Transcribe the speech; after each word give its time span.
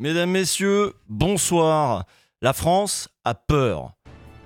Mesdames, 0.00 0.30
Messieurs, 0.30 0.94
bonsoir. 1.10 2.06
La 2.40 2.54
France 2.54 3.10
a 3.26 3.34
peur. 3.34 3.92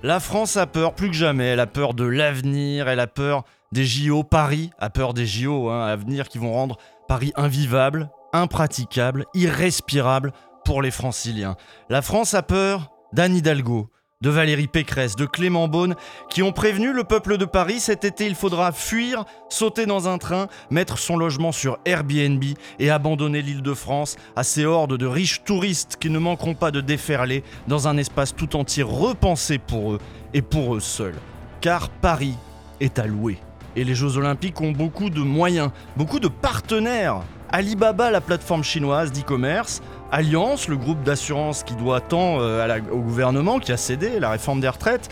La 0.03 0.19
France 0.19 0.57
a 0.57 0.67
peur 0.67 0.93
plus 0.93 1.07
que 1.07 1.15
jamais. 1.15 1.45
Elle 1.45 1.61
a 1.61 1.65
peur 1.65 1.93
de 1.93 2.03
l'avenir, 2.03 2.89
elle 2.89 2.99
a 2.99 3.07
peur 3.07 3.45
des 3.71 3.85
JO. 3.85 4.25
Paris 4.25 4.71
a 4.79 4.89
peur 4.89 5.13
des 5.13 5.25
JO 5.25 5.69
hein, 5.69 5.97
à 5.97 6.23
qui 6.25 6.39
vont 6.39 6.51
rendre 6.51 6.75
Paris 7.07 7.31
invivable, 7.37 8.09
impraticable, 8.33 9.27
irrespirable 9.33 10.33
pour 10.65 10.81
les 10.81 10.91
franciliens. 10.91 11.55
La 11.87 12.01
France 12.01 12.33
a 12.33 12.43
peur 12.43 12.91
d'Anne 13.13 13.37
Hidalgo, 13.37 13.89
de 14.25 14.31
Valérie 14.31 14.65
Pécresse, 14.65 15.15
de 15.15 15.27
Clément 15.27 15.67
Beaune, 15.67 15.93
qui 16.31 16.41
ont 16.41 16.51
prévenu 16.51 16.91
le 16.91 17.03
peuple 17.03 17.37
de 17.37 17.45
Paris 17.45 17.79
cet 17.79 18.05
été 18.05 18.25
il 18.25 18.33
faudra 18.33 18.71
fuir, 18.71 19.23
sauter 19.49 19.85
dans 19.85 20.07
un 20.07 20.17
train, 20.17 20.47
mettre 20.71 20.97
son 20.97 21.15
logement 21.15 21.51
sur 21.51 21.77
Airbnb 21.85 22.43
et 22.79 22.89
abandonner 22.89 23.43
l'île 23.43 23.61
de 23.61 23.73
France 23.75 24.15
à 24.35 24.43
ces 24.43 24.65
hordes 24.65 24.97
de 24.97 25.05
riches 25.05 25.43
touristes 25.43 25.97
qui 25.99 26.09
ne 26.09 26.17
manqueront 26.17 26.55
pas 26.55 26.71
de 26.71 26.81
déferler 26.81 27.43
dans 27.67 27.87
un 27.87 27.97
espace 27.97 28.35
tout 28.35 28.55
entier 28.55 28.81
repensé 28.81 29.59
pour 29.59 29.93
eux 29.93 29.99
et 30.33 30.41
pour 30.41 30.75
eux 30.75 30.79
seuls. 30.79 31.19
Car 31.61 31.89
Paris 31.89 32.33
est 32.79 32.97
à 32.97 33.05
louer. 33.05 33.37
Et 33.75 33.83
les 33.83 33.93
Jeux 33.93 34.17
Olympiques 34.17 34.59
ont 34.59 34.71
beaucoup 34.71 35.11
de 35.11 35.21
moyens, 35.21 35.69
beaucoup 35.97 36.19
de 36.19 36.29
partenaires. 36.29 37.21
Alibaba, 37.51 38.09
la 38.09 38.21
plateforme 38.21 38.63
chinoise 38.63 39.11
d'e-commerce, 39.11 39.83
Alliance, 40.11 40.67
le 40.67 40.77
groupe 40.77 41.03
d'assurance 41.03 41.63
qui 41.63 41.75
doit 41.75 42.01
tant 42.01 42.39
euh, 42.39 42.79
au 42.91 42.99
gouvernement 42.99 43.59
qui 43.59 43.71
a 43.71 43.77
cédé 43.77 44.19
la 44.19 44.29
réforme 44.29 44.61
des 44.61 44.69
retraites, 44.69 45.09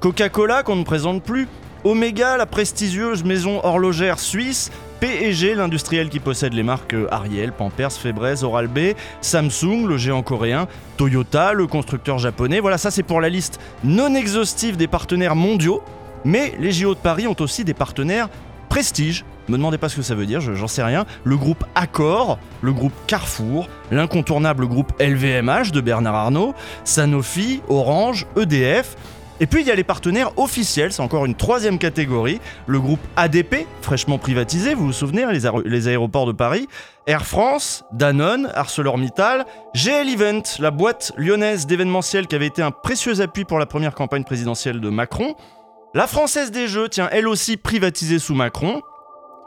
Coca-Cola 0.00 0.62
qu'on 0.62 0.76
ne 0.76 0.84
présente 0.84 1.22
plus, 1.22 1.46
Omega, 1.84 2.36
la 2.36 2.46
prestigieuse 2.46 3.24
maison 3.24 3.60
horlogère 3.64 4.18
suisse, 4.18 4.70
P&G, 5.00 5.54
l'industriel 5.54 6.10
qui 6.10 6.20
possède 6.20 6.52
les 6.52 6.62
marques 6.62 6.94
Ariel, 7.10 7.52
Pampers, 7.52 7.92
Febreze, 7.92 8.44
Oral-B, 8.44 8.94
Samsung, 9.22 9.86
le 9.86 9.96
géant 9.96 10.22
coréen, 10.22 10.68
Toyota, 10.98 11.54
le 11.54 11.66
constructeur 11.66 12.18
japonais. 12.18 12.60
Voilà, 12.60 12.76
ça 12.76 12.90
c'est 12.90 13.02
pour 13.02 13.22
la 13.22 13.30
liste 13.30 13.58
non 13.82 14.14
exhaustive 14.14 14.76
des 14.76 14.88
partenaires 14.88 15.36
mondiaux. 15.36 15.82
Mais 16.26 16.52
les 16.58 16.70
JO 16.70 16.94
de 16.94 17.00
Paris 17.00 17.26
ont 17.26 17.36
aussi 17.40 17.64
des 17.64 17.72
partenaires 17.72 18.28
prestige. 18.68 19.24
Me 19.50 19.56
demandez 19.56 19.78
pas 19.78 19.88
ce 19.88 19.96
que 19.96 20.02
ça 20.02 20.14
veut 20.14 20.26
dire, 20.26 20.40
je- 20.40 20.54
j'en 20.54 20.68
sais 20.68 20.82
rien. 20.82 21.04
Le 21.24 21.36
groupe 21.36 21.64
Accor, 21.74 22.38
le 22.62 22.72
groupe 22.72 22.92
Carrefour, 23.06 23.68
l'incontournable 23.90 24.66
groupe 24.66 24.92
LVMH 25.00 25.72
de 25.72 25.80
Bernard 25.80 26.14
Arnault, 26.14 26.54
Sanofi, 26.84 27.60
Orange, 27.68 28.26
EDF. 28.36 28.96
Et 29.42 29.46
puis 29.46 29.62
il 29.62 29.66
y 29.66 29.70
a 29.70 29.74
les 29.74 29.84
partenaires 29.84 30.30
officiels, 30.38 30.92
c'est 30.92 31.00
encore 31.02 31.24
une 31.24 31.34
troisième 31.34 31.78
catégorie. 31.78 32.40
Le 32.66 32.78
groupe 32.78 33.00
ADP, 33.16 33.66
fraîchement 33.80 34.18
privatisé, 34.18 34.74
vous 34.74 34.86
vous 34.86 34.92
souvenez, 34.92 35.24
hein, 35.24 35.32
les 35.64 35.88
aéroports 35.88 36.26
de 36.26 36.32
Paris. 36.32 36.68
Air 37.06 37.24
France, 37.24 37.82
Danone, 37.92 38.50
ArcelorMittal, 38.54 39.46
GL 39.74 40.08
Event, 40.10 40.42
la 40.58 40.70
boîte 40.70 41.12
lyonnaise 41.16 41.66
d'événementiel 41.66 42.26
qui 42.26 42.36
avait 42.36 42.46
été 42.48 42.60
un 42.62 42.70
précieux 42.70 43.20
appui 43.22 43.44
pour 43.46 43.58
la 43.58 43.64
première 43.66 43.94
campagne 43.94 44.24
présidentielle 44.24 44.78
de 44.78 44.90
Macron. 44.90 45.34
La 45.94 46.06
Française 46.06 46.50
des 46.52 46.68
Jeux, 46.68 46.88
tiens, 46.90 47.08
elle 47.10 47.26
aussi 47.26 47.56
privatisée 47.56 48.18
sous 48.18 48.34
Macron. 48.34 48.82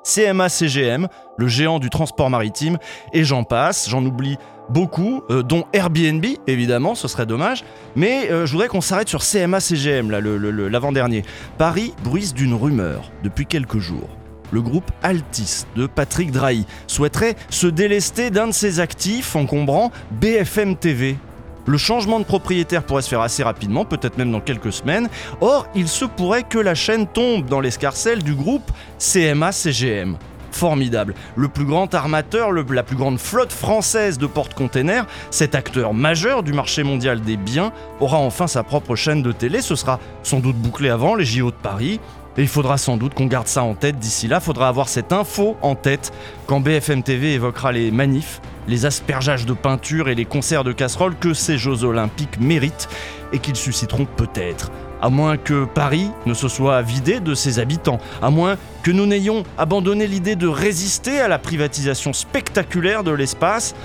CMA 0.04 0.50
CGM, 0.50 1.08
le 1.38 1.48
géant 1.48 1.80
du 1.80 1.90
transport 1.90 2.30
maritime, 2.30 2.78
et 3.14 3.24
j'en 3.24 3.44
passe, 3.44 3.90
j'en 3.90 4.04
oublie 4.06 4.38
beaucoup, 4.70 5.24
euh, 5.30 5.44
dont 5.44 5.66
Airbnb, 5.74 6.26
évidemment, 6.48 6.96
ce 6.96 7.08
serait 7.08 7.26
dommage, 7.26 7.64
mais 7.96 8.30
euh, 8.32 8.46
je 8.46 8.52
voudrais 8.52 8.68
qu'on 8.68 8.82
s'arrête 8.82 9.10
sur 9.10 9.22
CMA 9.24 9.60
CGM, 9.60 10.12
l'avant-dernier. 10.12 11.24
Paris 11.58 11.94
bruise 12.04 12.34
d'une 12.34 12.54
rumeur 12.54 13.12
depuis 13.24 13.46
quelques 13.46 13.80
jours. 13.80 14.10
Le 14.52 14.62
groupe 14.62 14.92
Altis 15.02 15.66
de 15.76 15.88
Patrick 15.88 16.32
Drahi 16.32 16.66
souhaiterait 16.86 17.36
se 17.50 17.66
délester 17.66 18.30
d'un 18.30 18.48
de 18.48 18.52
ses 18.52 18.80
actifs 18.80 19.36
encombrant 19.36 19.92
BFM 20.12 20.76
TV. 20.76 21.18
Le 21.66 21.78
changement 21.78 22.20
de 22.20 22.26
propriétaire 22.26 22.84
pourrait 22.84 23.02
se 23.02 23.10
faire 23.10 23.22
assez 23.22 23.44
rapidement, 23.44 23.86
peut-être 23.86 24.18
même 24.18 24.32
dans 24.32 24.42
quelques 24.42 24.74
semaines. 24.74 25.10
Or, 25.42 25.68
il 25.76 25.88
se 25.88 26.06
pourrait 26.06 26.44
que 26.44 26.60
la 26.60 26.76
chaîne 26.76 27.08
tombe 27.08 27.46
dans 27.46 27.62
l'escarcelle 27.62 28.22
du 28.22 28.36
groupe 28.36 28.70
CMA-CGM. 29.00 30.18
Formidable. 30.52 31.16
Le 31.36 31.48
plus 31.48 31.66
grand 31.66 31.94
armateur, 31.96 32.52
la 32.52 32.84
plus 32.84 32.96
grande 32.96 33.18
flotte 33.18 33.52
française 33.52 34.20
de 34.20 34.28
porte-containers, 34.28 35.08
cet 35.32 35.56
acteur 35.56 35.96
majeur 35.96 36.44
du 36.44 36.54
marché 36.54 36.84
mondial 36.84 37.22
des 37.22 37.38
biens, 37.38 37.72
aura 38.00 38.18
enfin 38.18 38.46
sa 38.46 38.62
propre 38.62 38.96
chaîne 38.96 39.24
de 39.24 39.32
télé. 39.32 39.62
Ce 39.62 39.76
sera 39.76 40.00
sans 40.22 40.40
doute 40.40 40.58
bouclé 40.58 40.90
avant 40.90 41.16
les 41.16 41.26
JO 41.26 41.50
de 41.50 41.56
Paris. 41.56 42.00
Et 42.38 42.42
il 42.42 42.48
faudra 42.48 42.78
sans 42.78 42.98
doute 42.98 43.14
qu'on 43.14 43.28
garde 43.28 43.48
ça 43.48 43.64
en 43.64 43.76
tête 43.76 44.00
d'ici 44.00 44.28
là. 44.28 44.40
Faudra 44.40 44.68
avoir 44.68 44.90
cette 44.90 45.14
info 45.14 45.56
en 45.62 45.76
tête 45.76 46.12
quand 46.48 46.60
BFM 46.60 47.04
TV 47.04 47.34
évoquera 47.34 47.72
les 47.72 47.92
manifs, 47.92 48.42
les 48.68 48.86
aspergeages 48.86 49.46
de 49.46 49.54
peinture 49.54 50.10
et 50.10 50.16
les 50.16 50.26
concerts 50.26 50.64
de 50.64 50.72
casseroles 50.72 51.16
que 51.16 51.34
ces 51.34 51.58
Jeux 51.58 51.84
Olympiques 51.84 52.40
méritent 52.40 52.90
et 53.34 53.40
qu'ils 53.40 53.56
susciteront 53.56 54.06
peut-être. 54.06 54.72
À 55.02 55.10
moins 55.10 55.38
que 55.38 55.66
Paris 55.66 56.10
ne 56.26 56.34
se 56.34 56.48
soit 56.48 56.82
vidé 56.82 57.20
de 57.20 57.36
ses 57.36 57.60
habitants, 57.60 58.00
à 58.22 58.30
moins 58.30 58.56
que 58.84 58.92
nous 58.92 59.06
n'ayons 59.06 59.44
abandonné 59.58 60.08
l'idée 60.08 60.36
de 60.36 60.48
résister 60.48 61.20
à 61.20 61.28
la 61.28 61.40
privatisation 61.40 62.14
spectaculaire 62.14 63.04
de 63.04 63.12
l'espace. 63.12 63.76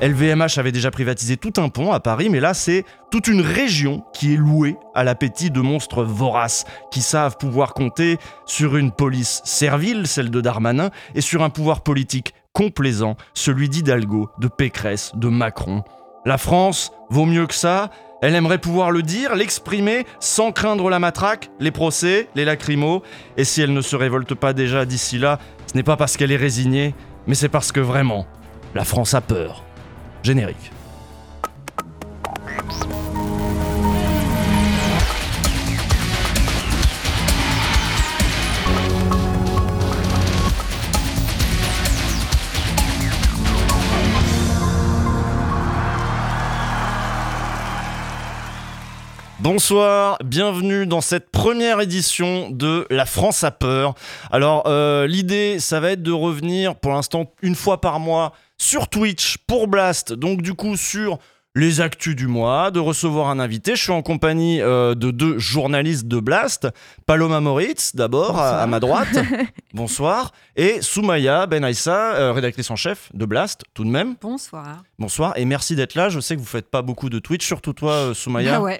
LVMH 0.00 0.58
avait 0.58 0.70
déjà 0.70 0.92
privatisé 0.92 1.36
tout 1.36 1.54
un 1.56 1.68
pont 1.70 1.90
à 1.90 1.98
Paris, 1.98 2.28
mais 2.30 2.38
là 2.38 2.54
c'est 2.54 2.84
toute 3.10 3.26
une 3.26 3.40
région 3.40 4.04
qui 4.12 4.32
est 4.32 4.36
louée 4.36 4.76
à 4.94 5.02
l'appétit 5.02 5.50
de 5.50 5.60
monstres 5.60 6.04
voraces 6.04 6.64
qui 6.92 7.00
savent 7.00 7.36
pouvoir 7.36 7.74
compter 7.74 8.18
sur 8.46 8.76
une 8.76 8.92
police 8.92 9.40
servile, 9.44 10.06
celle 10.06 10.30
de 10.30 10.40
Darmanin, 10.40 10.90
et 11.16 11.20
sur 11.20 11.42
un 11.42 11.50
pouvoir 11.50 11.80
politique 11.80 12.32
complaisant, 12.52 13.16
celui 13.34 13.68
d'Hidalgo, 13.68 14.30
de 14.38 14.46
Pécresse, 14.46 15.10
de 15.16 15.28
Macron. 15.28 15.82
La 16.24 16.38
France 16.38 16.92
vaut 17.10 17.26
mieux 17.26 17.46
que 17.46 17.54
ça. 17.54 17.90
Elle 18.22 18.34
aimerait 18.34 18.58
pouvoir 18.58 18.90
le 18.92 19.02
dire, 19.02 19.34
l'exprimer, 19.34 20.06
sans 20.20 20.52
craindre 20.52 20.90
la 20.90 20.98
matraque, 20.98 21.50
les 21.58 21.70
procès, 21.70 22.28
les 22.34 22.44
lacrymos. 22.44 23.02
Et 23.36 23.44
si 23.44 23.62
elle 23.62 23.72
ne 23.72 23.80
se 23.80 23.96
révolte 23.96 24.34
pas 24.34 24.52
déjà 24.52 24.84
d'ici 24.84 25.18
là, 25.18 25.38
ce 25.66 25.76
n'est 25.76 25.84
pas 25.84 25.96
parce 25.96 26.16
qu'elle 26.16 26.32
est 26.32 26.36
résignée, 26.36 26.94
mais 27.26 27.34
c'est 27.34 27.48
parce 27.48 27.72
que 27.72 27.80
vraiment, 27.80 28.26
la 28.74 28.84
France 28.84 29.14
a 29.14 29.20
peur. 29.20 29.67
Générique. 30.22 30.72
Bonsoir, 49.40 50.18
bienvenue 50.24 50.86
dans 50.86 51.00
cette 51.00 51.30
première 51.30 51.80
édition 51.80 52.50
de 52.50 52.86
La 52.90 53.06
France 53.06 53.44
a 53.44 53.50
peur. 53.50 53.94
Alors 54.30 54.64
euh, 54.66 55.06
l'idée, 55.06 55.58
ça 55.58 55.80
va 55.80 55.92
être 55.92 56.02
de 56.02 56.12
revenir 56.12 56.74
pour 56.74 56.92
l'instant 56.92 57.32
une 57.40 57.54
fois 57.54 57.80
par 57.80 57.98
mois 57.98 58.34
sur 58.60 58.88
Twitch 58.88 59.38
pour 59.46 59.68
Blast, 59.68 60.12
donc 60.12 60.42
du 60.42 60.54
coup 60.54 60.76
sur 60.76 61.18
les 61.54 61.80
actus 61.80 62.14
du 62.14 62.28
mois, 62.28 62.70
de 62.70 62.78
recevoir 62.78 63.30
un 63.30 63.40
invité. 63.40 63.74
Je 63.74 63.82
suis 63.82 63.92
en 63.92 64.02
compagnie 64.02 64.60
euh, 64.60 64.94
de 64.94 65.10
deux 65.10 65.38
journalistes 65.38 66.06
de 66.06 66.20
Blast, 66.20 66.68
Paloma 67.06 67.40
Moritz 67.40 67.96
d'abord 67.96 68.38
à, 68.38 68.60
à 68.62 68.66
ma 68.66 68.78
droite, 68.78 69.08
bonsoir, 69.74 70.32
et 70.54 70.80
Soumaya 70.82 71.46
Ben 71.46 71.64
Aïssa, 71.64 72.14
euh, 72.14 72.32
rédactrice 72.32 72.70
en 72.70 72.76
chef 72.76 73.10
de 73.14 73.24
Blast 73.24 73.64
tout 73.74 73.84
de 73.84 73.90
même. 73.90 74.14
Bonsoir. 74.20 74.84
Bonsoir 74.98 75.32
et 75.36 75.44
merci 75.46 75.74
d'être 75.74 75.94
là. 75.96 76.10
Je 76.10 76.20
sais 76.20 76.36
que 76.36 76.40
vous 76.40 76.46
faites 76.46 76.70
pas 76.70 76.82
beaucoup 76.82 77.08
de 77.10 77.18
Twitch, 77.18 77.44
surtout 77.46 77.72
toi 77.72 77.92
euh, 77.92 78.14
Soumaya. 78.14 78.56
Ah 78.56 78.60
ouais. 78.60 78.78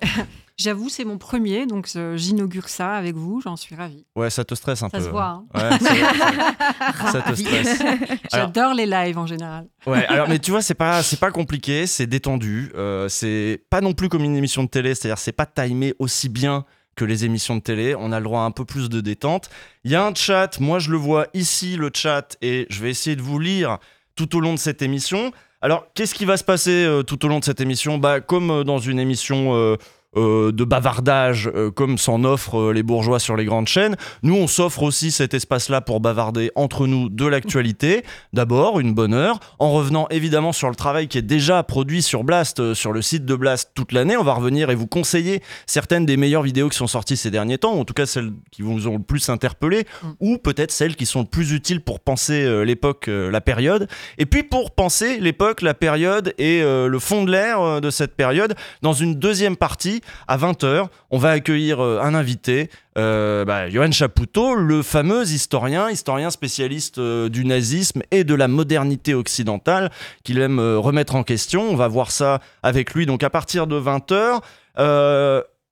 J'avoue, 0.61 0.89
c'est 0.89 1.05
mon 1.05 1.19
premier, 1.19 1.67
donc 1.67 1.89
euh, 1.95 2.17
j'inaugure 2.17 2.69
ça 2.69 2.95
avec 2.95 3.15
vous, 3.15 3.41
j'en 3.41 3.55
suis 3.57 3.77
ravie. 3.77 4.05
Ouais, 4.17 4.29
ça 4.29 4.45
te 4.45 4.57
stresse 4.57 4.83
un 4.83 4.89
Ça 4.89 4.99
peu. 4.99 5.05
se 5.05 5.09
voit. 5.09 5.25
hein. 5.25 5.45
Ouais, 5.55 5.79
ça, 5.79 7.13
ça 7.13 7.23
te 7.23 7.35
stresse. 7.37 7.79
J'adore 8.33 8.75
les 8.75 8.87
lives 8.87 9.19
en 9.19 9.27
général. 9.27 9.69
Ouais, 9.87 10.05
alors 10.07 10.29
mais 10.29 10.41
tu 10.41 10.51
vois, 10.51 10.61
c'est 10.61 10.75
pas 10.75 11.03
c'est 11.05 11.21
pas 11.21 11.31
compliqué, 11.31 11.87
c'est 11.87 12.09
détendu, 12.09 12.73
euh, 12.75 13.09
c'est 13.09 13.63
pas 13.71 13.81
non 13.81 13.93
plus 13.93 14.09
comme 14.09 14.25
une 14.25 14.35
émission 14.35 14.65
de 14.65 14.69
télé, 14.69 14.97
c'est-à-dire 14.97 15.19
c'est 15.19 15.31
pas 15.33 15.47
timé 15.47 15.95
aussi 16.01 16.29
bien 16.29 16.65
que 16.97 17.05
les 17.05 17.25
émissions 17.25 17.55
de 17.55 17.61
télé, 17.63 17.95
on 17.97 18.11
a 18.11 18.19
le 18.19 18.25
droit 18.25 18.41
à 18.41 18.45
un 18.45 18.51
peu 18.51 18.65
plus 18.65 18.89
de 18.89 19.01
détente. 19.01 19.51
Il 19.85 19.93
y 19.93 19.95
a 19.95 20.05
un 20.05 20.13
chat, 20.13 20.59
moi 20.59 20.81
je 20.81 20.91
le 20.91 20.97
vois 20.97 21.29
ici 21.35 21.77
le 21.77 21.91
chat 21.95 22.37
et 22.43 22.67
je 22.69 22.83
vais 22.83 22.91
essayer 22.91 23.15
de 23.15 23.23
vous 23.23 23.39
lire 23.39 23.79
tout 24.17 24.37
au 24.37 24.41
long 24.41 24.55
de 24.55 24.59
cette 24.59 24.83
émission. 24.83 25.31
Alors, 25.61 25.87
qu'est-ce 25.95 26.15
qui 26.15 26.25
va 26.25 26.37
se 26.37 26.45
passer 26.45 26.85
euh, 26.85 27.03
tout 27.03 27.25
au 27.25 27.29
long 27.29 27.39
de 27.41 27.45
cette 27.45 27.61
émission? 27.61 27.99
Bah 27.99 28.21
comme 28.21 28.51
euh, 28.51 28.65
dans 28.65 28.79
une 28.79 28.99
émission 29.01 29.77
euh, 30.17 30.53
de 30.53 30.65
bavardage 30.65 31.51
euh, 31.55 31.71
comme 31.71 31.99
s'en 31.99 32.25
offrent 32.25 32.59
euh, 32.59 32.73
les 32.73 32.83
bourgeois 32.83 33.19
sur 33.19 33.37
les 33.37 33.45
grandes 33.45 33.69
chaînes. 33.69 33.95
Nous, 34.23 34.35
on 34.35 34.47
s'offre 34.47 34.83
aussi 34.83 35.11
cet 35.11 35.35
espace-là 35.35 35.83
pour 35.83 36.01
bavarder 36.01 36.51
entre 36.55 36.87
nous 36.87 37.11
de 37.11 37.27
l'actualité. 37.27 38.05
D'abord, 38.33 38.81
une 38.81 38.95
bonne 38.95 39.13
heure, 39.13 39.39
en 39.59 39.71
revenant 39.71 40.09
évidemment 40.09 40.53
sur 40.53 40.71
le 40.71 40.75
travail 40.75 41.09
qui 41.09 41.19
est 41.19 41.23
déjà 41.23 41.63
produit 41.63 42.01
sur 42.01 42.25
Blast, 42.25 42.73
sur 42.73 42.93
le 42.93 43.03
site 43.03 43.27
de 43.27 43.35
Blast 43.35 43.73
toute 43.75 43.93
l'année. 43.93 44.17
On 44.17 44.25
va 44.25 44.33
revenir 44.33 44.71
et 44.71 44.75
vous 44.75 44.87
conseiller 44.87 45.43
certaines 45.67 46.07
des 46.07 46.17
meilleures 46.17 46.43
vidéos 46.43 46.71
qui 46.71 46.79
sont 46.79 46.87
sorties 46.87 47.19
ces 47.19 47.31
derniers 47.31 47.59
temps, 47.59 47.75
ou 47.75 47.81
en 47.81 47.85
tout 47.85 47.93
cas 47.93 48.07
celles 48.07 48.33
qui 48.51 48.63
vous 48.63 48.89
ont 48.89 48.97
le 48.97 49.03
plus 49.03 49.29
interpellé, 49.29 49.85
Mm. 50.03 50.07
ou 50.21 50.39
peut-être 50.39 50.71
celles 50.71 50.97
qui 50.97 51.05
sont 51.05 51.21
le 51.21 51.27
plus 51.27 51.53
utiles 51.53 51.83
pour 51.83 52.01
penser 52.01 52.65
l'époque, 52.65 53.09
la 53.09 53.43
période. 53.43 53.89
Et 54.17 54.25
puis 54.25 54.43
pour 54.43 54.71
penser 54.71 55.19
l'époque, 55.21 55.61
la 55.61 55.75
période 55.75 56.33
et 56.39 56.63
le 56.63 56.99
fond 56.99 57.25
de 57.25 57.31
l'air 57.31 57.83
de 57.83 57.91
cette 57.91 58.17
période, 58.17 58.55
dans 58.81 58.95
une 58.95 59.15
deuxième 59.15 59.57
partie, 59.57 59.98
à 60.27 60.37
20h, 60.37 60.89
on 61.11 61.19
va 61.19 61.31
accueillir 61.31 61.81
euh, 61.81 62.01
un 62.01 62.15
invité, 62.15 62.71
euh, 62.99 63.45
bah, 63.45 63.71
Johan 63.71 63.93
Chapoutot, 63.93 64.57
le 64.57 64.83
fameux 64.83 65.23
historien, 65.23 65.89
historien 65.89 66.31
spécialiste 66.31 66.99
euh, 66.99 67.29
du 67.29 67.45
nazisme 67.45 68.03
et 68.11 68.25
de 68.25 68.35
la 68.35 68.49
modernité 68.49 69.15
occidentale, 69.15 69.91
qu'il 70.25 70.41
aime 70.41 70.59
euh, 70.59 70.79
remettre 70.79 71.15
en 71.15 71.23
question. 71.23 71.63
On 71.71 71.77
va 71.77 71.87
voir 71.87 72.11
ça 72.11 72.41
avec 72.65 72.95
lui 72.95 73.07
donc 73.07 73.23
à 73.23 73.31
partir 73.31 73.69
de 73.69 73.81
20h. 73.81 74.41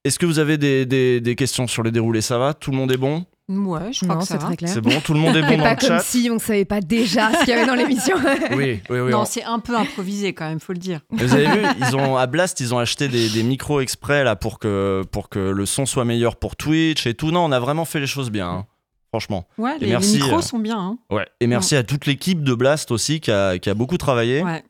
Est-ce 0.05 0.19
que 0.19 0.25
vous 0.25 0.39
avez 0.39 0.57
des, 0.57 1.35
questions 1.35 1.67
sur 1.67 1.83
les 1.83 1.91
déroulés? 1.91 2.21
Ça 2.21 2.37
va? 2.37 2.53
Tout 2.53 2.71
le 2.71 2.77
monde 2.77 2.93
est 2.93 2.97
bon? 2.97 3.25
Ouais, 3.49 3.93
je 3.93 4.01
crois 4.03 4.15
Non, 4.15 4.21
que 4.21 4.27
ça 4.27 4.37
c'est 4.39 4.45
très 4.45 4.57
clair. 4.57 4.69
C'est 4.73 4.81
bon 4.81 4.99
Tout 4.99 5.13
le 5.13 5.19
monde 5.19 5.35
est 5.37 5.41
bon 5.41 5.57
dans 5.57 5.63
pas 5.63 5.71
le 5.75 5.77
comme 5.79 5.87
chat 5.87 5.99
si 5.99 6.29
on 6.31 6.37
savait 6.37 6.65
pas 6.65 6.81
déjà 6.81 7.31
ce 7.31 7.39
qu'il 7.39 7.49
y 7.49 7.53
avait 7.53 7.65
dans 7.65 7.75
l'émission. 7.75 8.17
Oui, 8.51 8.81
oui, 8.89 8.99
oui. 8.99 9.11
non, 9.11 9.21
on- 9.21 9.25
c'est 9.25 9.43
un 9.43 9.59
peu 9.59 9.75
improvisé 9.77 10.33
quand 10.33 10.49
même, 10.49 10.59
faut 10.59 10.73
le 10.73 10.79
dire. 10.79 10.99
Vous 11.11 11.33
avez 11.33 11.45
vu, 11.47 11.65
ils 11.79 11.95
ont 11.95 12.17
à 12.17 12.27
Blast, 12.27 12.59
ils 12.59 12.73
ont 12.73 12.79
acheté 12.79 13.07
des, 13.07 13.29
des 13.29 13.43
micros 13.43 13.79
exprès 13.79 14.23
là 14.25 14.35
pour 14.35 14.59
que 14.59 15.03
pour 15.11 15.29
que 15.29 15.39
le 15.39 15.65
son 15.65 15.85
soit 15.85 16.03
meilleur 16.05 16.35
pour 16.35 16.55
Twitch 16.57 17.07
et 17.07 17.13
tout. 17.13 17.31
Non, 17.31 17.45
on 17.45 17.51
a 17.53 17.59
vraiment 17.59 17.85
fait 17.85 17.99
les 18.01 18.07
choses 18.07 18.31
bien, 18.31 18.49
hein. 18.49 18.65
franchement. 19.09 19.47
Ouais, 19.57 19.77
Et 19.79 19.85
les, 19.85 19.97
micros 19.97 20.39
euh, 20.39 20.41
sont 20.41 20.59
bien. 20.59 20.77
hein. 20.79 20.97
Ouais. 21.09 21.25
Et 21.39 21.47
merci 21.47 21.75
à 21.77 21.83
toute 21.83 22.05
l'équipe 22.05 22.43
de 22.43 22.53
Blast 22.53 22.91
aussi 22.91 23.21
qui 23.21 23.31
a, 23.31 23.57
qui 23.59 23.69
a 23.69 23.73
beaucoup 23.73 23.97
travaillé. 23.97 24.43
Ouais. 24.43 24.63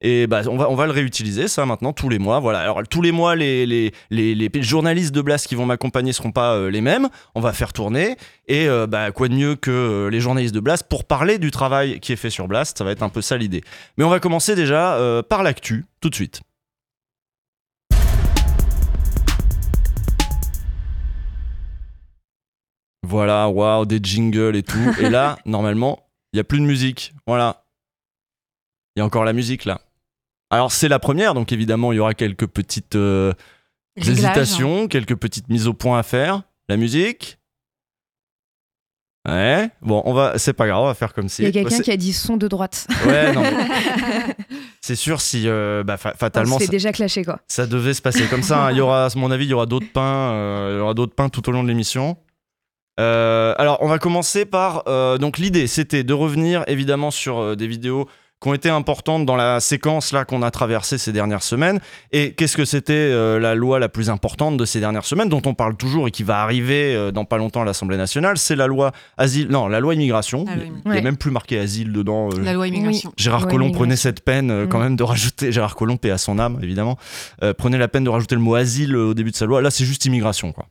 Et 0.00 0.28
bah 0.28 0.42
on 0.48 0.56
va 0.56 0.70
on 0.70 0.76
va 0.76 0.86
le 0.86 0.92
réutiliser 0.92 1.48
ça 1.48 1.66
maintenant 1.66 1.92
tous 1.92 2.08
les 2.08 2.20
mois. 2.20 2.38
Voilà. 2.38 2.60
Alors 2.60 2.82
tous 2.88 3.02
les 3.02 3.10
mois 3.10 3.34
les 3.34 3.66
les, 3.66 3.92
les, 4.10 4.34
les 4.34 4.62
journalistes 4.62 5.12
de 5.12 5.20
Blast 5.20 5.48
qui 5.48 5.56
vont 5.56 5.66
m'accompagner 5.66 6.12
seront 6.12 6.30
pas 6.30 6.54
euh, 6.54 6.70
les 6.70 6.80
mêmes. 6.80 7.08
On 7.34 7.40
va 7.40 7.52
faire 7.52 7.72
tourner 7.72 8.16
et 8.46 8.68
euh, 8.68 8.86
bah 8.86 9.10
quoi 9.10 9.26
de 9.26 9.34
mieux 9.34 9.56
que 9.56 9.72
euh, 9.72 10.10
les 10.10 10.20
journalistes 10.20 10.54
de 10.54 10.60
Blast 10.60 10.86
pour 10.88 11.04
parler 11.04 11.38
du 11.38 11.50
travail 11.50 11.98
qui 11.98 12.12
est 12.12 12.16
fait 12.16 12.30
sur 12.30 12.46
Blast? 12.46 12.78
Ça 12.78 12.84
va 12.84 12.92
être 12.92 13.02
un 13.02 13.08
peu 13.08 13.22
ça 13.22 13.36
l'idée. 13.36 13.64
Mais 13.96 14.04
on 14.04 14.08
va 14.08 14.20
commencer 14.20 14.54
déjà 14.54 14.98
par 15.28 15.42
l'actu 15.42 15.84
tout 16.00 16.10
de 16.10 16.14
suite. 16.14 16.42
Voilà, 23.02 23.48
waouh, 23.48 23.86
des 23.86 24.00
jingles 24.02 24.54
et 24.54 24.62
tout. 24.62 24.94
Et 25.00 25.08
là, 25.08 25.38
normalement, 25.46 26.06
il 26.32 26.36
n'y 26.36 26.40
a 26.40 26.44
plus 26.44 26.60
de 26.60 26.64
musique. 26.64 27.14
Voilà. 27.26 27.64
Il 28.94 29.00
y 29.00 29.02
a 29.02 29.04
encore 29.04 29.24
la 29.24 29.32
musique 29.32 29.64
là. 29.64 29.80
Alors, 30.50 30.72
c'est 30.72 30.88
la 30.88 30.98
première, 30.98 31.34
donc 31.34 31.52
évidemment, 31.52 31.92
il 31.92 31.96
y 31.96 31.98
aura 31.98 32.14
quelques 32.14 32.46
petites 32.46 32.96
euh, 32.96 33.32
Réglage, 33.96 34.12
hésitations, 34.14 34.88
quelques 34.88 35.16
petites 35.16 35.48
mises 35.48 35.66
au 35.68 35.74
point 35.74 35.98
à 35.98 36.02
faire. 36.02 36.42
La 36.68 36.76
musique 36.76 37.38
Ouais. 39.28 39.68
Bon, 39.82 40.00
on 40.06 40.14
va. 40.14 40.38
C'est 40.38 40.54
pas 40.54 40.66
grave, 40.66 40.80
on 40.80 40.86
va 40.86 40.94
faire 40.94 41.12
comme 41.12 41.28
si. 41.28 41.42
Il 41.42 41.44
y 41.46 41.48
a 41.48 41.52
quelqu'un 41.52 41.76
C'est- 41.76 41.82
qui 41.82 41.90
a 41.90 41.96
dit 41.98 42.12
son 42.14 42.36
de 42.38 42.48
droite. 42.48 42.86
Ouais, 43.06 43.32
non. 43.32 43.42
c'est 44.80 44.94
sûr 44.96 45.20
si 45.20 45.42
euh, 45.48 45.82
bah, 45.84 45.98
fa- 45.98 46.12
On 46.14 46.16
fatalement 46.18 46.54
se 46.54 46.60
fait 46.60 46.66
ça, 46.66 46.70
déjà 46.72 46.92
clasher 46.92 47.24
quoi. 47.24 47.40
ça 47.46 47.66
devait 47.66 47.92
se 47.92 48.00
passer 48.00 48.26
comme 48.28 48.42
ça. 48.42 48.66
hein. 48.66 48.70
Il 48.72 48.78
y 48.78 48.80
aura, 48.80 49.06
à 49.06 49.08
mon 49.16 49.30
avis, 49.30 49.44
il 49.44 49.50
y 49.50 49.52
aura 49.54 49.66
d'autres 49.66 49.90
pains, 49.92 50.32
euh, 50.32 50.70
il 50.74 50.78
y 50.78 50.80
aura 50.80 50.94
d'autres 50.94 51.14
pains 51.14 51.28
tout 51.28 51.46
au 51.48 51.52
long 51.52 51.62
de 51.62 51.68
l'émission. 51.68 52.16
Euh, 53.00 53.54
alors, 53.58 53.78
on 53.82 53.88
va 53.88 53.98
commencer 53.98 54.46
par 54.46 54.84
donc 55.18 55.36
l'idée, 55.38 55.66
c'était 55.66 56.04
de 56.04 56.14
revenir 56.14 56.64
évidemment 56.66 57.10
sur 57.10 57.54
des 57.56 57.66
vidéos 57.66 58.08
qui 58.40 58.48
ont 58.48 58.54
été 58.54 58.68
importantes 58.70 59.26
dans 59.26 59.34
la 59.34 59.58
séquence 59.58 60.12
là 60.12 60.24
qu'on 60.24 60.42
a 60.42 60.50
traversée 60.52 60.96
ces 60.96 61.12
dernières 61.12 61.42
semaines. 61.42 61.80
Et 62.12 62.34
qu'est-ce 62.34 62.56
que 62.56 62.64
c'était 62.64 62.92
euh, 62.94 63.40
la 63.40 63.54
loi 63.56 63.78
la 63.80 63.88
plus 63.88 64.10
importante 64.10 64.56
de 64.56 64.64
ces 64.64 64.78
dernières 64.78 65.04
semaines, 65.04 65.28
dont 65.28 65.42
on 65.44 65.54
parle 65.54 65.76
toujours 65.76 66.06
et 66.06 66.10
qui 66.12 66.22
va 66.22 66.40
arriver 66.42 66.94
euh, 66.94 67.10
dans 67.10 67.24
pas 67.24 67.36
longtemps 67.38 67.62
à 67.62 67.64
l'Assemblée 67.64 67.96
nationale, 67.96 68.38
c'est 68.38 68.54
la 68.54 68.68
loi 68.68 68.92
asile, 69.16 69.48
non, 69.48 69.66
la 69.66 69.80
loi 69.80 69.94
immigration. 69.94 70.44
Loi 70.44 70.54
Il 70.56 70.72
n'y 70.72 70.78
a 70.86 70.90
Ouais. 70.90 71.02
même 71.02 71.16
plus 71.16 71.30
marqué 71.32 71.58
asile 71.58 71.92
dedans. 71.92 72.28
euh, 72.32 72.40
La 72.42 72.52
loi 72.52 72.68
immigration. 72.68 73.12
Gérard 73.16 73.44
Ouais, 73.46 73.50
Collomb 73.50 73.72
prenait 73.72 73.96
cette 73.96 74.24
peine 74.24 74.50
euh, 74.52 74.66
quand 74.68 74.78
Mm. 74.78 74.82
même 74.82 74.96
de 74.96 75.02
rajouter, 75.02 75.50
Gérard 75.50 75.74
Collomb, 75.74 75.96
paix 75.98 76.10
à 76.12 76.18
son 76.18 76.38
âme 76.38 76.58
évidemment, 76.62 76.96
euh, 77.42 77.52
prenait 77.54 77.78
la 77.78 77.88
peine 77.88 78.04
de 78.04 78.10
rajouter 78.10 78.36
le 78.36 78.40
mot 78.40 78.54
asile 78.54 78.94
euh, 78.94 79.06
au 79.10 79.14
début 79.14 79.32
de 79.32 79.36
sa 79.36 79.46
loi. 79.46 79.60
Là, 79.62 79.70
c'est 79.72 79.84
juste 79.84 80.04
immigration 80.06 80.52
quoi. 80.52 80.66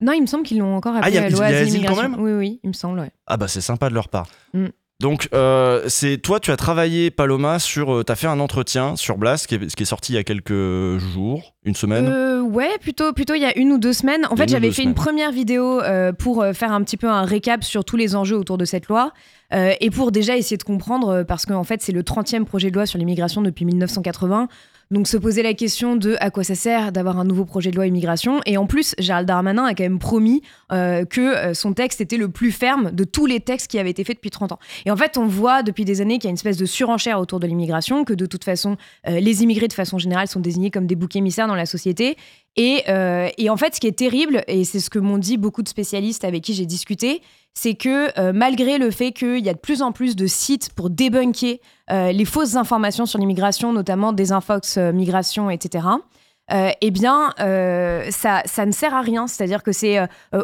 Non, 0.00 0.12
il 0.12 0.20
me 0.22 0.26
semble 0.26 0.42
qu'ils 0.42 0.58
l'ont 0.58 0.74
encore 0.76 0.94
Ah, 0.96 0.98
appelé 0.98 1.12
il 1.12 1.14
y 1.14 1.18
a- 1.18 1.22
la 1.22 1.28
y 1.28 1.32
loi 1.32 1.44
a 1.44 1.46
asile 1.46 1.56
asile 1.58 1.72
quand 1.86 1.92
immigration. 1.94 2.10
même 2.10 2.20
Oui, 2.20 2.32
oui, 2.32 2.60
il 2.64 2.68
me 2.68 2.72
semble. 2.72 2.98
ouais. 2.98 3.10
Ah 3.28 3.36
bah 3.36 3.46
c'est 3.46 3.60
sympa 3.60 3.88
de 3.88 3.94
leur 3.94 4.08
part. 4.08 4.26
Mm. 4.52 4.66
Donc, 5.04 5.28
euh, 5.34 5.82
c'est 5.86 6.16
toi, 6.16 6.40
tu 6.40 6.50
as 6.50 6.56
travaillé, 6.56 7.10
Paloma, 7.10 7.58
sur. 7.58 8.02
tu 8.06 8.10
as 8.10 8.16
fait 8.16 8.26
un 8.26 8.40
entretien 8.40 8.96
sur 8.96 9.18
Blast, 9.18 9.46
qui 9.46 9.56
est, 9.56 9.74
qui 9.74 9.82
est 9.82 9.86
sorti 9.86 10.12
il 10.12 10.14
y 10.14 10.18
a 10.18 10.24
quelques 10.24 10.96
jours, 10.96 11.52
une 11.66 11.74
semaine. 11.74 12.06
Euh, 12.06 12.40
ouais, 12.40 12.70
plutôt, 12.80 13.12
plutôt 13.12 13.34
il 13.34 13.42
y 13.42 13.44
a 13.44 13.54
une 13.58 13.72
ou 13.72 13.76
deux 13.76 13.92
semaines. 13.92 14.26
En 14.30 14.36
fait, 14.36 14.48
j'avais 14.48 14.70
fait 14.70 14.82
une 14.82 14.94
première 14.94 15.30
vidéo 15.30 15.82
euh, 15.82 16.14
pour 16.14 16.42
euh, 16.42 16.54
faire 16.54 16.72
un 16.72 16.82
petit 16.82 16.96
peu 16.96 17.10
un 17.10 17.24
récap 17.24 17.64
sur 17.64 17.84
tous 17.84 17.98
les 17.98 18.16
enjeux 18.16 18.38
autour 18.38 18.56
de 18.56 18.64
cette 18.64 18.88
loi 18.88 19.12
euh, 19.52 19.72
et 19.80 19.90
pour 19.90 20.12
déjà 20.12 20.36
essayer 20.36 20.56
de 20.56 20.62
comprendre, 20.62 21.08
euh, 21.08 21.24
parce 21.24 21.46
qu'en 21.46 21.64
fait, 21.64 21.82
c'est 21.82 21.92
le 21.92 22.02
30e 22.02 22.44
projet 22.44 22.70
de 22.70 22.74
loi 22.74 22.86
sur 22.86 22.98
l'immigration 22.98 23.42
depuis 23.42 23.64
1980. 23.64 24.48
Donc, 24.90 25.08
se 25.08 25.16
poser 25.16 25.42
la 25.42 25.54
question 25.54 25.96
de 25.96 26.16
à 26.20 26.30
quoi 26.30 26.44
ça 26.44 26.54
sert 26.54 26.92
d'avoir 26.92 27.18
un 27.18 27.24
nouveau 27.24 27.44
projet 27.46 27.70
de 27.70 27.76
loi 27.76 27.86
immigration. 27.86 28.40
Et 28.44 28.58
en 28.58 28.66
plus, 28.66 28.94
Gérald 28.98 29.26
Darmanin 29.26 29.64
a 29.64 29.74
quand 29.74 29.82
même 29.82 29.98
promis 29.98 30.42
euh, 30.72 31.04
que 31.04 31.54
son 31.54 31.72
texte 31.72 32.00
était 32.02 32.18
le 32.18 32.28
plus 32.28 32.52
ferme 32.52 32.90
de 32.92 33.04
tous 33.04 33.24
les 33.24 33.40
textes 33.40 33.70
qui 33.70 33.78
avaient 33.78 33.90
été 33.90 34.04
faits 34.04 34.16
depuis 34.16 34.30
30 34.30 34.52
ans. 34.52 34.58
Et 34.84 34.90
en 34.90 34.96
fait, 34.96 35.16
on 35.16 35.26
voit 35.26 35.62
depuis 35.62 35.86
des 35.86 36.00
années 36.00 36.18
qu'il 36.18 36.24
y 36.24 36.28
a 36.28 36.30
une 36.30 36.36
espèce 36.36 36.58
de 36.58 36.66
surenchère 36.66 37.18
autour 37.18 37.40
de 37.40 37.46
l'immigration, 37.46 38.04
que 38.04 38.12
de 38.12 38.26
toute 38.26 38.44
façon, 38.44 38.76
les 39.06 39.42
immigrés 39.42 39.68
de 39.68 39.72
façon 39.72 39.98
générale 39.98 40.28
sont 40.28 40.40
désignés 40.40 40.70
comme 40.70 40.86
des 40.86 40.96
boucs 40.96 41.16
émissaires 41.16 41.48
dans 41.48 41.54
la 41.54 41.66
société. 41.66 42.16
Et, 42.56 42.84
et 43.38 43.50
en 43.50 43.56
fait, 43.56 43.74
ce 43.74 43.80
qui 43.80 43.86
est 43.86 43.98
terrible, 43.98 44.44
et 44.48 44.64
c'est 44.64 44.80
ce 44.80 44.90
que 44.90 44.98
m'ont 44.98 45.18
dit 45.18 45.38
beaucoup 45.38 45.62
de 45.62 45.68
spécialistes 45.68 46.24
avec 46.24 46.42
qui 46.42 46.52
j'ai 46.52 46.66
discuté, 46.66 47.22
c'est 47.54 47.74
que 47.74 48.18
euh, 48.18 48.32
malgré 48.34 48.78
le 48.78 48.90
fait 48.90 49.12
qu'il 49.12 49.38
y 49.44 49.48
a 49.48 49.54
de 49.54 49.58
plus 49.58 49.80
en 49.80 49.92
plus 49.92 50.16
de 50.16 50.26
sites 50.26 50.70
pour 50.74 50.90
débunker 50.90 51.60
euh, 51.90 52.12
les 52.12 52.24
fausses 52.24 52.56
informations 52.56 53.06
sur 53.06 53.18
l'immigration, 53.18 53.72
notamment 53.72 54.12
des 54.12 54.32
infox 54.32 54.76
euh, 54.76 54.92
migration, 54.92 55.50
etc., 55.50 55.86
eh 56.82 56.90
bien, 56.90 57.30
ça, 58.10 58.66
ne 58.66 58.70
sert 58.72 58.94
à 58.94 59.00
rien. 59.00 59.26
C'est-à-dire 59.26 59.62
que 59.62 59.72
c'est 59.72 59.96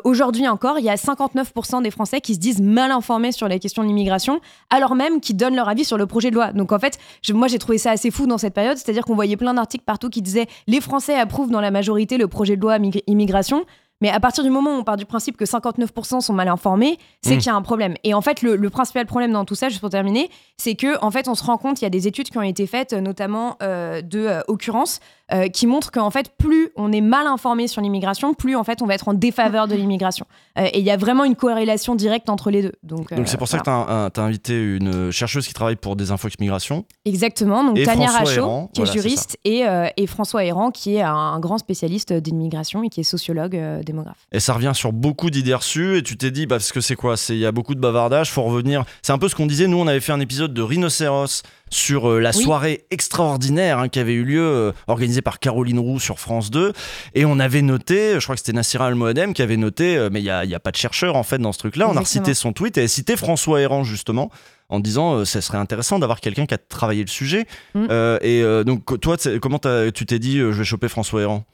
aujourd'hui 0.04 0.48
encore, 0.48 0.78
il 0.78 0.84
y 0.86 0.88
a 0.88 0.94
59% 0.94 1.82
des 1.82 1.90
Français 1.90 2.22
qui 2.22 2.34
se 2.34 2.38
disent 2.40 2.62
mal 2.62 2.90
informés 2.90 3.32
sur 3.32 3.48
la 3.48 3.58
question 3.58 3.82
de 3.82 3.88
l'immigration, 3.88 4.40
alors 4.70 4.94
même 4.94 5.20
qu'ils 5.20 5.36
donnent 5.36 5.56
leur 5.56 5.68
avis 5.68 5.84
sur 5.84 5.98
le 5.98 6.06
projet 6.06 6.30
de 6.30 6.36
loi. 6.36 6.52
Donc 6.54 6.72
en 6.72 6.78
fait, 6.78 6.98
je- 7.20 7.34
moi 7.34 7.48
j'ai 7.48 7.58
trouvé 7.58 7.76
ça 7.76 7.90
assez 7.90 8.10
fou 8.10 8.26
dans 8.26 8.38
cette 8.38 8.54
période, 8.54 8.78
c'est-à-dire 8.78 9.04
qu'on 9.04 9.14
voyait 9.14 9.36
plein 9.36 9.52
d'articles 9.52 9.84
partout 9.84 10.08
qui 10.08 10.22
disaient 10.22 10.46
les 10.66 10.80
Français 10.80 11.16
approuvent 11.16 11.50
dans 11.50 11.60
la 11.60 11.70
majorité 11.70 12.16
le 12.16 12.28
projet 12.28 12.56
de 12.56 12.62
loi 12.62 12.78
migr- 12.78 13.02
immigration. 13.06 13.66
Mais 14.00 14.10
à 14.10 14.18
partir 14.20 14.42
du 14.44 14.50
moment 14.50 14.70
où 14.76 14.78
on 14.78 14.84
part 14.84 14.96
du 14.96 15.04
principe 15.04 15.36
que 15.36 15.44
59% 15.44 16.20
sont 16.20 16.32
mal 16.32 16.48
informés, 16.48 16.98
c'est 17.22 17.34
Mm. 17.36 17.38
qu'il 17.38 17.46
y 17.46 17.50
a 17.50 17.54
un 17.54 17.62
problème. 17.62 17.94
Et 18.04 18.14
en 18.14 18.20
fait, 18.20 18.42
le, 18.42 18.56
le 18.56 18.70
principal 18.70 19.04
problème 19.06 19.32
dans 19.32 19.44
tout 19.44 19.54
ça, 19.54 19.68
juste 19.68 19.80
pour 19.80 19.90
terminer, 19.90 20.30
c'est 20.56 20.74
que 20.74 21.02
en 21.04 21.10
fait, 21.10 21.28
on 21.28 21.34
se 21.34 21.44
rend 21.44 21.58
compte, 21.58 21.80
il 21.80 21.84
y 21.84 21.86
a 21.86 21.90
des 21.90 22.06
études 22.08 22.30
qui 22.30 22.38
ont 22.38 22.42
été 22.42 22.66
faites, 22.66 22.92
euh, 22.94 23.00
notamment 23.00 23.56
euh, 23.62 24.00
de 24.02 24.20
euh, 24.20 24.40
occurrence, 24.48 25.00
euh, 25.32 25.48
qui 25.48 25.66
montrent 25.66 25.90
qu'en 25.90 26.10
fait, 26.10 26.32
plus 26.36 26.70
on 26.76 26.92
est 26.92 27.00
mal 27.00 27.26
informé 27.26 27.68
sur 27.68 27.80
l'immigration, 27.80 28.34
plus 28.34 28.56
en 28.56 28.64
fait, 28.64 28.82
on 28.82 28.86
va 28.86 28.94
être 28.94 29.08
en 29.08 29.14
défaveur 29.14 29.68
de 29.68 29.74
l'immigration. 29.74 30.26
Euh, 30.58 30.66
et 30.72 30.80
il 30.80 30.84
y 30.84 30.90
a 30.90 30.96
vraiment 30.96 31.24
une 31.24 31.36
corrélation 31.36 31.94
directe 31.94 32.28
entre 32.28 32.50
les 32.50 32.62
deux. 32.62 32.72
Donc, 32.82 33.10
Donc, 33.10 33.20
euh, 33.20 33.22
c'est 33.26 33.36
pour 33.36 33.48
ça 33.48 33.60
voilà. 33.64 34.08
que 34.08 34.14
tu 34.14 34.20
as, 34.20 34.24
invité 34.24 34.60
une 34.60 35.10
chercheuse 35.10 35.46
qui 35.46 35.54
travaille 35.54 35.76
pour 35.76 35.96
des 35.96 36.10
Infox 36.10 36.38
Migration. 36.40 36.84
Exactement. 37.04 37.64
Donc 37.64 37.78
Et 37.78 37.84
Tania 37.84 38.10
Rachaud, 38.10 38.70
qui 38.72 38.80
est 38.80 38.84
voilà, 38.84 39.00
juriste, 39.00 39.38
et, 39.44 39.64
et 39.96 40.06
François 40.06 40.44
Errand, 40.44 40.70
qui 40.70 40.96
est 40.96 41.02
un, 41.02 41.14
un 41.14 41.40
grand 41.40 41.58
spécialiste 41.58 42.12
d'immigration 42.12 42.82
et 42.82 42.88
qui 42.88 43.00
est 43.00 43.04
sociologue 43.04 43.58
démographe. 43.84 44.26
Et 44.32 44.40
ça 44.40 44.54
revient 44.54 44.72
sur 44.74 44.92
beaucoup 44.92 45.30
d'idées 45.30 45.54
reçues. 45.54 45.98
Et 45.98 46.02
tu 46.02 46.16
t'es 46.16 46.30
dit, 46.30 46.46
bah, 46.46 46.56
parce 46.56 46.72
que 46.72 46.80
c'est 46.80 46.96
quoi? 46.96 47.14
Il 47.28 47.38
y 47.38 47.46
a 47.46 47.52
beaucoup 47.52 47.74
de 47.74 47.80
bavardage, 47.80 48.30
faut 48.30 48.42
revenir. 48.42 48.84
C'est 49.02 49.12
un 49.12 49.18
peu 49.18 49.28
ce 49.28 49.34
qu'on 49.34 49.46
disait. 49.46 49.66
Nous, 49.66 49.78
on 49.78 49.86
avait 49.86 50.00
fait 50.00 50.12
un 50.12 50.20
épisode 50.20 50.52
de 50.52 50.62
Rhinocéros 50.62 51.42
sur 51.70 52.10
euh, 52.10 52.20
la 52.20 52.30
Oui. 52.30 52.42
soirée 52.42 52.84
extraordinaire 52.90 53.78
hein, 53.78 53.88
qui 53.88 53.98
avait 53.98 54.12
eu 54.12 54.24
lieu, 54.24 54.42
euh, 54.42 54.72
organisée 54.86 55.22
par 55.22 55.38
Caroline 55.38 55.78
Roux 55.78 56.00
sur 56.00 56.18
France 56.18 56.50
2. 56.50 56.72
Et 57.14 57.24
on 57.24 57.38
avait 57.38 57.62
noté, 57.62 58.14
je 58.18 58.24
crois 58.24 58.34
que 58.34 58.40
c'était 58.40 58.52
Nassira 58.52 58.86
Al-Moadem 58.86 59.32
qui 59.34 59.42
avait 59.42 59.56
noté, 59.56 59.96
euh, 59.96 60.10
mais 60.12 60.20
il 60.20 60.24
n'y 60.24 60.30
a, 60.30 60.44
y 60.44 60.54
a 60.54 60.60
pas 60.60 60.70
de 60.72 60.76
chercheur 60.76 61.16
en 61.16 61.22
fait 61.22 61.38
dans 61.38 61.52
ce 61.52 61.58
truc-là. 61.58 61.88
On 61.88 61.96
a 61.96 62.00
recité 62.00 62.34
son 62.34 62.52
tweet 62.52 62.76
et 62.78 62.82
elle 62.82 62.88
citait 62.88 63.16
François 63.16 63.60
Errand 63.60 63.84
justement 63.84 64.30
en 64.70 64.80
disant 64.80 65.14
euh, 65.14 65.24
ça 65.24 65.40
serait 65.40 65.58
intéressant 65.58 65.98
d'avoir 65.98 66.20
quelqu'un 66.20 66.46
qui 66.46 66.54
a 66.54 66.58
travaillé 66.58 67.02
le 67.02 67.10
sujet. 67.10 67.46
Mm. 67.74 67.86
Euh, 67.90 68.18
et 68.22 68.42
euh, 68.42 68.64
donc 68.64 69.00
toi, 69.00 69.16
comment 69.42 69.58
tu 69.58 70.06
t'es 70.06 70.18
dit 70.18 70.38
je 70.38 70.46
vais 70.46 70.64
choper 70.64 70.88
François 70.88 71.22
Errand 71.22 71.44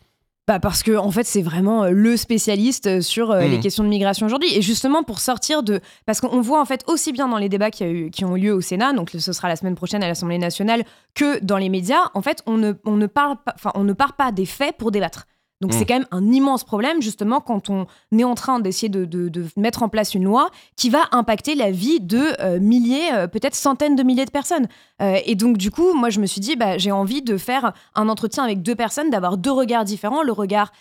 Bah 0.48 0.60
parce 0.60 0.84
que 0.84 0.96
en 0.96 1.10
fait 1.10 1.24
c'est 1.24 1.42
vraiment 1.42 1.82
euh, 1.84 1.90
le 1.90 2.16
spécialiste 2.16 2.86
euh, 2.86 3.00
sur 3.00 3.32
euh, 3.32 3.40
les 3.48 3.58
questions 3.58 3.82
de 3.82 3.88
migration 3.88 4.26
aujourd'hui. 4.26 4.54
Et 4.56 4.62
justement 4.62 5.02
pour 5.02 5.18
sortir 5.18 5.64
de 5.64 5.80
parce 6.06 6.20
qu'on 6.20 6.40
voit 6.40 6.60
en 6.60 6.64
fait 6.64 6.84
aussi 6.86 7.10
bien 7.12 7.26
dans 7.26 7.38
les 7.38 7.48
débats 7.48 7.72
qui, 7.72 7.82
a 7.82 7.88
eu- 7.88 8.10
qui 8.10 8.24
ont 8.24 8.36
eu 8.36 8.40
lieu 8.42 8.52
au 8.52 8.60
Sénat 8.60 8.92
donc 8.92 9.10
ce 9.18 9.32
sera 9.32 9.48
la 9.48 9.56
semaine 9.56 9.74
prochaine 9.74 10.04
à 10.04 10.08
l'Assemblée 10.08 10.38
nationale 10.38 10.84
que 11.14 11.42
dans 11.44 11.56
les 11.56 11.68
médias 11.68 12.10
en 12.14 12.22
fait 12.22 12.44
on 12.46 12.58
ne 12.58 12.74
on 12.84 12.94
ne 12.96 13.06
parle 13.06 13.36
pas 13.44 13.54
enfin 13.56 13.72
on 13.74 13.82
ne 13.82 13.92
part 13.92 14.12
pas 14.14 14.30
des 14.30 14.46
faits 14.46 14.76
pour 14.76 14.92
débattre 14.92 15.26
Donc 15.62 15.72
Mm. 15.72 15.78
c'est 15.78 15.86
quand 15.86 15.94
même 15.94 16.06
un 16.10 16.32
immense 16.32 16.64
problème, 16.64 17.00
justement, 17.00 17.40
quand 17.40 17.70
on 17.70 17.86
est 18.16 18.24
en 18.24 18.34
train 18.34 18.60
d'essayer 18.60 18.90
de, 18.90 19.04
de- 19.06 19.28
de 19.30 19.46
mettre 19.56 19.82
en 19.82 19.88
place 19.88 20.14
une 20.14 20.24
loi 20.24 20.50
qui 20.76 20.90
va 20.90 21.04
impacter 21.12 21.54
la 21.54 21.70
vie 21.70 21.98
de 22.00 22.20
euh, 22.40 22.60
milliers, 22.60 23.12
euh, 23.14 23.26
peut-être 23.26 23.54
centaines 23.54 23.96
de 23.96 24.02
milliers 24.02 24.26
de 24.26 24.30
personnes. 24.30 24.66
Euh, 25.00 25.18
et 25.24 25.34
donc, 25.34 25.56
du 25.56 25.70
coup, 25.70 25.94
moi, 25.94 26.10
je 26.10 26.20
me 26.20 26.26
suis 26.26 26.40
dit, 26.42 26.56
bah, 26.56 26.76
j'ai 26.76 26.90
envie 26.92 27.22
de 27.22 27.38
faire 27.38 27.72
un 27.94 28.08
entretien 28.10 28.44
avec 28.44 28.60
deux 28.62 28.74
personnes, 28.74 29.08
d'avoir 29.08 29.38
deux 29.38 29.50
regards 29.52 29.84
différents. 29.84 30.22
Le 30.22 30.32
regard 30.32 30.72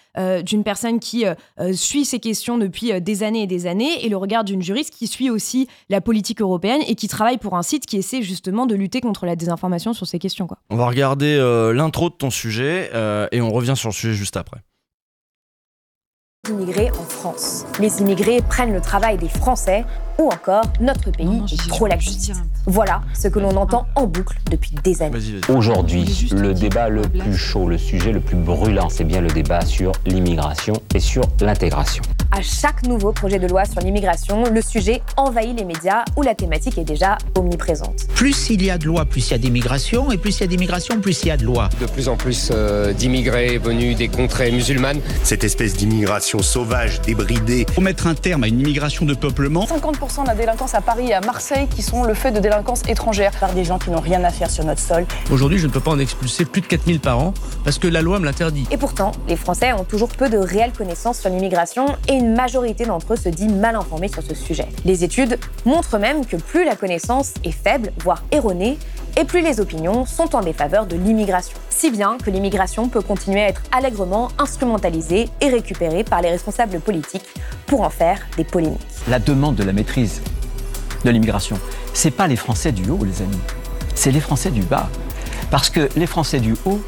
d'une 0.45 0.63
personne 0.63 0.99
qui 0.99 1.25
suit 1.73 2.05
ces 2.05 2.19
questions 2.19 2.57
depuis 2.57 2.99
des 3.01 3.23
années 3.23 3.43
et 3.43 3.47
des 3.47 3.67
années, 3.67 4.05
et 4.05 4.09
le 4.09 4.17
regard 4.17 4.43
d'une 4.43 4.61
juriste 4.61 4.93
qui 4.93 5.07
suit 5.07 5.29
aussi 5.29 5.67
la 5.89 5.99
politique 6.01 6.41
européenne 6.41 6.81
et 6.87 6.95
qui 6.95 7.07
travaille 7.07 7.37
pour 7.37 7.55
un 7.55 7.63
site 7.63 7.85
qui 7.85 7.97
essaie 7.97 8.21
justement 8.21 8.65
de 8.65 8.75
lutter 8.75 9.01
contre 9.01 9.25
la 9.25 9.35
désinformation 9.35 9.93
sur 9.93 10.07
ces 10.07 10.19
questions. 10.19 10.47
Quoi. 10.47 10.57
On 10.69 10.75
va 10.77 10.87
regarder 10.87 11.37
l'intro 11.73 12.09
de 12.09 12.15
ton 12.15 12.29
sujet 12.29 12.89
et 13.31 13.41
on 13.41 13.51
revient 13.51 13.73
sur 13.75 13.89
le 13.89 13.93
sujet 13.93 14.13
juste 14.13 14.37
après. 14.37 14.61
Immigrés 16.49 16.91
en 16.99 17.03
France. 17.03 17.65
Les 17.79 17.99
immigrés 18.01 18.41
prennent 18.41 18.73
le 18.73 18.81
travail 18.81 19.17
des 19.17 19.29
Français 19.29 19.85
ou 20.19 20.27
encore 20.31 20.63
notre 20.79 21.11
pays 21.11 21.25
Non, 21.25 21.33
non, 21.41 21.47
je- 21.47 21.55
est 21.55 21.67
trop 21.67 21.87
laxiste. 21.87 22.33
Voilà 22.67 23.01
ce 23.13 23.27
que 23.27 23.37
l'on 23.37 23.55
entend 23.57 23.85
en 23.93 24.07
boucle 24.07 24.37
depuis 24.49 24.71
des 24.83 25.03
années. 25.03 25.19
Aujourd'hui, 25.49 26.27
le 26.35 26.53
débat 26.53 26.89
le 26.89 27.03
plus 27.03 27.37
chaud, 27.37 27.67
le 27.67 27.77
sujet 27.77 28.11
le 28.11 28.19
plus 28.19 28.37
brûlant, 28.37 28.89
c'est 28.89 29.03
bien 29.03 29.21
le 29.21 29.27
débat 29.27 29.61
sur 29.61 29.91
l'immigration 30.07 30.73
et 30.95 30.99
sur 30.99 31.23
l'intégration. 31.41 32.01
À 32.31 32.41
chaque 32.41 32.83
nouveau 32.87 33.11
projet 33.11 33.37
de 33.37 33.47
loi 33.47 33.65
sur 33.65 33.81
l'immigration, 33.81 34.45
le 34.51 34.61
sujet 34.61 35.03
envahit 35.15 35.57
les 35.57 35.63
médias 35.63 36.03
où 36.17 36.23
la 36.23 36.33
thématique 36.33 36.77
est 36.77 36.83
déjà 36.83 37.17
omniprésente. 37.35 38.07
Plus 38.15 38.49
il 38.49 38.63
y 38.65 38.71
a 38.71 38.77
de 38.79 38.85
lois, 38.85 39.05
plus 39.05 39.29
il 39.29 39.31
y 39.31 39.33
a 39.35 39.37
d'immigration, 39.37 40.11
et 40.11 40.17
plus 40.17 40.37
il 40.37 40.41
y 40.41 40.43
a 40.43 40.47
d'immigration, 40.47 40.99
plus 40.99 41.23
il 41.23 41.27
y 41.27 41.31
a 41.31 41.37
de 41.37 41.45
lois. 41.45 41.69
De 41.79 41.85
plus 41.85 42.09
en 42.09 42.17
plus 42.17 42.49
euh, 42.51 42.93
d'immigrés 42.93 43.59
venus 43.59 43.95
des 43.95 44.07
contrées 44.07 44.51
musulmanes. 44.51 44.99
Cette 45.23 45.43
espèce 45.43 45.75
d'immigration 45.75 46.41
sauvage, 46.41 46.99
débridée, 47.01 47.65
Pour 47.65 47.83
mettre 47.83 48.07
un 48.07 48.15
terme 48.15 48.43
à 48.43 48.47
une 48.47 48.59
immigration 48.59 49.05
de 49.05 49.13
peuplement, 49.13 49.65
50% 49.65 50.23
de 50.23 50.27
la 50.27 50.35
délinquance 50.35 50.73
à 50.73 50.81
Paris 50.81 51.09
et 51.09 51.13
à 51.13 51.21
Marseille 51.21 51.67
qui 51.73 51.83
sont 51.83 52.03
le 52.03 52.15
fait 52.15 52.31
de 52.31 52.39
délinquance 52.39 52.54
étrangère. 52.87 53.31
par 53.39 53.53
des 53.53 53.63
gens 53.63 53.79
qui 53.79 53.89
n'ont 53.89 53.99
rien 53.99 54.23
à 54.23 54.29
faire 54.29 54.49
sur 54.49 54.63
notre 54.63 54.81
sol. 54.81 55.05
Aujourd'hui, 55.31 55.57
je 55.57 55.67
ne 55.67 55.71
peux 55.71 55.79
pas 55.79 55.91
en 55.91 55.99
expulser 55.99 56.45
plus 56.45 56.61
de 56.61 56.67
4000 56.67 56.99
par 56.99 57.19
an 57.19 57.33
parce 57.63 57.79
que 57.79 57.87
la 57.87 58.01
loi 58.01 58.19
me 58.19 58.25
l'interdit. 58.25 58.65
Et 58.71 58.77
pourtant, 58.77 59.11
les 59.27 59.35
Français 59.35 59.73
ont 59.73 59.83
toujours 59.83 60.09
peu 60.09 60.29
de 60.29 60.37
réelles 60.37 60.71
connaissances 60.71 61.19
sur 61.19 61.29
l'immigration 61.29 61.85
et 62.07 62.13
une 62.13 62.35
majorité 62.35 62.85
d'entre 62.85 63.13
eux 63.13 63.15
se 63.15 63.29
dit 63.29 63.47
mal 63.47 63.75
informés 63.75 64.07
sur 64.07 64.23
ce 64.23 64.35
sujet. 64.35 64.67
Les 64.83 65.03
études 65.03 65.39
montrent 65.65 65.97
même 65.97 66.25
que 66.25 66.37
plus 66.37 66.65
la 66.65 66.75
connaissance 66.75 67.33
est 67.43 67.51
faible, 67.51 67.91
voire 68.03 68.23
erronée, 68.31 68.77
et 69.17 69.23
plus 69.23 69.41
les 69.41 69.59
opinions 69.61 70.05
sont 70.05 70.35
en 70.35 70.41
défaveur 70.41 70.85
de 70.85 70.97
l'immigration. 70.97 71.57
Si 71.69 71.89
bien 71.89 72.17
que 72.17 72.29
l'immigration 72.29 72.89
peut 72.89 73.01
continuer 73.01 73.43
à 73.43 73.47
être 73.47 73.61
allègrement 73.71 74.29
instrumentalisée 74.37 75.29
et 75.41 75.49
récupérée 75.49 76.03
par 76.03 76.21
les 76.21 76.29
responsables 76.29 76.79
politiques 76.79 77.25
pour 77.65 77.81
en 77.81 77.89
faire 77.89 78.19
des 78.35 78.43
polémiques. 78.43 78.81
La 79.07 79.19
demande 79.19 79.55
de 79.55 79.63
la 79.63 79.73
maîtrise 79.73 80.21
de 81.05 81.11
l'immigration, 81.11 81.57
c'est 81.93 82.11
pas 82.11 82.27
les 82.27 82.35
Français 82.35 82.71
du 82.71 82.89
haut, 82.89 82.99
les 83.05 83.21
amis, 83.21 83.39
c'est 83.93 84.11
les 84.11 84.19
Français 84.19 84.51
du 84.51 84.61
bas. 84.61 84.89
Parce 85.51 85.69
que 85.69 85.87
les 85.95 86.07
Français 86.07 86.39
du 86.39 86.55
haut, 86.65 86.81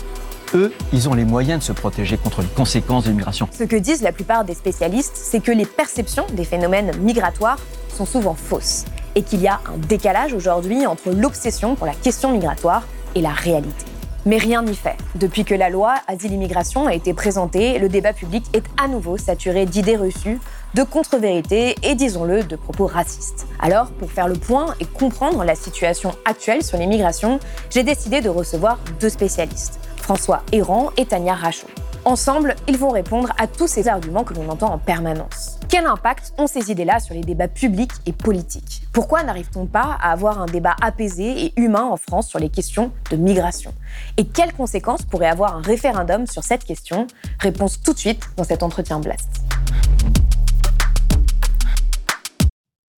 eux, 0.54 0.74
ils 0.92 1.08
ont 1.08 1.14
les 1.14 1.26
moyens 1.26 1.60
de 1.60 1.64
se 1.64 1.72
protéger 1.72 2.18
contre 2.18 2.42
les 2.42 2.48
conséquences 2.48 3.06
de 3.06 3.10
l'immigration. 3.10 3.48
Ce 3.58 3.64
que 3.64 3.76
disent 3.76 4.02
la 4.02 4.12
plupart 4.12 4.44
des 4.44 4.56
spécialistes, 4.56 5.16
c'est 5.16 5.40
que 5.40 5.52
les 5.52 5.66
perceptions 5.66 6.26
des 6.34 6.46
phénomènes 6.46 6.92
migratoires 6.98 7.60
sont 7.96 8.06
souvent 8.06 8.36
fausses 8.36 8.86
et 9.16 9.22
qu'il 9.22 9.42
y 9.42 9.48
a 9.48 9.60
un 9.74 9.78
décalage 9.78 10.34
aujourd'hui 10.34 10.86
entre 10.86 11.12
l'obsession 11.12 11.76
pour 11.76 11.88
la 11.88 11.94
question 11.94 12.32
migratoire 12.32 12.84
et 13.16 13.22
la 13.22 13.32
réalité. 13.32 13.86
Mais 14.28 14.38
rien 14.38 14.62
n'y 14.62 14.76
fait. 14.76 14.98
Depuis 15.16 15.46
que 15.46 15.56
la 15.56 15.70
loi 15.70 15.96
Asile-Immigration 16.06 16.86
a 16.86 16.94
été 16.94 17.14
présentée, 17.14 17.80
le 17.80 17.88
débat 17.88 18.12
public 18.12 18.44
est 18.52 18.66
à 18.76 18.90
nouveau 18.90 19.18
saturé 19.18 19.66
d'idées 19.66 19.96
reçues, 19.96 20.42
de 20.74 20.84
contre-vérités 20.84 21.78
et, 21.82 21.96
disons-le, 21.96 22.44
de 22.44 22.58
propos 22.58 22.88
racistes. 22.88 23.48
Alors, 23.62 23.90
pour 23.92 24.12
faire 24.12 24.28
le 24.28 24.36
point 24.36 24.76
et 24.82 24.86
comprendre 24.86 25.46
la 25.46 25.56
situation 25.56 26.12
actuelle 26.26 26.62
sur 26.62 26.78
l'immigration, 26.78 27.40
j'ai 27.70 27.84
décidé 27.84 28.20
de 28.20 28.28
recevoir 28.28 28.80
deux 29.00 29.08
spécialistes, 29.08 29.80
François 29.96 30.44
Errand 30.52 30.90
et 30.98 31.06
Tania 31.06 31.34
Rachaud. 31.34 31.68
Ensemble, 32.04 32.58
ils 32.68 32.78
vont 32.78 32.90
répondre 32.90 33.32
à 33.40 33.48
tous 33.48 33.68
ces 33.68 33.88
arguments 33.88 34.26
que 34.26 34.34
l'on 34.34 34.50
entend 34.50 34.74
en 34.74 34.78
permanence. 34.78 35.57
Quel 35.70 35.86
impact 35.86 36.34
ont 36.38 36.48
ces 36.48 36.72
idées-là 36.72 37.02
sur 37.02 37.14
les 37.14 37.22
débats 37.22 37.50
publics 37.50 37.92
et 38.06 38.14
politiques? 38.14 38.84
Pourquoi 38.94 39.24
n'arrive-t-on 39.24 39.66
pas 39.66 39.98
à 40.02 40.14
avoir 40.14 40.40
un 40.40 40.46
débat 40.46 40.78
apaisé 40.82 41.46
et 41.46 41.54
humain 41.58 41.84
en 41.84 41.98
France 41.98 42.30
sur 42.30 42.40
les 42.40 42.48
questions 42.48 42.94
de 43.12 43.18
migration? 43.18 43.74
Et 44.16 44.26
quelles 44.26 44.54
conséquences 44.54 45.04
pourrait 45.04 45.28
avoir 45.28 45.58
un 45.58 45.62
référendum 45.62 46.26
sur 46.26 46.46
cette 46.46 46.64
question? 46.64 47.08
Réponse 47.40 47.82
tout 47.82 47.92
de 47.92 47.98
suite 48.00 48.30
dans 48.38 48.46
cet 48.46 48.64
entretien 48.64 49.02
Blast. 49.02 49.28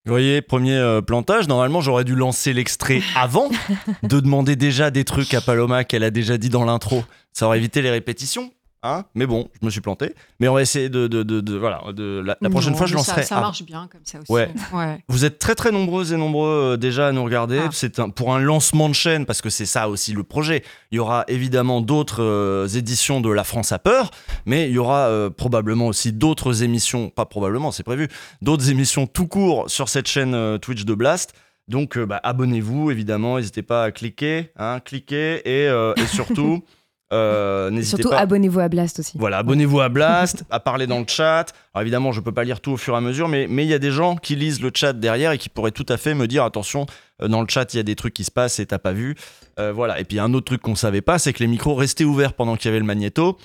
Vous 0.06 0.12
voyez, 0.12 0.40
premier 0.40 0.76
euh, 0.76 1.00
plantage. 1.00 1.48
Normalement, 1.48 1.80
j'aurais 1.80 2.04
dû 2.04 2.14
lancer 2.14 2.52
l'extrait 2.52 3.02
avant 3.16 3.48
de 4.04 4.20
demander 4.20 4.54
déjà 4.54 4.92
des 4.92 5.04
trucs 5.04 5.34
à 5.34 5.40
Paloma 5.40 5.82
qu'elle 5.82 6.04
a 6.04 6.10
déjà 6.12 6.38
dit 6.38 6.50
dans 6.50 6.64
l'intro. 6.64 7.02
Ça 7.32 7.46
aurait 7.46 7.58
évité 7.58 7.82
les 7.82 7.90
répétitions. 7.90 8.52
Hein 8.82 9.04
mais 9.14 9.26
bon, 9.26 9.48
je 9.60 9.66
me 9.66 9.70
suis 9.70 9.82
planté. 9.82 10.14
Mais 10.38 10.48
on 10.48 10.54
va 10.54 10.62
essayer 10.62 10.88
de. 10.88 11.06
de, 11.06 11.22
de, 11.22 11.40
de- 11.42 11.56
voilà, 11.58 11.82
de, 11.92 12.22
la, 12.24 12.38
la 12.40 12.48
prochaine 12.48 12.72
Non, 12.72 12.78
fois, 12.78 12.86
je 12.86 12.94
lancerai. 12.94 13.24
Ça, 13.24 13.38
marche 13.38 13.62
bien 13.62 13.86
comme 13.92 14.00
ça 14.04 14.20
aussi. 14.20 14.32
Ouais. 14.32 14.48
ouais. 14.72 15.04
Vous 15.08 15.26
êtes 15.26 15.38
très 15.38 15.54
très 15.54 15.70
nombreuses 15.70 16.14
et 16.14 16.16
nombreux 16.16 16.72
euh, 16.72 16.76
déjà 16.78 17.08
à 17.08 17.12
nous 17.12 17.22
regarder. 17.22 17.60
Ah. 17.62 17.68
C'est 17.72 18.00
pour 18.12 18.34
un 18.34 18.38
lancement 18.38 18.88
de 18.88 18.94
chaîne, 18.94 19.26
parce 19.26 19.42
que 19.42 19.50
c'est 19.50 19.66
ça 19.66 19.90
aussi 19.90 20.14
le 20.14 20.22
projet. 20.24 20.64
Il 20.92 20.96
y 20.96 20.98
aura 20.98 21.24
évidemment 21.28 21.82
d'autres 21.82 22.22
euh, 22.22 22.66
éditions 22.68 23.20
de 23.20 23.30
La 23.30 23.44
France 23.44 23.70
a 23.72 23.78
peur, 23.78 24.10
mais 24.46 24.68
il 24.70 24.72
y 24.72 24.78
aura 24.78 25.08
euh, 25.08 25.28
probablement 25.28 25.86
aussi 25.86 26.12
d'autres 26.14 26.62
émissions, 26.62 27.10
pas 27.10 27.26
probablement, 27.26 27.72
c'est 27.72 27.82
prévu, 27.82 28.08
d'autres 28.40 28.70
émissions 28.70 29.06
tout 29.06 29.26
court 29.26 29.68
sur 29.68 29.90
cette 29.90 30.08
chaîne 30.08 30.58
Twitch 30.58 30.86
de 30.86 30.94
Blast. 30.94 31.34
Donc 31.68 31.98
bah, 31.98 32.18
abonnez-vous 32.22 32.90
évidemment, 32.90 33.36
n'hésitez 33.36 33.62
pas 33.62 33.84
à 33.84 33.90
cliquer, 33.92 34.50
hein, 34.56 34.80
cliquer 34.80 35.42
et, 35.44 35.66
et 35.66 36.06
surtout 36.06 36.64
euh, 37.12 37.82
Surtout, 37.82 38.10
pas. 38.10 38.18
abonnez-vous 38.18 38.60
à 38.60 38.68
Blast 38.68 39.00
aussi. 39.00 39.12
Voilà, 39.18 39.38
abonnez-vous 39.38 39.80
à 39.80 39.88
Blast, 39.88 40.44
à 40.50 40.60
parler 40.60 40.86
dans 40.86 40.98
le 41.00 41.06
chat. 41.08 41.46
Alors 41.74 41.82
évidemment, 41.82 42.12
je 42.12 42.20
peux 42.20 42.32
pas 42.32 42.44
lire 42.44 42.60
tout 42.60 42.72
au 42.72 42.76
fur 42.76 42.94
et 42.94 42.96
à 42.96 43.00
mesure, 43.00 43.28
mais 43.28 43.46
mais 43.48 43.64
il 43.64 43.68
y 43.68 43.74
a 43.74 43.78
des 43.78 43.90
gens 43.90 44.16
qui 44.16 44.36
lisent 44.36 44.60
le 44.62 44.70
chat 44.74 44.92
derrière 44.92 45.32
et 45.32 45.38
qui 45.38 45.48
pourraient 45.48 45.70
tout 45.72 45.86
à 45.88 45.96
fait 45.96 46.14
me 46.14 46.26
dire 46.26 46.44
attention, 46.44 46.86
euh, 47.22 47.28
dans 47.28 47.40
le 47.42 47.48
chat 47.48 47.72
il 47.74 47.78
y 47.78 47.80
a 47.80 47.82
des 47.82 47.96
trucs 47.96 48.14
qui 48.14 48.24
se 48.24 48.30
passent 48.30 48.58
et 48.60 48.66
t'as 48.66 48.78
pas 48.78 48.92
vu. 48.92 49.16
Euh, 49.58 49.72
voilà. 49.72 49.98
Et 50.00 50.04
puis 50.04 50.18
un 50.20 50.32
autre 50.34 50.46
truc 50.46 50.62
qu'on 50.62 50.74
savait 50.76 51.00
pas, 51.02 51.18
c'est 51.18 51.32
que 51.32 51.40
les 51.40 51.48
micros 51.48 51.74
restaient 51.74 52.04
ouverts 52.04 52.32
pendant 52.34 52.56
qu'il 52.56 52.66
y 52.66 52.68
avait 52.68 52.78
le 52.80 52.86
magnéto. 52.86 53.36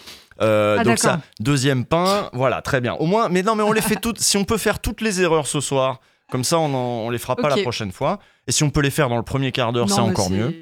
Euh, 0.42 0.78
Ah, 0.80 0.84
donc 0.84 1.00
ça, 1.00 1.22
deuxième 1.40 1.86
pain, 1.86 2.30
voilà, 2.34 2.62
très 2.62 2.82
bien. 2.82 2.94
Au 2.96 3.06
moins, 3.06 3.30
mais 3.30 3.42
non, 3.42 3.56
mais 3.56 3.64
on 3.64 3.72
les 3.72 3.82
fait 3.82 3.96
toutes. 3.96 4.20
Si 4.20 4.38
on 4.38 4.44
peut 4.44 4.58
faire 4.58 4.80
toutes 4.80 5.02
les 5.02 5.22
erreurs 5.22 5.48
ce 5.48 5.60
soir, 5.62 6.02
comme 6.32 6.44
ça, 6.44 6.60
on 6.60 6.74
en, 6.74 7.06
on 7.06 7.10
les 7.10 7.18
fera 7.20 7.36
pas 7.36 7.50
la 7.50 7.58
prochaine 7.62 7.92
fois. 7.92 8.20
Et 8.48 8.52
si 8.52 8.64
on 8.64 8.70
peut 8.70 8.82
les 8.82 8.90
faire 8.92 9.10
dans 9.10 9.18
le 9.18 9.24
premier 9.24 9.52
quart 9.52 9.74
d'heure, 9.74 9.90
c'est 9.90 10.02
encore 10.02 10.30
mieux. 10.30 10.54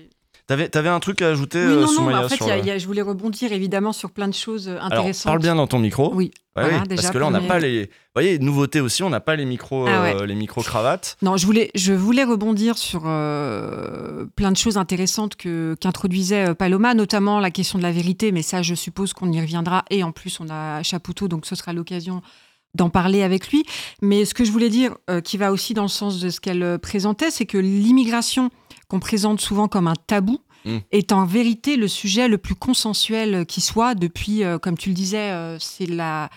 T'avais, 0.46 0.68
t'avais 0.68 0.90
un 0.90 1.00
truc 1.00 1.22
à 1.22 1.30
ajouter, 1.30 1.58
Oui, 1.60 1.66
euh, 1.72 1.76
non, 1.76 1.82
non, 1.82 1.88
Soumaya, 1.88 2.18
mais 2.20 2.26
en 2.26 2.30
fait, 2.30 2.36
sur 2.36 2.48
y 2.48 2.52
a- 2.52 2.56
le- 2.58 2.62
il 2.64 2.68
y 2.68 2.72
a- 2.72 2.78
je 2.78 2.86
voulais 2.86 3.02
rebondir 3.02 3.54
évidemment 3.54 3.94
sur 3.94 4.12
plein 4.12 4.28
de 4.28 4.34
choses 4.34 4.68
euh, 4.68 4.74
Alors, 4.76 4.86
intéressantes. 4.88 5.24
parle 5.32 5.40
bien 5.40 5.56
dans 5.56 5.68
ton 5.68 5.80
micro. 5.80 6.12
Oui, 6.14 6.32
Ouais, 6.56 6.64
voilà, 6.64 6.80
oui, 6.82 6.88
déjà, 6.90 7.02
parce 7.02 7.14
que 7.14 7.18
là, 7.18 7.28
on 7.28 7.32
n'a 7.32 7.40
pas 7.42 7.60
les. 7.60 7.84
Vous 7.86 7.90
voyez, 8.14 8.38
nouveauté 8.40 8.80
aussi, 8.82 9.02
on 9.04 9.10
n'a 9.10 9.22
pas 9.22 9.36
les 9.38 9.46
micros, 9.46 9.86
Ah 9.88 10.02
ouais. 10.04 10.16
euh, 10.22 10.26
les 10.26 10.36
micros 10.36 10.62
cravates. 10.62 11.16
Non, 11.22 11.38
je 11.38 11.46
voulais, 11.46 11.72
je 11.76 11.94
voulais 11.94 12.26
rebondir 12.26 12.78
sur 12.78 13.04
euh, 13.06 14.26
plein 14.36 14.52
de 14.52 14.58
choses 14.58 14.78
intéressantes 14.78 15.36
que 15.36 15.76
qu'introduisait 15.80 16.50
euh, 16.50 16.54
Paloma, 16.54 16.94
notamment 16.94 17.40
la 17.40 17.50
question 17.52 17.78
de 17.80 17.84
la 17.84 17.92
vérité, 17.92 18.32
mais 18.32 18.42
ça, 18.42 18.62
je 18.62 18.76
suppose 18.76 19.14
qu'on 19.14 19.32
y 19.32 19.40
reviendra. 19.40 19.84
Et 19.90 20.04
en 20.04 20.12
plus, 20.12 20.40
on 20.40 20.48
a 20.50 20.84
Chapoutot, 20.84 21.28
donc 21.28 21.46
ce 21.46 21.56
sera 21.56 21.74
l'occasion 21.74 22.22
d'en 22.76 22.90
parler 22.90 23.22
avec 23.24 23.50
lui. 23.50 23.64
Mais 24.02 24.26
ce 24.26 24.34
que 24.34 24.44
je 24.44 24.52
voulais 24.52 24.70
dire, 24.70 24.96
euh, 25.10 25.22
qui 25.22 25.38
va 25.38 25.52
aussi 25.52 25.74
dans 25.74 25.84
le 25.84 25.88
sens 25.88 26.20
de 26.20 26.30
ce 26.30 26.40
qu'elle 26.40 26.64
euh, 26.64 26.78
présentait, 26.78 27.30
c'est 27.32 27.46
que 27.46 27.58
l'immigration, 27.60 28.50
qu'on 28.88 29.00
présente 29.00 29.40
souvent 29.42 29.68
comme 29.68 29.88
un 29.88 29.96
tabou, 30.08 30.40
Mm. 30.66 30.78
est 30.92 31.12
en 31.12 31.26
vérité 31.26 31.76
le 31.76 31.90
sujet 31.90 32.30
le 32.30 32.38
plus 32.38 32.56
consensuel 32.56 33.46
qui 33.46 33.60
soit 33.60 33.96
depuis, 33.96 34.46
euh, 34.46 34.58
comme 34.60 34.78
tu 34.78 34.88
le 34.88 34.96
disais, 34.96 35.18
euh, 35.32 35.58
c'est 35.60 35.88
la, 35.88 36.30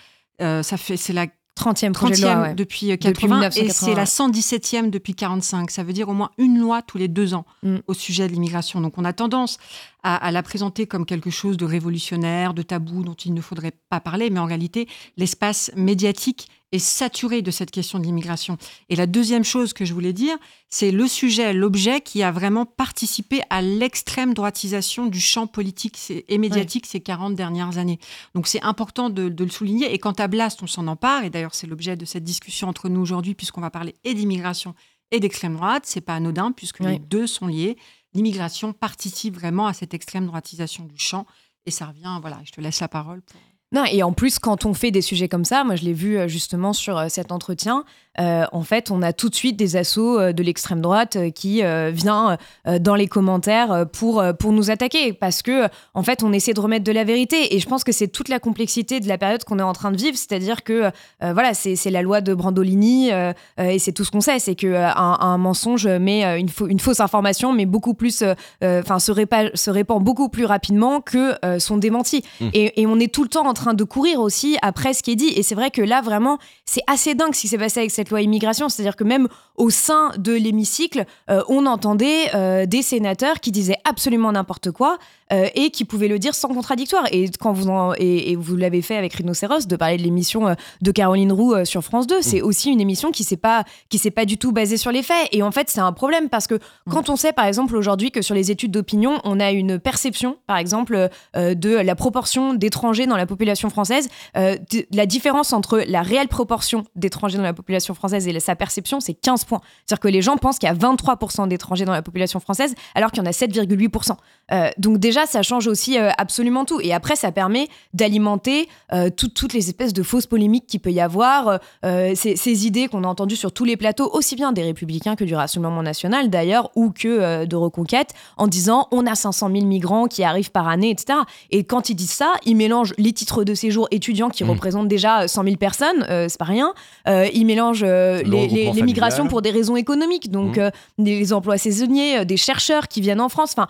euh, 0.43 0.65
ça 0.65 0.77
fait, 0.77 0.97
c'est 0.97 1.13
la 1.13 1.27
30e 1.55 1.93
projet 1.93 2.15
30e 2.15 2.21
de 2.21 2.23
loi, 2.23 2.43
ouais. 2.49 2.55
depuis 2.55 2.91
euh, 2.91 2.97
Depuis 2.97 3.13
80 3.15 3.37
et 3.37 3.61
1980, 3.61 3.73
c'est 3.73 3.95
la 3.95 4.05
117e 4.05 4.91
depuis 4.91 5.15
45. 5.15 5.71
Ça 5.71 5.85
veut 5.85 5.93
dire 5.93 6.09
au 6.09 6.13
moins 6.13 6.31
une 6.39 6.59
loi 6.59 6.83
tous 6.83 6.99
les 6.99 7.07
deux 7.07 7.35
ans 7.35 7.47
Mm. 7.63 7.77
au 7.87 7.95
sujet 7.95 8.27
de 8.27 8.33
l'immigration. 8.33 8.81
Donc 8.81 8.99
on 8.99 9.05
a 9.05 9.13
tendance 9.13 9.59
à, 10.03 10.17
à 10.17 10.33
la 10.33 10.43
présenter 10.43 10.89
comme 10.89 11.07
quelque 11.07 11.31
chose 11.31 11.57
de 11.57 11.65
révolutionnaire, 11.65 12.53
de 12.53 12.63
tabou 12.63 13.05
dont 13.05 13.15
il 13.15 13.33
ne 13.33 13.41
faudrait 13.41 13.73
pas 13.91 14.01
parler, 14.01 14.29
mais 14.31 14.41
en 14.41 14.47
réalité 14.47 14.89
l'espace 15.17 15.71
médiatique 15.77 16.49
est 16.73 16.79
saturé 16.79 17.43
de 17.43 17.51
cette 17.51 17.71
question 17.71 17.99
de 17.99 18.05
l'immigration. 18.05 18.59
Et 18.89 18.97
la 18.97 19.07
deuxième 19.07 19.45
chose 19.45 19.73
que 19.73 19.85
je 19.85 19.95
voulais 19.95 20.13
dire, 20.13 20.37
c'est 20.69 20.91
le 20.91 21.07
sujet, 21.07 21.53
l'objet 21.53 22.01
qui 22.01 22.23
a 22.23 22.33
vraiment 22.33 22.67
participé 22.67 23.41
à 23.51 23.63
l'extrême 23.63 24.35
droitisation 24.35 25.07
du 25.07 25.21
champ 25.21 25.47
politique 25.47 25.99
et 26.29 26.39
médiatique 26.39 26.87
ces 26.87 27.01
40 27.01 27.35
dernières 27.35 27.79
années. 27.79 27.99
Donc 28.35 28.49
c'est 28.49 28.63
important 28.63 29.11
de, 29.11 29.29
de 29.29 29.45
le 29.45 29.51
souligner. 29.51 29.93
Et 29.95 29.99
quant 29.99 30.13
à 30.13 30.27
Blast, 30.27 30.63
on 30.63 30.67
s'en 30.67 30.87
empare. 30.89 31.25
Et 31.25 31.31
d'ailleurs, 31.31 31.55
c'est 31.55 31.67
l'objet 31.67 31.97
de 31.97 32.05
cette 32.05 32.25
discussion 32.25 32.69
entre 32.69 32.89
nous 32.89 33.01
aujourd'hui, 33.01 33.35
puisqu'on 33.35 33.61
va 33.61 33.71
parler 33.71 33.95
et 34.05 34.15
d'immigration 34.15 34.75
et 35.13 35.21
d'extrême 35.21 35.55
droite. 35.55 35.85
C'est 35.87 36.01
pas 36.01 36.17
anodin, 36.17 36.53
puisque 36.53 36.81
les 36.81 36.99
deux 36.99 37.27
sont 37.27 37.47
liés. 37.47 37.77
L'immigration 38.15 38.73
participe 38.73 39.35
vraiment 39.35 39.67
à 39.67 39.73
cette 39.73 39.95
extrême 39.95 40.27
droitisation 40.27 40.85
du 40.85 40.99
champ. 40.99 41.27
Et 41.67 41.71
ça 41.71 41.87
revient, 41.87 42.19
voilà, 42.21 42.41
je 42.45 42.53
te 42.53 42.61
laisse 42.61 42.81
la 42.81 42.89
parole. 42.89 43.23
Pour... 43.23 43.41
Non, 43.73 43.85
et 43.85 44.03
en 44.03 44.13
plus, 44.13 44.39
quand 44.39 44.65
on 44.65 44.75
fait 44.75 44.93
des 44.93 45.03
sujets 45.03 45.29
comme 45.29 45.45
ça, 45.45 45.65
moi 45.65 45.75
je 45.75 45.85
l'ai 45.85 45.93
vu 45.93 46.19
euh, 46.19 46.29
justement 46.29 46.73
sur 46.73 46.99
euh, 46.99 47.09
cet 47.09 47.33
entretien, 47.33 47.85
en 48.19 48.63
fait, 48.63 48.91
on 48.91 49.03
a 49.03 49.13
tout 49.13 49.29
de 49.29 49.35
suite 49.35 49.57
des 49.57 49.77
assauts 49.77 50.19
euh, 50.19 50.33
de 50.33 50.43
l'extrême 50.43 50.81
droite 50.81 51.17
euh, 51.17 51.31
qui 51.31 51.63
euh, 51.63 51.91
vient 51.93 52.39
euh, 52.67 52.79
dans 52.79 52.95
les 52.95 53.07
commentaires 53.09 53.73
euh, 53.73 53.85
pour, 53.85 54.21
euh, 54.21 54.33
pour 54.33 54.53
nous 54.53 54.71
attaquer 54.71 55.13
parce 55.13 55.43
que, 55.43 55.69
en 55.95 56.03
fait, 56.03 56.23
on 56.23 56.33
essaie 56.33 56.55
de 56.55 56.61
remettre 56.61 56.85
de 56.85 56.93
la 56.93 57.05
vérité. 57.05 57.55
Et 57.55 57.61
je 57.61 57.67
pense 57.69 57.85
que 57.85 57.93
c'est 57.93 58.09
toute 58.09 58.29
la 58.29 58.39
complexité 58.39 59.01
de 59.01 59.09
la 59.09 59.19
période 59.19 59.45
qu'on 59.45 59.59
est 59.59 59.63
en 59.63 59.73
train 59.73 59.91
de 59.91 59.97
vivre, 59.97 60.17
c'est-à-dire 60.17 60.65
que, 60.65 60.85
euh, 61.23 61.33
voilà, 61.33 61.55
c'est 61.55 61.77
la 61.91 62.03
loi 62.03 62.21
de 62.21 62.35
Brandolini 62.35 63.13
euh, 63.13 63.33
euh, 63.61 63.65
et 63.69 63.79
c'est 63.79 63.93
tout 63.93 64.05
ce 64.05 64.11
qu'on 64.11 64.21
sait, 64.21 64.39
c'est 64.39 64.55
que 64.55 64.67
euh, 64.67 64.89
un, 64.95 65.39
mensonge 65.39 65.87
met 65.87 66.25
euh, 66.25 66.39
une, 66.39 66.49
fau- 66.49 66.67
une 66.69 66.81
fausse 66.81 67.01
information, 67.01 67.53
mais 67.53 67.67
beaucoup 67.67 67.95
plus, 67.95 68.23
euh, 68.23 68.35
euh, 68.65 68.81
enfin, 68.83 68.99
se, 68.99 69.13
répand, 69.13 69.51
se 69.55 69.71
répand 69.71 70.03
beaucoup 70.03 70.29
plus 70.29 70.45
rapidement 70.47 71.01
que 71.01 71.35
euh, 71.45 71.59
son 71.59 71.77
démenti. 71.77 72.23
Mm. 72.41 72.49
Et, 72.55 72.81
et 72.81 72.87
on 72.87 72.99
est 72.99 73.13
tout 73.13 73.23
le 73.23 73.29
temps 73.29 73.47
en 73.47 73.55
train 73.55 73.75
de 73.75 73.85
courir 73.85 74.21
aussi 74.21 74.57
après 74.63 74.95
ce 74.95 75.03
qui 75.03 75.13
est 75.13 75.17
dit. 75.17 75.33
Et 75.37 75.43
c'est 75.43 75.55
vrai 75.55 75.71
que 75.71 75.83
là, 75.83 76.01
vraiment, 76.01 76.39
c'est 76.65 76.83
assez 76.87 77.15
dingue 77.15 77.35
ce 77.35 77.43
qui 77.43 77.49
s'est 77.49 77.59
passé 77.59 77.81
avec 77.81 77.91
cette 77.91 78.06
loi 78.11 78.23
immigration. 78.23 78.69
C'est-à-dire 78.69 78.97
que 78.97 79.05
même 79.05 79.29
au 79.57 79.71
sein 79.71 80.13
de 80.19 80.33
l'hémicycle, 80.33 81.05
euh, 81.31 81.43
on 81.49 81.67
entendait 81.67 82.35
euh, 82.35 82.67
des 82.67 82.83
sénateurs 82.83 83.41
qui 83.41 83.53
disaient 83.53 83.79
absolument 83.85 84.33
n'importe 84.33 84.71
quoi 84.71 84.99
euh, 85.33 85.49
et 85.55 85.71
qui 85.71 85.85
pouvaient 85.85 86.09
le 86.09 86.19
dire 86.19 86.35
sans 86.35 86.49
contradictoire. 86.49 87.05
Et 87.13 87.29
quand 87.41 87.53
vous 87.53 87.69
en- 87.69 87.93
et, 87.99 88.31
et 88.31 88.37
vous 88.37 88.57
l'avez 88.57 88.83
fait 88.83 88.97
avec 88.97 89.13
Rhinocéros 89.15 89.67
de 89.67 89.77
parler 89.77 89.97
de 89.97 90.03
l'émission 90.03 90.49
euh, 90.49 90.55
de 90.83 90.91
Caroline 90.93 91.33
Roux 91.33 91.53
euh, 91.55 91.65
sur 91.65 91.83
France 91.83 92.07
2, 92.07 92.23
c'est 92.23 92.43
aussi 92.43 92.71
une 92.71 92.81
émission 92.81 93.11
qui 93.11 93.25
s'est 93.25 93.37
pas 93.37 93.65
qui 93.89 93.99
s'est 93.99 94.11
pas 94.11 94.25
du 94.25 94.39
tout 94.39 94.53
basée 94.53 94.77
sur 94.77 94.93
les 94.93 95.03
faits. 95.03 95.29
Et 95.33 95.43
en 95.43 95.51
fait, 95.51 95.69
c'est 95.71 95.81
un 95.81 95.93
problème 95.93 96.29
parce 96.29 96.47
que 96.47 96.59
quand 96.91 97.09
on 97.09 97.17
sait 97.17 97.33
par 97.33 97.47
exemple 97.47 97.77
aujourd'hui 97.77 98.11
que 98.11 98.23
sur 98.23 98.35
les 98.35 98.51
études 98.51 98.71
d'opinion, 98.71 99.21
on 99.25 99.41
a 99.41 99.51
une 99.51 99.79
perception, 99.79 100.37
par 100.47 100.59
exemple, 100.59 101.09
euh, 101.37 101.55
de 101.55 101.71
la 101.71 101.95
proportion 101.95 102.55
d'étrangers 102.55 103.07
dans 103.07 103.17
la 103.17 103.27
population 103.27 103.71
française, 103.71 104.09
euh, 104.37 104.57
de- 104.73 104.87
la 104.93 105.07
différence 105.07 105.53
entre 105.53 105.83
la 105.87 106.03
réelle 106.03 106.29
proportion 106.29 106.85
d'étrangers 106.95 107.37
dans 107.37 107.43
la 107.43 107.53
population 107.55 107.95
française 107.95 108.29
et 108.29 108.33
la- 108.33 108.41
sa 108.41 108.55
perception, 108.57 109.01
c'est 109.01 109.15
15 109.15 109.45
points. 109.45 109.61
C'est-à-dire 109.87 110.01
que 110.01 110.09
les 110.09 110.23
gens 110.23 110.37
pensent 110.37 110.59
qu'il 110.59 110.69
y 110.69 110.71
a 110.71 110.75
23% 110.75 111.47
d'étrangers 111.47 111.85
dans 111.85 111.93
la 111.93 112.03
population 112.03 112.41
française, 112.41 112.75
alors 112.95 113.11
qu'il 113.11 113.23
y 113.23 113.27
en 113.27 113.29
a 113.29 113.33
7,8%. 113.33 114.17
Euh, 114.53 114.71
donc 114.79 114.99
déjà, 114.99 115.16
ça 115.25 115.43
change 115.43 115.67
aussi 115.69 115.99
euh, 115.99 116.11
absolument 116.19 116.67
tout. 116.67 116.81
Et 116.83 116.93
après, 116.93 117.17
ça 117.17 117.33
permet 117.33 117.69
d'alimenter 117.95 118.69
euh, 118.93 119.09
tout- 119.09 119.29
toutes 119.29 119.53
les 119.55 119.69
espèces 119.71 119.95
de 119.95 120.03
fausses 120.03 120.27
polémiques 120.27 120.67
qu'il 120.67 120.81
peut 120.81 120.91
y 120.93 121.01
avoir, 121.01 121.61
euh, 121.85 122.13
ces, 122.15 122.37
ces 122.37 122.67
idées 122.67 122.89
qu'on 122.89 123.05
a 123.05 123.07
entendues 123.07 123.37
sur 123.37 123.53
tous 123.53 123.65
les 123.65 123.77
plateaux, 123.79 124.11
aussi 124.13 124.37
bien 124.37 124.53
des 124.53 124.63
républicains 124.63 125.17
que 125.17 125.25
du 125.25 125.35
Rassemblement 125.35 125.83
national 125.83 126.29
d'ailleurs, 126.29 126.71
ou 126.77 126.91
que 126.91 127.45
de 127.47 127.57
Reconquête, 127.57 128.11
en 128.37 128.47
disant 128.49 128.89
on 128.91 129.07
a 129.07 129.15
500 129.15 129.51
000 129.53 129.65
migrants 129.65 130.07
qui 130.09 130.23
arrivent 130.25 130.51
par 130.51 130.69
année, 130.69 130.91
etc. 130.91 131.21
Et 131.51 131.65
quand 131.65 131.89
ils 131.89 131.95
disent 131.95 132.11
ça, 132.11 132.35
ils 132.45 132.57
mélangent 132.57 132.93
les 132.99 133.13
titres 133.13 133.45
de 133.45 133.55
séjour 133.55 133.89
étudiants 133.93 134.29
qui 134.29 134.45
Mmh. 134.45 134.51
représentent 134.51 134.89
déjà 134.89 135.29
100 135.29 135.45
000 135.45 135.57
personnes, 135.57 136.05
c'est 136.29 136.39
pas 136.39 136.45
rien. 136.45 136.75
Ils 137.07 137.45
mélangent 137.47 137.85
Le 137.85 138.23
les, 138.25 138.49
les- 138.49 138.73
les 138.73 138.83
migrations 138.83 139.27
pour 139.29 139.41
des 139.43 139.51
raisons 139.51 139.77
économiques, 139.77 140.31
donc 140.31 140.59
Mmh. 140.59 140.71
des 140.99 141.33
emplois 141.33 141.59
saisonniers, 141.59 142.25
des 142.25 142.37
chercheurs 142.37 142.89
qui 142.89 143.01
viennent 143.01 143.21
en 143.21 143.29
France. 143.29 143.55
Enfin, 143.57 143.69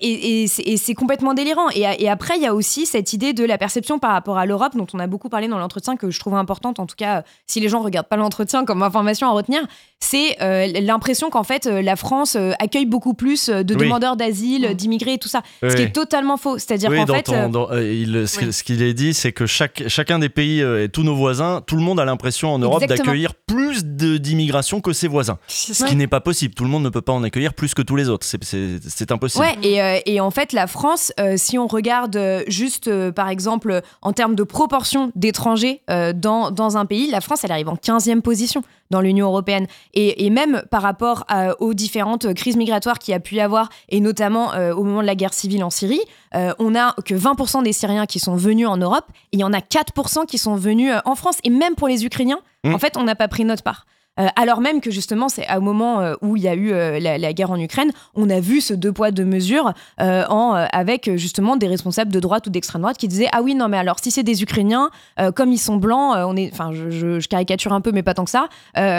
et, 0.00 0.42
et 0.42 0.46
c'est- 0.46 0.62
et 0.72 0.76
c'est 0.76 0.94
complètement 0.94 1.34
délirant. 1.34 1.68
Et, 1.74 2.08
après, 2.08 2.34
il 2.36 2.42
y 2.42 2.46
a 2.46 2.54
aussi 2.54 2.86
cette 2.86 3.12
idée 3.12 3.32
de 3.32 3.44
la 3.44 3.58
perception 3.58 3.98
par 3.98 4.12
rapport 4.12 4.38
à 4.38 4.46
l'Europe, 4.46 4.76
dont 4.76 4.86
on 4.94 4.98
a 5.00 5.06
beaucoup 5.06 5.28
parlé 5.28 5.48
dans 5.48 5.58
l'entretien, 5.58 5.96
que 5.96 6.10
je 6.10 6.20
trouve 6.20 6.34
importante, 6.34 6.78
en 6.78 6.86
tout 6.86 6.94
cas, 6.96 7.18
euh, 7.18 7.22
si 7.46 7.58
les 7.60 7.68
gens 7.68 7.80
regardent 7.82 8.06
pas 8.08 8.16
l'entretien 8.16 8.64
comme 8.64 8.82
information 8.82 9.26
à 9.28 9.30
retenir, 9.32 9.62
c'est 9.98 10.36
euh, 10.40 10.66
l'impression 10.80 11.28
qu'en 11.30 11.42
fait, 11.42 11.66
euh, 11.66 11.82
la 11.82 11.96
France 11.96 12.36
accueille 12.58 12.86
beaucoup 12.86 13.14
plus 13.14 13.48
de 13.48 13.74
Oui. 13.74 13.80
demandeurs 13.82 14.16
d'asile, 14.16 14.74
d'immigrés 14.76 15.14
et 15.14 15.18
tout 15.18 15.28
ça. 15.28 15.42
Ce 15.62 15.74
qui 15.74 15.82
est 15.82 15.92
totalement 15.92 16.36
faux. 16.36 16.56
C'est-à-dire 16.58 16.90
Oui, 16.90 17.04
qu'en 17.04 17.14
fait. 17.14 17.22
ton- 17.24 17.48
dans- 17.48 17.72
il- 17.76 18.26
ce 18.28 18.62
qu'il 18.62 18.82
est 18.82 18.94
dit, 18.94 19.12
c'est 19.12 19.32
que 19.32 19.46
chaque, 19.46 19.82
chacun 19.88 20.18
des 20.18 20.28
pays 20.28 20.62
euh, 20.62 20.84
et 20.84 20.88
tous 20.88 21.02
nos 21.02 21.14
voisins, 21.16 21.62
tout 21.66 21.76
le 21.76 21.82
monde 21.82 21.98
a 22.00 22.04
l'impression 22.04 22.54
en 22.54 22.58
Europe 22.58 22.84
d'accueillir 22.86 23.34
plus 23.34 23.84
d'immigration 23.84 24.80
que 24.80 24.92
ses 24.92 25.08
voisins. 25.08 25.38
Ce 25.48 25.84
qui 25.84 25.96
n'est 25.96 26.06
pas 26.06 26.20
possible. 26.20 26.54
Tout 26.54 26.64
le 26.64 26.70
monde 26.70 26.84
ne 26.84 26.88
peut 26.90 27.00
pas 27.02 27.12
en 27.12 27.22
accueillir 27.22 27.54
plus 27.54 27.74
que 27.74 27.82
tous 27.82 27.96
les 27.96 28.08
autres. 28.08 28.26
C'est- 28.26 29.10
impossible. 29.10 29.44
Ouais, 29.44 29.56
et, 29.62 29.82
euh, 29.82 29.98
et 30.06 30.20
en 30.20 30.30
fait, 30.30 30.52
la 30.52 30.59
France, 30.66 31.12
euh, 31.20 31.34
si 31.36 31.58
on 31.58 31.66
regarde 31.66 32.16
euh, 32.16 32.42
juste, 32.48 32.88
euh, 32.88 33.12
par 33.12 33.28
exemple, 33.28 33.82
en 34.02 34.12
termes 34.12 34.34
de 34.34 34.42
proportion 34.42 35.12
d'étrangers 35.14 35.82
dans, 36.14 36.50
dans 36.50 36.76
un 36.76 36.86
pays, 36.86 37.10
la 37.10 37.20
France, 37.20 37.44
elle 37.44 37.52
arrive 37.52 37.68
en 37.68 37.76
15e 37.76 38.20
position 38.20 38.62
dans 38.90 39.00
l'Union 39.00 39.26
européenne. 39.28 39.66
Et, 39.94 40.26
et 40.26 40.30
même 40.30 40.62
par 40.70 40.82
rapport 40.82 41.24
à- 41.28 41.60
aux 41.60 41.74
différentes 41.74 42.32
crises 42.34 42.56
migratoires 42.56 42.98
qu'il 42.98 43.12
y 43.12 43.14
a 43.14 43.20
pu 43.20 43.36
y 43.36 43.40
avoir, 43.40 43.68
et 43.88 44.00
notamment 44.00 44.50
au 44.76 44.82
moment 44.84 45.00
de 45.02 45.06
la 45.06 45.14
guerre 45.14 45.34
civile 45.34 45.62
en 45.64 45.70
Syrie, 45.70 46.00
on 46.34 46.74
a 46.74 46.94
que 47.04 47.14
20% 47.14 47.62
des 47.62 47.72
Syriens 47.72 48.06
qui 48.06 48.18
sont 48.18 48.34
venus 48.36 48.66
en 48.66 48.76
Europe, 48.76 49.04
et 49.32 49.36
il 49.36 49.40
y 49.40 49.44
en 49.44 49.52
a 49.52 49.60
4% 49.60 50.26
qui 50.26 50.38
sont 50.38 50.56
venus 50.56 50.92
en 51.04 51.14
France. 51.14 51.36
Et 51.44 51.50
même 51.50 51.74
pour 51.74 51.88
les 51.88 52.04
Ukrainiens, 52.04 52.38
Mm. 52.62 52.74
en 52.74 52.78
fait, 52.78 52.98
on 52.98 53.04
n'a 53.04 53.14
pas 53.14 53.26
pris 53.26 53.46
notre 53.46 53.62
part. 53.62 53.86
Euh, 54.20 54.26
alors 54.36 54.60
même 54.60 54.80
que 54.80 54.90
justement, 54.90 55.28
c'est 55.28 55.46
au 55.56 55.60
moment 55.60 56.00
euh, 56.00 56.14
où 56.20 56.36
il 56.36 56.42
y 56.42 56.48
a 56.48 56.54
eu 56.54 56.72
euh, 56.72 56.98
la, 57.00 57.16
la 57.18 57.32
guerre 57.32 57.50
en 57.50 57.58
Ukraine, 57.58 57.90
on 58.14 58.28
a 58.30 58.38
vu 58.40 58.60
ce 58.60 58.74
deux 58.74 58.92
poids 58.92 59.10
deux 59.10 59.24
mesures 59.24 59.72
en, 59.98 60.52
avec 60.72 61.10
justement 61.16 61.56
des 61.56 61.66
responsables 61.66 62.12
de 62.12 62.20
droite 62.20 62.46
ou 62.46 62.50
d'extrême 62.50 62.82
droite 62.82 62.96
qui 62.98 63.08
disaient 63.08 63.28
ah 63.32 63.40
oui 63.42 63.54
non 63.54 63.68
mais 63.68 63.78
alors 63.78 63.96
si 64.02 64.10
c'est 64.10 64.22
des 64.22 64.42
Ukrainiens, 64.42 64.90
comme 65.34 65.52
ils 65.52 65.58
sont 65.58 65.76
blancs, 65.76 66.14
on 66.16 66.36
est, 66.36 66.50
enfin 66.52 66.70
je, 66.72 66.90
je- 66.90 67.20
je 67.20 67.28
caricature 67.28 67.72
un 67.72 67.80
peu 67.80 67.92
mais 67.92 68.02
pas 68.02 68.14
tant 68.14 68.24
que 68.24 68.30
ça, 68.30 68.48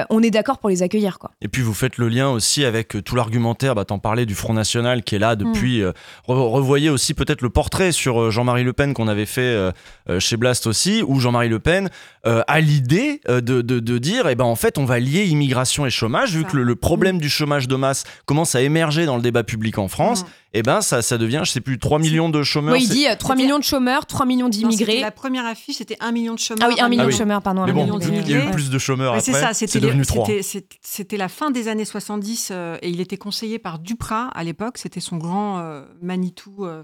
on 0.10 0.24
est 0.24 0.32
d'accord 0.32 0.58
pour 0.58 0.70
les 0.70 0.84
accueillir 0.84 1.20
quoi. 1.20 1.32
Et 1.42 1.48
puis 1.48 1.62
vous 1.62 1.74
faites 1.74 1.98
le 1.98 2.08
lien 2.10 2.30
aussi 2.30 2.66
avec 2.66 3.04
tout 3.04 3.16
l'argumentaire, 3.16 3.76
bah, 3.76 3.86
t'en 3.86 4.00
parlais 4.00 4.26
du 4.26 4.36
Front 4.36 4.54
National 4.54 5.04
qui 5.04 5.16
est 5.16 5.20
là 5.20 5.36
depuis... 5.36 5.82
euh, 5.82 5.92
re- 6.28 6.50
revoyez 6.52 6.90
aussi 6.90 7.14
peut-être 7.14 7.42
le 7.42 7.50
portrait 7.50 7.92
sur 7.92 8.32
Jean-Marie 8.32 8.64
Le 8.64 8.74
Pen 8.74 8.94
qu'on 8.94 9.08
avait 9.08 9.26
fait 9.26 9.72
chez 10.20 10.38
Blast 10.38 10.68
aussi, 10.68 11.04
où 11.06 11.20
Jean-Marie 11.20 11.50
Le 11.50 11.60
Pen 11.60 11.90
a 12.26 12.60
l'idée 12.60 13.22
de, 13.28 13.40
de- 13.40 13.80
de 13.80 13.98
dire, 13.98 14.28
eh 14.28 14.36
ben, 14.36 14.46
en 14.46 14.56
fait 14.56 14.78
on 14.78 14.86
va 14.86 15.00
lier 15.12 15.26
immigration 15.26 15.86
et 15.86 15.90
chômage, 15.90 16.36
vu 16.36 16.44
que 16.46 16.56
le, 16.58 16.64
le 16.64 16.76
problème 16.76 17.20
du 17.20 17.30
chômage 17.30 17.68
de 17.68 17.76
masse 17.76 18.04
commence 18.26 18.56
à 18.56 18.62
émerger 18.62 19.06
dans 19.06 19.16
le 19.16 19.22
débat 19.22 19.44
public 19.44 19.78
en 19.78 19.88
France, 19.88 20.26
et 20.54 20.64
ben 20.64 20.82
ça, 20.82 21.02
ça 21.02 21.18
devient, 21.18 21.42
je 21.46 21.52
sais 21.52 21.62
plus, 21.62 21.80
3 21.80 22.00
millions 22.00 22.30
de 22.30 22.44
chômeurs. 22.44 22.74
Oui, 22.74 22.84
il 22.84 22.90
dit 22.90 23.08
euh, 23.08 23.16
3 23.16 23.36
millions 23.36 23.58
de 23.60 23.64
chômeurs, 23.64 24.06
3 24.06 24.26
millions 24.26 24.50
d'immigrés. 24.50 25.00
La 25.00 25.12
première 25.12 25.46
affiche, 25.46 25.78
c'était 25.78 25.98
un 26.02 26.12
million 26.12 26.34
de 26.34 26.40
chômeurs. 26.40 26.68
Ah 26.70 26.74
oui, 26.74 26.82
un 26.82 26.90
million 26.90 27.04
Ah 27.06 27.08
de 27.08 27.12
chômeurs, 27.12 27.42
pardon. 27.42 27.62
un 27.62 27.66
Mais 27.68 27.72
bon, 27.74 27.84
million 27.84 28.00
il 28.00 28.06
y 28.06 28.10
a 28.12 28.18
eu 28.20 28.22
d'immigrés. 28.22 28.52
plus 28.52 28.70
de 28.70 28.78
chômeurs 28.80 29.14
Mais 29.14 29.20
après, 29.20 29.32
c'est 29.34 29.40
ça, 29.40 29.54
c'est 29.54 29.68
c'était 29.68 29.86
devenu 29.86 30.02
les- 30.02 30.06
3. 30.08 30.26
c'était- 30.26 30.42
c'est- 30.44 30.66
C'était 30.82 31.18
la 31.18 31.30
fin 31.30 31.52
des 31.52 31.68
années 31.70 31.86
70 31.86 32.50
euh, 32.52 32.78
et 32.82 32.90
il 32.90 33.00
était 33.00 33.18
conseillé 33.18 33.60
par 33.60 33.80
Duprat 33.80 34.28
à 34.34 34.44
l'époque. 34.44 34.78
C'était 34.78 35.00
son 35.00 35.18
grand 35.18 35.60
euh, 35.60 35.84
Manitou 36.02 36.66
euh, 36.66 36.84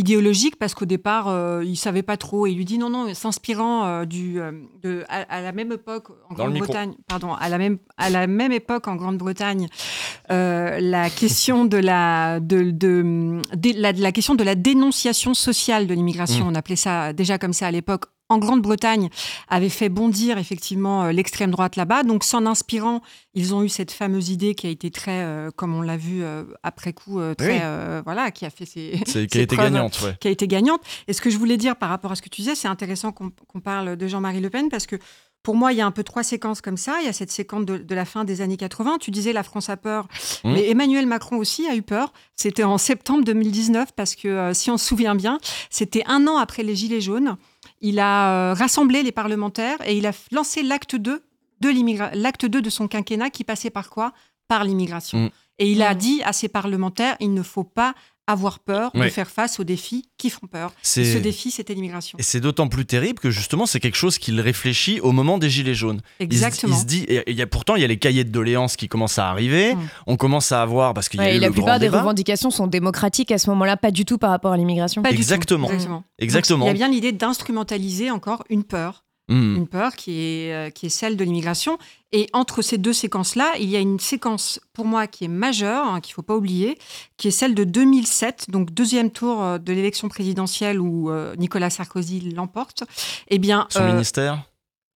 idéologique 0.00 0.56
parce 0.56 0.74
qu'au 0.74 0.86
départ, 0.86 1.28
euh, 1.28 1.62
il 1.64 1.76
savait 1.76 2.02
pas 2.02 2.16
trop. 2.16 2.46
Et 2.46 2.50
il 2.50 2.56
lui 2.56 2.64
dit 2.64 2.78
non, 2.78 2.90
non, 2.90 3.12
s'inspirant 3.14 3.84
euh, 3.86 4.04
du, 4.04 4.40
euh, 4.40 4.52
de, 4.82 5.04
à, 5.08 5.18
à 5.36 5.40
la 5.40 5.52
même 5.52 5.70
époque 5.72 6.08
en. 6.28 6.34
Grande-Bretagne, 6.34 6.94
pardon, 7.06 7.34
à 7.34 7.48
la 7.48 7.58
même, 7.58 7.78
à 7.96 8.10
la 8.10 8.26
même 8.26 8.52
époque 8.52 8.88
en 8.88 8.96
Grande-Bretagne, 8.96 9.68
la 10.28 11.10
question 11.10 11.64
de 11.64 11.76
la, 11.76 12.40
de, 12.40 12.70
de, 12.70 13.40
de 13.56 13.70
la, 13.80 13.92
de 13.92 14.02
la 14.02 14.12
question 14.12 14.34
de 14.34 14.44
la 14.44 14.54
dénonciation 14.54 15.34
sociale 15.34 15.86
de 15.86 15.94
l'immigration, 15.94 16.44
Mm. 16.46 16.48
on 16.48 16.54
appelait 16.54 16.76
ça 16.76 17.12
déjà 17.12 17.38
comme 17.38 17.52
ça 17.52 17.66
à 17.66 17.70
l'époque. 17.70 18.04
En 18.30 18.38
Grande-Bretagne, 18.38 19.10
avait 19.48 19.68
fait 19.68 19.88
bondir 19.90 20.38
effectivement 20.38 21.04
euh, 21.04 21.12
l'extrême 21.12 21.50
droite 21.50 21.76
là-bas. 21.76 22.04
Donc, 22.04 22.24
s'en 22.24 22.46
inspirant, 22.46 23.02
ils 23.34 23.54
ont 23.54 23.62
eu 23.62 23.68
cette 23.68 23.90
fameuse 23.90 24.30
idée 24.30 24.54
qui 24.54 24.66
a 24.66 24.70
été 24.70 24.90
très, 24.90 25.20
euh, 25.22 25.50
comme 25.54 25.74
on 25.74 25.82
l'a 25.82 25.96
vu 25.98 26.22
euh, 26.22 26.44
après 26.62 26.92
coup, 26.94 27.20
euh, 27.20 27.34
très, 27.34 27.58
Oui. 27.58 28.02
voilà, 28.04 28.30
qui 28.30 28.46
a 28.46 28.50
fait 28.50 28.64
ses, 28.64 29.00
qui 29.04 29.18
a 29.18 29.20
été 29.42 29.46
preuves, 29.46 29.72
gagnante, 29.72 30.00
ouais. 30.02 30.16
qui 30.20 30.28
a 30.28 30.30
été 30.30 30.46
gagnante. 30.48 30.80
Et 31.08 31.12
ce 31.12 31.20
que 31.20 31.28
je 31.28 31.36
voulais 31.36 31.56
dire 31.58 31.76
par 31.76 31.90
rapport 31.90 32.12
à 32.12 32.14
ce 32.14 32.22
que 32.22 32.28
tu 32.30 32.40
disais, 32.40 32.54
c'est 32.54 32.68
intéressant 32.68 33.12
qu'on 33.12 33.60
parle 33.60 33.96
de 33.96 34.06
Jean-Marie 34.08 34.40
Le 34.40 34.48
Pen 34.48 34.68
parce 34.70 34.86
que 34.86 34.96
pour 35.42 35.56
moi, 35.56 35.72
il 35.72 35.78
y 35.78 35.80
a 35.80 35.86
un 35.86 35.90
peu 35.90 36.04
trois 36.04 36.22
séquences 36.22 36.60
comme 36.60 36.76
ça. 36.76 36.98
Il 37.00 37.06
y 37.06 37.08
a 37.08 37.14
cette 37.14 37.30
séquence 37.30 37.64
de, 37.64 37.78
de 37.78 37.94
la 37.94 38.04
fin 38.04 38.24
des 38.24 38.42
années 38.42 38.58
80. 38.58 38.98
Tu 39.00 39.10
disais 39.10 39.32
la 39.32 39.42
France 39.42 39.70
a 39.70 39.76
peur, 39.78 40.06
Mmh. 40.44 40.52
mais 40.52 40.68
Emmanuel 40.68 41.06
Macron 41.06 41.36
aussi 41.38 41.66
a 41.66 41.74
eu 41.74 41.82
peur. 41.82 42.12
C'était 42.36 42.62
en 42.64 42.76
septembre 42.78 43.24
2019 43.24 43.92
parce 43.96 44.14
que, 44.14 44.52
si 44.54 44.70
on 44.70 44.76
se 44.78 44.86
souvient 44.86 45.14
bien, 45.14 45.38
c'était 45.70 46.02
un 46.06 46.26
an 46.26 46.36
après 46.36 46.62
les 46.62 46.76
Gilets 46.76 47.00
jaunes. 47.00 47.36
Il 47.80 47.98
a 47.98 48.50
euh, 48.50 48.54
rassemblé 48.54 49.02
les 49.02 49.12
parlementaires 49.12 49.78
et 49.86 49.96
il 49.96 50.06
a 50.06 50.12
lancé 50.32 50.62
l'acte 50.62 50.96
2 50.96 51.22
de 51.60 51.68
l'immigra- 51.68 52.10
l'acte 52.14 52.46
2 52.46 52.60
de 52.62 52.70
son 52.70 52.88
quinquennat 52.88 53.30
qui 53.30 53.44
passait 53.44 53.70
par 53.70 53.90
quoi? 53.90 54.12
Par 54.48 54.64
l'immigration. 54.64 55.18
Mm. 55.18 55.30
Et 55.58 55.72
il 55.72 55.82
a 55.82 55.94
dit 55.94 56.22
à 56.24 56.32
ses 56.32 56.48
parlementaires, 56.48 57.16
il 57.20 57.34
ne 57.34 57.42
faut 57.42 57.64
pas 57.64 57.94
avoir 58.30 58.58
peur 58.60 58.90
de 58.94 59.08
faire 59.08 59.30
face 59.30 59.60
aux 59.60 59.64
défis 59.64 60.04
qui 60.18 60.30
font 60.30 60.46
peur. 60.46 60.72
Et 60.96 61.04
ce 61.04 61.18
défi, 61.18 61.50
c'était 61.50 61.74
l'immigration. 61.74 62.18
Et 62.18 62.22
c'est 62.22 62.40
d'autant 62.40 62.68
plus 62.68 62.86
terrible 62.86 63.18
que 63.20 63.30
justement, 63.30 63.66
c'est 63.66 63.80
quelque 63.80 63.96
chose 63.96 64.18
qu'il 64.18 64.40
réfléchit 64.40 65.00
au 65.00 65.12
moment 65.12 65.38
des 65.38 65.50
Gilets 65.50 65.74
jaunes. 65.74 66.00
Il 66.20 66.24
se- 66.26 66.34
Exactement. 66.34 66.74
Il 66.76 66.80
se, 66.80 66.84
dit, 66.84 67.04
et 67.04 67.22
il 67.30 67.36
y 67.36 67.42
a, 67.42 67.46
pourtant, 67.46 67.76
il 67.76 67.82
y 67.82 67.84
a 67.84 67.88
les 67.88 67.98
cahiers 67.98 68.24
de 68.24 68.30
doléances 68.30 68.76
qui 68.76 68.88
commencent 68.88 69.18
à 69.18 69.28
arriver. 69.30 69.74
On 70.06 70.16
commence 70.16 70.52
à 70.52 70.62
avoir, 70.62 70.94
parce 70.94 71.08
qu'il 71.08 71.20
y 71.20 71.24
a 71.24 71.34
eu 71.34 71.38
la 71.38 71.46
le 71.48 71.52
grand 71.52 71.62
plupart 71.62 71.78
des 71.78 71.86
débat. 71.86 72.00
revendications 72.00 72.50
sont 72.50 72.66
démocratiques 72.66 73.30
à 73.32 73.38
ce 73.38 73.50
moment-là, 73.50 73.76
pas 73.76 73.90
du 73.90 74.04
tout 74.04 74.18
par 74.18 74.30
rapport 74.30 74.52
à 74.52 74.56
l'immigration. 74.56 75.02
Pas 75.02 75.10
du 75.10 75.16
tout. 75.16 75.20
Exactement. 75.22 75.70
Exactement. 75.70 76.04
Exactement. 76.18 76.66
Donc, 76.66 76.74
il 76.74 76.78
y 76.78 76.82
a 76.82 76.86
bien 76.86 76.94
l'idée 76.94 77.12
d'instrumentaliser 77.12 78.10
encore 78.10 78.44
une 78.50 78.64
peur 78.64 79.04
Hmm. 79.30 79.56
une 79.56 79.68
peur 79.68 79.94
qui 79.94 80.20
est, 80.20 80.52
euh, 80.52 80.70
qui 80.70 80.86
est 80.86 80.90
celle 80.90 81.16
de 81.16 81.22
l'immigration. 81.22 81.78
Et 82.12 82.28
entre 82.32 82.62
ces 82.62 82.78
deux 82.78 82.92
séquences-là, 82.92 83.52
il 83.60 83.68
y 83.70 83.76
a 83.76 83.78
une 83.78 84.00
séquence 84.00 84.58
pour 84.72 84.84
moi 84.84 85.06
qui 85.06 85.24
est 85.24 85.28
majeure, 85.28 85.86
hein, 85.86 86.00
qu'il 86.00 86.10
ne 86.12 86.14
faut 86.14 86.22
pas 86.22 86.36
oublier, 86.36 86.76
qui 87.16 87.28
est 87.28 87.30
celle 87.30 87.54
de 87.54 87.62
2007, 87.62 88.46
donc 88.50 88.72
deuxième 88.72 89.12
tour 89.12 89.42
euh, 89.42 89.58
de 89.58 89.72
l'élection 89.72 90.08
présidentielle 90.08 90.80
où 90.80 91.10
euh, 91.10 91.36
Nicolas 91.36 91.70
Sarkozy 91.70 92.32
l'emporte. 92.34 92.82
Eh 93.28 93.38
bien, 93.38 93.68
Son 93.70 93.82
euh, 93.82 93.92
ministère? 93.92 94.42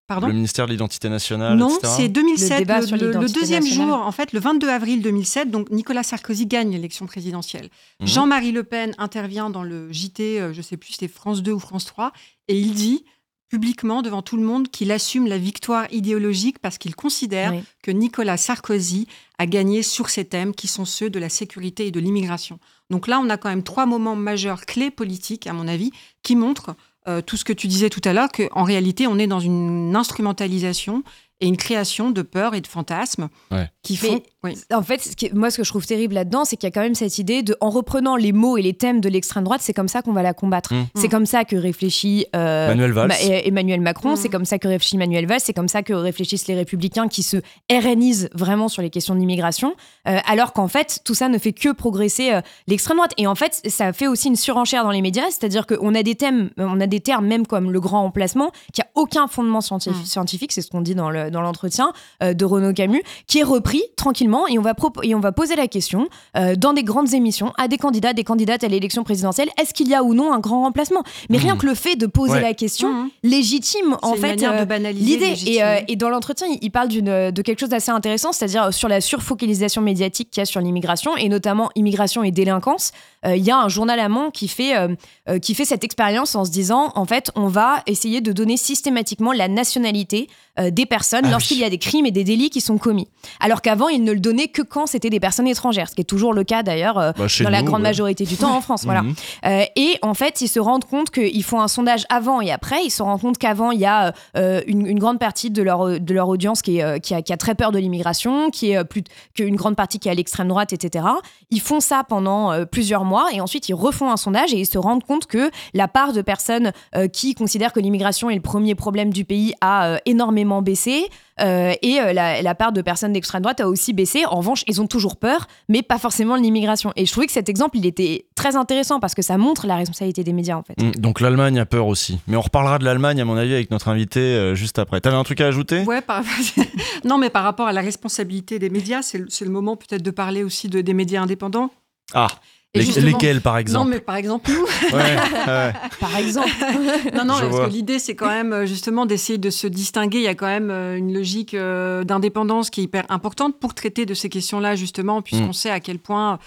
pardon? 0.07 0.27
Le 0.27 0.33
ministère 0.33 0.65
de 0.65 0.71
l'identité 0.71 1.07
nationale, 1.07 1.57
non, 1.57 1.69
c'est 1.81 2.09
2007, 2.09 2.67
Le 2.67 3.31
deuxième 3.31 3.63
nationale. 3.63 3.87
jour, 3.87 4.05
en 4.05 4.11
fait, 4.11 4.33
le 4.33 4.41
22 4.41 4.67
avril 4.67 5.01
2007, 5.01 5.49
donc 5.49 5.71
Nicolas 5.71 6.03
Sarkozy 6.03 6.45
gagne 6.47 6.73
l'élection 6.73 7.05
présidentielle. 7.05 7.69
Mhm. 8.01 8.07
Jean-Marie 8.07 8.51
Le 8.51 8.63
Pen 8.63 8.93
intervient 8.97 9.49
dans 9.49 9.63
le 9.63 9.89
JT, 9.93 10.51
je 10.51 10.61
sais 10.61 10.75
plus, 10.75 10.91
c'était 10.91 11.07
France 11.07 11.41
2 11.41 11.53
ou 11.53 11.59
France 11.59 11.85
3, 11.85 12.11
et 12.49 12.59
il 12.59 12.73
dit 12.73 13.05
publiquement 13.49 14.01
devant 14.01 14.21
tout 14.21 14.37
le 14.37 14.43
monde 14.43 14.69
qu'il 14.69 14.91
assume 14.91 15.27
la 15.27 15.37
victoire 15.37 15.85
idéologique 15.91 16.59
parce 16.59 16.77
qu'il 16.77 16.95
considère 16.95 17.53
Oui. 17.53 17.63
que 17.83 17.91
Nicolas 17.91 18.37
Sarkozy 18.37 19.07
a 19.37 19.45
gagné 19.45 19.83
sur 19.83 20.09
ces 20.09 20.25
thèmes 20.25 20.53
qui 20.53 20.67
sont 20.67 20.85
ceux 20.85 21.09
de 21.09 21.19
la 21.19 21.29
sécurité 21.29 21.87
et 21.87 21.91
de 21.91 21.99
l'immigration. 21.99 22.59
Donc 22.89 23.07
là, 23.07 23.19
on 23.19 23.29
a 23.29 23.37
quand 23.37 23.49
même 23.49 23.63
trois 23.63 23.85
moments 23.85 24.15
majeurs 24.15 24.65
clés 24.65 24.91
politiques, 24.91 25.47
à 25.47 25.53
mon 25.53 25.67
avis, 25.67 25.91
qui 26.23 26.35
montrent 26.35 26.75
euh, 27.07 27.21
tout 27.21 27.37
ce 27.37 27.45
que 27.45 27.53
tu 27.53 27.67
disais 27.67 27.89
tout 27.89 28.01
à 28.03 28.13
l'heure, 28.13 28.29
qu'en 28.31 28.63
réalité, 28.63 29.05
on 29.05 29.19
est 29.19 29.27
dans 29.27 29.39
une 29.39 29.95
instrumentalisation 29.95 31.03
et 31.41 31.47
une 31.47 31.57
création 31.57 32.11
de 32.11 32.21
peurs 32.21 32.53
et 32.55 32.61
de 32.61 32.67
fantasmes 32.67 33.27
Ouais. 33.51 33.69
qui 33.83 33.97
font... 33.97 34.21
oui. 34.43 34.57
En 34.73 34.81
fait, 34.83 35.01
ce 35.01 35.15
qui 35.15 35.25
est- 35.25 35.33
moi, 35.33 35.51
ce 35.51 35.57
que 35.57 35.63
je 35.63 35.69
trouve 35.69 35.85
terrible 35.85 36.13
là-dedans, 36.15 36.45
c'est 36.45 36.55
qu'il 36.55 36.65
y 36.67 36.71
a 36.71 36.71
quand 36.71 36.81
même 36.81 36.95
cette 36.95 37.17
idée 37.17 37.43
de, 37.43 37.57
en 37.59 37.69
reprenant 37.69 38.15
les 38.15 38.31
mots 38.31 38.57
et 38.57 38.61
les 38.61 38.73
thèmes 38.73 39.01
de 39.01 39.09
l'extrême 39.09 39.43
droite, 39.43 39.59
c'est 39.61 39.73
comme 39.73 39.87
ça 39.89 40.01
qu'on 40.01 40.13
va 40.13 40.23
la 40.23 40.33
combattre. 40.33 40.73
Mm. 40.73 40.85
C'est 40.95 41.09
comme 41.09 41.25
ça 41.25 41.43
que 41.43 41.55
réfléchit 41.55 42.25
euh, 42.35 42.69
Manuel 42.69 42.91
Valls. 42.93 43.07
Ma- 43.09 43.21
et- 43.21 43.47
Emmanuel 43.47 43.81
Macron, 43.81 44.13
Mm. 44.13 44.15
c'est 44.15 44.29
comme 44.29 44.45
ça 44.45 44.59
que 44.59 44.67
réfléchit 44.69 44.97
Manuel 44.97 45.25
Valls, 45.27 45.41
c'est 45.41 45.53
comme 45.53 45.67
ça 45.67 45.83
que 45.83 45.93
réfléchissent 45.93 46.47
les 46.47 46.55
républicains 46.55 47.07
qui 47.09 47.21
se 47.23 47.37
RNisent 47.71 48.29
vraiment 48.33 48.67
sur 48.69 48.81
les 48.81 48.89
questions 48.89 49.15
d'immigration, 49.15 49.75
euh, 50.07 50.17
alors 50.27 50.53
qu'en 50.53 50.67
fait, 50.69 50.99
tout 51.03 51.15
ça 51.15 51.27
ne 51.29 51.37
fait 51.37 51.53
que 51.53 51.71
progresser 51.73 52.31
euh, 52.33 52.41
l'extrême 52.67 52.97
droite. 52.97 53.13
Et 53.17 53.27
en 53.27 53.35
fait, 53.35 53.61
ça 53.67 53.91
fait 53.93 54.07
aussi 54.07 54.29
une 54.29 54.35
surenchère 54.35 54.83
dans 54.83 54.91
les 54.91 55.01
médias, 55.01 55.25
c'est-à-dire 55.29 55.65
qu'on 55.67 55.93
a 55.95 56.03
des 56.03 56.15
thèmes, 56.15 56.49
on 56.57 56.79
a 56.79 56.87
des 56.87 57.01
termes 57.01 57.25
même 57.27 57.45
comme 57.45 57.71
le 57.71 57.79
grand 57.81 58.03
emplacement, 58.05 58.51
qui 58.73 58.81
a 58.81 58.87
aucun 58.95 59.27
fondement 59.27 59.61
scientifique 59.61 60.51
c'est 60.51 60.61
ce 60.61 60.69
qu'on 60.69 60.81
dit 60.81 60.95
dans 60.95 61.09
le- 61.09 61.24
dans 61.29 61.41
l'entretien 61.41 61.91
euh, 62.23 62.33
de 62.33 62.45
Renaud 62.45 62.73
Camus, 62.73 63.03
qui 63.27 63.39
est 63.39 63.43
repris 63.43 63.83
tranquillement 63.97 64.47
et 64.47 64.57
on 64.59 64.61
va, 64.61 64.73
et 65.03 65.15
on 65.15 65.19
va 65.19 65.31
poser 65.31 65.55
la 65.55 65.67
question 65.67 66.07
euh, 66.37 66.55
dans 66.55 66.73
des 66.73 66.83
grandes 66.83 67.13
émissions 67.13 67.51
à 67.57 67.67
des 67.67 67.77
candidats, 67.77 68.13
des 68.13 68.23
candidates 68.23 68.63
à 68.63 68.67
l'élection 68.67 69.03
présidentielle, 69.03 69.49
est-ce 69.61 69.73
qu'il 69.73 69.87
y 69.87 69.95
a 69.95 70.03
ou 70.03 70.13
non 70.13 70.31
un 70.33 70.39
grand 70.39 70.61
remplacement? 70.63 71.03
Mais 71.29 71.37
rien 71.37 71.53
Mhm. 71.53 71.59
que 71.61 71.65
le 71.67 71.75
fait 71.75 71.95
de 71.95 72.05
poser 72.07 72.33
Ouais. 72.33 72.41
la 72.41 72.53
question 72.53 72.91
Mhm. 72.91 73.09
légitime 73.23 73.97
en 74.01 74.13
fait 74.15 74.41
euh, 74.43 74.65
l'idée. 74.91 75.33
Et, 75.47 75.63
euh, 75.63 75.79
dans 75.95 76.09
l'entretien, 76.09 76.47
il- 76.61 76.71
parle 76.71 76.87
d'une- 76.89 77.31
de 77.31 77.41
quelque 77.41 77.59
chose 77.59 77.69
d'assez 77.69 77.91
intéressant, 77.91 78.31
c'est-à-dire 78.33 78.73
sur 78.73 78.89
la 78.89 78.99
surfocalisation 78.99 79.81
médiatique 79.81 80.29
qu'il 80.31 80.41
y 80.41 80.43
a 80.43 80.45
sur 80.45 80.59
l'immigration 80.59 81.15
et 81.15 81.29
notamment 81.29 81.69
immigration 81.75 82.23
et 82.23 82.31
délinquance. 82.31 82.91
Euh, 83.25 83.35
Il 83.37 83.43
y 83.43 83.51
a 83.51 83.57
un 83.57 83.69
journal 83.69 83.97
allemand 83.99 84.29
qui 84.29 84.47
fait, 84.49 84.75
euh, 84.75 84.89
euh, 85.29 85.39
qui 85.39 85.55
fait 85.55 85.63
cette 85.65 85.83
expérience 85.85 86.35
en 86.35 86.43
se 86.43 86.51
disant 86.51 86.91
en 86.95 87.05
fait, 87.05 87.31
on 87.35 87.47
va 87.47 87.81
essayer 87.87 88.19
de 88.19 88.31
donner 88.33 88.57
systématiquement 88.57 89.31
la 89.31 89.47
nationalité 89.47 90.27
euh, 90.59 90.69
des 90.69 90.85
personnes 90.85 91.14
Ah 91.23 91.27
oui. 91.27 91.31
lorsqu'il 91.31 91.57
y 91.59 91.63
a 91.63 91.69
des 91.69 91.77
crimes 91.77 92.05
et 92.05 92.11
des 92.11 92.23
délits 92.23 92.49
qui 92.49 92.61
sont 92.61 92.77
commis. 92.77 93.07
Alors 93.39 93.61
qu'avant, 93.61 93.87
il 93.87 94.03
ne 94.03 94.11
le 94.11 94.19
donnait 94.19 94.47
que 94.47 94.61
quand 94.61 94.85
c'était 94.87 95.09
des 95.09 95.19
personnes 95.19 95.47
étrangères, 95.47 95.89
ce 95.89 95.95
qui 95.95 96.01
est 96.01 96.05
toujours 96.05 96.33
le 96.33 96.43
cas 96.43 96.63
d'ailleurs 96.63 96.97
euh, 96.97 97.11
Bah, 97.17 97.25
dans 97.43 97.49
la 97.49 97.61
grande 97.63 97.81
ouais. 97.81 97.89
majorité 97.89 98.25
du 98.25 98.35
temps 98.37 98.55
en 98.55 98.61
France. 98.61 98.83
voilà. 98.85 99.01
Mhm. 99.05 99.13
Euh, 99.45 99.63
et 99.75 99.97
en 100.01 100.13
fait, 100.13 100.41
ils 100.41 100.47
se 100.47 100.59
rendent 100.59 100.85
compte 100.85 101.11
qu'ils 101.11 101.43
font 101.43 101.61
un 101.61 101.67
sondage 101.67 102.05
avant 102.09 102.41
et 102.41 102.51
après. 102.51 102.83
Ils 102.85 102.89
se 102.89 103.03
rendent 103.03 103.21
compte 103.21 103.37
qu'avant, 103.37 103.71
il 103.71 103.79
y 103.79 103.85
a 103.85 104.13
euh, 104.37 104.61
une, 104.67 104.87
une 104.87 104.97
grande 104.99 105.19
partie 105.19 105.51
de 105.51 105.61
leur, 105.61 105.99
de 105.99 106.13
leur 106.13 106.27
audience 106.29 106.61
qui, 106.61 106.79
est, 106.79 106.99
qui, 107.01 107.13
a, 107.13 107.21
qui 107.21 107.31
a 107.33 107.37
très 107.37 107.53
peur 107.55 107.71
de 107.71 107.77
l'immigration, 107.77 108.49
qui 108.49 108.71
est 108.71 108.83
plus 108.83 109.03
qu'une 109.35 109.55
grande 109.55 109.75
partie 109.75 109.99
qui 109.99 110.07
est 110.07 110.11
à 110.11 110.15
l'extrême 110.15 110.47
droite, 110.47 110.73
etc. 110.73 111.05
Ils 111.51 111.61
font 111.61 111.79
ça 111.79 112.03
pendant 112.07 112.65
plusieurs 112.65 113.03
mois 113.05 113.27
et 113.33 113.41
ensuite 113.41 113.69
ils 113.69 113.73
refont 113.75 114.09
un 114.09 114.17
sondage 114.17 114.53
et 114.53 114.57
ils 114.59 114.65
se 114.65 114.77
rendent 114.77 115.03
compte 115.03 115.27
que 115.27 115.51
la 115.73 115.87
part 115.87 116.13
de 116.13 116.21
personnes 116.21 116.71
qui 117.13 117.35
considèrent 117.35 117.73
que 117.73 117.79
l'immigration 117.79 118.29
est 118.29 118.35
le 118.35 118.41
premier 118.41 118.75
problème 118.75 119.11
du 119.13 119.25
pays 119.25 119.53
a 119.61 119.97
énormément 120.05 120.61
baissé. 120.61 121.04
Euh, 121.41 121.73
et 121.81 121.99
euh, 121.99 122.13
la, 122.13 122.41
la 122.41 122.55
part 122.55 122.71
de 122.71 122.81
personnes 122.81 123.13
d'extrême 123.13 123.41
droite 123.41 123.59
a 123.59 123.67
aussi 123.67 123.93
baissé. 123.93 124.25
En 124.25 124.37
revanche, 124.37 124.63
ils 124.67 124.81
ont 124.81 124.87
toujours 124.87 125.17
peur, 125.17 125.47
mais 125.67 125.81
pas 125.81 125.97
forcément 125.97 126.37
de 126.37 126.43
l'immigration. 126.43 126.91
Et 126.95 127.05
je 127.05 127.11
trouvais 127.11 127.27
que 127.27 127.33
cet 127.33 127.49
exemple, 127.49 127.77
il 127.77 127.85
était 127.85 128.25
très 128.35 128.55
intéressant 128.55 128.99
parce 128.99 129.15
que 129.15 129.21
ça 129.21 129.37
montre 129.37 129.67
la 129.67 129.75
responsabilité 129.75 130.23
des 130.23 130.33
médias, 130.33 130.55
en 130.55 130.63
fait. 130.63 130.81
Mm, 130.81 130.91
Donc 131.01 131.19
l'Allemagne 131.19 131.59
a 131.59 131.65
peur 131.65 131.87
aussi. 131.87 132.19
Mais 132.27 132.37
on 132.37 132.41
reparlera 132.41 132.79
de 132.79 132.85
l'Allemagne, 132.85 133.19
à 133.19 133.25
mon 133.25 133.35
avis, 133.35 133.53
avec 133.53 133.71
notre 133.71 133.89
invité 133.89 134.19
euh, 134.19 134.55
juste 134.55 134.79
après. 134.79 135.01
T'avais 135.01 135.17
un 135.17 135.23
truc 135.23 135.41
à 135.41 135.47
ajouter? 135.47 135.83
Ouais, 135.83 136.01
par... 136.01 136.23
non, 137.03 137.17
mais 137.17 137.29
par 137.29 137.43
rapport 137.43 137.67
à 137.67 137.73
la 137.73 137.81
responsabilité 137.81 138.59
des 138.59 138.69
médias, 138.69 139.01
c'est 139.01 139.17
le, 139.17 139.49
moment 139.49 139.75
peut-être 139.75 140.03
de 140.03 140.11
parler 140.11 140.43
aussi 140.43 140.69
de, 140.69 140.81
des 140.81 140.93
médias 140.93 141.21
indépendants. 141.21 141.69
Ah, 142.13 142.27
lesquels 142.75 143.41
par 143.41 143.53
Non, 143.55 143.59
exemple 143.59 143.89
mais 143.91 143.99
par 143.99 144.15
exemple, 144.15 144.51
nous. 144.51 144.63
Ouais, 144.95 145.03
ouais. 145.03 145.73
Par 145.99 146.17
exemple. 146.17 146.49
non, 147.15 147.25
non, 147.25 147.35
Je 147.35 147.41
parce 147.41 147.51
vois. 147.51 147.65
que 147.67 147.71
l'idée, 147.71 147.99
c'est 147.99 148.15
quand 148.15 148.27
même 148.29 148.53
euh, 148.53 148.65
justement 148.65 149.05
d'essayer 149.05 149.37
de 149.37 149.49
se 149.49 149.67
distinguer. 149.67 150.17
Il 150.19 150.23
y 150.23 150.27
a 150.27 150.35
quand 150.35 150.45
même 150.47 150.69
euh, 150.69 150.97
une 150.97 151.13
logique 151.13 151.53
euh, 151.53 152.03
d'indépendance 152.03 152.69
qui 152.69 152.81
est 152.81 152.83
hyper 152.85 153.05
importante 153.09 153.59
pour 153.59 153.73
traiter 153.73 154.05
de 154.05 154.13
ces 154.13 154.29
questions-là, 154.29 154.75
justement, 154.75 155.21
puisqu'on 155.21 155.49
Mm. 155.49 155.53
sait 155.53 155.69
à 155.69 155.79
quel 155.79 155.99
point 155.99 156.39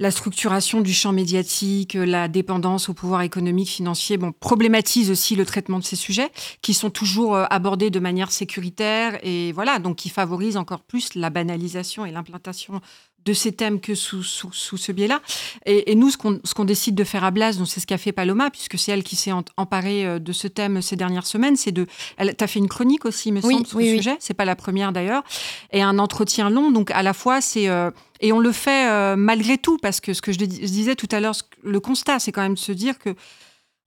la 0.00 0.10
structuration 0.10 0.80
du 0.80 0.92
champ 0.92 1.12
médiatique, 1.12 1.94
la 1.94 2.26
dépendance 2.26 2.88
au 2.88 2.94
pouvoir 2.94 3.22
économique, 3.22 3.68
financier, 3.68 4.16
bon, 4.16 4.32
problématise 4.32 5.12
aussi 5.12 5.36
le 5.36 5.44
traitement 5.46 5.78
de 5.78 5.84
ces 5.84 5.94
sujets, 5.94 6.30
qui 6.60 6.74
sont 6.74 6.90
toujours 6.90 7.36
abordés 7.50 7.90
de 7.90 8.00
manière 8.00 8.32
sécuritaire 8.32 9.18
et 9.22 9.52
voilà, 9.52 9.78
donc 9.78 9.96
qui 9.96 10.08
favorisent 10.08 10.56
encore 10.56 10.80
plus 10.80 11.14
la 11.14 11.30
banalisation 11.30 12.04
et 12.04 12.10
l'implantation 12.10 12.80
de 13.24 13.32
ces 13.32 13.52
thèmes 13.52 13.80
que 13.80 13.94
sous, 13.94 14.22
sous, 14.22 14.52
sous 14.52 14.76
ce 14.76 14.92
biais-là. 14.92 15.20
Et, 15.66 15.92
et 15.92 15.94
nous, 15.94 16.10
ce 16.10 16.16
qu'on 16.16 16.64
décide 16.64 16.94
de 16.94 17.04
faire 17.04 17.24
à 17.24 17.30
Blas, 17.30 17.52
c'est 17.66 17.80
ce 17.80 17.86
qu'a 17.86 17.98
fait 17.98 18.12
Paloma, 18.12 18.50
puisque 18.50 18.78
c'est 18.78 18.92
elle 18.92 19.04
qui 19.04 19.16
s'est 19.16 19.32
emparée 19.56 20.04
euh, 20.06 20.18
de 20.18 20.32
ce 20.32 20.48
thème 20.48 20.82
ces 20.82 20.96
dernières 20.96 21.26
semaines, 21.26 21.56
c'est 21.56 21.72
de... 21.72 21.86
Elle 22.16 22.34
t'a 22.34 22.46
fait 22.46 22.58
une 22.58 22.68
chronique 22.68 23.04
aussi, 23.04 23.30
me 23.32 23.40
Oui, 23.44 23.54
semble, 23.54 23.66
sur 23.66 23.76
oui, 23.78 23.84
le 23.86 23.90
oui. 23.92 23.96
sujet. 23.98 24.16
C'est 24.20 24.34
pas 24.34 24.44
la 24.44 24.56
première 24.56 24.92
d'ailleurs. 24.92 25.22
Et 25.72 25.82
un 25.82 25.98
entretien 25.98 26.50
long, 26.50 26.70
donc 26.70 26.90
à 26.90 27.02
la 27.02 27.12
fois, 27.12 27.40
c'est... 27.40 27.68
euh, 27.68 27.90
et 28.20 28.32
on 28.32 28.38
le 28.38 28.52
fait 28.52 28.88
euh, 28.88 29.16
malgré 29.16 29.58
tout, 29.58 29.78
parce 29.78 30.00
que 30.00 30.14
ce 30.14 30.22
que 30.22 30.32
je, 30.32 30.38
dis- 30.38 30.60
je 30.60 30.72
disais 30.72 30.94
tout 30.94 31.08
à 31.10 31.20
l'heure, 31.20 31.34
le 31.62 31.80
constat, 31.80 32.18
c'est 32.18 32.32
quand 32.32 32.42
même 32.42 32.54
de 32.54 32.58
se 32.58 32.72
dire 32.72 32.98
que 32.98 33.14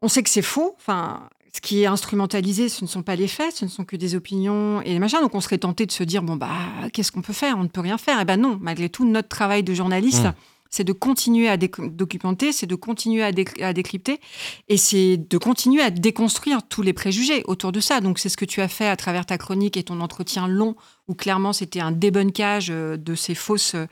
on 0.01 0.07
sait 0.09 0.23
que 0.23 0.29
c'est 0.29 0.41
faux. 0.41 0.75
Enfin, 0.77 1.27
ce 1.55 1.61
qui 1.61 1.83
est 1.83 1.85
instrumentalisé, 1.85 2.67
ce 2.67 2.83
ne 2.83 2.89
sont 2.89 3.01
pas 3.01 3.15
les 3.15 3.29
faits, 3.29 3.55
ce 3.55 3.63
ne 3.63 3.69
sont 3.69 3.85
que 3.85 3.95
des 3.95 4.13
opinions 4.13 4.81
et 4.81 4.89
des 4.89 4.99
machins. 4.99 5.21
Donc 5.21 5.35
on 5.35 5.39
serait 5.39 5.57
tenté 5.57 5.85
de 5.85 5.91
se 5.91 6.03
dire 6.03 6.21
bon 6.21 6.35
bah 6.35 6.49
qu'est-ce 6.91 7.13
qu'on 7.13 7.21
peut 7.21 7.31
faire? 7.31 7.55
On 7.57 7.63
ne 7.63 7.69
peut 7.69 7.79
rien 7.79 7.97
faire. 7.97 8.19
Et 8.19 8.25
ben 8.25 8.35
non, 8.35 8.59
malgré 8.61 8.89
tout, 8.89 9.05
notre 9.05 9.29
travail 9.29 9.63
de 9.63 9.73
journaliste. 9.73 10.25
Mm. 10.25 10.33
C'est 10.69 10.83
de 10.83 10.91
continuer 10.91 11.47
à 11.47 11.55
documenter, 11.55 12.51
c'est 12.51 12.65
de 12.65 12.75
continuer 12.75 13.23
à 13.23 13.31
décrypter 13.31 14.19
et 14.67 14.75
c'est 14.75 15.15
de 15.15 15.37
continuer 15.37 15.81
à 15.81 15.89
déconstruire 15.89 16.67
tous 16.67 16.81
les 16.81 16.91
préjugés 16.91 17.43
autour 17.45 17.71
de 17.71 17.79
ça. 17.79 18.01
Donc 18.01 18.19
c'est 18.19 18.27
ce 18.27 18.35
que 18.35 18.43
tu 18.43 18.59
as 18.59 18.67
fait 18.67 18.87
à 18.87 18.97
travers 18.97 19.25
ta 19.25 19.37
chronique 19.37 19.77
et 19.77 19.83
ton 19.83 20.01
entretien 20.01 20.49
long 20.49 20.75
où 21.07 21.13
clairement 21.13 21.53
c'était 21.53 21.79
un 21.81 21.91
débunkage 21.91 22.67
euh, 22.71 22.97
de 22.97 23.13
ces 23.15 23.35
fausses 23.35 23.75
euh, 23.75 23.85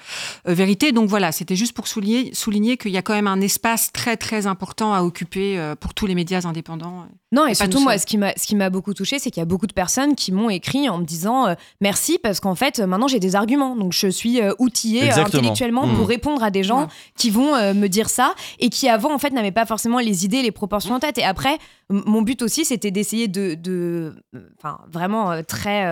euh, 0.47 0.53
vérités. 0.53 0.91
Donc 0.91 1.09
voilà, 1.09 1.31
c'était 1.31 1.55
juste 1.55 1.73
pour 1.73 1.87
souligner, 1.87 2.33
souligner 2.33 2.77
qu'il 2.77 2.91
y 2.91 2.97
a 2.97 3.01
quand 3.01 3.13
même 3.13 3.27
un 3.27 3.39
espace 3.41 3.91
très 3.91 4.17
très 4.17 4.47
important 4.47 4.93
à 4.93 5.01
occuper 5.03 5.59
euh, 5.59 5.75
pour 5.75 5.93
tous 5.93 6.05
les 6.07 6.15
médias 6.15 6.41
indépendants. 6.45 7.05
Non, 7.31 7.45
et, 7.47 7.51
Et 7.51 7.51
pas 7.51 7.55
surtout, 7.65 7.79
moi, 7.81 7.97
ce 7.97 8.05
qui 8.05 8.17
m'a, 8.17 8.33
ce 8.37 8.45
qui 8.47 8.55
m'a 8.55 8.69
beaucoup 8.69 8.93
touché, 8.93 9.17
c'est 9.19 9.31
qu'il 9.31 9.41
y 9.41 9.43
a 9.43 9.45
beaucoup 9.45 9.65
de 9.67 9.73
personnes 9.73 10.15
qui 10.15 10.31
m'ont 10.31 10.49
écrit 10.49 10.87
en 10.89 10.97
me 10.99 11.05
disant 11.05 11.47
euh, 11.47 11.53
merci 11.81 12.19
parce 12.21 12.39
qu'en 12.39 12.55
fait, 12.55 12.79
maintenant 12.79 13.07
j'ai 13.07 13.19
des 13.19 13.35
arguments. 13.35 13.75
Donc, 13.75 13.93
je 13.93 14.07
suis 14.07 14.41
euh, 14.41 14.53
outillée 14.59 15.01
euh, 15.03 15.05
Exactement. 15.05 15.27
intellectuellement 15.39 15.87
Mmh. 15.87 15.95
pour 15.95 16.07
répondre 16.07 16.43
à 16.43 16.51
des 16.51 16.63
gens 16.63 16.81
Ouais. 16.81 16.87
qui 17.17 17.29
vont 17.29 17.55
euh, 17.55 17.73
me 17.73 17.87
dire 17.87 18.09
ça 18.09 18.33
et 18.59 18.69
qui 18.69 18.87
avant, 18.89 19.13
en 19.13 19.19
fait, 19.19 19.29
n'avaient 19.31 19.51
pas 19.51 19.65
forcément 19.65 19.99
les 19.99 20.25
idées, 20.25 20.41
les 20.41 20.51
proportions 20.51 20.95
en 20.95 20.99
tête. 20.99 21.17
Et 21.17 21.23
après, 21.23 21.57
mon 21.89 22.21
but 22.21 22.41
aussi, 22.41 22.65
c'était 22.65 22.91
d'essayer 22.91 23.27
de. 23.27 23.53
de- 23.55 24.15
Enfin, 24.57 24.79
vraiment 24.91 25.31
euh, 25.31 25.41
très. 25.43 25.85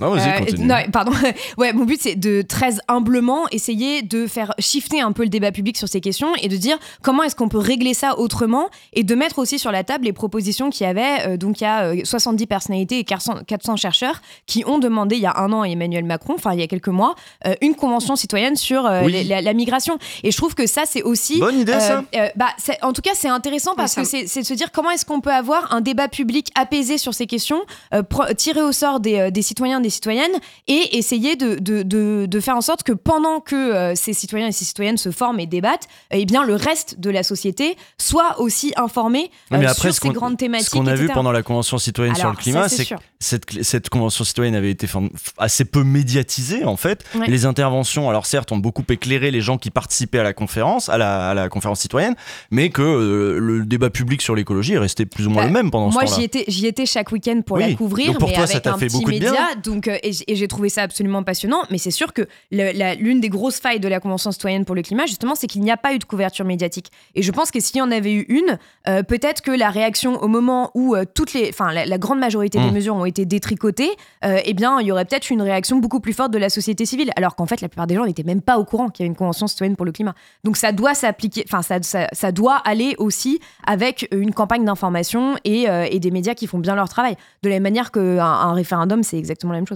Euh, 0.00 0.06
Ah, 0.06 0.10
vas-y, 0.10 0.28
euh, 0.28 0.38
continue. 0.38 0.66
non, 0.66 0.76
pardon. 0.92 1.12
ouais, 1.58 1.72
mon 1.72 1.84
but 1.84 2.00
c'est 2.00 2.14
de 2.16 2.42
très 2.42 2.74
humblement 2.88 3.46
essayer 3.50 4.02
de 4.02 4.26
faire 4.26 4.54
shifter 4.58 5.00
un 5.00 5.12
peu 5.12 5.22
le 5.22 5.28
débat 5.28 5.52
public 5.52 5.76
sur 5.76 5.88
ces 5.88 6.00
questions 6.00 6.28
et 6.40 6.48
de 6.48 6.56
dire 6.56 6.78
comment 7.02 7.22
est-ce 7.22 7.34
qu'on 7.36 7.48
peut 7.48 7.58
régler 7.58 7.94
ça 7.94 8.18
autrement 8.18 8.68
et 8.92 9.02
de 9.02 9.14
mettre 9.14 9.38
aussi 9.38 9.58
sur 9.58 9.72
la 9.72 9.84
table 9.84 10.04
les 10.04 10.12
propositions 10.12 10.70
qu'il 10.70 10.86
y 10.86 10.90
avait. 10.90 11.26
Euh, 11.26 11.36
donc 11.36 11.60
il 11.60 11.64
y 11.64 11.66
a 11.66 11.84
euh, 11.94 12.00
70 12.04 12.46
personnalités 12.46 12.98
et 12.98 13.04
400, 13.04 13.40
400 13.46 13.76
chercheurs 13.76 14.20
qui 14.46 14.64
ont 14.66 14.78
demandé 14.78 15.16
il 15.16 15.22
y 15.22 15.26
a 15.26 15.36
un 15.38 15.52
an 15.52 15.62
à 15.62 15.68
Emmanuel 15.68 16.04
Macron, 16.04 16.34
enfin 16.36 16.52
il 16.54 16.60
y 16.60 16.62
a 16.62 16.66
quelques 16.66 16.88
mois, 16.88 17.14
euh, 17.46 17.54
une 17.60 17.74
convention 17.74 18.16
citoyenne 18.16 18.56
sur 18.56 18.86
euh, 18.86 19.02
Oui. 19.04 19.24
la, 19.24 19.40
la 19.42 19.52
migration. 19.54 19.98
Et 20.22 20.30
je 20.30 20.36
trouve 20.36 20.54
que 20.54 20.66
ça 20.66 20.82
c'est 20.86 21.02
aussi 21.02 21.38
Bonne 21.40 21.60
idée, 21.60 21.72
ça. 21.80 21.98
euh, 21.98 22.02
euh, 22.20 22.28
bah, 22.36 22.48
en 22.82 22.92
tout 22.92 23.02
cas, 23.02 23.10
c'est 23.14 23.28
intéressant 23.28 23.74
parce 23.76 23.94
que 23.94 24.04
ça- 24.04 24.10
c'est 24.10 24.26
c'est 24.26 24.40
de 24.42 24.46
se 24.46 24.54
dire 24.54 24.70
comment 24.72 24.90
est-ce 24.90 25.04
qu'on 25.04 25.20
peut 25.20 25.32
avoir 25.32 25.72
un 25.74 25.80
débat 25.80 26.08
public 26.08 26.48
apaisé 26.54 26.98
sur 26.98 27.14
ces 27.14 27.26
questions, 27.26 27.60
euh, 27.94 28.02
pro- 28.02 28.32
tirer 28.36 28.62
au 28.62 28.72
sort 28.72 29.00
des, 29.00 29.18
euh, 29.18 29.30
des 29.30 29.42
citoyens, 29.42 29.80
des 29.80 29.87
des 29.88 29.94
citoyennes 29.94 30.30
et 30.66 30.98
essayer 30.98 31.34
de, 31.36 31.56
de, 31.56 31.82
de, 31.82 32.26
de 32.26 32.40
faire 32.40 32.56
en 32.56 32.60
sorte 32.60 32.82
que 32.82 32.92
pendant 32.92 33.40
que 33.40 33.56
euh, 33.56 33.94
ces 33.94 34.12
citoyens 34.12 34.48
et 34.48 34.52
ces 34.52 34.64
citoyennes 34.66 34.98
se 34.98 35.10
forment 35.10 35.40
et 35.40 35.46
débattent, 35.46 35.88
eh 36.10 36.24
bien 36.26 36.44
le 36.44 36.54
reste 36.54 37.00
de 37.00 37.10
la 37.10 37.22
société 37.22 37.76
soit 37.98 38.38
aussi 38.40 38.72
informé 38.76 39.30
Mais 39.50 39.58
euh, 39.58 39.70
après, 39.70 39.92
sur 39.92 39.94
ce 39.94 40.00
ces 40.00 40.08
grandes 40.10 40.36
thématiques. 40.36 40.66
ce 40.68 40.70
qu'on 40.72 40.86
a 40.86 40.94
vu 40.94 41.08
pendant 41.08 41.32
la 41.32 41.42
Convention 41.42 41.78
citoyenne 41.78 42.14
sur 42.14 42.30
le 42.30 42.36
climat, 42.36 42.68
ça, 42.68 42.76
c'est 42.76 42.84
que 42.86 42.94
cette, 43.18 43.62
cette 43.64 43.88
Convention 43.88 44.24
citoyenne 44.24 44.54
avait 44.54 44.70
été 44.70 44.86
assez 45.38 45.64
peu 45.64 45.82
médiatisée, 45.84 46.64
en 46.64 46.76
fait. 46.76 47.04
Ouais. 47.14 47.26
Les 47.28 47.44
interventions, 47.46 48.08
alors 48.10 48.26
certes, 48.26 48.52
ont 48.52 48.58
beaucoup 48.58 48.84
éclairé 48.88 49.30
les 49.30 49.40
gens 49.40 49.58
qui 49.58 49.70
participaient 49.70 50.18
à 50.18 50.22
la 50.22 50.32
conférence, 50.32 50.88
à 50.88 50.98
la, 50.98 51.30
à 51.30 51.34
la 51.34 51.48
conférence 51.48 51.80
citoyenne, 51.80 52.14
mais 52.50 52.70
que 52.70 52.82
euh, 52.82 53.38
le 53.38 53.64
débat 53.64 53.90
public 53.90 54.20
sur 54.22 54.34
l'écologie 54.34 54.74
est 54.74 54.78
resté 54.78 55.06
plus 55.06 55.26
ou 55.26 55.30
moins 55.30 55.42
Bah, 55.42 55.48
le 55.48 55.52
même 55.54 55.70
pendant 55.70 55.90
Moi, 55.90 56.02
ce 56.06 56.10
temps-là. 56.10 56.18
j'y 56.18 56.24
étais, 56.24 56.44
j'y 56.48 56.66
étais 56.66 56.86
chaque 56.86 57.10
week-end 57.12 57.40
pour 57.46 57.56
Oui. 57.56 57.70
la 57.70 57.74
couvrir, 57.76 58.08
Donc 58.08 58.18
pour 58.18 58.28
mais 58.28 58.34
toi, 58.34 58.46
ça 58.46 58.52
avec 58.54 58.64
t'a 58.64 58.74
un 58.74 58.78
fait 58.78 58.88
beaucoup 58.88 59.10
de 59.12 59.18
bien. 59.18 59.30
média. 59.30 59.46
Donc, 59.78 59.86
euh, 59.86 59.96
et, 60.02 60.34
j'ai 60.34 60.48
trouvé 60.48 60.68
ça 60.70 60.82
absolument 60.82 61.22
passionnant. 61.22 61.62
Mais 61.70 61.78
c'est 61.78 61.92
sûr 61.92 62.12
que 62.12 62.26
l'une 62.50 63.20
des 63.20 63.28
grosses 63.28 63.60
failles 63.60 63.78
de 63.78 63.86
la 63.86 64.00
Convention 64.00 64.32
citoyenne 64.32 64.64
pour 64.64 64.74
le 64.74 64.82
climat, 64.82 65.06
justement, 65.06 65.36
c'est 65.36 65.46
qu'il 65.46 65.62
n'y 65.62 65.70
a 65.70 65.76
pas 65.76 65.94
eu 65.94 66.00
de 66.00 66.04
couverture 66.04 66.44
médiatique. 66.44 66.90
Et 67.14 67.22
je 67.22 67.30
pense 67.30 67.52
que 67.52 67.60
s'il 67.60 67.76
y 67.76 67.80
en 67.80 67.92
avait 67.92 68.12
eu 68.12 68.26
une, 68.28 68.58
euh, 68.88 69.04
peut-être 69.04 69.40
que 69.40 69.52
la 69.52 69.70
réaction 69.70 70.20
au 70.20 70.26
moment 70.26 70.72
où 70.74 70.96
euh, 70.96 71.04
toutes 71.14 71.32
les, 71.32 71.48
enfin, 71.50 71.72
la, 71.72 71.86
la 71.86 71.98
grande 71.98 72.18
majorité 72.18 72.58
des 72.58 72.70
Mm. 72.70 72.74
mesures 72.74 72.96
ont 72.96 73.04
été 73.04 73.24
détricotées, 73.24 73.90
eh 74.22 74.54
bien, 74.54 74.80
il 74.80 74.86
y 74.86 74.92
aurait 74.92 75.04
peut-être 75.04 75.30
une 75.30 75.42
réaction 75.42 75.78
beaucoup 75.78 76.00
plus 76.00 76.12
forte 76.12 76.32
de 76.32 76.38
la 76.38 76.50
société 76.50 76.84
civile. 76.84 77.12
Alors 77.16 77.36
qu'en 77.36 77.46
fait, 77.46 77.60
la 77.60 77.68
plupart 77.68 77.86
des 77.86 77.94
gens 77.94 78.04
n'étaient 78.04 78.24
même 78.24 78.42
pas 78.42 78.58
au 78.58 78.64
courant 78.64 78.88
qu'il 78.88 79.04
y 79.04 79.06
a 79.06 79.08
une 79.08 79.16
Convention 79.16 79.46
citoyenne 79.46 79.76
pour 79.76 79.86
le 79.86 79.92
climat. 79.92 80.14
Donc 80.44 80.56
ça 80.56 80.72
doit 80.72 80.94
s'appliquer, 80.94 81.44
enfin 81.46 81.62
ça, 81.62 81.80
ça, 81.82 82.08
ça 82.12 82.32
doit 82.32 82.56
aller 82.56 82.94
aussi 82.98 83.40
avec 83.66 84.08
une 84.10 84.32
campagne 84.34 84.64
d'information 84.64 85.36
et, 85.44 85.66
et 85.90 86.00
des 86.00 86.10
médias 86.10 86.34
qui 86.34 86.46
font 86.46 86.58
bien 86.58 86.74
leur 86.74 86.88
travail. 86.88 87.16
De 87.42 87.48
la 87.48 87.56
même 87.56 87.62
manière 87.62 87.92
qu'un 87.92 88.18
un 88.18 88.52
référendum, 88.52 89.02
c'est 89.02 89.18
exactement 89.18 89.52
la 89.52 89.58
même 89.58 89.66
chose. 89.66 89.67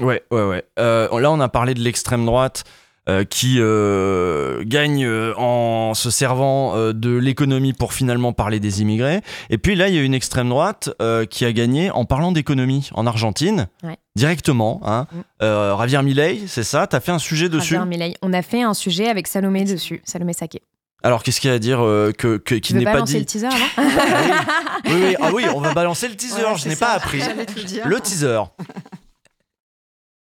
Ouais, 0.00 0.22
ouais, 0.30 0.42
ouais. 0.42 0.64
Euh, 0.78 1.20
là, 1.20 1.30
on 1.30 1.40
a 1.40 1.48
parlé 1.48 1.74
de 1.74 1.80
l'extrême 1.80 2.26
droite 2.26 2.64
euh, 3.08 3.24
qui 3.24 3.56
euh, 3.58 4.64
gagne 4.64 5.04
euh, 5.04 5.34
en 5.36 5.92
se 5.94 6.10
servant 6.10 6.92
de 6.92 7.16
l'économie 7.16 7.74
pour 7.74 7.92
finalement 7.92 8.32
parler 8.32 8.60
des 8.60 8.80
immigrés. 8.80 9.20
Et 9.50 9.58
puis 9.58 9.74
là, 9.74 9.88
il 9.88 9.94
y 9.94 9.98
a 9.98 10.02
une 10.02 10.14
extrême 10.14 10.48
droite 10.48 10.90
qui 11.30 11.44
a 11.44 11.52
gagné 11.52 11.90
en 11.90 12.04
parlant 12.04 12.32
d'économie 12.32 12.90
en 12.94 13.06
Argentine. 13.06 13.68
Ouais. 13.82 13.98
Directement, 14.16 14.80
hein. 14.84 15.06
Mm. 15.12 15.76
Javier 15.78 16.02
Milei, 16.02 16.40
c'est 16.46 16.62
ça? 16.62 16.86
T'as 16.86 17.00
fait 17.00 17.12
un 17.12 17.18
sujet 17.18 17.48
dessus? 17.48 17.74
Javier 17.74 17.88
Milei. 17.88 18.14
On 18.22 18.32
a 18.32 18.42
fait 18.42 18.62
un 18.62 18.74
sujet 18.74 19.08
avec 19.08 19.26
Salomé 19.26 19.64
dessus, 19.64 20.00
Salomé 20.04 20.32
Saké. 20.32 20.62
Alors, 21.04 21.22
qu'est-ce 21.22 21.38
qu'il 21.38 21.50
y 21.50 21.52
a 21.52 21.56
à 21.56 21.58
dire 21.58 21.84
euh, 21.84 22.12
que, 22.12 22.38
qui 22.38 22.74
n'est 22.74 22.84
pas 22.84 23.02
dit? 23.02 23.18
le 23.18 23.26
teaser 23.26 23.48
là 23.48 23.84
oui, 24.86 24.92
oui, 24.94 25.16
ah 25.20 25.30
oui, 25.34 25.44
on 25.54 25.60
va 25.60 25.74
balancer 25.74 26.08
le 26.08 26.16
teaser, 26.16 26.42
Ouais, 26.42 26.56
je 26.56 26.66
n'ai 26.66 26.76
pas 26.76 26.92
appris. 26.92 27.20
Le 27.84 28.00
teaser. 28.00 28.40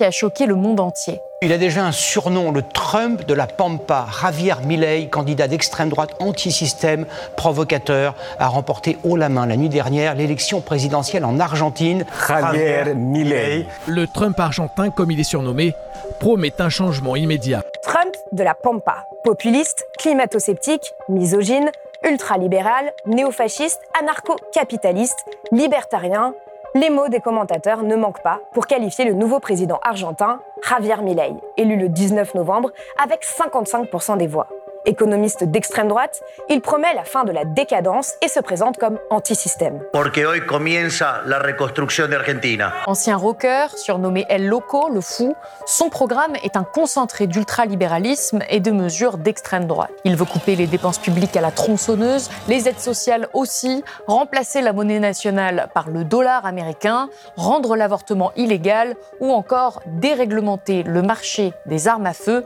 Qui 0.01 0.05
a 0.05 0.09
choqué 0.09 0.47
le 0.47 0.55
monde 0.55 0.79
entier. 0.79 1.21
Il 1.43 1.53
a 1.53 1.59
déjà 1.59 1.85
un 1.85 1.91
surnom, 1.91 2.51
le 2.51 2.63
Trump 2.63 3.23
de 3.27 3.35
la 3.35 3.45
Pampa. 3.45 4.07
Javier 4.19 4.55
Milei, 4.65 5.07
candidat 5.09 5.47
d'extrême 5.47 5.89
droite 5.89 6.15
anti-système, 6.17 7.05
provocateur, 7.37 8.15
a 8.39 8.47
remporté 8.47 8.97
haut 9.03 9.15
la 9.15 9.29
main 9.29 9.45
la 9.45 9.57
nuit 9.57 9.69
dernière 9.69 10.15
l'élection 10.15 10.59
présidentielle 10.59 11.23
en 11.23 11.39
Argentine. 11.39 12.03
Javier 12.27 12.95
Milei. 12.95 13.67
Le 13.85 14.07
Trump 14.07 14.39
argentin, 14.39 14.89
comme 14.89 15.11
il 15.11 15.19
est 15.19 15.23
surnommé, 15.23 15.75
promet 16.19 16.59
un 16.59 16.69
changement 16.69 17.15
immédiat. 17.15 17.61
Trump 17.83 18.15
de 18.31 18.43
la 18.43 18.55
Pampa. 18.55 19.05
Populiste, 19.23 19.85
climato-sceptique, 19.99 20.95
misogyne, 21.09 21.69
ultralibéral, 22.03 22.91
néofasciste, 23.05 23.81
anarcho-capitaliste, 24.01 25.25
libertarien. 25.51 26.33
Les 26.73 26.89
mots 26.89 27.09
des 27.09 27.19
commentateurs 27.19 27.83
ne 27.83 27.97
manquent 27.97 28.23
pas 28.23 28.39
pour 28.53 28.65
qualifier 28.65 29.03
le 29.03 29.13
nouveau 29.13 29.41
président 29.41 29.79
argentin, 29.83 30.39
Javier 30.67 31.01
Milei, 31.01 31.33
élu 31.57 31.75
le 31.75 31.89
19 31.89 32.33
novembre 32.33 32.71
avec 33.03 33.25
55% 33.25 34.17
des 34.17 34.27
voix. 34.27 34.47
Économiste 34.85 35.43
d'extrême 35.43 35.87
droite, 35.87 36.21
il 36.49 36.59
promet 36.59 36.93
la 36.95 37.03
fin 37.03 37.23
de 37.23 37.31
la 37.31 37.45
décadence 37.45 38.13
et 38.23 38.27
se 38.27 38.39
présente 38.39 38.77
comme 38.79 38.97
anti-système. 39.11 39.79
Porque 39.93 40.25
hoy 40.25 40.45
comienza 40.47 41.21
la 41.27 41.37
reconstrucción 41.37 42.09
de 42.09 42.15
Argentina. 42.15 42.73
Ancien 42.87 43.15
rocker, 43.15 43.67
surnommé 43.77 44.25
El 44.27 44.47
Loco, 44.47 44.89
le 44.89 45.01
fou, 45.01 45.35
son 45.67 45.89
programme 45.89 46.35
est 46.43 46.57
un 46.57 46.63
concentré 46.63 47.27
d'ultralibéralisme 47.27 48.39
et 48.49 48.59
de 48.59 48.71
mesures 48.71 49.19
d'extrême 49.19 49.67
droite. 49.67 49.91
Il 50.03 50.15
veut 50.15 50.25
couper 50.25 50.55
les 50.55 50.65
dépenses 50.65 50.97
publiques 50.97 51.37
à 51.37 51.41
la 51.41 51.51
tronçonneuse, 51.51 52.31
les 52.47 52.67
aides 52.67 52.79
sociales 52.79 53.27
aussi, 53.33 53.83
remplacer 54.07 54.61
la 54.61 54.73
monnaie 54.73 54.99
nationale 54.99 55.69
par 55.75 55.89
le 55.91 56.03
dollar 56.03 56.45
américain, 56.47 57.09
rendre 57.35 57.75
l'avortement 57.75 58.31
illégal 58.35 58.95
ou 59.19 59.31
encore 59.31 59.83
déréglementer 59.85 60.81
le 60.81 61.03
marché 61.03 61.53
des 61.67 61.87
armes 61.87 62.07
à 62.07 62.13
feu. 62.13 62.45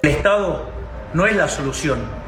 No 1.13 1.25
es 1.25 1.33
la 1.33 1.47
solución. 1.47 2.24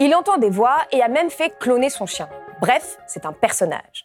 Il 0.00 0.12
entend 0.12 0.38
des 0.38 0.50
voix 0.50 0.78
et 0.90 1.00
a 1.02 1.08
même 1.08 1.30
fait 1.30 1.56
cloner 1.60 1.88
son 1.88 2.04
chien. 2.04 2.28
Bref, 2.60 2.98
c'est 3.06 3.24
un 3.24 3.32
personnage. 3.32 4.04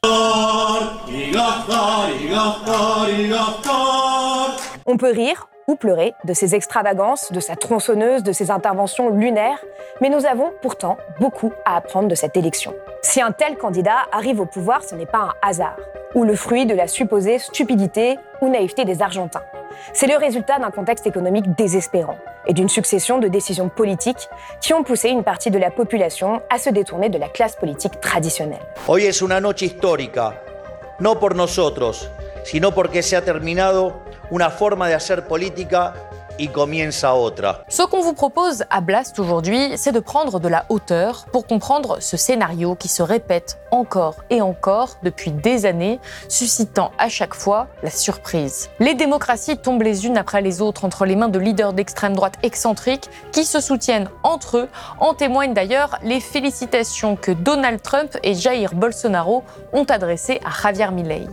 On 4.85 4.97
peut 4.97 5.11
rire 5.11 5.47
ou 5.67 5.75
pleurer 5.75 6.13
de 6.25 6.33
ses 6.33 6.53
extravagances, 6.53 7.31
de 7.31 7.39
sa 7.39 7.55
tronçonneuse, 7.55 8.21
de 8.21 8.33
ses 8.33 8.51
interventions 8.51 9.09
lunaires, 9.09 9.63
mais 9.99 10.09
nous 10.09 10.27
avons 10.27 10.51
pourtant 10.61 10.97
beaucoup 11.19 11.51
à 11.65 11.77
apprendre 11.77 12.07
de 12.07 12.15
cette 12.15 12.37
élection. 12.37 12.75
Si 13.01 13.19
un 13.19 13.31
tel 13.31 13.57
candidat 13.57 14.03
arrive 14.11 14.39
au 14.39 14.45
pouvoir, 14.45 14.83
ce 14.83 14.93
n'est 14.93 15.07
pas 15.07 15.19
un 15.19 15.33
hasard, 15.41 15.77
ou 16.15 16.23
le 16.23 16.35
fruit 16.35 16.65
de 16.65 16.73
la 16.73 16.87
supposée 16.87 17.39
stupidité 17.39 18.17
ou 18.41 18.49
naïveté 18.49 18.85
des 18.85 19.01
Argentins. 19.01 19.43
C'est 19.93 20.07
le 20.07 20.17
résultat 20.17 20.59
d'un 20.59 20.71
contexte 20.71 21.07
économique 21.07 21.55
désespérant 21.55 22.17
et 22.45 22.53
d'une 22.53 22.69
succession 22.69 23.19
de 23.19 23.27
décisions 23.27 23.69
politiques 23.69 24.29
qui 24.61 24.73
ont 24.73 24.83
poussé 24.83 25.09
une 25.09 25.23
partie 25.23 25.51
de 25.51 25.57
la 25.57 25.71
population 25.71 26.41
à 26.49 26.57
se 26.57 26.69
détourner 26.69 27.09
de 27.09 27.17
la 27.17 27.29
classe 27.29 27.55
politique 27.55 27.99
traditionnelle. 27.99 28.61
Hoy 28.87 29.05
es 29.05 29.21
una 29.21 29.39
noche 29.39 29.65
histórica, 29.65 30.41
no 30.99 31.19
por 31.19 31.35
nosotros, 31.35 32.09
sino 32.43 32.71
porque 32.73 33.01
se 33.01 33.15
ha 33.15 33.23
terminado 33.23 34.01
una 34.29 34.49
forma 34.49 34.87
de 34.87 34.93
hacer 34.93 35.27
política 35.27 35.93
Ce 36.39 37.85
qu'on 37.85 38.01
vous 38.01 38.13
propose 38.13 38.63
à 38.71 38.81
Blast 38.81 39.19
aujourd'hui, 39.19 39.73
c'est 39.75 39.91
de 39.91 39.99
prendre 39.99 40.39
de 40.39 40.47
la 40.47 40.65
hauteur 40.69 41.25
pour 41.31 41.45
comprendre 41.45 41.97
ce 41.99 42.17
scénario 42.17 42.73
qui 42.73 42.87
se 42.87 43.03
répète 43.03 43.59
encore 43.69 44.15
et 44.31 44.41
encore 44.41 44.97
depuis 45.03 45.31
des 45.31 45.67
années, 45.67 45.99
suscitant 46.29 46.91
à 46.97 47.07
chaque 47.07 47.35
fois 47.35 47.67
la 47.83 47.91
surprise. 47.91 48.69
Les 48.79 48.95
démocraties 48.95 49.57
tombent 49.57 49.83
les 49.83 50.07
unes 50.07 50.17
après 50.17 50.41
les 50.41 50.61
autres 50.61 50.85
entre 50.85 51.05
les 51.05 51.15
mains 51.15 51.29
de 51.29 51.39
leaders 51.39 51.73
d'extrême 51.73 52.15
droite 52.15 52.39
excentriques 52.41 53.09
qui 53.31 53.45
se 53.45 53.61
soutiennent 53.61 54.09
entre 54.23 54.57
eux. 54.57 54.69
En 54.99 55.13
témoignent 55.13 55.53
d'ailleurs 55.53 55.99
les 56.03 56.19
félicitations 56.19 57.15
que 57.15 57.31
Donald 57.31 57.81
Trump 57.81 58.17
et 58.23 58.33
Jair 58.33 58.73
Bolsonaro 58.73 59.43
ont 59.71 59.85
adressées 59.85 60.39
à 60.43 60.49
Javier 60.49 60.91
Milei. 60.91 61.27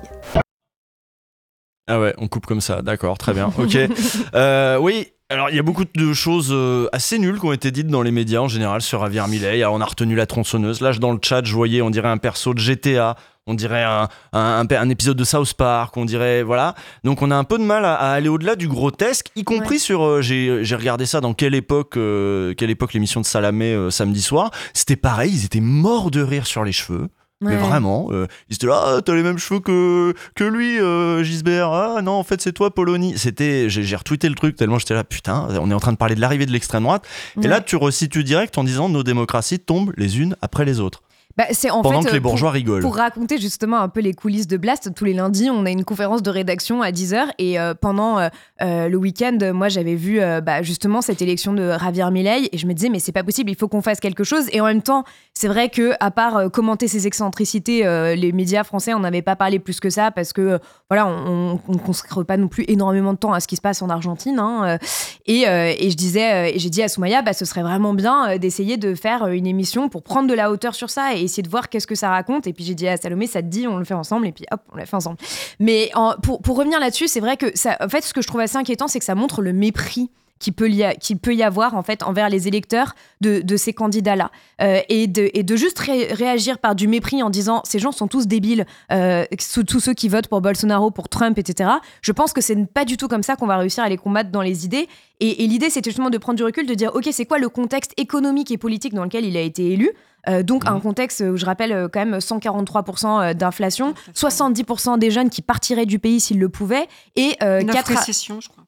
Ah 1.91 1.99
ouais, 2.01 2.15
on 2.19 2.29
coupe 2.29 2.47
comme 2.47 2.61
ça, 2.61 2.83
d'accord, 2.83 3.19
très 3.19 3.33
bien, 3.35 3.51
ok. 3.59 3.77
Euh, 4.35 4.79
oui, 4.79 5.09
alors 5.29 5.51
il 5.51 5.57
y 5.57 5.59
a 5.59 5.63
beaucoup 5.63 5.85
de 5.85 6.13
choses 6.13 6.51
euh, 6.53 6.89
assez 6.93 7.19
nulles 7.19 7.39
qui 7.41 7.47
ont 7.47 7.53
été 7.53 7.71
dites 7.73 7.89
dans 7.89 8.03
les 8.03 8.13
médias 8.13 8.41
en 8.41 8.49
général 8.49 8.81
sur 8.81 9.01
Javier 9.01 9.23
Milei. 9.29 9.63
Alors, 9.63 9.75
on 9.75 9.81
a 9.81 9.85
retenu 9.85 10.15
la 10.15 10.27
tronçonneuse. 10.27 10.81
Là, 10.81 10.93
je- 10.93 11.01
dans 11.01 11.13
le 11.13 11.19
chat, 11.23 11.45
je 11.45 11.53
voyais, 11.55 11.83
on 11.83 11.91
dirait 11.91 12.09
un 12.09 12.17
perso 12.19 12.55
de 12.55 12.61
GTA. 12.61 13.17
On 13.47 13.55
dirait 13.55 13.83
un, 13.83 14.09
un, 14.33 14.89
épisode 14.91 15.17
de 15.17 15.25
South 15.25 15.55
Park, 15.55 15.97
on 15.97 16.05
dirait, 16.05 16.45
voilà. 16.45 16.77
Donc 17.03 17.23
on 17.23 17.33
a 17.33 17.35
un 17.37 17.43
peu 17.43 17.59
de 17.59 17.65
mal 17.65 17.85
à, 17.85 17.95
à 17.95 18.13
aller 18.13 18.29
au-delà 18.29 18.55
du 18.55 18.69
grotesque, 18.69 19.31
y 19.35 19.43
compris 19.43 19.81
sur, 19.81 20.05
euh, 20.05 20.21
j'ai 20.23 20.63
j'ai 20.63 20.77
regardé 20.77 21.05
ça 21.07 21.21
dans 21.21 21.35
quelle 21.35 21.57
époque, 21.57 21.97
euh, 21.97 22.55
quelle 22.55 22.71
époque 22.71 22.93
l'émission 22.93 23.21
de 23.21 23.27
Salamé 23.27 23.73
euh, 23.73 23.91
samedi 23.91 24.23
soir. 24.23 24.53
C'était 24.73 24.95
pareil, 24.95 25.33
ils 25.35 25.45
étaient 25.47 25.61
morts 25.61 26.13
de 26.13 26.23
rire 26.23 26.47
sur 26.47 26.63
les 26.63 26.71
cheveux. 26.73 27.09
Mais 27.43 27.57
vraiment, 27.57 28.09
euh, 28.11 28.27
ils 28.51 28.57
étaient 28.57 28.67
là, 28.67 28.83
ah, 28.85 29.03
t'as 29.03 29.15
les 29.15 29.23
mêmes 29.23 29.39
cheveux 29.39 29.61
que, 29.61 30.13
que 30.35 30.45
lui, 30.45 30.79
euh, 30.79 31.23
Gisbert. 31.23 31.73
Ah 31.73 32.03
non, 32.03 32.13
en 32.13 32.23
fait, 32.23 32.41
c'est 32.43 32.53
toi, 32.53 32.75
Polony. 32.75 33.17
C'était, 33.17 33.71
j'ai 33.71 33.83
j'ai 33.83 33.97
retweeté 33.97 34.29
le 34.29 34.35
truc 34.35 34.57
tellement 34.57 34.79
j'étais 34.79 34.93
là, 34.93 35.05
putain, 35.05 35.49
on 35.59 35.71
est 35.71 35.75
en 35.75 35.81
train 35.81 35.93
de 35.93 35.97
parler 35.97 36.15
de 36.15 36.21
l'arrivée 36.21 36.45
de 36.45 36.53
l'extrême 36.53 36.83
droite. 36.83 37.07
Et 37.43 37.49
là, 37.49 37.63
tu 37.63 37.77
resitues 37.77 38.25
direct 38.25 38.59
en 38.59 38.65
disant 38.65 38.91
nos 38.91 39.03
démocraties 39.03 39.59
tombent 39.59 39.93
les 39.97 40.21
unes 40.21 40.37
après 40.43 40.67
les 40.67 40.81
autres. 40.81 41.03
Bah, 41.41 41.47
c'est 41.53 41.71
en 41.71 41.81
Pendant 41.81 42.03
fait, 42.03 42.09
que 42.09 42.13
les 42.13 42.19
euh, 42.19 42.21
pour- 42.21 42.33
bourgeois 42.33 42.51
rigolent. 42.51 42.83
Pour 42.83 42.97
raconter 42.97 43.39
justement 43.39 43.79
un 43.79 43.89
peu 43.89 44.01
les 44.01 44.13
coulisses 44.13 44.47
de 44.47 44.59
Blast, 44.59 44.93
tous 44.95 45.07
les 45.07 45.15
lundis, 45.15 45.49
on 45.49 45.65
a 45.65 45.71
une 45.71 45.85
conférence 45.85 46.23
de 46.23 46.29
rédaction 46.29 46.83
à 46.83 46.91
10h 46.91 47.29
et 47.39 47.59
euh, 47.59 47.73
pendant 47.73 48.19
euh, 48.19 48.29
le 48.61 48.97
week-end, 48.99 49.39
moi 49.55 49.71
j'avais 49.71 49.95
vu 49.95 50.21
bah, 50.45 50.61
justement 50.61 51.01
cette 51.01 51.23
élection 51.23 51.55
de 51.55 51.73
Javier 51.83 52.11
Milei 52.11 52.51
et 52.53 52.59
je 52.59 52.67
me 52.67 52.75
disais 52.75 52.91
mais 52.91 52.99
c'est 52.99 53.13
pas 53.13 53.23
possible, 53.23 53.51
il 53.51 53.57
faut 53.57 53.69
qu'on 53.69 53.81
fasse 53.81 54.01
quelque 54.01 54.23
chose 54.23 54.49
et 54.53 54.61
en 54.61 54.67
même 54.67 54.83
temps, 54.83 55.05
c'est 55.33 55.49
vrai 55.49 55.71
que 55.71 55.93
à 55.99 56.11
part 56.11 56.51
commenter 56.51 56.89
ses 56.89 57.07
excentricités, 57.07 57.85
les 58.17 58.33
médias 58.33 58.63
français 58.63 58.93
on 58.93 59.01
n'avait 59.01 59.23
pas 59.23 59.35
parlé 59.35 59.59
plus 59.59 59.81
que 59.81 59.89
ça 59.89 60.11
parce 60.11 60.35
que 60.35 60.59
voilà, 60.91 61.07
on 61.07 61.59
ne 61.69 61.79
consacre 61.79 62.23
pas 62.23 62.37
non 62.37 62.49
plus 62.49 62.67
énormément 62.69 63.15
de 63.15 63.19
temps 63.19 63.33
à 63.33 63.41
ce 63.41 63.49
qui 63.49 63.57
se 63.57 63.63
passe 63.63 63.81
en 63.81 63.89
Argentine 63.89 64.39
hein, 64.39 64.77
et, 65.25 65.45
et 65.45 65.91
je 65.91 65.97
disais 65.97 66.55
et 66.55 66.59
j'ai 66.59 66.69
dit 66.71 66.83
à 66.83 66.89
Soumaya 66.89 67.23
bah 67.23 67.33
ce 67.33 67.47
serait 67.47 67.63
vraiment 67.63 67.95
bien 67.95 68.37
d'essayer 68.37 68.77
de 68.77 68.95
faire 68.95 69.29
une 69.29 69.47
émission 69.47 69.89
pour 69.89 70.03
prendre 70.03 70.29
de 70.29 70.35
la 70.35 70.51
hauteur 70.51 70.75
sur 70.75 70.91
ça 70.91 71.15
et 71.15 71.30
essayer 71.31 71.43
de 71.43 71.49
voir 71.49 71.69
qu'est-ce 71.69 71.87
que 71.87 71.95
ça 71.95 72.11
raconte. 72.11 72.47
Et 72.47 72.53
puis 72.53 72.65
j'ai 72.65 72.75
dit 72.75 72.89
à 72.89 72.97
Salomé, 72.97 73.27
ça 73.27 73.43
te 73.43 73.47
dit, 73.47 73.67
on 73.67 73.79
le 73.79 73.85
fait 73.85 73.95
ensemble. 73.95 74.27
Et 74.27 74.33
puis 74.33 74.45
hop, 74.51 74.61
on 74.73 74.77
l'a 74.77 74.87
fait 74.87 74.97
ensemble. 74.97 75.19
Mais 75.59 75.91
pour, 76.23 76.43
pour 76.43 76.57
revenir 76.57 76.81
là-dessus, 76.81 77.09
c'est 77.09 77.21
vrai 77.21 77.37
que 77.37 77.47
en 77.47 77.89
fait, 77.89 78.03
ce 78.03 78.13
que 78.13 78.23
je 78.23 78.27
trouve 78.27 78.41
assez 78.41 78.57
inquiétant, 78.57 78.89
c'est 78.89 78.99
que 78.99 79.05
ça 79.05 79.15
montre 79.15 79.43
le 79.43 79.53
mépris 79.53 80.11
qui 80.41 80.53
peut, 80.53 80.71
y 80.71 81.15
peut 81.17 81.35
y 81.35 81.43
avoir 81.45 81.75
en 81.75 81.83
fait 81.83 82.03
envers 82.03 82.29
les 82.29 82.49
électeurs 82.49 82.95
de, 83.21 83.43
de 83.43 83.57
ces 83.57 83.73
candidats-là 83.73 84.33
euh, 84.63 84.81
et, 84.89 85.07
de, 85.07 85.31
et 85.35 85.43
de 85.45 85.55
juste 85.55 85.79
réagir 85.79 86.59
par 86.59 86.75
du 86.75 86.89
mépris 86.89 87.23
en 87.23 87.31
disant 87.31 87.61
ces 87.65 87.79
gens 87.79 87.93
sont 87.93 88.09
tous 88.09 88.27
débiles, 88.27 88.67
euh, 88.91 89.25
tous 89.69 89.81
ceux 89.81 89.93
qui 89.93 90.09
votent 90.09 90.29
pour 90.29 90.41
Bolsonaro, 90.41 90.91
pour 90.91 91.09
Trump, 91.09 91.39
etc. 91.39 91.71
Je 92.01 92.13
pense 92.13 92.33
que 92.33 92.41
c'est 92.41 92.57
pas 92.67 92.87
du 92.87 92.97
tout 92.97 93.07
comme 93.07 93.23
ça 93.23 93.37
qu'on 93.37 93.47
va 93.47 93.59
réussir 93.59 93.85
à 93.85 93.89
les 93.89 93.99
combattre 93.99 94.31
dans 94.31 94.43
les 94.43 94.65
idées. 94.65 94.89
Et, 95.23 95.47
l'idée, 95.47 95.69
c'était 95.69 95.91
justement 95.91 96.09
de 96.09 96.17
prendre 96.17 96.39
du 96.39 96.45
recul, 96.45 96.67
de 96.67 96.73
dire 96.73 96.93
ok, 96.95 97.07
c'est 97.13 97.27
quoi 97.27 97.39
le 97.39 97.51
contexte 97.51 97.93
économique 97.99 98.51
et 98.51 98.57
politique 98.57 98.95
dans 98.95 99.05
lequel 99.05 99.27
il 99.27 99.37
a 99.37 99.43
été 99.43 99.73
élu? 99.73 99.91
Euh, 100.29 100.43
donc 100.43 100.67
un 100.67 100.75
mhm. 100.75 100.83
contexte 100.83 101.21
où 101.21 101.37
je 101.37 101.47
rappelle 101.47 101.73
euh, 101.73 101.89
quand 101.89 102.05
même 102.05 102.19
143% 102.19 103.35
d'inflation, 103.35 103.95
ah, 103.97 104.11
70% 104.15 104.99
des 104.99 105.11
jeunes 105.11 105.31
qui 105.31 105.43
partiraient 105.43 105.87
du 105.87 105.99
pays 105.99 106.21
s'ils 106.21 106.39
le 106.39 106.49
pouvaient 106.49 106.89
et 107.17 107.37
4 107.39 107.87
récessions, 107.87 108.41
je 108.41 108.49
crois. 108.49 108.65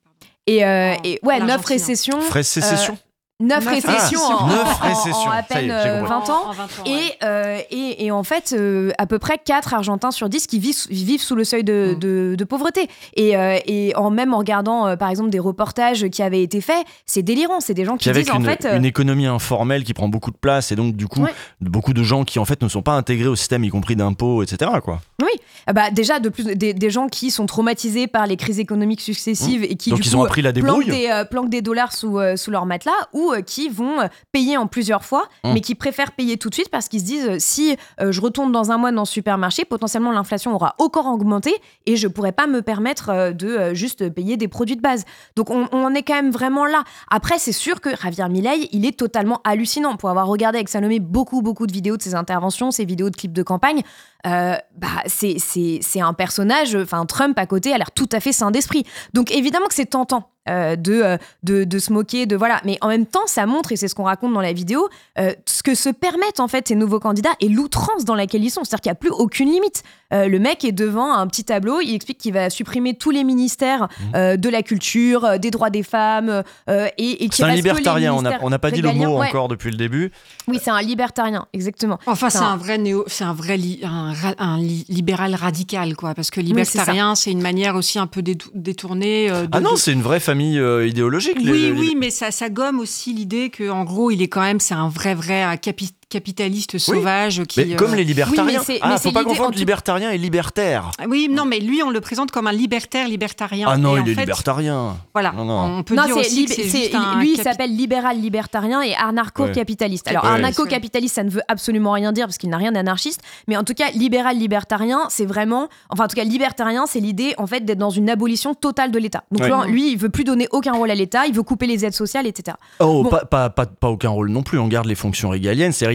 Ah. 0.48 0.96
Et, 1.04 1.20
ouais, 1.22 1.40
9 1.40 1.50
hein. 1.50 1.60
récessions. 1.64 2.18
Récession. 2.30 2.96
9 3.42 3.66
récessions 3.66 4.22
en, 4.22 4.46
9 4.46 4.80
en, 4.82 5.26
en, 5.26 5.30
à 5.30 5.42
peine 5.42 5.70
euh, 5.70 6.00
est, 6.00 6.06
20 6.06 6.30
ans. 6.30 6.44
En, 6.46 6.52
20 6.52 6.62
ans 6.62 6.68
et, 6.86 7.12
euh, 7.24 7.58
et, 7.70 8.06
et, 8.06 8.10
en 8.10 8.22
fait, 8.22 8.54
euh, 8.56 8.92
à 8.98 9.06
peu 9.06 9.18
près 9.18 9.38
4 9.44 9.74
Argentins 9.74 10.10
sur 10.10 10.28
10 10.28 10.46
qui 10.46 10.58
vivent, 10.58 10.86
vivent 10.90 11.20
sous 11.20 11.34
le 11.34 11.44
seuil 11.44 11.64
de, 11.64 11.94
hmm. 11.94 11.98
de, 11.98 12.34
de 12.38 12.44
pauvreté. 12.44 12.88
Et, 13.14 13.36
euh, 13.36 13.58
et, 13.66 13.94
en 13.96 14.10
même 14.10 14.32
en 14.34 14.38
regardant, 14.38 14.86
euh, 14.86 14.96
par 14.96 15.08
exemple, 15.10 15.30
des 15.30 15.38
reportages 15.38 16.08
qui 16.08 16.22
avaient 16.22 16.42
été 16.42 16.60
faits, 16.60 16.84
c'est 17.06 17.22
délirant. 17.22 17.60
C'est 17.60 17.74
des 17.74 17.84
gens 17.84 17.96
qui, 17.96 18.10
qui 18.10 18.12
disent, 18.12 18.28
une, 18.28 18.46
en 18.46 18.48
fait... 18.48 18.64
Euh, 18.64 18.76
une 18.76 18.84
économie 18.84 19.26
informelle 19.26 19.84
qui 19.84 19.94
prend 19.94 20.08
beaucoup 20.08 20.30
de 20.30 20.36
place 20.36 20.72
et 20.72 20.76
donc, 20.76 20.96
du 20.96 21.06
coup, 21.08 21.22
ouais. 21.22 21.34
beaucoup 21.60 21.92
de 21.92 22.02
gens 22.02 22.24
qui, 22.24 22.38
en 22.38 22.44
fait, 22.44 22.62
ne 22.62 22.68
sont 22.68 22.82
pas 22.82 22.92
intégrés 22.92 23.28
au 23.28 23.36
système, 23.36 23.64
y 23.64 23.70
compris 23.70 23.96
d'impôts, 23.96 24.42
etc. 24.42 24.70
Quoi. 24.82 25.00
Oui. 25.20 25.30
Ah 25.66 25.72
bah, 25.72 25.90
déjà, 25.90 26.20
de 26.20 26.28
plus, 26.28 26.44
des, 26.44 26.74
des, 26.74 26.90
gens 26.90 27.08
qui 27.08 27.30
sont 27.30 27.46
traumatisés 27.46 28.06
par 28.06 28.26
les 28.26 28.36
crises 28.36 28.58
économiques 28.58 29.00
successives 29.00 29.60
mmh. 29.62 29.64
et 29.64 29.74
qui, 29.76 29.90
donc 29.90 30.00
du 30.00 30.08
ils 30.08 30.12
coup, 30.12 30.18
ont 30.18 30.24
appris 30.24 30.42
la 30.42 30.52
débrouille. 30.52 30.86
Planquent 30.86 30.98
des, 30.98 31.22
planquent 31.30 31.50
des 31.50 31.62
dollars 31.62 31.92
sous, 31.92 32.18
sous 32.36 32.50
leur 32.50 32.66
matelas 32.66 32.92
ou 33.12 33.31
euh, 33.32 33.40
qui 33.40 33.68
vont 33.68 34.00
euh, 34.00 34.06
payer 34.32 34.56
en 34.56 34.66
plusieurs 34.66 35.04
fois, 35.04 35.24
mmh. 35.44 35.52
mais 35.52 35.60
qui 35.60 35.74
préfèrent 35.74 36.12
payer 36.12 36.36
tout 36.36 36.48
de 36.48 36.54
suite 36.54 36.70
parce 36.70 36.88
qu'ils 36.88 37.00
se 37.00 37.04
disent 37.04 37.28
euh, 37.28 37.36
si 37.38 37.76
je 38.00 38.20
retourne 38.20 38.52
dans 38.52 38.70
un 38.70 38.78
mois 38.78 38.92
dans 38.92 39.02
le 39.02 39.06
supermarché, 39.06 39.64
potentiellement 39.64 40.12
l'inflation 40.12 40.54
aura 40.54 40.74
encore 40.78 41.06
augmenté 41.06 41.54
et 41.86 41.96
je 41.96 42.08
pourrais 42.08 42.32
pas 42.32 42.46
me 42.46 42.62
permettre 42.62 43.32
de 43.32 43.74
juste 43.74 44.08
payer 44.10 44.36
des 44.36 44.48
produits 44.48 44.76
de 44.76 44.80
base. 44.80 45.04
Donc 45.36 45.50
on, 45.50 45.66
en 45.72 45.94
est 45.94 46.02
quand 46.02 46.14
même 46.14 46.30
vraiment 46.30 46.66
là. 46.66 46.84
Après, 47.10 47.38
c'est 47.38 47.52
sûr 47.52 47.80
que 47.80 47.90
Javier 47.96 48.28
Milei, 48.28 48.68
il 48.72 48.86
est 48.86 48.98
totalement 48.98 49.40
hallucinant. 49.44 49.96
Pour 49.96 50.10
avoir 50.10 50.26
regardé 50.26 50.58
avec 50.58 50.68
Salomé 50.68 51.00
beaucoup, 51.00 51.42
beaucoup 51.42 51.66
de 51.66 51.72
vidéos 51.72 51.96
de 51.96 52.02
ses 52.02 52.14
interventions, 52.14 52.70
ses 52.70 52.84
vidéos 52.84 53.10
de 53.10 53.16
clips 53.16 53.32
de 53.32 53.42
campagne, 53.42 53.82
bah, 54.24 54.62
c'est 55.06 56.00
un 56.00 56.14
personnage, 56.14 56.74
enfin 56.74 57.04
Trump 57.06 57.38
à 57.38 57.46
côté 57.46 57.72
a 57.72 57.78
l'air 57.78 57.90
tout 57.90 58.08
à 58.12 58.20
fait 58.20 58.32
sain 58.32 58.50
d'esprit. 58.50 58.84
Donc 59.12 59.30
évidemment 59.30 59.66
que 59.66 59.74
c'est 59.74 59.86
tentant 59.86 60.31
euh, 60.48 60.76
euh, 60.88 61.18
de, 61.42 61.64
de, 61.64 61.78
se 61.78 61.92
moquer, 61.92 62.26
de 62.26 62.36
voilà. 62.36 62.60
Mais 62.64 62.76
en 62.80 62.88
même 62.88 63.06
temps, 63.06 63.26
ça 63.26 63.46
montre, 63.46 63.72
et 63.72 63.76
c'est 63.76 63.88
ce 63.88 63.94
qu'on 63.94 64.04
raconte 64.04 64.32
dans 64.32 64.40
la 64.40 64.52
vidéo, 64.52 64.88
euh, 65.18 65.32
ce 65.46 65.62
que 65.62 65.74
se 65.74 65.88
permettent 65.88 66.40
en 66.40 66.48
fait 66.48 66.68
ces 66.68 66.74
nouveaux 66.74 66.98
candidats 66.98 67.34
et 67.40 67.48
l'outrance 67.48 68.04
dans 68.04 68.14
laquelle 68.14 68.42
ils 68.42 68.50
sont. 68.50 68.64
C'est-à-dire 68.64 68.80
qu'il 68.80 68.90
n'y 68.90 68.92
a 68.92 68.96
plus 68.96 69.10
aucune 69.10 69.50
limite. 69.50 69.82
Le 70.12 70.38
mec 70.38 70.64
est 70.64 70.72
devant 70.72 71.12
un 71.14 71.26
petit 71.26 71.44
tableau, 71.44 71.80
il 71.80 71.94
explique 71.94 72.18
qu'il 72.18 72.32
va 72.32 72.50
supprimer 72.50 72.94
tous 72.94 73.10
les 73.10 73.24
ministères 73.24 73.88
mmh. 74.12 74.36
de 74.36 74.48
la 74.48 74.62
culture, 74.62 75.38
des 75.38 75.50
droits 75.50 75.70
des 75.70 75.82
femmes, 75.82 76.42
et, 76.68 77.24
et 77.24 77.28
C'est 77.32 77.44
un 77.44 77.54
libertarien, 77.54 78.14
on 78.14 78.50
n'a 78.50 78.58
pas 78.58 78.70
dit 78.70 78.82
le 78.82 78.92
mot 78.92 79.22
encore 79.22 79.48
depuis 79.48 79.70
le 79.70 79.76
début. 79.76 80.12
Oui, 80.48 80.58
c'est 80.62 80.70
un 80.70 80.82
libertarien, 80.82 81.46
exactement. 81.52 81.98
Enfin, 82.06 82.30
c'est 82.30 82.38
un... 82.38 82.56
vrai 82.56 82.78
néo, 82.78 83.04
c'est 83.06 83.24
un 83.24 83.32
vrai 83.32 83.58
un, 83.82 84.58
libéral 84.88 85.34
radical, 85.34 85.96
quoi, 85.96 86.14
parce 86.14 86.30
que 86.30 86.40
libertarien, 86.40 87.14
c'est 87.14 87.30
une 87.30 87.42
manière 87.42 87.76
aussi 87.76 87.98
un 87.98 88.06
peu 88.06 88.22
détournée. 88.22 89.28
De, 89.28 89.48
ah 89.52 89.60
non, 89.60 89.76
c'est 89.76 89.92
une 89.92 90.02
vraie 90.02 90.20
famille 90.20 90.58
euh, 90.58 90.86
idéologique. 90.86 91.38
Oui, 91.42 91.72
oui, 91.76 91.94
mais 91.98 92.10
ça, 92.10 92.30
ça 92.30 92.48
gomme 92.48 92.80
aussi 92.80 93.12
l'idée 93.12 93.50
que, 93.50 93.68
en 93.70 93.84
gros, 93.84 94.10
il 94.10 94.22
est 94.22 94.28
quand 94.28 94.42
même, 94.42 94.60
c'est 94.60 94.74
un 94.74 94.88
vrai, 94.88 95.14
vrai 95.14 95.58
capitaliste 95.60 96.01
capitaliste 96.12 96.76
sauvage 96.76 97.42
qui. 97.44 97.64
Mais 97.64 97.76
comme 97.76 97.94
euh, 97.94 97.96
les 97.96 98.04
libertariens. 98.04 98.60
Oui, 98.68 98.78
ah, 98.82 98.98
faut 98.98 99.12
pas 99.12 99.24
confondre 99.24 99.56
libertarien 99.56 100.10
et 100.10 100.18
libertaire. 100.18 100.90
Oui, 101.08 101.28
non, 101.30 101.46
mais 101.46 101.58
lui, 101.58 101.82
on 101.82 101.90
le 101.90 102.00
présente 102.00 102.30
comme 102.30 102.46
un 102.46 102.52
libertaire 102.52 103.08
libertarien. 103.08 103.66
Ah 103.70 103.78
non, 103.78 103.96
il 103.96 104.10
est 104.10 104.14
libertarien. 104.14 104.96
Voilà. 105.14 105.32
Non, 105.32 105.44
non. 105.44 105.78
On 105.78 105.82
peut 105.82 105.96
dire 105.96 106.16
aussi 106.16 106.44
que 106.44 106.52
c'est 106.52 106.92
lui, 107.18 107.34
il 107.34 107.42
s'appelle 107.42 107.74
libéral 107.74 108.20
libertarien 108.20 108.82
et 108.82 108.94
anarcho-capitaliste. 108.94 110.08
Alors, 110.08 110.26
anarcho-capitaliste, 110.26 111.14
ça 111.14 111.24
ne 111.24 111.30
veut 111.30 111.42
absolument 111.48 111.92
rien 111.92 112.12
dire 112.12 112.26
parce 112.26 112.38
qu'il 112.38 112.50
n'a 112.50 112.58
rien 112.58 112.72
d'anarchiste. 112.72 113.22
Mais 113.48 113.56
en 113.56 113.64
tout 113.64 113.74
cas, 113.74 113.90
libéral 113.92 114.36
libertarien, 114.36 115.04
c'est 115.08 115.26
vraiment. 115.26 115.68
Enfin, 115.88 116.04
en 116.04 116.08
tout 116.08 116.16
cas, 116.16 116.24
libertarien, 116.24 116.86
c'est 116.86 117.00
l'idée, 117.00 117.34
en 117.38 117.46
fait, 117.46 117.64
d'être 117.64 117.78
dans 117.78 117.90
une 117.90 118.10
abolition 118.10 118.54
totale 118.54 118.90
de 118.90 118.98
l'État. 118.98 119.24
Donc, 119.30 119.66
lui, 119.66 119.92
il 119.92 119.98
veut 119.98 120.10
plus 120.10 120.24
donner 120.24 120.46
aucun 120.50 120.72
rôle 120.72 120.90
à 120.90 120.94
l'État, 120.94 121.26
il 121.26 121.34
veut 121.34 121.42
couper 121.42 121.66
les 121.66 121.84
aides 121.86 121.94
sociales, 121.94 122.26
etc. 122.26 122.56
Oh, 122.80 123.04
pas, 123.04 123.24
pas, 123.24 123.48
pas, 123.48 123.66
pas, 123.66 123.88
aucun 123.88 124.10
rôle 124.10 124.30
non 124.30 124.42
plus. 124.42 124.58
On 124.58 124.68
garde 124.68 124.86
les 124.86 124.94
fonctions 124.94 125.30
régaliennes. 125.30 125.72
C'est 125.72 125.86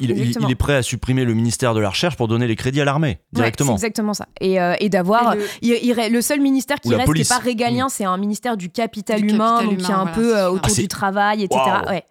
il, 0.00 0.50
est 0.50 0.54
prêt 0.54 0.76
à 0.76 0.82
supprimer 0.82 1.24
le 1.24 1.34
ministère 1.34 1.74
de 1.74 1.80
la 1.80 1.90
Recherche 1.90 2.16
pour 2.16 2.28
donner 2.28 2.46
les 2.46 2.56
crédits 2.56 2.80
à 2.80 2.84
l'armée, 2.84 3.20
directement. 3.32 3.76
c'est 3.76 3.86
exactement 3.86 4.14
ça. 4.14 4.26
Et, 4.40 4.60
euh, 4.60 4.74
d'avoir. 4.88 5.34
Le... 5.62 6.20
seul 6.20 6.40
ministère 6.40 6.80
qui 6.80 6.94
reste, 6.94 7.12
qui 7.12 7.18
n'est 7.20 7.24
pas 7.24 7.38
régalien, 7.38 7.86
mm. 7.86 7.90
c'est 7.90 8.04
un 8.04 8.16
ministère 8.16 8.56
du 8.56 8.68
capital 8.68 9.24
humain, 9.24 9.64
donc 9.64 9.78
qui 9.78 9.90
est 9.90 9.94
un 9.94 10.06
peu 10.06 10.36
euh, 10.36 10.50
autour 10.50 10.72
ah, 10.76 10.80
du 10.80 10.88
travail, 10.88 11.42
etc. 11.44 11.60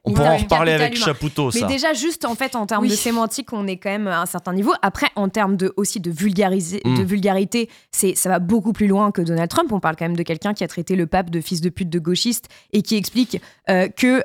on 0.04 0.14
pourra 0.14 0.32
en 0.32 0.38
reparler 0.38 0.74
avec 0.74 0.98
Chapoutot, 0.98 1.52
ça. 1.52 1.60
Mais 1.62 1.74
déjà, 1.74 1.94
juste 1.94 2.26
en 2.26 2.36
fait, 2.36 2.56
en 2.56 2.66
termes 2.66 2.88
de 2.88 2.94
sémantique, 2.94 3.54
on 3.54 3.68
est 3.68 3.78
quand 3.78 3.90
même 3.90 4.08
à 4.08 4.22
un 4.22 4.26
certain 4.26 4.54
niveau. 4.54 4.74
Après, 4.82 5.08
en 5.16 5.30
termes 5.30 5.58
de, 5.58 5.74
aussi 5.78 6.00
de, 6.00 6.12
vulgariser, 6.12 6.82
mm. 6.84 6.98
de 6.98 7.04
vulgarité, 7.04 7.70
ça 7.92 8.30
va 8.30 8.40
beaucoup 8.40 8.74
plus 8.74 8.88
loin 8.88 9.12
que 9.12 9.22
Donald 9.22 9.50
Trump. 9.50 9.72
On 9.72 9.80
parle 9.80 9.96
quand 9.96 10.06
même 10.06 10.18
de 10.18 10.24
quelqu'un 10.24 10.54
qui 10.54 10.64
a 10.64 10.68
traité 10.68 10.96
le 10.96 11.08
pape 11.08 11.30
de 11.30 11.42
fils 11.42 11.62
de 11.62 11.70
pute 11.70 11.90
de 11.90 12.00
gauchiste 12.00 12.48
et 12.74 12.82
qui 12.82 12.96
explique 12.96 13.42
euh, 13.70 13.88
que 13.88 14.24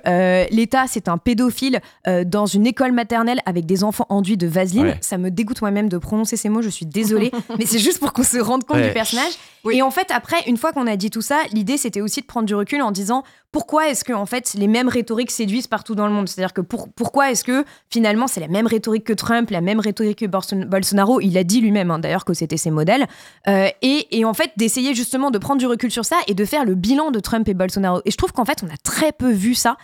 l'État, 0.55 0.87
c'est 0.89 1.09
un 1.09 1.19
pédophile 1.19 1.81
dans 2.25 2.47
une 2.47 2.67
école 2.67 2.93
maternelle 2.97 3.41
avec 3.47 3.65
des 3.65 3.85
enfants 3.85 4.07
enduits 4.09 4.37
de 4.37 4.49
vaseline. 4.49 4.97
Ça 5.01 5.19
me 5.19 5.31
dégoûte 5.31 5.61
moi-même 5.61 5.89
de 5.89 5.99
prononcer 5.99 6.37
ces 6.37 6.49
mots, 6.49 6.63
je 6.63 6.69
suis 6.69 6.87
désolée, 6.87 7.31
mais 7.59 7.67
c'est 7.67 7.79
juste 7.79 8.01
pour 8.01 8.13
qu'on 8.13 8.25
se 8.25 8.39
rende 8.39 8.65
compte 8.65 8.83
du 8.83 8.91
personnage. 8.91 9.33
Et 9.73 9.83
en 9.83 9.91
fait, 9.91 10.11
après, 10.11 10.37
une 10.47 10.57
fois 10.57 10.73
qu'on 10.73 10.87
a 10.87 10.97
dit 10.97 11.11
tout 11.11 11.23
ça, 11.23 11.39
l'idée 11.53 11.77
c'était 11.77 12.01
aussi 12.01 12.21
de 12.21 12.27
prendre 12.27 12.47
du 12.47 12.55
recul 12.55 12.83
en 12.83 12.91
disant 12.91 13.23
pourquoi 13.53 13.89
est-ce 13.89 14.05
que 14.05 14.13
en 14.13 14.27
fait 14.27 14.55
les 14.55 14.67
mêmes 14.67 14.89
rhétoriques 14.89 15.31
séduisent 15.31 15.67
partout 15.67 15.95
dans 15.95 16.07
le 16.07 16.13
monde? 16.13 16.29
C'est-à-dire 16.29 16.53
que 16.53 16.61
pourquoi 16.61 17.31
est-ce 17.31 17.43
que 17.43 17.65
finalement 17.91 18.27
c'est 18.27 18.41
la 18.41 18.49
même 18.49 18.67
rhétorique 18.67 19.05
que 19.05 19.13
Trump, 19.13 19.49
la 19.51 19.61
même 19.61 19.81
rhétorique 19.81 20.19
que 20.19 20.27
Bolsonaro? 20.27 21.21
Il 21.21 21.39
a 21.39 21.45
dit 21.45 21.61
lui-même 21.61 21.91
hein, 21.91 21.99
d'ailleurs 21.99 22.25
que 22.25 22.35
c'était 22.35 22.59
ses 22.59 22.71
modèles. 22.71 23.07
Euh, 23.49 23.69
et, 23.83 24.25
en 24.25 24.35
fait 24.35 24.51
d'essayer 24.57 24.95
justement 24.95 25.31
de 25.31 25.39
prendre 25.39 25.59
du 25.59 25.67
recul 25.67 25.91
sur 25.91 26.05
ça 26.05 26.17
et 26.27 26.35
de 26.35 26.45
faire 26.45 26.65
le 26.65 26.75
bilan 26.75 27.11
de 27.11 27.21
Trump 27.21 27.49
et 27.49 27.55
Bolsonaro. 27.55 28.03
Et 28.05 28.11
je 28.11 28.17
trouve 28.17 28.33
qu'en 28.33 28.45
fait 28.45 28.63
on 28.63 28.67
a 28.67 28.77
très 28.83 29.13
peu 29.13 29.31
vu 29.31 29.55
ça. 29.55 29.77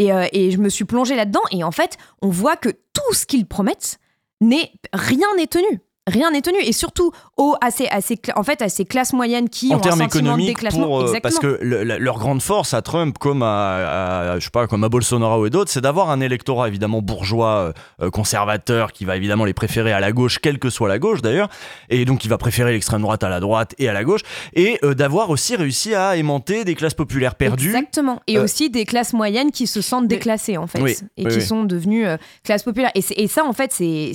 Et, 0.00 0.12
euh, 0.14 0.26
et, 0.32 0.50
je 0.50 0.56
me 0.56 0.70
suis 0.70 0.86
plongée 0.86 1.14
là-dedans 1.14 1.42
et 1.50 1.62
en 1.62 1.72
fait, 1.72 1.98
on 2.22 2.30
voit 2.30 2.56
que 2.56 2.70
tout 2.70 3.12
ce 3.12 3.26
qu'ils 3.26 3.46
promettent, 3.46 3.98
n'est 4.40 4.72
rien 4.94 5.26
n'est 5.36 5.46
tenu 5.46 5.82
rien 6.10 6.30
n'est 6.30 6.42
tenu 6.42 6.58
et 6.62 6.72
surtout 6.72 7.12
au, 7.36 7.56
à, 7.60 7.70
ces, 7.70 7.88
en 8.36 8.42
fait, 8.42 8.62
à 8.62 8.68
ces 8.68 8.84
classes 8.84 9.12
moyennes 9.12 9.48
qui 9.48 9.72
en 9.72 9.78
ont 9.78 9.80
termes 9.80 10.00
un 10.00 10.04
sentiment 10.04 10.36
de 10.36 10.42
déclassement. 10.42 11.00
Euh, 11.02 11.14
parce 11.22 11.38
que 11.38 11.58
leur 11.62 12.18
grande 12.18 12.42
force 12.42 12.74
à 12.74 12.82
Trump, 12.82 13.16
comme 13.18 13.42
à, 13.42 14.36
je 14.38 14.44
sais 14.44 14.50
pas, 14.50 14.66
comme 14.66 14.84
à 14.84 14.88
Bolsonaro 14.88 15.46
et 15.46 15.50
d'autres, 15.50 15.70
c'est 15.70 15.80
d'avoir 15.80 16.10
un 16.10 16.20
électorat 16.20 16.68
évidemment 16.68 17.02
bourgeois, 17.02 17.48
euh, 17.48 17.72
euh, 18.02 18.10
conservateur, 18.10 18.92
qui 18.92 19.04
va 19.04 19.16
évidemment 19.16 19.44
les 19.44 19.54
préférer 19.54 19.92
à 19.92 20.00
la 20.00 20.12
gauche, 20.12 20.38
quelle 20.40 20.58
que 20.58 20.70
soit 20.70 20.88
la 20.88 20.98
gauche 20.98 21.22
d'ailleurs, 21.22 21.48
et 21.88 22.04
donc 22.04 22.24
il 22.24 22.28
va 22.28 22.38
préférer 22.38 22.72
l'extrême 22.72 23.02
droite 23.02 23.24
à 23.24 23.28
la 23.28 23.40
droite 23.40 23.74
et 23.78 23.88
à 23.88 23.92
la 23.92 24.04
gauche, 24.04 24.20
et 24.54 24.78
d'avoir 24.82 25.30
aussi 25.30 25.56
réussi 25.56 25.94
à 25.94 26.16
aimanter 26.16 26.64
des 26.64 26.74
classes 26.74 26.94
populaires 26.94 27.34
perdues. 27.34 27.68
Exactement. 27.68 28.20
Et 28.26 28.38
aussi 28.38 28.70
des 28.70 28.84
classes 28.84 29.12
moyennes 29.12 29.50
qui 29.50 29.66
se 29.66 29.80
sentent 29.80 30.08
déclassées 30.08 30.56
en 30.56 30.66
fait, 30.66 31.04
et 31.16 31.24
qui 31.24 31.40
sont 31.40 31.64
devenues 31.64 32.06
classes 32.44 32.62
populaires. 32.62 32.92
Et, 32.94 33.02
et, 33.22 33.28
ça 33.28 33.44
en 33.44 33.52
fait, 33.52 33.72
c'est 33.72 34.12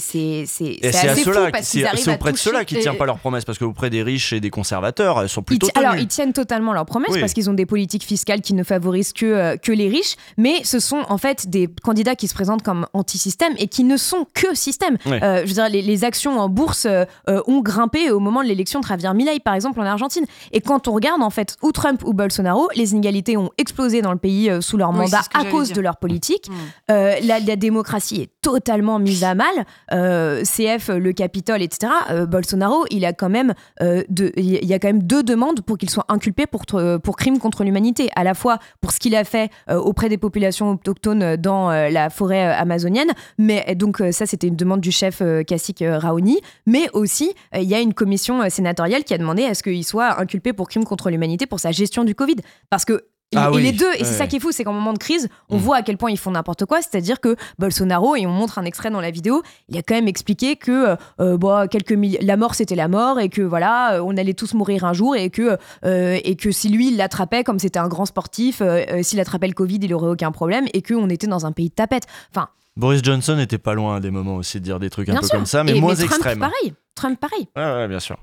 assez 0.83 1.23
fou 1.23 1.31
parce 1.51 1.65
c'est 1.65 1.84
auprès 2.07 2.31
de 2.31 2.37
ceux-là 2.37 2.65
qui 2.65 2.75
ne 2.75 2.81
tiennent 2.81 2.97
pas 2.97 3.05
leurs 3.05 3.19
promesses, 3.19 3.45
parce 3.45 3.57
qu'auprès 3.57 3.89
des 3.89 4.03
riches 4.03 4.33
et 4.33 4.39
des 4.39 4.49
conservateurs, 4.49 5.21
elles 5.21 5.29
sont 5.29 5.43
plutôt. 5.43 5.67
Ils 5.75 5.79
alors, 5.79 5.95
ils 5.95 6.07
tiennent 6.07 6.33
totalement 6.33 6.73
leurs 6.73 6.85
promesses 6.85 7.17
parce 7.19 7.33
qu'ils 7.33 7.49
ont 7.49 7.53
des 7.53 7.65
politiques 7.65 8.03
fiscales 8.03 8.41
qui 8.41 8.53
ne 8.53 8.63
favorisent 8.63 9.13
que, 9.13 9.25
euh, 9.25 9.57
que 9.57 9.71
les 9.71 9.89
riches, 9.89 10.15
mais 10.37 10.63
ce 10.63 10.79
sont 10.79 11.01
en 11.09 11.17
fait 11.17 11.49
des 11.49 11.69
candidats 11.83 12.15
qui 12.15 12.27
se 12.27 12.33
présentent 12.33 12.63
comme 12.63 12.87
anti-système 12.93 13.53
et 13.57 13.67
qui 13.67 13.83
ne 13.83 13.97
sont 13.97 14.25
que 14.33 14.55
système. 14.55 14.97
Euh, 15.05 15.41
je 15.43 15.47
veux 15.47 15.53
dire, 15.53 15.69
les, 15.69 16.03
actions 16.03 16.39
en 16.39 16.49
bourse 16.49 16.85
euh, 16.85 17.05
ont 17.47 17.61
grimpé 17.61 18.11
au 18.11 18.19
moment 18.19 18.43
de 18.43 18.47
l'élection 18.47 18.81
de 18.81 18.85
Javier 18.85 19.13
Milei, 19.13 19.39
par 19.39 19.55
exemple, 19.55 19.79
en 19.79 19.85
Argentine. 19.85 20.25
Et 20.51 20.59
quand 20.59 20.87
on 20.87 20.93
regarde, 20.93 21.21
en 21.21 21.29
fait, 21.29 21.55
ou 21.61 21.71
Trump 21.71 22.03
ou 22.05 22.13
Bolsonaro, 22.13 22.67
les 22.75 22.91
inégalités 22.91 23.37
ont 23.37 23.49
explosé 23.57 24.01
dans 24.01 24.11
le 24.11 24.17
pays 24.17 24.51
sous 24.61 24.77
leur 24.77 24.91
mandat 24.91 25.21
à 25.33 25.45
cause 25.45 25.71
de 25.71 25.81
leur 25.81 25.97
politique. 25.97 26.49
Mm. 26.49 26.93
La, 27.25 27.39
la, 27.39 27.55
démocratie 27.55 28.21
est 28.21 28.29
totalement 28.41 28.99
mise 28.99 29.23
à 29.23 29.35
mal. 29.35 29.65
CF, 29.89 30.89
le 30.89 31.11
Capitole, 31.13 31.61
etc 31.61 31.74
etc. 31.75 31.91
Bolsonaro, 32.27 32.85
il 32.89 33.05
a 33.05 33.13
quand 33.13 33.29
même 33.29 33.53
il 33.81 34.65
y 34.65 34.73
a 34.73 34.79
quand 34.79 34.87
même 34.87 35.03
deux 35.03 35.23
demandes 35.23 35.61
pour 35.61 35.77
qu'il 35.77 35.89
soit 35.89 36.05
inculpé 36.09 36.45
pour 36.47 36.65
pour 37.03 37.15
crime 37.17 37.39
contre 37.39 37.63
l'humanité, 37.63 38.09
à 38.15 38.23
la 38.23 38.33
fois 38.33 38.59
pour 38.81 38.91
ce 38.91 38.99
qu'il 38.99 39.15
a 39.15 39.23
fait 39.23 39.51
auprès 39.69 40.09
des 40.09 40.17
populations 40.17 40.71
autochtones 40.71 41.35
dans 41.37 41.69
la 41.69 42.09
forêt 42.09 42.43
amazonienne, 42.53 43.11
mais 43.37 43.75
donc 43.75 44.01
ça 44.11 44.25
c'était 44.25 44.47
une 44.47 44.55
demande 44.55 44.81
du 44.81 44.91
chef 44.91 45.21
Kassik 45.47 45.83
Raoni, 45.85 46.39
mais 46.65 46.87
aussi 46.93 47.33
il 47.53 47.63
y 47.63 47.75
a 47.75 47.81
une 47.81 47.93
commission 47.93 48.49
sénatoriale 48.49 49.03
qui 49.03 49.13
a 49.13 49.17
demandé 49.17 49.43
à 49.43 49.53
ce 49.53 49.63
qu'il 49.63 49.83
soit 49.83 50.19
inculpé 50.19 50.53
pour 50.53 50.69
crime 50.69 50.85
contre 50.85 51.09
l'humanité 51.09 51.45
pour 51.45 51.59
sa 51.59 51.71
gestion 51.71 52.03
du 52.03 52.15
Covid, 52.15 52.37
parce 52.69 52.85
que 52.85 53.05
Ah 53.35 53.49
et 53.53 53.61
les 53.61 53.71
deux, 53.71 53.91
et 53.97 54.03
c'est 54.03 54.13
ça 54.13 54.27
qui 54.27 54.35
est 54.37 54.39
fou, 54.39 54.51
c'est 54.51 54.63
qu'en 54.63 54.71
moment 54.73 54.93
de 54.93 54.97
crise, 54.97 55.27
on 55.49 55.55
Mm. 55.57 55.59
voit 55.59 55.75
à 55.77 55.81
quel 55.81 55.97
point 55.97 56.11
ils 56.11 56.17
font 56.17 56.31
n'importe 56.31 56.65
quoi. 56.65 56.81
C'est-à-dire 56.81 57.19
que 57.19 57.35
Bolsonaro, 57.59 58.15
et 58.15 58.25
on 58.25 58.31
montre 58.31 58.59
un 58.59 58.65
extrait 58.65 58.91
dans 58.91 59.01
la 59.01 59.11
vidéo, 59.11 59.41
il 59.67 59.77
a 59.77 59.81
quand 59.81 59.95
même 59.95 60.07
expliqué 60.07 60.55
que 60.55 60.95
euh, 61.19 61.37
bon, 61.37 61.67
quelques 61.67 61.91
milli- 61.93 62.23
la 62.23 62.37
mort 62.37 62.55
c'était 62.55 62.75
la 62.75 62.87
mort 62.87 63.19
et 63.19 63.29
que 63.29 63.41
voilà, 63.41 63.95
euh, 63.95 64.01
on 64.05 64.15
allait 64.15 64.33
tous 64.35 64.53
mourir 64.53 64.85
un 64.85 64.93
jour 64.93 65.15
et 65.15 65.29
que 65.29 65.57
euh, 65.85 66.19
et 66.23 66.35
que 66.35 66.51
si 66.51 66.69
lui 66.69 66.89
il 66.89 66.97
l'attrapait 66.97 67.43
comme 67.43 67.59
c'était 67.59 67.79
un 67.79 67.87
grand 67.87 68.05
sportif, 68.05 68.61
euh, 68.61 68.83
euh, 68.89 69.03
s'il 69.03 69.19
attrapait 69.19 69.47
le 69.47 69.53
Covid, 69.53 69.79
il 69.81 69.93
aurait 69.93 70.09
aucun 70.11 70.31
problème 70.31 70.65
et 70.73 70.81
qu'on 70.81 71.09
était 71.09 71.27
dans 71.27 71.45
un 71.45 71.51
pays 71.51 71.69
de 71.69 71.73
tapettes. 71.75 72.05
Enfin, 72.33 72.49
Boris 72.77 73.01
Johnson 73.03 73.37
était 73.39 73.57
pas 73.57 73.73
loin 73.73 73.95
à 73.97 73.99
des 73.99 74.11
moments 74.11 74.35
aussi 74.35 74.59
de 74.59 74.63
dire 74.65 74.79
des 74.79 74.89
trucs 74.89 75.09
un 75.09 75.13
bien 75.13 75.21
peu 75.21 75.27
sûr. 75.27 75.35
comme 75.35 75.45
ça, 75.45 75.63
mais 75.63 75.75
Et- 75.75 75.81
moins 75.81 75.95
Trump, 75.95 76.09
extrêmes. 76.11 76.39
pareil. 76.39 76.73
Trump 76.93 77.19
pareil. 77.19 77.47
Ouais, 77.55 77.63
ouais, 77.81 77.87
bien 77.87 77.99
sûr. 77.99 78.17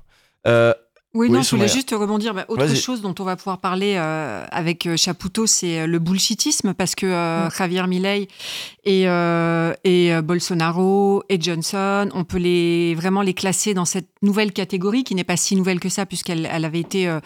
Euh, 0.47 0.73
Oui, 1.15 1.27
Oui, 1.27 1.29
non, 1.29 1.43
je 1.43 1.51
voulais 1.51 1.67
juste 1.67 1.91
rebondir. 1.91 2.33
Bah, 2.33 2.45
autre 2.47 2.73
chose 2.75 3.01
dont 3.01 3.13
on 3.19 3.23
va 3.23 3.35
pouvoir 3.35 3.59
parler 3.59 3.95
euh, 3.97 4.45
avec 4.49 4.87
euh, 4.87 4.97
Chapoutot, 4.97 5.45
c'est 5.45 5.81
euh, 5.81 5.87
le 5.87 5.99
bullshitisme, 5.99 6.73
parce 6.73 6.95
que 6.95 7.05
euh, 7.05 7.49
Javier 7.51 7.85
Milei 7.85 8.27
et, 8.83 9.07
euh, 9.07 9.73
et 9.83 10.11
euh, 10.11 10.23
Bolsonaro 10.23 11.23
et 11.29 11.39
Johnson, 11.39 12.09
on 12.15 12.23
peut 12.23 12.39
les, 12.39 12.95
vraiment 12.95 13.21
les 13.21 13.35
classer 13.35 13.75
dans 13.75 13.85
cette 13.85 14.07
nouvelle 14.23 14.51
catégorie, 14.51 15.03
qui 15.03 15.13
n'est 15.13 15.23
pas 15.23 15.37
si 15.37 15.55
nouvelle 15.55 15.79
que 15.79 15.89
ça, 15.89 16.07
puisqu'elle 16.07 16.49
elle 16.51 16.65
avait 16.65 16.79
été 16.79 17.07
euh, 17.07 17.19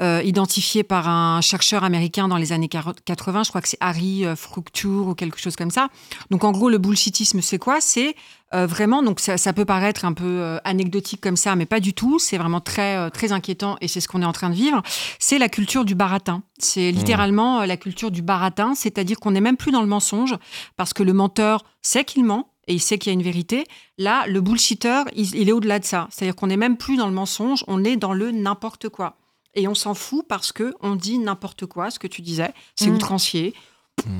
euh, 0.00 0.22
identifiée 0.24 0.84
par 0.84 1.08
un 1.08 1.40
chercheur 1.40 1.82
américain 1.82 2.28
dans 2.28 2.36
les 2.36 2.52
années 2.52 2.68
40 2.68 3.02
80. 3.04 3.42
Je 3.42 3.48
crois 3.48 3.60
que 3.62 3.68
c'est 3.68 3.78
Harry 3.80 4.24
Fructure 4.36 5.08
ou 5.08 5.14
quelque 5.16 5.40
chose 5.40 5.56
comme 5.56 5.72
ça. 5.72 5.88
Donc, 6.30 6.44
en 6.44 6.52
gros, 6.52 6.68
le 6.70 6.78
bullshitisme, 6.78 7.40
c'est 7.40 7.58
quoi? 7.58 7.80
C'est 7.80 8.14
euh, 8.54 8.66
vraiment, 8.66 9.02
donc 9.02 9.20
ça, 9.20 9.36
ça 9.36 9.52
peut 9.52 9.64
paraître 9.64 10.04
un 10.04 10.12
peu 10.12 10.24
euh, 10.24 10.58
anecdotique 10.64 11.20
comme 11.20 11.36
ça, 11.36 11.56
mais 11.56 11.66
pas 11.66 11.80
du 11.80 11.92
tout. 11.92 12.18
C'est 12.18 12.38
vraiment 12.38 12.60
très, 12.60 12.96
euh, 12.96 13.10
très 13.10 13.32
inquiétant 13.32 13.76
et 13.80 13.88
c'est 13.88 14.00
ce 14.00 14.08
qu'on 14.08 14.22
est 14.22 14.26
en 14.26 14.32
train 14.32 14.50
de 14.50 14.54
vivre. 14.54 14.82
C'est 15.18 15.38
la 15.38 15.48
culture 15.48 15.84
du 15.84 15.94
baratin. 15.94 16.42
C'est 16.58 16.92
littéralement 16.92 17.60
euh, 17.60 17.66
la 17.66 17.76
culture 17.76 18.10
du 18.10 18.22
baratin, 18.22 18.74
c'est-à-dire 18.74 19.18
qu'on 19.18 19.32
n'est 19.32 19.40
même 19.40 19.56
plus 19.56 19.72
dans 19.72 19.80
le 19.80 19.86
mensonge 19.88 20.36
parce 20.76 20.92
que 20.94 21.02
le 21.02 21.12
menteur 21.12 21.64
sait 21.82 22.04
qu'il 22.04 22.24
ment 22.24 22.48
et 22.66 22.74
il 22.74 22.80
sait 22.80 22.96
qu'il 22.98 23.10
y 23.10 23.14
a 23.14 23.18
une 23.18 23.22
vérité. 23.22 23.64
Là, 23.98 24.24
le 24.26 24.40
bullshitter, 24.40 25.02
il, 25.14 25.34
il 25.34 25.48
est 25.48 25.52
au-delà 25.52 25.78
de 25.78 25.84
ça. 25.84 26.08
C'est-à-dire 26.10 26.36
qu'on 26.36 26.46
n'est 26.46 26.56
même 26.56 26.76
plus 26.76 26.96
dans 26.96 27.06
le 27.08 27.12
mensonge, 27.12 27.64
on 27.66 27.84
est 27.84 27.96
dans 27.96 28.12
le 28.14 28.30
n'importe 28.30 28.88
quoi. 28.88 29.16
Et 29.54 29.68
on 29.68 29.74
s'en 29.74 29.94
fout 29.94 30.24
parce 30.28 30.50
que 30.52 30.74
on 30.80 30.96
dit 30.96 31.18
n'importe 31.18 31.66
quoi, 31.66 31.90
ce 31.90 31.98
que 31.98 32.06
tu 32.08 32.22
disais, 32.22 32.52
c'est 32.74 32.90
Mm. 32.90 32.94
outrancier. 32.94 33.54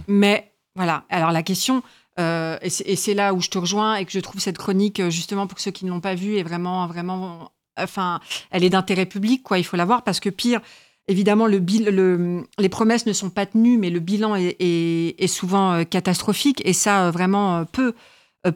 Mais 0.06 0.52
voilà. 0.76 1.04
Alors 1.10 1.32
la 1.32 1.42
question, 1.42 1.82
euh, 2.20 2.58
et 2.62 2.96
c'est 2.96 3.14
là 3.14 3.34
où 3.34 3.40
je 3.40 3.48
te 3.50 3.58
rejoins 3.58 3.96
et 3.96 4.04
que 4.04 4.12
je 4.12 4.20
trouve 4.20 4.40
cette 4.40 4.58
chronique, 4.58 5.00
euh, 5.00 5.10
justement 5.10 5.46
pour 5.46 5.58
ceux 5.58 5.70
qui 5.72 5.84
ne 5.84 5.90
l'ont 5.90 6.00
pas 6.00 6.14
vue, 6.14 6.36
est 6.36 6.42
vraiment, 6.42 6.86
vraiment, 6.86 7.50
enfin, 7.78 8.20
elle 8.50 8.62
est 8.64 8.70
d'intérêt 8.70 9.06
public, 9.06 9.42
quoi. 9.42 9.58
Il 9.58 9.64
faut 9.64 9.76
la 9.76 9.84
voir 9.84 10.02
parce 10.04 10.20
que 10.20 10.30
pire. 10.30 10.60
Évidemment, 11.06 11.46
le, 11.46 11.58
le- 11.58 12.46
les 12.58 12.68
promesses 12.70 13.04
ne 13.04 13.12
sont 13.12 13.28
pas 13.30 13.44
tenues, 13.46 13.76
mais 13.76 13.90
le 13.90 14.00
bilan 14.00 14.36
est, 14.36 14.56
est- 14.58 15.26
souvent 15.26 15.72
euh, 15.72 15.84
catastrophique. 15.84 16.62
Et 16.64 16.72
ça, 16.72 17.10
vraiment, 17.10 17.64
peu, 17.66 17.94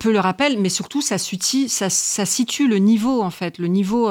peu 0.00 0.12
le 0.12 0.18
rappelle. 0.20 0.58
Mais 0.58 0.70
surtout, 0.70 1.02
ça, 1.02 1.18
situe- 1.18 1.68
ça, 1.68 1.90
ça 1.90 2.24
situe 2.24 2.66
le 2.66 2.78
niveau, 2.78 3.20
en 3.22 3.30
fait, 3.30 3.58
le 3.58 3.66
niveau 3.66 4.08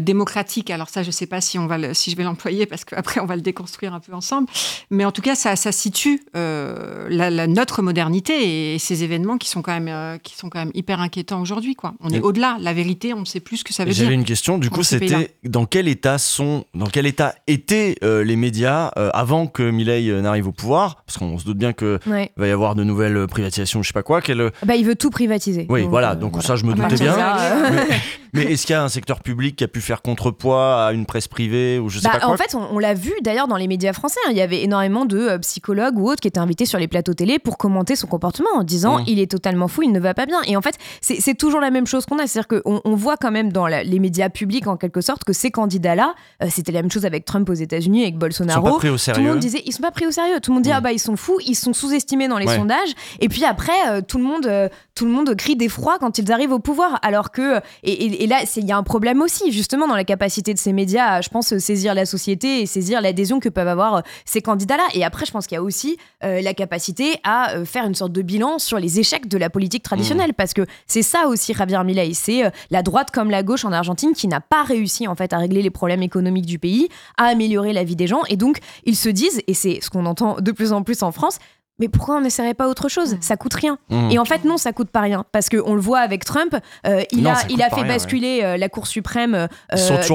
démocratique. 0.00 0.70
Alors 0.70 0.88
ça, 0.88 1.02
je 1.02 1.08
ne 1.08 1.12
sais 1.12 1.26
pas 1.26 1.40
si, 1.40 1.58
on 1.58 1.66
va 1.66 1.78
le- 1.78 1.94
si 1.94 2.10
je 2.10 2.16
vais 2.16 2.24
l'employer, 2.24 2.66
parce 2.66 2.84
qu'après, 2.84 3.20
on 3.20 3.26
va 3.26 3.36
le 3.36 3.42
déconstruire 3.42 3.94
un 3.94 4.00
peu 4.00 4.12
ensemble. 4.14 4.48
Mais 4.90 5.04
en 5.04 5.12
tout 5.12 5.22
cas, 5.22 5.34
ça, 5.34 5.56
ça 5.56 5.72
situe 5.72 6.22
euh, 6.36 7.06
la, 7.10 7.30
la- 7.30 7.46
notre 7.46 7.82
modernité 7.82 8.74
et 8.74 8.78
ces 8.78 9.04
événements 9.04 9.38
qui 9.38 9.48
sont 9.48 9.62
quand 9.62 9.72
même, 9.72 9.88
euh, 9.88 10.18
qui 10.18 10.34
sont 10.36 10.48
quand 10.48 10.58
même 10.58 10.70
hyper 10.74 11.00
inquiétants 11.00 11.40
aujourd'hui. 11.40 11.74
quoi. 11.74 11.94
On 12.00 12.10
est 12.10 12.20
au-delà. 12.20 12.56
La 12.60 12.72
vérité, 12.72 13.14
on 13.14 13.20
ne 13.20 13.24
sait 13.24 13.40
plus 13.40 13.58
ce 13.58 13.64
que 13.64 13.72
ça 13.72 13.84
veut 13.84 13.90
dire. 13.92 14.04
J'avais 14.04 14.14
une 14.14 14.24
question. 14.24 14.58
Du 14.58 14.70
coup, 14.70 14.82
c'était 14.82 15.34
dans 15.44 15.66
quel 15.66 15.88
état 15.88 16.18
sont, 16.18 16.64
dans 16.74 16.86
quel 16.86 17.06
état 17.06 17.34
étaient 17.46 17.96
euh, 18.02 18.24
les 18.24 18.36
médias 18.36 18.90
euh, 18.98 19.10
avant 19.14 19.46
que 19.46 19.62
Milei 19.70 20.08
euh, 20.10 20.20
n'arrive 20.20 20.48
au 20.48 20.52
pouvoir? 20.52 21.02
Parce 21.06 21.18
qu'on 21.18 21.38
se 21.38 21.44
doute 21.44 21.58
bien 21.58 21.72
que 21.72 21.98
Ouais. 22.06 22.30
va 22.36 22.46
y 22.46 22.50
avoir 22.50 22.74
de 22.74 22.84
nouvelles 22.84 23.16
euh, 23.16 23.26
privatisations, 23.26 23.82
je 23.82 23.88
sais 23.88 23.92
pas 23.92 24.02
quoi. 24.02 24.20
Quelle... 24.20 24.50
Bah, 24.64 24.76
il 24.76 24.84
veut 24.84 24.94
tout 24.96 25.10
privatiser. 25.10 25.66
Oui, 25.68 25.82
Donc, 25.82 25.90
voilà. 25.90 26.12
euh, 26.12 26.14
Donc 26.16 26.42
ça, 26.42 26.56
je 26.56 26.64
me 26.64 26.74
doutais 26.74 26.96
bien. 26.96 27.16
euh, 27.18 27.70
Mais, 27.72 27.96
mais 28.32 28.42
est-ce 28.52 28.66
qu'il 28.66 28.72
y 28.74 28.76
a 28.76 28.82
un 28.82 28.88
secteur 28.88 29.20
public 29.20 29.56
qui 29.56 29.64
a 29.64 29.68
pu 29.68 29.80
faire 29.86 30.02
contrepoids 30.02 30.86
à 30.86 30.92
une 30.92 31.06
presse 31.06 31.28
privée 31.28 31.78
ou 31.78 31.88
je 31.88 31.98
sais 31.98 32.04
Bah, 32.08 32.12
pas 32.18 32.20
quoi 32.26 32.34
en 32.34 32.36
fait, 32.36 32.54
on, 32.54 32.66
on 32.72 32.78
l'a 32.78 32.94
vu 32.94 33.12
d'ailleurs 33.22 33.48
dans 33.48 33.56
les 33.56 33.68
médias 33.68 33.92
français. 33.92 34.20
hein. 34.26 34.30
Il 34.32 34.36
y 34.36 34.40
avait 34.42 34.62
énormément 34.62 35.04
de 35.04 35.18
euh, 35.18 35.38
psychologues 35.38 35.98
ou 35.98 36.08
autres 36.10 36.20
qui 36.20 36.28
étaient 36.28 36.38
invités 36.40 36.66
sur 36.66 36.78
les 36.78 36.88
plateaux 36.88 37.14
télé 37.14 37.38
pour 37.38 37.56
commenter 37.58 37.96
son 37.96 38.06
comportement 38.06 38.50
en 38.56 38.62
disant 38.64 38.98
Mm. 39.00 39.04
il 39.06 39.18
est 39.20 39.30
totalement 39.30 39.68
fou, 39.68 39.82
il 39.82 39.92
ne 39.92 40.00
va 40.00 40.14
pas 40.14 40.26
bien. 40.26 40.40
Et 40.46 40.56
en 40.56 40.62
fait, 40.62 40.76
c'est 41.00 41.34
toujours 41.34 41.60
la 41.60 41.70
même 41.70 41.86
chose 41.86 42.06
qu'on 42.06 42.18
a. 42.18 42.26
C'est-à-dire 42.26 42.48
qu'on 42.62 42.80
on 42.84 42.94
voit 42.94 43.16
quand 43.16 43.30
même 43.30 43.52
dans 43.52 43.66
la- 43.66 43.82
les 43.84 43.98
médias 43.98 44.28
publics, 44.28 44.66
en 44.66 44.76
quelque 44.76 45.00
sorte, 45.00 45.24
que 45.24 45.32
ces 45.32 45.50
candidats-là, 45.50 46.14
euh, 46.42 46.46
c'était 46.50 46.72
la 46.72 46.82
même 46.82 46.90
chose 46.90 47.04
avec 47.04 47.24
Trump 47.24 47.48
aux 47.48 47.54
États-Unis, 47.54 48.02
avec 48.02 48.16
Bolsonaro. 48.18 48.60
Ils 48.60 48.68
sont 48.68 48.72
pas 48.74 48.78
pris 48.78 48.88
au 48.88 48.90
Tout 48.90 48.94
le 48.94 48.98
sérieux. 48.98 49.28
monde 49.30 49.38
disait 49.38 49.62
ils 49.66 49.72
sont 49.72 49.82
pas 49.82 49.90
pris 49.90 50.06
au 50.06 50.10
sérieux. 50.10 50.40
Tout 50.40 50.50
le 50.50 50.54
monde 50.54 50.64
dit 50.64 50.70
Mm. 50.70 50.76
ah 50.76 50.80
bah 50.80 50.92
ils 50.92 50.98
sont 50.98 51.16
fous, 51.16 51.38
ils 51.46 51.54
sont 51.54 51.72
sous-estimés 51.72 52.28
dans 52.28 52.38
les 52.38 52.46
Ouais. 52.46 52.56
sondages. 52.56 52.90
Et 53.20 53.28
puis 53.28 53.44
après, 53.44 53.72
euh, 53.88 54.00
tout 54.06 54.18
le 54.18 54.24
monde, 54.24 54.48
tout 54.94 55.04
le 55.04 55.10
monde 55.10 55.34
crie 55.36 55.56
d'effroi 55.56 55.98
quand 56.00 56.18
ils 56.18 56.32
arrivent 56.32 56.52
au 56.52 56.58
pouvoir. 56.58 56.98
Alors 57.02 57.30
que 57.30 57.58
et, 57.82 57.92
et- 57.92 58.24
et 58.24 58.26
là, 58.26 58.38
il 58.56 58.64
y 58.66 58.72
a 58.72 58.76
un 58.76 58.82
problème 58.82 59.20
aussi 59.22 59.52
justement 59.52 59.65
dans 59.74 59.96
la 59.96 60.04
capacité 60.04 60.54
de 60.54 60.58
ces 60.58 60.72
médias, 60.72 61.06
à, 61.06 61.20
je 61.20 61.28
pense, 61.28 61.56
saisir 61.58 61.94
la 61.94 62.06
société 62.06 62.62
et 62.62 62.66
saisir 62.66 63.00
l'adhésion 63.00 63.40
que 63.40 63.48
peuvent 63.48 63.68
avoir 63.68 63.96
euh, 63.96 64.00
ces 64.24 64.40
candidats-là. 64.40 64.84
Et 64.94 65.04
après, 65.04 65.26
je 65.26 65.32
pense 65.32 65.46
qu'il 65.46 65.56
y 65.56 65.58
a 65.58 65.62
aussi 65.62 65.98
euh, 66.24 66.40
la 66.40 66.54
capacité 66.54 67.16
à 67.24 67.52
euh, 67.52 67.64
faire 67.64 67.84
une 67.84 67.94
sorte 67.94 68.12
de 68.12 68.22
bilan 68.22 68.58
sur 68.58 68.78
les 68.78 69.00
échecs 69.00 69.28
de 69.28 69.38
la 69.38 69.50
politique 69.50 69.82
traditionnelle, 69.82 70.34
parce 70.34 70.54
que 70.54 70.66
c'est 70.86 71.02
ça 71.02 71.26
aussi 71.26 71.52
Javier 71.54 71.82
Milei, 71.84 72.14
c'est 72.14 72.44
euh, 72.44 72.50
la 72.70 72.82
droite 72.82 73.10
comme 73.10 73.30
la 73.30 73.42
gauche 73.42 73.64
en 73.64 73.72
Argentine 73.72 74.12
qui 74.14 74.28
n'a 74.28 74.40
pas 74.40 74.62
réussi 74.62 75.08
en 75.08 75.14
fait 75.14 75.32
à 75.32 75.38
régler 75.38 75.62
les 75.62 75.70
problèmes 75.70 76.02
économiques 76.02 76.46
du 76.46 76.58
pays, 76.58 76.88
à 77.16 77.24
améliorer 77.24 77.72
la 77.72 77.84
vie 77.84 77.96
des 77.96 78.06
gens, 78.06 78.22
et 78.28 78.36
donc 78.36 78.58
ils 78.84 78.96
se 78.96 79.08
disent, 79.08 79.42
et 79.46 79.54
c'est 79.54 79.80
ce 79.82 79.90
qu'on 79.90 80.06
entend 80.06 80.36
de 80.40 80.52
plus 80.52 80.72
en 80.72 80.82
plus 80.82 81.02
en 81.02 81.12
France. 81.12 81.38
Mais 81.78 81.88
pourquoi 81.88 82.16
on 82.16 82.20
n'essaierait 82.20 82.54
pas 82.54 82.68
autre 82.68 82.88
chose? 82.88 83.16
Ça 83.20 83.36
coûte 83.36 83.54
rien. 83.54 83.78
Mmh. 83.90 84.10
Et 84.10 84.18
en 84.18 84.24
fait, 84.24 84.44
non, 84.44 84.56
ça 84.56 84.72
coûte 84.72 84.88
pas 84.88 85.00
rien. 85.02 85.24
Parce 85.32 85.48
qu'on 85.50 85.74
le 85.74 85.80
voit 85.80 85.98
avec 86.00 86.24
Trump, 86.24 86.56
euh, 86.86 87.02
il 87.10 87.22
Non, 87.22 87.30
a, 87.30 87.36
il 87.50 87.60
a 87.62 87.68
fait 87.68 87.82
rien, 87.82 87.86
basculer 87.86 88.40
euh, 88.42 88.56
la 88.56 88.68
Cour 88.68 88.86
suprême 88.86 89.34
euh, 89.34 89.46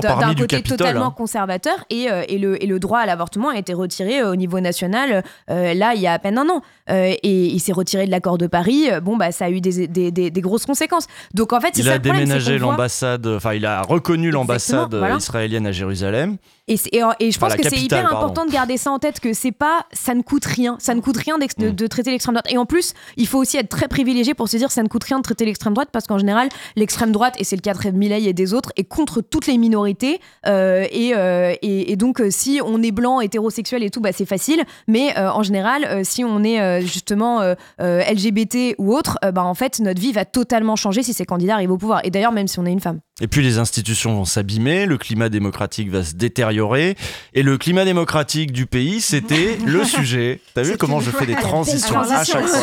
d'un 0.01 0.33
côté 0.33 0.47
Capitole, 0.57 0.77
totalement 0.77 1.07
hein. 1.07 1.13
conservateur 1.15 1.85
et, 1.89 2.09
euh, 2.09 2.23
et, 2.27 2.37
le, 2.39 2.61
et 2.63 2.65
le 2.67 2.79
droit 2.79 2.99
à 2.99 3.05
l'avortement 3.05 3.49
a 3.49 3.57
été 3.57 3.73
retiré 3.73 4.23
au 4.23 4.35
niveau 4.35 4.59
national 4.59 5.23
euh, 5.49 5.73
là 5.73 5.93
il 5.93 6.01
y 6.01 6.07
a 6.07 6.13
à 6.13 6.19
peine 6.19 6.37
un 6.37 6.49
an 6.49 6.61
Euh, 6.89 7.13
et 7.23 7.45
il 7.45 7.59
s'est 7.59 7.71
retiré 7.71 8.05
de 8.05 8.11
l'accord 8.11 8.37
de 8.37 8.47
Paris 8.47 8.89
bon 9.01 9.15
bah 9.15 9.31
ça 9.31 9.45
a 9.45 9.49
eu 9.49 9.61
des, 9.61 9.87
des, 9.87 10.11
des, 10.11 10.31
des 10.31 10.41
grosses 10.41 10.65
conséquences 10.65 11.07
donc 11.33 11.53
en 11.53 11.61
fait 11.61 11.69
c'est 11.73 11.81
Il 11.81 11.85
ça 11.85 11.91
a 11.91 11.93
le 11.95 11.99
déménagé 11.99 12.57
l'ambassade, 12.57 13.25
enfin 13.27 13.53
il 13.53 13.65
a 13.65 13.81
reconnu 13.83 14.31
l'ambassade 14.31 14.93
voilà. 14.95 15.15
israélienne 15.17 15.67
à 15.67 15.71
Jérusalem. 15.71 16.37
Et, 16.71 16.77
c'est- 16.77 16.89
et, 16.93 17.01
et 17.19 17.31
je 17.31 17.37
pense 17.39 17.55
que 17.55 17.63
c'est 17.67 17.77
hyper 17.77 18.01
pardon. 18.03 18.17
important 18.17 18.45
de 18.45 18.51
garder 18.51 18.77
ça 18.77 18.91
en 18.91 18.99
tête 18.99 19.19
que 19.19 19.33
c'est 19.33 19.51
pas, 19.51 19.85
ça 19.93 20.13
ne 20.15 20.21
coûte 20.21 20.45
rien, 20.45 20.77
ça 20.79 20.95
ne 20.95 21.01
coûte 21.01 21.17
rien 21.17 21.37
Mm. 21.37 21.47
de, 21.63 21.69
de 21.71 21.87
traiter 21.87 22.11
l'extrême 22.11 22.33
droite. 22.35 22.47
Et 22.51 22.57
en 22.57 22.65
plus, 22.65 22.93
il 23.17 23.27
faut 23.27 23.37
aussi 23.39 23.57
être 23.57 23.69
très 23.69 23.87
privilégié 23.87 24.33
pour 24.33 24.47
se 24.47 24.57
dire 24.57 24.71
ça 24.71 24.83
ne 24.83 24.87
coûte 24.87 25.03
rien 25.03 25.17
de 25.17 25.23
traiter 25.23 25.45
l'extrême 25.45 25.73
droite 25.73 25.89
parce 25.91 26.07
qu'en 26.07 26.17
général, 26.17 26.49
l'extrême 26.75 27.11
droite 27.11 27.35
et 27.39 27.43
c'est 27.43 27.55
le 27.55 27.61
cas 27.61 27.73
de 27.73 27.97
Milei 27.97 28.23
et 28.27 28.33
des 28.33 28.53
autres 28.53 28.71
est 28.75 28.83
contre 28.83 29.21
toutes 29.21 29.47
les 29.47 29.57
minorités. 29.57 30.19
euh, 30.47 30.85
et, 30.91 31.13
euh, 31.15 31.53
et, 31.61 31.91
et 31.91 31.95
donc 31.95 32.21
euh, 32.21 32.29
si 32.31 32.59
on 32.65 32.81
est 32.83 32.91
blanc, 32.91 33.19
hétérosexuel 33.21 33.83
et 33.83 33.89
tout, 33.89 34.01
bah 34.01 34.11
c'est 34.13 34.25
facile. 34.25 34.63
Mais 34.87 35.17
euh, 35.17 35.29
en 35.31 35.43
général, 35.43 36.05
si 36.05 36.23
on 36.23 36.43
est 36.43 36.81
justement 36.81 37.41
LGBT 37.79 38.75
ou 38.77 38.93
autre, 38.95 39.17
bah 39.33 39.43
en 39.43 39.53
fait 39.53 39.79
notre 39.79 39.99
vie 40.01 40.11
va 40.11 40.25
totalement 40.25 40.75
changer 40.75 41.03
si 41.03 41.13
ces 41.13 41.25
candidats 41.25 41.55
arrivent 41.55 41.71
au 41.71 41.77
pouvoir. 41.77 42.01
Et 42.05 42.09
d'ailleurs 42.11 42.31
même 42.31 42.47
si 42.47 42.59
on 42.59 42.65
est 42.65 42.71
une 42.71 42.79
femme. 42.79 42.99
Et 43.21 43.27
puis 43.27 43.43
les 43.43 43.59
institutions 43.59 44.15
vont 44.15 44.25
s'abîmer, 44.25 44.87
le 44.87 44.97
climat 44.97 45.29
démocratique 45.29 45.89
va 45.91 46.03
se 46.03 46.15
détériorer. 46.15 46.97
Et 47.33 47.43
le 47.43 47.57
climat 47.59 47.85
démocratique 47.85 48.51
du 48.51 48.65
pays, 48.65 48.99
c'était 48.99 49.57
le 49.65 49.85
sujet. 49.85 50.41
T'as 50.55 50.63
vu 50.63 50.75
comment 50.75 50.99
je 50.99 51.11
fais 51.11 51.27
des 51.27 51.35
transitions 51.41 51.93
transition, 51.93 52.39
à 52.39 52.41
chaque 52.41 52.47
fois. 52.47 52.59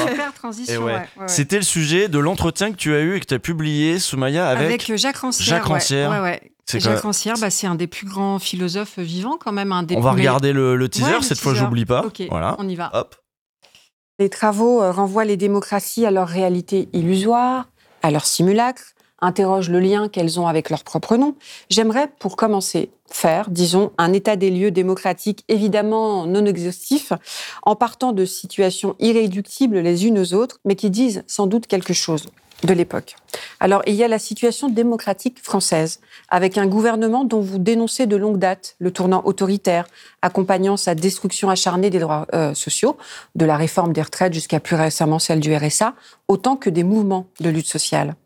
Et 0.67 0.77
ouais, 0.77 0.85
ouais. 0.85 0.93
ouais, 0.93 0.93
ouais. 0.93 1.29
C'était 1.29 1.57
le 1.59 1.63
sujet 1.63 2.09
de 2.09 2.19
l'entretien 2.19 2.73
que 2.73 2.77
tu 2.77 2.93
as 2.93 3.01
eu 3.01 3.15
et 3.17 3.21
que 3.21 3.27
tu 3.27 3.35
as 3.35 3.39
publié, 3.39 4.01
Soumaya, 4.01 4.49
avec, 4.49 4.67
Avec, 4.67 4.91
euh, 4.91 4.97
Jacques 4.97 5.19
Rancière. 5.19 5.47
Jacques. 5.49 5.65
Rancière. 5.65 6.11
Ouais, 6.11 6.21
ouais. 6.21 6.41
C'est 6.67 6.81
Jacques 6.81 6.95
quoi 6.95 7.03
Rancière, 7.03 7.37
bah, 7.41 7.51
c'est 7.51 7.67
un 7.69 7.77
des 7.77 7.87
plus 7.87 8.07
grands 8.07 8.39
philosophes 8.41 8.99
vivants 8.99 9.39
quand 9.39 9.53
même. 9.53 9.71
Un 9.73 9.85
des 9.85 9.95
On 9.97 10.01
va 10.01 10.11
regarder 10.11 10.53
le, 10.53 10.75
le 10.77 10.89
teaser, 10.89 11.07
Ouais, 11.13 11.17
le 11.19 11.23
cette 11.23 11.39
fois 11.39 11.53
teaser. 11.53 11.65
j'oublie 11.65 11.87
pas. 11.87 12.05
Voilà. 12.29 12.57
on 12.59 12.69
y 12.69 12.75
va. 12.75 12.91
Hop. 12.95 13.15
Les 14.19 14.29
travaux 14.29 14.83
euh, 14.83 14.91
renvoient 14.91 15.25
les 15.25 15.37
démocraties 15.37 16.05
à 16.05 16.11
leur 16.11 16.27
réalité 16.29 16.89
illusoire, 16.93 17.69
à 18.03 18.11
leur 18.11 18.27
simulacre, 18.27 18.83
interrogent 19.21 19.71
le 19.71 19.81
lien 19.81 20.09
qu'elles 20.09 20.39
ont 20.39 20.47
avec 20.47 20.71
leur 20.71 20.85
propre 20.85 21.17
nom. 21.17 21.35
J'aimerais, 21.71 22.09
pour 22.19 22.37
commencer, 22.37 22.91
faire, 23.11 23.51
disons, 23.51 23.93
un 23.99 24.13
état 24.13 24.37
des 24.37 24.51
lieux 24.51 24.71
démocratiques 24.71 25.45
évidemment 25.49 26.27
non 26.27 26.45
exhaustif, 26.47 27.13
en 27.63 27.75
partant 27.75 28.13
de 28.13 28.25
situations 28.25 28.97
irréductibles 28.99 29.79
les 29.79 30.07
unes 30.07 30.19
aux 30.19 30.35
autres, 30.35 30.61
mais 30.65 30.77
qui 30.77 30.91
disent 30.91 31.25
sans 31.27 31.47
doute 31.47 31.67
quelque 31.67 31.93
chose. 31.93 32.27
de 32.65 32.75
l'époque. 32.75 33.15
Alors, 33.61 33.83
il 33.87 33.95
y 33.95 34.03
a 34.03 34.09
la 34.09 34.19
situation 34.19 34.69
démocratique 34.69 35.39
française, 35.41 36.01
avec 36.29 36.59
un 36.59 36.67
gouvernement 36.67 37.25
dont 37.25 37.41
vous 37.41 37.59
dénoncez 37.59 38.07
de 38.07 38.17
longue 38.17 38.39
date 38.39 38.75
le 38.81 38.91
tournant 38.91 39.23
autoritaire, 39.25 39.87
accompagnant 40.23 40.77
sa 40.77 40.97
destruction 40.97 41.51
acharnée 41.51 41.89
des 41.89 42.01
droits 42.01 42.27
euh, 42.35 42.55
sociaux, 42.55 42.97
de 43.37 43.45
la 43.45 43.57
réforme 43.57 43.93
des 43.93 44.03
retraites 44.03 44.35
jusqu'à 44.35 44.59
plus 44.59 44.75
récemment 44.75 45.21
celle 45.21 45.39
du 45.39 45.55
RSA, 45.55 45.95
autant 46.27 46.57
que 46.57 46.69
des 46.69 46.83
mouvements 46.83 47.27
de 47.39 47.49
lutte 47.49 47.69
sociale. 47.69 48.17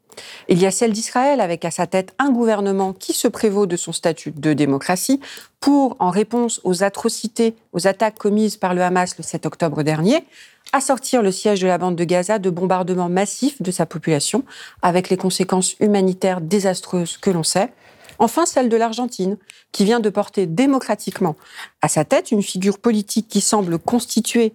Il 0.49 0.61
y 0.61 0.67
a 0.67 0.71
celle 0.71 0.93
d'Israël, 0.93 1.41
avec 1.41 1.65
à 1.65 1.71
sa 1.71 1.87
tête 1.87 2.15
un 2.19 2.31
gouvernement 2.31 2.93
qui 2.93 3.13
se 3.13 3.29
prévaut 3.29 3.67
de 3.67 3.77
son 3.77 3.93
statut 3.93 4.33
de 4.33 4.53
démocratie 4.53 5.21
pour, 5.61 5.97
en 6.01 6.11
réponse 6.11 6.61
aux 6.65 6.83
atrocités, 6.83 7.55
aux 7.73 7.87
attaques 7.87 8.19
commises 8.19 8.57
par 8.57 8.75
le 8.75 8.83
Hamas 8.83 9.17
le 9.17 9.23
7 9.23 9.47
octobre 9.47 9.83
dernier, 9.83 10.25
assortir 10.73 11.23
le 11.23 11.33
siège 11.33 11.61
de 11.61 11.67
la 11.67 11.79
bande 11.79 11.97
de 11.97 12.05
Gaza 12.05 12.39
de 12.39 12.51
bombardements 12.51 13.09
massifs 13.09 13.61
de 13.63 13.71
sa 13.71 13.87
population, 13.87 14.45
avec 14.83 15.09
les 15.11 15.17
conséquences 15.17 15.77
humanitaires 15.81 16.41
désastreuses 16.41 17.17
que 17.17 17.31
l'on 17.31 17.43
sait. 17.43 17.73
Enfin, 18.19 18.47
celle 18.47 18.69
de 18.69 18.77
l'Argentine, 18.77 19.37
qui 19.73 19.85
vient 19.85 20.01
de 20.01 20.11
porter 20.11 20.47
démocratiquement 20.47 21.37
à 21.81 21.89
sa 21.89 22.05
tête 22.05 22.31
une 22.31 22.43
figure 22.43 22.79
politique 22.79 23.29
qui 23.29 23.41
semble 23.41 23.79
constituer 23.79 24.53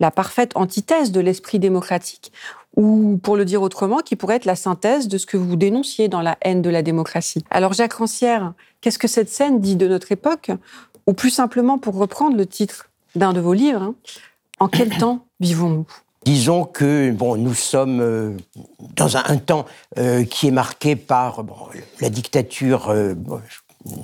la 0.00 0.10
parfaite 0.10 0.52
antithèse 0.54 1.10
de 1.10 1.20
l'esprit 1.20 1.58
démocratique, 1.58 2.32
ou 2.78 3.18
pour 3.20 3.36
le 3.36 3.44
dire 3.44 3.60
autrement, 3.60 3.98
qui 3.98 4.14
pourrait 4.14 4.36
être 4.36 4.44
la 4.44 4.54
synthèse 4.54 5.08
de 5.08 5.18
ce 5.18 5.26
que 5.26 5.36
vous 5.36 5.56
dénonciez 5.56 6.06
dans 6.08 6.22
la 6.22 6.38
haine 6.42 6.62
de 6.62 6.70
la 6.70 6.82
démocratie. 6.82 7.44
Alors 7.50 7.72
Jacques 7.72 7.94
Rancière, 7.94 8.54
qu'est-ce 8.80 9.00
que 9.00 9.08
cette 9.08 9.28
scène 9.28 9.60
dit 9.60 9.74
de 9.74 9.88
notre 9.88 10.12
époque? 10.12 10.52
Ou 11.08 11.12
plus 11.12 11.30
simplement, 11.30 11.78
pour 11.78 11.96
reprendre 11.96 12.36
le 12.36 12.46
titre 12.46 12.88
d'un 13.16 13.32
de 13.32 13.40
vos 13.40 13.52
livres, 13.52 13.82
hein, 13.82 13.94
en 14.60 14.68
quel 14.68 14.90
temps 14.96 15.26
vivons-nous? 15.40 15.86
Disons 16.24 16.64
que 16.64 17.10
bon, 17.10 17.36
nous 17.36 17.54
sommes 17.54 18.00
euh, 18.00 18.36
dans 18.94 19.16
un, 19.16 19.38
temps 19.38 19.66
euh, 19.98 20.24
qui 20.24 20.46
est 20.46 20.52
marqué 20.52 20.94
par 20.94 21.44
la 22.00 22.10
dictature. 22.10 22.90
Euh, 22.90 23.14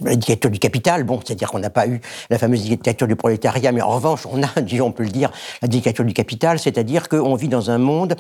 la 0.03 0.17
dictature 0.17 0.51
du 0.51 0.59
capital, 0.59 1.05
bon, 1.05 1.21
c'est-à-dire 1.25 1.51
qu'on 1.51 1.59
n'a 1.59 1.71
pas 1.71 1.87
eu 1.87 2.01
la 2.31 2.39
fameuse 2.39 2.63
dictature 2.63 3.07
du 3.07 3.17
prolétariat, 3.17 3.73
mais 3.73 3.83
en 3.83 3.91
revanche, 3.91 4.27
on 4.31 4.43
a, 4.43 4.61
disons, 4.61 4.87
on 4.87 4.93
peut 4.93 5.05
le 5.05 5.11
dire, 5.11 5.31
la 5.63 5.69
dictature 5.69 6.05
du 6.05 6.13
capital, 6.13 6.59
c'est-à-dire 6.59 7.09
qu'on 7.09 7.35
vit 7.35 7.49
dans 7.49 7.71
un 7.71 7.79
monde 7.79 8.17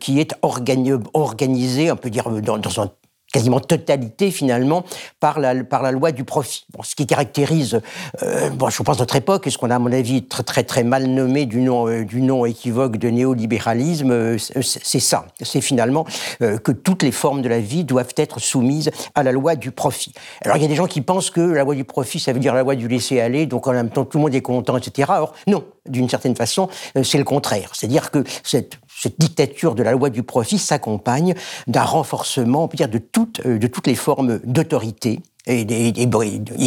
qui 0.00 0.20
est 0.20 0.34
organisé, 0.42 1.90
on 1.90 1.96
peut 1.96 2.10
dire, 2.10 2.28
dans 2.30 2.80
un 2.80 2.90
quasiment 3.32 3.60
totalité 3.60 4.30
finalement 4.30 4.84
par 5.20 5.40
la, 5.40 5.64
par 5.64 5.82
la 5.82 5.90
loi 5.90 6.12
du 6.12 6.24
profit. 6.24 6.64
Bon, 6.72 6.82
ce 6.82 6.94
qui 6.94 7.06
caractérise, 7.06 7.80
euh, 8.22 8.50
bon, 8.50 8.70
je 8.70 8.82
pense 8.82 8.98
notre 8.98 9.16
époque, 9.16 9.46
et 9.46 9.50
ce 9.50 9.58
qu'on 9.58 9.70
a 9.70 9.76
à 9.76 9.78
mon 9.78 9.92
avis 9.92 10.24
très 10.24 10.42
très 10.42 10.64
très 10.64 10.84
mal 10.84 11.06
nommé 11.06 11.46
du 11.46 11.60
nom 11.60 11.88
euh, 11.88 12.04
du 12.04 12.22
nom 12.22 12.46
équivoque 12.46 12.96
de 12.96 13.08
néolibéralisme, 13.08 14.10
euh, 14.10 14.38
c'est 14.38 15.00
ça. 15.00 15.26
C'est 15.42 15.60
finalement 15.60 16.06
que 16.40 16.72
toutes 16.72 17.02
les 17.02 17.12
formes 17.12 17.42
de 17.42 17.48
la 17.48 17.60
vie 17.60 17.84
doivent 17.84 18.14
être 18.16 18.40
soumises 18.40 18.90
à 19.14 19.22
la 19.22 19.32
loi 19.32 19.56
du 19.56 19.70
profit. 19.70 20.12
Alors 20.42 20.56
il 20.56 20.62
y 20.62 20.66
a 20.66 20.68
des 20.68 20.74
gens 20.74 20.86
qui 20.86 21.00
pensent 21.00 21.30
que 21.30 21.40
la 21.40 21.64
loi 21.64 21.74
du 21.74 21.84
profit, 21.84 22.20
ça 22.20 22.32
veut 22.32 22.40
dire 22.40 22.54
la 22.54 22.62
loi 22.62 22.74
du 22.74 22.88
laisser 22.88 23.20
aller, 23.20 23.46
donc 23.46 23.66
en 23.66 23.72
même 23.72 23.90
temps 23.90 24.04
tout 24.04 24.18
le 24.18 24.22
monde 24.22 24.34
est 24.34 24.42
content, 24.42 24.76
etc. 24.76 25.10
Or 25.18 25.34
non, 25.46 25.64
d'une 25.88 26.08
certaine 26.08 26.36
façon, 26.36 26.68
c'est 27.02 27.18
le 27.18 27.24
contraire. 27.24 27.70
C'est-à-dire 27.74 28.10
que 28.10 28.24
cette 28.42 28.78
cette 28.98 29.20
dictature 29.20 29.74
de 29.74 29.82
la 29.82 29.92
loi 29.92 30.10
du 30.10 30.22
profit 30.22 30.58
s'accompagne 30.58 31.34
d'un 31.66 31.82
renforcement, 31.82 32.64
on 32.64 32.68
peut 32.68 32.76
dire, 32.76 32.88
de 32.88 32.98
toutes, 32.98 33.44
euh, 33.44 33.58
de 33.58 33.66
toutes 33.66 33.86
les 33.86 33.94
formes 33.94 34.40
d'autorité. 34.44 35.20
Et, 35.46 35.66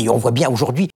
on 0.10 0.18
voit 0.18 0.32
bien 0.32 0.50
aujourd'hui. 0.50 0.90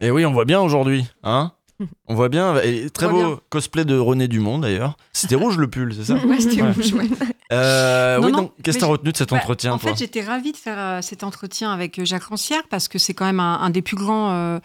Et 0.00 0.10
oui, 0.10 0.24
on 0.24 0.32
voit 0.32 0.44
bien 0.44 0.60
aujourd'hui, 0.60 1.06
hein 1.22 1.52
on 2.06 2.14
voit 2.14 2.28
bien, 2.28 2.60
très 2.92 3.08
beau 3.08 3.40
cosplay 3.48 3.84
de 3.84 3.98
René 3.98 4.28
Dumont 4.28 4.58
d'ailleurs. 4.58 4.96
C'était 5.12 5.34
rouge 5.34 5.56
le 5.56 5.68
pull, 5.68 5.94
c'est 5.94 6.04
ça? 6.04 6.14
Ouais, 6.26 6.38
c'était 6.38 6.62
rouge, 6.62 6.94
euh, 7.50 8.20
oui, 8.22 8.32
donc 8.32 8.52
qu'est-ce 8.62 8.78
que 8.78 8.82
tu 8.82 8.84
as 8.84 8.88
retenu 8.88 9.12
de 9.12 9.16
cet 9.16 9.30
bah, 9.30 9.36
entretien 9.36 9.72
En 9.72 9.78
fait, 9.78 9.96
j'étais 9.96 10.22
ravie 10.22 10.52
de 10.52 10.56
faire 10.56 10.78
euh, 10.78 11.02
cet 11.02 11.24
entretien 11.24 11.72
avec 11.72 12.04
Jacques 12.04 12.24
Rancière 12.24 12.62
parce 12.70 12.88
que 12.88 12.98
c'est 12.98 13.14
quand 13.14 13.26
même 13.26 13.40
un, 13.40 13.70
des 13.70 13.82
plus 13.82 13.96
grands 13.96 14.60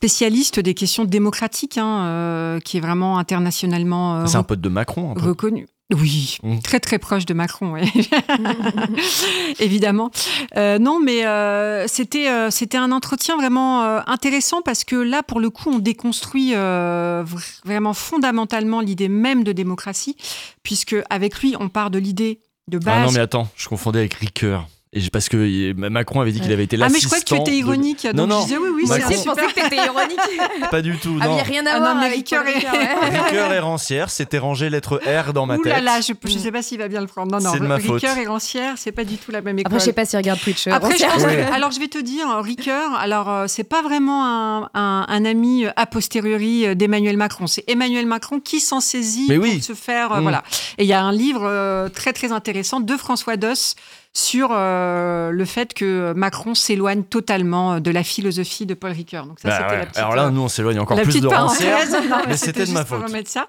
spécialistes 0.00 0.60
des 0.60 0.72
questions 0.72 1.04
démocratiques, 1.04 1.76
hein, 1.76 2.58
qui 2.64 2.78
est 2.78 2.80
vraiment 2.80 3.18
internationalement 3.18 4.26
C'est 4.26 4.38
un 4.38 4.42
pote 4.42 4.62
de 4.62 4.70
Macron, 4.70 5.10
un 5.10 5.14
peu. 5.14 5.28
reconnu. 5.28 5.66
Oui, 5.92 6.38
mmh. 6.42 6.58
très 6.60 6.78
très 6.78 6.98
proche 6.98 7.26
de 7.26 7.34
Macron, 7.34 7.74
évidemment. 9.58 10.10
Euh, 10.56 10.78
non, 10.78 11.00
mais 11.00 11.26
euh, 11.26 11.86
c'était 11.88 12.28
euh, 12.28 12.50
c'était 12.50 12.76
un 12.76 12.92
entretien 12.92 13.36
vraiment 13.36 13.82
intéressant 14.08 14.62
parce 14.62 14.84
que 14.84 14.96
là, 14.96 15.22
pour 15.22 15.40
le 15.40 15.50
coup, 15.50 15.70
on 15.70 15.78
déconstruit 15.78 16.54
vraiment 16.54 17.94
fondamentalement 17.94 18.80
l'idée 18.80 19.08
même 19.08 19.42
de 19.42 19.52
démocratie, 19.52 20.16
puisque 20.62 20.96
avec 21.10 21.40
lui, 21.40 21.56
on 21.58 21.68
part 21.68 21.90
de 21.90 21.98
l'idée 21.98 22.40
de 22.68 22.78
base. 22.78 22.94
Ah 22.96 23.06
non, 23.06 23.12
mais 23.12 23.20
attends, 23.20 23.48
je 23.56 23.68
confondais 23.68 23.98
avec 23.98 24.14
Ricoeur. 24.14 24.68
Et 24.92 25.08
parce 25.08 25.28
que 25.28 25.72
Macron 25.88 26.20
avait 26.20 26.32
dit 26.32 26.40
qu'il 26.40 26.50
avait 26.52 26.64
été 26.64 26.76
l'assistant. 26.76 27.10
Ah, 27.12 27.14
mais 27.14 27.20
je 27.20 27.24
crois 27.24 27.38
que 27.38 27.44
tu 27.44 27.50
étais 27.50 27.58
ironique. 27.58 28.02
Donc 28.06 28.14
non, 28.16 28.26
non. 28.26 28.40
Je 28.40 28.46
disais, 28.46 28.58
oui, 28.58 28.70
oui, 28.74 28.84
c'est 28.88 29.00
Je 29.00 29.22
pensais 29.22 29.46
que 29.46 29.60
tu 29.60 29.64
étais 29.64 29.76
ironique. 29.76 30.18
Pas 30.72 30.82
du 30.82 30.98
tout. 30.98 31.16
Ah, 31.20 31.26
il 31.28 31.34
n'y 31.34 31.40
a 31.40 31.44
rien 31.44 31.64
à 31.66 31.74
ah, 31.74 31.78
voir 31.78 31.94
non, 31.94 32.00
avec 32.00 32.14
Ricoeur 32.16 32.44
et... 32.48 32.54
Ricoeur 32.54 33.52
et 33.52 33.58
Rancière, 33.60 34.10
c'était 34.10 34.38
rangé 34.38 34.68
lettre 34.68 35.00
R 35.06 35.32
dans 35.32 35.46
ma 35.46 35.58
tête. 35.58 35.66
Ouh 35.66 35.68
là 35.68 35.80
là, 35.80 36.00
je 36.00 36.12
ne 36.12 36.38
sais 36.40 36.50
pas 36.50 36.62
s'il 36.62 36.78
va 36.78 36.88
bien 36.88 37.00
le 37.00 37.06
prendre. 37.06 37.30
Non, 37.30 37.40
non, 37.40 37.52
c'est 37.52 37.60
de 37.60 37.66
ma 37.68 37.76
Ricoeur 37.76 38.18
et 38.18 38.26
Rancière, 38.26 38.74
c'est 38.78 38.90
pas 38.90 39.04
du 39.04 39.16
tout 39.16 39.30
la 39.30 39.42
même 39.42 39.60
école. 39.60 39.72
Après, 39.72 39.78
je 39.78 39.84
sais 39.84 39.92
pas 39.92 40.04
s'il 40.04 40.16
regarde 40.16 40.40
Twitch. 40.40 40.66
Euh, 40.66 40.72
Après, 40.72 40.96
je 40.98 41.04
pense 41.04 41.22
que, 41.22 41.54
alors, 41.54 41.70
je 41.70 41.78
vais 41.78 41.86
te 41.88 41.98
dire, 41.98 42.26
Ricoeur, 42.42 42.92
alors, 42.94 43.30
euh, 43.30 43.44
c'est 43.46 43.62
pas 43.62 43.82
vraiment 43.82 44.26
un, 44.26 44.70
un, 44.74 45.06
un, 45.08 45.24
ami 45.24 45.66
a 45.76 45.86
posteriori 45.86 46.74
d'Emmanuel 46.74 47.16
Macron. 47.16 47.46
C'est 47.46 47.62
Emmanuel 47.68 48.06
Macron 48.06 48.40
qui 48.40 48.58
s'en 48.58 48.80
saisit 48.80 49.26
mais 49.28 49.36
pour 49.36 49.44
oui. 49.44 49.62
se 49.62 49.74
faire. 49.74 50.16
Mm. 50.16 50.22
Voilà. 50.22 50.42
Et 50.78 50.82
il 50.82 50.88
y 50.88 50.94
a 50.94 51.00
un 51.00 51.12
livre 51.12 51.88
très, 51.90 52.12
très 52.12 52.32
intéressant 52.32 52.80
de 52.80 52.96
François 52.96 53.36
Doss 53.36 53.76
sur 54.12 54.48
euh, 54.50 55.30
le 55.30 55.44
fait 55.44 55.72
que 55.72 56.12
Macron 56.14 56.54
s'éloigne 56.54 57.04
totalement 57.04 57.78
de 57.78 57.90
la 57.92 58.02
philosophie 58.02 58.66
de 58.66 58.74
Paul 58.74 58.90
Ricoeur. 58.90 59.26
Donc 59.26 59.38
ça, 59.38 59.48
bah 59.48 59.58
c'était 59.60 59.78
la 59.78 59.86
petite, 59.86 59.98
Alors 59.98 60.16
là, 60.16 60.30
nous, 60.30 60.40
on 60.40 60.48
s'éloigne 60.48 60.80
encore 60.80 61.00
plus 61.00 61.20
de 61.20 61.28
Rancière, 61.28 61.78
mais 62.26 62.36
c'était 62.36 62.66
de 62.66 62.72
ma 62.72 62.84
faute. 62.84 63.00
Ça. 63.26 63.46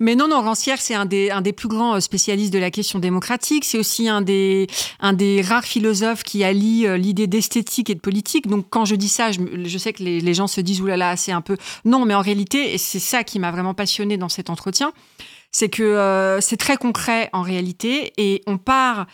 Mais 0.00 0.14
non, 0.14 0.28
non, 0.28 0.42
Rancière, 0.42 0.80
c'est 0.80 0.94
un 0.94 1.06
des, 1.06 1.30
un 1.30 1.40
des 1.40 1.52
plus 1.52 1.68
grands 1.68 1.94
euh, 1.94 2.00
spécialistes 2.00 2.52
de 2.52 2.58
la 2.58 2.70
question 2.70 2.98
démocratique. 2.98 3.64
C'est 3.64 3.78
aussi 3.78 4.08
un 4.08 4.20
des, 4.20 4.66
un 5.00 5.14
des 5.14 5.40
rares 5.40 5.64
philosophes 5.64 6.24
qui 6.24 6.44
allie 6.44 6.86
euh, 6.86 6.98
l'idée 6.98 7.26
d'esthétique 7.26 7.88
et 7.88 7.94
de 7.94 8.00
politique. 8.00 8.48
Donc 8.48 8.66
quand 8.68 8.84
je 8.84 8.94
dis 8.94 9.08
ça, 9.08 9.32
je, 9.32 9.40
je 9.64 9.78
sais 9.78 9.94
que 9.94 10.02
les, 10.02 10.20
les, 10.20 10.34
gens 10.34 10.46
se 10.46 10.60
disent, 10.60 10.82
oulala, 10.82 11.16
c'est 11.16 11.32
un 11.32 11.40
peu... 11.40 11.56
Non, 11.86 12.04
mais 12.04 12.14
en 12.14 12.20
réalité, 12.20 12.74
et 12.74 12.78
c'est 12.78 12.98
ça 12.98 13.24
qui 13.24 13.38
m'a 13.38 13.50
vraiment 13.50 13.74
passionné 13.74 14.18
dans 14.18 14.28
cet 14.28 14.50
entretien, 14.50 14.92
c'est 15.52 15.68
que 15.68 15.82
euh, 15.82 16.40
c'est 16.40 16.56
très 16.56 16.76
concret 16.76 17.30
en 17.32 17.42
réalité 17.42 18.12
et 18.16 18.42
on 18.46 18.58
part 18.58 19.06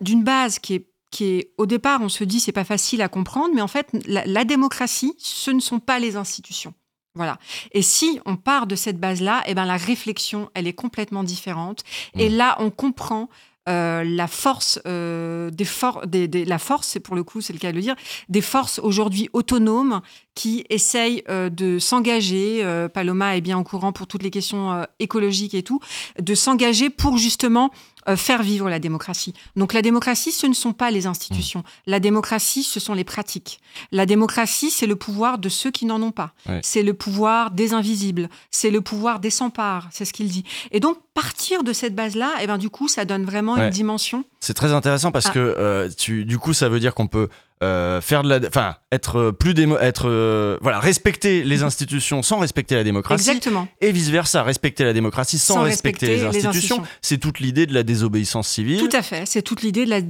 d'une 0.00 0.24
base 0.24 0.58
qui 0.58 0.74
est 0.74 0.86
qui 1.10 1.24
est 1.26 1.52
au 1.58 1.66
départ 1.66 2.00
on 2.02 2.08
se 2.08 2.24
dit 2.24 2.40
c'est 2.40 2.50
pas 2.50 2.64
facile 2.64 3.00
à 3.00 3.08
comprendre 3.08 3.54
mais 3.54 3.60
en 3.60 3.68
fait 3.68 3.88
la, 4.06 4.44
démocratie 4.44 5.14
ce 5.18 5.52
ne 5.52 5.60
sont 5.60 5.78
pas 5.78 6.00
les 6.00 6.16
institutions 6.16 6.74
voilà. 7.16 7.38
Et 7.70 7.82
si 7.82 8.20
on 8.26 8.34
part 8.34 8.66
de 8.66 8.74
cette 8.74 8.98
base-là, 8.98 9.44
eh 9.46 9.54
ben 9.54 9.66
la 9.66 9.76
réflexion, 9.76 10.50
elle 10.52 10.66
est 10.66 10.72
complètement 10.72 11.22
différente. 11.22 11.84
Et 12.18 12.28
mmh. 12.28 12.36
là, 12.36 12.56
on 12.58 12.70
comprend 12.70 13.28
euh, 13.66 14.04
la 14.04 14.26
force 14.26 14.78
euh, 14.86 15.50
des, 15.50 15.64
for 15.64 16.06
des, 16.06 16.28
des, 16.28 16.44
la 16.44 16.58
force, 16.58 16.88
c'est 16.88 17.00
pour 17.00 17.16
le 17.16 17.24
coup, 17.24 17.40
c'est 17.40 17.54
le 17.54 17.58
cas 17.58 17.70
de 17.70 17.76
le 17.76 17.80
dire, 17.80 17.96
des 18.28 18.42
forces 18.42 18.78
aujourd'hui 18.78 19.30
autonomes 19.32 20.02
qui 20.34 20.64
essayent 20.68 21.22
euh, 21.28 21.48
de 21.48 21.78
s'engager. 21.78 22.60
Euh, 22.64 22.88
Paloma 22.88 23.36
est 23.36 23.40
bien 23.40 23.58
au 23.58 23.64
courant 23.64 23.92
pour 23.92 24.06
toutes 24.06 24.22
les 24.22 24.30
questions 24.30 24.72
euh, 24.72 24.84
écologiques 24.98 25.54
et 25.54 25.62
tout, 25.62 25.80
de 26.20 26.34
s'engager 26.34 26.90
pour 26.90 27.18
justement 27.18 27.70
faire 28.16 28.42
vivre 28.42 28.68
la 28.68 28.80
démocratie. 28.80 29.32
Donc 29.56 29.72
la 29.72 29.80
démocratie, 29.80 30.30
ce 30.30 30.46
ne 30.46 30.52
sont 30.52 30.74
pas 30.74 30.90
les 30.90 31.06
institutions. 31.06 31.60
Mmh. 31.60 31.86
La 31.86 32.00
démocratie, 32.00 32.62
ce 32.62 32.78
sont 32.78 32.92
les 32.92 33.02
pratiques. 33.02 33.60
La 33.92 34.04
démocratie, 34.04 34.70
c'est 34.70 34.86
le 34.86 34.94
pouvoir 34.94 35.38
de 35.38 35.48
ceux 35.48 35.70
qui 35.70 35.86
n'en 35.86 36.02
ont 36.02 36.10
pas. 36.10 36.34
C'est 36.62 36.82
le 36.82 36.92
pouvoir 36.92 37.50
des 37.50 37.72
invisibles. 37.72 38.28
C'est 38.50 38.70
le 38.70 38.82
pouvoir 38.82 39.20
des 39.20 39.30
sans-parts. 39.30 39.88
C'est 39.90 40.04
ce 40.04 40.12
qu'il 40.12 40.28
dit. 40.28 40.44
Et 40.70 40.80
donc 40.80 40.98
partir 41.14 41.64
de 41.64 41.72
cette 41.72 41.94
base-là, 41.94 42.30
et 42.40 42.44
eh 42.44 42.46
ben 42.46 42.58
du 42.58 42.68
coup, 42.68 42.88
ça 42.88 43.06
donne 43.06 43.24
vraiment 43.24 43.56
une 43.56 43.70
dimension. 43.70 44.26
C'est 44.38 44.52
très 44.52 44.72
intéressant 44.72 45.10
parce 45.10 45.28
ah. 45.28 45.32
que 45.32 45.88
tu, 45.96 46.26
du 46.26 46.38
coup, 46.38 46.52
ça 46.52 46.68
veut 46.68 46.80
dire 46.80 46.94
qu'on 46.94 47.06
peut 47.06 47.30
euh, 47.62 48.00
faire 48.00 48.22
de 48.22 48.28
la, 48.28 48.40
enfin, 48.46 48.76
être 48.90 49.30
plus 49.30 49.54
démo, 49.54 49.78
être, 49.78 50.08
euh, 50.08 50.58
voilà, 50.60 50.80
respecter 50.80 51.44
les 51.44 51.62
institutions 51.62 52.22
sans 52.22 52.40
respecter 52.40 52.74
la 52.74 52.84
démocratie. 52.84 53.28
Exactement. 53.28 53.68
Et 53.80 53.92
vice 53.92 54.10
versa, 54.10 54.42
respecter 54.42 54.84
la 54.84 54.92
démocratie 54.92 55.38
sans, 55.38 55.62
respecter, 55.62 56.08
les, 56.08 56.24
institutions. 56.24 56.82
C'est 57.00 57.18
toute 57.18 57.38
l'idée 57.38 57.66
de 57.66 57.72
la 57.72 57.84
désobéissance 57.84 58.48
civile. 58.48 58.80
Tout 58.80 58.96
à 58.96 59.02
fait. 59.02 59.24
C'est 59.26 59.42
toute 59.42 59.62
l'idée 59.62 59.86
de 59.86 59.90
la. 59.90 60.00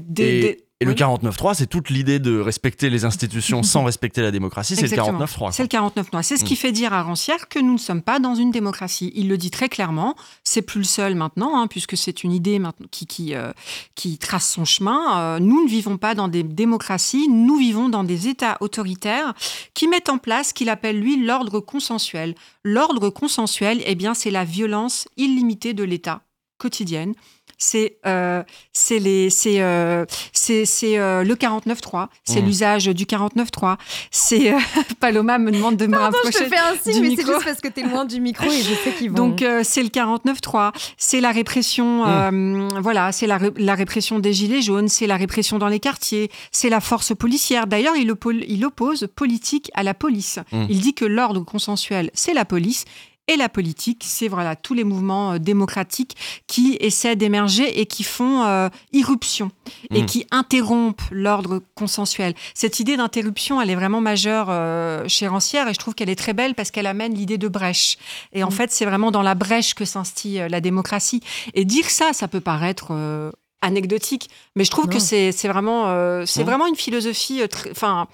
Et 0.85 0.87
le 0.87 0.95
49.3, 0.95 1.55
c'est 1.55 1.66
toute 1.66 1.91
l'idée 1.91 2.18
de 2.18 2.39
respecter 2.39 2.91
les 2.91 3.05
institutions 3.05 3.62
sans 3.74 3.85
respecter 3.85 4.22
la 4.22 4.30
démocratie, 4.30 4.76
c'est 4.76 4.82
le 4.82 4.97
49.3. 4.97 5.53
C'est 5.53 5.62
le 5.62 5.68
49.3. 5.68 6.22
C'est 6.22 6.37
ce 6.37 6.45
qui 6.45 6.55
mm. 6.55 6.59
fait 6.59 6.72
dire 6.72 6.93
à 6.93 7.03
Rancière 7.03 7.49
que 7.49 7.59
nous 7.59 7.72
ne 7.74 7.78
sommes 7.78 8.03
pas 8.03 8.18
dans 8.18 8.35
une 8.35 8.51
démocratie. 8.51 9.12
Il 9.14 9.28
le 9.28 9.39
dit 9.39 9.51
très 9.51 9.68
clairement. 9.68 10.14
C'est 10.43 10.62
plus 10.62 10.78
le 10.78 10.85
seul 10.85 11.14
maintenant, 11.14 11.59
hein, 11.59 11.66
puisque 11.66 11.97
c'est 11.97 12.24
une 12.24 12.32
idée 12.32 12.61
qui, 12.91 13.07
qui, 13.07 13.35
euh, 13.35 13.53
qui 13.95 14.18
trace 14.18 14.49
son 14.49 14.64
chemin. 14.64 15.18
Euh, 15.18 15.39
nous 15.39 15.64
ne 15.64 15.68
vivons 15.68 15.97
pas 15.97 16.14
dans 16.14 16.28
des 16.28 16.43
démocraties, 16.43 17.28
nous 17.28 17.57
vivons 17.57 17.89
dans 17.89 18.05
des 18.05 18.28
États 18.28 18.59
autoritaires 18.61 19.35
qui 19.74 19.89
mettent 19.89 20.09
en 20.09 20.18
place 20.18 20.49
ce 20.49 20.55
qu'il 20.55 20.68
appelle, 20.68 21.01
lui, 21.01 21.24
l'ordre 21.24 21.61
consensuel. 21.61 22.35
L'ordre 22.64 23.11
consensuel, 23.11 23.82
eh 23.87 23.95
bien, 23.95 24.14
c'est 24.14 24.30
la 24.30 24.45
violence 24.45 25.09
illimitée 25.16 25.74
de 25.74 25.85
l'État 25.85 26.22
quotidienne 26.59 27.14
c'est 27.59 27.96
euh, 28.07 28.42
c'est 28.72 28.98
les 28.98 29.30
c'est 29.30 29.61
euh, 29.62 30.05
c'est 30.32 30.64
c'est 30.64 30.98
euh, 30.98 31.24
le 31.24 31.34
49.3, 31.34 32.09
c'est 32.24 32.42
Mmh. 32.42 32.44
l'usage 32.46 32.84
du 32.86 33.05
49.3. 33.05 33.76
C'est 34.11 34.52
euh, 34.52 34.59
Paloma 35.00 35.38
me 35.38 35.50
demande 35.50 35.76
de 35.76 35.86
me 35.86 35.92
Pardon, 35.92 36.16
je 36.22 36.26
rapprocher 36.28 36.44
te 36.44 36.55
fais 36.55 36.59
un 36.61 36.74
signe, 36.82 36.92
du 36.94 37.00
mais 37.00 37.11
c'est 37.11 37.16
micro. 37.22 37.32
juste 37.34 37.44
parce 37.44 37.61
que 37.61 37.68
t'es 37.68 37.82
loin 37.82 38.05
du 38.05 38.20
micro 38.20 38.46
et 38.50 38.62
je 38.62 38.74
sais 38.74 38.92
qu'ils 38.96 39.11
vont. 39.11 39.16
Donc 39.16 39.42
euh, 39.42 39.61
c'est 39.64 39.82
le 39.82 39.88
49-3, 39.88 40.72
c'est 40.96 41.20
la 41.20 41.30
répression, 41.32 42.05
euh, 42.07 42.68
voilà, 42.80 43.12
c'est 43.12 43.26
la, 43.26 43.38
ré- 43.38 43.52
la 43.57 43.74
répression 43.74 44.18
des 44.18 44.32
gilets 44.32 44.62
jaunes, 44.62 44.88
c'est 44.88 45.07
la 45.07 45.16
répression 45.16 45.59
dans 45.59 45.68
les 45.68 45.80
quartiers, 45.80 46.30
c'est 46.52 46.68
la 46.68 46.80
force 46.80 47.14
policière. 47.14 47.66
D'ailleurs, 47.66 47.96
il, 47.96 48.12
il 48.48 48.64
oppose 48.64 49.09
politique 49.14 49.70
à 49.74 49.82
la 49.82 49.94
police. 49.94 50.38
Mm. 50.52 50.64
Il 50.68 50.80
dit 50.80 50.94
que 50.94 51.05
l'ordre 51.05 51.40
consensuel, 51.44 52.11
c'est 52.14 52.34
la 52.34 52.44
police. 52.44 52.84
Et 53.27 53.37
la 53.37 53.49
politique, 53.49 54.03
c'est 54.07 54.29
voilà 54.29 54.55
tous 54.55 54.75
les 54.75 54.85
mouvements 54.85 55.33
euh, 55.33 55.39
démocratiques 55.39 56.14
qui 56.47 56.77
essaient 56.81 57.16
d'émerger 57.16 57.81
et 57.81 57.87
qui 57.87 58.03
font 58.03 58.45
euh, 58.45 58.68
irruption 58.93 59.51
et 59.91 60.03
Mm. 60.03 60.07
qui 60.07 60.27
interrompent 60.31 61.01
l'ordre 61.11 61.62
consensuel. 61.75 62.35
Cette 62.53 62.81
idée 62.81 62.97
d'interruption, 62.99 63.62
elle 63.62 63.70
est 63.70 63.75
vraiment 63.75 64.03
majeure 64.03 64.49
euh, 64.51 65.05
chez 65.09 65.27
Rancière 65.27 65.68
et 65.68 65.75
je 65.75 65.79
trouve 65.79 65.95
qu'elle 65.95 66.11
est 66.11 66.16
très 66.16 66.35
belle 66.35 66.55
parce 66.55 66.70
qu'elle 66.70 66.87
amène 66.87 67.14
l'idée 67.14 67.39
de 67.39 67.49
brèche. 67.49 67.97
Et 68.35 68.45
en 68.45 68.51
fait, 68.51 68.70
c'est 68.72 68.85
vraiment 68.85 69.11
dans 69.11 69.22
la 69.22 69.35
brèche 69.35 69.72
que 69.75 69.87
s'instille 69.87 70.41
euh, 70.41 70.49
la 70.49 70.61
démocratie. 70.61 71.22
Et 71.55 71.64
dire 71.64 71.89
ça, 71.89 72.12
ça 72.12 72.29
peut 72.29 72.41
paraître 72.41 72.89
euh, 72.91 73.31
anecdotique, 73.62 74.29
mais 74.57 74.64
je 74.64 74.70
trouve 74.70 74.89
que 74.89 74.95
Non. 74.95 75.01
c'est 75.01 75.33
c'est 75.33 75.49
vraiment, 75.49 75.85
euh, 75.89 76.27
c'est 76.27 76.41
Non. 76.41 76.47
vraiment 76.47 76.66
une 76.66 76.77
philosophie, 76.77 77.41
euh, 77.41 77.47
très- 77.47 77.70
enfin, 77.70 78.07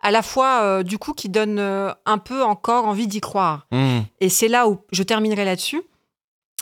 à 0.00 0.10
la 0.10 0.22
fois 0.22 0.60
euh, 0.62 0.82
du 0.82 0.98
coup 0.98 1.12
qui 1.12 1.28
donne 1.28 1.58
euh, 1.58 1.92
un 2.06 2.18
peu 2.18 2.42
encore 2.42 2.86
envie 2.86 3.06
d'y 3.06 3.20
croire. 3.20 3.66
Mmh. 3.72 4.00
Et 4.20 4.28
c'est 4.28 4.48
là 4.48 4.68
où 4.68 4.78
je 4.92 5.02
terminerai 5.02 5.44
là-dessus. 5.44 5.82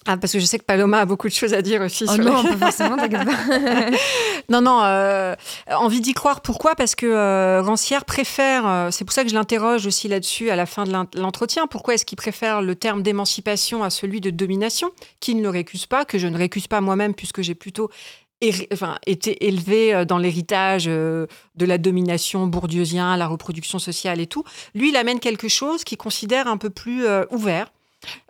Ah, 0.08 0.16
parce 0.16 0.32
que 0.32 0.38
je 0.38 0.44
sais 0.44 0.58
que 0.58 0.64
Paloma 0.64 1.00
a 1.00 1.04
beaucoup 1.04 1.26
de 1.26 1.32
choses 1.32 1.52
à 1.52 1.62
dire 1.62 1.82
aussi. 1.82 2.04
Oh 2.08 2.12
sur 2.12 2.24
non, 2.24 2.42
les- 2.42 2.50
pas 2.50 2.70
forcément, 2.70 2.96
t'inquiète 2.96 3.24
pas. 3.24 3.96
non, 4.48 4.60
non, 4.60 4.80
euh, 4.84 5.34
envie 5.72 6.00
d'y 6.00 6.14
croire. 6.14 6.42
Pourquoi? 6.42 6.76
Parce 6.76 6.94
que 6.94 7.06
euh, 7.06 7.60
Rancière 7.60 8.04
préfère, 8.04 8.68
euh, 8.68 8.90
c'est 8.92 9.04
pour 9.04 9.12
ça 9.12 9.24
que 9.24 9.30
je 9.30 9.34
l'interroge 9.34 9.84
aussi 9.84 10.06
là-dessus 10.06 10.50
à 10.50 10.56
la 10.56 10.64
fin 10.64 10.84
de 10.84 10.92
l'entretien, 11.18 11.66
pourquoi 11.66 11.94
est-ce 11.94 12.04
qu'il 12.04 12.16
préfère 12.16 12.62
le 12.62 12.76
terme 12.76 13.02
d'émancipation 13.02 13.82
à 13.82 13.90
celui 13.90 14.20
de 14.20 14.30
domination, 14.30 14.90
qui 15.18 15.34
ne 15.34 15.42
le 15.42 15.50
récuse 15.50 15.86
pas, 15.86 16.04
que 16.04 16.18
je 16.18 16.28
ne 16.28 16.38
récuse 16.38 16.68
pas 16.68 16.80
moi-même, 16.80 17.12
puisque 17.14 17.42
j'ai 17.42 17.56
plutôt 17.56 17.90
enfin, 18.72 18.96
été 19.06 19.46
élevé 19.46 19.94
euh, 19.94 20.04
dans 20.04 20.18
l'héritage 20.18 20.84
euh, 20.88 21.26
de 21.54 21.64
la 21.66 21.78
domination 21.78 22.46
bourdieusien, 22.46 23.16
la 23.16 23.26
reproduction 23.26 23.78
sociale 23.78 24.20
et 24.20 24.26
tout. 24.26 24.44
Lui, 24.74 24.90
il 24.90 24.96
amène 24.96 25.20
quelque 25.20 25.48
chose 25.48 25.84
qu'il 25.84 25.98
considère 25.98 26.46
un 26.46 26.56
peu 26.56 26.70
plus 26.70 27.04
euh, 27.06 27.24
ouvert, 27.30 27.72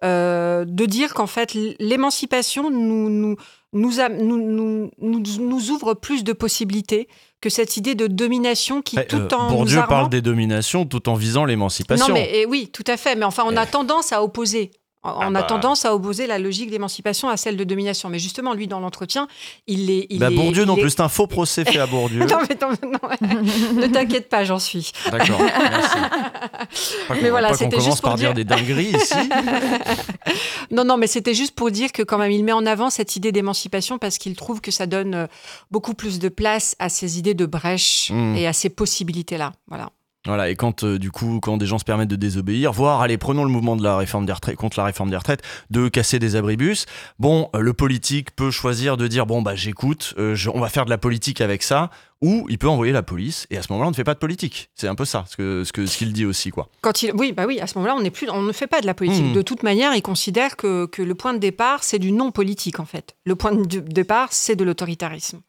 euh, 0.04 0.64
de 0.66 0.86
dire 0.86 1.12
qu'en 1.14 1.26
fait, 1.26 1.54
l'émancipation 1.80 2.70
nous, 2.70 3.09
nous, 3.11 3.36
nous, 3.72 4.00
a- 4.00 4.09
nous, 4.09 4.36
nous, 4.38 4.90
nous, 4.98 5.22
nous 5.40 5.70
ouvre 5.70 5.94
plus 5.94 6.24
de 6.24 6.32
possibilités 6.32 7.09
que 7.40 7.50
cette 7.50 7.76
idée 7.76 7.94
de 7.94 8.07
domination 8.07 8.80
qui, 8.82 8.96
Eh, 8.98 9.07
tout 9.07 9.34
en 9.34 9.48
Bourdieu 9.48 9.76
nous 9.76 9.82
armant- 9.82 9.88
parle 9.88 10.09
des 10.09 10.22
dominations 10.22 10.86
tout 10.86 11.09
en 11.09 11.14
visant 11.14 11.44
l'émancipation. 11.44 12.09
non, 12.09 12.14
mais 12.14 12.30
eh 12.32 12.46
oui, 12.46 12.68
tout 12.72 12.84
à 12.86 12.96
fait. 12.96 13.14
Mais 13.16 13.24
enfin, 13.26 13.42
on 13.46 13.57
a 13.57 13.66
tendance 13.66 14.12
à 14.12 14.22
opposer. 14.22 14.70
On 15.16 15.20
Ah 15.20 15.26
a 15.26 15.30
bah. 15.30 15.42
tendance 15.44 15.84
à 15.84 15.94
opposer 15.94 16.26
la 16.26 16.38
logique 16.38 16.70
d'émancipation 16.70 17.28
à 17.28 17.36
celle 17.36 17.57
de 17.57 17.64
domination. 17.64 18.09
Mais 18.09 18.18
justement, 18.18 18.54
lui, 18.54 18.66
dans 18.66 18.80
l'entretien, 18.80 19.28
il 19.66 19.90
est. 19.90 20.07
Il 20.11 20.18
Bah, 20.18 20.30
est- 20.30 20.34
Bourdieu 20.34 20.62
il 20.62 20.66
non 20.66 20.76
est- 20.76 20.80
plus, 20.80 20.90
c'est 20.90 21.00
un 21.00 21.09
faux 21.09 21.26
procès 21.26 21.64
fait 21.64 21.78
à 21.78 21.86
Bourdieu. 21.86 22.18
non, 22.26 22.38
mais 22.48 22.59
non, 22.61 22.68
mais 22.82 22.88
non, 23.32 23.40
ne 23.80 23.86
t'inquiète 23.86 24.28
pas, 24.28 24.44
j'en 24.44 24.59
suis. 24.59 24.92
D'accord, 25.11 25.38
merci. 25.40 25.96
Mais 27.22 27.30
voilà, 27.30 27.48
pas 27.48 27.54
c'était 27.54 27.70
commence 27.70 27.84
juste 27.84 28.00
pour 28.00 28.11
par 28.11 28.16
dire 28.18 28.34
dire 28.34 28.34
des 28.34 28.44
dingueries 28.44 28.92
ici. 28.96 29.14
non, 30.70 30.84
non, 30.84 30.96
mais 30.96 31.07
c'était 31.07 31.34
juste 31.34 31.54
pour 31.54 31.70
dire 31.70 31.92
que 31.92 32.02
quand 32.02 32.18
même, 32.18 32.30
il 32.32 32.44
met 32.44 32.52
en 32.52 32.66
avant 32.66 32.90
cette 32.90 33.16
idée 33.16 33.32
d'émancipation 33.32 33.98
parce 33.98 34.18
qu'il 34.18 34.34
trouve 34.36 34.61
que 34.61 34.70
ça 34.70 34.86
donne 34.86 35.14
euh, 35.14 35.26
beaucoup 35.70 35.94
plus 35.94 36.18
de 36.18 36.28
place 36.28 36.74
à 36.78 36.88
ces 36.88 37.18
idées 37.18 37.34
de 37.34 37.46
brèche 37.46 38.11
Mm. 38.11 38.36
et 38.36 38.46
à 38.46 38.52
ces 38.52 38.68
possibilités-là. 38.68 39.52
Voilà. 39.68 39.90
Voilà, 40.27 40.51
et 40.51 40.57
quand 40.57 40.83
euh, 40.85 40.99
du 40.99 41.11
coup, 41.11 41.39
quand 41.41 41.57
des 41.57 41.66
gens 41.66 41.79
se 41.79 41.85
permettent 41.85 42.09
de 42.09 42.16
désobéir, 42.16 42.72
voire, 42.72 43.01
allez, 43.01 43.16
prenons 43.16 43.45
le 43.45 43.51
mouvement 43.51 43.77
de 43.77 43.83
la 43.83 43.97
réforme 43.97 44.27
des 44.27 44.33
retraites, 44.33 44.57
contre 44.57 44.79
la 44.79 44.85
réforme 44.85 45.09
des 45.11 45.16
retraites, 45.16 45.43
de 45.70 45.89
casser 45.89 46.18
des 46.18 46.35
abribus. 46.37 46.87
Bon, 47.18 47.49
euh, 47.55 47.61
le 47.61 47.72
politique 47.72 48.35
peut 48.35 48.51
choisir 48.51 48.97
de 48.97 49.07
dire 49.07 49.24
bon 49.27 49.41
bah 49.43 49.55
j'écoute, 49.55 50.14
euh, 50.18 50.35
je- 50.35 50.51
on 50.51 50.61
va 50.61 50.68
faire 50.68 50.85
de 50.85 50.91
la 50.91 50.99
politique 50.99 51.41
avec 51.41 51.62
ça, 51.62 51.91
ou 52.22 52.47
il 52.49 52.59
peut 52.59 52.68
envoyer 52.68 52.93
la 52.93 53.03
police. 53.03 53.47
Et 53.51 53.57
à 53.59 53.62
ce 53.62 53.68
moment-là, 53.70 53.87
on 53.89 53.91
ne 53.91 53.97
fait 53.97 54.03
pas 54.05 54.14
de 54.14 54.18
politique. 54.18 54.70
C'est 54.74 54.89
un 54.89 54.95
peu 54.95 55.05
ça, 55.05 55.24
ce 55.29 55.37
que 55.37 55.62
ce 55.64 55.72
que 55.72 55.87
ce 55.87 55.97
qu'il 55.97 56.12
dit 56.12 56.24
aussi 56.24 56.51
quoi. 56.51 56.68
Quand 56.81 57.03
il, 57.03 57.12
oui, 57.14 57.33
bah 57.33 57.45
oui, 57.47 57.61
à 57.61 57.66
ce 57.66 57.79
moment-là, 57.79 57.95
on 57.97 58.01
n'est 58.03 58.11
plus, 58.11 58.29
on 58.31 58.43
ne 58.43 58.53
fait 58.53 58.66
pas 58.66 58.81
de 58.81 58.87
la 58.87 58.95
politique. 58.95 59.27
Mm. 59.27 59.33
De 59.33 59.43
toute 59.43 59.62
manière, 59.62 59.95
il 59.95 60.03
considère 60.03 60.57
que, 60.57 60.87
que 60.87 61.03
le 61.03 61.14
point 61.14 61.35
de 61.35 61.39
départ, 61.39 61.85
c'est 61.85 61.99
du 62.01 62.11
non 62.12 62.33
politique 62.33 62.81
en 62.81 62.85
fait. 62.87 63.14
Le 63.27 63.37
point 63.37 63.53
de 63.53 63.79
départ, 63.81 64.33
c'est 64.33 64.57
de 64.57 64.64
l'autoritarisme. 64.64 65.41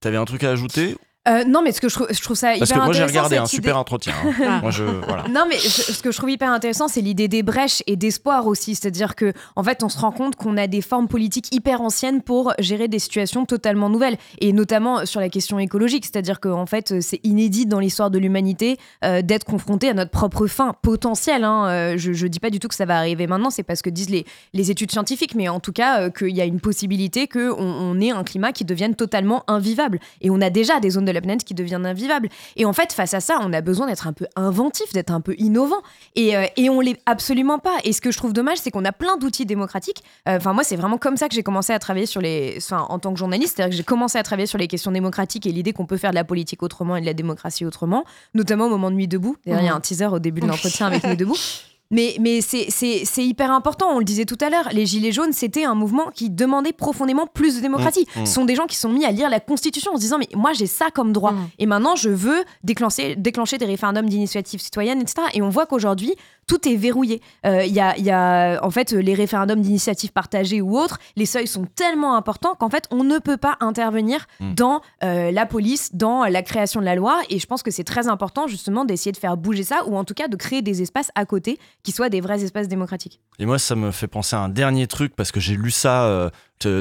T'avais 0.00 0.16
un 0.16 0.24
truc 0.24 0.42
à 0.44 0.50
ajouter? 0.50 0.96
Euh, 1.28 1.44
non, 1.44 1.60
mais 1.62 1.72
ce 1.72 1.80
que 1.80 1.88
je, 1.88 1.94
trouve- 1.94 2.08
je 2.10 2.20
trouve 2.22 2.36
ça 2.36 2.54
Parce 2.58 2.70
hyper 2.70 2.80
que 2.80 2.84
moi 2.84 2.92
j'ai 2.94 3.02
intéressant, 3.02 3.18
regardé 3.24 3.36
un 3.38 3.46
super 3.46 3.70
idée- 3.72 3.78
entretien. 3.78 4.14
hein. 4.44 4.58
Moi 4.62 4.70
je 4.70 4.84
voilà. 4.84 5.24
Non, 5.28 5.44
mais 5.48 5.56
je- 5.58 5.68
ce 5.68 6.02
que 6.02 6.10
je 6.12 6.16
trouve 6.16 6.30
hyper 6.30 6.50
intéressant, 6.52 6.88
c'est 6.88 7.00
l'idée 7.00 7.28
des 7.28 7.42
brèches 7.42 7.82
et 7.86 7.96
d'espoir 7.96 8.46
aussi. 8.46 8.74
C'est-à-dire 8.74 9.14
que, 9.16 9.32
en 9.56 9.62
fait, 9.64 9.82
on 9.82 9.88
se 9.88 9.98
rend 9.98 10.12
compte 10.12 10.36
qu'on 10.36 10.56
a 10.56 10.66
des 10.66 10.80
formes 10.82 11.08
politiques 11.08 11.52
hyper 11.54 11.80
anciennes 11.80 12.22
pour 12.22 12.52
gérer 12.58 12.88
des 12.88 12.98
situations 12.98 13.44
totalement 13.46 13.88
nouvelles, 13.90 14.16
et 14.40 14.52
notamment 14.52 15.04
sur 15.06 15.20
la 15.20 15.28
question 15.28 15.58
écologique. 15.58 16.04
C'est-à-dire 16.04 16.38
qu'en 16.40 16.66
fait, 16.66 17.00
c'est 17.00 17.20
inédit 17.24 17.66
dans 17.66 17.80
l'histoire 17.80 18.10
de 18.10 18.18
l'humanité 18.18 18.76
euh, 19.04 19.22
d'être 19.22 19.44
confronté 19.44 19.88
à 19.88 19.94
notre 19.94 20.10
propre 20.12 20.46
fin 20.46 20.74
potentielle. 20.82 21.44
hein. 21.44 21.66
Euh, 21.68 21.94
je, 21.96 22.12
je 22.12 22.26
dis 22.26 22.40
pas 22.40 22.50
du 22.50 22.60
tout 22.60 22.68
que 22.68 22.74
ça 22.74 22.84
va 22.84 22.96
arriver 22.98 23.26
maintenant, 23.26 23.50
c'est 23.50 23.62
parce 23.64 23.82
que 23.82 23.90
disent 23.90 24.10
les, 24.10 24.24
les 24.54 24.70
études 24.70 24.92
scientifiques, 24.92 25.34
mais 25.34 25.48
en 25.48 25.60
tout 25.60 25.72
cas, 25.72 26.02
euh, 26.02 26.10
qu'il 26.10 26.34
y 26.36 26.40
a 26.40 26.44
une 26.44 26.60
possibilité 26.60 27.26
qu'on 27.26 27.50
on 27.58 28.00
ait 28.00 28.10
un 28.12 28.22
climat 28.24 28.52
qui 28.52 28.64
devienne 28.64 28.94
totalement 28.94 29.42
invivable. 29.48 29.98
Et 30.20 30.30
on 30.30 30.40
a 30.40 30.50
déjà 30.50 30.78
des 30.80 30.90
zones 30.90 31.04
de 31.04 31.15
la 31.16 31.20
planète 31.20 31.44
qui 31.44 31.54
deviennent 31.54 31.86
invivables. 31.86 32.28
Et 32.56 32.64
en 32.64 32.72
fait, 32.72 32.92
face 32.92 33.14
à 33.14 33.20
ça, 33.20 33.38
on 33.42 33.52
a 33.52 33.60
besoin 33.60 33.86
d'être 33.86 34.06
un 34.06 34.12
peu 34.12 34.26
inventif, 34.36 34.92
d'être 34.92 35.10
un 35.10 35.20
peu 35.20 35.34
innovant. 35.38 35.82
Et, 36.14 36.36
euh, 36.36 36.46
et 36.56 36.70
on 36.70 36.80
l'est 36.80 37.00
absolument 37.06 37.58
pas. 37.58 37.76
Et 37.84 37.92
ce 37.92 38.00
que 38.00 38.10
je 38.10 38.18
trouve 38.18 38.32
dommage, 38.32 38.58
c'est 38.58 38.70
qu'on 38.70 38.84
a 38.84 38.92
plein 38.92 39.16
d'outils 39.16 39.46
démocratiques. 39.46 40.02
Euh, 40.28 40.36
Enfin, 40.36 40.52
moi, 40.52 40.64
c'est 40.64 40.76
vraiment 40.76 40.98
comme 40.98 41.16
ça 41.16 41.28
que 41.28 41.34
j'ai 41.34 41.42
commencé 41.42 41.72
à 41.72 41.78
travailler 41.78 42.06
sur 42.06 42.20
les. 42.20 42.54
Enfin, 42.58 42.86
en 42.88 42.98
tant 42.98 43.12
que 43.12 43.18
journaliste, 43.18 43.56
c'est-à-dire 43.56 43.70
que 43.70 43.76
j'ai 43.76 43.84
commencé 43.84 44.18
à 44.18 44.22
travailler 44.22 44.46
sur 44.46 44.58
les 44.58 44.68
questions 44.68 44.92
démocratiques 44.92 45.46
et 45.46 45.50
l'idée 45.52 45.72
qu'on 45.72 45.86
peut 45.86 45.96
faire 45.96 46.10
de 46.10 46.14
la 46.14 46.24
politique 46.24 46.62
autrement 46.62 46.96
et 46.96 47.00
de 47.00 47.06
la 47.06 47.14
démocratie 47.14 47.64
autrement, 47.64 48.04
notamment 48.34 48.66
au 48.66 48.68
moment 48.68 48.90
de 48.90 48.96
Nuit 48.96 49.08
debout. 49.08 49.36
D'ailleurs, 49.44 49.62
il 49.62 49.66
y 49.66 49.68
a 49.68 49.74
un 49.74 49.80
teaser 49.80 50.06
au 50.06 50.18
début 50.18 50.40
de 50.40 50.46
l'entretien 50.46 50.86
avec 50.86 51.04
Nuit 51.04 51.16
debout. 51.16 51.36
Mais, 51.92 52.16
mais 52.20 52.40
c'est- 52.40 52.66
c'est 52.68 53.02
c'est 53.04 53.24
hyper 53.24 53.52
important, 53.52 53.90
on 53.94 53.98
le 54.00 54.04
disait 54.04 54.24
tout 54.24 54.38
à 54.40 54.50
l'heure, 54.50 54.68
les 54.72 54.86
Gilets 54.86 55.12
jaunes, 55.12 55.32
c'était 55.32 55.64
un 55.64 55.74
mouvement 55.76 56.10
qui 56.12 56.30
demandait 56.30 56.72
profondément 56.72 57.26
plus 57.26 57.56
de 57.56 57.60
démocratie. 57.60 58.06
Mm, 58.16 58.22
mm. 58.22 58.26
Ce 58.26 58.32
sont 58.34 58.44
des 58.44 58.56
gens 58.56 58.66
qui 58.66 58.76
sont 58.76 58.88
mis 58.88 59.04
à 59.04 59.12
lire 59.12 59.30
la 59.30 59.38
Constitution 59.38 59.92
en 59.92 59.96
se 59.96 60.00
disant, 60.00 60.18
mais 60.18 60.28
moi 60.34 60.52
j'ai 60.52 60.66
ça 60.66 60.90
comme 60.92 61.12
droit, 61.12 61.32
et 61.60 61.66
maintenant 61.66 61.94
je 61.94 62.08
veux 62.08 62.42
déclencher, 62.64 63.14
déclencher 63.14 63.58
des 63.58 63.66
référendums 63.66 64.08
d'initiative 64.08 64.60
citoyenne, 64.60 65.00
etc. 65.00 65.28
Et 65.34 65.42
on 65.42 65.48
voit 65.48 65.66
qu'aujourd'hui, 65.66 66.14
tout 66.46 66.68
est 66.68 66.76
verrouillé. 66.76 67.20
Euh, 67.44 67.64
Il 67.64 67.72
y, 67.74 67.80
a, 67.80 67.96
il 67.96 68.04
y 68.04 68.10
a, 68.10 68.60
en 68.62 68.70
fait, 68.70 68.92
les 68.92 69.14
référendums 69.14 69.60
d'initiative 69.60 70.12
partagée 70.12 70.60
ou 70.60 70.78
autres, 70.78 70.98
les 71.16 71.26
seuils 71.26 71.46
sont 71.46 71.66
tellement 71.74 72.16
importants 72.16 72.54
qu'en 72.54 72.70
fait, 72.70 72.86
on 72.90 73.04
ne 73.04 73.18
peut 73.18 73.36
pas 73.36 73.56
intervenir 73.60 74.26
Mm. 74.40 74.54
dans 74.54 74.82
euh, 75.02 75.30
la 75.30 75.46
police, 75.46 75.94
dans 75.94 76.24
la 76.24 76.42
création 76.42 76.80
de 76.80 76.84
la 76.84 76.94
loi, 76.94 77.20
et 77.30 77.38
je 77.38 77.46
pense 77.46 77.62
que 77.62 77.70
c'est 77.70 77.84
très 77.84 78.08
important 78.08 78.46
justement 78.46 78.84
d'essayer 78.84 79.12
de 79.12 79.16
faire 79.16 79.36
bouger 79.36 79.62
ça, 79.62 79.86
ou 79.86 79.96
en 79.96 80.04
tout 80.04 80.14
cas 80.14 80.28
de 80.28 80.36
créer 80.36 80.62
des 80.62 80.82
espaces 80.82 81.10
à 81.14 81.24
côté 81.24 81.58
qui 81.82 81.92
soient 81.92 82.08
des 82.08 82.20
vrais 82.20 82.42
espaces 82.42 82.68
démocratiques. 82.68 83.20
Et 83.38 83.46
moi, 83.46 83.58
ça 83.58 83.74
me 83.74 83.90
fait 83.90 84.08
penser 84.08 84.36
à 84.36 84.40
un 84.40 84.48
dernier 84.48 84.86
truc, 84.86 85.14
parce 85.16 85.32
que 85.32 85.40
j'ai 85.40 85.56
lu 85.56 85.70
ça 85.70 86.04
euh, 86.04 86.30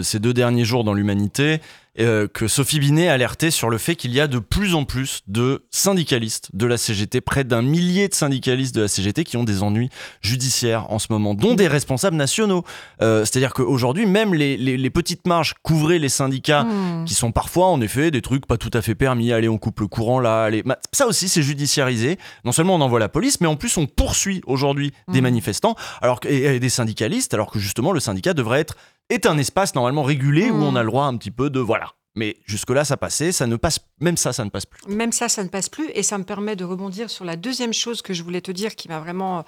ces 0.03 0.19
deux 0.19 0.33
derniers 0.33 0.65
jours 0.65 0.83
dans 0.83 0.93
l'Humanité, 0.93 1.59
euh, 1.97 2.27
que 2.27 2.49
Sophie 2.49 2.79
Binet 2.79 3.07
alertait 3.07 3.51
sur 3.51 3.69
le 3.69 3.77
fait 3.77 3.95
qu'il 3.95 4.11
y 4.13 4.19
a 4.19 4.27
de 4.27 4.39
plus 4.39 4.75
en 4.75 4.83
plus 4.83 5.21
de 5.27 5.63
syndicalistes 5.71 6.49
de 6.53 6.65
la 6.65 6.75
CGT, 6.77 7.21
près 7.21 7.45
d'un 7.45 7.61
millier 7.61 8.09
de 8.09 8.13
syndicalistes 8.13 8.75
de 8.75 8.81
la 8.81 8.89
CGT 8.89 9.23
qui 9.23 9.37
ont 9.37 9.45
des 9.45 9.63
ennuis 9.63 9.89
judiciaires 10.21 10.91
en 10.91 10.99
ce 10.99 11.07
moment, 11.09 11.33
dont 11.35 11.53
des 11.53 11.69
responsables 11.69 12.17
nationaux. 12.17 12.65
Euh, 13.01 13.23
C'est-à-dire 13.23 13.53
qu'aujourd'hui, 13.53 14.05
même 14.05 14.33
les, 14.33 14.57
les- 14.57 14.75
les 14.75 14.89
petites 14.89 15.25
marges 15.25 15.53
couvraient 15.63 15.99
les 15.99 16.09
syndicats, 16.09 16.63
Mmh. 16.65 17.05
qui 17.05 17.13
sont 17.13 17.31
parfois, 17.31 17.67
en 17.67 17.79
effet, 17.79 18.11
des 18.11 18.21
trucs 18.21 18.45
pas 18.45 18.57
tout 18.57 18.71
à 18.73 18.81
fait 18.81 18.95
permis. 18.95 19.31
Allez, 19.31 19.47
on 19.47 19.57
coupe 19.57 19.79
le 19.79 19.87
courant 19.87 20.19
là. 20.19 20.43
Allez. 20.43 20.63
Ma- 20.65 20.77
Ça 20.91 21.07
aussi, 21.07 21.29
c'est 21.29 21.43
judiciarisé. 21.43 22.17
Non 22.43 22.51
seulement 22.51 22.75
on 22.75 22.81
envoie 22.81 22.99
la 22.99 23.09
police, 23.09 23.39
mais 23.39 23.47
en 23.47 23.55
plus 23.55 23.77
on 23.77 23.85
poursuit 23.87 24.41
aujourd'hui 24.47 24.91
des 25.07 25.19
Mmh. 25.21 25.23
manifestants 25.23 25.75
alors 26.01 26.19
que, 26.19 26.27
et, 26.27 26.55
et 26.55 26.59
des 26.59 26.69
syndicalistes, 26.69 27.33
alors 27.33 27.51
que 27.51 27.59
justement 27.59 27.93
le 27.93 28.01
syndicat 28.01 28.33
devrait 28.33 28.59
être 28.59 28.75
est 29.09 29.25
un 29.25 29.37
espace 29.37 29.75
normalement 29.75 30.03
régulé 30.03 30.49
où 30.49 30.55
on 30.55 30.75
a 30.75 30.83
le 30.83 30.89
droit 30.89 31.05
un 31.05 31.17
petit 31.17 31.31
peu 31.31 31.49
de 31.49 31.59
voilà. 31.59 31.91
Mais 32.15 32.37
jusque-là, 32.45 32.85
ça 32.85 32.95
passait, 32.95 33.33
ça 33.33 33.45
ne 33.45 33.57
passe, 33.57 33.79
même 33.99 34.15
ça, 34.15 34.31
ça 34.31 34.45
ne 34.45 34.49
passe 34.49 34.65
plus. 34.65 34.81
Même 34.87 35.11
ça, 35.11 35.27
ça 35.27 35.43
ne 35.43 35.49
passe 35.49 35.67
plus. 35.67 35.89
Et 35.93 36.01
ça 36.01 36.17
me 36.17 36.23
permet 36.23 36.55
de 36.55 36.63
rebondir 36.63 37.09
sur 37.09 37.25
la 37.25 37.35
deuxième 37.35 37.73
chose 37.73 38.01
que 38.01 38.13
je 38.13 38.23
voulais 38.23 38.39
te 38.39 38.51
dire 38.51 38.75
qui 38.75 38.87
m'a 38.87 38.99
vraiment 38.99 39.43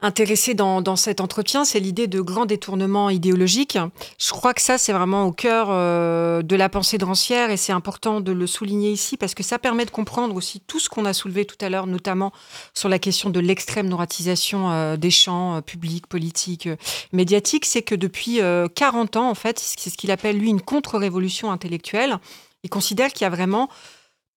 intéressé 0.00 0.54
dans, 0.54 0.96
cet 0.96 1.20
entretien, 1.20 1.64
c'est 1.64 1.80
l'idée 1.80 2.06
de 2.06 2.20
grand 2.20 2.46
détournement 2.46 3.10
idéologique. 3.10 3.78
Je 4.18 4.30
crois 4.30 4.54
que 4.54 4.60
ça, 4.60 4.78
c'est 4.78 4.92
vraiment 4.92 5.24
au 5.24 5.32
cœur 5.32 5.68
euh, 5.70 6.42
de 6.42 6.54
la 6.54 6.68
pensée 6.68 6.98
de 6.98 7.04
Rancière 7.04 7.50
et 7.50 7.56
c'est 7.56 7.72
important 7.72 8.20
de 8.20 8.30
le 8.30 8.46
souligner 8.46 8.92
ici 8.92 9.16
parce 9.16 9.34
que 9.34 9.42
ça 9.42 9.58
permet 9.58 9.84
de 9.84 9.90
comprendre 9.90 10.36
aussi 10.36 10.60
tout 10.60 10.78
ce 10.78 10.88
qu'on 10.88 11.04
a 11.04 11.12
soulevé 11.12 11.44
tout 11.46 11.56
à 11.60 11.68
l'heure, 11.68 11.88
notamment 11.88 12.32
sur 12.74 12.88
la 12.88 13.00
question 13.00 13.30
de 13.30 13.40
l'extrême 13.40 13.88
noratisation 13.88 14.70
euh, 14.70 14.96
des 14.96 15.10
champs 15.10 15.56
euh, 15.56 15.60
publics, 15.62 16.06
politiques, 16.06 16.68
médiatiques. 17.12 17.66
C'est 17.66 17.82
que 17.82 17.96
depuis 17.96 18.40
40 18.74 19.16
ans, 19.16 19.28
en 19.28 19.34
fait, 19.34 19.58
c'est 19.58 19.90
ce 19.90 19.96
qu'il 19.96 20.10
appelle, 20.12 20.38
lui, 20.38 20.48
une 20.48 20.60
contre-révolution 20.60 21.50
intellectuelle. 21.50 22.18
Il 22.62 22.70
considère 22.70 23.12
qu'il 23.12 23.22
y 23.22 23.26
a 23.26 23.30
vraiment 23.30 23.68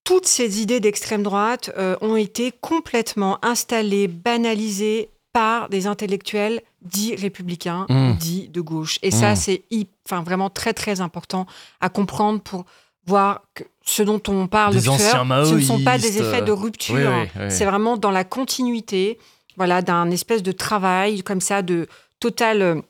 toutes 0.04 0.26
ces 0.26 0.62
idées 0.62 0.80
d'extrême 0.80 1.22
droite 1.22 1.72
ont 2.02 2.16
été 2.16 2.52
complètement 2.52 3.38
installées, 3.44 4.08
banalisées, 4.08 5.10
par 5.34 5.70
des 5.70 5.88
intellectuels 5.88 6.62
dits 6.82 7.16
républicains, 7.16 7.86
mmh. 7.90 8.14
dits 8.14 8.50
de 8.50 8.62
gauche. 8.62 9.00
Et 9.02 9.12
ça, 9.12 9.34
mmh. 9.34 9.36
c'est 9.36 9.64
enfin, 10.06 10.24
vraiment 10.24 10.50
très, 10.50 10.74
très 10.74 11.02
important 11.02 11.46
à 11.80 11.90
comprendre 11.90 12.42
pour 12.42 12.66
voir 13.06 13.42
que 13.54 13.64
ce 13.84 14.04
dont 14.04 14.22
on 14.28 14.48
parle, 14.48 14.74
des 14.74 14.90
anciens 14.90 15.26
ce 15.46 15.56
ne 15.56 15.62
sont 15.62 15.84
pas 15.84 15.98
des 15.98 16.22
effets 16.22 16.42
de 16.42 16.52
rupture. 16.52 17.12
C'est 17.50 17.66
vraiment 17.66 17.98
dans 17.98 18.12
la 18.12 18.24
continuité 18.24 19.18
voilà, 19.58 19.82
d'un 19.82 20.10
espèce 20.12 20.44
de 20.44 20.52
travail 20.52 21.24
comme 21.24 21.42
ça, 21.42 21.62
de 21.62 21.88
total 22.20 22.62
euh, 22.62 22.82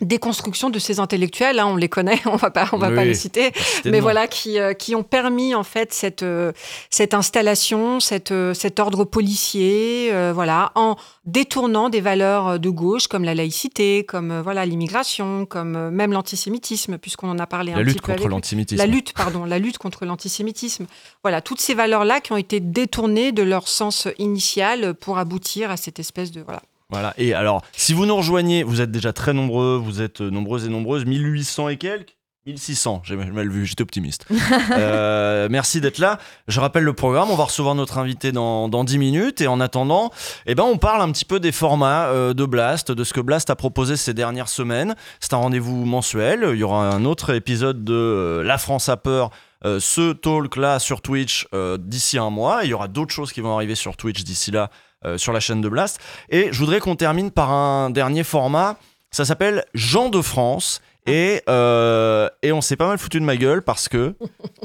déconstruction 0.00 0.70
de 0.70 0.78
ces 0.78 1.00
intellectuels, 1.00 1.58
hein, 1.58 1.66
on 1.66 1.76
les 1.76 1.88
connaît, 1.88 2.20
on 2.26 2.36
va 2.36 2.50
pas, 2.50 2.68
on 2.72 2.78
va 2.78 2.90
pas 2.90 3.04
les 3.04 3.14
citer, 3.14 3.52
mais 3.84 4.00
voilà 4.00 4.26
qui, 4.26 4.58
euh, 4.58 4.72
qui 4.72 4.94
ont 4.94 5.02
permis 5.02 5.54
en 5.54 5.62
fait 5.62 5.92
cette 5.92 6.22
euh, 6.22 6.52
cette 6.90 7.14
installation, 7.14 8.00
cette, 8.00 8.32
euh, 8.32 8.54
cet 8.54 8.80
ordre 8.80 9.04
policier, 9.04 10.12
voilà, 10.32 10.72
en 10.74 10.96
détournant 11.24 11.88
des 11.88 12.00
valeurs 12.00 12.58
de 12.58 12.70
gauche 12.70 13.08
comme 13.08 13.24
la 13.24 13.34
laïcité, 13.34 14.04
comme 14.04 14.40
voilà 14.40 14.66
l'immigration, 14.66 15.46
comme 15.46 15.90
même 15.90 16.12
l'antisémitisme, 16.12 16.98
puisqu'on 16.98 17.28
en 17.30 17.38
a 17.38 17.46
parlé 17.46 17.72
la 17.72 17.78
un 17.78 17.82
lutte 17.82 17.96
petit 17.96 18.06
peu. 18.06 18.12
Contre 18.12 18.28
l'antisémitisme. 18.28 18.78
La 18.78 18.86
lutte, 18.86 19.12
pardon, 19.12 19.44
la 19.44 19.58
lutte 19.58 19.78
contre 19.78 20.04
l'antisémitisme. 20.04 20.86
Voilà, 21.22 21.40
toutes 21.40 21.60
ces 21.60 21.74
valeurs 21.74 22.04
là 22.04 22.20
qui 22.20 22.32
ont 22.32 22.36
été 22.36 22.60
détournées 22.60 23.32
de 23.32 23.42
leur 23.42 23.68
sens 23.68 24.08
initial 24.18 24.94
pour 24.94 25.18
aboutir 25.18 25.70
à 25.70 25.76
cette 25.76 25.98
espèce 25.98 26.30
de 26.30 26.40
voilà 26.42 26.62
voilà. 26.90 27.14
Et 27.16 27.34
alors, 27.34 27.62
si 27.72 27.94
vous 27.94 28.06
nous 28.06 28.16
rejoignez, 28.16 28.62
vous 28.62 28.80
êtes 28.80 28.90
déjà 28.90 29.12
très 29.12 29.32
nombreux, 29.32 29.76
vous 29.76 30.02
êtes 30.02 30.20
euh, 30.20 30.30
nombreuses 30.30 30.66
et 30.66 30.68
nombreuses, 30.68 31.04
1800 31.04 31.68
et 31.70 31.76
quelques? 31.76 32.16
1600, 32.46 33.00
j'ai 33.04 33.16
mal 33.16 33.48
vu, 33.48 33.64
j'étais 33.64 33.82
optimiste. 33.82 34.26
Euh, 34.70 35.48
merci 35.50 35.80
d'être 35.80 35.98
là. 35.98 36.18
Je 36.48 36.60
rappelle 36.60 36.84
le 36.84 36.92
programme, 36.92 37.30
on 37.30 37.36
va 37.36 37.44
recevoir 37.44 37.74
notre 37.74 37.98
invité 37.98 38.32
dans, 38.32 38.68
dans 38.68 38.84
10 38.84 38.98
minutes 38.98 39.40
et 39.40 39.46
en 39.46 39.60
attendant, 39.60 40.10
eh 40.46 40.54
ben, 40.54 40.64
on 40.64 40.78
parle 40.78 41.00
un 41.00 41.10
petit 41.12 41.24
peu 41.24 41.38
des 41.40 41.52
formats 41.52 42.06
euh, 42.06 42.34
de 42.34 42.44
Blast, 42.44 42.90
de 42.92 43.04
ce 43.04 43.12
que 43.12 43.20
Blast 43.20 43.50
a 43.50 43.56
proposé 43.56 43.96
ces 43.96 44.14
dernières 44.14 44.48
semaines. 44.48 44.94
C'est 45.20 45.32
un 45.32 45.38
rendez-vous 45.38 45.84
mensuel, 45.84 46.46
il 46.52 46.58
y 46.58 46.62
aura 46.62 46.88
un 46.88 47.04
autre 47.04 47.34
épisode 47.34 47.84
de 47.84 48.42
La 48.44 48.58
France 48.58 48.88
a 48.88 48.96
peur, 48.96 49.30
ce 49.64 50.12
talk 50.12 50.56
là 50.56 50.78
sur 50.78 51.00
Twitch 51.00 51.46
d'ici 51.78 52.18
un 52.18 52.30
mois. 52.30 52.64
il 52.64 52.70
y 52.70 52.74
aura 52.74 52.88
d'autres 52.88 53.14
choses 53.14 53.32
qui 53.32 53.40
vont 53.40 53.54
arriver 53.54 53.74
sur 53.74 53.96
Twitch 53.96 54.22
d'ici 54.24 54.50
là 54.50 54.70
sur 55.16 55.32
la 55.32 55.40
chaîne 55.40 55.60
de 55.60 55.68
Blast. 55.68 56.00
Et 56.28 56.48
je 56.52 56.58
voudrais 56.58 56.80
qu'on 56.80 56.96
termine 56.96 57.30
par 57.30 57.50
un 57.50 57.90
dernier 57.90 58.24
format. 58.24 58.78
Ça 59.10 59.24
s'appelle 59.24 59.64
Jean 59.74 60.08
de 60.08 60.20
France. 60.22 60.80
Et, 61.06 61.42
euh, 61.48 62.28
et 62.42 62.52
on 62.52 62.60
s'est 62.60 62.76
pas 62.76 62.86
mal 62.86 62.98
foutu 62.98 63.20
de 63.20 63.24
ma 63.24 63.36
gueule 63.36 63.62
parce 63.62 63.88
que, 63.88 64.16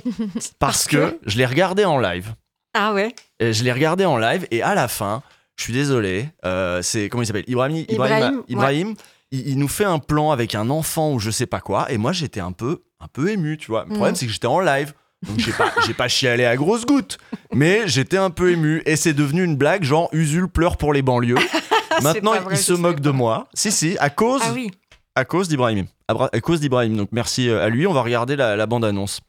parce, 0.60 0.88
que, 0.88 1.20
je 1.26 1.38
l'ai 1.38 1.46
regardé 1.46 1.86
en 1.86 2.00
live. 2.00 2.34
Ah 2.74 2.94
ouais 2.94 3.14
et 3.40 3.52
Je 3.52 3.64
l'ai 3.64 3.74
regardé 3.74 4.06
en 4.06 4.18
live 4.18 4.48
et 4.52 4.62
à 4.62 4.74
la 4.74 4.88
fin, 4.88 5.22
je 5.58 5.64
suis 5.64 5.74
désolé, 5.74 6.30
euh, 6.46 6.82
c'est 6.82 7.10
comment 7.10 7.24
il 7.24 7.26
s'appelle? 7.26 7.44
Ibrahim. 7.48 7.86
Ibrahim, 7.90 8.44
Ibrahim, 8.48 8.96
il, 9.32 9.58
nous 9.58 9.68
fait 9.68 9.86
un 9.86 10.00
plan 10.00 10.32
avec 10.32 10.56
un 10.56 10.70
enfant 10.70 11.14
ou 11.14 11.20
je 11.20 11.30
sais 11.30 11.46
pas 11.46 11.60
quoi. 11.60 11.92
Et 11.92 11.98
moi, 11.98 12.14
j'étais 12.14 12.40
un 12.40 12.54
peu, 12.54 12.84
un 13.02 13.08
peu 13.08 13.30
ému, 13.32 13.58
tu 13.58 13.68
vois. 13.68 13.84
Le 13.84 13.90
problème, 13.90 14.14
mm. 14.14 14.16
c'est 14.16 14.26
que 14.28 14.32
j'étais 14.32 14.48
en 14.48 14.62
live. 14.62 14.94
Donc 15.28 15.40
j'ai 15.40 15.52
pas, 15.52 15.74
j'ai 15.86 15.94
pas 15.94 16.08
chialé 16.08 16.46
à 16.46 16.56
grosses 16.56 16.86
gouttes, 16.86 17.18
mais 17.54 17.88
j'étais 17.88 18.18
un 18.18 18.30
peu 18.30 18.52
ému 18.52 18.82
et 18.86 18.96
c'est 18.96 19.14
devenu 19.14 19.44
une 19.44 19.58
blague 19.58 19.84
genre 19.84 20.10
Usul 20.14 20.48
pleure 20.48 20.78
pour 20.78 20.94
les 20.94 21.02
banlieues. 21.02 21.36
Maintenant 22.02 22.34
il 22.50 22.58
se 22.58 22.74
moque 22.74 23.02
de 23.02 23.10
moi. 23.10 23.48
Si 23.54 23.72
si, 23.72 23.98
à 24.00 24.10
cause, 24.10 24.42
ah 24.46 24.52
oui. 24.54 24.72
à 25.16 25.26
cause 25.26 25.50
d'Ibrahim, 25.50 25.88
à, 26.08 26.40
cause 26.40 26.62
d'Ibrahim. 26.62 26.96
Donc 26.96 27.10
merci 27.12 27.50
euh, 27.50 27.64
à 27.64 27.70
lui. 27.70 27.86
On 27.86 27.94
va 27.94 28.02
regarder 28.02 28.38
la, 28.38 28.66
bande 28.66 28.86
annonce. 28.86 29.20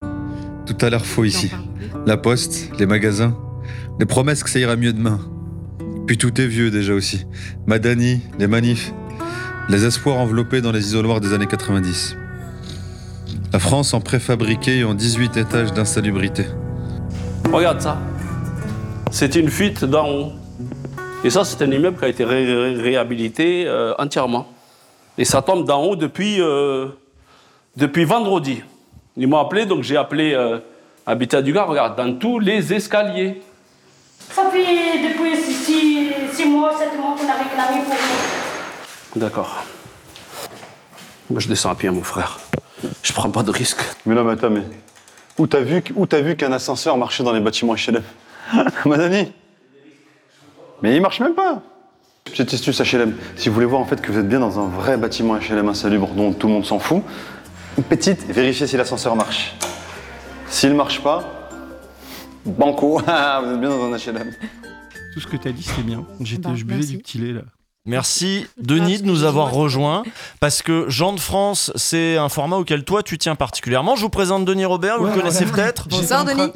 Tout 0.00 0.76
à 0.80 0.88
l'heure 0.88 1.04
faux 1.04 1.24
ici. 1.24 1.50
La 2.06 2.16
poste, 2.16 2.70
les 2.78 2.86
magasins, 2.86 3.36
les 3.98 4.06
promesses 4.06 4.42
que 4.42 4.48
ça 4.48 4.58
ira 4.58 4.76
mieux 4.76 4.94
demain. 4.94 5.20
Puis 6.06 6.16
tout 6.16 6.40
est 6.40 6.46
vieux 6.46 6.70
déjà 6.70 6.94
aussi. 6.94 7.26
Madani, 7.66 8.22
les 8.38 8.46
manifs, 8.46 8.92
les 9.68 9.84
espoirs 9.84 10.16
enveloppés 10.16 10.62
dans 10.62 10.72
les 10.72 10.86
isoloirs 10.86 11.20
des 11.20 11.34
années 11.34 11.46
90. 11.46 12.16
La 13.52 13.58
France 13.58 13.94
en 13.94 14.00
préfabriqué 14.00 14.78
et 14.78 14.84
en 14.84 14.94
18 14.94 15.36
étages 15.36 15.72
d'insalubrité. 15.72 16.46
Regarde 17.52 17.80
ça. 17.80 17.98
C'est 19.10 19.34
une 19.34 19.50
fuite 19.50 19.84
d'en 19.84 20.08
haut. 20.08 20.32
Et 21.24 21.30
ça, 21.30 21.44
c'est 21.44 21.60
un 21.64 21.70
immeuble 21.70 21.98
qui 21.98 22.04
a 22.04 22.08
été 22.08 22.24
réhabilité 22.24 23.64
euh, 23.66 23.92
entièrement. 23.98 24.46
Et 25.18 25.24
ça 25.24 25.42
tombe 25.42 25.66
d'en 25.66 25.82
haut 25.82 25.96
depuis, 25.96 26.40
euh, 26.40 26.86
depuis 27.76 28.04
vendredi. 28.04 28.62
Ils 29.16 29.26
m'ont 29.26 29.38
appelé, 29.38 29.66
donc 29.66 29.82
j'ai 29.82 29.96
appelé 29.96 30.32
euh, 30.32 30.60
Habitat 31.04 31.42
du 31.42 31.52
Gard. 31.52 31.66
Regarde, 31.66 31.96
dans 31.96 32.14
tous 32.14 32.38
les 32.38 32.72
escaliers. 32.72 33.42
Ça 34.30 34.42
fait 34.52 35.08
depuis 35.08 35.36
6 35.36 36.44
mois, 36.46 36.72
7 36.78 36.96
mois 37.00 37.16
qu'on 37.18 37.28
a 37.28 37.34
réclamé 37.34 37.84
pour. 37.84 39.20
D'accord. 39.20 39.64
Moi, 41.28 41.40
je 41.40 41.48
descends 41.48 41.70
à 41.70 41.74
pied, 41.74 41.90
mon 41.90 42.04
frère. 42.04 42.38
Je 43.02 43.12
prends 43.12 43.30
pas 43.30 43.42
de 43.42 43.50
risque. 43.50 43.80
Mais 44.06 44.14
là, 44.14 44.22
mais 44.22 44.32
attends, 44.32 44.50
mais. 44.50 44.62
Où 45.38 45.46
t'as 45.46 45.60
vu, 45.60 45.82
vu 46.22 46.36
qu'un 46.36 46.52
ascenseur 46.52 46.96
marchait 46.96 47.22
dans 47.22 47.32
les 47.32 47.40
bâtiments 47.40 47.74
HLM 47.86 48.02
Madani 48.84 49.32
Mais 50.82 50.96
il 50.96 51.00
marche 51.00 51.20
même 51.20 51.34
pas 51.34 51.62
Petite 52.24 52.52
astuce 52.52 52.80
HLM. 52.80 53.14
Si 53.36 53.48
vous 53.48 53.54
voulez 53.54 53.66
voir 53.66 53.80
en 53.80 53.86
fait 53.86 54.00
que 54.00 54.12
vous 54.12 54.18
êtes 54.18 54.28
bien 54.28 54.40
dans 54.40 54.60
un 54.60 54.68
vrai 54.68 54.96
bâtiment 54.96 55.36
HLM 55.36 55.68
insalubre 55.68 56.08
dont 56.08 56.32
tout 56.32 56.46
le 56.46 56.52
monde 56.52 56.66
s'en 56.66 56.78
fout, 56.78 57.02
une 57.78 57.84
petite, 57.84 58.24
vérifiez 58.26 58.66
si 58.66 58.76
l'ascenseur 58.76 59.16
marche. 59.16 59.54
S'il 60.48 60.74
marche 60.74 61.00
pas, 61.00 61.48
banco, 62.44 62.98
vous 62.98 63.50
êtes 63.52 63.60
bien 63.60 63.70
dans 63.70 63.92
un 63.92 63.96
HLM. 63.96 64.32
Tout 65.14 65.20
ce 65.20 65.26
que 65.26 65.36
t'as 65.36 65.52
dit, 65.52 65.62
c'était 65.62 65.82
bien. 65.82 66.04
J'étais, 66.20 66.48
bah, 66.48 66.54
je 66.54 66.64
buvais 66.64 66.84
du 66.84 66.98
petit 66.98 67.18
lait 67.18 67.32
là. 67.32 67.42
Merci 67.86 68.46
Denis 68.58 69.00
de 69.00 69.06
nous 69.06 69.24
avoir 69.24 69.52
rejoints 69.52 70.02
parce 70.38 70.60
que 70.60 70.84
Jean 70.88 71.14
de 71.14 71.20
France, 71.20 71.72
c'est 71.76 72.18
un 72.18 72.28
format 72.28 72.56
auquel 72.56 72.84
toi 72.84 73.02
tu 73.02 73.16
tiens 73.16 73.36
particulièrement. 73.36 73.96
Je 73.96 74.02
vous 74.02 74.10
présente 74.10 74.44
Denis 74.44 74.66
Robert, 74.66 74.98
vous 74.98 75.06
le 75.06 75.12
connaissez 75.12 75.46
peut-être. 75.46 75.88
Bonsoir 75.88 76.24
Denis. 76.26 76.52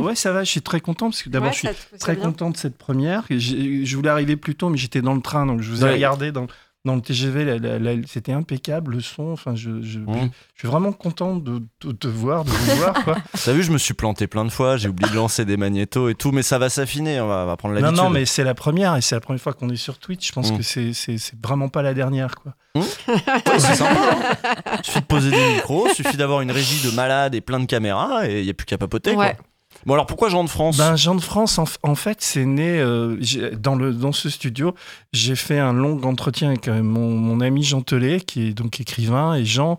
Ouais, 0.00 0.14
ça 0.14 0.32
va, 0.32 0.44
je 0.44 0.50
suis 0.50 0.62
très 0.62 0.80
content 0.80 1.10
parce 1.10 1.22
que 1.22 1.30
d'abord 1.30 1.52
je 1.52 1.58
suis 1.58 1.68
très 1.98 2.16
content 2.16 2.50
de 2.50 2.56
cette 2.56 2.78
première. 2.78 3.24
Je 3.28 3.96
voulais 3.96 4.10
arriver 4.10 4.36
plus 4.36 4.54
tôt, 4.54 4.68
mais 4.68 4.78
j'étais 4.78 5.02
dans 5.02 5.14
le 5.14 5.20
train 5.20 5.46
donc 5.46 5.62
je 5.62 5.70
vous 5.70 5.84
ai 5.84 5.90
regardé 5.90 6.30
dans, 6.30 6.46
dans 6.88 6.96
le 6.96 7.02
TGV, 7.02 7.60
c'était 8.06 8.32
impeccable, 8.32 8.92
le 8.92 9.00
son. 9.00 9.30
Enfin, 9.32 9.54
je, 9.54 9.68
mmh. 9.68 9.82
je, 9.82 10.58
suis 10.58 10.68
vraiment 10.68 10.92
content 10.92 11.36
de, 11.36 11.62
te 11.92 12.08
voir, 12.08 12.44
de 12.44 12.50
vous 12.50 12.76
voir. 12.76 12.94
T'as 13.44 13.52
vu, 13.52 13.62
je 13.62 13.70
me 13.70 13.76
suis 13.76 13.92
planté 13.92 14.26
plein 14.26 14.46
de 14.46 14.50
fois, 14.50 14.78
j'ai 14.78 14.88
oublié 14.88 15.10
de 15.10 15.14
lancer 15.14 15.44
des 15.44 15.58
magnétos 15.58 16.08
et 16.08 16.14
tout, 16.14 16.32
mais 16.32 16.42
ça 16.42 16.58
va 16.58 16.70
s'affiner, 16.70 17.20
on 17.20 17.28
va, 17.28 17.56
prendre 17.58 17.74
l'habitude. 17.74 17.94
Non, 17.94 18.04
non, 18.04 18.10
mais 18.10 18.24
c'est 18.24 18.42
la 18.42 18.54
première 18.54 18.96
et 18.96 19.02
c'est 19.02 19.14
la 19.14 19.20
première 19.20 19.42
fois 19.42 19.52
qu'on 19.52 19.68
est 19.68 19.76
sur 19.76 19.98
Twitch. 19.98 20.28
Je 20.28 20.32
pense 20.32 20.50
mmh. 20.50 20.56
que 20.56 20.62
c'est 20.62 21.34
vraiment 21.42 21.68
pas 21.68 21.82
la 21.82 21.92
dernière, 21.92 22.34
quoi. 22.34 22.54
Mmh. 22.74 22.80
c'est 23.58 23.74
sympa. 23.74 24.00
Hein. 24.00 24.78
Il 24.78 24.84
suffit 24.84 25.00
de 25.00 25.06
poser 25.06 25.30
des 25.30 25.54
micros, 25.54 25.88
il 25.90 25.94
suffit 25.94 26.16
d'avoir 26.16 26.40
une 26.40 26.50
régie 26.50 26.88
de 26.88 26.94
malade 26.94 27.34
et 27.34 27.42
plein 27.42 27.60
de 27.60 27.66
caméras 27.66 28.26
et 28.26 28.40
il 28.40 28.44
n'y 28.44 28.50
a 28.50 28.54
plus 28.54 28.66
qu'à 28.66 28.78
papoter. 28.78 29.14
Quoi. 29.14 29.34
Bon 29.86 29.94
alors 29.94 30.06
pourquoi 30.06 30.28
Jean 30.28 30.44
de 30.44 30.48
France? 30.48 30.76
Ben 30.76 30.96
Jean 30.96 31.14
de 31.14 31.20
France, 31.20 31.58
en, 31.82 31.94
fait, 31.94 32.18
c'est 32.20 32.44
né 32.44 32.80
euh, 32.80 33.16
dans, 33.56 33.74
le, 33.74 33.92
dans 33.92 34.12
ce 34.12 34.28
studio. 34.28 34.74
J'ai 35.12 35.36
fait 35.36 35.58
un 35.58 35.72
long 35.72 36.02
entretien 36.02 36.48
avec 36.48 36.68
euh, 36.68 36.82
mon, 36.82 37.10
mon, 37.10 37.40
ami 37.40 37.62
Jean 37.62 37.82
Telet, 37.82 38.20
qui 38.20 38.48
est 38.48 38.54
donc 38.54 38.80
écrivain, 38.80 39.34
et 39.34 39.44
Jean. 39.44 39.78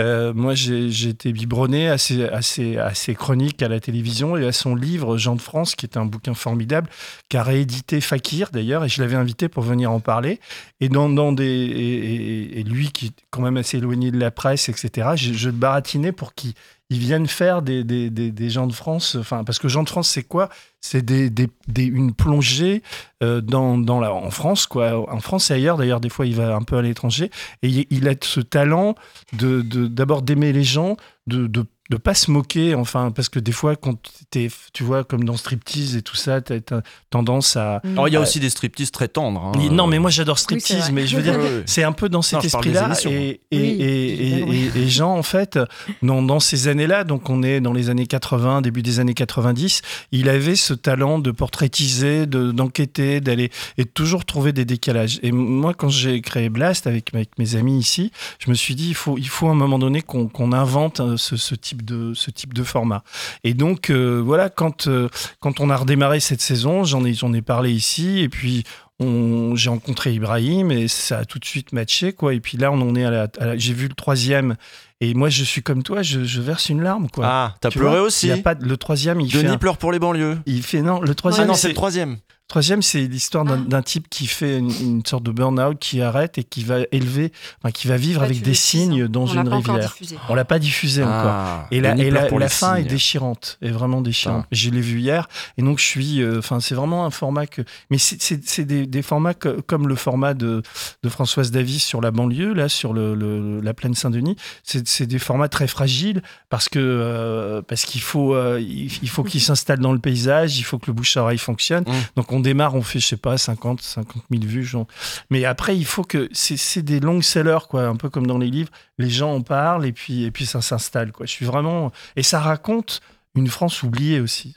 Euh, 0.00 0.32
moi, 0.34 0.54
j'ai 0.54 1.08
été 1.08 1.32
biberonné 1.32 1.88
à 1.88 1.98
ses, 1.98 2.26
à, 2.26 2.90
chroniques 3.14 3.62
à 3.62 3.68
la 3.68 3.78
télévision 3.78 4.36
et 4.36 4.44
à 4.44 4.50
son 4.50 4.74
livre 4.74 5.18
Jean 5.18 5.36
de 5.36 5.40
France, 5.40 5.76
qui 5.76 5.86
est 5.86 5.96
un 5.96 6.04
bouquin 6.04 6.34
formidable, 6.34 6.88
qu'a 7.28 7.44
réédité 7.44 8.00
Fakir 8.00 8.50
d'ailleurs, 8.52 8.84
et 8.84 8.88
je 8.88 9.00
l'avais 9.00 9.14
invité 9.14 9.48
pour 9.48 9.62
venir 9.62 9.92
en 9.92 10.00
parler. 10.00 10.40
Et, 10.80 10.88
dans, 10.88 11.08
dans 11.08 11.30
des, 11.30 11.44
et, 11.44 12.62
lui, 12.64 12.90
qui 12.90 13.06
est 13.06 13.12
quand 13.30 13.42
même 13.42 13.56
assez 13.56 13.78
éloigné 13.78 14.10
de 14.10 14.18
la 14.18 14.32
presse, 14.32 14.68
etc., 14.68 15.10
je, 15.14 15.32
je 15.32 15.48
le 15.48 15.54
baratinais 15.54 16.12
pour 16.12 16.34
qu'il 16.34 16.54
viennent 16.98 17.26
faire 17.26 17.62
des, 17.62 17.84
des, 17.84 18.10
des, 18.10 18.50
gens 18.50 18.66
de 18.66 18.72
France. 18.72 19.16
Enfin, 19.18 19.44
parce 19.44 19.58
que 19.58 19.68
gens 19.68 19.82
de 19.82 19.88
France, 19.88 20.08
c'est 20.08 20.22
quoi? 20.22 20.48
C'est 20.80 21.04
des, 21.04 21.30
une 21.76 22.12
plongée 22.12 22.82
euh, 23.22 23.40
dans, 23.40 23.78
dans 23.78 24.00
la, 24.00 24.12
en 24.12 24.30
France, 24.30 24.66
quoi. 24.66 25.10
En 25.10 25.20
France 25.20 25.50
et 25.50 25.54
ailleurs, 25.54 25.76
d'ailleurs, 25.76 26.00
des 26.00 26.10
fois, 26.10 26.26
il 26.26 26.36
va 26.36 26.54
un 26.54 26.62
peu 26.62 26.76
à 26.76 26.82
l'étranger. 26.82 27.30
Et 27.62 27.86
il, 27.90 28.08
a 28.08 28.14
ce 28.22 28.40
talent 28.40 28.94
de 29.32 29.62
d'abord 29.62 30.22
d'aimer 30.22 30.52
les 30.52 30.64
gens, 30.64 30.96
de 31.26 31.64
de 31.90 31.98
pas 31.98 32.14
se 32.14 32.30
moquer, 32.30 32.74
enfin, 32.74 33.10
parce 33.10 33.28
que 33.28 33.38
des 33.38 33.52
fois, 33.52 33.76
quand 33.76 33.98
t'es, 34.30 34.48
tu 34.72 34.82
vois, 34.82 35.04
comme 35.04 35.24
dans 35.24 35.36
striptease 35.36 35.96
et 35.96 36.02
tout 36.02 36.16
ça, 36.16 36.40
t'as, 36.40 36.56
as 36.70 36.82
tendance 37.10 37.56
à. 37.56 37.82
Mm. 37.84 37.92
Alors, 37.92 38.08
il 38.08 38.14
y 38.14 38.16
a 38.16 38.20
aussi 38.20 38.40
des 38.40 38.48
striptease 38.48 38.90
très 38.90 39.08
tendres. 39.08 39.52
Hein. 39.54 39.68
Non, 39.70 39.86
mais 39.86 39.98
moi, 39.98 40.10
j'adore 40.10 40.38
striptease, 40.38 40.90
mais 40.92 41.06
je 41.06 41.16
veux 41.16 41.22
dire, 41.22 41.38
c'est 41.66 41.82
un 41.82 41.92
peu 41.92 42.08
dans 42.08 42.22
cet 42.22 42.42
esprit-là. 42.42 42.92
Et, 43.04 43.40
et, 43.50 43.58
et, 43.58 44.70
et, 44.76 44.88
Jean, 44.88 45.14
en 45.14 45.22
fait, 45.22 45.58
dans, 46.02 46.22
dans 46.22 46.40
ces 46.40 46.68
années-là, 46.68 47.04
donc 47.04 47.28
on 47.28 47.42
est 47.42 47.60
dans 47.60 47.74
les 47.74 47.90
années 47.90 48.06
80, 48.06 48.62
début 48.62 48.82
des 48.82 48.98
années 48.98 49.14
90, 49.14 49.82
il 50.12 50.30
avait 50.30 50.56
ce 50.56 50.72
talent 50.72 51.18
de 51.18 51.30
portraitiser, 51.32 52.26
de, 52.26 52.50
d'enquêter, 52.50 53.20
d'aller, 53.20 53.50
et 53.76 53.84
de 53.84 53.90
toujours 53.90 54.24
trouver 54.24 54.52
des 54.54 54.64
décalages. 54.64 55.20
Et 55.22 55.32
moi, 55.32 55.74
quand 55.74 55.90
j'ai 55.90 56.22
créé 56.22 56.48
Blast 56.48 56.86
avec, 56.86 57.14
avec 57.14 57.38
mes 57.38 57.56
amis 57.56 57.78
ici, 57.78 58.10
je 58.38 58.48
me 58.48 58.54
suis 58.54 58.74
dit, 58.74 58.88
il 58.88 58.94
faut, 58.94 59.18
il 59.18 59.28
faut 59.28 59.48
à 59.48 59.50
un 59.50 59.54
moment 59.54 59.78
donné 59.78 60.00
qu'on, 60.00 60.30
invente 60.54 61.00
euh, 61.00 61.16
ce, 61.16 61.36
ce 61.36 61.54
type 61.54 61.73
de 61.82 62.14
ce 62.14 62.30
type 62.30 62.54
de 62.54 62.62
format. 62.62 63.02
Et 63.42 63.54
donc 63.54 63.90
euh, 63.90 64.22
voilà, 64.24 64.48
quand 64.48 64.86
euh, 64.86 65.08
quand 65.40 65.60
on 65.60 65.70
a 65.70 65.76
redémarré 65.76 66.20
cette 66.20 66.40
saison, 66.40 66.84
j'en 66.84 67.04
ai 67.04 67.14
j'en 67.14 67.32
ai 67.32 67.42
parlé 67.42 67.72
ici 67.72 68.20
et 68.20 68.28
puis 68.28 68.64
j'ai 69.00 69.70
rencontré 69.70 70.12
Ibrahim 70.12 70.70
et 70.70 70.88
ça 70.88 71.18
a 71.18 71.24
tout 71.24 71.38
de 71.38 71.44
suite 71.44 71.72
matché 71.72 72.12
quoi. 72.12 72.34
Et 72.34 72.40
puis 72.40 72.56
là 72.56 72.70
on 72.72 72.80
en 72.80 72.94
est 72.94 73.04
à 73.04 73.10
la, 73.10 73.56
j'ai 73.56 73.74
vu 73.74 73.88
le 73.88 73.94
troisième 73.94 74.56
et 75.00 75.12
moi, 75.12 75.28
je 75.28 75.44
suis 75.44 75.62
comme 75.62 75.82
toi, 75.82 76.02
je, 76.02 76.40
verse 76.40 76.70
une 76.70 76.82
larme, 76.82 77.10
quoi. 77.10 77.26
Ah, 77.26 77.54
t'as 77.60 77.70
pleuré 77.70 77.98
aussi. 77.98 78.30
a 78.30 78.38
pas, 78.38 78.54
le 78.54 78.76
troisième, 78.76 79.20
il 79.20 79.30
Denis 79.30 79.50
fait. 79.50 79.58
pleure 79.58 79.76
pour 79.76 79.92
les 79.92 79.98
banlieues. 79.98 80.38
Il 80.46 80.62
fait 80.62 80.80
non, 80.80 81.00
le 81.00 81.14
troisième. 81.14 81.44
Ah 81.44 81.48
non, 81.48 81.54
c'est 81.54 81.68
le 81.68 81.74
troisième. 81.74 82.18
Troisième, 82.46 82.82
c'est 82.82 83.06
l'histoire 83.06 83.44
d'un 83.44 83.66
ah. 83.72 83.82
type 83.82 84.08
qui 84.10 84.26
fait 84.26 84.58
une, 84.58 85.04
sorte 85.06 85.24
de 85.24 85.30
burn-out, 85.30 85.78
qui 85.78 86.02
arrête 86.02 86.36
et 86.36 86.44
qui 86.44 86.62
va 86.62 86.80
élever, 86.92 87.32
enfin, 87.58 87.72
qui 87.72 87.88
va 87.88 87.96
vivre 87.96 88.22
avec 88.22 88.42
des 88.42 88.52
signes 88.52 89.08
dans 89.08 89.26
une 89.26 89.48
rivière. 89.48 89.96
On 90.28 90.34
l'a 90.34 90.44
pas 90.44 90.58
diffusé 90.58 91.02
ah, 91.02 91.08
encore. 91.08 91.68
Et 91.70 91.80
la, 91.80 91.96
et 91.96 92.10
la, 92.10 92.48
fin 92.48 92.76
est 92.76 92.84
déchirante, 92.84 93.58
est 93.62 93.70
vraiment 93.70 94.02
déchirante. 94.02 94.44
Je 94.52 94.68
l'ai 94.68 94.82
vu 94.82 95.00
hier, 95.00 95.26
et 95.56 95.62
donc 95.62 95.78
je 95.78 95.84
suis, 95.84 96.20
euh, 96.20 96.38
enfin, 96.38 96.60
c'est 96.60 96.74
vraiment 96.74 97.06
un 97.06 97.10
format 97.10 97.46
que, 97.46 97.62
mais 97.90 97.96
c'est 97.98 98.64
des, 98.64 98.83
des, 98.86 99.02
formats 99.02 99.34
comme 99.34 99.88
le 99.88 99.94
format 99.94 100.34
de, 100.34 100.62
de 101.02 101.08
Françoise 101.08 101.50
Davis 101.50 101.84
sur 101.84 102.00
la 102.00 102.10
banlieue, 102.10 102.52
là, 102.52 102.68
sur 102.68 102.92
le, 102.92 103.60
la 103.60 103.74
plaine 103.74 103.94
Saint-Denis. 103.94 104.36
C'est 104.62 105.06
des 105.06 105.18
formats 105.18 105.48
très 105.48 105.66
fragiles 105.66 106.22
parce 106.48 106.68
que 106.68 106.78
euh, 106.78 107.62
parce 107.62 107.84
qu'il 107.84 108.00
faut 108.00 108.34
euh, 108.34 108.60
il, 108.60 109.08
faut 109.08 109.24
qu'ils 109.24 109.40
s'installent 109.40 109.80
dans 109.80 109.92
le 109.92 109.98
paysage, 109.98 110.58
il 110.58 110.62
faut 110.62 110.78
que 110.78 110.86
le 110.86 110.92
bouche 110.92 111.16
à 111.16 111.22
oreille 111.22 111.38
fonctionne. 111.38 111.84
Mmh. 111.86 111.92
Donc 112.16 112.32
on 112.32 112.40
démarre, 112.40 112.74
on 112.74 112.82
fait, 112.82 113.00
je 113.00 113.06
sais 113.06 113.16
pas, 113.16 113.38
50, 113.38 113.80
50 113.80 114.22
000 114.30 114.44
vues. 114.44 114.64
Genre. 114.64 114.86
Mais 115.30 115.44
après, 115.44 115.76
il 115.76 115.86
faut 115.86 116.04
que. 116.04 116.28
C'est 116.32 116.82
des 116.82 117.00
longs 117.00 117.22
sellers, 117.22 117.66
quoi, 117.68 117.86
un 117.86 117.96
peu 117.96 118.08
comme 118.08 118.26
dans 118.26 118.38
les 118.38 118.50
livres. 118.50 118.70
Les 118.98 119.10
gens 119.10 119.34
en 119.34 119.40
parlent 119.40 119.86
et 119.86 119.92
puis, 119.92 120.24
et 120.24 120.30
puis 120.30 120.46
ça 120.46 120.60
s'installe, 120.60 121.12
quoi. 121.12 121.26
Je 121.26 121.32
suis 121.32 121.46
vraiment. 121.46 121.92
Et 122.16 122.22
ça 122.22 122.40
raconte 122.40 123.00
une 123.34 123.48
France 123.48 123.82
oubliée 123.82 124.20
aussi. 124.20 124.54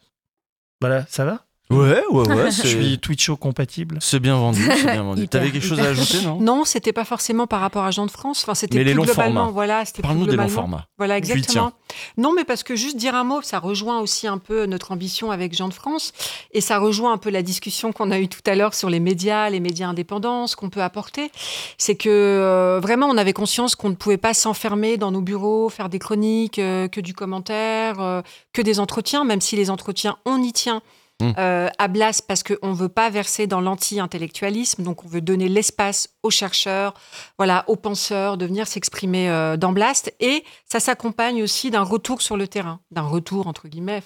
Voilà, 0.82 1.06
ça 1.10 1.26
va? 1.26 1.47
Ouais, 1.70 2.02
ouais, 2.10 2.28
ouais. 2.30 2.52
Je 2.52 2.68
suis 2.68 3.00
Twitcho 3.00 3.36
compatible. 3.36 3.98
C'est 4.00 4.20
bien 4.20 4.38
vendu, 4.38 4.62
c'est 4.64 4.92
bien 4.92 5.04
vendu. 5.04 5.28
T'avais 5.28 5.52
quelque 5.52 5.66
chose 5.66 5.80
à 5.80 5.90
ajouter, 5.90 6.22
non? 6.22 6.40
Non, 6.40 6.66
c'était 6.66 6.94
pas 6.94 7.04
forcément 7.04 7.46
par 7.46 7.60
rapport 7.60 7.84
à 7.84 7.92
Jean 7.92 8.06
de 8.06 8.12
France. 8.12 8.44
Enfin, 8.44 8.56
c'était 8.56 8.78
mais 8.78 8.84
les 8.86 8.94
longs 8.94 9.06
formats. 9.06 9.50
Voilà, 9.52 9.84
Parle-nous 10.02 10.28
des 10.28 10.38
longs 10.38 10.48
formats. 10.48 10.88
Voilà, 10.98 11.18
exactement. 11.18 11.74
Non, 12.18 12.34
mais 12.34 12.46
parce 12.46 12.64
que 12.64 12.76
juste 12.76 12.98
dire 12.98 13.16
un 13.16 13.24
mot, 13.24 13.42
ça 13.42 13.60
rejoint 13.60 14.00
aussi 14.00 14.28
un 14.28 14.38
peu 14.38 14.66
notre 14.66 14.92
ambition 14.92 15.32
avec 15.32 15.56
Jean 15.56 15.68
de 15.68 15.74
France, 15.74 16.14
et 16.52 16.62
ça 16.62 16.80
rejoint 16.80 17.14
un 17.14 17.18
peu 17.18 17.30
la 17.30 17.42
discussion 17.42 17.92
qu'on 17.92 18.12
a 18.12 18.20
eue 18.20 18.28
tout 18.28 18.42
à 18.46 18.56
l'heure 18.56 18.74
sur 18.74 18.90
les 18.90 19.00
médias, 19.00 19.50
les 19.50 19.60
médias 19.60 19.88
indépendants, 19.88 20.48
ce 20.48 20.56
qu'on 20.56 20.70
peut 20.70 20.84
apporter. 20.84 21.32
C'est 21.78 21.96
que 21.96 22.10
euh, 22.10 22.80
vraiment, 22.82 23.08
on 23.08 23.18
avait 23.18 23.34
conscience 23.34 23.76
qu'on 23.76 23.90
ne 23.90 23.96
pouvait 23.96 24.18
pas 24.18 24.34
s'enfermer 24.34 24.98
dans 24.98 25.12
nos 25.12 25.22
bureaux, 25.22 25.70
faire 25.70 25.90
des 25.90 26.00
chroniques, 26.00 26.60
euh, 26.60 26.88
que 26.88 27.02
du 27.02 27.14
commentaire, 27.14 28.00
euh, 28.00 28.22
que 28.54 28.62
des 28.62 28.80
entretiens, 28.80 29.24
même 29.24 29.42
si 29.42 29.56
les 29.56 29.70
entretiens, 29.70 30.18
on 30.26 30.42
y 30.42 30.54
tient. 30.54 30.82
Mmh. 31.20 31.32
Euh, 31.40 31.68
à 31.80 31.88
Blas 31.88 32.22
parce 32.28 32.44
qu'on 32.44 32.70
ne 32.70 32.76
veut 32.76 32.90
pas 32.90 33.10
verser 33.10 33.48
dans 33.48 33.60
l'anti-intellectualisme, 33.60 34.84
donc 34.84 35.04
on 35.04 35.08
veut 35.08 35.22
donner 35.22 35.50
l'espace 35.50 36.10
aux 36.22 36.30
chercheurs, 36.30 36.94
voilà, 37.40 37.64
aux 37.68 37.76
penseurs 37.76 38.38
de 38.38 38.46
venir 38.46 38.68
s'exprimer 38.68 39.28
euh, 39.28 39.58
dans 39.58 39.72
Blast. 39.72 40.14
Et 40.20 40.44
ça 40.66 40.80
s'accompagne 40.80 41.42
aussi 41.42 41.72
d'un 41.72 41.82
retour 41.82 42.22
sur 42.22 42.38
le 42.38 42.48
terrain, 42.48 42.82
d'un 42.92 43.02
retour 43.02 43.48
entre 43.48 43.68
guillemets, 43.68 44.04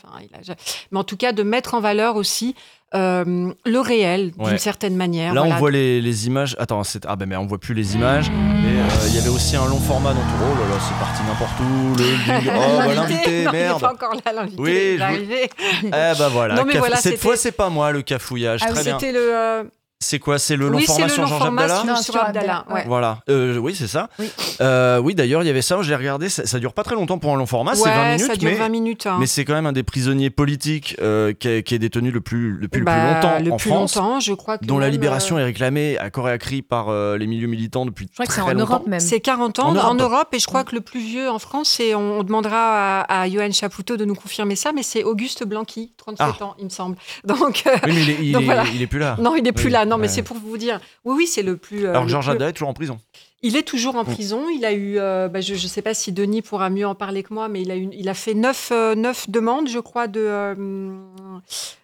mais 0.91 0.99
en 0.99 1.03
tout 1.03 1.17
cas 1.17 1.33
de 1.33 1.43
mettre 1.43 1.73
en 1.73 1.81
valeur 1.81 2.15
aussi 2.15 2.55
euh, 2.93 3.53
le 3.65 3.79
réel 3.79 4.31
d'une 4.37 4.57
certaine 4.57 4.95
manière. 4.95 5.33
Là, 5.33 5.43
on 5.43 5.55
voit 5.55 5.71
les, 5.71 6.27
images. 6.27 6.55
Attends, 6.59 6.81
ah 7.07 7.15
ben 7.15 7.25
mais 7.25 7.35
on 7.35 7.45
voit 7.45 7.57
plus 7.57 7.73
les 7.73 7.95
images. 7.95 8.29
Mais 8.31 8.80
il 9.07 9.15
y 9.15 9.17
avait 9.17 9.29
aussi 9.29 9.55
un 9.55 9.65
long 9.67 9.79
format 9.79 10.13
dans 10.13 10.21
tout. 10.21 10.27
Oh 10.41 10.55
là 10.59 10.75
là, 10.75 10.79
c'est 10.79 10.99
parti 10.99 11.21
n'importe 11.23 11.59
où. 11.59 11.95
Le, 11.97 12.05
oh, 12.55 12.77
bah, 12.77 12.93
l'invité, 12.93 13.47
merde. 13.51 13.81
Pas 13.81 13.93
encore 13.93 14.13
là, 14.25 14.33
l'invité. 14.33 14.61
Oui, 14.61 14.97
je... 14.97 15.47
eh 15.85 15.89
ben 15.89 16.27
voilà. 16.29 16.63
voilà 16.63 16.95
Cette 16.97 17.19
fois, 17.19 17.35
c'est 17.35 17.51
pas 17.51 17.69
moi 17.69 17.91
le 17.91 18.01
cafouillage. 18.01 18.61
Ah, 18.63 18.71
Très 18.71 18.83
bien. 18.83 18.99
C'était 18.99 19.11
le. 19.11 19.69
C'est 20.03 20.17
quoi 20.17 20.39
C'est 20.39 20.55
le 20.55 20.67
long 20.67 20.79
format 20.79 21.07
sur 21.07 21.27
Jean 21.27 21.39
Abdallah 21.39 21.95
sur, 22.01 22.17
Abdallah, 22.17 22.65
ouais. 22.71 22.83
Voilà. 22.87 23.19
Euh, 23.29 23.57
oui, 23.57 23.75
c'est 23.75 23.87
ça. 23.87 24.09
Oui, 24.17 24.31
euh, 24.59 24.99
oui 24.99 25.13
d'ailleurs, 25.13 25.43
il 25.43 25.45
y 25.45 25.49
avait 25.49 25.61
ça, 25.61 25.79
j'ai 25.83 25.95
regardé, 25.95 26.27
ça, 26.27 26.47
ça, 26.47 26.57
dure 26.57 26.73
pas 26.73 26.83
très 26.83 26.95
longtemps 26.95 27.19
pour 27.19 27.31
un 27.31 27.37
long 27.37 27.45
format, 27.45 27.75
c'est 27.75 27.87
20 27.87 28.13
minutes. 28.13 28.25
Ça 28.25 28.35
dure 28.35 28.49
mais, 28.49 28.57
20 28.57 28.69
minutes. 28.69 29.05
Hein. 29.05 29.17
Mais 29.19 29.27
c'est 29.27 29.45
quand 29.45 29.53
même 29.53 29.67
un 29.67 29.73
des 29.73 29.83
prisonniers 29.83 30.31
politiques 30.31 30.95
euh, 31.01 31.33
qui, 31.33 31.47
est, 31.47 31.63
qui, 31.63 31.75
est, 31.75 31.79
détenu 31.79 32.09
le 32.09 32.19
plus, 32.19 32.57
depuis 32.59 32.79
le 32.79 32.85
plus 32.85 32.93
bah, 32.93 33.13
longtemps 33.13 33.39
le 33.39 33.51
en 33.51 33.57
plus 33.57 33.69
France. 33.69 33.95
longtemps, 33.95 34.19
je 34.19 34.33
crois 34.33 34.57
que 34.57 34.65
dont 34.65 34.79
la 34.79 34.89
libération 34.89 35.37
est 35.37 35.43
réclamée 35.43 35.99
à 35.99 36.09
corps 36.09 36.29
et 36.29 36.31
à 36.31 36.39
cri 36.39 36.63
par 36.63 36.91
les 36.91 37.27
milieux 37.27 37.47
militants 37.47 37.85
depuis 37.85 38.07
je 38.09 38.15
crois 38.15 38.25
que 38.25 38.33
c'est 38.33 38.41
en 38.41 38.55
Europe 38.55 38.87
même. 38.87 38.99
C'est 38.99 39.19
40 39.19 39.59
ans 39.59 39.75
en 39.75 39.93
Europe. 39.93 40.29
et 40.33 40.39
je 40.39 40.47
crois 40.47 40.63
que 40.63 40.73
le 40.73 40.81
plus 40.81 40.99
vieux 40.99 41.29
en 41.29 41.37
France, 41.37 41.79
et 41.79 41.93
on, 41.93 42.23
demandera 42.23 43.01
à, 43.01 43.29
Johan 43.29 43.51
Chapoutot 43.51 43.97
de 43.97 44.05
nous 44.05 44.15
confirmer 44.15 44.55
ça, 44.55 44.71
mais 44.73 44.83
c'est 44.83 45.03
Auguste 45.03 45.45
Blanqui, 45.45 45.93
37 45.97 46.27
ah. 46.39 46.43
ans, 46.43 46.55
il 46.57 46.65
me 46.65 46.69
semble. 46.69 46.97
Donc, 47.23 47.63
oui, 47.85 47.93
mais 47.93 48.17
il 48.73 48.81
est 48.81 48.87
plus 48.87 48.99
là. 48.99 49.15
Non, 49.19 49.35
il 49.35 49.47
est 49.47 49.51
plus 49.51 49.69
là. 49.69 49.85
Non, 49.91 49.97
mais 49.97 50.07
c'est 50.07 50.23
pour 50.23 50.37
vous 50.37 50.57
dire 50.57 50.79
oui, 51.05 51.15
oui, 51.17 51.27
c'est 51.27 51.43
le 51.43 51.57
plus. 51.57 51.85
Euh, 51.85 51.91
Alors, 51.91 52.07
Georges 52.07 52.35
plus... 52.35 52.45
est 52.45 52.53
toujours 52.53 52.69
en 52.69 52.73
prison. 52.73 52.99
Il 53.43 53.57
est 53.57 53.63
toujours 53.63 53.95
en 53.95 54.03
mm. 54.03 54.13
prison. 54.13 54.45
Il 54.55 54.65
a 54.65 54.71
eu, 54.71 54.97
euh, 54.97 55.27
bah, 55.27 55.41
je 55.41 55.53
ne 55.53 55.57
sais 55.57 55.81
pas 55.81 55.93
si 55.93 56.11
Denis 56.11 56.41
pourra 56.41 56.69
mieux 56.69 56.87
en 56.87 56.95
parler 56.95 57.23
que 57.23 57.33
moi, 57.33 57.49
mais 57.49 57.61
il 57.61 57.71
a, 57.71 57.75
eu, 57.75 57.89
il 57.91 58.07
a 58.07 58.13
fait 58.13 58.33
neuf, 58.33 58.69
euh, 58.71 58.95
neuf 58.95 59.29
demandes, 59.29 59.67
je 59.67 59.79
crois, 59.79 60.07
de, 60.07 60.55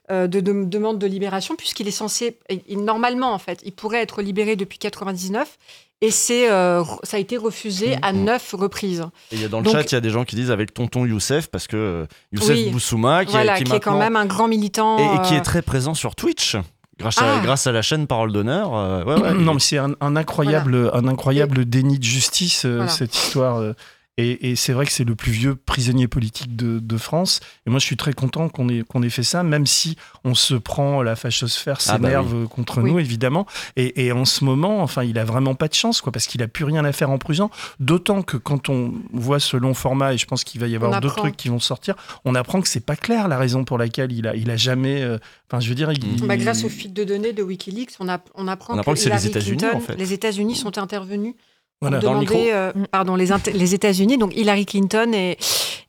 de, 0.09 0.25
de, 0.25 0.39
demandes 0.39 0.99
de 0.99 1.07
libération, 1.07 1.55
puisqu'il 1.55 1.87
est 1.87 1.91
censé, 1.91 2.37
normalement 2.69 3.33
en 3.33 3.39
fait, 3.39 3.59
il 3.65 3.73
pourrait 3.73 4.01
être 4.01 4.21
libéré 4.21 4.55
depuis 4.55 4.77
99. 4.77 5.57
Et 5.99 6.11
c'est, 6.11 6.47
ça 6.47 7.17
a 7.17 7.17
été 7.17 7.37
refusé 7.37 7.97
à 8.03 8.13
mm, 8.13 8.17
mm. 8.17 8.23
neuf 8.23 8.53
reprises. 8.55 9.03
Et 9.31 9.37
y 9.37 9.45
a 9.45 9.47
dans 9.47 9.61
le 9.61 9.69
chat, 9.69 9.81
il 9.81 9.93
y 9.93 9.95
a 9.95 9.99
des 9.99 10.11
gens 10.11 10.25
qui 10.25 10.35
disent 10.35 10.51
avec 10.51 10.71
tonton 10.71 11.07
Youssef, 11.07 11.47
parce 11.47 11.65
que 11.65 12.05
Youssef 12.31 12.71
Boussouma, 12.71 13.25
qui, 13.25 13.31
qui, 13.31 13.73
est 13.73 13.79
quand 13.79 13.97
même 13.97 14.15
un 14.15 14.27
grand 14.27 14.47
militant. 14.47 14.99
Et, 14.99 15.15
et 15.15 15.27
qui 15.27 15.33
est 15.33 15.41
très 15.41 15.63
présent 15.63 15.95
sur 15.95 16.13
Twitch. 16.13 16.55
Grâce, 16.99 17.19
à, 17.19 17.37
ah. 17.37 17.39
grâce 17.43 17.67
à 17.67 17.71
la 17.71 17.83
chaîne 17.83 18.07
Parole 18.07 18.31
d'honneur. 18.31 18.75
Euh, 18.75 19.33
non, 19.35 19.53
mais 19.53 19.59
c'est 19.59 19.77
un, 19.77 19.93
incroyable, 20.01 20.89
un 20.93 21.07
incroyable 21.07 21.65
déni 21.65 21.99
de 21.99 22.03
justice, 22.03 22.63
euh, 22.65 22.87
cette 22.87 23.15
histoire. 23.15 23.57
Euh, 23.57 23.73
et, 24.19 24.55
c'est 24.55 24.73
vrai 24.73 24.85
que 24.87 24.91
c'est 24.91 25.03
le 25.03 25.15
plus 25.15 25.31
vieux 25.31 25.55
prisonnier 25.55 26.07
politique 26.07 26.55
de, 26.55 26.97
France. 26.97 27.39
Et 27.67 27.69
moi, 27.69 27.79
je 27.79 27.85
suis 27.85 27.97
très 27.97 28.13
content 28.13 28.49
qu'on 28.49 28.67
ait, 28.69 28.81
qu'on 28.81 29.03
ait 29.03 29.11
fait 29.11 29.21
ça, 29.23 29.43
même 29.43 29.67
si 29.67 29.95
on 30.23 30.33
se 30.33 30.55
prend 30.55 31.03
la 31.03 31.15
fachosphère 31.15 31.77
ah 31.85 31.99
bah 31.99 32.07
s'énerve 32.07 32.47
contre 32.47 32.81
nous, 32.81 32.97
évidemment. 32.97 33.45
Et, 33.75 34.11
en 34.11 34.25
ce 34.25 34.43
moment, 34.43 34.81
enfin, 34.81 35.03
il 35.03 35.19
a 35.19 35.25
vraiment 35.25 35.53
pas 35.53 35.67
de 35.67 35.75
chance, 35.75 36.01
quoi, 36.01 36.11
parce 36.11 36.25
qu'il 36.25 36.41
a 36.41 36.47
plus 36.47 36.65
rien 36.65 36.83
à 36.83 36.91
faire 36.91 37.11
en 37.11 37.19
prison. 37.19 37.51
D'autant 37.79 38.23
que 38.23 38.37
quand 38.37 38.69
on 38.69 38.93
voit 39.13 39.39
ce 39.39 39.55
long 39.55 39.75
format, 39.75 40.15
et 40.15 40.17
je 40.17 40.25
pense 40.25 40.43
qu'il 40.43 40.59
va 40.59 40.67
y 40.67 40.75
avoir 40.75 40.99
d'autres 40.99 41.17
trucs 41.17 41.37
qui 41.37 41.49
vont 41.49 41.59
sortir, 41.59 41.95
on 42.25 42.33
apprend 42.33 42.61
que 42.61 42.67
c'est 42.67 42.85
pas 42.85 42.95
clair 42.95 43.27
la 43.27 43.37
raison 43.37 43.65
pour 43.65 43.77
laquelle 43.77 44.11
il 44.11 44.27
a, 44.27 44.35
il 44.35 44.49
a 44.49 44.57
jamais. 44.57 45.03
Euh, 45.03 45.19
enfin, 45.47 45.59
je 45.59 45.69
veux 45.69 45.75
dire, 45.75 45.91
bah, 46.23 46.37
grâce 46.37 46.63
aux 46.63 46.69
fuites 46.69 46.93
de 46.93 47.03
données 47.03 47.33
de 47.33 47.43
WikiLeaks, 47.43 47.91
on, 47.99 48.09
a, 48.09 48.19
on 48.33 48.47
apprend, 48.47 48.81
que, 48.81 48.89
les 48.89 49.27
États-Unis, 49.27 49.65
en 49.71 49.79
fait. 49.79 49.95
les 49.95 50.13
États-Unis 50.13 50.55
sont 50.55 50.79
intervenus 50.79 51.35
voilà. 51.81 51.99
Demander, 51.99 52.49
euh, 52.51 52.71
pardon, 52.91 53.15
les, 53.15 53.27
les 53.53 53.73
États-Unis. 53.75 54.17
Donc 54.17 54.35
Hillary 54.35 54.65
Clinton 54.65 55.11
est, 55.13 55.37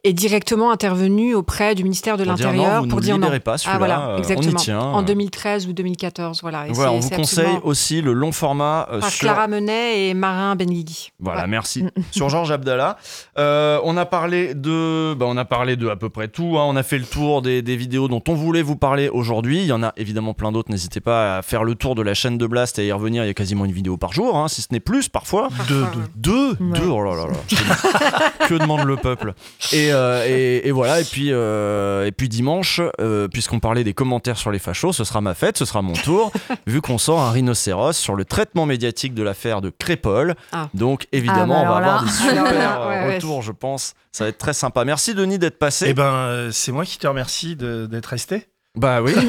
est 0.05 0.13
directement 0.13 0.71
intervenue 0.71 1.35
auprès 1.35 1.75
du 1.75 1.83
ministère 1.83 2.19
de 2.19 2.25
l'Intérieur 2.25 2.87
pour 2.87 3.01
dire 3.01 3.17
non. 3.19 3.29
Pas 3.39 3.57
ah 3.67 3.79
voilà, 3.79 4.17
exactement. 4.19 4.53
On 4.53 4.61
y 4.61 4.63
tient. 4.63 4.81
En 4.81 5.03
2013 5.03 5.67
ou 5.67 5.73
2014, 5.73 6.41
voilà. 6.43 6.67
voilà 6.71 6.93
on 6.93 7.01
vous 7.01 7.11
conseille 7.11 7.59
aussi 7.63 8.03
le 8.03 8.13
long 8.13 8.33
format 8.33 8.89
euh, 8.91 9.01
par 9.01 9.11
Clara 9.11 9.49
Menet 9.49 10.09
et 10.09 10.15
Marin 10.15 10.57
Benguigui. 10.57 11.13
Voilà, 11.21 11.47
merci. 11.47 11.85
sur 12.11 12.29
Georges 12.29 12.51
Abdallah, 12.51 12.99
euh, 13.39 13.81
on 13.85 13.97
a 13.97 14.05
parlé 14.07 14.55
de, 14.55 15.15
bah, 15.15 15.27
on 15.29 15.37
a 15.37 15.45
parlé 15.45 15.77
de 15.77 15.89
à 15.89 15.97
peu 15.97 16.11
près 16.11 16.29
tout. 16.29 16.59
Hein. 16.59 16.65
On 16.67 16.77
a 16.77 16.83
fait 16.83 16.99
le 16.99 17.05
tour 17.05 17.43
des, 17.43 17.63
des, 17.63 17.77
vidéos 17.77 18.09
dont 18.09 18.23
on 18.29 18.35
voulait 18.35 18.63
vous 18.63 18.77
parler 18.77 19.09
aujourd'hui. 19.09 19.61
Il 19.61 19.67
y 19.67 19.73
en 19.73 19.83
a 19.83 19.93
évidemment 19.97 20.35
plein 20.35 20.53
d'autres. 20.53 20.71
N'hésitez 20.71 21.01
pas 21.01 21.39
à 21.39 21.43
faire 21.43 21.65
le 21.65 21.75
tour 21.75 21.95
de 21.95 22.03
la 22.03 22.15
chaîne 22.15 22.39
de 22.39 22.47
Blast 22.47 22.79
et 22.79 22.83
à 22.83 22.85
y 22.85 22.93
revenir. 22.93 23.25
Il 23.25 23.29
y 23.29 23.31
a 23.31 23.35
quasiment 23.35 23.65
une 23.65 23.73
vidéo 23.73 23.97
par 23.97 24.13
jour, 24.13 24.37
hein, 24.37 24.49
si 24.49 24.63
ce 24.63 24.69
n'est 24.73 24.81
plus 24.81 25.09
parfois. 25.09 25.49
Deux, 25.83 26.01
deux. 26.17 26.49
ouais. 26.51 26.79
Deux, 26.79 26.81
deux, 26.81 26.89
oh 26.89 27.03
là 27.03 27.15
là 27.17 27.27
là. 27.27 28.47
que 28.47 28.55
demande 28.55 28.85
le 28.85 28.97
peuple? 28.97 29.35
Et, 29.73 29.93
euh, 29.93 30.25
et, 30.27 30.69
et 30.69 30.71
voilà, 30.73 31.01
et 31.01 31.05
puis, 31.05 31.29
euh, 31.33 32.07
et 32.07 32.13
puis 32.13 32.29
dimanche, 32.29 32.81
euh, 33.01 33.29
puisqu'on 33.29 33.61
parlait 33.61 33.85
des 33.85 33.95
commentaires 33.95 34.39
sur 34.39 34.51
les 34.51 34.59
fachos, 34.59 34.93
ce 34.93 35.05
sera 35.05 35.21
ma 35.21 35.35
fête, 35.35 35.59
ce 35.59 35.65
sera 35.65 35.83
mon 35.83 35.93
tour, 35.93 36.33
vu 36.67 36.81
qu'on 36.81 36.99
sort 36.99 37.21
un 37.21 37.31
rhinocéros 37.31 37.93
sur 37.93 38.15
le 38.15 38.25
traitement 38.25 38.67
médiatique 38.67 39.15
de 39.15 39.23
l'affaire 39.23 39.61
de 39.61 39.71
Crépol. 39.71 40.35
Ah. 40.53 40.69
Donc 40.75 41.07
évidemment, 41.13 41.63
Ah 41.63 41.65
bah 41.65 41.71
on 41.71 41.73
va 41.73 41.77
alors 41.77 41.89
avoir 41.89 42.05
des 42.05 42.11
super 42.11 42.87
ouais, 42.89 43.07
ouais. 43.07 43.15
retours, 43.17 43.43
je 43.43 43.53
pense. 43.53 43.95
Ça 44.13 44.25
va 44.25 44.31
être 44.31 44.39
très 44.39 44.53
sympa. 44.55 44.85
Merci 44.85 45.15
Denis 45.15 45.39
d'être 45.39 45.59
passé. 45.59 45.87
Eh 45.89 45.95
ben, 45.95 46.05
euh, 46.05 46.51
c'est 46.51 46.73
moi 46.73 46.85
qui 46.85 46.99
te 46.99 47.07
remercie 47.07 47.57
d'être 47.57 48.07
resté. 48.07 48.49
Bah 48.75 49.01
oui. 49.03 49.13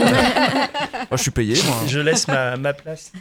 Moi, 1.09 1.17
je 1.17 1.21
suis 1.23 1.31
payé, 1.31 1.55
moi. 1.65 1.75
Je 1.87 1.99
laisse 1.99 2.27
ma, 2.27 2.55
ma 2.57 2.73
place 2.73 3.11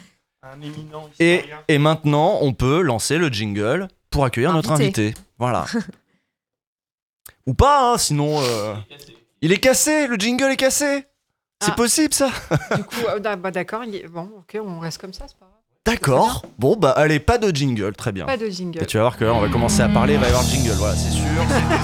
un 0.43 0.61
éminent 0.61 1.09
Et, 1.19 1.77
maintenant, 1.77 2.37
on 2.41 2.53
peut 2.53 2.81
lancer 2.81 3.17
le 3.17 3.27
jingle 3.29 3.87
pour 4.09 4.25
accueillir 4.25 4.53
notre 4.53 4.71
Invité. 4.71 5.13
Voilà. 5.37 5.65
Ou 7.45 7.53
pas, 7.53 7.93
hein, 7.93 7.97
sinon. 7.97 8.39
euh, 8.41 8.75
Il 9.41 9.51
est 9.51 9.57
cassé, 9.57 10.07
le 10.07 10.15
jingle 10.15 10.51
est 10.51 10.57
cassé. 10.57 11.05
C'est 11.61 11.71
Ah. 11.71 11.75
possible 11.75 12.13
ça 12.13 12.29
Du 12.75 12.83
coup, 12.83 13.05
euh, 13.09 13.19
d'a- 13.19 13.35
bah, 13.35 13.51
d'accord, 13.51 13.81
bon, 14.11 14.29
ok, 14.39 14.57
on 14.63 14.79
reste 14.79 14.99
comme 14.99 15.11
ça, 15.13 15.25
c'est 15.27 15.37
pas 15.37 15.45
grave. 15.45 15.55
D'accord. 15.85 16.45
Bon, 16.57 16.75
bah 16.77 16.91
allez, 16.91 17.19
pas 17.19 17.37
de 17.37 17.53
jingle, 17.53 17.93
très 17.95 18.11
bien. 18.11 18.25
Pas 18.25 18.37
de 18.37 18.47
jingle. 18.47 18.83
Et 18.83 18.85
tu 18.85 18.97
vas 18.97 19.03
voir 19.03 19.17
que 19.17 19.25
là, 19.25 19.33
on 19.33 19.39
va 19.41 19.49
commencer 19.49 19.81
à 19.81 19.89
parler, 19.89 20.13
il 20.13 20.19
va 20.19 20.27
y 20.27 20.29
avoir 20.29 20.43
le 20.43 20.49
jingle. 20.49 20.71
Voilà, 20.73 20.95
c'est 20.95 21.09
sûr, 21.09 21.23
c'était 21.49 21.83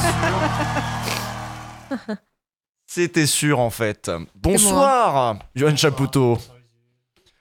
sûr. 1.97 2.18
C'était 2.88 3.26
sûr 3.26 3.60
en 3.60 3.70
fait. 3.72 4.10
Bonsoir, 4.36 5.39
Johan 5.56 5.76
Chapoutot. 5.76 6.38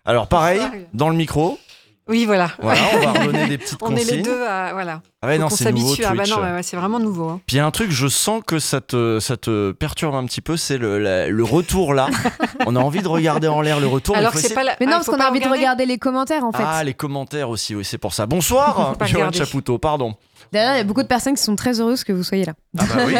Alors 0.04 0.26
pareil, 0.28 0.60
dans 0.92 1.08
le 1.08 1.16
micro. 1.16 1.58
Oui, 2.06 2.26
voilà. 2.26 2.50
Voilà, 2.60 2.80
on 2.92 2.98
va 3.00 3.12
redonner 3.20 3.46
des 3.48 3.56
petites 3.56 3.78
On 3.80 3.88
est 3.96 4.00
consignes. 4.00 4.16
les 4.16 4.22
deux 4.22 4.42
à. 4.42 4.74
Voilà. 4.74 5.00
Ah 5.22 5.26
ouais, 5.28 5.38
non, 5.38 5.44
nouveau, 5.44 5.56
s'habitue. 5.56 6.04
Ah 6.06 6.12
bah 6.14 6.24
non, 6.28 6.36
ouais, 6.36 6.52
ouais, 6.52 6.62
c'est 6.62 6.76
vraiment 6.76 6.98
nouveau. 7.00 7.30
hein. 7.30 7.40
Puis 7.46 7.56
il 7.56 7.58
y 7.58 7.60
a 7.60 7.66
un 7.66 7.70
truc, 7.70 7.90
je 7.90 8.08
sens 8.08 8.42
que 8.46 8.58
ça 8.58 8.82
te, 8.82 9.18
ça 9.20 9.38
te 9.38 9.72
perturbe 9.72 10.14
un 10.14 10.26
petit 10.26 10.42
peu, 10.42 10.58
c'est 10.58 10.76
le, 10.76 10.98
la- 10.98 11.28
le 11.30 11.42
retour 11.44 11.94
là. 11.94 12.08
On 12.66 12.76
a 12.76 12.78
envie 12.78 13.00
de 13.00 13.08
regarder 13.08 13.48
en 13.48 13.62
l'air 13.62 13.80
le 13.80 13.86
retour. 13.86 14.16
mais 14.16 14.20
Alors 14.20 14.32
que 14.34 14.38
c'est 14.38 14.52
pas 14.52 14.64
la. 14.64 14.76
Mais 14.80 14.84
non, 14.84 14.92
ah, 14.92 14.96
parce 14.96 15.06
qu'on 15.06 15.18
a 15.24 15.30
envie 15.30 15.40
de 15.40 15.48
regarder. 15.48 15.86
les 15.86 15.96
commentaires 15.96 16.44
en 16.44 16.52
fait. 16.52 16.62
Ah, 16.62 16.84
les 16.84 16.92
commentaires 16.92 17.48
aussi, 17.48 17.74
oui, 17.74 17.86
c'est 17.86 17.96
pour 17.96 18.12
ça. 18.12 18.26
Bonsoir, 18.26 18.96
regarder. 19.00 19.38
Chapoutot, 19.38 19.78
pardon. 19.78 20.14
D'ailleurs, 20.52 20.74
il 20.74 20.78
y 20.78 20.80
a 20.80 20.84
beaucoup 20.84 21.02
de 21.02 21.08
personnes 21.08 21.36
qui 21.36 21.42
sont 21.42 21.56
très 21.56 21.80
heureuses 21.80 22.04
que 22.04 22.12
vous 22.12 22.22
soyez 22.22 22.44
là. 22.44 22.52
Ah 22.78 22.84
bah 22.84 23.02
oui. 23.06 23.14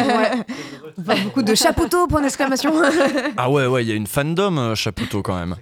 Beaucoup 1.23 1.41
de 1.41 1.55
chapoutot, 1.55 2.05
point 2.05 2.21
d'exclamation. 2.21 2.71
Ah 3.35 3.49
ouais, 3.49 3.65
ouais, 3.65 3.83
il 3.83 3.89
y 3.89 3.91
a 3.91 3.95
une 3.95 4.05
fandom 4.05 4.57
euh, 4.59 4.75
Chapoutot 4.75 5.23
quand 5.23 5.35
même. 5.35 5.55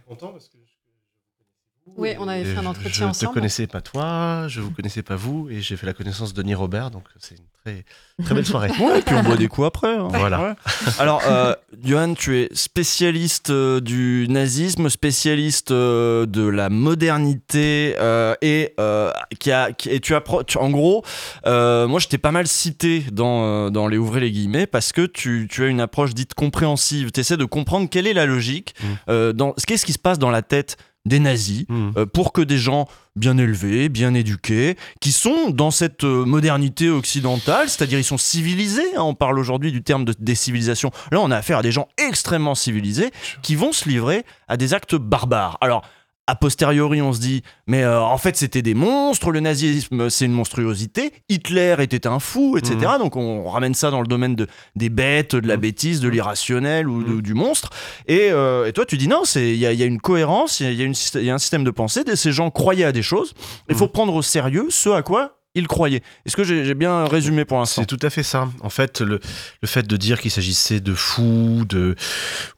Oui, 1.96 2.10
on 2.20 2.28
avait 2.28 2.44
fait 2.44 2.58
un 2.58 2.66
entretien 2.66 2.92
Je 2.92 3.00
te 3.00 3.04
ensemble. 3.06 3.34
connaissais 3.34 3.68
pas 3.68 3.82
toi, 3.82 4.48
je 4.48 4.62
vous 4.62 4.72
connaissais 4.72 5.04
pas 5.04 5.16
vous, 5.16 5.48
et 5.50 5.62
j'ai 5.62 5.78
fait 5.78 5.86
la 5.86 5.94
connaissance 5.94 6.34
de 6.34 6.42
Denis 6.42 6.56
Robert, 6.56 6.90
donc 6.92 7.04
c'est 7.20 7.36
une 7.36 7.44
très, 7.64 7.86
très 8.24 8.34
belle 8.36 8.46
soirée. 8.46 8.70
Ouais, 8.80 9.00
et 9.00 9.02
puis 9.04 9.16
on 9.16 9.22
boit 9.24 9.38
des 9.38 9.48
coups 9.48 9.68
après. 9.68 9.96
hein. 9.96 10.08
Voilà. 10.10 10.42
Ouais. 10.42 10.54
Alors, 11.00 11.22
euh, 11.28 11.54
Johan, 11.84 12.14
tu 12.16 12.38
es 12.40 12.50
spécialiste 12.54 13.52
euh, 13.52 13.80
du 13.80 14.26
nazisme, 14.30 14.90
spécialiste 14.90 15.70
euh, 15.72 16.26
de 16.26 16.42
la 16.48 16.70
modernité, 16.70 17.96
euh, 18.00 18.34
et, 18.42 18.74
euh, 18.80 19.12
qui 19.40 19.52
a, 19.52 19.72
qui- 19.72 19.90
et 19.90 20.00
tu 20.00 20.16
as, 20.16 20.24
tu- 20.48 20.58
en 20.58 20.70
gros, 20.72 21.04
euh, 21.46 21.88
moi 21.88 22.00
je 22.00 22.08
t'ai 22.08 22.18
pas 22.18 22.32
mal 22.32 22.48
cité 22.48 23.06
dans, 23.12 23.44
euh, 23.46 23.70
dans 23.70 23.88
les 23.88 23.98
ouvrez 23.98 24.20
les 24.22 24.32
guillemets 24.32 24.66
parce 24.68 24.92
que 24.92 25.06
tu, 25.06 25.48
tu 25.50 25.64
as 25.64 25.68
une 25.68 25.80
approche 25.82 26.14
dite 26.16 26.34
compréhensive. 26.34 27.12
Tu 27.12 27.20
essaies 27.20 27.38
de 27.38 27.46
comprendre 27.46 27.88
quelle 27.90 28.08
est 28.08 28.14
la 28.14 28.26
logique, 28.26 28.74
euh, 29.10 29.32
dans 29.32 29.54
qu'est-ce 29.54 29.86
qui 29.86 29.94
se 29.94 30.00
passe 30.00 30.18
dans 30.20 30.32
la 30.32 30.42
tête 30.42 30.78
des 31.06 31.20
nazis 31.20 31.66
euh, 31.70 32.06
pour 32.06 32.32
que 32.32 32.42
des 32.42 32.58
gens 32.58 32.88
bien 33.16 33.38
élevés, 33.38 33.90
bien 33.90 34.14
éduqués, 34.14 34.78
qui 35.02 35.12
sont 35.12 35.50
dans 35.50 35.70
cette 35.70 36.06
euh, 36.06 36.26
modernité 36.26 36.90
occidentale, 36.90 37.70
c'est-à-dire 37.70 38.00
ils 38.00 38.06
sont 38.06 38.18
civilisés, 38.18 38.96
hein, 38.96 39.02
on 39.02 39.14
parle 39.14 39.38
aujourd'hui 39.38 39.72
du 39.72 39.84
terme 39.84 40.06
de, 40.06 40.14
des 40.18 40.36
civilisations, 40.36 40.92
là 41.12 41.20
on 41.20 41.30
a 41.30 41.38
affaire 41.38 41.58
à 41.58 41.62
des 41.62 41.72
gens 41.72 41.90
extrêmement 41.98 42.56
civilisés 42.56 43.12
qui 43.42 43.56
vont 43.56 43.74
se 43.74 43.90
livrer 43.90 44.26
à 44.48 44.56
des 44.56 44.74
actes 44.74 44.96
barbares. 44.96 45.58
Alors, 45.62 45.84
a 46.28 46.36
posteriori, 46.36 47.02
on 47.02 47.12
se 47.12 47.20
dit, 47.20 47.42
mais 47.68 47.84
euh, 47.84 48.00
en 48.02 48.18
fait, 48.18 48.38
c'était 48.38 48.62
des 48.62 48.74
monstres, 48.74 49.32
le 49.32 49.42
nazisme, 49.42 50.10
c'est 50.10 50.24
une 50.26 50.32
monstruosité, 50.32 51.12
Hitler 51.28 51.76
était 51.80 52.08
un 52.08 52.20
fou, 52.20 52.58
etc. 52.58 52.94
Donc, 52.98 53.18
on 53.18 53.44
ramène 53.50 53.74
ça 53.74 53.92
dans 53.92 54.00
le 54.00 54.08
domaine 54.08 54.36
de, 54.36 54.48
des 54.78 54.90
bêtes, 54.90 55.36
de 55.36 55.46
la 55.48 55.58
bêtise, 55.58 56.00
de 56.00 56.08
l'irrationnel 56.08 56.88
ou 56.88 57.04
de- 57.04 57.22
du 57.22 57.34
monstre. 57.34 57.72
Et, 58.08 58.30
euh, 58.32 58.66
et 58.68 58.72
toi, 58.74 58.86
tu 58.86 58.98
dis 58.98 59.10
non, 59.10 59.26
c'est- 59.26 59.50
il 59.52 59.58
y 59.58 59.66
a, 59.66 59.74
il 59.74 59.80
y 59.80 59.84
a 59.84 59.86
une 59.86 60.00
cohérence, 60.00 60.62
il 60.62 60.74
y 60.74 60.82
a- 60.82 60.86
y, 60.86 61.26
y 61.26 61.30
un 61.30 61.38
système 61.38 61.66
de 61.66 61.72
pensée, 61.72 62.04
ces 62.16 62.32
gens 62.32 62.50
croyaient 62.52 62.86
à 62.86 62.92
des 62.94 63.04
choses, 63.04 63.34
il 63.70 63.76
faut 63.76 63.88
prendre 63.90 64.14
au 64.16 64.22
sérieux 64.22 64.68
ce 64.70 64.90
à 64.90 65.02
quoi 65.02 65.40
ils 65.56 65.68
croyaient. 65.68 66.02
Est-ce 66.26 66.36
que 66.36 66.44
j'ai 66.44 66.74
bien 66.74 67.06
résumé 67.06 67.46
pour 67.46 67.60
l'instant? 67.60 67.82
C'est 67.84 67.86
tout 67.98 68.04
à 68.06 68.10
fait 68.10 68.24
ça. 68.24 68.48
En 68.62 68.70
fait, 68.70 69.02
le, 69.02 69.20
le 69.62 69.68
fait 69.68 69.86
de 69.86 69.98
dire 69.98 70.20
qu'il 70.20 70.32
s'agissait 70.32 70.80
de 70.80 70.94
fous, 70.96 71.64
de, 71.70 71.96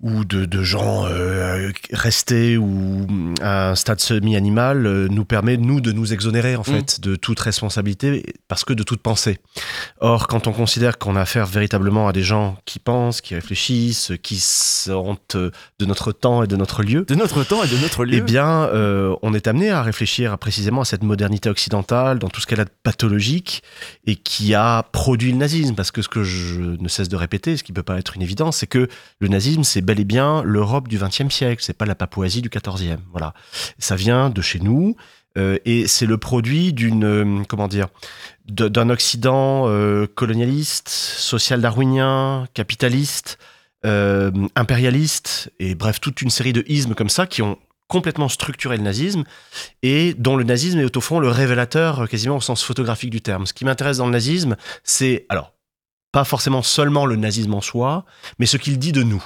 ou 0.02 0.24
de, 0.24 0.46
de 0.46 0.64
gens 0.64 1.06
euh, 1.06 1.72
restés 1.92 2.58
ou 2.58 3.06
à 3.42 3.72
un 3.72 3.76
stade 3.76 4.00
semi-animal 4.00 4.86
euh, 4.86 5.08
nous 5.10 5.26
permet, 5.26 5.58
nous, 5.58 5.82
de 5.82 5.92
nous 5.92 6.14
exonérer, 6.14 6.56
en 6.56 6.64
fait, 6.64 7.02
de 7.02 7.16
toute 7.18 7.40
responsabilité, 7.42 8.24
parce 8.48 8.64
que 8.64 8.74
de 8.74 8.84
toute 8.84 9.02
pensée. 9.02 9.40
Or, 10.00 10.28
quand 10.28 10.48
on 10.48 10.54
considère 10.54 10.98
qu'on 10.98 11.16
a 11.18 11.22
affaire 11.22 11.46
véritablement 11.48 12.08
à 12.08 12.14
des 12.14 12.24
gens 12.24 12.58
qui 12.66 12.80
pensent, 12.80 13.20
qui 13.20 13.36
réfléchissent, 13.36 14.14
qui 14.24 14.38
sont 14.40 15.18
euh, 15.36 15.52
de 15.80 15.86
notre 15.86 16.14
temps 16.14 16.44
et 16.44 16.48
de 16.48 16.56
notre 16.56 16.82
lieu, 16.84 17.04
De 17.06 17.16
notre 17.16 17.44
temps 17.44 17.62
et 17.64 17.68
de 17.68 17.78
notre 17.78 18.06
lieu. 18.06 18.18
eh 18.18 18.22
bien, 18.22 18.70
on 19.22 19.34
est 19.34 19.48
amené 19.48 19.70
à 19.72 19.82
réfléchir 19.84 20.32
à- 20.32 20.38
précisément 20.38 20.82
à 20.82 20.86
cette 20.86 21.04
modernité 21.04 21.50
occidentale, 21.50 22.20
dans 22.20 22.30
tout 22.30 22.40
ce 22.40 22.46
qu'elle 22.48 22.62
a 22.62 22.66
de 22.66 22.72
pathologique, 22.86 23.64
et 24.06 24.16
qui 24.16 24.54
a 24.54 24.84
produit 24.84 25.32
le 25.32 25.38
nazisme. 25.38 25.76
Parce 25.76 25.92
que 25.92 26.02
ce 26.02 26.08
que 26.08 26.24
je 26.24 26.62
ne 26.62 26.88
cesse 26.88 27.10
de 27.10 27.18
répéter, 27.18 27.58
ce 27.58 27.64
qui 27.64 27.74
peut 27.74 27.84
pas 27.84 27.98
être 27.98 28.16
une 28.16 28.22
évidence, 28.22 28.58
c'est 28.58 28.68
que 28.68 28.88
le 29.20 29.28
nazisme, 29.28 29.64
c'est 29.64 29.82
bel 29.82 30.00
et 30.00 30.06
bien 30.06 30.44
l'Europe 30.44 30.88
du 30.88 30.98
XXe 30.98 31.34
siècle, 31.34 31.62
c'est 31.66 31.78
pas 31.78 31.86
la 31.86 31.96
Papouasie 31.96 32.42
du 32.42 32.50
XIVe. 32.50 33.00
Voilà, 33.12 33.34
ça 33.80 33.98
vient 33.98 34.30
de 34.30 34.42
chez 34.42 34.60
nous. 34.60 34.96
euh, 35.38 35.58
et 35.66 35.88
c'est 35.88 36.06
le 36.06 36.18
produit 36.18 36.72
d'une 36.72 37.04
euh, 37.04 37.44
comment 37.50 37.68
dire 37.68 37.88
d'un 38.48 38.90
Occident 38.90 39.66
euh, 39.68 40.06
colonialiste, 40.06 40.88
social-darwinien, 40.88 42.48
capitaliste, 42.54 43.38
impérialiste, 44.56 45.52
et 45.60 45.76
bref, 45.76 46.00
toute 46.00 46.24
une 46.24 46.32
série 46.32 46.54
de 46.54 46.64
ismes 46.68 46.96
comme 46.96 47.10
ça 47.10 47.28
qui 47.28 47.44
ont 47.44 47.60
complètement 47.88 48.30
structuré 48.30 48.78
le 48.78 48.84
nazisme 48.84 49.24
et 49.84 50.14
dont 50.16 50.36
le 50.36 50.44
nazisme 50.44 50.80
est 50.80 50.98
au 50.98 51.02
fond 51.02 51.20
le 51.20 51.30
révélateur 51.30 52.02
euh, 52.04 52.08
quasiment 52.08 52.38
au 52.38 52.42
sens 52.42 52.64
photographique 52.64 53.10
du 53.12 53.22
terme. 53.22 53.46
Ce 53.46 53.54
qui 53.54 53.66
m'intéresse 53.66 53.98
dans 53.98 54.06
le 54.08 54.12
nazisme, 54.12 54.56
c'est 54.84 55.26
alors 55.30 55.54
pas 56.12 56.24
forcément 56.24 56.62
seulement 56.64 57.06
le 57.06 57.16
nazisme 57.16 57.54
en 57.54 57.62
soi, 57.62 58.06
mais 58.40 58.46
ce 58.46 58.58
qu'il 58.58 58.80
dit 58.80 58.92
de 58.92 59.04
nous. 59.04 59.24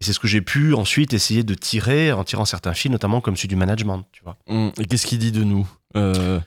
Et 0.00 0.04
c'est 0.04 0.12
ce 0.12 0.20
que 0.20 0.28
j'ai 0.28 0.42
pu 0.42 0.74
ensuite 0.74 1.14
essayer 1.14 1.42
de 1.42 1.54
tirer 1.54 2.12
en 2.12 2.22
tirant 2.22 2.44
certains 2.44 2.74
fils, 2.74 2.90
notamment 2.90 3.22
comme 3.22 3.34
celui 3.36 3.48
du 3.48 3.56
management, 3.56 4.04
tu 4.12 4.22
vois. 4.22 4.36
Hum, 4.46 4.70
Et 4.78 4.84
qu'est-ce 4.84 5.06
qu'il 5.06 5.18
dit 5.18 5.32
de 5.32 5.42
nous 5.42 5.66
Euh, 5.96 6.38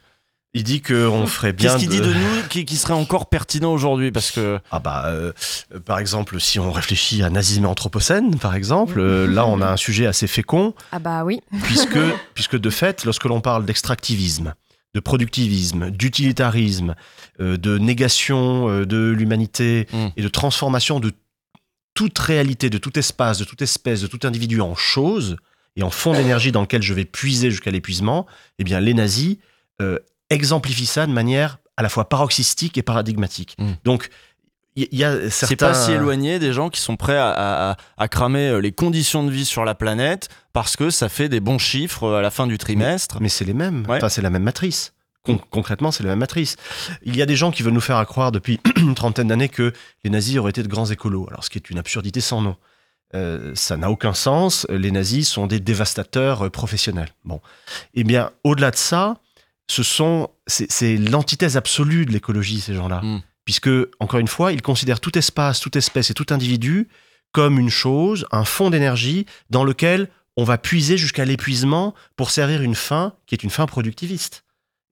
Il 0.59 0.63
dit 0.63 0.81
qu'on 0.81 1.25
ferait 1.25 1.53
bien. 1.53 1.71
Qu'est-ce 1.71 1.79
qu'il 1.79 1.89
dit 1.89 2.01
de 2.01 2.13
nous 2.13 2.43
qui, 2.49 2.65
qui 2.65 2.75
serait 2.75 2.93
encore 2.93 3.29
pertinent 3.29 3.71
aujourd'hui 3.71 4.11
Parce 4.11 4.29
que. 4.29 4.59
Ah 4.71 4.79
bah, 4.79 5.03
euh, 5.05 5.31
euh, 5.73 5.79
par 5.79 5.99
exemple, 5.99 6.37
si 6.41 6.59
on 6.59 6.69
réfléchit 6.69 7.23
à 7.23 7.29
nazisme 7.29 7.63
et 7.63 7.67
anthropocène, 7.67 8.37
par 8.37 8.55
exemple, 8.55 8.99
euh, 8.99 9.25
là 9.25 9.47
on 9.47 9.61
a 9.61 9.67
un 9.67 9.77
sujet 9.77 10.05
assez 10.05 10.27
fécond, 10.27 10.73
Ah 10.91 10.99
bah 10.99 11.23
oui. 11.23 11.39
puisque, 11.63 11.97
puisque 12.33 12.57
de 12.57 12.69
fait, 12.69 13.05
lorsque 13.05 13.23
l'on 13.23 13.39
parle 13.39 13.63
d'extractivisme, 13.65 14.53
de 14.93 14.99
productivisme, 14.99 15.91
d'utilitarisme, 15.91 16.95
euh, 17.39 17.55
de 17.55 17.77
négation 17.77 18.83
de 18.83 19.11
l'humanité 19.11 19.87
et 20.17 20.21
de 20.21 20.27
transformation 20.27 20.99
de 20.99 21.13
toute 21.93 22.19
réalité, 22.19 22.69
de 22.69 22.77
tout 22.77 22.99
espace, 22.99 23.39
de 23.39 23.45
toute 23.45 23.61
espèce, 23.61 24.01
de 24.01 24.07
tout 24.07 24.27
individu 24.27 24.59
en 24.59 24.75
chose 24.75 25.37
et 25.77 25.83
en 25.83 25.89
fond 25.89 26.11
d'énergie 26.11 26.51
dans 26.51 26.61
lequel 26.61 26.81
je 26.81 26.93
vais 26.93 27.05
puiser 27.05 27.49
jusqu'à 27.49 27.71
l'épuisement, 27.71 28.27
eh 28.57 28.65
bien 28.65 28.81
les 28.81 28.93
nazis 28.93 29.37
exemplifient 30.29 30.85
ça 30.85 31.05
de 31.07 31.11
manière 31.11 31.59
à 31.77 31.83
la 31.83 31.89
fois 31.89 32.07
paroxystique 32.09 32.77
et 32.77 32.81
paradigmatique. 32.83 33.55
Donc 33.83 34.09
il 34.75 34.87
y, 34.91 34.97
y 34.97 35.03
a 35.03 35.29
certains... 35.29 35.47
C'est 35.47 35.55
pas 35.55 35.73
si 35.73 35.91
éloigné 35.91 36.39
des 36.39 36.53
gens 36.53 36.69
qui 36.69 36.79
sont 36.79 36.95
prêts 36.95 37.17
à, 37.17 37.29
à- 37.31 37.71
à- 37.71 37.77
à 37.97 38.07
cramer 38.07 38.49
euh, 38.49 38.57
les 38.61 38.71
conditions 38.71 39.23
de 39.23 39.31
vie 39.31 39.45
sur 39.45 39.65
la 39.65 39.75
planète 39.75 40.29
parce 40.53 40.75
que 40.75 40.89
ça 40.89 41.09
fait 41.09 41.27
des 41.27 41.39
bons 41.39 41.57
chiffres 41.57 42.03
euh, 42.03 42.19
à 42.19 42.21
la 42.21 42.29
fin 42.31 42.47
du 42.47 42.57
trimestre. 42.57 43.17
Mais 43.19 43.29
c'est 43.29 43.45
les 43.45 43.53
mêmes. 43.55 43.85
Enfin, 43.97 44.09
c'est 44.09 44.21
la 44.21 44.29
même 44.29 44.43
matrice. 44.43 44.93
Con- 45.23 45.41
concrètement, 45.49 45.91
c'est 45.91 46.03
la 46.03 46.09
même 46.11 46.19
matrice. 46.19 46.55
Il 47.03 47.15
y 47.17 47.21
a 47.21 47.25
des 47.25 47.35
gens 47.35 47.51
qui 47.51 47.63
veulent 47.63 47.73
nous 47.73 47.81
faire 47.81 48.05
croire 48.05 48.31
depuis 48.31 48.59
une 48.77 48.95
trentaine 48.95 49.27
d'années 49.29 49.49
que 49.49 49.73
les 50.03 50.09
nazis 50.09 50.37
auraient 50.37 50.51
été 50.51 50.63
de 50.63 50.67
grands 50.69 50.85
écolos. 50.85 51.27
Alors, 51.29 51.43
ce 51.43 51.49
qui 51.49 51.57
est 51.57 51.69
une 51.69 51.79
absurdité 51.79 52.21
sans 52.21 52.41
nom. 52.41 52.55
Euh, 53.15 53.51
ça 53.55 53.75
n'a 53.75 53.89
aucun 53.89 54.13
sens. 54.13 54.67
Les 54.69 54.91
nazis 54.91 55.27
sont 55.27 55.47
des 55.47 55.59
dévastateurs 55.59 56.49
professionnels. 56.51 57.09
Bon. 57.25 57.41
Eh 57.95 58.03
bien, 58.03 58.29
au-delà 58.43 58.69
de 58.71 58.75
ça, 58.77 59.17
ce 59.69 59.83
sont, 59.83 60.29
c'est 60.47 60.97
l'antithèse 60.97 61.55
absolue 61.55 62.05
de 62.05 62.11
l'écologie, 62.11 62.59
ces 62.59 62.73
gens-là. 62.73 63.01
Puisque, 63.45 63.69
encore 63.99 64.19
une 64.19 64.27
fois, 64.27 64.51
ils 64.51 64.61
considèrent 64.61 64.99
tout 64.99 65.17
espace, 65.17 65.59
toute 65.59 65.75
espèce 65.75 66.09
et 66.09 66.13
tout 66.13 66.25
individu 66.31 66.89
comme 67.31 67.59
une 67.59 67.69
chose, 67.69 68.25
un 68.31 68.43
fond 68.45 68.71
d'énergie 68.71 69.27
dans 69.51 69.63
lequel 69.63 70.09
on 70.35 70.43
va 70.43 70.57
puiser 70.57 70.97
jusqu'à 70.97 71.25
l'épuisement 71.25 71.93
pour 72.15 72.31
servir 72.31 72.63
une 72.63 72.73
fin 72.73 73.13
qui 73.27 73.35
est 73.35 73.43
une 73.43 73.51
fin 73.51 73.67
productiviste. 73.67 74.43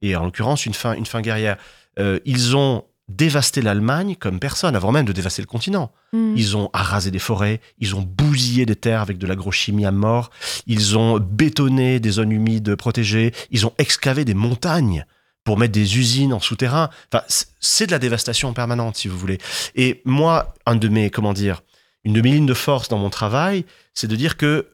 et 0.03 0.15
en 0.15 0.25
l'occurrence 0.25 0.67
une 0.67 0.75
fin, 0.75 0.93
une 0.93 1.07
fin 1.07 1.21
guerrière. 1.21 1.57
Euh, 1.97 2.19
ils 2.25 2.55
ont 2.55 2.83
dévasté 3.07 3.61
l'Allemagne 3.61 4.15
comme 4.19 4.39
personne, 4.39 4.75
avant 4.75 4.91
même 4.91 5.05
de 5.05 5.13
dévaster 5.13 5.41
le 5.41 5.47
continent. 5.47 5.91
Mm. 6.13 6.33
Ils 6.35 6.57
ont 6.57 6.69
arasé 6.73 7.11
des 7.11 7.19
forêts, 7.19 7.61
ils 7.79 7.95
ont 7.95 8.01
bousillé 8.01 8.65
des 8.65 8.75
terres 8.75 9.01
avec 9.01 9.17
de 9.17 9.27
l'agrochimie 9.27 9.85
à 9.85 9.91
mort, 9.91 10.29
ils 10.65 10.97
ont 10.97 11.19
bétonné 11.19 11.99
des 11.99 12.11
zones 12.11 12.31
humides 12.31 12.75
protégées, 12.75 13.33
ils 13.51 13.65
ont 13.65 13.73
excavé 13.77 14.25
des 14.25 14.33
montagnes 14.33 15.05
pour 15.43 15.57
mettre 15.57 15.71
des 15.71 15.97
usines 15.97 16.33
en 16.33 16.41
souterrain. 16.41 16.89
Enfin, 17.13 17.23
c'est 17.59 17.87
de 17.87 17.91
la 17.91 17.99
dévastation 17.99 18.53
permanente, 18.53 18.97
si 18.97 19.07
vous 19.07 19.17
voulez. 19.17 19.37
Et 19.75 20.01
moi, 20.03 20.53
un 20.65 20.75
de 20.75 20.89
mes, 20.89 21.09
comment 21.09 21.31
dire, 21.31 21.61
une 22.03 22.11
de 22.11 22.21
mes 22.21 22.31
lignes 22.31 22.45
de 22.45 22.53
force 22.53 22.89
dans 22.89 22.97
mon 22.97 23.09
travail, 23.09 23.65
c'est 23.93 24.07
de 24.07 24.15
dire 24.17 24.35
que 24.35 24.67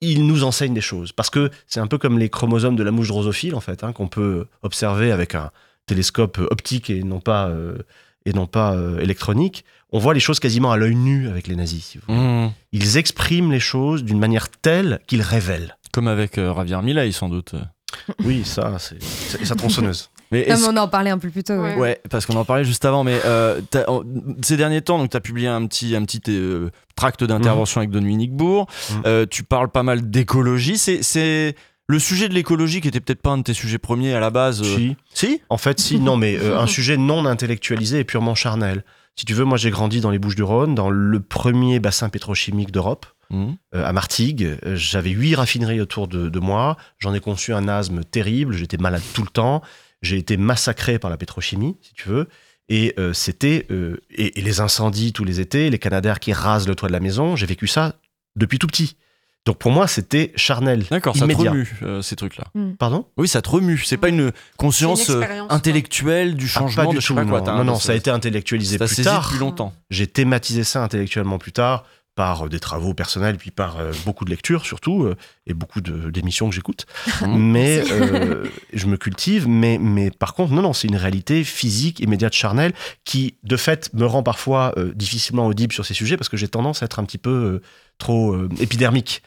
il 0.00 0.26
nous 0.26 0.44
enseigne 0.44 0.74
des 0.74 0.80
choses. 0.80 1.12
Parce 1.12 1.30
que 1.30 1.50
c'est 1.66 1.80
un 1.80 1.86
peu 1.86 1.98
comme 1.98 2.18
les 2.18 2.28
chromosomes 2.28 2.76
de 2.76 2.82
la 2.82 2.90
mouche 2.90 3.08
drosophile, 3.08 3.54
en 3.54 3.60
fait, 3.60 3.84
hein, 3.84 3.92
qu'on 3.92 4.08
peut 4.08 4.46
observer 4.62 5.12
avec 5.12 5.34
un 5.34 5.50
télescope 5.88 6.38
optique 6.50 6.88
et 6.90 7.02
non 7.02 7.18
pas, 7.20 7.48
euh, 7.48 7.78
et 8.24 8.32
non 8.32 8.46
pas 8.46 8.74
euh, 8.74 8.98
électronique. 9.00 9.64
On 9.90 9.98
voit 9.98 10.14
les 10.14 10.20
choses 10.20 10.38
quasiment 10.38 10.70
à 10.70 10.76
l'œil 10.76 10.94
nu 10.94 11.28
avec 11.28 11.46
les 11.48 11.56
nazis. 11.56 11.84
si 11.84 11.98
vous 11.98 12.04
voulez. 12.14 12.18
Mmh. 12.46 12.52
Ils 12.72 12.96
expriment 12.98 13.50
les 13.50 13.60
choses 13.60 14.04
d'une 14.04 14.18
manière 14.18 14.48
telle 14.50 15.00
qu'ils 15.06 15.22
révèlent. 15.22 15.76
Comme 15.92 16.06
avec 16.08 16.38
euh, 16.38 16.54
Javier 16.54 16.80
Milei, 16.82 17.10
sans 17.12 17.28
doute. 17.28 17.54
Oui, 18.24 18.42
ça, 18.44 18.76
c'est 18.78 19.44
sa 19.44 19.54
tronçonneuse. 19.54 20.10
Mais 20.30 20.44
Non, 20.46 20.54
est-ce- 20.54 20.62
mais 20.70 20.78
on 20.78 20.82
en 20.82 20.88
parlait 20.88 21.08
un 21.10 21.16
peu 21.18 21.30
plus 21.30 21.42
tôt. 21.42 21.54
ouais. 21.54 21.74
Ouais, 21.76 22.00
parce 22.10 22.26
qu'on 22.26 22.36
en 22.36 22.44
parlait 22.44 22.64
juste 22.64 22.84
avant, 22.84 23.02
mais 23.02 23.18
euh, 23.24 23.60
en- 23.86 24.02
ces 24.42 24.58
derniers 24.58 24.82
temps, 24.82 24.98
donc 24.98 25.10
tu 25.10 25.16
as 25.16 25.20
publié 25.20 25.48
un 25.48 25.66
petit, 25.66 25.96
un 25.96 26.04
petit 26.04 26.20
euh, 26.28 26.68
tract 26.96 27.24
d'intervention 27.24 27.80
avec 27.80 27.90
Dominique 27.90 28.34
Bourg. 28.34 28.66
Euh, 29.06 29.24
tu 29.28 29.42
parles 29.42 29.70
pas 29.70 29.82
mal 29.82 30.10
d'écologie. 30.10 30.76
C'est, 30.76 31.02
c'est 31.02 31.54
le 31.88 31.98
sujet 31.98 32.28
de 32.28 32.34
l'écologie 32.34 32.80
qui 32.80 32.88
était 32.88 33.00
peut-être 33.00 33.22
pas 33.22 33.30
un 33.30 33.38
de 33.38 33.42
tes 33.42 33.54
sujets 33.54 33.78
premiers 33.78 34.14
à 34.14 34.20
la 34.20 34.30
base. 34.30 34.60
euh. 34.62 34.64
Si. 34.76 34.96
Si 35.14 35.40
En 35.48 35.56
fait, 35.58 35.80
si, 35.80 35.98
non, 35.98 36.16
mais 36.16 36.36
euh, 36.38 36.58
un 36.58 36.66
sujet 36.76 36.96
non 36.96 37.24
intellectualisé 37.24 38.00
et 38.00 38.04
purement 38.04 38.34
charnel. 38.34 38.84
Si 39.16 39.24
tu 39.24 39.34
veux, 39.34 39.44
moi 39.44 39.56
j'ai 39.56 39.70
grandi 39.70 40.00
dans 40.00 40.10
les 40.10 40.18
Bouches-du-Rhône, 40.18 40.74
dans 40.74 40.90
le 40.90 41.18
premier 41.20 41.80
bassin 41.80 42.08
pétrochimique 42.08 42.70
d'Europe, 42.70 43.06
Mhm. 43.30 43.56
euh, 43.74 43.84
à 43.84 43.92
Martigues. 43.92 44.56
J'avais 44.74 45.10
huit 45.10 45.34
raffineries 45.34 45.80
autour 45.82 46.08
de, 46.08 46.28
de 46.30 46.38
moi. 46.38 46.76
J'en 46.98 47.12
ai 47.12 47.20
conçu 47.20 47.52
un 47.52 47.68
asthme 47.68 48.02
terrible. 48.04 48.54
J'étais 48.54 48.78
malade 48.78 49.02
tout 49.12 49.22
le 49.22 49.28
temps. 49.28 49.60
J'ai 50.00 50.16
été 50.16 50.36
massacré 50.38 50.98
par 50.98 51.10
la 51.10 51.16
pétrochimie, 51.18 51.76
si 51.82 51.92
tu 51.94 52.08
veux. 52.08 52.28
Et 52.70 52.94
euh, 52.98 53.12
c'était. 53.12 53.66
euh, 53.70 53.98
et, 54.10 54.38
et 54.38 54.42
les 54.42 54.60
incendies 54.60 55.12
tous 55.12 55.24
les 55.24 55.40
étés, 55.40 55.68
les 55.68 55.78
canadaires 55.78 56.20
qui 56.20 56.32
rasent 56.32 56.66
le 56.68 56.74
toit 56.74 56.88
de 56.88 56.92
la 56.94 57.00
maison, 57.00 57.34
j'ai 57.36 57.44
vécu 57.46 57.66
ça 57.66 57.96
depuis 58.36 58.58
tout 58.58 58.66
petit. 58.66 58.96
Donc 59.48 59.56
pour 59.56 59.70
moi, 59.72 59.86
c'était 59.86 60.30
charnel. 60.36 60.84
D'accord, 60.90 61.16
ça 61.16 61.26
te 61.26 61.32
remue, 61.34 61.74
euh, 61.82 62.02
ces 62.02 62.16
trucs-là. 62.16 62.44
Pardon? 62.78 63.06
Oui, 63.16 63.28
ça 63.28 63.40
te 63.40 63.48
remue. 63.48 63.78
C'est 63.78 63.96
pas 63.96 64.10
une 64.10 64.30
conscience 64.58 65.08
une 65.08 65.22
euh, 65.22 65.44
intellectuelle 65.48 66.34
du 66.34 66.44
Ah, 66.44 66.58
changement 66.58 66.84
pas 66.84 66.90
du 66.90 66.96
de 66.96 67.00
je 67.00 67.06
sais 67.06 67.14
tout, 67.14 67.14
pas 67.14 67.24
quoi. 67.24 67.40
non. 67.40 67.56
non, 67.56 67.64
non, 67.64 67.74
ça 67.76 67.92
a 67.92 67.94
été 67.94 68.10
intellectualisé 68.10 68.76
ça 68.76 68.84
plus 68.84 68.94
saisit 68.96 69.08
tard. 69.08 69.24
depuis 69.28 69.38
longtemps. 69.38 69.72
J'ai 69.88 70.06
thématisé 70.06 70.64
ça 70.64 70.82
intellectuellement 70.84 71.38
plus 71.38 71.52
tard 71.52 71.84
par 72.14 72.44
euh, 72.44 72.48
des 72.50 72.60
travaux 72.60 72.92
personnels, 72.92 73.38
puis 73.38 73.50
par 73.50 73.78
euh, 73.80 73.90
beaucoup 74.04 74.26
de 74.26 74.30
lectures 74.30 74.66
surtout, 74.66 75.04
euh, 75.04 75.16
et 75.46 75.54
beaucoup 75.54 75.80
de- 75.80 76.10
d'émissions 76.10 76.50
que 76.50 76.54
j'écoute. 76.54 76.84
mais 77.26 77.82
euh, 77.90 78.44
je 78.74 78.86
me 78.86 78.98
cultive, 78.98 79.48
mais, 79.48 79.78
mais 79.78 80.10
par 80.10 80.34
contre, 80.34 80.52
non, 80.52 80.60
non, 80.60 80.74
c'est 80.74 80.88
une 80.88 80.96
réalité 80.96 81.42
physique, 81.42 82.00
immédiate, 82.00 82.34
charnelle, 82.34 82.74
qui 83.06 83.36
de 83.44 83.56
fait 83.56 83.88
me 83.94 84.04
rend 84.04 84.22
parfois 84.22 84.74
euh, 84.76 84.92
difficilement 84.94 85.46
audible 85.46 85.72
sur 85.72 85.86
ces 85.86 85.94
sujets, 85.94 86.18
parce 86.18 86.28
que 86.28 86.36
j'ai 86.36 86.48
tendance 86.48 86.82
à 86.82 86.84
être 86.84 86.98
un 86.98 87.04
petit 87.04 87.16
peu 87.18 87.30
euh, 87.30 87.62
trop 87.96 88.34
euh, 88.34 88.48
épidermique. 88.60 89.22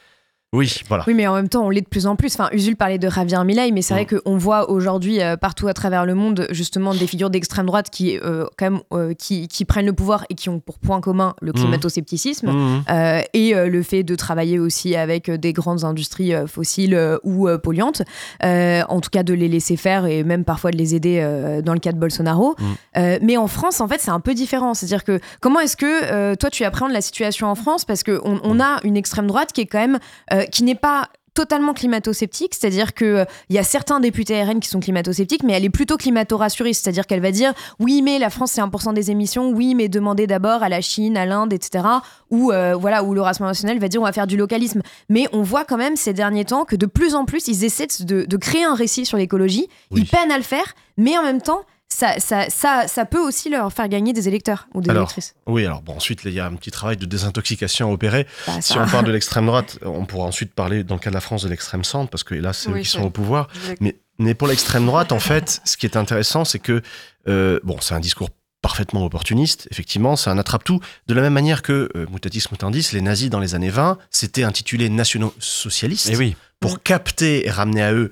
Oui, 0.54 0.82
voilà. 0.90 1.06
Oui, 1.08 1.14
mais 1.14 1.28
en 1.28 1.36
même 1.36 1.48
temps, 1.48 1.66
on 1.66 1.70
l'est 1.70 1.80
de 1.80 1.88
plus 1.88 2.08
en 2.08 2.18
plus. 2.18 2.34
Enfin, 2.34 2.50
Usul 2.52 2.76
parlait 2.76 2.98
de 2.98 3.10
Javier 3.10 3.42
Milei, 3.46 3.72
mais 3.72 3.82
c'est 3.82 3.94
vrai 3.94 4.06
qu'on 4.06 4.36
voit 4.38 4.70
aujourd'hui 4.70 5.22
euh, 5.22 5.38
partout 5.38 5.70
à 5.70 5.74
travers 5.74 6.06
le 6.06 6.14
monde 6.14 6.46
justement 6.52 6.94
des 6.94 7.08
figures 7.08 7.30
d'extrême 7.30 7.66
droite 7.68 7.90
qui, 7.90 8.18
euh, 8.20 8.46
quand 8.58 8.66
même, 8.70 8.82
euh, 8.92 9.14
qui, 9.14 9.48
qui 9.48 9.64
prennent 9.64 9.86
le 9.86 9.94
pouvoir 9.94 10.26
et 10.30 10.36
qui 10.36 10.50
ont 10.50 10.60
pour 10.60 10.78
point 10.78 11.00
commun 11.00 11.36
le 11.42 11.54
Mhm. 11.54 11.60
climato-scepticisme 11.62 12.52
euh, 12.90 13.22
et 13.34 13.54
le 13.54 13.82
fait 13.84 14.04
de 14.04 14.14
travailler 14.16 14.60
aussi 14.60 14.94
avec 14.98 15.32
des 15.32 15.54
grandes 15.54 15.86
industries 15.86 16.34
fossiles 16.48 17.00
ou 17.24 17.48
polluantes. 17.64 18.02
En 18.44 19.00
tout 19.00 19.10
cas, 19.10 19.24
de 19.24 19.34
les 19.34 19.48
laisser 19.48 19.78
faire 19.78 20.06
et 20.06 20.26
même 20.26 20.44
parfois 20.44 20.72
de 20.72 20.78
les 20.78 20.96
aider 20.96 21.22
dans 21.64 21.74
le 21.74 21.80
cas 21.80 21.94
de 21.94 21.98
Bolsonaro. 21.98 22.58
Mais 22.98 23.38
en 23.38 23.48
France, 23.48 23.80
en 23.80 23.88
fait, 23.88 24.02
c'est 24.02 24.12
un 24.12 24.20
peu 24.20 24.34
différent. 24.34 24.74
C'est-à-dire 24.74 25.06
que 25.06 25.22
comment 25.40 25.62
est-ce 25.62 25.78
que 25.78 26.36
toi, 26.36 26.50
tu 26.50 26.66
appréhendes 26.66 26.92
la 26.92 27.00
situation 27.02 27.48
en 27.48 27.56
France? 27.56 27.86
Parce 27.86 28.04
qu'on 28.04 28.42
on 28.44 28.60
a 28.60 28.80
une 28.84 28.98
extrême 28.98 29.28
droite 29.28 29.54
qui 29.54 29.62
est 29.62 29.66
quand 29.66 29.80
même 29.80 30.00
euh, 30.42 30.46
qui 30.46 30.64
n'est 30.64 30.76
pas 30.76 31.10
totalement 31.34 31.74
climato-sceptique, 31.74 32.54
c'est-à-dire 32.54 32.94
que 32.94 33.06
euh, 33.06 33.26
il 33.50 33.56
y 33.56 33.60
a 33.60 33.64
certains 33.64 34.00
députés 34.00 34.44
RN 34.44 34.60
qui 34.60 34.68
sont 34.68 34.80
climato-sceptiques, 34.80 35.44
mais 35.44 35.54
elle 35.54 35.64
est 35.64 35.70
plutôt 35.70 35.98
climato-rassuriste, 35.98 36.84
c'est-à-dire 36.84 37.08
qu'elle 37.08 37.22
va 37.22 37.32
dire 37.32 37.54
oui, 37.80 38.02
mais 38.02 38.20
la 38.20 38.30
France 38.30 38.52
c'est 38.52 38.62
1% 38.62 38.94
des 38.94 39.12
émissions, 39.12 39.50
oui, 39.50 39.76
mais 39.76 39.88
demandez 39.88 40.28
d'abord 40.28 40.64
à 40.64 40.70
la 40.70 40.82
Chine, 40.82 41.18
à 41.18 41.26
l'Inde, 41.26 41.54
etc. 41.54 41.86
Ou 42.30 42.52
euh, 42.52 42.76
voilà, 42.76 43.04
où 43.04 43.14
le 43.14 43.22
Rassemblement 43.22 43.52
national 43.52 43.80
va 43.80 43.88
dire 43.88 44.02
on 44.02 44.06
va 44.06 44.12
faire 44.12 44.28
du 44.28 44.38
localisme. 44.38 44.82
Mais 45.10 45.28
on 45.32 45.42
voit 45.42 45.64
quand 45.64 45.78
même 45.78 45.96
ces 45.96 46.14
derniers 46.14 46.46
temps 46.46 46.66
que 46.66 46.76
de 46.76 46.86
plus 46.86 47.16
en 47.16 47.26
plus 47.26 47.48
ils 47.48 47.64
essaient 47.64 47.88
de, 48.02 48.26
de 48.26 48.38
créer 48.38 48.64
un 48.64 48.76
récit 48.76 49.06
sur 49.06 49.18
l'écologie, 49.18 49.68
ils 49.92 50.06
peinent 50.06 50.32
à 50.32 50.38
le 50.38 50.44
faire, 50.44 50.76
mais 50.98 51.18
en 51.18 51.24
même 51.24 51.42
temps 51.42 51.62
ça, 51.94 52.20
ça, 52.20 52.50
ça, 52.50 52.88
ça 52.88 53.06
peut 53.06 53.20
aussi 53.20 53.50
leur 53.50 53.72
faire 53.74 53.88
gagner 53.90 54.14
des 54.14 54.28
électeurs 54.28 54.68
ou 54.74 54.82
des 54.82 54.90
Alors, 54.90 55.04
électrices. 55.04 55.36
oui, 55.46 55.66
alors 55.66 55.82
bon, 55.82 55.96
ensuite, 55.96 56.22
il 56.26 56.32
y 56.34 56.40
a 56.40 56.46
un 56.46 56.54
petit 56.56 56.72
travail 56.72 56.96
de 56.98 57.06
désintoxication 57.06 57.90
à 57.90 57.94
opérer. 57.94 58.26
Bah, 58.48 58.54
si 58.62 58.78
on 58.78 58.86
parle 58.88 59.06
de 59.06 59.12
l'extrême 59.12 59.46
droite, 59.46 59.78
on 59.84 60.06
pourra 60.06 60.26
ensuite 60.26 60.54
parler, 60.54 60.84
dans 60.84 60.96
le 60.96 61.00
cas 61.02 61.10
de 61.10 61.16
la 61.16 61.22
France, 61.22 61.44
de 61.44 61.50
l'extrême 61.50 61.84
centre, 61.84 62.10
parce 62.10 62.24
que 62.24 62.34
là, 62.36 62.54
c'est 62.54 62.70
eux 62.72 62.80
qui 62.80 62.86
sont 62.90 63.04
au 63.04 63.10
pouvoir. 63.10 63.48
Mais, 63.82 63.96
mais 64.20 64.34
pour 64.34 64.48
l'extrême 64.48 64.86
droite, 64.86 65.12
en 65.12 65.20
fait, 65.20 65.62
ce 65.66 65.76
qui 65.78 65.86
est 65.86 65.98
intéressant, 65.98 66.46
c'est 66.46 66.60
que, 66.60 66.82
euh, 67.28 67.60
bon, 67.64 67.78
c'est 67.82 67.94
un 67.94 68.00
discours 68.00 68.30
parfaitement 68.62 69.04
opportuniste, 69.04 69.68
effectivement, 69.72 70.16
c'est 70.16 70.30
un 70.30 70.38
attrape-tout. 70.38 70.80
De 71.08 71.14
la 71.16 71.22
même 71.24 71.34
manière 71.34 71.62
que, 71.64 71.90
euh, 71.96 72.06
mutatis 72.12 72.44
mutandis, 72.52 72.90
les 72.94 73.02
nazis 73.02 73.30
dans 73.32 73.40
les 73.40 73.56
années 73.56 73.72
20 73.72 73.98
s'étaient 74.12 74.44
intitulés 74.44 74.88
nationaux 74.90 75.34
socialistes 75.40 76.10
Eh 76.12 76.16
oui. 76.16 76.36
pour 76.60 76.84
capter 76.84 77.48
et 77.48 77.50
ramener 77.50 77.82
à 77.82 77.92
eux 77.94 78.12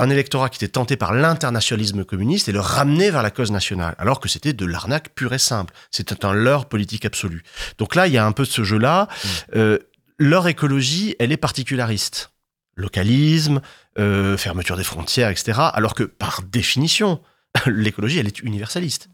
un 0.00 0.08
électorat 0.08 0.48
qui 0.48 0.56
était 0.64 0.72
tenté 0.72 0.96
par 0.96 1.12
l'internationalisme 1.12 2.04
communiste 2.04 2.48
et 2.48 2.52
le 2.52 2.60
ramener 2.60 3.10
vers 3.10 3.22
la 3.22 3.30
cause 3.30 3.50
nationale, 3.50 3.94
alors 3.98 4.18
que 4.18 4.28
c'était 4.28 4.54
de 4.54 4.64
l'arnaque 4.64 5.14
pure 5.14 5.34
et 5.34 5.38
simple. 5.38 5.74
C'était 5.90 6.24
un 6.24 6.32
leurre 6.32 6.66
politique 6.66 7.04
absolu. 7.04 7.42
Donc 7.78 7.94
là, 7.94 8.06
il 8.06 8.12
y 8.14 8.18
a 8.18 8.24
un 8.24 8.32
peu 8.32 8.44
de 8.44 8.48
ce 8.48 8.64
jeu-là. 8.64 9.08
Euh, 9.54 9.78
leur 10.18 10.48
écologie, 10.48 11.16
elle 11.18 11.32
est 11.32 11.36
particulariste. 11.36 12.32
Localisme, 12.76 13.60
euh, 13.98 14.38
fermeture 14.38 14.76
des 14.76 14.84
frontières, 14.84 15.28
etc. 15.28 15.58
Alors 15.72 15.94
que, 15.94 16.04
par 16.04 16.42
définition, 16.42 17.20
l'écologie, 17.66 18.18
elle 18.18 18.26
est 18.26 18.40
universaliste. 18.40 19.10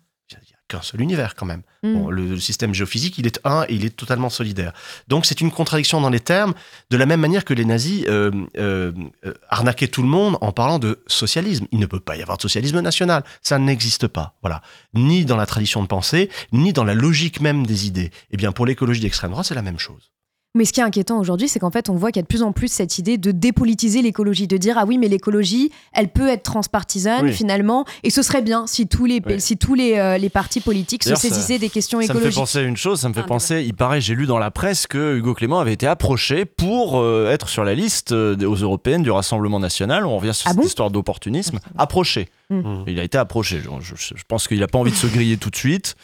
Qu'un 0.69 0.83
seul 0.83 1.01
univers 1.01 1.35
quand 1.37 1.47
même. 1.47 1.63
Mm. 1.83 1.95
Bon, 1.95 2.11
le, 2.11 2.27
le 2.27 2.41
système 2.41 2.75
géophysique, 2.75 3.19
il 3.19 3.27
est 3.27 3.41
un 3.45 3.65
et 3.69 3.75
il 3.75 3.85
est 3.85 3.95
totalement 3.95 4.31
solidaire. 4.31 4.73
Donc 5.09 5.27
c'est 5.27 5.41
une 5.41 5.51
contradiction 5.51 6.01
dans 6.01 6.11
les 6.11 6.21
termes, 6.21 6.55
de 6.91 6.97
la 6.97 7.07
même 7.07 7.21
manière 7.21 7.45
que 7.45 7.55
les 7.55 7.65
nazis 7.65 8.05
euh, 8.09 8.31
euh, 8.59 8.93
euh, 9.25 9.35
arnaquaient 9.49 9.89
tout 9.89 10.03
le 10.03 10.09
monde 10.09 10.39
en 10.41 10.53
parlant 10.53 10.79
de 10.79 11.01
socialisme. 11.07 11.67
Il 11.71 11.79
ne 11.79 11.87
peut 11.87 12.01
pas 12.01 12.17
y 12.17 12.23
avoir 12.23 12.37
de 12.37 12.43
socialisme 12.43 12.81
national. 12.81 13.25
Ça 13.43 13.59
n'existe 13.59 14.07
pas. 14.09 14.35
Voilà. 14.43 14.63
Ni 14.95 15.25
dans 15.25 15.37
la 15.37 15.47
tradition 15.47 15.83
de 15.83 15.87
pensée, 15.87 16.31
ni 16.53 16.73
dans 16.73 16.85
la 16.85 16.95
logique 16.95 17.41
même 17.41 17.67
des 17.67 17.87
idées. 17.87 18.11
Eh 18.31 18.37
bien, 18.37 18.53
pour 18.53 18.67
l'écologie 18.67 19.01
d'extrême 19.01 19.31
droite, 19.31 19.47
c'est 19.47 19.55
la 19.55 19.63
même 19.63 19.79
chose. 19.79 20.11
Mais 20.57 20.65
ce 20.65 20.73
qui 20.73 20.81
est 20.81 20.83
inquiétant 20.83 21.19
aujourd'hui, 21.21 21.49
c'est 21.49 21.59
qu'en 21.61 21.71
fait, 21.71 21.89
on 21.91 21.95
voit 21.95 22.11
qu'il 22.11 22.19
y 22.19 22.21
a 22.21 22.23
de 22.23 22.27
plus 22.29 22.43
en 22.43 22.51
plus 22.53 22.69
cette 22.69 22.99
idée 22.99 23.19
de 23.19 23.31
dépolitiser 23.31 24.03
l'écologie, 24.03 24.47
de 24.49 24.57
dire 24.57 24.77
ah 24.79 24.85
oui, 24.87 24.99
mais 24.99 25.07
l'écologie, 25.09 25.71
elle 25.93 26.09
peut 26.09 26.29
être 26.29 26.43
transpartisane 26.43 27.27
Oui. 27.27 27.33
finalement, 27.33 27.85
et 28.03 28.11
ce 28.11 28.23
serait 28.23 28.43
bien 28.43 28.67
si 28.67 28.87
tous 28.87 29.05
les 29.05 29.21
Oui. 29.25 29.41
si 29.41 29.57
tous 29.57 29.75
les, 29.75 29.95
euh, 29.99 30.19
les 30.19 30.31
partis 30.31 30.61
politiques 30.61 31.05
se 31.05 31.11
ça- 31.11 31.17
saisissaient 31.17 31.59
des 31.59 31.69
questions 31.69 31.99
Ça 32.01 32.05
me 32.05 32.07
fait 32.09 32.13
écologiques. 32.19 32.39
penser 32.41 32.59
à 32.59 32.63
une 32.63 32.77
chose, 32.77 33.01
ça 33.01 33.09
me 33.09 33.15
fait 33.15 33.23
penser, 33.25 33.63
il 33.67 33.75
paraît, 33.75 34.01
j'ai 34.01 34.15
lu 34.15 34.27
dans 34.27 34.39
la 34.39 34.51
presse 34.51 34.87
que 34.87 35.17
Hugo 35.19 35.35
Clément 35.35 35.61
avait 35.61 35.73
été 35.75 35.87
approché 35.87 36.45
pour 36.47 36.99
euh, 37.01 37.31
être 37.31 37.49
sur 37.49 37.63
la 37.65 37.75
liste 37.75 38.13
euh, 38.13 38.37
aux 38.47 38.55
européennes 38.57 39.03
du 39.03 39.11
Rassemblement 39.11 39.61
National. 39.61 40.07
On 40.07 40.17
revient 40.17 40.33
sur 40.35 40.47
Ah 40.49 40.51
cette 40.51 40.61
bon? 40.61 40.67
histoire 40.67 40.91
d'opportunisme. 40.91 41.59
Approché. 41.77 42.29
Mm. 42.49 42.85
Il 42.87 43.01
a 43.01 43.03
été 43.03 43.19
approché. 43.19 43.61
Je, 43.61 43.95
je- 43.97 44.15
je 44.15 44.23
pense 44.29 44.47
qu'il 44.47 44.61
n'a 44.61 44.69
pas 44.69 44.79
envie 44.79 44.93
de 44.93 44.97
se 44.97 45.09
griller 45.09 45.37
tout 45.37 45.51
de 45.51 45.57
suite. 45.57 45.97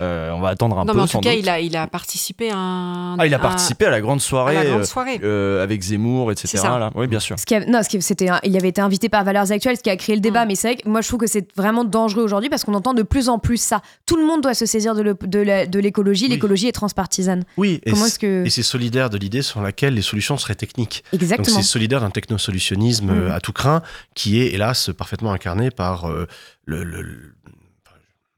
Euh, 0.00 0.30
on 0.30 0.40
va 0.40 0.48
attendre 0.48 0.78
un 0.78 0.84
non, 0.86 0.92
peu. 0.92 0.96
mais 0.98 1.02
en 1.02 1.06
sans 1.06 1.20
tout 1.20 1.28
cas, 1.28 1.34
doute. 1.34 1.40
il 1.42 1.48
a, 1.50 1.60
il 1.60 1.76
a 1.76 1.86
participé 1.86 2.50
à 2.50 2.56
un. 2.56 3.18
Ah, 3.18 3.26
il 3.26 3.34
a 3.34 3.36
un- 3.36 3.40
participé 3.40 3.84
à 3.84 3.90
la 3.90 4.00
grande 4.00 4.20
soirée, 4.22 4.56
à 4.56 4.64
la 4.64 4.70
grande 4.70 4.80
euh, 4.80 4.84
soirée. 4.84 5.20
euh, 5.22 5.62
avec 5.62 5.82
Zemmour, 5.82 6.32
etc. 6.32 6.48
C'est 6.52 6.56
ça. 6.56 6.78
là. 6.78 6.90
Oui, 6.94 7.06
bien 7.06 7.20
sûr. 7.20 7.38
Ce 7.38 7.44
qui 7.44 7.54
a- 7.54 7.66
non, 7.66 7.82
ce 7.82 7.88
qui- 7.90 8.00
c'était 8.00 8.30
un- 8.30 8.40
il 8.44 8.56
avait 8.56 8.70
été 8.70 8.80
invité 8.80 9.10
par 9.10 9.24
Valeurs 9.24 9.52
Actuelles, 9.52 9.76
ce 9.76 9.82
qui 9.82 9.90
a 9.90 9.96
créé 9.96 10.14
le 10.16 10.20
Mm. 10.20 10.22
débat. 10.22 10.46
Mais 10.46 10.54
c'est 10.54 10.72
vrai 10.72 10.82
que 10.82 10.88
moi, 10.88 11.02
je 11.02 11.08
trouve 11.08 11.20
que 11.20 11.26
c'est 11.26 11.46
vraiment 11.54 11.84
dangereux 11.84 12.22
aujourd'hui 12.22 12.48
parce 12.48 12.64
qu'on 12.64 12.74
entend 12.74 12.94
de 12.94 13.02
plus 13.02 13.28
en 13.28 13.38
plus 13.38 13.60
ça. 13.60 13.82
Tout 14.06 14.16
le 14.16 14.24
monde 14.26 14.40
doit 14.42 14.54
se 14.54 14.64
saisir 14.64 14.94
de 14.94 15.02
le- 15.02 15.80
l'écologie. 15.80 16.28
L'écologie 16.28 16.68
est 16.68 16.72
transpartisane. 16.72 17.44
Oui, 17.58 17.80
et 17.84 17.90
Comment 17.90 18.06
que- 18.18 18.46
et 18.46 18.50
c'est 18.50 18.62
solidaire 18.62 19.10
de 19.10 19.18
l'idée 19.18 19.42
sur 19.42 19.60
laquelle 19.60 19.92
les 19.94 20.02
solutions 20.02 20.38
seraient 20.38 20.54
techniques. 20.54 21.04
Exactement. 21.12 21.46
Donc 21.56 21.62
c'est 21.64 21.68
solidaire 21.70 22.00
d'un 22.00 22.10
technosolutionnisme 22.10 23.26
Mm. 23.26 23.30
à 23.32 23.40
tout 23.40 23.52
craint, 23.52 23.82
qui 24.14 24.40
est 24.40 24.54
hélas 24.54 24.90
parfaitement 24.96 25.32
incarné 25.32 25.70
par 25.70 25.89
euh, 26.04 26.26
le, 26.64 26.84
le- 26.84 27.02
le- 27.02 27.34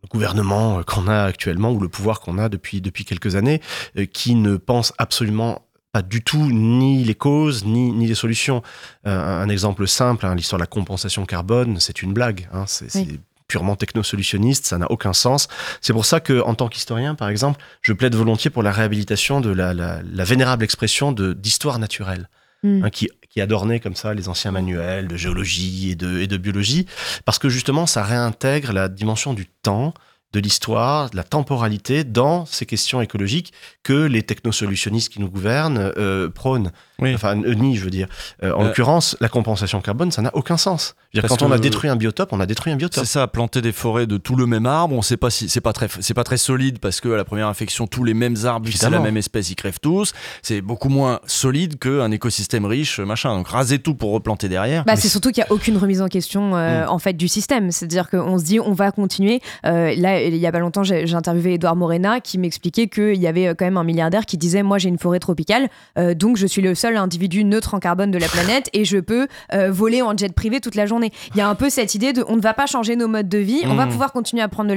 le 0.03 0.09
gouvernement 0.09 0.79
euh, 0.79 0.83
qu'on 0.83 1.07
a 1.09 1.23
actuellement, 1.25 1.73
ou 1.73 1.81
le 1.81 1.89
pouvoir 1.89 2.21
qu'on 2.21 2.39
a 2.39 2.49
depuis, 2.49 2.81
depuis 2.81 3.05
quelques 3.05 3.37
années, 3.37 3.61
euh, 3.97 4.07
qui 4.07 4.35
ne 4.35 4.57
pense 4.57 4.93
absolument 4.99 5.67
pas 5.93 6.03
du 6.03 6.23
tout 6.23 6.51
ni 6.51 7.05
les 7.05 7.15
causes 7.15 7.65
ni, 7.67 7.93
ni 7.93 8.07
les 8.07 8.15
solutions. 8.15 8.63
un 9.05 9.49
exemple 9.51 9.87
simple, 9.87 10.25
hein, 10.25 10.35
l'histoire 10.35 10.59
de 10.59 10.63
la 10.63 10.67
compensation 10.67 11.27
carbone, 11.27 11.79
c'est 11.81 12.01
une 12.01 12.15
blague. 12.15 12.49
Hein, 12.51 12.65
c'est 12.67 13.21
purement 13.53 13.77
technosolutionniste, 13.77 14.65
ça 14.65 14.79
n'a 14.79 14.91
aucun 14.91 15.13
sens. 15.13 15.49
C'est 15.83 15.93
pour 15.93 16.07
ça 16.07 16.21
que, 16.21 16.41
en 16.41 16.55
tant 16.55 16.69
qu'historien, 16.69 17.15
par 17.15 17.29
exemple, 17.29 17.61
je 17.83 17.93
plaide 17.93 18.15
volontiers 18.15 18.49
pour 18.49 18.63
la 18.63 18.73
réhabilitation 18.73 19.43
de 19.43 19.51
la, 19.51 19.75
la, 19.75 20.25
vénérable 20.25 20.65
expression 20.65 21.13
de 21.13 21.35
d'histoire 21.35 21.79
naturelle, 21.79 22.31
mm. 22.63 22.85
hein, 22.85 22.89
qui, 22.89 23.11
qui 23.33 23.41
adornait 23.41 23.81
comme 23.81 23.97
ça 23.97 24.13
les 24.13 24.29
anciens 24.29 24.51
manuels 24.53 25.09
de 25.09 25.17
géologie 25.17 25.91
et 25.91 25.95
de, 25.95 26.19
et 26.19 26.27
de 26.27 26.37
biologie, 26.37 26.87
parce 27.25 27.39
que 27.39 27.49
justement, 27.49 27.87
ça 27.87 28.03
réintègre 28.03 28.73
la 28.73 28.89
dimension 28.89 29.33
du 29.33 29.47
temps, 29.47 29.95
de 30.33 30.41
l'histoire, 30.41 31.11
de 31.11 31.17
la 31.17 31.25
temporalité 31.25 32.05
dans 32.05 32.47
ces 32.47 32.67
questions 32.67 33.01
écologiques 33.01 33.53
que 33.83 33.93
les 33.93 34.23
technosolutionnistes 34.23 35.13
qui 35.13 35.21
nous 35.21 35.29
gouvernent 35.29 35.93
euh, 35.97 36.29
prônent. 36.29 36.73
Enfin, 37.15 37.35
ni, 37.35 37.77
je 37.77 37.85
veux 37.85 37.91
dire. 37.91 38.07
Euh, 38.43 38.53
en 38.53 38.63
euh, 38.63 38.69
l'occurrence, 38.69 39.17
la 39.21 39.29
compensation 39.29 39.81
carbone, 39.81 40.13
ça 40.13 40.23
n'a 40.23 40.31
aucun 40.35 40.57
sens. 40.57 40.95
Dire, 41.13 41.25
quand 41.27 41.43
on 41.43 41.51
a 41.51 41.59
détruit 41.59 41.91
un 41.91 41.97
biotope, 41.97 42.33
on 42.33 42.41
a 42.41 42.47
détruit 42.47 42.73
un 42.73 42.77
biotope. 42.77 43.05
C'est 43.05 43.11
ça, 43.11 43.27
planter 43.27 43.61
des 43.61 43.73
forêts 43.73 44.07
de 44.07 44.17
tout 44.17 44.37
le 44.37 44.47
même 44.47 44.67
arbre, 44.67 44.95
on 44.95 45.03
sait 45.03 45.17
pas 45.17 45.31
si 45.31 45.49
c'est 45.49 45.61
pas 45.61 45.73
très 45.73 45.89
c'est 46.01 46.15
pas 46.15 46.25
très 46.25 46.37
solide 46.37 46.79
parce 46.79 47.01
que 47.01 47.13
à 47.13 47.17
la 47.17 47.25
première 47.25 47.49
infection, 47.49 47.87
tous 47.87 48.05
les 48.05 48.15
mêmes 48.15 48.37
arbres, 48.45 48.69
c'est 48.73 48.89
la 48.89 49.01
même 49.01 49.17
espèce, 49.17 49.51
ils 49.51 49.57
crèvent 49.57 49.81
tous. 49.81 50.13
C'est 50.43 50.61
beaucoup 50.61 50.89
moins 50.89 51.21
solide 51.27 51.79
qu'un 51.79 52.11
écosystème 52.11 52.65
riche, 52.65 53.01
machin. 53.01 53.35
Donc 53.35 53.49
raser 53.49 53.79
tout 53.79 53.95
pour 53.95 54.13
replanter 54.13 54.49
derrière. 54.49 54.85
Bah, 54.85 54.97
c'est 54.97 55.09
surtout 55.09 55.31
qu'il 55.31 55.43
y 55.43 55.47
a 55.47 55.53
aucune 55.53 55.77
remise 55.77 56.01
en 56.01 56.09
question 56.09 56.53
mm. 56.57 56.89
en 56.89 56.99
fait 56.99 57.15
du 57.15 57.29
système. 57.29 57.71
C'est-à-dire 57.73 58.09
qu'on 58.09 58.39
se 58.39 58.45
dit 58.45 58.61
on 58.61 58.73
va 58.73 58.93
continuer. 58.93 59.41
là, 59.65 60.22
il 60.29 60.37
y 60.37 60.47
a 60.47 60.53
pas 60.53 60.59
longtemps, 60.59 60.83
j'ai 60.83 61.15
interviewé 61.15 61.55
Edouard 61.55 61.77
Morena 61.77 62.21
qui 62.21 62.39
m'expliquait 62.39 62.89
qu'il 62.89 63.17
y 63.17 63.27
avait 63.27 63.55
quand 63.55 63.65
même 63.65 63.77
un 63.77 63.85
milliardaire 63.85 64.27
qui 64.27 64.37
disait 64.37 64.63
moi 64.63 64.79
j'ai 64.79 64.89
une 64.89 64.99
forêt 64.99 65.19
tropicale, 65.19 65.69
donc 66.17 66.37
je 66.37 66.47
suis 66.47 66.63
le 66.63 66.75
seul 66.75 66.97
individu 66.97 67.45
neutre 67.45 67.75
en 67.75 67.79
carbone 67.79 68.11
de 68.11 68.19
la 68.19 68.29
planète 68.29 68.69
et 68.73 68.85
je 68.85 68.99
peux 68.99 69.27
euh, 69.53 69.71
voler 69.71 70.03
en 70.03 70.17
jet 70.17 70.33
privé 70.33 70.61
toute 70.61 70.75
la 70.75 70.87
journée. 70.87 71.13
Il 71.35 71.39
y 71.39 71.41
a 71.41 71.49
un 71.49 71.55
peu 71.55 71.71
cette 71.71 71.95
idée 71.95 72.13
de 72.13 72.25
on 72.29 72.37
ne 72.37 72.41
va 72.41 72.55
pas 72.55 72.67
changer 72.67 72.97
nos 72.97 73.09
modes 73.09 73.29
de 73.29 73.39
vie, 73.39 73.63
on 73.67 73.75
va 73.75 73.87
mmh. 73.87 73.91
pouvoir 73.91 74.13
continuer 74.13 74.43
à 74.43 74.49
prendre 74.49 74.73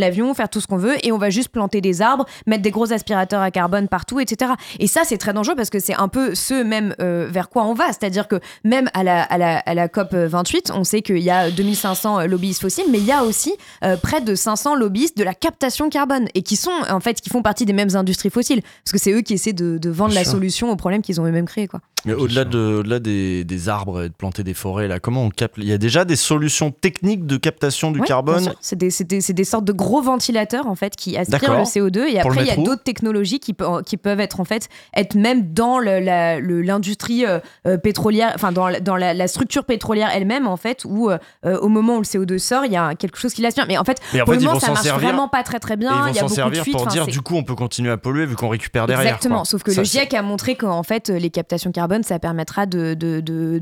l'avion, 0.00 0.34
faire 0.34 0.48
tout 0.48 0.60
ce 0.60 0.66
qu'on 0.66 0.76
veut 0.76 1.04
et 1.06 1.12
on 1.12 1.18
va 1.18 1.30
juste 1.30 1.50
planter 1.50 1.80
des 1.80 2.02
arbres, 2.02 2.26
mettre 2.46 2.62
des 2.62 2.70
gros 2.70 2.92
aspirateurs 2.92 3.42
à 3.42 3.50
carbone 3.50 3.88
partout, 3.88 4.20
etc. 4.20 4.52
Et 4.78 4.86
ça, 4.86 5.02
c'est 5.04 5.18
très 5.18 5.32
dangereux 5.32 5.54
parce 5.54 5.70
que 5.70 5.78
c'est 5.78 5.94
un 5.94 6.08
peu 6.08 6.34
ce 6.34 6.62
même 6.62 6.94
euh, 7.00 7.28
vers 7.30 7.48
quoi 7.48 7.64
on 7.64 7.74
va. 7.74 7.88
C'est-à-dire 7.88 8.28
que 8.28 8.40
même 8.64 8.88
à 8.94 9.02
la, 9.02 9.22
à 9.22 9.38
la, 9.38 9.58
à 9.58 9.74
la 9.74 9.88
COP 9.88 10.14
28, 10.14 10.72
on 10.74 10.84
sait 10.84 11.02
qu'il 11.02 11.18
y 11.18 11.30
a 11.30 11.50
2500 11.50 12.26
lobbyistes 12.26 12.62
fossiles, 12.62 12.86
mais 12.90 12.98
il 12.98 13.06
y 13.06 13.12
a 13.12 13.24
aussi 13.24 13.54
euh, 13.84 13.96
près 13.96 14.20
de 14.20 14.34
500 14.34 14.69
lobbyistes 14.74 15.16
de 15.16 15.24
la 15.24 15.34
captation 15.34 15.88
carbone 15.90 16.28
et 16.34 16.42
qui 16.42 16.56
sont 16.56 16.70
en 16.88 17.00
fait 17.00 17.20
qui 17.20 17.30
font 17.30 17.42
partie 17.42 17.64
des 17.64 17.72
mêmes 17.72 17.94
industries 17.94 18.30
fossiles 18.30 18.62
parce 18.84 18.92
que 18.92 18.98
c'est 18.98 19.12
eux 19.12 19.20
qui 19.20 19.34
essaient 19.34 19.52
de, 19.52 19.78
de 19.78 19.90
vendre 19.90 20.14
la 20.14 20.24
solution 20.24 20.70
aux 20.70 20.76
problèmes 20.76 21.02
qu'ils 21.02 21.20
ont 21.20 21.26
eux-mêmes 21.26 21.46
créés. 21.46 21.68
Quoi. 21.68 21.80
Mais 22.04 22.14
au-delà 22.14 22.44
de, 22.44 22.82
au 22.84 22.98
des, 22.98 23.44
des, 23.44 23.68
arbres 23.68 24.04
et 24.04 24.08
de 24.08 24.14
planter 24.14 24.42
des 24.42 24.54
forêts, 24.54 24.88
là, 24.88 25.00
comment 25.00 25.24
on 25.24 25.30
capte? 25.30 25.56
Il 25.58 25.68
y 25.68 25.72
a 25.72 25.78
déjà 25.78 26.04
des 26.04 26.16
solutions 26.16 26.70
techniques 26.70 27.26
de 27.26 27.36
captation 27.36 27.90
du 27.90 28.00
carbone? 28.00 28.52
C'est 28.60 28.76
des, 28.76 28.90
des, 29.04 29.20
des, 29.20 29.44
sortes 29.44 29.64
de 29.64 29.72
gros 29.72 30.02
ventilateurs 30.02 30.66
en 30.66 30.74
fait 30.74 30.96
qui 30.96 31.16
aspirent 31.16 31.58
le 31.58 31.64
CO2 31.64 32.06
et 32.08 32.20
après 32.20 32.42
il 32.42 32.46
y 32.46 32.50
a 32.50 32.56
d'autres 32.56 32.82
technologies 32.82 33.40
qui, 33.40 33.54
qui, 33.86 33.96
peuvent 33.96 34.20
être 34.20 34.40
en 34.40 34.44
fait 34.44 34.68
être 34.94 35.14
même 35.14 35.52
dans 35.52 35.78
l'industrie 35.78 37.26
euh, 37.26 37.38
euh, 37.66 37.76
pétrolière, 37.76 38.32
enfin 38.34 38.52
dans, 38.52 38.70
dans 38.80 38.96
la, 38.96 39.28
structure 39.28 39.64
pétrolière 39.64 40.10
elle-même 40.12 40.46
en 40.46 40.56
fait 40.56 40.84
où 40.84 41.10
euh, 41.10 41.18
au 41.44 41.68
moment 41.68 41.96
où 41.96 42.00
le 42.00 42.04
CO2 42.04 42.38
sort, 42.38 42.64
il 42.64 42.72
y 42.72 42.76
a 42.76 42.94
quelque 42.94 43.18
chose 43.18 43.34
qui 43.34 43.42
l'aspire. 43.42 43.66
Mais 43.68 43.78
en 43.78 43.84
fait, 43.84 44.00
pour 44.24 44.32
le 44.32 44.40
moment, 44.40 44.58
ça 44.58 44.72
marche 44.72 44.86
vraiment 44.88 45.28
pas 45.28 45.42
très 45.42 45.60
très 45.60 45.76
bien. 45.76 46.08
ils 46.08 46.20
vont 46.20 46.28
s'en 46.28 46.34
servir 46.34 46.64
pour 46.72 46.86
dire 46.86 47.06
du 47.06 47.20
coup 47.20 47.36
on 47.36 47.44
peut 47.44 47.54
continuer 47.54 47.90
à 47.90 47.96
polluer 47.96 48.26
vu 48.26 48.36
qu'on 48.36 48.48
récupère 48.48 48.86
derrière. 48.86 49.14
Exactement. 49.14 49.44
Sauf 49.44 49.62
que 49.62 49.70
le 49.70 49.84
GIEC 49.84 50.14
a 50.14 50.22
montré 50.22 50.56
qu'en 50.56 50.82
fait 50.82 51.08
les 51.08 51.30
captations 51.30 51.72
carbone 51.72 51.89
ça 52.02 52.18
permettra 52.18 52.66
d'aspirer 52.66 52.96
de, 52.96 53.20
de, 53.20 53.60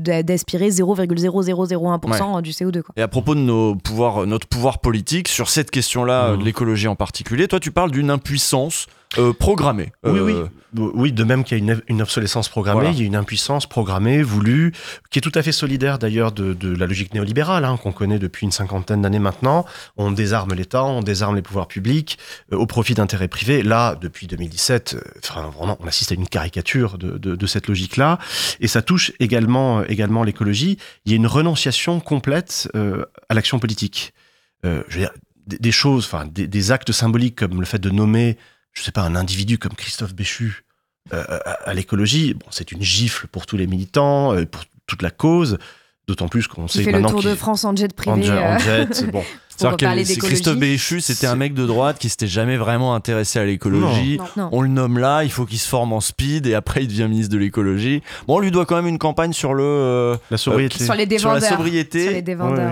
0,0001% 0.83 2.41
du 2.41 2.51
CO2. 2.51 2.81
Quoi. 2.81 2.93
Et 2.97 3.01
à 3.01 3.07
propos 3.07 3.35
de 3.35 3.39
nos 3.39 3.75
pouvoirs, 3.75 4.25
notre 4.25 4.47
pouvoir 4.47 4.79
politique, 4.79 5.27
sur 5.27 5.49
cette 5.49 5.71
question-là, 5.71 6.33
mmh. 6.33 6.39
de 6.39 6.43
l'écologie 6.45 6.87
en 6.87 6.95
particulier, 6.95 7.47
toi 7.47 7.59
tu 7.59 7.71
parles 7.71 7.91
d'une 7.91 8.09
impuissance 8.09 8.87
euh, 9.17 9.33
programmée. 9.33 9.91
Oui, 10.03 10.19
oui. 10.19 10.33
Euh, 10.33 10.47
oui, 10.93 11.11
de 11.11 11.23
même 11.23 11.43
qu'il 11.43 11.65
y 11.65 11.71
a 11.71 11.75
une, 11.87 12.01
obsolescence 12.01 12.47
programmée, 12.47 12.89
il 12.91 12.99
y 12.99 13.01
a 13.01 13.05
une 13.05 13.15
impuissance 13.15 13.65
programmée, 13.65 14.21
voulue, 14.21 14.71
qui 15.09 15.17
est 15.17 15.21
tout 15.23 15.31
à 15.33 15.41
fait 15.41 15.51
solidaire 15.51 15.97
d'ailleurs 15.97 16.31
de, 16.31 16.75
la 16.75 16.85
logique 16.85 17.15
néolibérale 17.15 17.65
hein, 17.65 17.77
qu'on 17.77 17.91
connaît 17.91 18.19
depuis 18.19 18.45
une 18.45 18.51
cinquantaine 18.51 19.01
d'années 19.01 19.17
maintenant. 19.17 19.65
On 19.97 20.11
désarme 20.11 20.53
l'État, 20.53 20.83
on 20.83 21.01
désarme 21.01 21.37
les 21.37 21.41
pouvoirs 21.41 21.67
publics 21.67 22.19
euh, 22.53 22.57
au 22.57 22.67
profit 22.67 22.93
d'intérêts 22.93 23.27
privés. 23.27 23.63
Là, 23.63 23.95
depuis 23.95 24.27
2017, 24.27 24.97
enfin, 25.23 25.49
vraiment, 25.49 25.75
on 25.79 25.87
assiste 25.87 26.11
à 26.11 26.15
une 26.15 26.27
caricature 26.27 26.99
de, 26.99 27.47
cette 27.47 27.67
logique-là. 27.67 28.19
Et 28.59 28.67
ça 28.67 28.83
touche 28.83 29.11
également, 29.19 29.83
également 29.85 30.23
l'écologie. 30.23 30.77
Il 31.05 31.11
y 31.11 31.13
a 31.13 31.17
une 31.17 31.25
renonciation 31.25 31.99
complète 31.99 32.69
à 32.75 33.33
l'action 33.33 33.57
politique. 33.57 34.13
je 34.63 34.69
veux 34.69 34.99
dire, 34.99 35.11
des, 35.47 35.71
choses, 35.71 36.05
enfin, 36.05 36.27
des 36.27 36.71
actes 36.71 36.91
symboliques 36.91 37.35
comme 37.35 37.59
le 37.59 37.65
fait 37.65 37.79
de 37.79 37.89
nommer 37.89 38.37
je 38.79 38.85
sais 38.85 38.91
pas, 38.93 39.01
un 39.01 39.15
individu 39.15 39.57
comme 39.57 39.73
Christophe 39.73 40.15
Béchu 40.15 40.63
euh, 41.11 41.39
à, 41.43 41.73
l'écologie, 41.73 42.35
c'est 42.49 42.71
une 42.71 42.81
gifle 42.81 43.27
pour 43.27 43.45
tous 43.45 43.57
les 43.57 43.67
militants, 43.67 44.33
euh, 44.33 44.45
pour 44.45 44.63
toute 44.87 45.01
la 45.01 45.11
cause. 45.11 45.57
D'autant 46.09 46.27
plus 46.27 46.47
qu'on 46.47 46.67
sait 46.67 46.81
fait 46.81 46.91
maintenant 46.91 47.09
le 47.09 47.21
tour 47.21 47.21
de 47.21 47.35
France 47.35 47.65
en 47.65 47.75
jet 47.75 47.93
privé. 47.93 48.31
En 48.31 48.57
jet, 48.57 49.03
euh. 49.03 49.05
bon. 49.13 49.21
C'est 49.55 50.17
Christophe 50.17 50.57
Béchu, 50.57 51.01
c'était 51.01 51.27
un 51.27 51.35
mec 51.35 51.53
de 51.53 51.67
droite 51.67 51.99
qui 51.99 52.09
s'était 52.09 52.25
jamais 52.25 52.57
vraiment 52.57 52.95
intéressé 52.95 53.37
à 53.37 53.45
l'écologie. 53.45 54.17
On 54.51 54.61
le 54.61 54.69
nomme 54.69 54.97
là, 54.97 55.23
il 55.23 55.29
faut 55.29 55.45
qu'il 55.45 55.59
se 55.59 55.67
forme 55.67 55.93
en 55.93 55.99
speed 55.99 56.47
et 56.47 56.55
après 56.55 56.81
il 56.81 56.87
devient 56.87 57.07
ministre 57.07 57.31
de 57.31 57.37
l'écologie. 57.37 58.01
Bon, 58.25 58.37
on 58.37 58.39
lui 58.39 58.49
doit 58.49 58.65
quand 58.65 58.75
même 58.75 58.87
une 58.87 58.97
campagne 58.97 59.33
sur 59.33 59.53
le 59.53 60.17
la 60.31 60.37
sobriété, 60.37 60.83
sur, 60.83 60.95
les 60.95 61.05
la 61.05 61.41
sobriété, 61.41 62.23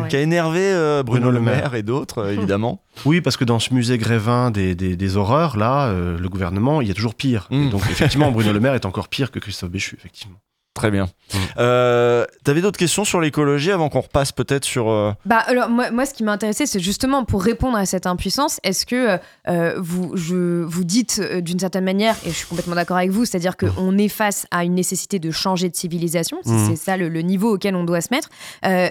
qui 0.10 0.16
a 0.16 0.20
énervé 0.20 1.02
Bruno, 1.06 1.30
Le 1.30 1.40
Maire 1.40 1.76
et 1.76 1.84
d'autres 1.84 2.32
évidemment. 2.32 2.82
Oui, 3.06 3.22
parce 3.22 3.38
que 3.38 3.46
dans 3.46 3.60
ce 3.60 3.76
musée 3.76 4.00
Grévin 4.00 4.50
des, 4.50 4.74
des, 4.74 5.18
horreurs, 5.18 5.58
là, 5.58 5.94
le 5.94 6.30
gouvernement, 6.30 6.82
il 6.82 6.88
y 6.88 6.92
a 6.92 6.96
toujours 6.96 7.14
pire. 7.14 7.48
Hmm. 7.52 7.70
Donc 7.70 7.84
effectivement, 7.92 8.32
Bruno 8.32 8.52
Le 8.52 8.60
Maire 8.60 8.74
est 8.74 8.88
encore 8.88 9.08
pire 9.08 9.30
que 9.30 9.38
Christophe 9.38 9.70
Béchu, 9.70 9.96
effectivement. 10.00 10.40
Très 10.78 10.92
bien. 10.92 11.06
Mmh. 11.06 11.38
Euh, 11.58 12.26
T'avais 12.44 12.62
d'autres 12.62 12.78
questions 12.78 13.04
sur 13.04 13.20
l'écologie 13.20 13.72
avant 13.72 13.90
qu'on 13.90 14.02
repasse 14.02 14.32
peut-être 14.32 14.64
sur. 14.64 14.90
Euh, 14.90 15.12
bah 15.26 15.40
alors 15.48 15.70
moi, 15.70 15.90
moi 15.90 16.06
ce 16.06 16.14
qui 16.14 16.24
m'a 16.24 16.32
intéressé 16.32 16.68
c'est 16.68 16.80
justement 16.80 17.26
pour 17.26 17.42
répondre 17.42 17.76
à 17.78 17.88
cette 17.88 18.06
impuissance, 18.06 18.60
est-ce 18.64 18.86
que 18.86 19.18
euh, 19.50 19.74
vous 19.80 20.16
je 20.16 20.62
vous 20.64 20.84
dites 20.84 21.20
euh, 21.20 21.42
d'une 21.42 21.58
certaine 21.58 21.84
manière 21.84 22.16
et 22.26 22.30
je 22.30 22.36
suis 22.36 22.46
complètement 22.46 22.76
d'accord 22.76 22.98
avec 22.98 23.10
vous, 23.10 23.26
c'est-à-dire 23.26 23.58
qu'on 23.58 23.92
mmh. 23.92 24.00
est 24.00 24.08
face 24.08 24.46
à 24.52 24.64
une 24.66 24.76
nécessité 24.76 25.18
de 25.18 25.32
changer 25.32 25.68
de 25.68 25.76
civilisation, 25.76 26.38
mmh. 26.46 26.68
c'est 26.70 26.76
ça 26.76 26.96
le, 26.96 27.10
niveau 27.22 27.56
auquel 27.56 27.76
on 27.76 27.84
doit 27.84 28.02
se 28.02 28.10
mettre 28.12 28.30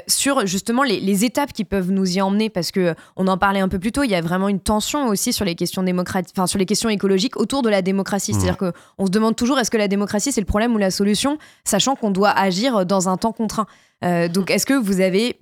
sur 0.08 0.44
justement 0.46 0.82
les, 0.82 0.98
les, 0.98 1.24
étapes 1.24 1.52
qui 1.52 1.64
peuvent 1.64 1.92
nous 1.92 2.16
y 2.16 2.20
emmener 2.20 2.50
parce 2.50 2.72
que 2.72 2.96
on 3.14 3.28
en 3.28 3.38
parlait 3.38 3.60
un 3.60 3.68
peu 3.68 3.78
plus 3.78 3.92
tôt, 3.92 4.02
il 4.02 4.10
y 4.10 4.16
a 4.16 4.20
vraiment 4.20 4.48
une 4.48 4.60
tension 4.60 5.06
aussi 5.06 5.32
sur 5.32 5.44
les 5.44 5.54
questions 5.54 5.84
démocratiques, 5.84 6.34
enfin 6.36 6.48
sur 6.48 6.58
les 6.58 6.66
questions 6.66 6.88
écologiques 6.88 7.36
autour 7.36 7.62
de 7.62 7.70
la 7.70 7.80
démocratie, 7.80 8.34
c'est-à-dire 8.34 8.56
que 8.56 8.72
on 8.98 9.06
se 9.06 9.12
demande 9.12 9.36
toujours 9.36 9.58
est-ce 9.60 9.70
que 9.70 9.78
la 9.78 9.88
démocratie 9.88 10.32
c'est 10.32 10.40
le 10.40 10.46
problème 10.46 10.74
ou 10.74 10.78
la 10.78 10.90
solution? 10.90 11.38
Sachant 11.76 11.94
qu'on 11.94 12.10
doit 12.10 12.30
agir 12.30 12.86
dans 12.86 13.10
un 13.10 13.18
temps 13.18 13.32
contraint. 13.32 13.66
Euh, 14.02 14.28
donc, 14.28 14.50
est-ce 14.50 14.64
que 14.64 14.72
vous 14.72 15.00
avez 15.02 15.38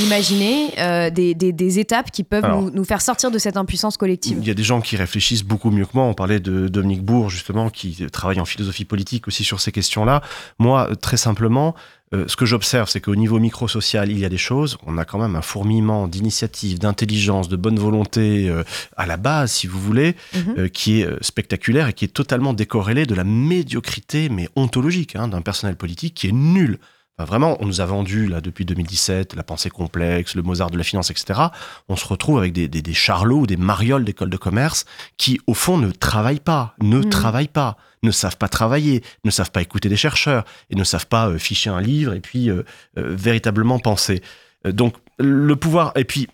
imaginé 0.00 0.72
euh, 0.78 1.08
des, 1.10 1.78
étapes 1.78 2.10
qui 2.10 2.24
peuvent 2.24 2.70
nous, 2.72 2.84
faire 2.84 3.00
sortir 3.00 3.30
de 3.30 3.38
cette 3.38 3.56
impuissance 3.56 3.96
collective? 3.96 4.38
Il 4.40 4.46
y 4.46 4.50
a 4.50 4.54
des 4.54 4.64
gens 4.64 4.80
qui 4.80 4.96
réfléchissent 4.96 5.44
beaucoup 5.44 5.70
mieux 5.70 5.84
que 5.84 5.92
moi. 5.94 6.04
On 6.04 6.14
parlait 6.14 6.40
de 6.40 6.66
Dominique 6.66 7.04
Bourg, 7.04 7.30
justement, 7.30 7.70
qui 7.70 8.04
travaille 8.10 8.40
en 8.40 8.44
philosophie 8.44 8.84
politique 8.84 9.28
aussi 9.28 9.44
sur 9.44 9.60
ces 9.60 9.70
questions-là. 9.70 10.20
Moi, 10.58 10.90
très 11.00 11.16
simplement, 11.16 11.76
euh, 12.14 12.24
ce 12.28 12.36
que 12.36 12.44
j'observe, 12.44 12.88
c'est 12.88 13.00
qu'au 13.00 13.16
niveau 13.16 13.38
micro-social, 13.38 14.10
il 14.10 14.18
y 14.18 14.24
a 14.24 14.28
des 14.28 14.38
choses. 14.38 14.76
On 14.86 14.98
a 14.98 15.04
quand 15.04 15.18
même 15.18 15.36
un 15.36 15.42
fourmillement 15.42 16.08
d'initiatives, 16.08 16.78
d'intelligence, 16.78 17.48
de 17.48 17.56
bonne 17.56 17.78
volonté 17.78 18.48
euh, 18.48 18.64
à 18.96 19.06
la 19.06 19.16
base, 19.16 19.52
si 19.52 19.66
vous 19.66 19.80
voulez, 19.80 20.14
mhm. 20.34 20.54
euh, 20.58 20.68
qui 20.68 21.00
est 21.00 21.22
spectaculaire 21.22 21.88
et 21.88 21.92
qui 21.92 22.04
est 22.04 22.14
totalement 22.14 22.52
décorrélé 22.52 23.06
de 23.06 23.14
la 23.14 23.24
médiocrité, 23.24 24.28
mais 24.28 24.48
ontologique, 24.56 25.16
hein, 25.16 25.28
d'un 25.28 25.40
personnel 25.40 25.76
politique 25.76 26.14
qui 26.14 26.28
est 26.28 26.32
nul. 26.32 26.78
vraiment, 27.18 27.56
on 27.60 27.66
nous 27.66 27.80
a 27.80 27.86
vendu, 27.86 28.26
là, 28.26 28.40
depuis 28.40 28.64
2017, 28.64 29.34
la 29.34 29.42
pensée 29.42 29.70
complexe, 29.70 30.34
le 30.34 30.42
Mozart 30.42 30.70
de 30.70 30.76
la 30.76 30.84
finance, 30.84 31.10
etc. 31.10 31.40
On 31.88 31.96
se 31.96 32.06
retrouve 32.06 32.38
avec 32.38 32.52
des, 32.52 32.68
des, 32.68 32.82
des 32.82 32.94
charlots 32.94 33.40
ou 33.40 33.46
des 33.46 33.56
marioles 33.56 34.04
d'école 34.04 34.30
de 34.30 34.36
commerce 34.36 34.84
qui, 35.16 35.40
au 35.46 35.54
fond, 35.54 35.78
ne 35.78 35.90
travaillent 35.90 36.40
pas, 36.40 36.74
ne 36.82 36.98
mhm. 36.98 37.08
travaillent 37.08 37.48
pas 37.48 37.76
ne 38.02 38.10
savent 38.10 38.36
pas 38.36 38.48
travailler, 38.48 39.02
ne 39.24 39.30
savent 39.30 39.50
pas 39.50 39.62
écouter 39.62 39.88
des 39.88 39.96
chercheurs 39.96 40.44
et 40.70 40.76
ne 40.76 40.84
savent 40.84 41.06
pas 41.06 41.28
euh, 41.28 41.38
ficher 41.38 41.70
un 41.70 41.80
livre 41.80 42.12
et 42.14 42.20
puis 42.20 42.50
euh, 42.50 42.62
euh, 42.98 43.14
véritablement 43.14 43.78
penser. 43.78 44.22
donc 44.64 44.94
le 45.18 45.56
pouvoir, 45.56 45.92
et 45.96 46.04
puis 46.04 46.28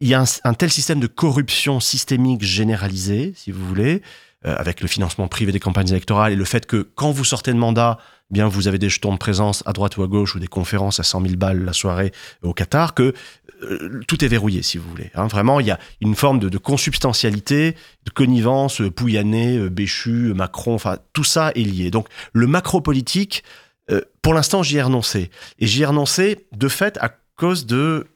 il 0.00 0.08
y 0.08 0.14
a 0.14 0.24
un, 0.44 0.54
tel 0.54 0.70
système 0.70 1.00
de 1.00 1.06
corruption 1.06 1.80
systémique 1.80 2.42
généralisé, 2.42 3.32
si 3.34 3.50
vous 3.50 3.66
voulez, 3.66 4.02
avec 4.44 4.82
le 4.82 4.88
financement 4.88 5.26
privé 5.26 5.52
des 5.52 5.58
campagnes 5.58 5.88
électorales 5.88 6.32
et 6.32 6.36
le 6.36 6.44
fait 6.44 6.66
que 6.66 6.88
quand 6.94 7.10
vous 7.10 7.24
sortez 7.24 7.52
de 7.52 7.58
mandat, 7.58 7.98
bien 8.30 8.46
vous 8.46 8.68
avez 8.68 8.78
des 8.78 8.90
jetons 8.90 9.12
de 9.12 9.18
présence 9.18 9.62
à 9.66 9.72
droite 9.72 9.96
ou 9.96 10.02
à 10.02 10.06
gauche 10.06 10.34
ou 10.34 10.38
des 10.38 10.46
conférences 10.46 11.00
à 11.00 11.02
100 11.02 11.22
000 11.22 11.34
balles 11.36 11.64
la 11.64 11.72
soirée 11.72 12.12
au 12.42 12.52
Qatar, 12.52 12.94
que 12.94 13.14
euh, 13.62 14.02
tout 14.06 14.22
est 14.24 14.28
verrouillé, 14.28 14.62
si 14.62 14.76
vous 14.76 14.88
voulez. 14.88 15.10
Hein. 15.14 15.26
Vraiment, 15.28 15.60
il 15.60 15.66
y 15.66 15.70
a 15.70 15.78
une 16.00 16.14
forme 16.14 16.38
de, 16.38 16.58
consubstantialité, 16.58 17.74
de 18.04 18.10
connivence, 18.10 18.82
euh, 18.82 18.90
Pouyanné, 18.90 19.56
euh, 19.56 19.70
Béchu, 19.70 20.34
Macron, 20.34 20.74
enfin, 20.74 20.98
tout 21.14 21.24
ça 21.24 21.52
est 21.54 21.62
lié. 21.62 21.90
Donc, 21.90 22.08
le 22.32 22.46
macro-politique, 22.46 23.44
pour 24.20 24.34
l'instant, 24.34 24.64
j'y 24.64 24.78
ai 24.78 24.82
renoncé. 24.82 25.30
Et 25.60 25.66
j'y 25.68 25.82
ai 25.82 25.86
renoncé, 25.86 26.48
de 26.52 26.66
fait, 26.66 26.98
à 27.00 27.12
cause 27.36 27.66
de, 27.66 28.08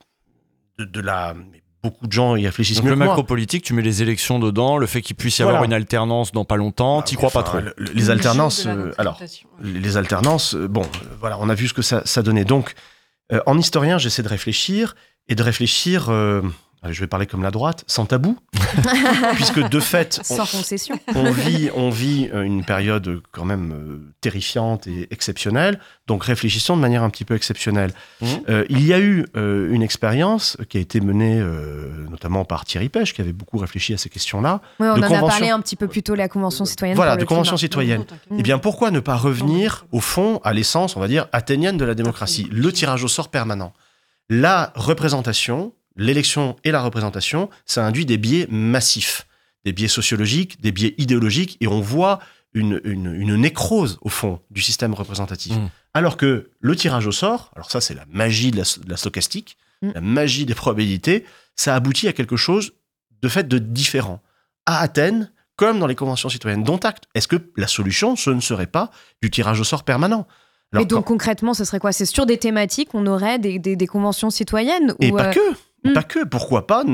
de, 0.78 1.00
la 1.00 1.36
beaucoup 1.84 2.08
de 2.08 2.12
gens 2.12 2.34
y 2.34 2.44
réfléchissent 2.44 2.78
Donc 2.78 2.86
le 2.86 2.96
macro-politique, 2.96 3.62
tu 3.62 3.72
mets 3.72 3.82
les 3.82 4.02
élections 4.02 4.40
dedans, 4.40 4.78
le 4.78 4.86
fait 4.86 5.00
qu'il 5.00 5.14
puisse 5.14 5.38
y 5.38 5.42
avoir 5.42 5.62
une 5.62 5.72
alternance 5.72 6.32
dans 6.32 6.44
pas 6.44 6.56
longtemps, 6.56 7.02
tu 7.02 7.02
bah, 7.02 7.06
t'y 7.08 7.16
crois 7.16 7.30
pas 7.30 7.42
trop. 7.44 7.58
les 7.78 8.10
alternances, 8.10 8.66
alors, 8.98 9.20
les 9.62 9.96
alternances, 9.96 10.56
bon, 10.56 10.82
voilà, 11.20 11.38
on 11.38 11.48
a 11.48 11.54
vu 11.54 11.68
ce 11.68 11.74
que 11.74 11.82
ça, 11.82 12.02
ça 12.04 12.22
donnait. 12.22 12.44
Donc, 12.44 12.74
en 13.46 13.56
historien, 13.56 13.96
j'essaie 13.96 14.24
de 14.24 14.28
réfléchir 14.28 14.96
et 15.28 15.34
de 15.34 15.42
réfléchir, 15.42 16.10
euh, 16.10 16.42
je 16.92 17.00
vais 17.00 17.06
parler 17.06 17.26
comme 17.26 17.42
la 17.42 17.50
droite, 17.50 17.84
sans 17.86 18.06
tabou, 18.06 18.38
puisque 19.34 19.60
de 19.60 19.80
fait, 19.80 20.18
on, 20.30 20.36
sans 20.36 20.46
concession, 20.46 20.98
on 21.14 21.30
vit, 21.30 21.68
on 21.76 21.90
vit 21.90 22.30
euh, 22.32 22.42
une 22.42 22.64
période 22.64 23.20
quand 23.32 23.44
même 23.44 23.72
euh, 23.72 24.12
terrifiante 24.22 24.86
et 24.86 25.06
exceptionnelle. 25.10 25.78
Donc 26.06 26.24
réfléchissons 26.24 26.76
de 26.76 26.80
manière 26.80 27.02
un 27.02 27.10
petit 27.10 27.26
peu 27.26 27.34
exceptionnelle. 27.34 27.92
Mmh. 28.22 28.26
il 28.70 28.84
y 28.84 28.92
a 28.92 28.98
eu 28.98 29.26
une 29.34 29.82
expérience 29.82 30.56
qui 30.68 30.78
a 30.78 30.80
été 30.80 31.00
menée 31.00 31.40
notamment 32.08 32.44
par 32.44 32.64
Thierry 32.64 32.88
Pêche, 32.88 33.14
qui 33.14 33.20
avait 33.20 33.32
beaucoup 33.32 33.58
réfléchi 33.58 33.94
à 33.94 33.98
ces 33.98 34.08
questions-là. 34.08 34.60
Oui, 34.80 34.88
on 34.88 34.94
en 34.94 35.02
a 35.02 35.20
parlé 35.20 35.50
un 35.50 35.60
petit 35.60 35.76
peu 35.76 35.86
plus 35.86 36.02
tôt, 36.02 36.16
la 36.16 36.28
Convention 36.28 36.64
citoyenne. 36.64 36.96
Voilà, 36.96 37.16
de 37.16 37.24
Convention 37.24 37.56
citoyenne. 37.56 38.04
Mmh. 38.30 38.36
Eh 38.38 38.42
bien, 38.42 38.58
pourquoi 38.58 38.90
ne 38.90 38.98
pas 38.98 39.16
revenir 39.16 39.86
au 39.92 40.00
fond, 40.00 40.40
à 40.42 40.52
l'essence, 40.52 40.96
on 40.96 41.00
va 41.00 41.06
dire, 41.06 41.28
athénienne 41.32 41.76
de 41.76 41.84
la 41.84 41.94
démocratie, 41.94 42.48
le 42.50 42.72
tirage 42.72 43.04
au 43.04 43.08
sort 43.08 43.28
permanent 43.28 43.72
la 44.30 44.72
représentation, 44.76 45.74
l'élection 45.96 46.56
et 46.64 46.70
la 46.70 46.80
représentation, 46.80 47.50
ça 47.66 47.84
induit 47.84 48.06
des 48.06 48.16
biais 48.16 48.46
massifs, 48.48 49.26
des 49.64 49.72
biais 49.72 49.88
sociologiques, 49.88 50.62
des 50.62 50.72
biais 50.72 50.94
idéologiques, 50.96 51.58
et 51.60 51.66
on 51.66 51.80
voit 51.80 52.20
une, 52.54 52.80
nécrose, 53.36 53.98
au 54.00 54.08
fond, 54.08 54.40
du 54.50 54.62
système 54.62 54.94
représentatif. 54.94 55.54
Mmh. 55.54 55.70
Alors 55.94 56.16
que 56.16 56.50
le 56.60 56.76
tirage 56.76 57.06
au 57.06 57.12
sort, 57.12 57.50
alors 57.54 57.70
ça 57.70 57.80
c'est 57.80 57.94
la 57.94 58.06
magie 58.08 58.52
de 58.52 58.62
la, 58.88 58.96
stochastique, 58.96 59.58
mmh. 59.82 59.90
la 59.94 60.00
magie 60.00 60.46
des 60.46 60.54
probabilités, 60.54 61.24
ça 61.56 61.74
aboutit 61.74 62.08
à 62.08 62.12
quelque 62.12 62.36
chose 62.36 62.72
de 63.22 63.28
fait 63.28 63.46
de 63.46 63.58
différent. 63.58 64.22
À 64.64 64.78
Athènes, 64.78 65.30
comme 65.56 65.80
dans 65.80 65.86
les 65.86 65.96
conventions 65.96 66.28
citoyennes, 66.28 66.62
dont 66.62 66.78
acte, 66.78 67.04
est-ce 67.14 67.28
que 67.28 67.36
la 67.56 67.66
solution, 67.66 68.16
ce 68.16 68.30
ne 68.30 68.40
serait 68.40 68.66
pas 68.66 68.90
du 69.22 69.30
tirage 69.30 69.60
au 69.60 69.64
sort 69.64 69.82
permanent? 69.82 70.26
Mais 70.72 70.84
donc 70.84 71.06
concrètement, 71.06 71.54
ce 71.54 71.64
serait 71.64 71.80
quoi? 71.80 71.92
C'est 71.92 72.04
sur 72.04 72.26
des 72.26 72.38
thématiques, 72.38 72.90
on 72.94 73.06
aurait 73.06 73.38
des, 73.38 73.58
des, 73.58 73.86
conventions 73.86 74.30
citoyennes 74.30 74.94
Et 75.00 75.10
pas 75.10 75.28
euh, 75.28 75.32
que 75.32 75.40
Hmm. 75.84 75.94
Pas 75.94 76.02
que, 76.02 76.24
pourquoi 76.24 76.66
pas 76.66 76.84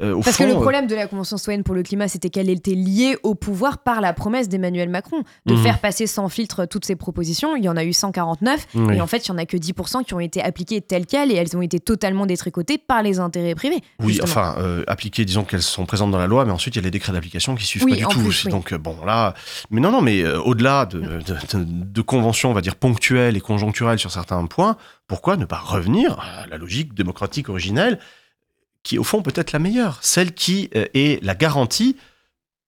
euh, 0.00 0.20
Parce 0.24 0.36
que 0.36 0.44
le 0.44 0.50
euh, 0.50 0.60
problème 0.60 0.86
de 0.88 0.94
la 0.94 1.06
Convention 1.06 1.36
citoyenne 1.36 1.62
pour 1.62 1.74
le 1.74 1.82
climat, 1.82 2.08
c'était 2.08 2.28
qu'elle 2.28 2.50
était 2.50 2.74
liée 2.74 3.16
au 3.22 3.34
pouvoir 3.34 3.78
par 3.78 4.00
la 4.00 4.12
promesse 4.12 4.48
d'Emmanuel 4.48 4.88
Macron 4.88 5.22
de 5.46 5.54
hmm. 5.54 5.58
faire 5.58 5.78
passer 5.78 6.06
sans 6.06 6.28
filtre 6.28 6.66
toutes 6.66 6.84
ses 6.84 6.96
propositions. 6.96 7.54
Il 7.54 7.64
y 7.64 7.68
en 7.68 7.76
a 7.76 7.84
eu 7.84 7.92
149, 7.92 8.66
et 8.92 9.00
en 9.00 9.06
fait, 9.06 9.26
il 9.26 9.28
y 9.28 9.32
en 9.32 9.38
a 9.38 9.46
que 9.46 9.56
10% 9.56 10.04
qui 10.04 10.14
ont 10.14 10.20
été 10.20 10.42
appliquées 10.42 10.80
telles 10.80 11.06
quelles, 11.06 11.30
et 11.30 11.36
elles 11.36 11.56
ont 11.56 11.62
été 11.62 11.78
totalement 11.78 12.26
détricotées 12.26 12.78
par 12.78 13.02
les 13.02 13.20
intérêts 13.20 13.54
privés. 13.54 13.80
Oui, 14.00 14.18
enfin, 14.22 14.56
euh, 14.58 14.82
appliquées, 14.88 15.24
disons 15.24 15.44
qu'elles 15.44 15.62
sont 15.62 15.86
présentes 15.86 16.10
dans 16.10 16.18
la 16.18 16.26
loi, 16.26 16.44
mais 16.44 16.52
ensuite, 16.52 16.74
il 16.74 16.78
y 16.78 16.82
a 16.82 16.84
les 16.84 16.90
décrets 16.90 17.12
d'application 17.12 17.54
qui 17.54 17.64
suivent 17.64 17.86
pas 17.86 17.94
du 17.94 18.04
tout. 18.04 18.48
Donc, 18.50 18.74
bon, 18.74 18.96
là. 19.04 19.34
Mais 19.70 19.80
non, 19.80 19.92
non, 19.92 20.02
mais 20.02 20.26
au-delà 20.26 20.86
de, 20.86 21.20
de 21.56 22.02
conventions, 22.02 22.50
on 22.50 22.54
va 22.54 22.60
dire, 22.60 22.74
ponctuelles 22.74 23.36
et 23.36 23.40
conjoncturelles 23.40 23.98
sur 23.98 24.10
certains 24.10 24.44
points, 24.46 24.76
pourquoi 25.06 25.36
ne 25.36 25.44
pas 25.44 25.58
revenir 25.58 26.18
à 26.18 26.46
la 26.46 26.58
logique 26.58 26.94
démocratique 26.94 27.48
originelle 27.48 27.98
qui 28.82 28.96
est 28.96 28.98
au 28.98 29.04
fond 29.04 29.22
peut-être 29.22 29.52
la 29.52 29.58
meilleure, 29.58 29.98
celle 30.02 30.32
qui 30.32 30.70
euh, 30.76 30.86
est 30.94 31.22
la 31.24 31.34
garantie 31.34 31.96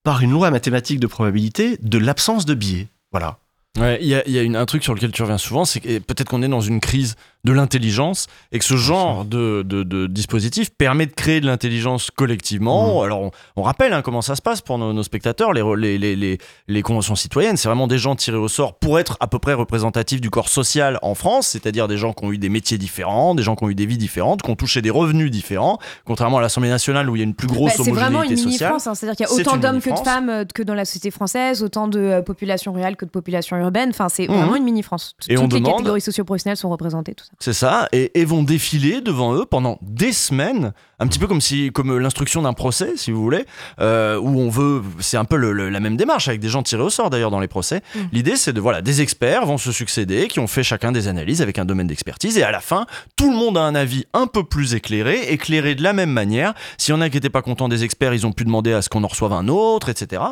par 0.03 0.21
une 0.21 0.33
loi 0.33 0.51
mathématique 0.51 1.01
de 1.01 1.07
probabilité 1.07 1.79
de 1.81 1.99
l'absence 1.99 2.45
de 2.45 2.55
biais. 2.55 2.89
Voilà. 3.13 3.39
Il 3.77 4.07
y 4.07 4.57
a, 4.57 4.61
un 4.61 4.67
truc 4.67 4.83
sur 4.83 4.95
lequel 4.95 5.13
tu 5.13 5.23
reviens 5.23 5.39
souvent, 5.39 5.65
c'est 5.65 5.79
que 5.79 5.99
peut-être 6.01 6.29
qu'on 6.29 6.43
est 6.43 6.49
dans 6.49 6.61
une 6.61 6.81
crise 6.81 7.15
de 7.45 7.53
l'intelligence 7.53 8.27
et 8.53 8.59
que 8.59 8.65
ce 8.65 8.77
genre 8.77 9.25
de, 9.25 9.63
dispositif 10.07 10.71
permet 10.71 11.07
de 11.07 11.13
créer 11.13 11.41
de 11.41 11.47
l'intelligence 11.47 12.11
collectivement. 12.11 13.01
Mmh. 13.01 13.05
Alors, 13.05 13.31
on, 13.57 13.63
rappelle 13.63 13.93
hein, 13.93 14.03
comment 14.03 14.23
ça 14.23 14.37
se 14.37 14.43
passe 14.43 14.61
pour 14.61 14.79
nos, 14.79 15.03
spectateurs. 15.03 15.53
Les, 15.53 15.99
les, 15.99 16.39
les, 16.69 16.83
conventions 16.83 17.15
citoyennes, 17.15 17.57
c'est 17.57 17.69
vraiment 17.69 17.87
des 17.87 17.99
gens 17.99 18.17
tirés 18.17 18.37
au 18.37 18.49
sort 18.49 18.79
pour 18.79 18.99
être 18.99 19.17
à 19.21 19.27
peu 19.27 19.39
près 19.39 19.55
représentatifs 19.55 20.21
du 20.21 20.31
corps 20.31 20.49
social 20.49 20.99
en 21.03 21.15
France, 21.15 21.49
c'est-à-dire 21.49 21.89
des 21.89 21.97
gens 21.97 22.13
qui 22.13 22.25
ont 22.25 22.33
eu 22.33 22.39
des 22.39 22.49
métiers 22.49 22.79
différents, 22.79 23.35
des 23.35 23.43
gens 23.43 23.57
qui 23.57 23.65
ont 23.65 23.71
eu 23.71 23.75
des 23.75 23.87
vies 23.87 23.99
différentes, 23.99 24.43
qui 24.43 24.51
ont 24.51 24.57
touché 24.57 24.83
des 24.83 24.91
revenus 24.91 25.31
différents, 25.31 25.79
contrairement 26.05 26.39
à 26.39 26.41
l'Assemblée 26.41 26.71
nationale 26.71 27.09
où 27.09 27.17
il 27.17 27.21
y 27.21 27.23
a 27.23 27.25
une 27.25 27.35
plus 27.35 27.49
grosse 27.49 27.77
bah, 27.77 27.85
homogénéité 27.85 27.97
sociale. 27.97 28.05
C'est 28.05 28.11
vraiment 28.11 28.23
une 28.23 28.35
mini-France, 28.35 28.87
hein. 28.87 28.95
c'est-à-dire 28.95 29.17
qu'il 29.17 29.27
y 29.27 29.39
a 29.39 29.41
autant 29.41 29.57
d'hommes 29.57 29.81
que 29.81 29.91
de 29.91 30.05
femmes 30.05 30.29
euh, 30.29 30.45
que 30.53 30.63
dans 30.63 30.75
la 30.75 30.85
société 30.85 31.11
française, 31.11 31.63
autant 31.63 31.89
de 31.89 32.01
euh, 32.01 32.23
population 32.23 32.73
rurale 32.73 32.97
que 32.97 33.05
de 33.05 33.11
population 33.11 33.57
urbaine. 33.57 33.91
Enfin, 33.91 34.09
c'est 34.09 34.29
mmh. 34.29 34.33
vraiment 34.33 34.57
une 34.57 34.65
mini-France. 34.65 35.15
Toutes 35.21 35.53
les 35.53 35.63
catégories 35.63 36.01
socio-professionnelles 36.01 36.57
sont 36.57 36.71
représentées, 36.71 37.15
tout 37.15 37.28
C'est 37.39 37.53
ça, 37.53 37.89
et, 37.93 38.25
vont 38.25 38.43
défiler 38.43 39.01
devant 39.01 39.35
eux 39.35 39.47
pendant 39.47 39.79
des 39.83 40.13
semaines, 40.13 40.73
un 40.99 41.07
petit 41.07 41.19
peu 41.19 41.27
comme 41.27 41.41
si, 41.41 41.71
comme 41.73 41.97
l'instruction 41.99 42.43
d'un 42.43 42.53
procès, 42.53 42.97
si 42.97 43.11
vous 43.11 43.23
voulez, 43.23 43.45
euh, 43.81 44.19
où 44.19 44.41
on 44.41 44.49
veut, 44.49 44.83
c'est 44.99 45.17
un 45.17 45.25
peu 45.25 45.37
la 45.37 45.81
même 45.81 45.97
démarche 45.97 46.29
avec 46.29 46.41
des 46.41 46.49
gens 46.49 46.63
tirés 46.63 46.83
au 46.83 46.91
sort 46.91 47.11
d'ailleurs 47.11 47.31
dans 47.31 47.41
les 47.41 47.49
procès. 47.49 47.83
Mmh. 47.95 48.01
L'idée, 48.13 48.37
c'est 48.37 48.53
de 48.53 48.61
voilà, 48.61 48.83
des 48.83 49.01
experts 49.01 49.47
vont 49.47 49.59
se 49.59 49.73
succéder, 49.73 50.29
qui 50.29 50.41
ont 50.41 50.47
fait 50.47 50.63
chacun 50.63 50.93
des 50.93 51.09
analyses 51.09 51.43
avec 51.43 51.59
un 51.59 51.65
domaine 51.65 51.87
d'expertise, 51.87 52.37
et 52.39 52.43
à 52.43 52.51
la 52.51 52.61
fin, 52.61 52.87
tout 53.17 53.31
le 53.31 53.37
monde 53.37 53.57
a 53.57 53.63
un 53.63 53.75
avis 53.75 54.07
un 54.13 54.27
peu 54.27 54.45
plus 54.45 54.75
éclairé, 54.75 55.33
éclairé 55.33 55.75
de 55.75 55.83
la 55.83 55.93
même 55.93 56.11
manière. 56.11 56.55
S'il 56.79 56.95
y 56.95 56.97
en 56.97 57.01
a 57.01 57.09
qui 57.09 57.17
n'étaient 57.17 57.31
pas 57.31 57.43
contents 57.43 57.69
des 57.69 57.85
experts, 57.85 58.15
ils 58.15 58.27
ont 58.27 58.33
pu 58.33 58.45
demander 58.45 58.73
à 58.73 58.83
ce 58.83 58.89
qu'on 58.89 59.05
en 59.05 59.09
reçoive 59.09 59.33
un 59.33 59.49
autre, 59.49 59.89
etc. 59.89 60.23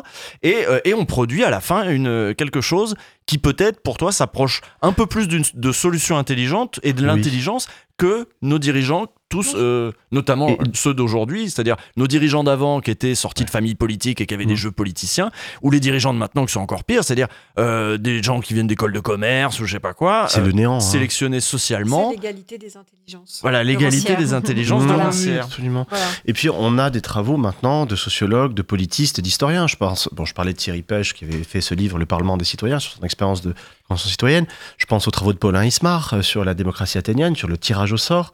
Et, 0.43 0.65
euh, 0.67 0.79
et 0.83 0.93
on 0.93 1.05
produit 1.05 1.43
à 1.43 1.49
la 1.49 1.61
fin 1.61 1.89
une, 1.89 2.33
quelque 2.35 2.61
chose 2.61 2.95
qui 3.25 3.37
peut-être 3.37 3.81
pour 3.81 3.97
toi 3.97 4.11
s'approche 4.11 4.61
un 4.81 4.93
peu 4.93 5.05
plus 5.05 5.27
de 5.27 5.71
solutions 5.71 6.17
intelligentes 6.17 6.79
et 6.81 6.93
de 6.93 7.05
l'intelligence 7.05 7.67
que 7.97 8.29
nos 8.41 8.59
dirigeants 8.59 9.07
tous, 9.29 9.53
euh, 9.55 9.91
notamment 10.11 10.57
ceux 10.73 10.93
d'aujourd'hui, 10.93 11.49
c'est-à-dire 11.49 11.75
nos 11.95 12.07
dirigeants 12.07 12.43
d'avant 12.43 12.79
qui 12.79 12.91
étaient 12.91 13.15
sortis 13.15 13.45
de 13.45 13.49
familles 13.49 13.75
politiques 13.75 14.21
et 14.21 14.25
qui 14.25 14.33
avaient 14.33 14.45
des 14.45 14.53
mmh. 14.53 14.57
jeux 14.57 14.71
politiciens, 14.71 15.31
ou 15.61 15.71
les 15.71 15.79
dirigeants 15.79 16.13
de 16.13 16.19
maintenant 16.19 16.45
qui 16.45 16.53
sont 16.53 16.61
encore 16.61 16.83
pires, 16.83 17.03
c'est-à-dire 17.03 17.27
euh, 17.59 17.97
des 17.97 18.23
gens 18.23 18.39
qui 18.39 18.53
viennent 18.53 18.67
d'écoles 18.67 18.93
de 18.93 18.99
commerce 18.99 19.59
ou 19.59 19.65
je 19.65 19.73
sais 19.73 19.79
pas 19.79 19.93
quoi. 19.93 20.27
C'est 20.29 20.41
le 20.41 20.51
néant. 20.51 20.77
Hein. 20.77 20.79
Sélectionnés 20.79 21.41
socialement. 21.41 22.09
C'est 22.09 22.15
l'égalité 22.15 22.57
des 22.57 22.77
intelligences. 22.77 23.39
Voilà, 23.41 23.63
l'égalité 23.63 24.15
des 24.15 24.33
intelligences 24.33 24.85
de 24.85 24.93
mmh, 24.93 25.39
absolument. 25.39 25.87
Et 26.25 26.33
puis 26.33 26.49
on 26.49 26.77
a 26.77 26.89
des 26.89 27.01
travaux 27.01 27.37
maintenant 27.37 27.85
de 27.85 27.95
sociologues, 27.95 28.53
de 28.53 28.61
politistes, 28.61 29.19
d'historiens. 29.19 29.67
Je 29.67 29.75
pense, 29.75 30.09
bon, 30.13 30.25
je 30.25 30.33
parlais 30.33 30.53
de 30.53 30.57
Thierry 30.57 30.81
Pêche 30.81 31.13
qui 31.13 31.25
avait 31.25 31.43
fait 31.43 31.61
ce 31.61 31.73
livre 31.73 31.97
Le 31.97 32.05
Parlement 32.05 32.37
des 32.37 32.45
citoyens 32.45 32.79
sur 32.79 32.93
son 32.93 33.03
expérience 33.03 33.41
de 33.41 33.53
convention 33.87 34.09
citoyenne. 34.09 34.45
Je 34.77 34.85
pense 34.85 35.07
aux 35.07 35.11
travaux 35.11 35.33
de 35.33 35.37
Paulin 35.37 35.65
Ismar 35.65 36.13
euh, 36.13 36.21
sur 36.21 36.43
la 36.43 36.53
démocratie 36.53 36.97
athénienne, 36.97 37.35
sur 37.35 37.47
le 37.47 37.57
tirage 37.57 37.93
au 37.93 37.97
sort. 37.97 38.31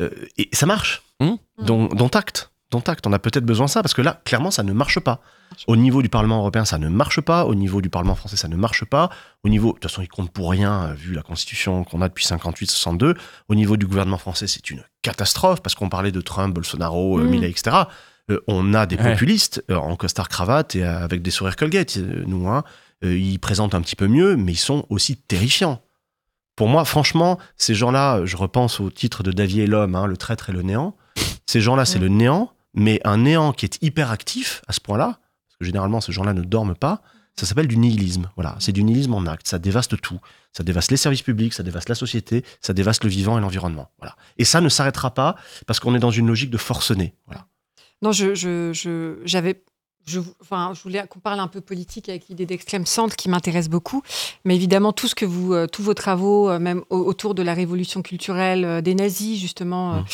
Euh, 0.00 0.10
et 0.36 0.48
ça 0.52 0.66
marche. 0.66 1.02
Mmh. 1.20 1.34
Dont, 1.58 1.86
dont 1.86 2.08
acte. 2.08 2.50
Dont 2.70 2.80
acte. 2.80 3.06
On 3.06 3.12
a 3.12 3.18
peut-être 3.18 3.44
besoin 3.44 3.66
de 3.66 3.70
ça 3.70 3.82
parce 3.82 3.94
que 3.94 4.02
là, 4.02 4.20
clairement, 4.24 4.50
ça 4.50 4.62
ne 4.62 4.72
marche 4.72 5.00
pas. 5.00 5.20
Au 5.68 5.76
niveau 5.76 6.02
du 6.02 6.08
Parlement 6.08 6.38
européen, 6.38 6.64
ça 6.64 6.78
ne 6.78 6.88
marche 6.88 7.20
pas. 7.20 7.44
Au 7.44 7.54
niveau 7.54 7.80
du 7.80 7.90
Parlement 7.90 8.14
français, 8.14 8.36
ça 8.36 8.48
ne 8.48 8.56
marche 8.56 8.84
pas. 8.84 9.10
Au 9.44 9.48
niveau, 9.48 9.68
de 9.68 9.72
toute 9.74 9.84
façon, 9.84 10.02
il 10.02 10.08
compte 10.08 10.30
pour 10.32 10.50
rien 10.50 10.86
euh, 10.86 10.94
vu 10.94 11.14
la 11.14 11.22
constitution 11.22 11.84
qu'on 11.84 12.02
a 12.02 12.08
depuis 12.08 12.24
58-62. 12.24 13.16
Au 13.48 13.54
niveau 13.54 13.76
du 13.76 13.86
gouvernement 13.86 14.18
français, 14.18 14.46
c'est 14.46 14.70
une 14.70 14.82
catastrophe 15.02 15.62
parce 15.62 15.74
qu'on 15.74 15.88
parlait 15.88 16.12
de 16.12 16.20
Trump, 16.20 16.54
Bolsonaro, 16.54 17.20
euh, 17.20 17.22
mmh. 17.22 17.28
Millet, 17.28 17.50
etc. 17.50 17.76
on 18.48 18.72
a 18.72 18.86
des 18.86 18.96
populistes 18.96 19.62
en 19.70 19.96
costard 19.96 20.30
cravate 20.30 20.76
et 20.76 20.82
avec 20.82 21.20
des 21.20 21.30
sourires 21.30 21.56
Colgate. 21.56 21.98
Nous, 21.98 22.48
hein, 22.48 22.64
ils 23.02 23.38
présentent 23.38 23.74
un 23.74 23.82
petit 23.82 23.96
peu 23.96 24.08
mieux, 24.08 24.34
mais 24.36 24.52
ils 24.52 24.56
sont 24.56 24.86
aussi 24.88 25.18
terrifiants. 25.18 25.83
Pour 26.56 26.68
moi, 26.68 26.84
franchement, 26.84 27.38
ces 27.56 27.74
gens-là, 27.74 28.24
je 28.24 28.36
repense 28.36 28.80
au 28.80 28.90
titre 28.90 29.22
de 29.22 29.32
David 29.32 29.58
et 29.60 29.66
l'homme, 29.66 29.94
hein, 29.94 30.06
le 30.06 30.16
traître 30.16 30.50
et 30.50 30.52
le 30.52 30.62
néant. 30.62 30.96
Ces 31.46 31.60
gens-là, 31.60 31.84
c'est 31.84 31.98
le 31.98 32.08
néant, 32.08 32.52
mais 32.74 33.00
un 33.04 33.18
néant 33.18 33.52
qui 33.52 33.64
est 33.64 33.82
hyper 33.82 34.10
actif 34.10 34.62
à 34.68 34.72
ce 34.72 34.80
point-là, 34.80 35.06
parce 35.48 35.58
que 35.58 35.64
généralement, 35.64 36.00
ces 36.00 36.12
gens-là 36.12 36.32
ne 36.32 36.42
dorment 36.42 36.76
pas. 36.76 37.02
Ça 37.36 37.46
s'appelle 37.46 37.66
du 37.66 37.76
nihilisme. 37.76 38.30
Voilà, 38.36 38.54
c'est 38.60 38.70
du 38.70 38.84
nihilisme 38.84 39.14
en 39.14 39.26
acte. 39.26 39.48
Ça 39.48 39.58
dévaste 39.58 40.00
tout. 40.00 40.20
Ça 40.52 40.62
dévaste 40.62 40.92
les 40.92 40.96
services 40.96 41.22
publics, 41.22 41.52
ça 41.52 41.64
dévaste 41.64 41.88
la 41.88 41.96
société, 41.96 42.44
ça 42.60 42.72
dévaste 42.72 43.02
le 43.02 43.10
vivant 43.10 43.36
et 43.36 43.40
l'environnement. 43.40 43.90
Voilà. 43.98 44.14
Et 44.38 44.44
ça 44.44 44.60
ne 44.60 44.68
s'arrêtera 44.68 45.12
pas 45.12 45.34
parce 45.66 45.80
qu'on 45.80 45.96
est 45.96 45.98
dans 45.98 46.12
une 46.12 46.28
logique 46.28 46.50
de 46.50 46.58
forcené. 46.58 47.16
Voilà. 47.26 47.46
Non, 48.02 48.12
je, 48.12 49.20
j'avais 49.24 49.64
je, 50.06 50.20
enfin, 50.40 50.72
je 50.74 50.82
voulais 50.82 51.02
qu'on 51.08 51.18
parle 51.18 51.40
un 51.40 51.48
peu 51.48 51.60
politique 51.60 52.08
avec 52.08 52.28
l'idée 52.28 52.46
d'extrême 52.46 52.84
centre 52.84 53.16
qui 53.16 53.28
m'intéresse 53.28 53.68
beaucoup. 53.68 54.02
Mais 54.44 54.54
évidemment, 54.54 54.92
tout 54.92 55.08
ce 55.08 55.14
que 55.14 55.24
vous, 55.24 55.54
euh, 55.54 55.66
tous 55.66 55.82
vos 55.82 55.94
travaux, 55.94 56.50
euh, 56.50 56.58
même 56.58 56.82
autour 56.90 57.34
de 57.34 57.42
la 57.42 57.54
révolution 57.54 58.02
culturelle 58.02 58.64
euh, 58.64 58.80
des 58.82 58.94
nazis, 58.94 59.40
justement, 59.40 59.94
mmh. 59.94 60.04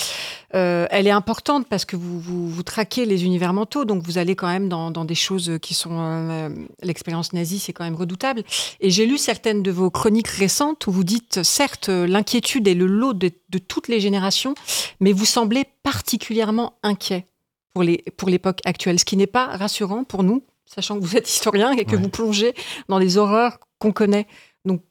elle 0.53 1.07
est 1.07 1.13
importante 1.13 1.67
parce 1.69 1.85
que 1.85 1.97
vous, 1.97 2.21
vous, 2.21 2.63
traquez 2.63 3.05
les 3.05 3.25
univers 3.25 3.53
mentaux. 3.53 3.85
Donc, 3.85 4.05
vous 4.05 4.19
allez 4.19 4.37
quand 4.37 4.47
même 4.47 4.69
dans, 4.69 4.91
dans 4.91 5.05
des 5.05 5.15
choses 5.15 5.59
qui 5.61 5.75
sont. 5.75 6.51
L'expérience 6.83 7.33
nazie, 7.33 7.59
c'est 7.59 7.73
quand 7.73 7.85
même 7.85 7.97
redoutable. 7.97 8.43
Et 8.81 8.91
j'ai 8.91 9.07
lu 9.07 9.19
certaines 9.19 9.63
de 9.63 9.71
vos 9.71 9.91
chroniques 9.91 10.29
récentes 10.29 10.87
où 10.87 10.93
vous 10.93 11.05
dites, 11.05 11.43
certes, 11.43 11.89
l'inquiétude 11.89 12.69
est 12.69 12.75
le 12.75 12.87
lot 12.87 13.13
de, 13.13 13.31
de 13.49 13.59
toutes 13.59 13.89
les 13.89 14.01
générations, 14.01 14.55
mais 15.01 15.13
vous 15.13 15.25
semblez 15.25 15.65
particulièrement 15.83 16.75
inquiet 16.83 17.27
pour 17.73 17.83
les 17.83 18.05
pour 18.17 18.29
l'époque 18.29 18.61
actuelle, 18.65 18.99
ce 18.99 19.05
qui 19.05 19.17
n'est 19.17 19.27
pas 19.27 19.57
rassurant 19.57 20.05
pour 20.05 20.23
nous, 20.23 20.45
sachant 20.67 20.99
que 20.99 21.05
vous 21.05 21.17
êtes 21.17 21.29
historien 21.29 21.73
et 21.73 21.85
que 21.85 21.97
vous 21.97 22.09
plongez 22.09 22.55
dans 22.89 22.99
les 22.99 23.17
horreurs 23.17 23.59
qu'on 23.79 23.93
connaît. 23.93 24.27
Donc 24.65 24.83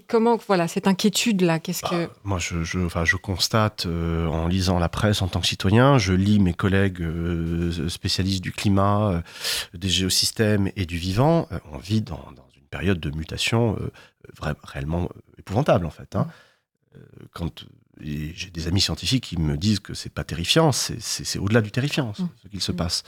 comment 0.00 0.36
voilà 0.36 0.68
cette 0.68 0.86
inquiétude 0.86 1.42
là 1.42 1.58
qu'est-ce 1.58 1.82
que 1.82 2.06
bah, 2.06 2.12
moi 2.24 2.38
je 2.38 2.62
je, 2.64 2.78
enfin, 2.78 3.04
je 3.04 3.16
constate 3.16 3.86
euh, 3.86 4.26
en 4.26 4.46
lisant 4.46 4.78
la 4.78 4.88
presse 4.88 5.22
en 5.22 5.28
tant 5.28 5.40
que 5.40 5.46
citoyen 5.46 5.98
je 5.98 6.12
lis 6.12 6.40
mes 6.40 6.54
collègues 6.54 7.02
euh, 7.02 7.88
spécialistes 7.88 8.42
du 8.42 8.52
climat 8.52 9.10
euh, 9.10 9.20
des 9.74 9.88
géosystèmes 9.88 10.70
et 10.76 10.86
du 10.86 10.96
vivant 10.96 11.48
on 11.72 11.78
vit 11.78 12.00
dans, 12.00 12.24
dans, 12.36 12.48
une 12.56 12.68
période 12.70 13.00
de 13.00 13.10
mutation 13.10 13.76
vraiment 14.38 14.58
réellement 14.64 15.10
épouvantable 15.38 15.84
en 15.84 15.90
fait 15.90 16.16
hein. 16.16 16.26
quand 17.34 17.66
j'ai 18.00 18.50
des 18.50 18.68
amis 18.68 18.80
scientifiques 18.80 19.24
qui 19.24 19.38
me 19.38 19.56
disent 19.56 19.80
que 19.80 19.94
c'est 19.94 20.10
pas 20.10 20.24
terrifiant, 20.24 20.72
c'est 20.72 21.38
au-delà 21.38 21.60
du 21.60 21.70
terrifiant 21.70 22.14
ce, 22.14 22.22
mmh. 22.22 22.28
qu'il 22.50 22.60
se 22.60 22.72
passe. 22.72 23.02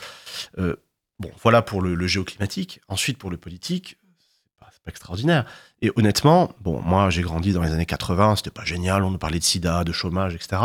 Euh, 0.59 0.77
bon, 1.19 1.31
voilà 1.43 1.62
pour 1.62 1.81
le, 1.82 2.06
géoclimatique. 2.06 2.81
Ensuite, 2.89 3.19
pour 3.19 3.31
le 3.31 3.36
politique, 3.36 3.98
c'est 4.19 4.59
pas, 4.59 4.66
pas 4.66 4.90
extraordinaire. 4.90 5.47
Et 5.81 5.90
honnêtement, 5.97 6.52
bon, 6.61 6.81
moi 6.82 7.11
j'ai 7.11 7.23
grandi 7.23 7.52
dans 7.52 7.62
les 7.62 7.73
années 7.73 7.86
80, 7.86 8.36
c'était 8.36 8.51
pas 8.51 8.65
génial, 8.65 9.05
on 9.05 9.11
nous 9.11 9.19
parlait 9.19 9.39
de 9.39 9.44
sida, 9.44 9.85
de 9.85 9.93
chômage, 9.93 10.35
etc. 10.35 10.61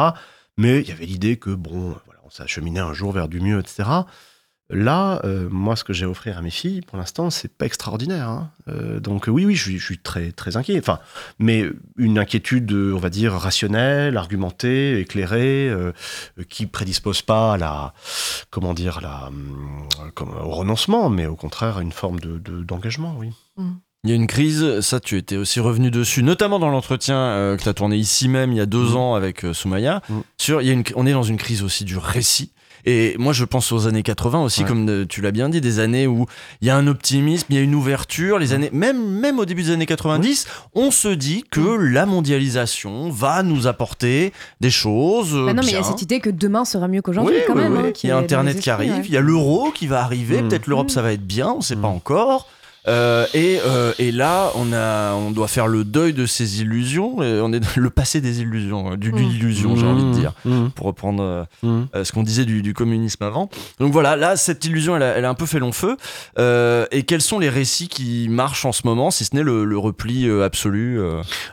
Mais 0.58 0.82
il 0.82 0.90
y 0.90 0.91
avait 0.91 1.06
l'idée 1.06 1.38
que, 1.38 1.52
bon, 1.52 1.96
voilà, 2.06 2.20
on 2.26 2.30
s'est 2.30 2.44
acheminé 2.44 2.82
un 2.82 2.94
jour 2.94 3.14
vers 3.14 3.30
du 3.30 3.40
mieux, 3.40 3.60
etc. 3.60 3.90
Là, 4.72 5.20
euh, 5.24 5.48
moi, 5.50 5.76
ce 5.76 5.84
que 5.84 5.94
j'ai 5.94 6.06
à 6.06 6.10
offrir 6.10 6.38
à 6.38 6.44
mes 6.44 6.52
filles, 6.52 6.82
pour 6.82 7.00
l'instant, 7.00 7.32
c'est 7.32 7.52
pas 7.52 7.66
extraordinaire. 7.66 8.30
Hein. 8.30 8.52
Euh, 8.68 9.00
donc 9.00 9.26
oui, 9.28 9.44
oui, 9.44 9.56
je 9.56 9.78
suis, 9.78 9.98
très, 9.98 10.32
très 10.32 10.58
inquiet. 10.58 10.78
Enfin, 10.78 11.00
mais 11.40 11.66
une 11.98 12.20
inquiétude, 12.20 12.72
on 12.72 13.00
va 13.00 13.10
dire, 13.10 13.34
rationnelle, 13.34 14.16
argumentée, 14.16 15.00
éclairée, 15.00 15.68
euh, 15.70 15.91
qui 16.50 16.68
prédispose 16.68 17.24
pas 17.24 17.54
à 17.54 17.58
la, 17.58 17.94
comment 18.52 18.76
dire, 18.76 19.00
la, 19.02 19.32
comme, 20.14 20.30
au 20.38 20.52
renoncement, 20.52 21.10
mais 21.10 21.26
au 21.26 21.36
contraire 21.36 21.78
à 21.78 21.82
une 21.82 21.91
forme 21.91 22.20
de, 22.20 22.38
d'engagement, 22.38 23.16
oui. 23.18 23.32
Mmh. 23.58 23.72
Il 24.06 24.12
y 24.12 24.14
a 24.14 24.16
une 24.16 24.28
crise, 24.28 24.80
ça 24.80 25.02
tu 25.02 25.18
étais 25.18 25.36
aussi 25.36 25.60
revenu 25.60 25.91
dessus, 25.91 26.24
notamment 26.24 26.58
dans 26.58 26.70
l'entretien 26.70 27.58
que 27.58 27.62
tu 27.62 27.68
as 27.68 27.74
tourné 27.74 27.98
ici 27.98 28.30
même 28.30 28.54
il 28.54 28.58
y 28.58 28.62
a 28.62 28.66
deux 28.66 28.91
mmh. 28.91 28.96
ans 28.96 29.16
avec 29.16 29.46
Soumaya. 29.52 30.02
Mmh. 30.08 30.20
Sur, 30.38 30.62
il 30.62 30.68
y 30.68 30.70
a 30.70 30.74
une, 30.74 30.84
on 30.96 31.06
est 31.06 31.12
dans 31.12 31.24
une 31.24 31.38
crise 31.38 31.64
aussi 31.64 31.84
du 31.84 31.98
récit. 31.98 32.54
Et 32.86 33.16
moi, 33.18 33.34
je 33.34 33.46
pense 33.46 33.72
aux 33.72 33.88
années 33.88 34.04
80 34.04 34.44
aussi, 34.44 34.64
comme 34.64 35.06
tu 35.08 35.22
l'as 35.22 35.32
bien 35.32 35.50
dit, 35.50 35.62
des 35.62 35.80
années 35.80 36.08
où 36.08 36.26
il 36.62 36.68
y 36.68 36.72
a 36.72 36.76
un 36.76 36.88
optimisme, 36.88 37.48
il 37.50 37.56
y 37.56 37.60
a 37.60 37.62
une 37.62 37.76
ouverture. 37.76 38.40
Les 38.40 38.54
années, 38.54 38.70
même, 38.74 39.20
même 39.20 39.40
au 39.40 39.46
début 39.46 39.64
des 39.64 39.72
années 39.72 39.86
90, 39.86 40.48
on 40.76 40.92
se 40.92 41.08
dit 41.08 41.44
que 41.50 41.60
la 41.60 42.06
mondialisation 42.06 43.10
va 43.10 43.44
nous 43.44 43.68
apporter 43.68 44.34
des 44.62 44.72
choses. 44.72 45.34
Bah 45.34 45.54
non, 45.54 45.62
mais 45.64 45.72
il 45.72 45.74
y 45.74 45.78
a 45.78 45.84
cette 45.84 46.02
idée 46.02 46.20
que 46.20 46.30
demain 46.30 46.66
sera 46.66 46.88
mieux 46.88 47.02
qu'aujourd'hui 47.02 47.40
quand 47.48 47.56
même. 47.56 47.76
Hein, 47.78 47.92
il 48.04 48.10
y 48.10 48.12
a 48.12 48.18
Internet 48.18 48.60
qui 48.60 48.70
arrive, 48.70 49.06
il 49.06 49.12
y 49.12 49.18
a 49.18 49.22
l'euro 49.22 49.72
qui 49.72 49.88
va 49.88 50.02
arriver, 50.02 50.42
mmh. 50.42 50.48
peut-être 50.48 50.68
l'Europe 50.68 50.88
mmh. 50.88 50.90
ça 50.90 51.02
va 51.02 51.14
être 51.14 51.26
bien, 51.26 51.50
on 51.50 51.58
ne 51.58 51.64
sait 51.64 51.76
pas 51.76 51.90
mmh. 51.90 51.96
encore. 51.96 52.48
Euh, 52.90 53.28
et, 53.34 53.60
euh, 53.66 53.94
et, 53.99 54.11
là, 54.11 54.52
on, 54.56 54.74
a, 54.74 55.14
on 55.14 55.32
doit 55.32 55.48
faire 55.48 55.68
le 55.68 55.84
deuil 55.84 56.14
de 56.14 56.26
ces 56.26 56.61
illusions. 56.61 57.22
Et 57.22 57.40
on 57.41 57.53
est 57.53 57.78
le 57.78 57.90
passé 57.90 58.20
des 58.20 58.41
illusions, 58.41 58.94
euh, 58.94 58.98
d'une 58.98 59.16
mmh. 59.16 59.32
illusion, 59.32 59.76
j'ai 59.76 59.86
envie 59.86 60.03
de 60.03 60.11
dire, 60.11 60.34
mmh. 60.45 60.70
pour 60.70 60.88
reprendre 60.88 61.48
ce 61.64 62.11
qu'on 62.11 62.24
disait 62.24 62.45
du, 62.45 62.61
du, 62.61 62.74
communisme 62.74 63.24
avant. 63.24 63.49
Donc 63.80 63.94
voilà, 63.94 64.16
là, 64.16 64.36
cette 64.36 64.66
illusion, 64.66 64.95
elle 64.95 65.03
a, 65.03 65.18
elle 65.18 65.26
a 65.26 65.30
un 65.30 65.36
peu 65.36 65.45
fait 65.45 65.60
long 65.60 65.72
feu. 65.72 65.98
et 66.38 67.03
quels 67.03 67.22
sont 67.22 67.40
les 67.40 67.49
récits 67.49 67.88
qui 67.88 68.28
marchent 68.30 68.66
en 68.66 68.72
ce 68.72 68.82
moment, 68.86 69.11
si 69.11 69.26
ce 69.26 69.36
n'est 69.36 69.44
le, 69.44 69.66
le, 69.66 69.78
repli 69.78 70.30
absolu 70.30 70.99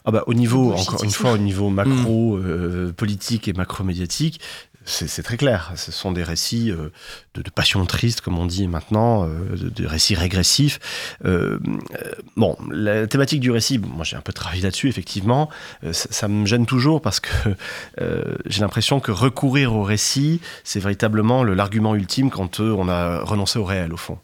ah 0.04 0.10
bah, 0.10 0.24
Au 0.26 0.34
niveau, 0.34 0.72
encore 0.72 1.04
une 1.04 1.10
fois, 1.10 1.32
au 1.32 1.38
niveau 1.38 1.68
macro, 1.70 2.36
mmh. 2.36 2.92
politique 2.92 3.48
et 3.48 3.52
macro-médiatique, 3.52 4.40
c'est 4.86 5.22
très 5.22 5.36
clair. 5.36 5.72
Ce 5.76 5.90
sont 5.90 6.12
des 6.12 6.22
récits 6.22 6.70
euh, 6.70 6.90
de, 7.34 7.42
de, 7.42 7.50
passion 7.50 7.84
triste, 7.86 8.20
comme 8.20 8.38
on 8.38 8.46
dit 8.46 8.68
maintenant, 8.68 9.24
euh, 9.24 9.56
de, 9.56 9.86
récits 9.86 10.14
régressifs. 10.14 10.78
Euh, 11.24 11.58
bon, 12.36 12.56
la 12.70 13.06
thématique 13.06 13.40
du 13.40 13.50
récit, 13.50 13.78
moi 13.78 14.04
j'ai 14.04 14.16
un 14.16 14.20
peu 14.20 14.32
travaillé 14.32 14.62
là-dessus, 14.62 14.88
effectivement. 14.88 15.50
Ça, 15.92 16.28
me 16.28 16.46
gêne 16.46 16.66
toujours 16.66 17.02
parce 17.02 17.20
que 17.20 17.30
j'ai 18.46 18.60
l'impression 18.60 19.00
que 19.00 19.10
recourir 19.10 19.74
au 19.74 19.82
récit, 19.82 20.40
c'est 20.64 20.80
véritablement 20.80 21.44
l'argument 21.44 21.94
ultime 21.94 22.30
quand 22.30 22.60
on 22.60 22.88
a 22.88 23.20
renoncé 23.20 23.58
au 23.58 23.64
réel, 23.64 23.92
au 23.92 23.96
fond. 23.96 24.18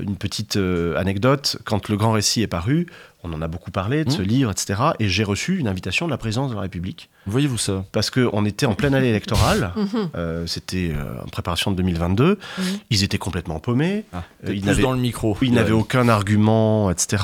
une 0.00 0.16
petite 0.16 0.56
anecdote, 0.96 1.58
quand 1.64 1.88
le 1.88 1.96
grand 1.96 2.12
récit 2.12 2.42
est 2.42 2.48
paru, 2.48 2.86
on 3.22 3.32
en 3.32 3.42
a 3.42 3.48
beaucoup 3.48 3.70
parlé 3.70 4.04
de 4.04 4.10
ce 4.10 4.22
mmh. 4.22 4.24
livre, 4.24 4.50
etc. 4.50 4.80
Et 4.98 5.08
j'ai 5.08 5.24
reçu 5.24 5.58
une 5.58 5.68
invitation 5.68 6.06
de 6.06 6.10
la 6.10 6.18
présidence 6.18 6.50
de 6.50 6.56
la 6.56 6.62
République. 6.62 7.08
Voyez-vous 7.26 7.58
ça 7.58 7.84
Parce 7.92 8.10
qu'on 8.10 8.44
était 8.44 8.66
en 8.66 8.74
pleine 8.74 8.94
année 8.94 9.08
électorale, 9.08 9.72
mmh. 9.76 9.86
euh, 10.16 10.46
c'était 10.46 10.92
euh, 10.92 11.22
en 11.24 11.28
préparation 11.28 11.70
de 11.70 11.76
2022, 11.76 12.34
mmh. 12.34 12.62
ils 12.90 13.04
étaient 13.04 13.18
complètement 13.18 13.60
paumés. 13.60 14.04
Ah, 14.12 14.24
euh, 14.48 14.54
ils 14.54 14.64
n'avaient 14.64 14.82
dans 14.82 14.92
le 14.92 14.98
micro. 14.98 15.36
Ils 15.40 15.52
n'avaient 15.52 15.72
aucun 15.72 16.08
argument, 16.08 16.90
etc. 16.90 17.22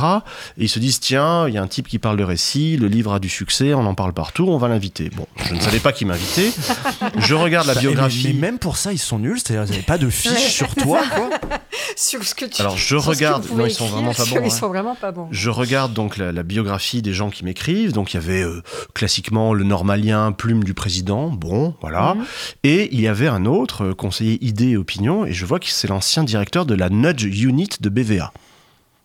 Et 0.56 0.64
ils 0.64 0.68
se 0.68 0.78
disent 0.78 1.00
tiens, 1.00 1.48
il 1.48 1.54
y 1.54 1.58
a 1.58 1.62
un 1.62 1.66
type 1.66 1.88
qui 1.88 1.98
parle 1.98 2.16
de 2.16 2.24
récit, 2.24 2.76
le 2.76 2.86
livre 2.86 3.12
a 3.12 3.18
du 3.18 3.28
succès, 3.28 3.74
on 3.74 3.86
en 3.86 3.94
parle 3.94 4.12
partout, 4.12 4.46
on 4.48 4.58
va 4.58 4.68
l'inviter. 4.68 5.10
Bon, 5.16 5.26
je 5.44 5.54
ne 5.54 5.60
savais 5.60 5.80
pas 5.80 5.92
qui 5.92 6.04
m'invitait. 6.04 6.52
je 7.18 7.34
regarde 7.34 7.66
la 7.66 7.74
biographie. 7.74 8.28
Mais, 8.28 8.48
même 8.48 8.58
pour 8.58 8.76
ça, 8.76 8.92
ils 8.92 8.98
sont 8.98 9.18
nuls, 9.18 9.38
c'est-à-dire 9.38 9.74
qu'ils 9.74 9.84
pas 9.84 9.98
de 9.98 10.10
fiche 10.10 10.52
sur 10.52 10.74
toi, 10.74 11.00
quoi. 11.14 11.30
sur 11.96 12.22
ce 12.24 12.34
que 12.34 12.44
tu. 12.44 12.60
Alors 12.60 12.76
je 12.76 12.96
regarde. 12.96 13.46
Non, 13.52 13.66
ils 13.66 13.72
sont 13.72 13.86
vraiment 13.86 14.14
pas 14.14 14.24
bons. 14.24 14.40
Ils 14.44 14.50
sont 14.50 14.68
vraiment 14.68 14.94
pas 14.94 15.12
bons. 15.12 15.28
Je 15.30 15.50
regarde 15.50 15.92
donc 15.92 16.16
la, 16.16 16.42
biographie 16.42 17.02
des 17.02 17.12
gens 17.12 17.30
qui 17.30 17.44
m'écrivent. 17.44 17.92
Donc 17.92 18.14
il 18.14 18.16
y 18.16 18.20
avait 18.20 18.42
euh, 18.42 18.62
classiquement 18.94 19.52
le 19.54 19.64
normalien, 19.88 20.32
plume 20.32 20.64
du 20.64 20.74
président, 20.74 21.30
bon, 21.30 21.74
voilà. 21.80 22.14
Mhm. 22.14 22.24
Et 22.62 22.88
il 22.92 23.00
y 23.00 23.08
avait 23.08 23.26
un 23.26 23.46
autre 23.46 23.86
euh, 23.86 23.94
conseiller 23.94 24.38
idées 24.44 24.72
et 24.72 24.76
opinions, 24.76 25.24
et 25.24 25.32
je 25.32 25.46
vois 25.46 25.58
que 25.58 25.66
c'est 25.68 25.88
l'ancien 25.88 26.24
directeur 26.24 26.66
de 26.66 26.74
la 26.74 26.90
Nudge 26.90 27.24
Unit 27.24 27.70
de 27.80 27.88
BVA. 27.88 28.30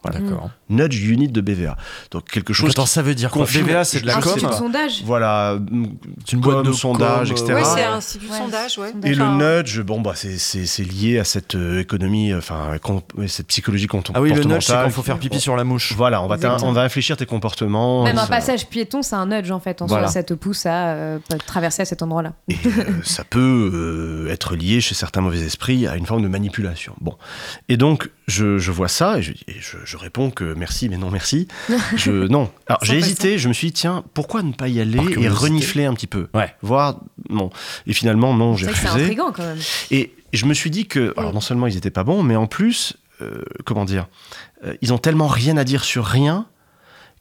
Voilà. 0.03 0.19
D'accord. 0.19 0.49
Nudge 0.69 1.01
Unit 1.01 1.29
de 1.29 1.41
BVA. 1.41 1.77
Donc 2.11 2.25
quelque 2.29 2.53
chose. 2.53 2.71
Attends, 2.71 2.85
ça 2.85 3.01
veut 3.01 3.15
dire 3.15 3.31
quoi 3.31 3.45
BVA, 3.45 3.83
c'est 3.83 4.01
de 4.01 4.07
la 4.07 4.15
com. 4.15 4.33
C'est 4.35 4.51
sondage. 4.53 5.03
Voilà, 5.05 5.57
c'est 6.25 6.33
une 6.33 6.41
boîte 6.41 6.65
de 6.65 6.71
sondage, 6.71 7.31
etc. 7.31 7.53
Oui, 7.55 7.61
c'est 7.63 7.83
un 7.83 7.93
institut 7.93 8.27
de 8.27 8.33
sondage, 8.33 8.77
ouais. 8.77 8.91
Et 9.03 9.15
le 9.15 9.25
nudge, 9.25 9.79
bon 9.81 10.01
bah 10.01 10.13
c'est 10.15 10.83
lié 10.83 11.19
à 11.19 11.23
cette 11.23 11.55
euh, 11.55 11.79
économie, 11.79 12.33
enfin 12.33 12.77
cette 13.27 13.47
psychologie 13.47 13.87
comportementale. 13.87 14.21
Ah 14.29 14.33
oui, 14.33 14.33
le 14.33 14.43
nudge, 14.43 14.65
c'est 14.65 14.73
quand 14.73 14.85
il 14.85 14.91
faut 14.91 15.03
faire 15.03 15.19
pipi 15.19 15.39
sur 15.39 15.55
la 15.55 15.63
mouche. 15.63 15.93
Voilà, 15.95 16.21
on 16.21 16.27
va 16.27 16.37
on 16.63 16.71
va 16.73 16.81
réfléchir 16.83 17.17
tes 17.17 17.25
comportements. 17.25 18.03
Même 18.03 18.17
un 18.17 18.27
passage 18.27 18.67
piéton, 18.67 19.01
c'est 19.01 19.15
un 19.15 19.27
nudge 19.27 19.51
en 19.51 19.59
fait. 19.59 19.81
En 19.81 19.87
soi, 19.87 20.07
ça 20.07 20.23
te 20.23 20.33
pousse 20.33 20.65
à 20.65 20.93
euh, 20.93 21.19
traverser 21.45 21.83
à 21.83 21.85
cet 21.85 22.01
endroit-là. 22.01 22.33
Et 22.49 22.57
euh, 22.65 22.83
ça 23.03 23.23
peut 23.23 24.27
être 24.29 24.55
lié 24.55 24.81
chez 24.81 24.95
certains 24.95 25.21
mauvais 25.21 25.39
esprits 25.39 25.87
à 25.87 25.95
une 25.95 26.05
forme 26.05 26.23
de 26.23 26.27
manipulation. 26.27 26.95
Bon, 27.01 27.15
et 27.69 27.77
donc 27.77 28.09
je, 28.27 28.57
je 28.57 28.71
vois 28.71 28.87
ça 28.87 29.19
et 29.19 29.21
je, 29.21 29.33
je, 29.47 29.77
je 29.83 29.92
réponds 29.97 30.31
que 30.31 30.53
merci, 30.53 30.89
mais 30.89 30.97
non 30.97 31.11
merci. 31.11 31.47
je, 31.95 32.11
non. 32.11 32.51
Alors 32.67 32.83
j'ai 32.83 32.97
hésité, 32.97 33.37
je 33.37 33.47
me 33.47 33.53
suis 33.53 33.67
dit, 33.67 33.73
tiens, 33.73 34.03
pourquoi 34.13 34.43
ne 34.43 34.51
pas 34.51 34.67
y 34.67 34.79
aller 34.79 34.99
et 35.19 35.27
renifler 35.27 35.85
un 35.85 35.93
petit 35.93 36.07
peu 36.07 36.27
Ouais. 36.33 36.53
Voir, 36.61 36.99
non. 37.29 37.49
Et 37.87 37.93
finalement, 37.93 38.33
non, 38.33 38.55
j'ai 38.55 38.67
refusé. 38.67 38.87
C'est 38.87 39.01
intriguant 39.01 39.31
quand 39.31 39.43
même. 39.43 39.59
Et 39.91 40.13
je 40.33 40.45
me 40.45 40.53
suis 40.53 40.69
dit 40.69 40.87
que, 40.87 41.13
alors 41.17 41.33
non 41.33 41.41
seulement 41.41 41.67
ils 41.67 41.75
n'étaient 41.75 41.91
pas 41.91 42.03
bons, 42.03 42.23
mais 42.23 42.35
en 42.35 42.47
plus, 42.47 42.97
euh, 43.21 43.43
comment 43.65 43.85
dire, 43.85 44.07
euh, 44.65 44.75
ils 44.81 44.93
ont 44.93 44.97
tellement 44.97 45.27
rien 45.27 45.57
à 45.57 45.63
dire 45.63 45.83
sur 45.83 46.05
rien 46.05 46.47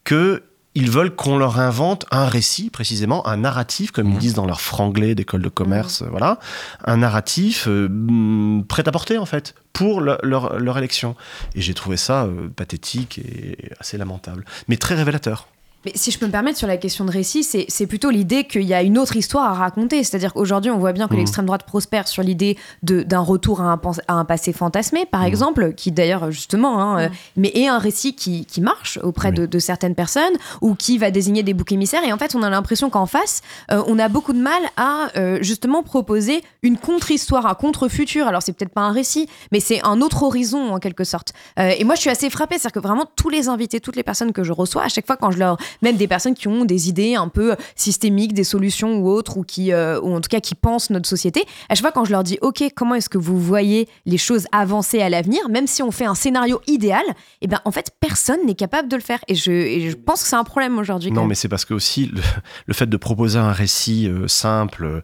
que 0.03 0.43
ils 0.75 0.89
veulent 0.89 1.15
qu'on 1.15 1.37
leur 1.37 1.59
invente 1.59 2.05
un 2.11 2.25
récit, 2.25 2.69
précisément, 2.69 3.27
un 3.27 3.37
narratif, 3.37 3.91
comme 3.91 4.09
ils 4.09 4.15
mmh. 4.15 4.19
disent 4.19 4.33
dans 4.33 4.45
leur 4.45 4.61
franglais 4.61 5.15
d'école 5.15 5.41
de 5.41 5.49
commerce, 5.49 6.01
mmh. 6.01 6.07
voilà, 6.09 6.39
un 6.85 6.97
narratif 6.97 7.67
euh, 7.67 7.87
mm, 7.89 8.65
prêt 8.67 8.87
à 8.87 8.91
porter, 8.91 9.17
en 9.17 9.25
fait, 9.25 9.55
pour 9.73 10.01
leur, 10.01 10.19
leur, 10.23 10.77
élection. 10.77 11.15
Et 11.55 11.61
j'ai 11.61 11.73
trouvé 11.73 11.97
ça 11.97 12.23
euh, 12.23 12.49
pathétique 12.55 13.19
et 13.19 13.57
assez 13.79 13.97
lamentable, 13.97 14.45
mais 14.67 14.77
très 14.77 14.95
révélateur. 14.95 15.47
Mais 15.85 15.91
si 15.95 16.11
je 16.11 16.19
peux 16.19 16.25
me 16.25 16.31
permettre 16.31 16.57
sur 16.57 16.67
la 16.67 16.77
question 16.77 17.05
de 17.05 17.11
récit, 17.11 17.43
c'est 17.43 17.87
plutôt 17.87 18.09
l'idée 18.09 18.45
qu'il 18.45 18.63
y 18.63 18.73
a 18.73 18.81
une 18.81 18.97
autre 18.97 19.15
histoire 19.15 19.49
à 19.49 19.53
raconter. 19.53 20.03
C'est-à-dire 20.03 20.33
qu'aujourd'hui, 20.33 20.71
on 20.71 20.77
voit 20.77 20.93
bien 20.93 21.07
que 21.07 21.13
mmh. 21.13 21.17
l'extrême 21.17 21.45
droite 21.45 21.63
prospère 21.63 22.07
sur 22.07 22.23
l'idée 22.23 22.57
d'un 22.81 23.19
retour 23.19 23.61
à 23.61 23.65
un, 23.65 23.81
à 24.07 24.13
un, 24.13 24.25
passé 24.25 24.53
fantasmé, 24.53 25.05
par 25.05 25.21
mmh. 25.21 25.25
exemple, 25.25 25.73
qui 25.73 25.91
d'ailleurs, 25.91 26.31
justement, 26.31 26.81
hein, 26.81 26.99
euh, 26.99 27.09
mais 27.35 27.51
est 27.53 27.67
un 27.67 27.79
récit 27.79 28.15
qui, 28.15 28.45
qui 28.45 28.61
marche 28.61 28.97
auprès 29.03 29.31
de, 29.31 29.45
de, 29.45 29.59
certaines 29.59 29.95
personnes 29.95 30.33
ou 30.61 30.75
qui 30.75 30.97
va 30.97 31.11
désigner 31.11 31.43
des 31.43 31.53
boucs 31.53 31.71
émissaires. 31.71 32.03
Et 32.05 32.13
en 32.13 32.17
fait, 32.17 32.35
on 32.35 32.43
a 32.43 32.49
l'impression 32.49 32.89
qu'en 32.89 33.05
face, 33.05 33.41
euh, 33.71 33.83
on 33.87 33.99
a 33.99 34.07
beaucoup 34.07 34.33
de 34.33 34.41
mal 34.41 34.61
à 34.77 35.09
euh, 35.17 35.39
justement 35.41 35.83
proposer 35.83 36.43
une 36.61 36.77
contre-histoire, 36.77 37.45
un 37.45 37.55
contre-futur. 37.55 38.27
Alors, 38.27 38.41
c'est 38.41 38.53
peut-être 38.53 38.73
pas 38.73 38.81
un 38.81 38.91
récit, 38.91 39.27
mais 39.51 39.59
c'est 39.59 39.83
un 39.83 40.01
autre 40.01 40.23
horizon 40.23 40.73
en 40.73 40.79
quelque 40.79 41.03
sorte. 41.03 41.33
et 41.57 41.83
moi, 41.83 41.95
je 41.95 42.01
suis 42.01 42.09
assez 42.09 42.29
frappée. 42.29 42.55
C'est-à-dire 42.57 42.81
que 42.81 42.87
vraiment, 42.87 43.05
tous 43.15 43.29
les 43.29 43.49
invités, 43.49 43.79
toutes 43.79 43.95
les 43.95 44.03
personnes 44.03 44.31
que 44.31 44.43
je 44.43 44.53
reçois, 44.53 44.83
à 44.83 44.89
chaque 44.89 45.05
fois 45.05 45.17
quand 45.17 45.31
je 45.31 45.39
leur 45.39 45.57
même 45.81 45.97
des 45.97 46.07
personnes 46.07 46.33
qui 46.33 46.47
ont 46.47 46.65
des 46.65 46.89
idées 46.89 47.15
un 47.15 47.27
peu 47.27 47.55
systémiques, 47.75 48.33
des 48.33 48.43
solutions 48.43 48.97
ou 48.97 49.09
autres, 49.09 49.37
ou 49.37 49.43
qui, 49.43 49.71
euh, 49.71 49.99
ou 50.01 50.15
en 50.15 50.21
tout 50.21 50.29
cas 50.29 50.39
qui 50.39 50.55
pensent 50.55 50.89
notre 50.89 51.07
société. 51.07 51.43
À 51.69 51.75
chaque 51.75 51.81
fois, 51.81 51.91
quand 51.91 52.05
je 52.05 52.11
leur 52.11 52.23
dis, 52.23 52.37
OK, 52.41 52.63
comment 52.75 52.95
est-ce 52.95 53.09
que 53.09 53.17
vous 53.17 53.39
voyez 53.39 53.87
les 54.05 54.17
choses 54.17 54.45
avancer 54.51 55.01
à 55.01 55.09
l'avenir, 55.09 55.49
même 55.49 55.67
si 55.67 55.83
on 55.83 55.91
fait 55.91 56.05
un 56.05 56.15
scénario 56.15 56.61
idéal, 56.67 57.03
et 57.07 57.13
eh 57.43 57.47
ben 57.47 57.59
en 57.65 57.71
fait, 57.71 57.91
personne 57.99 58.45
n'est 58.45 58.55
capable 58.55 58.87
de 58.87 58.95
le 58.95 59.01
faire. 59.01 59.19
Et 59.27 59.35
je, 59.35 59.89
je 59.89 59.95
pense 59.95 60.23
que 60.23 60.29
c'est 60.29 60.35
un 60.35 60.43
problème 60.43 60.77
aujourd'hui. 60.77 61.11
Non, 61.11 61.25
mais 61.25 61.35
c'est 61.35 61.49
parce 61.49 61.65
que 61.65 61.73
aussi 61.73 62.11
le, 62.67 62.73
fait 62.73 62.87
de 62.87 62.97
proposer 62.97 63.39
un 63.39 63.51
récit 63.51 64.07
euh, 64.07 64.27
simple, 64.27 64.85
euh, 64.85 65.01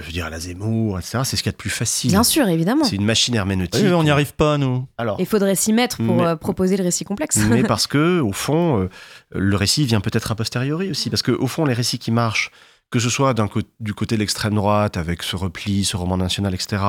je 0.00 0.06
veux 0.06 0.12
dire 0.12 0.26
à 0.26 0.30
la 0.30 0.40
Zemmour, 0.40 0.98
etc., 0.98 1.20
c'est 1.24 1.36
ce 1.36 1.42
qu'il 1.42 1.50
y 1.50 1.54
a 1.54 1.56
de 1.56 1.56
plus 1.56 1.70
facile. 1.70 2.10
Bien 2.10 2.24
sûr, 2.24 2.48
évidemment. 2.48 2.84
C'est 2.84 2.96
une 2.96 3.04
machine 3.04 3.34
herméneutique. 3.34 3.82
Oui, 3.84 3.92
on 3.92 4.04
n'y 4.04 4.10
arrive 4.10 4.34
pas, 4.34 4.58
nous. 4.58 4.86
Alors, 4.98 5.16
il 5.18 5.26
faudrait 5.26 5.54
s'y 5.54 5.72
mettre 5.72 5.98
pour 5.98 6.38
proposer 6.38 6.76
le 6.76 6.84
récit 6.84 7.04
complexe. 7.04 7.38
Mais 7.48 7.62
parce 7.64 7.86
que, 7.86 8.20
au 8.20 8.32
fond, 8.32 8.88
le 9.34 9.56
récit 9.56 9.84
vient 9.84 10.00
peut-être 10.00 10.30
a 10.30 10.34
posteriori 10.34 10.90
aussi. 10.90 11.10
Parce 11.10 11.22
qu'au 11.22 11.46
fond, 11.46 11.64
les 11.64 11.74
récits 11.74 11.98
qui 11.98 12.10
marchent, 12.10 12.50
que 12.90 13.00
ce 13.00 13.10
soit 13.10 13.34
du 13.80 13.94
côté 13.94 14.14
de 14.14 14.20
l'extrême 14.20 14.54
droite, 14.54 14.96
avec 14.96 15.22
ce 15.22 15.34
repli, 15.36 15.84
ce 15.84 15.96
roman 15.96 16.16
national, 16.16 16.54
etc., 16.54 16.82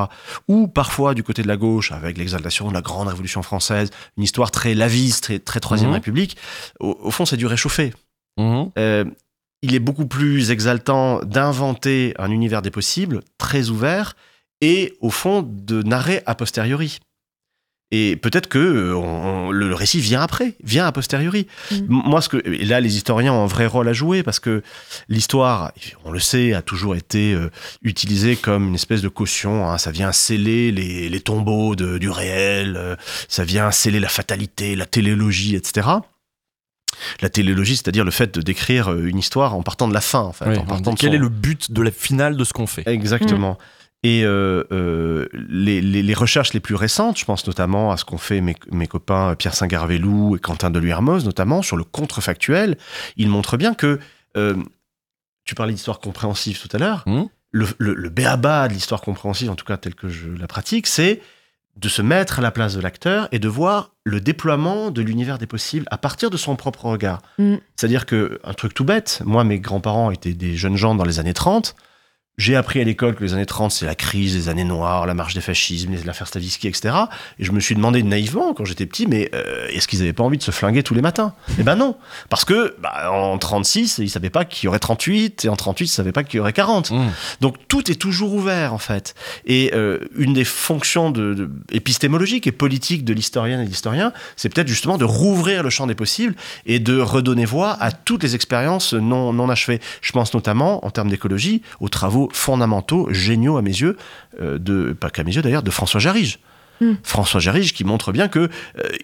ou 0.47 0.67
parfois 0.67 1.15
du 1.15 1.23
côté 1.23 1.41
de 1.41 1.47
la 1.47 1.57
gauche, 1.57 1.91
avec 1.91 2.17
l'exaltation 2.17 2.67
de 2.69 2.73
la 2.73 2.81
grande 2.81 3.07
révolution 3.07 3.41
française, 3.41 3.89
une 4.17 4.23
histoire 4.23 4.51
très 4.51 4.76
laviste, 4.76 5.23
très, 5.23 5.39
très 5.39 5.59
Troisième 5.59 5.89
mhm. 5.89 5.95
République, 5.95 6.38
au, 6.80 7.09
fond, 7.09 7.26
c'est 7.26 7.38
du 7.38 7.47
réchauffé. 7.47 7.93
Mhm. 8.38 8.69
Euh, 8.77 9.05
il 9.63 9.73
est 9.73 9.80
beaucoup 9.80 10.05
plus 10.05 10.51
exaltant 10.51 11.22
d'inventer 11.23 12.13
un 12.19 12.30
univers 12.30 12.61
des 12.61 12.69
possibles, 12.69 13.22
très 13.39 13.69
ouvert, 13.69 14.15
et 14.61 14.93
au 15.01 15.09
fond, 15.09 15.41
de 15.41 15.81
narrer 15.81 16.22
a 16.27 16.35
posteriori. 16.35 16.99
Et 17.97 18.17
peut-être 18.17 18.47
que 18.47 18.59
euh, 18.59 19.51
le, 19.53 19.73
récit 19.73 20.01
vient 20.01 20.22
après, 20.22 20.55
vient 20.61 20.85
a 20.85 20.91
posteriori. 20.91 21.47
Mm. 21.72 21.77
Moi, 21.88 22.22
ce 22.22 22.27
que 22.27 22.38
là, 22.45 22.81
les 22.81 22.97
historiens 22.97 23.31
ont 23.31 23.45
un 23.45 23.47
vrai 23.47 23.67
rôle 23.67 23.88
à 23.88 23.93
jouer 23.93 24.22
parce 24.22 24.41
que 24.41 24.63
l'histoire, 25.07 25.72
on 26.03 26.11
le 26.11 26.19
sait, 26.19 26.53
a 26.53 26.61
toujours 26.61 26.97
été 26.97 27.34
euh, 27.34 27.49
utilisée 27.84 28.35
comme 28.35 28.67
une 28.67 28.76
espèce 28.76 29.01
de 29.01 29.07
caution. 29.07 29.69
Hein. 29.69 29.77
Ça 29.77 29.91
vient 29.91 30.11
sceller 30.11 30.73
les, 30.73 31.19
tombeaux 31.22 31.76
du 31.76 32.09
réel, 32.09 32.76
euh, 32.76 32.95
ça 33.30 33.45
vient 33.45 33.72
sceller 33.72 34.01
la 34.01 34.09
fatalité, 34.09 34.76
la 34.76 34.85
téléologie, 34.85 35.55
etc. 35.55 35.88
La 37.22 37.30
téléologie, 37.30 37.77
c'est-à-dire 37.77 38.03
le 38.03 38.11
fait 38.11 38.35
de 38.35 38.41
décrire 38.41 38.93
une 38.93 39.17
histoire 39.17 39.55
en 39.55 39.63
partant 39.63 39.88
de 39.88 39.93
la 39.93 40.01
fin. 40.01 40.19
En 40.19 40.34
fait, 40.34 40.45
quel 40.97 41.15
est 41.15 41.17
le 41.17 41.30
but 41.30 41.72
de 41.72 41.81
la 41.81 41.91
finale 41.91 42.35
de 42.35 42.43
ce 42.43 42.51
qu'on 42.51 42.67
fait 42.67 42.84
Exactement. 42.88 43.53
Mm. 43.53 43.74
Et 44.06 44.23
euh, 44.23 44.64
euh, 44.72 45.26
les, 45.34 46.14
recherches 46.14 46.53
les 46.53 46.60
plus 46.60 46.76
récentes, 46.76 47.18
je 47.18 47.26
pense 47.26 47.48
notamment 47.48 47.91
à 47.91 47.98
ce 47.98 48.06
qu'ont 48.06 48.19
fait 48.19 48.40
mes, 48.40 48.88
copains 48.88 49.34
Pierre 49.34 49.56
Saint-Garvelou 49.56 50.36
et 50.36 50.40
Quentin 50.40 50.69
Deluy-Hermoz, 50.69 51.26
notamment 51.26 51.64
sur 51.64 51.76
le 51.76 51.84
contrefactuel, 51.84 52.77
ils 53.18 53.30
montrent 53.30 53.57
bien 53.57 53.73
que, 53.73 53.98
euh, 54.38 54.53
tu 55.44 55.56
parlais 55.56 55.73
d'histoire 55.73 55.99
compréhensive 55.99 56.61
tout 56.61 56.69
à 56.73 56.77
l'heure, 56.77 57.02
mmh. 57.07 57.23
le, 57.49 57.68
le, 57.80 58.10
béaba 58.10 58.68
de 58.68 58.73
l'histoire 58.73 59.02
compréhensive, 59.02 59.49
en 59.49 59.56
tout 59.56 59.65
cas 59.65 59.77
tel 59.77 59.95
que 59.95 60.07
je 60.07 60.30
la 60.30 60.45
pratique, 60.45 60.86
c'est 60.86 61.19
de 61.76 61.90
se 61.90 62.03
mettre 62.03 62.38
à 62.38 62.41
la 62.44 62.52
place 62.52 62.76
de 62.76 62.82
l'acteur 62.82 63.27
et 63.32 63.40
de 63.40 63.48
voir 63.48 63.95
le 64.03 64.22
déploiement 64.22 64.91
de 64.91 65.02
l'univers 65.02 65.40
des 65.40 65.48
possibles 65.48 65.88
à 65.90 65.98
partir 65.98 66.30
de 66.30 66.38
son 66.38 66.56
propre 66.56 66.86
regard. 66.86 67.23
Mmh. 67.40 67.56
C'est-à-dire 67.76 68.06
que, 68.06 68.40
un 68.44 68.53
truc 68.53 68.76
tout 68.76 68.86
bête, 68.86 69.23
moi 69.26 69.44
mes 69.44 69.60
grands-parents 69.60 70.11
étaient 70.11 70.36
des 70.36 70.56
jeunes 70.56 70.77
gens 70.77 70.94
dans 70.94 71.06
les 71.06 71.19
années 71.19 71.34
30, 71.34 71.76
j'ai 72.38 72.56
appris 72.56 72.82
à 72.82 72.84
l'école 72.84 73.16
que 73.16 73.24
les 73.24 73.34
années 73.34 73.45
30, 73.45 73.72
c'est 73.72 73.86
la 73.86 73.95
crise, 73.95 74.36
les 74.36 74.49
années 74.49 74.66
noires, 74.66 75.06
la 75.06 75.14
marche 75.14 75.34
des 75.34 75.41
fascismes, 75.41 75.94
l'affaire 76.06 76.28
Stavisky, 76.28 76.68
etc. 76.68 76.95
Et 77.40 77.45
je 77.45 77.52
me 77.52 77.62
suis 77.62 77.76
demandé 77.76 78.03
naïvement, 78.03 78.53
quand 78.53 78.66
j'étais 78.66 78.86
petit, 78.86 79.07
mais 79.07 79.30
euh, 79.34 79.68
est-ce 79.70 79.88
qu'ils 79.88 79.99
n'avaient 79.99 80.14
pas 80.14 80.24
envie 80.24 80.38
de 80.38 80.44
se 80.44 80.52
flinguer 80.52 80.84
tous 80.84 80.94
les 80.94 81.02
matins? 81.02 81.34
Eh 81.60 81.64
ben 81.64 81.76
non 81.76 81.95
Parce 82.30 82.44
que 82.44 82.76
bah, 82.82 83.12
en 83.12 83.38
36, 83.38 83.99
ils 83.99 84.10
savaient 84.10 84.30
pas 84.30 84.44
qu'il 84.44 84.66
y 84.66 84.68
aurait 84.68 84.80
38, 84.80 85.45
et 85.45 85.49
en 85.49 85.56
38, 85.56 85.86
ils 85.86 85.88
savaient 85.88 86.12
pas 86.12 86.24
qu'il 86.24 86.38
y 86.38 86.40
aurait 86.41 86.52
40. 86.52 86.91
Mmh. 86.91 87.06
Donc 87.40 87.56
tout 87.70 87.90
est 87.90 87.95
toujours 87.95 88.34
ouvert, 88.34 88.74
en 88.74 88.80
fait. 88.80 89.16
Et 89.45 89.72
euh, 89.74 89.99
une 90.18 90.34
des 90.34 90.45
fonctions 90.45 91.12
de, 91.12 91.49
épistémologiques 91.72 92.48
et 92.48 92.52
politiques 92.52 93.06
de 93.06 93.14
l'historienne 93.14 93.62
et 93.62 93.64
de 93.64 93.70
l'historien, 93.70 94.12
c'est 94.36 94.53
peut-être 94.53 94.68
justement 94.68 94.98
de 94.98 95.06
rouvrir 95.06 95.64
le 95.64 95.70
champ 95.70 95.88
des 95.88 95.95
possibles 95.95 96.36
et 96.66 96.80
de 96.80 96.99
redonner 96.99 97.45
voix 97.45 97.78
à 97.80 97.94
toutes 97.94 98.24
les 98.24 98.36
expériences 98.36 98.94
non, 98.94 99.32
non 99.32 99.49
achevées. 99.49 99.80
Je 100.02 100.12
pense 100.12 100.34
notamment, 100.34 100.86
en 100.86 100.91
termes 100.91 101.10
d'écologie, 101.10 101.62
aux 101.80 101.90
travaux 101.90 102.24
fondamentaux, 102.34 103.07
géniaux 103.11 103.57
à 103.57 103.61
mes 103.61 103.72
yeux, 103.72 103.97
euh, 104.41 104.57
de, 104.57 104.93
pas 104.93 105.10
qu'à 105.10 105.23
mes 105.23 105.34
yeux 105.34 105.41
d'ailleurs, 105.41 105.64
de 105.64 105.72
François 105.72 105.99
Jarige. 105.99 106.39
Hmm. 106.81 106.95
François 107.03 107.39
Jarige 107.39 107.73
qui 107.73 107.85
montre 107.85 108.11
bien 108.11 108.27
que 108.27 108.39
euh, 108.39 108.49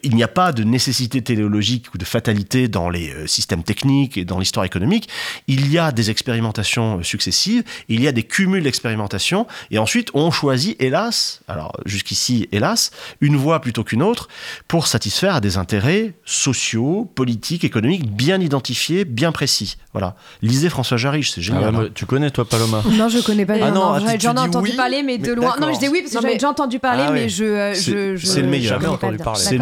il 0.04 0.16
n'y 0.16 0.24
a 0.24 0.28
pas 0.28 0.52
de 0.52 0.64
nécessité 0.64 1.22
téléologique 1.22 1.94
ou 1.94 1.98
de 1.98 2.04
fatalité 2.04 2.68
dans 2.68 2.90
les 2.90 3.14
euh, 3.14 3.28
systèmes 3.28 3.64
techniques 3.64 4.18
et 4.18 4.26
dans 4.26 4.40
l'histoire 4.40 4.66
économique. 4.66 5.08
Il 5.48 5.72
y 5.72 5.78
a 5.78 5.94
des 5.94 6.10
expérimentations 6.10 7.00
euh, 7.00 7.04
successives, 7.04 7.64
il 7.88 8.02
y 8.02 8.08
a 8.10 8.12
des 8.12 8.24
cumuls 8.24 8.64
d'expérimentations, 8.64 9.48
et 9.70 9.80
ensuite 9.80 10.10
on 10.14 10.32
choisit, 10.32 10.82
hélas, 10.82 11.42
alors 11.48 11.72
jusqu'ici, 11.86 12.50
hélas, 12.52 12.92
une 13.22 13.38
voie 13.38 13.62
plutôt 13.62 13.86
qu'une 13.86 14.04
autre 14.04 14.28
pour 14.68 14.88
satisfaire 14.88 15.36
à 15.36 15.42
des 15.42 15.58
intérêts 15.58 16.14
sociaux, 16.26 17.10
politiques, 17.16 17.64
économiques 17.64 18.12
bien 18.12 18.42
identifiés, 18.42 19.06
bien 19.06 19.32
précis. 19.32 19.78
Voilà. 19.94 20.16
Lisez 20.42 20.70
François 20.70 20.98
Jarige, 20.98 21.32
c'est 21.32 21.42
génial. 21.42 21.74
Ah 21.76 21.80
hein. 21.80 21.90
tu 21.94 22.06
connais 22.06 22.32
toi 22.32 22.46
Paloma 22.46 22.84
Non, 22.92 23.08
je 23.10 23.20
connais 23.20 23.46
pas. 23.46 23.56
Ah 23.62 23.72
non, 23.72 23.98
j'en 24.20 24.36
ai 24.36 24.40
entendu 24.40 24.72
parler, 24.72 25.04
mais 25.04 25.18
de 25.18 25.34
loin. 25.34 25.56
Non, 25.60 25.74
je 25.74 25.80
dis 25.80 25.88
oui 25.88 26.02
parce 26.02 26.14
que 26.14 26.22
j'avais 26.22 26.34
déjà 26.34 26.50
entendu 26.50 26.80
parler, 26.80 27.04
ah 27.08 27.12
mais 27.12 27.30
je 27.30 27.61
euh, 27.70 28.18
c'est 28.18 28.42
le 28.42 28.48
meilleur. 28.48 28.82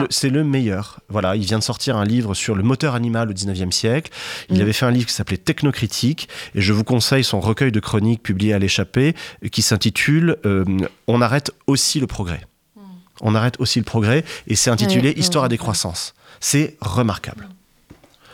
C'est 0.09 0.29
le, 0.29 0.43
meilleur. 0.43 0.99
Voilà, 1.09 1.35
il 1.35 1.43
vient 1.43 1.59
de 1.59 1.63
sortir 1.63 1.97
un 1.97 2.05
livre 2.05 2.33
sur 2.33 2.55
le 2.55 2.63
moteur 2.63 2.95
animal 2.95 3.29
au 3.29 3.33
19e 3.33 3.71
siècle. 3.71 4.11
Il 4.49 4.57
mm. 4.57 4.61
avait 4.61 4.73
fait 4.73 4.85
un 4.85 4.91
livre 4.91 5.07
qui 5.07 5.13
s'appelait 5.13 5.37
Technocritique 5.37 6.29
et 6.55 6.61
je 6.61 6.73
vous 6.73 6.83
conseille 6.83 7.23
son 7.23 7.39
recueil 7.39 7.71
de 7.71 7.79
chroniques 7.79 8.23
publié 8.23 8.53
à 8.53 8.59
l'échappée 8.59 9.15
qui 9.51 9.61
s'intitule 9.61 10.37
euh, 10.45 10.65
On 11.07 11.21
arrête 11.21 11.51
aussi 11.67 11.99
le 11.99 12.07
progrès. 12.07 12.41
Mm. 12.75 12.81
On 13.21 13.35
arrête 13.35 13.59
aussi 13.59 13.79
le 13.79 13.85
progrès 13.85 14.23
et 14.47 14.55
c'est 14.55 14.69
intitulé 14.69 15.13
Histoire 15.17 15.43
à 15.43 15.49
décroissance. 15.49 16.13
C'est 16.39 16.77
remarquable. 16.81 17.47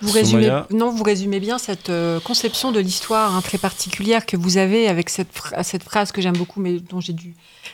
Vous 0.06 0.12
résumez, 0.12 0.62
non, 0.72 0.92
vous 0.92 1.04
résumez 1.04 1.40
bien 1.40 1.58
cette 1.58 1.90
euh, 1.90 2.20
conception 2.20 2.72
de 2.72 2.80
l'histoire 2.80 3.36
hein, 3.36 3.42
très 3.42 3.58
particulière 3.58 4.26
que 4.26 4.38
vous 4.38 4.58
avez 4.58 4.88
avec 4.88 5.10
cette, 5.10 5.28
cette 5.64 5.84
phrase 5.84 6.12
que 6.12 6.22
j'aime 6.22 6.38
beaucoup, 6.38 6.62
mais 6.62 6.80
dont 6.80 7.00
j'ai 7.00 7.14
dû 7.14 7.34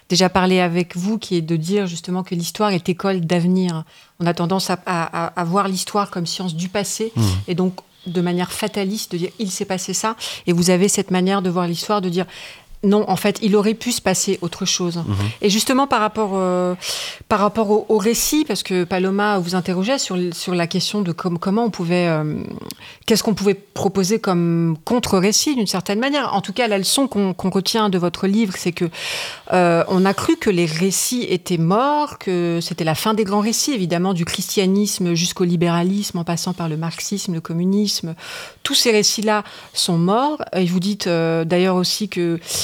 déjà 0.09 0.29
parler 0.29 0.59
avec 0.59 0.95
vous, 0.95 1.17
qui 1.17 1.35
est 1.35 1.41
de 1.41 1.55
dire 1.55 1.87
justement 1.87 2.23
que 2.23 2.33
l'histoire 2.33 2.71
est 2.71 2.87
école 2.87 3.21
d'avenir. 3.21 3.83
On 4.19 4.25
a 4.25 4.33
tendance 4.33 4.69
à, 4.69 5.43
voir 5.45 5.67
l'histoire 5.67 6.09
comme 6.09 6.25
science 6.25 6.55
du 6.55 6.69
passé, 6.69 7.11
mmh. 7.15 7.21
et 7.49 7.55
donc 7.55 7.75
de 8.07 8.21
manière 8.21 8.51
fataliste 8.51 9.11
de 9.11 9.17
dire 9.17 9.29
il 9.39 9.51
s'est 9.51 9.65
passé 9.65 9.93
ça. 9.93 10.15
Et 10.47 10.53
vous 10.53 10.69
avez 10.69 10.87
cette 10.87 11.11
manière 11.11 11.41
de 11.41 11.49
voir 11.49 11.67
l'histoire 11.67 12.01
de 12.01 12.09
dire 12.09 12.25
non, 12.83 13.07
en 13.07 13.15
fait, 13.15 13.37
il 13.43 13.55
aurait 13.55 13.75
pu 13.75 13.91
se 13.91 14.01
passer 14.01 14.39
autre 14.41 14.65
chose. 14.65 14.97
Mhm. 14.97 15.15
Et 15.43 15.49
justement, 15.51 15.85
par 15.85 15.99
rapport, 15.99 16.31
euh, 16.33 16.73
par 17.29 17.39
rapport 17.39 17.69
au, 17.89 17.97
récit, 17.97 18.43
parce 18.43 18.63
que 18.63 18.85
Paloma 18.85 19.37
vous 19.37 19.53
interrogeait 19.53 19.99
sur, 19.99 20.17
sur 20.33 20.55
la 20.55 20.65
question 20.65 21.01
de 21.01 21.11
comment 21.11 21.65
on 21.65 21.69
pouvait. 21.69 22.07
Euh, 22.07 22.43
qu'est-ce 23.05 23.21
qu'on 23.21 23.35
pouvait 23.35 23.53
proposer 23.53 24.19
comme 24.19 24.77
contre-récit, 24.83 25.55
d'une 25.55 25.67
certaine 25.67 25.99
manière. 25.99 26.33
En 26.33 26.41
tout 26.41 26.53
cas, 26.53 26.67
la 26.67 26.79
leçon 26.79 27.07
qu'on 27.07 27.49
retient 27.51 27.89
de 27.89 27.99
votre 27.99 28.25
livre, 28.25 28.53
c'est 28.57 28.71
que 28.71 28.85
euh, 29.53 29.83
on 29.87 30.03
a 30.05 30.15
cru 30.15 30.37
que 30.37 30.49
les 30.49 30.65
récits 30.65 31.25
étaient 31.29 31.59
morts, 31.59 32.17
que 32.17 32.59
c'était 32.61 32.83
la 32.83 32.95
fin 32.95 33.13
des 33.13 33.25
grands 33.25 33.41
récits, 33.41 33.73
évidemment, 33.73 34.15
du 34.15 34.25
christianisme 34.25 35.13
jusqu'au 35.13 35.43
libéralisme, 35.43 36.17
en 36.17 36.23
passant 36.23 36.53
par 36.53 36.67
le 36.67 36.77
marxisme, 36.77 37.33
le 37.33 37.41
communisme. 37.41 38.15
Tous 38.63 38.75
ces 38.75 38.91
récits-là 38.91 39.43
sont 39.73 39.99
morts. 39.99 40.41
Et 40.53 40.65
vous 40.65 40.79
dites 40.79 41.07
d'ailleurs 41.07 41.75
aussi 41.75 42.09
que 42.09 42.39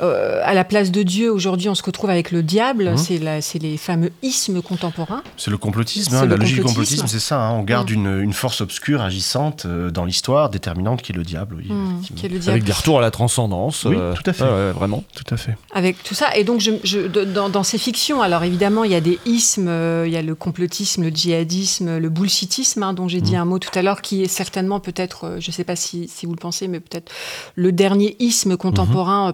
euh, 0.00 0.40
à 0.44 0.54
la 0.54 0.64
place 0.64 0.90
de 0.90 1.02
Dieu, 1.02 1.32
aujourd'hui, 1.32 1.68
on 1.68 1.74
se 1.74 1.82
retrouve 1.82 2.10
avec 2.10 2.30
le 2.30 2.42
diable. 2.42 2.90
Mhm. 2.90 2.96
C'est 2.96 3.18
la- 3.18 3.40
C'est 3.40 3.58
les 3.58 3.76
fameux 3.76 4.10
ismes 4.22 4.60
contemporains. 4.62 5.22
C'est 5.36 5.50
le 5.50 5.58
complotisme, 5.58 6.10
C'est 6.10 6.16
hein, 6.16 6.22
le 6.24 6.30
la 6.30 6.36
logique 6.36 6.56
du 6.56 6.62
complotisme. 6.62 7.06
c'est 7.06 7.18
ça. 7.20 7.40
hein, 7.40 7.52
on 7.52 7.62
garde 7.62 7.90
Mm. 7.90 7.94
une, 7.94 8.20
une 8.22 8.32
force 8.32 8.60
obscure 8.60 9.00
agissante 9.00 9.64
euh, 9.66 9.90
dans 9.90 10.04
l'histoire, 10.04 10.50
déterminante, 10.50 11.02
qui 11.02 11.12
est 11.12 11.14
le 11.14 11.22
diable. 11.24 11.56
Oui, 11.58 11.66
Mm, 11.68 11.86
effectivement. 12.00 12.20
qui 12.20 12.26
est 12.26 12.28
le 12.28 12.38
diable. 12.38 12.50
Avec 12.50 12.64
des 12.64 12.72
retours 12.72 12.98
à 12.98 13.00
la 13.00 13.10
transcendance. 13.10 13.84
Oui, 13.84 13.96
euh, 13.98 14.14
tout 14.14 14.28
à 14.28 14.32
fait. 14.32 14.44
ouais, 14.44 14.72
vraiment. 14.72 15.04
Tout 15.14 15.34
à 15.34 15.36
fait. 15.36 15.56
Avec 15.72 16.02
tout 16.02 16.14
ça. 16.14 16.36
Et 16.36 16.44
donc, 16.44 16.60
je, 16.60 16.72
je- 16.84 17.06
de- 17.06 17.24
dans, 17.24 17.48
dans 17.48 17.62
ces 17.62 17.78
fictions, 17.78 18.20
alors 18.22 18.44
évidemment, 18.44 18.84
il 18.84 18.90
y 18.92 18.94
a 18.94 19.00
des 19.00 19.18
ismes, 19.26 19.68
euh, 19.68 20.04
il 20.06 20.12
y 20.12 20.16
a 20.16 20.22
le 20.22 20.34
complotisme, 20.34 21.02
le 21.04 21.10
djihadisme, 21.10 21.98
le 21.98 22.08
bullshitisme, 22.08 22.82
hein, 22.82 22.92
dont 22.92 23.08
j'ai 23.08 23.20
dit 23.20 23.36
un 23.36 23.44
mot 23.44 23.58
tout 23.58 23.76
à 23.78 23.82
l'heure, 23.82 24.02
qui 24.02 24.22
est 24.22 24.28
certainement 24.28 24.80
peut-être, 24.80 25.24
euh, 25.24 25.40
je 25.40 25.48
ne 25.50 25.52
sais 25.52 25.64
pas 25.64 25.76
si, 25.76 26.08
si 26.08 26.26
vous 26.26 26.32
le 26.32 26.38
pensez, 26.38 26.68
mais 26.68 26.80
peut-être 26.80 27.10
le 27.54 27.72
dernier 27.72 28.16
isme 28.18 28.56
contemporain 28.56 29.28
euh, 29.28 29.32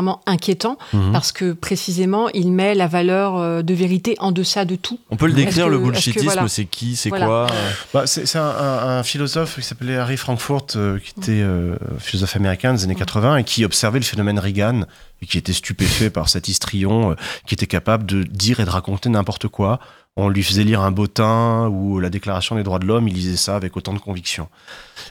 particulièrement 0.00 0.20
inquiétant, 0.26 0.78
Mhm. 0.92 1.12
parce 1.12 1.32
que 1.32 1.52
précisément, 1.52 2.28
il 2.30 2.52
met 2.52 2.74
la 2.74 2.86
valeur 2.86 3.36
euh, 3.36 3.62
de 3.62 3.74
vérité 3.74 4.16
en 4.18 4.32
deçà 4.32 4.64
de 4.64 4.76
tout. 4.76 4.98
On 5.10 5.16
peut 5.16 5.26
le 5.26 5.32
décrire, 5.32 5.66
que- 5.66 5.70
le 5.70 5.78
bullshitisme, 5.78 6.24
voilà. 6.24 6.48
c'est 6.48 6.64
qui, 6.64 6.96
c'est 6.96 7.08
Voilà. 7.10 7.26
quoi 7.26 7.46
euh, 7.50 7.70
Bah, 7.94 8.06
c'est 8.06 8.26
c'est 8.26 8.38
un, 8.38 8.42
un- 8.44 8.98
un 8.98 9.02
philosophe 9.02 9.56
qui 9.56 9.62
s'appelait 9.62 9.96
Harry 9.96 10.16
Frankfurt, 10.16 10.76
euh, 10.76 10.98
qui 10.98 11.12
était 11.18 11.42
euh, 11.42 11.76
philosophe 11.98 12.36
américain 12.36 12.72
des 12.72 12.84
années 12.84 12.94
80 12.94 13.36
et 13.38 13.44
qui 13.44 13.64
observait 13.64 13.98
le 13.98 14.04
phénomène 14.04 14.38
Reagan 14.38 14.82
et 15.22 15.26
qui 15.26 15.36
était 15.38 15.52
stupéfait 15.52 16.10
par 16.10 16.28
cet 16.28 16.48
histrion 16.48 17.10
euh, 17.12 17.14
qui 17.46 17.54
était 17.54 17.66
capable 17.66 18.06
de 18.06 18.22
dire 18.22 18.60
et 18.60 18.64
de 18.64 18.70
raconter 18.70 19.08
n'importe 19.10 19.48
quoi. 19.48 19.80
On 20.16 20.28
lui 20.28 20.42
faisait 20.42 20.64
lire 20.64 20.80
un 20.80 20.90
bottin 20.90 21.68
ou 21.68 22.00
la 22.00 22.10
Déclaration 22.10 22.56
des 22.56 22.64
droits 22.64 22.80
de 22.80 22.86
l'homme, 22.86 23.06
il 23.06 23.14
lisait 23.14 23.36
ça 23.36 23.54
avec 23.54 23.76
autant 23.76 23.94
de 23.94 24.00
conviction. 24.00 24.48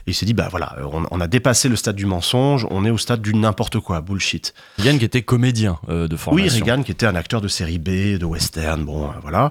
Et 0.06 0.10
il 0.10 0.14
s'est 0.14 0.26
dit, 0.26 0.34
bah 0.34 0.48
voilà, 0.50 0.76
on, 0.92 1.04
on 1.10 1.20
a 1.20 1.26
dépassé 1.26 1.68
le 1.68 1.74
stade 1.74 1.96
du 1.96 2.04
mensonge, 2.06 2.66
on 2.70 2.84
est 2.84 2.90
au 2.90 2.98
stade 2.98 3.22
du 3.22 3.34
n'importe 3.34 3.80
quoi, 3.80 4.02
bullshit. 4.02 4.54
Reagan 4.78 4.98
qui 4.98 5.04
était 5.06 5.22
comédien 5.22 5.78
euh, 5.88 6.06
de 6.06 6.14
Oui, 6.14 6.18
formation. 6.20 6.64
Reagan 6.64 6.82
qui 6.82 6.92
était 6.92 7.06
un 7.06 7.16
acteur 7.16 7.40
de 7.40 7.48
série 7.48 7.78
B, 7.78 8.18
de 8.18 8.24
western, 8.24 8.84
bon, 8.84 9.06
euh, 9.06 9.12
voilà, 9.22 9.50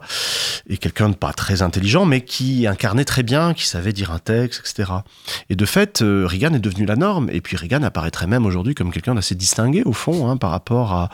et 0.69 0.77
quelqu'un 0.77 1.09
de 1.09 1.15
pas 1.15 1.33
très 1.33 1.61
intelligent, 1.63 2.05
mais 2.05 2.21
qui 2.21 2.67
incarnait 2.67 3.03
très 3.03 3.23
bien, 3.23 3.53
qui 3.53 3.65
savait 3.65 3.91
dire 3.91 4.11
un 4.11 4.19
texte, 4.19 4.61
etc. 4.61 4.91
Et 5.49 5.55
de 5.55 5.65
fait, 5.65 6.01
euh, 6.03 6.25
Reagan 6.27 6.53
est 6.53 6.59
devenu 6.59 6.85
la 6.85 6.95
norme, 6.95 7.29
et 7.31 7.41
puis 7.41 7.57
Reagan 7.57 7.81
apparaîtrait 7.83 8.27
même 8.27 8.45
aujourd'hui 8.45 8.75
comme 8.75 8.91
quelqu'un 8.91 9.15
d'assez 9.15 9.35
distingué 9.35 9.81
au 9.83 9.93
fond, 9.93 10.29
hein, 10.29 10.37
par 10.37 10.51
rapport 10.51 10.93
à, 10.93 11.09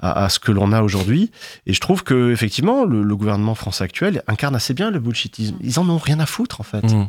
à, 0.00 0.24
à 0.24 0.28
ce 0.28 0.38
que 0.38 0.52
l'on 0.52 0.72
a 0.72 0.82
aujourd'hui. 0.82 1.32
Et 1.66 1.74
je 1.74 1.80
trouve 1.80 2.02
que 2.04 2.30
effectivement, 2.32 2.84
le, 2.84 3.02
le 3.02 3.16
gouvernement 3.16 3.54
français 3.56 3.79
actuel 3.82 4.22
incarne 4.26 4.54
assez 4.54 4.74
bien 4.74 4.90
le 4.90 5.00
bullshitisme. 5.00 5.56
Ils 5.60 5.78
en 5.78 5.88
ont 5.88 5.98
rien 5.98 6.20
à 6.20 6.26
foutre 6.26 6.60
en 6.60 6.64
fait. 6.64 6.84
Mm. 6.84 7.08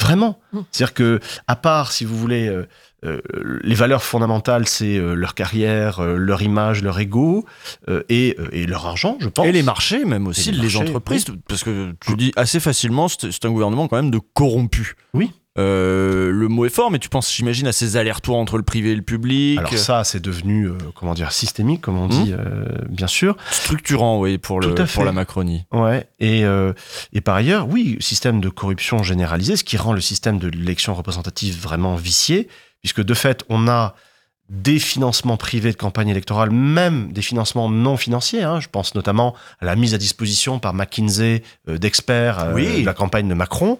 Vraiment. 0.00 0.38
C'est-à-dire 0.70 0.94
que, 0.94 1.20
à 1.46 1.56
part, 1.56 1.92
si 1.92 2.04
vous 2.04 2.16
voulez, 2.18 2.48
euh, 2.48 2.66
euh, 3.04 3.20
les 3.62 3.74
valeurs 3.74 4.02
fondamentales, 4.02 4.66
c'est 4.66 4.96
euh, 4.96 5.14
leur 5.14 5.34
carrière, 5.34 6.00
euh, 6.00 6.16
leur 6.16 6.42
image, 6.42 6.82
leur 6.82 6.98
ego 6.98 7.46
euh, 7.88 8.02
et, 8.08 8.34
euh, 8.38 8.48
et 8.52 8.66
leur 8.66 8.86
argent, 8.86 9.16
je 9.20 9.28
pense. 9.28 9.46
Et 9.46 9.52
les 9.52 9.62
marchés, 9.62 10.04
même 10.04 10.26
aussi, 10.26 10.50
les, 10.50 10.56
les 10.56 10.62
marchés, 10.64 10.78
entreprises. 10.78 11.26
Parce 11.48 11.62
que 11.62 11.94
tu 12.04 12.16
dis 12.16 12.32
assez 12.36 12.60
facilement, 12.60 13.08
c'est 13.08 13.30
c'est 13.30 13.44
un 13.44 13.50
gouvernement 13.50 13.86
quand 13.88 13.96
même 13.96 14.10
de 14.10 14.18
corrompus. 14.18 14.94
Oui. 15.14 15.32
Euh, 15.56 16.32
le 16.32 16.48
mot 16.48 16.64
est 16.66 16.70
fort, 16.70 16.90
mais 16.90 16.98
tu 16.98 17.08
penses, 17.08 17.32
j'imagine, 17.32 17.68
à 17.68 17.72
ces 17.72 17.96
allers-retours 17.96 18.36
entre 18.36 18.56
le 18.56 18.64
privé 18.64 18.90
et 18.90 18.96
le 18.96 19.02
public. 19.02 19.58
Alors 19.58 19.72
ça, 19.78 20.02
c'est 20.02 20.18
devenu, 20.20 20.66
euh, 20.66 20.72
comment 20.96 21.14
dire, 21.14 21.30
systémique, 21.30 21.80
comme 21.80 21.96
on 21.96 22.08
dit, 22.08 22.32
euh, 22.36 22.64
bien 22.88 23.06
sûr. 23.06 23.36
Structurant, 23.52 24.18
oui, 24.18 24.38
pour, 24.38 24.58
le, 24.60 24.74
pour 24.74 25.04
la 25.04 25.12
Macronie. 25.12 25.64
Ouais. 25.72 26.08
Et, 26.18 26.42
et 27.12 27.20
par 27.20 27.36
ailleurs, 27.36 27.68
oui, 27.68 27.96
système 28.00 28.40
de 28.40 28.48
corruption 28.48 29.02
généralisé, 29.04 29.56
ce 29.56 29.62
qui 29.64 29.76
rend 29.76 29.92
le 29.92 30.00
système 30.00 30.38
de 30.38 30.48
l'élection 30.48 30.94
représentative 30.94 31.60
vraiment 31.60 31.94
vicié, 31.94 32.48
puisque 32.80 33.02
de 33.02 33.14
fait, 33.14 33.44
on 33.48 33.68
a 33.68 33.94
des 34.50 34.78
financements 34.78 35.36
privés 35.38 35.70
de 35.72 35.76
campagne 35.76 36.08
électorale, 36.08 36.50
même 36.50 37.12
des 37.12 37.22
financements 37.22 37.70
non 37.70 37.96
financiers. 37.96 38.42
hein. 38.42 38.60
Je 38.60 38.68
pense 38.68 38.94
notamment 38.94 39.34
à 39.60 39.64
la 39.64 39.74
mise 39.76 39.94
à 39.94 39.98
disposition 39.98 40.58
par 40.58 40.74
McKinsey 40.74 41.42
d'experts 41.66 42.50
Oui. 42.54 42.80
de 42.82 42.86
la 42.86 42.92
campagne 42.92 43.26
de 43.28 43.34
Macron. 43.34 43.78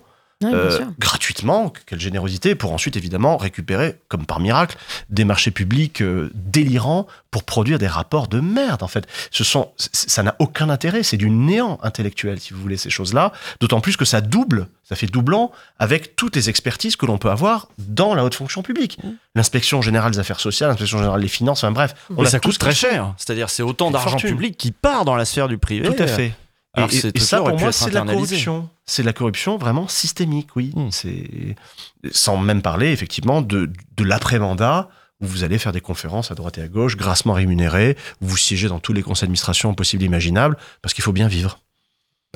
Euh, 0.52 0.80
gratuitement, 0.98 1.72
quelle 1.86 2.00
générosité, 2.00 2.54
pour 2.54 2.72
ensuite 2.72 2.96
évidemment 2.96 3.36
récupérer, 3.36 3.96
comme 4.08 4.26
par 4.26 4.40
miracle, 4.40 4.76
des 5.08 5.24
marchés 5.24 5.50
publics 5.50 6.02
euh, 6.02 6.30
délirants 6.34 7.06
pour 7.30 7.44
produire 7.44 7.78
des 7.78 7.86
rapports 7.86 8.28
de 8.28 8.40
merde 8.40 8.82
en 8.82 8.88
fait. 8.88 9.06
Ce 9.30 9.44
sont, 9.44 9.72
ça 9.76 10.22
n'a 10.22 10.36
aucun 10.38 10.68
intérêt, 10.68 11.02
c'est 11.02 11.16
du 11.16 11.30
néant 11.30 11.78
intellectuel 11.82 12.40
si 12.40 12.52
vous 12.52 12.60
voulez 12.60 12.76
ces 12.76 12.90
choses-là, 12.90 13.32
d'autant 13.60 13.80
plus 13.80 13.96
que 13.96 14.04
ça 14.04 14.20
double, 14.20 14.68
ça 14.84 14.96
fait 14.96 15.06
doublant 15.06 15.50
avec 15.78 16.16
toutes 16.16 16.36
les 16.36 16.48
expertises 16.48 16.96
que 16.96 17.06
l'on 17.06 17.18
peut 17.18 17.30
avoir 17.30 17.68
dans 17.78 18.14
la 18.14 18.24
haute 18.24 18.34
fonction 18.34 18.62
publique. 18.62 18.98
L'inspection 19.34 19.82
générale 19.82 20.12
des 20.12 20.18
affaires 20.18 20.40
sociales, 20.40 20.70
l'inspection 20.70 20.98
générale 20.98 21.20
des 21.20 21.28
finances, 21.28 21.64
enfin 21.64 21.72
bref. 21.72 21.94
on 22.10 22.22
Mais 22.22 22.28
a 22.28 22.30
ça 22.30 22.40
tout 22.40 22.50
coûte 22.50 22.58
très 22.58 22.74
cher. 22.74 23.14
C'est-à-dire, 23.16 23.50
c'est 23.50 23.62
autant 23.62 23.90
d'argent 23.90 24.16
public 24.16 24.56
qui 24.56 24.72
part 24.72 25.04
dans 25.04 25.16
la 25.16 25.24
sphère 25.24 25.48
du 25.48 25.58
privé. 25.58 25.88
Tout 25.88 26.02
à 26.02 26.06
fait. 26.06 26.34
Alors 26.76 26.90
et, 26.92 26.96
et- 26.96 27.12
et 27.14 27.20
ça, 27.20 27.38
pour 27.38 27.58
moi, 27.58 27.72
c'est 27.72 27.90
de 27.90 27.94
la 27.94 28.02
corruption. 28.02 28.68
C'est 28.86 29.02
de 29.02 29.06
la 29.06 29.12
corruption 29.12 29.56
vraiment 29.58 29.88
systémique, 29.88 30.56
oui. 30.56 30.72
Hmm. 30.74 30.90
C'est 30.90 31.56
sans 32.12 32.36
même 32.36 32.62
parler 32.62 32.90
effectivement 32.92 33.42
de, 33.42 33.70
de 33.96 34.04
l'après-mandat 34.04 34.88
où 35.20 35.26
vous 35.26 35.44
allez 35.44 35.58
faire 35.58 35.72
des 35.72 35.80
conférences 35.80 36.30
à 36.30 36.34
droite 36.34 36.58
et 36.58 36.62
à 36.62 36.68
gauche, 36.68 36.96
grassement 36.96 37.32
rémunérées, 37.34 37.96
où 38.20 38.26
vous 38.26 38.36
siégez 38.36 38.68
dans 38.68 38.80
tous 38.80 38.92
les 38.92 39.02
conseils 39.02 39.22
d'administration 39.26 39.72
possibles 39.74 40.02
et 40.02 40.06
imaginables, 40.06 40.56
parce 40.82 40.92
qu'il 40.92 41.04
faut 41.04 41.12
bien 41.12 41.28
vivre. 41.28 41.60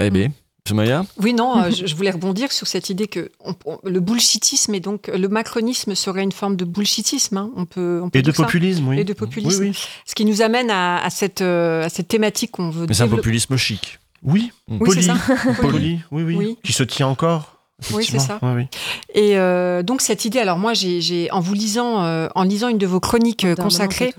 Eh 0.00 0.10
bien, 0.10 0.30
Soumaya 0.66 1.04
Oui, 1.20 1.34
non, 1.34 1.60
euh, 1.64 1.70
je, 1.76 1.86
je 1.86 1.94
voulais 1.96 2.12
rebondir 2.12 2.52
sur 2.52 2.66
cette 2.68 2.88
idée 2.88 3.08
que 3.08 3.30
on- 3.40 3.54
on- 3.66 3.80
le 3.84 3.98
bullshitisme 4.00 4.74
et 4.74 4.80
donc 4.80 5.08
le 5.08 5.26
macronisme 5.28 5.94
serait 5.96 6.22
une 6.22 6.32
forme 6.32 6.54
de 6.56 6.64
bullshitisme. 6.64 7.36
hein. 7.36 7.50
On 7.56 7.66
peut, 7.66 8.00
on 8.02 8.10
peut 8.10 8.18
Et 8.20 8.22
de 8.22 8.30
populisme, 8.30 8.86
oui. 8.88 9.00
Et 9.00 9.04
de 9.04 9.12
populisme. 9.12 9.62
Oui, 9.64 9.70
oui. 9.70 9.78
Ce 10.06 10.14
qui 10.14 10.24
nous 10.24 10.40
amène 10.40 10.70
à, 10.70 11.02
à 11.02 11.10
cette, 11.10 11.42
euh, 11.42 11.84
à 11.84 11.88
cette 11.88 12.08
thématique 12.08 12.52
qu'on 12.52 12.70
veut 12.70 12.86
Mais 12.88 12.94
c'est 12.94 13.02
un 13.02 13.08
populisme 13.08 13.56
chic. 13.56 13.98
Oui, 14.22 14.52
Oui, 14.68 14.78
poli, 14.78 15.02
c'est 15.02 15.08
ça. 15.12 15.16
poli, 15.60 16.00
oui, 16.10 16.22
oui, 16.22 16.36
Oui. 16.36 16.58
qui 16.64 16.72
se 16.72 16.82
tient 16.82 17.06
encore. 17.08 17.54
Oui, 17.92 18.04
c'est 18.04 18.16
effectivement. 18.16 18.26
ça. 18.26 18.38
Oui, 18.42 18.52
oui. 18.56 18.66
Et 19.14 19.38
euh, 19.38 19.82
donc 19.84 20.00
cette 20.00 20.24
idée, 20.24 20.40
alors 20.40 20.58
moi, 20.58 20.74
j'ai, 20.74 21.28
en 21.30 21.38
vous 21.40 21.54
lisant, 21.54 22.02
euh, 22.02 22.28
en 22.34 22.42
lisant 22.42 22.68
une 22.68 22.78
de 22.78 22.86
vos 22.86 22.98
chroniques 23.00 23.44
euh, 23.44 23.54
consacrées 23.54 24.12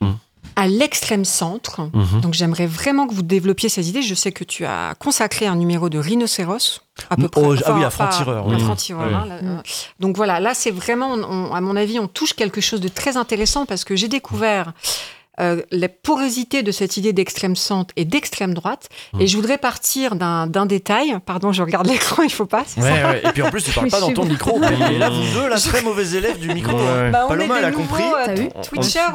moment, 0.00 0.18
à 0.56 0.68
l'extrême 0.68 1.24
centre, 1.24 1.80
Mhm. 1.92 2.20
donc 2.20 2.34
j'aimerais 2.34 2.66
vraiment 2.66 3.08
que 3.08 3.14
vous 3.14 3.22
développiez 3.22 3.68
ces 3.68 3.88
idées. 3.88 4.02
Je 4.02 4.14
sais 4.14 4.30
que 4.30 4.44
tu 4.44 4.64
as 4.64 4.94
consacré 5.00 5.46
un 5.46 5.56
numéro 5.56 5.88
de 5.88 5.98
Rhinocéros, 5.98 6.82
à 7.10 7.16
peu 7.16 7.24
Oh, 7.24 7.28
près. 7.28 7.62
ah 7.66 7.72
oui, 7.74 7.82
à 7.82 7.90
franc-tireur, 7.90 8.46
Un 8.48 8.54
oui. 8.54 8.60
franc-tireur, 8.60 9.08
Oui. 9.08 9.48
hein. 9.48 9.62
Donc 9.98 10.16
voilà, 10.16 10.38
là 10.38 10.54
c'est 10.54 10.70
vraiment, 10.70 11.14
on- 11.14 11.52
à 11.54 11.60
mon 11.60 11.74
avis, 11.74 11.98
on 11.98 12.06
touche 12.06 12.34
quelque 12.34 12.60
chose 12.60 12.80
de 12.80 12.88
très 12.88 13.16
intéressant 13.16 13.66
parce 13.66 13.82
que 13.84 13.96
j'ai 13.96 14.06
découvert 14.08 14.74
euh, 15.40 15.62
la 15.70 15.88
porosité 15.88 16.62
de 16.62 16.70
cette 16.72 16.96
idée 16.96 17.12
d'extrême 17.12 17.56
centre 17.56 17.92
et 17.96 18.04
d'extrême 18.04 18.54
droite. 18.54 18.88
Mm. 19.12 19.20
Et 19.20 19.26
je 19.26 19.36
voudrais 19.36 19.58
partir 19.58 20.16
d'un 20.16 20.66
détail. 20.66 21.16
Pardon, 21.26 21.52
je 21.52 21.62
regarde 21.62 21.86
l'écran, 21.88 22.22
il 22.22 22.32
faut 22.32 22.46
pas. 22.46 22.64
c'est 22.66 22.80
Ouais, 22.80 22.88
ça 23.00 23.10
ouais. 23.10 23.22
Et 23.24 23.32
puis 23.32 23.42
en 23.42 23.50
plus, 23.50 23.62
tu 23.62 23.70
parles 23.74 23.86
Mais 23.86 23.90
pas 23.90 24.00
dans 24.00 24.12
ton 24.12 24.24
micro. 24.24 24.60
Et 24.90 24.98
là, 24.98 25.10
vous 25.10 25.40
deux, 25.40 25.48
la 25.48 25.58
très 25.58 25.82
mauvaise 25.82 26.14
élève 26.14 26.38
du 26.38 26.48
micro. 26.52 26.76
Ouais. 26.76 27.10
Bah, 27.10 27.22
on 27.24 27.28
Paloma, 27.28 27.58
elle 27.58 27.64
a 27.64 27.72
compris. 27.72 28.02
euh, 28.28 28.48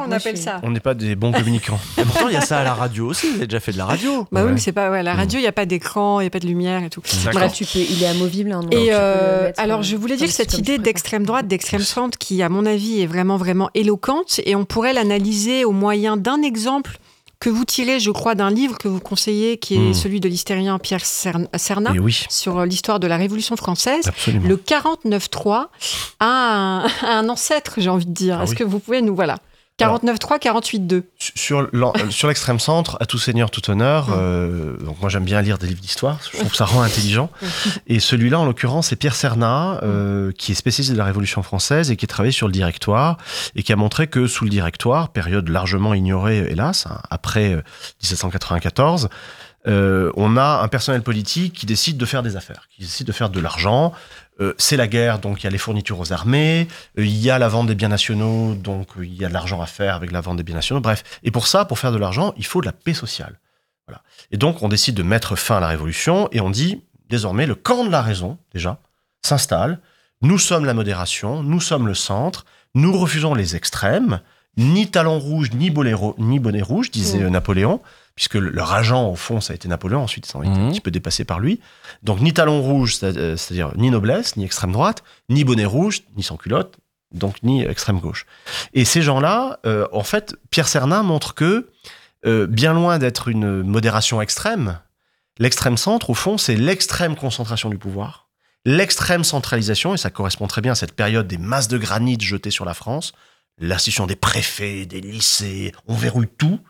on 0.06 0.12
appelle 0.12 0.36
ça. 0.36 0.60
On 0.62 0.70
n'est 0.70 0.80
pas 0.80 0.94
des 0.94 1.14
bons 1.14 1.32
communicants. 1.32 1.78
Et 1.98 2.02
pourtant, 2.02 2.28
il 2.28 2.34
y 2.34 2.36
a 2.36 2.40
ça 2.40 2.60
à 2.60 2.64
la 2.64 2.74
radio 2.74 3.06
aussi. 3.06 3.28
Vous 3.28 3.36
avez 3.36 3.46
déjà 3.46 3.60
fait 3.60 3.72
de 3.72 3.78
la 3.78 3.86
radio. 3.86 4.26
Bah 4.32 4.44
oui, 4.44 4.52
mais 4.52 4.60
c'est 4.60 4.72
pas 4.72 4.90
ouais, 4.90 5.02
la 5.02 5.14
radio, 5.14 5.38
il 5.38 5.42
y 5.42 5.48
a 5.48 5.52
pas 5.52 5.66
d'écran, 5.66 6.20
il 6.20 6.24
y 6.24 6.26
a 6.26 6.30
pas 6.30 6.38
de 6.38 6.46
lumière 6.46 6.82
et 6.82 6.90
tout. 6.90 7.02
Bref. 7.32 7.52
tu 7.52 7.64
peux, 7.64 7.78
il 7.78 8.02
est 8.02 8.06
amovible. 8.06 8.52
hein, 8.52 8.62
Et 8.70 8.88
euh, 8.92 9.44
mettre, 9.44 9.60
alors, 9.60 9.80
euh, 9.80 9.82
je 9.82 9.96
voulais 9.96 10.16
dire 10.16 10.30
cette 10.30 10.58
idée 10.58 10.78
d'extrême 10.78 11.24
droite, 11.24 11.46
d'extrême 11.46 11.80
centre, 11.82 12.18
qui, 12.18 12.42
à 12.42 12.48
mon 12.48 12.66
avis, 12.66 13.00
est 13.00 13.06
vraiment, 13.06 13.36
vraiment 13.36 13.70
éloquente, 13.74 14.40
et 14.44 14.54
on 14.56 14.64
pourrait 14.64 14.92
l'analyser 14.92 15.64
au 15.64 15.72
moyen 15.72 16.09
d'un 16.16 16.42
exemple 16.42 16.98
que 17.38 17.48
vous 17.48 17.64
tirez, 17.64 18.00
je 18.00 18.10
crois, 18.10 18.34
d'un 18.34 18.50
livre 18.50 18.76
que 18.76 18.86
vous 18.86 19.00
conseillez, 19.00 19.56
qui 19.56 19.74
est 19.76 19.78
Hmm. 19.90 19.94
celui 19.94 20.20
de 20.20 20.28
l'hystérien 20.28 20.78
Pierre 20.78 21.00
Cern- 21.04 21.48
Serna, 21.56 21.92
Et 21.94 21.98
oui, 21.98 22.26
sur 22.28 22.58
euh, 22.58 22.66
l'histoire 22.66 23.00
de 23.00 23.06
la 23.06 23.16
Révolution 23.16 23.56
française. 23.56 24.06
absolument. 24.08 24.46
Le 24.46 24.56
49.3 24.58 25.68
a 26.20 26.26
un, 26.26 26.80
a 26.84 26.88
un 27.18 27.28
ancêtre, 27.30 27.74
j'ai 27.78 27.88
envie 27.88 28.04
de 28.06 28.12
dire. 28.12 28.36
Ah 28.38 28.42
Est-ce 28.42 28.52
oui. 28.52 28.58
que 28.58 28.64
vous 28.64 28.78
pouvez 28.78 29.00
nous... 29.00 29.14
Voilà. 29.14 29.38
49.3, 29.80 30.38
48.2. 30.38 31.02
sur 31.18 31.68
euh, 31.72 32.10
sur 32.10 32.28
l'extrême 32.28 32.58
centre, 32.58 32.96
à 33.00 33.06
tout 33.06 33.18
seigneur, 33.18 33.50
tout 33.50 33.70
honneur. 33.70 34.08
Mm. 34.08 34.14
euh, 34.16 34.76
donc 34.78 35.00
moi 35.00 35.08
j'aime 35.08 35.24
bien 35.24 35.40
lire 35.42 35.58
des 35.58 35.66
livres 35.66 35.80
d'histoire, 35.80 36.18
je 36.24 36.38
trouve 36.38 36.50
que 36.50 36.56
ça 36.56 36.64
rend 36.64 36.82
intelligent. 36.82 37.30
Et 37.86 38.00
celui-là, 38.00 38.38
en 38.38 38.44
l'occurrence, 38.44 38.88
c'est 38.88 38.96
Pierre 38.96 39.14
Cernat, 39.14 39.80
euh, 39.82 40.32
qui 40.32 40.52
est 40.52 40.54
spécialiste 40.54 40.92
de 40.92 40.98
la 40.98 41.04
Révolution 41.04 41.42
française 41.42 41.90
et 41.90 41.96
qui 41.96 42.04
a 42.04 42.08
travaillé 42.08 42.32
sur 42.32 42.46
le 42.46 42.52
directoire 42.52 43.16
et 43.54 43.62
qui 43.62 43.72
a 43.72 43.76
montré 43.76 44.06
que 44.06 44.26
sous 44.26 44.44
le 44.44 44.50
directoire, 44.50 45.10
période 45.10 45.48
largement 45.48 45.94
ignorée, 45.94 46.46
hélas, 46.50 46.86
hein, 46.86 47.00
après 47.10 47.54
euh, 47.54 47.62
1794. 48.02 49.08
euh, 49.66 50.10
on 50.16 50.36
a 50.36 50.60
un 50.62 50.68
personnel 50.68 51.02
politique 51.02 51.54
qui 51.54 51.66
décide 51.66 51.96
de 51.96 52.04
faire 52.06 52.22
des 52.22 52.36
affaires, 52.36 52.68
qui 52.74 52.82
décide 52.82 53.06
de 53.06 53.12
faire 53.12 53.30
de 53.30 53.40
l'argent. 53.40 53.92
Euh, 54.40 54.54
c'est 54.58 54.76
la 54.76 54.86
guerre, 54.88 55.18
donc 55.18 55.40
il 55.40 55.44
y 55.44 55.46
a 55.46 55.50
les 55.50 55.58
fournitures 55.58 55.98
aux 56.00 56.12
armées, 56.12 56.66
euh, 56.98 57.04
il 57.04 57.16
y 57.18 57.30
a 57.30 57.38
la 57.38 57.48
vente 57.48 57.66
des 57.66 57.74
biens 57.74 57.88
nationaux, 57.88 58.54
donc 58.54 58.88
euh, 58.98 59.04
il 59.04 59.14
y 59.14 59.24
a 59.24 59.28
de 59.28 59.34
l'argent 59.34 59.60
à 59.60 59.66
faire 59.66 59.94
avec 59.94 60.12
la 60.12 60.20
vente 60.22 60.36
des 60.38 60.42
biens 60.42 60.54
nationaux. 60.54 60.80
Bref, 60.80 61.02
et 61.22 61.30
pour 61.30 61.46
ça, 61.46 61.64
pour 61.66 61.78
faire 61.78 61.92
de 61.92 61.98
l'argent, 61.98 62.32
il 62.38 62.46
faut 62.46 62.60
de 62.62 62.66
la 62.66 62.72
paix 62.72 62.94
sociale. 62.94 63.38
Voilà. 63.86 64.02
Et 64.30 64.36
donc 64.38 64.62
on 64.62 64.68
décide 64.68 64.94
de 64.94 65.02
mettre 65.02 65.36
fin 65.36 65.56
à 65.58 65.60
la 65.60 65.66
révolution 65.68 66.28
et 66.32 66.40
on 66.40 66.48
dit 66.50 66.82
désormais 67.08 67.44
le 67.46 67.54
camp 67.54 67.84
de 67.84 67.90
la 67.90 68.00
raison 68.02 68.38
déjà 68.54 68.78
s'installe. 69.22 69.80
Nous 70.22 70.38
sommes 70.38 70.64
la 70.64 70.74
modération, 70.74 71.42
nous 71.42 71.60
sommes 71.60 71.86
le 71.86 71.94
centre, 71.94 72.44
nous 72.74 72.96
refusons 72.96 73.34
les 73.34 73.56
extrêmes 73.56 74.20
ni 74.56 74.90
talon 74.90 75.18
rouge, 75.18 75.50
ni 75.52 75.70
bonnet, 75.70 75.94
ro- 75.94 76.14
ni 76.18 76.38
bonnet 76.38 76.62
rouge, 76.62 76.90
disait 76.90 77.18
Mm. 77.18 77.22
euh, 77.24 77.30
Napoléon, 77.30 77.80
puisque 78.20 78.34
le- 78.34 78.50
leur 78.50 78.70
agent, 78.74 79.08
au 79.08 79.14
fond, 79.16 79.40
ça 79.40 79.54
a 79.54 79.56
été 79.56 79.66
Napoléon, 79.66 80.02
ensuite, 80.02 80.28
ils 80.30 80.36
ont 80.36 80.42
été 80.42 80.52
un 80.52 80.70
petit 80.72 80.82
peu 80.82 80.90
dépassés 80.90 81.24
par 81.24 81.40
lui. 81.40 81.58
Donc, 82.02 82.20
ni 82.20 82.34
talon 82.34 82.60
rouge, 82.60 82.98
euh, 83.02 83.34
c'est-à-dire 83.38 83.72
ni 83.78 83.88
noblesse, 83.90 84.36
ni 84.36 84.44
extrême 84.44 84.72
droite, 84.72 85.02
ni 85.30 85.42
bonnet 85.42 85.64
rouge, 85.64 86.02
ni 86.18 86.22
sans 86.22 86.36
culotte, 86.36 86.76
donc 87.14 87.42
ni 87.42 87.62
extrême 87.64 87.98
gauche. 87.98 88.26
Et 88.74 88.84
ces 88.84 89.00
gens-là, 89.00 89.58
euh, 89.64 89.86
en 89.92 90.02
fait, 90.02 90.36
Pierre 90.50 90.68
Cernin 90.68 91.02
montre 91.02 91.32
que, 91.34 91.70
euh, 92.26 92.46
bien 92.46 92.74
loin 92.74 92.98
d'être 92.98 93.28
une 93.28 93.62
modération 93.62 94.20
extrême, 94.20 94.78
l'extrême 95.38 95.78
centre, 95.78 96.10
au 96.10 96.14
fond, 96.14 96.36
c'est 96.36 96.56
l'extrême 96.56 97.16
concentration 97.16 97.70
du 97.70 97.78
pouvoir, 97.78 98.28
l'extrême 98.66 99.24
centralisation, 99.24 99.94
et 99.94 99.96
ça 99.96 100.10
correspond 100.10 100.46
très 100.46 100.60
bien 100.60 100.72
à 100.72 100.74
cette 100.74 100.92
période 100.94 101.26
des 101.26 101.38
masses 101.38 101.68
de 101.68 101.78
granit 101.78 102.18
jetées 102.20 102.50
sur 102.50 102.66
la 102.66 102.74
France, 102.74 103.12
l'institution 103.58 104.06
des 104.06 104.16
préfets, 104.16 104.84
des 104.84 105.00
lycées, 105.00 105.72
on 105.86 105.94
verrouille 105.94 106.28
tout. 106.36 106.60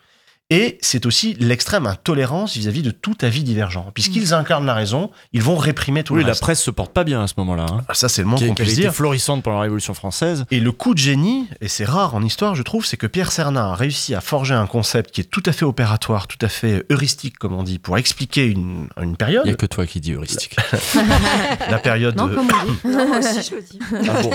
Et 0.52 0.78
c'est 0.82 1.06
aussi 1.06 1.36
l'extrême 1.38 1.86
intolérance 1.86 2.56
vis-à-vis 2.56 2.82
de 2.82 2.90
tout 2.90 3.16
avis 3.22 3.44
divergent. 3.44 3.90
Puisqu'ils 3.94 4.34
incarnent 4.34 4.66
la 4.66 4.74
raison, 4.74 5.10
ils 5.32 5.42
vont 5.42 5.56
réprimer 5.56 6.02
tout 6.02 6.14
Oui, 6.14 6.20
le 6.20 6.26
la 6.26 6.32
reste. 6.32 6.40
presse 6.42 6.60
se 6.60 6.72
porte 6.72 6.92
pas 6.92 7.04
bien 7.04 7.22
à 7.22 7.28
ce 7.28 7.34
moment-là. 7.38 7.66
hein. 7.70 7.82
Ah, 7.88 7.94
Ça, 7.94 8.08
c'est 8.08 8.22
le 8.22 8.28
moins 8.28 8.36
Qui- 8.38 8.48
qu'on 8.48 8.54
puisse 8.56 8.74
dire. 8.74 8.92
florissante 8.92 9.44
pendant 9.44 9.56
la 9.58 9.62
Révolution 9.62 9.94
française. 9.94 10.44
Et 10.50 10.58
le 10.58 10.72
coup 10.72 10.92
de 10.94 10.98
génie, 10.98 11.46
et 11.60 11.68
c'est 11.68 11.84
rare 11.84 12.14
en 12.16 12.22
histoire, 12.24 12.56
je 12.56 12.62
trouve, 12.64 12.84
c'est 12.84 12.96
que 12.96 13.06
Pierre 13.06 13.30
Cernin 13.30 13.70
a 13.70 13.74
réussi 13.76 14.14
à 14.14 14.20
forger 14.20 14.54
un 14.54 14.66
concept 14.66 15.12
qui 15.12 15.20
est 15.20 15.30
tout 15.30 15.42
à 15.46 15.52
fait 15.52 15.64
opératoire, 15.64 16.26
tout 16.26 16.38
à 16.44 16.48
fait 16.48 16.84
heuristique, 16.90 17.38
comme 17.38 17.54
on 17.54 17.62
dit, 17.62 17.78
pour 17.78 17.96
expliquer 17.96 18.46
une, 18.46 18.88
une 19.00 19.16
période. 19.16 19.42
Il 19.44 19.48
n'y 19.48 19.54
a 19.54 19.56
que 19.56 19.66
toi 19.66 19.86
qui 19.86 20.00
dis 20.00 20.12
heuristique. 20.14 20.56
la 21.70 21.78
période 21.78 22.16
Non, 22.16 22.26
de- 22.26 22.34
comme 22.34 22.48
on 22.50 22.70
dit. 22.72 22.78
Non, 22.96 23.06
moi 23.08 23.18
aussi, 23.18 23.48
je 23.48 23.54
le 23.54 23.62
dis. 23.62 23.78
Ah 24.08 24.20
bon, 24.22 24.30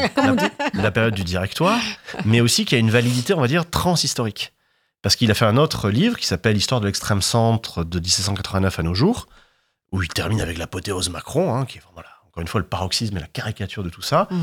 la, 0.76 0.82
la 0.84 0.92
période 0.92 1.14
du 1.14 1.24
directoire, 1.24 1.80
mais 2.24 2.40
aussi 2.42 2.64
qui 2.66 2.76
a 2.76 2.78
une 2.78 2.90
validité, 2.92 3.34
on 3.34 3.42
va 3.42 3.48
dire, 3.48 3.70
transhistorique. 3.70 4.54
Parce 5.06 5.16
qu'il 5.16 5.30
a 5.30 5.36
fait 5.36 5.46
un 5.46 5.58
autre 5.58 5.92
livre 5.92 6.18
qui 6.18 6.26
s'appelle 6.26 6.58
Histoire 6.58 6.82
de 6.82 6.88
l'extrême 6.88 7.22
centre 7.22 7.84
de 7.84 8.00
1789 8.00 8.80
à 8.80 8.82
nos 8.82 8.96
jours, 8.96 9.28
où 9.92 10.02
il 10.02 10.08
termine 10.08 10.42
avec 10.42 10.58
l'apothéose 10.58 11.12
Macron, 11.12 11.54
hein, 11.54 11.68
qui 11.68 11.78
est 11.78 11.82
vraiment, 11.82 12.02
là, 12.02 12.08
encore 12.26 12.42
une 12.42 12.48
fois, 12.48 12.60
le 12.60 12.66
paroxysme 12.66 13.16
et 13.18 13.20
la 13.20 13.28
caricature 13.28 13.84
de 13.84 13.90
tout 13.90 14.02
ça. 14.02 14.28
Mm. 14.32 14.38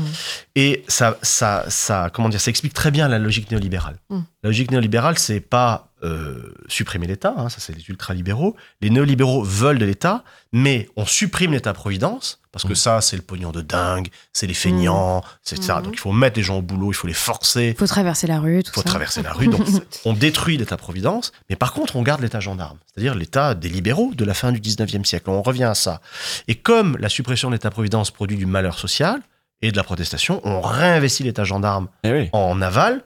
Et 0.55 0.85
ça, 0.87 1.17
ça, 1.21 1.65
ça, 1.67 2.09
comment 2.13 2.29
dire, 2.29 2.39
ça 2.39 2.49
explique 2.49 2.73
très 2.73 2.91
bien 2.91 3.09
la 3.09 3.19
logique 3.19 3.51
néolibérale. 3.51 3.99
Mm. 4.09 4.19
La 4.43 4.49
logique 4.51 4.71
néolibérale, 4.71 5.17
c'est 5.17 5.41
pas 5.41 5.91
euh, 6.01 6.53
supprimer 6.69 7.07
l'État, 7.07 7.33
hein, 7.35 7.49
ça 7.49 7.59
c'est 7.59 7.75
les 7.75 7.83
ultralibéraux. 7.89 8.55
Les 8.79 8.89
néolibéraux 8.89 9.43
veulent 9.43 9.79
de 9.79 9.85
l'État, 9.85 10.23
mais 10.53 10.87
on 10.95 11.05
supprime 11.05 11.51
l'État-providence, 11.51 12.39
parce 12.53 12.65
que 12.65 12.75
ça, 12.75 13.01
c'est 13.01 13.15
le 13.15 13.23
pognon 13.23 13.51
de 13.51 13.61
dingue, 13.61 14.07
c'est 14.31 14.45
les 14.45 14.53
feignants, 14.53 15.23
c'est 15.41 15.61
ça. 15.61 15.79
Mm. 15.79 15.83
Donc 15.83 15.93
il 15.95 15.99
faut 15.99 16.11
mettre 16.11 16.37
les 16.37 16.43
gens 16.43 16.59
au 16.59 16.61
boulot, 16.61 16.91
il 16.91 16.95
faut 16.95 17.07
les 17.07 17.13
forcer, 17.13 17.75
Faut 17.77 17.87
traverser 17.87 18.27
la 18.27 18.39
rue, 18.39 18.61
tout 18.63 18.71
il 18.71 18.75
faut 18.75 18.81
ça. 18.81 18.89
traverser 18.89 19.23
la 19.23 19.33
rue. 19.33 19.47
Donc 19.47 19.65
on 20.05 20.13
détruit 20.13 20.55
l'État-providence, 20.57 21.31
mais 21.49 21.55
par 21.55 21.73
contre, 21.73 21.95
on 21.95 22.03
garde 22.03 22.21
l'État 22.21 22.39
gendarme, 22.39 22.77
c'est-à-dire 22.93 23.15
l'État 23.15 23.55
des 23.55 23.69
libéraux 23.69 24.11
de 24.13 24.23
la 24.23 24.35
fin 24.35 24.51
du 24.51 24.59
19e 24.61 25.03
siècle. 25.03 25.31
On 25.31 25.41
revient 25.41 25.63
à 25.63 25.73
ça. 25.73 25.99
Et 26.47 26.53
comme 26.55 26.95
la 26.99 27.09
suppression 27.09 27.49
de 27.49 27.55
l'État-providence 27.55 28.11
produit 28.11 28.37
du 28.37 28.45
malheur 28.45 28.77
social 28.77 29.19
et 29.63 29.71
de 29.71 29.77
la 29.77 29.83
protestation, 29.83 30.39
on 30.43 30.61
réinvestit 30.61 31.23
l'État 31.23 31.43
gendarme 31.45 31.87
Eh 32.03 32.29
en 32.33 32.61
aval 32.61 33.03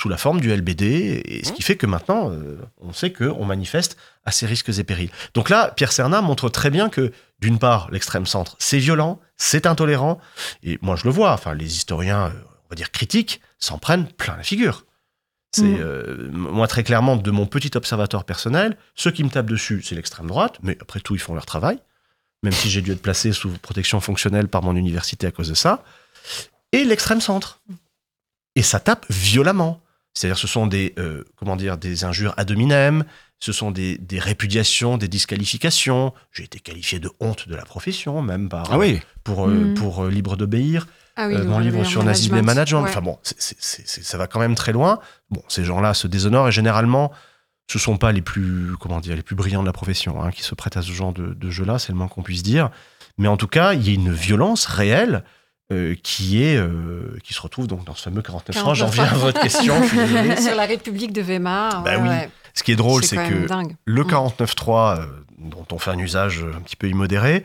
sous 0.00 0.08
la 0.08 0.16
forme 0.16 0.40
du 0.40 0.54
LBD, 0.54 1.22
et 1.24 1.44
ce 1.44 1.52
qui 1.52 1.62
fait 1.62 1.76
que 1.76 1.86
maintenant, 1.86 2.30
euh, 2.30 2.56
on 2.80 2.92
sait 2.92 3.12
qu'on 3.12 3.44
manifeste 3.44 3.96
à 4.24 4.30
ses 4.30 4.46
risques 4.46 4.68
et 4.78 4.84
périls. 4.84 5.10
Donc 5.34 5.50
là, 5.50 5.72
Pierre 5.74 5.90
Cernin 5.92 6.20
montre 6.20 6.48
très 6.48 6.70
bien 6.70 6.88
que, 6.88 7.12
d'une 7.40 7.58
part, 7.58 7.90
l'extrême 7.90 8.26
centre, 8.26 8.54
c'est 8.60 8.78
violent, 8.78 9.20
c'est 9.36 9.66
intolérant, 9.66 10.20
et 10.62 10.78
moi 10.82 10.94
je 10.94 11.04
le 11.04 11.10
vois, 11.10 11.32
enfin, 11.32 11.54
les 11.54 11.76
historiens, 11.76 12.26
euh, 12.26 12.30
on 12.66 12.68
va 12.70 12.76
dire 12.76 12.92
critiques, 12.92 13.40
s'en 13.58 13.78
prennent 13.78 14.06
plein 14.06 14.36
la 14.36 14.44
figure. 14.44 14.84
C'est, 15.50 15.62
Mm. 15.62 15.76
euh, 15.80 16.28
moi, 16.30 16.68
très 16.68 16.84
clairement, 16.84 17.16
de 17.16 17.30
mon 17.32 17.46
petit 17.46 17.70
observateur 17.74 18.24
personnel, 18.24 18.76
ceux 18.94 19.10
qui 19.10 19.24
me 19.24 19.30
tapent 19.30 19.46
dessus, 19.50 19.82
c'est 19.82 19.94
l'extrême 19.96 20.28
droite, 20.28 20.58
mais 20.62 20.76
après 20.80 21.00
tout, 21.00 21.14
ils 21.16 21.20
font 21.20 21.34
leur 21.34 21.46
travail, 21.46 21.78
même 22.44 22.52
si 22.52 22.70
j'ai 22.70 22.82
dû 22.82 22.92
être 22.92 23.02
placé 23.02 23.32
sous 23.32 23.48
protection 23.50 23.98
fonctionnelle 24.00 24.46
par 24.46 24.62
mon 24.62 24.76
université 24.76 25.26
à 25.26 25.32
cause 25.32 25.48
de 25.48 25.54
ça, 25.54 25.82
et 26.70 26.84
l'extrême 26.84 27.20
centre. 27.20 27.60
Et 28.54 28.62
ça 28.62 28.78
tape 28.78 29.06
violemment. 29.10 29.80
C'est-à-dire, 30.18 30.36
ce 30.38 30.48
sont 30.48 30.66
des, 30.66 30.94
euh, 30.98 31.22
comment 31.36 31.54
dire, 31.54 31.78
des 31.78 32.02
injures 32.04 32.34
ad 32.36 32.50
hominem, 32.50 33.04
ce 33.38 33.52
sont 33.52 33.70
des, 33.70 33.98
des 33.98 34.18
répudiations, 34.18 34.98
des 34.98 35.06
disqualifications. 35.06 36.12
J'ai 36.32 36.42
été 36.42 36.58
qualifié 36.58 36.98
de 36.98 37.08
honte 37.20 37.48
de 37.48 37.54
la 37.54 37.64
profession, 37.64 38.20
même 38.20 38.48
par, 38.48 38.72
Ah 38.72 38.78
oui. 38.78 38.98
pour, 39.22 39.46
euh, 39.48 39.52
Mm. 39.52 39.74
pour 39.74 40.02
euh, 40.04 40.10
Libre 40.10 40.36
d'obéir. 40.36 40.88
Ah 41.14 41.28
oui, 41.28 41.34
Euh, 41.36 41.44
mon 41.44 41.60
livre 41.60 41.84
sur 41.84 42.02
nazisme 42.02 42.34
et 42.36 42.42
management. 42.42 42.82
Ouais. 42.82 42.90
Enfin 42.90 43.00
bon, 43.00 43.16
c'est- 43.22 43.40
c'est- 43.40 43.56
c'est- 43.60 43.86
c'est- 43.86 44.02
ça 44.04 44.18
va 44.18 44.26
quand 44.26 44.40
même 44.40 44.56
très 44.56 44.72
loin. 44.72 44.98
Bon, 45.30 45.42
ces 45.46 45.64
gens-là 45.64 45.94
se 45.94 46.08
déshonorent 46.08 46.48
et 46.48 46.52
généralement, 46.52 47.12
ce 47.70 47.78
sont 47.78 47.96
pas 47.96 48.10
les 48.10 48.22
plus, 48.22 48.72
comment 48.80 48.98
dire, 48.98 49.14
les 49.14 49.22
plus 49.22 49.36
brillants 49.36 49.60
de 49.62 49.66
la 49.66 49.72
profession 49.72 50.20
hein, 50.20 50.32
qui 50.32 50.42
se 50.42 50.56
prêtent 50.56 50.76
à 50.76 50.82
ce 50.82 50.90
genre 50.90 51.12
de, 51.12 51.32
de 51.34 51.50
jeu-là, 51.50 51.78
c'est 51.78 51.92
le 51.92 51.98
moins 51.98 52.08
qu'on 52.08 52.22
puisse 52.24 52.42
dire. 52.42 52.70
Mais 53.18 53.28
en 53.28 53.36
tout 53.36 53.46
cas, 53.48 53.74
il 53.74 53.86
y 53.86 53.90
a 53.90 53.94
une 53.94 54.12
violence 54.12 54.66
réelle 54.66 55.22
euh, 55.70 55.94
qui 56.02 56.42
est, 56.42 56.56
euh, 56.56 57.18
qui 57.22 57.34
se 57.34 57.40
retrouve 57.42 57.66
donc 57.66 57.84
dans 57.84 57.94
ce 57.94 58.02
fameux 58.02 58.22
49.3. 58.22 58.74
J'en 58.74 58.86
viens 58.86 59.04
à 59.04 59.14
votre 59.14 59.40
question. 59.40 59.74
Sur 60.40 60.54
la 60.54 60.64
République 60.66 61.12
de 61.12 61.20
Weimar. 61.20 61.82
Bah 61.82 61.98
oui. 62.00 62.08
ouais. 62.08 62.30
Ce 62.54 62.62
qui 62.62 62.72
est 62.72 62.76
drôle, 62.76 63.04
c'est 63.04 63.16
que 63.16 63.46
dingue. 63.46 63.76
le 63.84 64.02
Mm. 64.02 64.08
49.3, 64.08 64.98
euh, 64.98 65.06
dont 65.38 65.66
on 65.70 65.78
fait 65.78 65.90
un 65.90 65.98
usage 65.98 66.42
un 66.56 66.60
petit 66.60 66.74
peu 66.76 66.88
immodéré, 66.88 67.44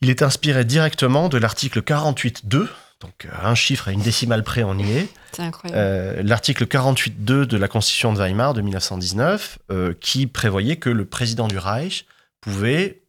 il 0.00 0.08
est 0.08 0.22
inspiré 0.22 0.64
directement 0.64 1.28
de 1.28 1.36
l'article 1.36 1.80
48.2, 1.82 2.68
donc 3.00 3.28
un 3.42 3.54
chiffre 3.56 3.88
à 3.88 3.92
une 3.92 4.00
décimale 4.00 4.44
près, 4.44 4.62
on 4.62 4.78
y 4.78 4.90
est. 4.92 5.08
C'est 5.32 5.42
incroyable. 5.42 6.20
L'article 6.26 6.66
48.2 6.66 7.44
de 7.44 7.56
la 7.56 7.66
Constitution 7.68 8.12
de 8.12 8.18
Weimar 8.18 8.54
de 8.54 8.62
1919, 8.62 9.58
euh, 9.70 9.94
qui 10.00 10.26
prévoyait 10.28 10.76
que 10.76 10.88
le 10.90 11.04
président 11.04 11.48
du 11.48 11.58
Reich 11.58 12.06
pouvait, 12.40 13.01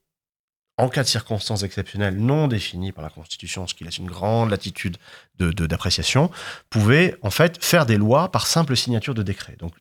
en 0.78 0.90
cas 0.90 1.04
de 1.04 1.08
circonstances 1.08 1.64
exceptionnelles 1.64 2.18
non 2.18 2.48
définies 2.48 2.91
par 2.91 3.04
la 3.04 3.10
Constitution, 3.10 3.68
ce 3.68 3.74
qui 3.76 3.84
laisse 3.84 3.98
une 4.00 4.08
grande 4.08 4.50
latitude 4.50 4.98
de- 5.40 5.52
de- 5.52 5.68
d'appréciation, 5.68 6.32
pouvait 6.70 7.16
en 7.22 7.30
fait 7.30 7.64
faire 7.64 7.86
des 7.86 7.98
lois 7.98 8.32
par 8.32 8.48
simple 8.48 8.76
signature 8.76 9.14
de 9.14 9.22
décret. 9.24 9.56
Donc, 9.60 9.74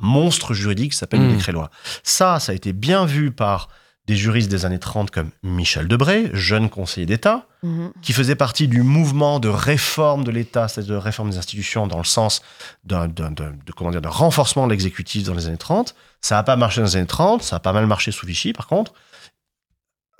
un 0.00 0.06
monstre 0.06 0.54
juridique 0.54 0.94
s'appelle 0.94 1.20
le 1.22 1.28
Mmh. 1.32 1.36
décret-loi. 1.36 1.70
Ça, 2.04 2.38
ça 2.38 2.52
a 2.52 2.54
été 2.54 2.72
bien 2.72 3.04
vu 3.04 3.32
par 3.32 3.68
des 4.06 4.16
juristes 4.16 4.48
des 4.50 4.64
années 4.64 4.78
30 4.78 5.10
comme 5.10 5.30
Michel 5.42 5.86
Debré, 5.86 6.30
jeune 6.32 6.70
conseiller 6.70 7.04
d'État, 7.04 7.46
Mhm. 7.62 7.92
qui 8.00 8.12
faisait 8.14 8.36
partie 8.36 8.66
du 8.68 8.82
mouvement 8.82 9.38
de 9.40 9.48
réforme 9.48 10.24
de 10.24 10.30
l'État, 10.30 10.66
c'est-à-dire 10.68 10.94
de 10.94 10.98
réforme 10.98 11.28
des 11.30 11.36
institutions 11.36 11.86
dans 11.86 11.98
le 11.98 12.04
sens 12.04 12.40
de, 12.84 13.06
d'un 13.06 14.08
renforcement 14.08 14.66
de 14.66 14.70
l'exécutif 14.72 15.24
dans 15.24 15.34
les 15.34 15.46
années 15.48 15.58
30. 15.58 15.94
Ça 16.22 16.36
n'a 16.36 16.42
pas 16.42 16.56
marché 16.56 16.80
dans 16.80 16.86
les 16.86 16.96
années 16.96 17.06
30, 17.06 17.42
ça 17.42 17.56
a 17.56 17.60
pas 17.60 17.72
mal 17.74 17.86
marché 17.86 18.10
sous 18.12 18.24
Vichy 18.26 18.52
par 18.52 18.66
contre. 18.66 18.94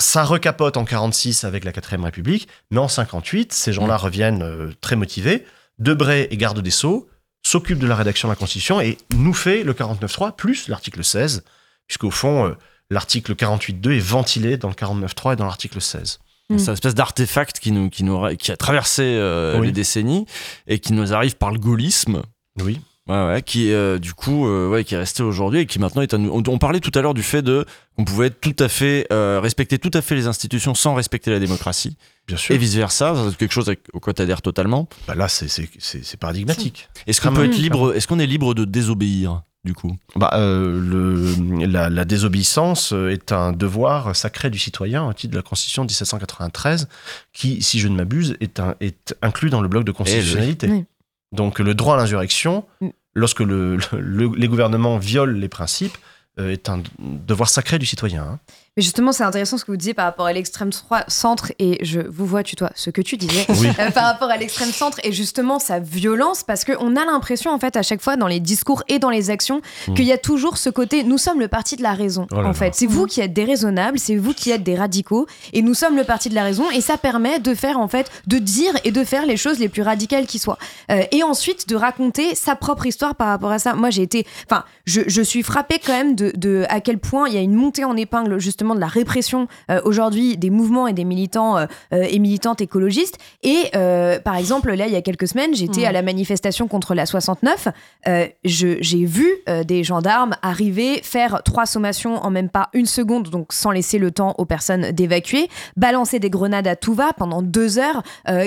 Ça 0.00 0.22
recapote 0.24 0.76
en 0.76 0.84
46 0.84 1.44
avec 1.44 1.64
la 1.64 1.72
4ème 1.72 2.04
République, 2.04 2.48
mais 2.70 2.78
en 2.78 2.88
58, 2.88 3.52
ces 3.52 3.72
gens-là 3.72 3.96
reviennent 3.96 4.42
euh, 4.42 4.72
très 4.80 4.94
motivés. 4.96 5.44
Debré 5.78 6.28
et 6.30 6.36
garde 6.36 6.60
des 6.60 6.70
Sceaux 6.70 7.08
s'occupent 7.44 7.78
de 7.78 7.86
la 7.86 7.96
rédaction 7.96 8.28
de 8.28 8.32
la 8.32 8.36
Constitution 8.36 8.80
et 8.80 8.98
nous 9.14 9.34
fait 9.34 9.64
le 9.64 9.72
49.3 9.72 10.36
plus 10.36 10.68
l'article 10.68 11.02
16, 11.02 11.42
puisqu'au 11.86 12.10
fond, 12.10 12.46
euh, 12.46 12.54
l'article 12.90 13.34
48.2 13.34 13.96
est 13.96 13.98
ventilé 14.00 14.56
dans 14.56 14.68
le 14.68 14.74
49.3 14.74 15.32
et 15.32 15.36
dans 15.36 15.46
l'article 15.46 15.80
16. 15.80 16.20
C'est 16.56 16.66
une 16.68 16.72
espèce 16.72 16.94
d'artefact 16.94 17.58
qui, 17.58 17.72
nous, 17.72 17.90
qui, 17.90 18.04
nous, 18.04 18.26
qui 18.36 18.50
a 18.52 18.56
traversé 18.56 19.02
euh, 19.04 19.58
Oui. 19.60 19.66
les 19.66 19.72
décennies 19.72 20.24
et 20.66 20.78
qui 20.78 20.94
nous 20.94 21.12
arrive 21.12 21.36
par 21.36 21.50
le 21.50 21.58
gaullisme. 21.58 22.22
Oui. 22.62 22.80
Ouais, 23.08 23.26
ouais, 23.26 23.42
qui 23.42 23.70
est 23.70 23.72
euh, 23.74 23.98
du 23.98 24.12
coup 24.12 24.46
euh, 24.46 24.68
ouais, 24.68 24.84
qui 24.84 24.94
est 24.94 24.98
resté 24.98 25.22
aujourd'hui 25.22 25.60
et 25.60 25.66
qui 25.66 25.78
maintenant 25.78 26.02
est 26.02 26.12
à 26.12 26.18
nous. 26.18 26.30
On, 26.30 26.42
on 26.46 26.58
parlait 26.58 26.80
tout 26.80 26.92
à 26.94 27.00
l'heure 27.00 27.14
du 27.14 27.22
fait 27.22 27.40
de 27.40 27.64
qu'on 27.96 28.04
pouvait 28.04 28.28
tout 28.28 28.54
à 28.58 28.68
fait 28.68 29.06
euh, 29.10 29.40
respecter 29.42 29.78
tout 29.78 29.90
à 29.94 30.02
fait 30.02 30.14
les 30.14 30.26
institutions 30.26 30.74
sans 30.74 30.94
respecter 30.94 31.30
la 31.30 31.38
démocratie. 31.38 31.96
Bien 32.26 32.36
sûr. 32.36 32.54
Et 32.54 32.58
vice 32.58 32.74
versa, 32.74 33.14
c'est 33.30 33.36
quelque 33.38 33.52
chose 33.52 33.68
avec- 33.68 33.80
auquel 33.94 34.12
tu 34.12 34.20
adhères 34.22 34.42
totalement. 34.42 34.88
Bah 35.06 35.14
là, 35.14 35.28
c'est, 35.28 35.48
c'est, 35.48 35.70
c'est, 35.78 36.04
c'est 36.04 36.18
paradigmatique. 36.18 36.90
Est-ce 37.06 37.22
qu'on 37.22 37.32
peut 37.32 37.44
être 37.46 37.56
libre 37.56 37.94
Est-ce 37.94 38.06
qu'on 38.06 38.18
est 38.18 38.26
libre 38.26 38.52
de 38.52 38.66
désobéir 38.66 39.40
du 39.64 39.72
coup? 39.72 39.96
Bah, 40.14 40.30
euh, 40.34 40.78
le, 40.78 41.64
la, 41.66 41.88
la 41.88 42.04
désobéissance 42.04 42.92
est 42.92 43.32
un 43.32 43.52
devoir 43.52 44.14
sacré 44.14 44.50
du 44.50 44.58
citoyen 44.58 45.06
au 45.06 45.12
titre 45.14 45.32
de 45.32 45.38
la 45.38 45.42
Constitution 45.42 45.82
de 45.84 45.88
1793, 45.90 46.88
qui, 47.32 47.62
si 47.62 47.80
je 47.80 47.88
ne 47.88 47.96
m'abuse, 47.96 48.36
est, 48.42 48.60
un, 48.60 48.74
est 48.82 49.14
inclus 49.22 49.48
dans 49.48 49.62
le 49.62 49.68
bloc 49.68 49.84
de 49.84 49.92
constitutionnalité. 49.92 50.68
Oui. 50.68 50.84
Donc 51.32 51.58
le 51.58 51.74
droit 51.74 51.94
à 51.94 51.96
l'insurrection, 51.98 52.64
Mm. 52.80 52.88
lorsque 53.14 53.40
le, 53.40 53.76
le- 53.92 54.34
les 54.36 54.48
gouvernements 54.48 54.98
violent 54.98 55.32
les 55.38 55.48
principes, 55.48 55.96
euh, 56.38 56.50
est 56.52 56.68
un 56.68 56.82
devoir 56.98 57.48
sacré 57.48 57.78
du 57.78 57.86
citoyen. 57.86 58.22
hein. 58.24 58.38
Mais 58.78 58.82
justement, 58.82 59.10
c'est 59.10 59.24
intéressant 59.24 59.58
ce 59.58 59.64
que 59.64 59.72
vous 59.72 59.76
disiez 59.76 59.92
par 59.92 60.04
rapport 60.04 60.26
à 60.26 60.32
l'extrême 60.32 60.70
centre, 61.08 61.50
et 61.58 61.84
je 61.84 61.98
vous 61.98 62.26
vois, 62.26 62.44
tu 62.44 62.54
toi, 62.54 62.70
ce 62.76 62.90
que 62.90 63.02
tu 63.02 63.16
disais, 63.16 63.44
euh, 63.50 63.90
par 63.90 64.04
rapport 64.04 64.30
à 64.30 64.36
l'extrême 64.36 64.70
centre, 64.70 65.00
et 65.02 65.10
justement 65.10 65.58
sa 65.58 65.80
violence, 65.80 66.44
parce 66.44 66.64
qu'on 66.64 66.94
a 66.94 67.04
l'impression, 67.04 67.50
en 67.50 67.58
fait, 67.58 67.76
à 67.76 67.82
chaque 67.82 68.00
fois, 68.00 68.14
dans 68.14 68.28
les 68.28 68.38
discours 68.38 68.84
et 68.86 69.00
dans 69.00 69.10
les 69.10 69.30
actions, 69.30 69.62
mm. 69.88 69.94
qu'il 69.94 70.04
y 70.04 70.12
a 70.12 70.16
toujours 70.16 70.58
ce 70.58 70.70
côté, 70.70 71.02
nous 71.02 71.18
sommes 71.18 71.40
le 71.40 71.48
parti 71.48 71.74
de 71.74 71.82
la 71.82 71.92
raison, 71.92 72.28
oh 72.30 72.36
en 72.36 72.54
fait. 72.54 72.72
C'est 72.76 72.86
vous 72.86 73.06
qui 73.06 73.20
êtes 73.20 73.32
déraisonnables, 73.32 73.98
c'est 73.98 74.14
vous 74.14 74.32
qui 74.32 74.52
êtes 74.52 74.62
des 74.62 74.76
radicaux, 74.76 75.26
et 75.52 75.62
nous 75.62 75.74
sommes 75.74 75.96
le 75.96 76.04
parti 76.04 76.28
de 76.28 76.36
la 76.36 76.44
raison, 76.44 76.70
et 76.70 76.80
ça 76.80 76.96
permet 76.96 77.40
de 77.40 77.56
faire, 77.56 77.80
en 77.80 77.88
fait, 77.88 78.08
de 78.28 78.38
dire 78.38 78.74
et 78.84 78.92
de 78.92 79.02
faire 79.02 79.26
les 79.26 79.36
choses 79.36 79.58
les 79.58 79.68
plus 79.68 79.82
radicales 79.82 80.26
qui 80.26 80.38
soient. 80.38 80.58
Euh, 80.92 81.02
et 81.10 81.24
ensuite, 81.24 81.68
de 81.68 81.74
raconter 81.74 82.36
sa 82.36 82.54
propre 82.54 82.86
histoire 82.86 83.16
par 83.16 83.26
rapport 83.26 83.50
à 83.50 83.58
ça. 83.58 83.74
Moi, 83.74 83.90
j'ai 83.90 84.02
été, 84.02 84.24
enfin, 84.48 84.62
je, 84.84 85.00
je, 85.08 85.20
suis 85.20 85.42
frappée 85.42 85.80
quand 85.84 85.94
même 85.94 86.14
de, 86.14 86.32
de 86.36 86.64
à 86.68 86.80
quel 86.80 86.98
point 86.98 87.26
il 87.26 87.34
y 87.34 87.38
a 87.38 87.40
une 87.40 87.54
montée 87.54 87.84
en 87.84 87.96
épingle, 87.96 88.38
justement, 88.38 88.67
de 88.74 88.80
la 88.80 88.86
répression 88.86 89.48
euh, 89.70 89.80
aujourd'hui 89.84 90.36
des 90.36 90.50
mouvements 90.50 90.86
et 90.86 90.92
des 90.92 91.04
militants 91.04 91.56
euh, 91.56 91.66
euh, 91.92 92.06
et 92.08 92.18
militantes 92.18 92.60
écologistes. 92.60 93.18
Et 93.42 93.70
par 94.24 94.36
exemple, 94.36 94.72
là, 94.72 94.86
il 94.86 94.92
y 94.92 94.96
a 94.96 95.02
quelques 95.02 95.28
semaines, 95.28 95.54
j'étais 95.54 95.84
à 95.84 95.92
la 95.92 96.02
manifestation 96.02 96.68
contre 96.68 96.94
la 96.94 97.06
69. 97.06 97.68
J'ai 98.44 99.04
vu 99.04 99.28
des 99.64 99.84
gendarmes 99.84 100.34
arriver, 100.42 101.00
faire 101.02 101.42
trois 101.44 101.66
sommations 101.66 102.16
en 102.16 102.30
même 102.30 102.48
pas 102.48 102.68
une 102.72 102.86
seconde, 102.86 103.30
donc 103.30 103.52
sans 103.52 103.70
laisser 103.70 103.98
le 103.98 104.10
temps 104.10 104.34
aux 104.38 104.44
personnes 104.44 104.90
d'évacuer, 104.92 105.48
balancer 105.76 106.18
des 106.18 106.30
grenades 106.30 106.66
à 106.66 106.76
tout 106.76 106.94
va 106.94 107.12
pendant 107.12 107.42
deux 107.42 107.78
heures, 107.78 108.02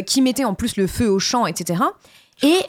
qui 0.05 0.21
mettaient 0.21 0.45
en 0.45 0.53
plus 0.53 0.77
le 0.77 0.87
feu 0.87 1.09
au 1.09 1.19
champ, 1.19 1.45
etc. 1.45 1.83
Et, 2.43 2.59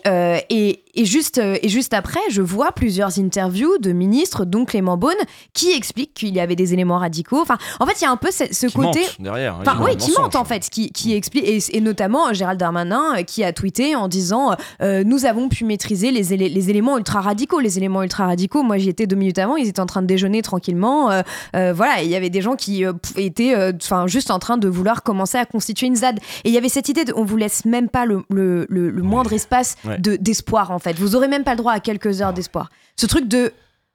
et, 0.50 0.82
et 0.94 1.04
juste, 1.04 1.38
euh, 1.38 1.56
et 1.62 1.68
juste 1.68 1.94
après, 1.94 2.20
je 2.30 2.42
vois 2.42 2.72
plusieurs 2.72 3.18
interviews 3.18 3.78
de 3.78 3.92
ministres, 3.92 4.44
dont 4.44 4.64
Clément 4.64 4.98
Beaune, 4.98 5.14
qui 5.54 5.72
expliquent 5.72 6.12
qu'il 6.12 6.34
y 6.34 6.40
avait 6.40 6.56
des 6.56 6.74
éléments 6.74 6.98
radicaux. 6.98 7.40
Enfin, 7.40 7.56
en 7.80 7.86
fait, 7.86 8.00
il 8.00 8.04
y 8.04 8.06
a 8.06 8.10
un 8.10 8.16
peu 8.16 8.30
ce, 8.30 8.66
côté. 8.66 9.00
derrière. 9.18 9.56
Enfin, 9.60 9.78
oui, 9.80 9.96
qui 9.96 10.12
mentent 10.12 10.36
en 10.36 10.44
fait, 10.44 10.68
qui, 10.68 10.92
qui 10.92 11.14
explique, 11.14 11.44
et, 11.46 11.80
notamment 11.80 12.28
euh, 12.28 12.32
Gérald 12.34 12.60
Darmanin 12.60 13.16
euh, 13.16 13.22
qui 13.22 13.42
a 13.42 13.52
tweeté 13.52 13.96
en 13.96 14.08
disant 14.08 14.54
Nous 14.80 15.24
avons 15.24 15.48
pu 15.48 15.64
maîtriser 15.64 16.10
les, 16.10 16.36
les, 16.36 16.70
éléments 16.70 16.98
ultra 16.98 17.20
radicaux. 17.20 17.60
Les 17.60 17.78
éléments 17.78 18.02
ultra 18.02 18.26
radicaux, 18.26 18.62
moi 18.62 18.78
j'y 18.78 18.88
étais 18.88 19.06
deux 19.06 19.16
minutes 19.16 19.38
avant, 19.38 19.56
ils 19.56 19.68
étaient 19.68 19.80
en 19.80 19.86
train 19.86 20.02
de 20.02 20.06
déjeuner 20.06 20.42
tranquillement. 20.42 21.10
voilà, 21.52 22.02
il 22.02 22.08
y 22.08 22.16
avait 22.16 22.30
des 22.30 22.42
gens 22.42 22.56
qui 22.56 22.84
étaient 23.16 23.54
enfin 23.76 24.06
juste 24.06 24.30
en 24.30 24.38
train 24.38 24.58
de 24.58 24.68
vouloir 24.68 25.02
commencer 25.02 25.38
à 25.38 25.46
constituer 25.46 25.86
une 25.86 25.96
ZAD. 25.96 26.18
Et 26.44 26.48
il 26.48 26.54
y 26.54 26.58
avait 26.58 26.68
cette 26.68 26.88
idée 26.88 27.04
de 27.04 27.12
on 27.16 27.24
vous 27.24 27.36
laisse 27.36 27.64
même 27.64 27.88
pas 27.88 28.04
le, 28.04 28.22
le, 28.30 28.66
le, 28.68 29.02
moindre 29.02 29.32
espace 29.32 29.76
de 29.98 30.16
d'espoir 30.16 30.70
en 30.70 30.78
Vous 30.96 31.16
aurez 31.16 31.28
même 31.28 31.44
pas 31.44 31.52
le 31.52 31.58
droit 31.58 31.72
à 31.72 31.80
quelques 31.80 32.20
heures 32.20 32.32
d'espoir. 32.32 32.70
Ce 32.96 33.06
truc 33.06 33.28
de 33.28 33.52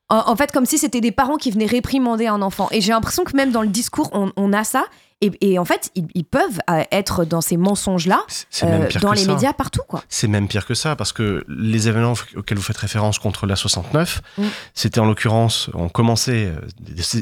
en, 0.09 0.35
fait, 0.35 0.51
comme 0.51 0.65
si 0.65 0.77
c'était 0.77 1.01
des 1.01 1.11
parents 1.11 1.35
qui 1.37 1.51
venaient 1.51 1.65
réprimander 1.65 2.27
un 2.27 2.41
enfant. 2.41 2.69
Et 2.71 2.79
j'ai 2.79 2.91
l'impression 2.91 3.25
que 3.25 3.35
même 3.35 3.51
dans 3.51 3.61
le 3.61 3.67
discours, 3.67 4.09
on, 4.13 4.53
a 4.53 4.63
ça. 4.63 4.85
Et, 5.19 5.57
en 5.59 5.65
fait, 5.65 5.91
ils, 5.95 6.23
peuvent 6.23 6.59
euh, 6.69 6.83
être 6.91 7.25
dans 7.25 7.41
ces 7.41 7.57
mensonges-là, 7.57 8.21
euh, 8.63 8.87
dans 9.01 9.11
les 9.11 9.25
médias, 9.25 9.51
partout. 9.51 9.81
quoi. 9.87 10.03
C'est 10.07 10.27
même 10.27 10.47
pire 10.47 10.65
que 10.65 10.75
ça, 10.75 10.95
parce 10.95 11.11
que 11.11 11.43
les 11.49 11.89
événements 11.89 12.13
auxquels 12.35 12.57
vous 12.57 12.63
faites 12.63 12.77
référence 12.77 13.17
contre 13.19 13.47
la 13.47 13.55
69, 13.55 14.21
mm. 14.37 14.43
c'était 14.75 14.99
en 14.99 15.05
l'occurrence, 15.05 15.69
on 15.73 15.89
commençait, 15.89 16.45
euh, 16.45 16.61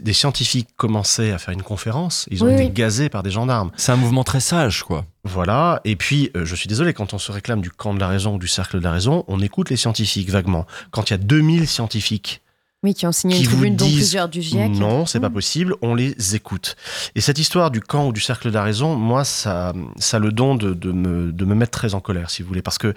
des, 0.03 0.14
scientifiques 0.14 0.68
commençaient 0.76 1.32
à 1.32 1.38
faire 1.38 1.53
une 1.53 1.64
conférence, 1.64 2.28
ils 2.30 2.44
ont 2.44 2.49
été 2.49 2.70
gazés 2.70 3.10
par 3.10 3.24
des 3.24 3.32
gendarmes. 3.32 3.72
C'est 3.78 3.94
un 3.94 3.98
mouvement 3.98 4.26
très 4.26 4.41
sage, 4.41 4.84
quoi. 4.84 5.06
Voilà, 5.24 5.80
et 5.86 5.95
puis 5.95 6.32
je 6.36 6.53
suis 6.53 6.68
désolé, 6.68 6.94
quand 6.94 7.16
on 7.16 7.18
se 7.18 7.32
réclame 7.32 7.62
du 7.62 7.72
camp 7.72 7.95
de 7.95 7.99
la 7.99 8.07
raison 8.07 8.36
ou 8.36 8.38
du 8.38 8.48
cercle 8.48 8.78
de 8.78 8.84
la 8.84 8.91
raison, 8.91 9.24
on 9.28 9.40
écoute 9.41 9.72
les 9.72 9.78
scientifiques 9.78 10.30
vaguement. 10.30 10.68
Quand 10.91 11.10
il 11.10 11.14
y 11.14 11.16
a 11.16 11.18
2000 11.18 11.68
scientifiques 11.68 12.44
oui, 12.86 12.94
qui 12.94 13.07
ont 13.07 13.12
signé 13.12 13.40
une 13.40 13.45
tribune, 13.45 13.76
dont 13.76 13.86
plusieurs 13.86 14.30
du 14.30 14.44
GIEC. 14.44 14.70
Non, 14.74 15.07
c'est 15.07 15.20
pas 15.20 15.30
mmh. 15.30 15.34
possible, 15.34 15.76
on 15.82 15.95
les 15.95 16.36
écoute. 16.36 16.76
Et 17.16 17.22
cette 17.22 17.40
histoire 17.40 17.72
du 17.72 17.82
camp 17.82 18.07
ou 18.07 18.14
du 18.14 18.22
cercle 18.22 18.49
de 18.49 18.53
la 18.53 18.62
raison, 18.62 18.95
moi, 18.95 19.26
ça, 19.26 19.74
ça 19.98 20.18
a 20.18 20.20
le 20.20 20.32
don 20.32 20.53
de, 20.53 20.76
de, 20.76 20.91
me, 20.91 21.32
de 21.32 21.45
me 21.45 21.56
mettre 21.56 21.72
très 21.72 21.95
en 21.95 21.99
colère, 21.99 22.30
si 22.30 22.44
vous 22.44 22.48
voulez, 22.48 22.62
parce 22.62 22.78
que, 22.78 22.94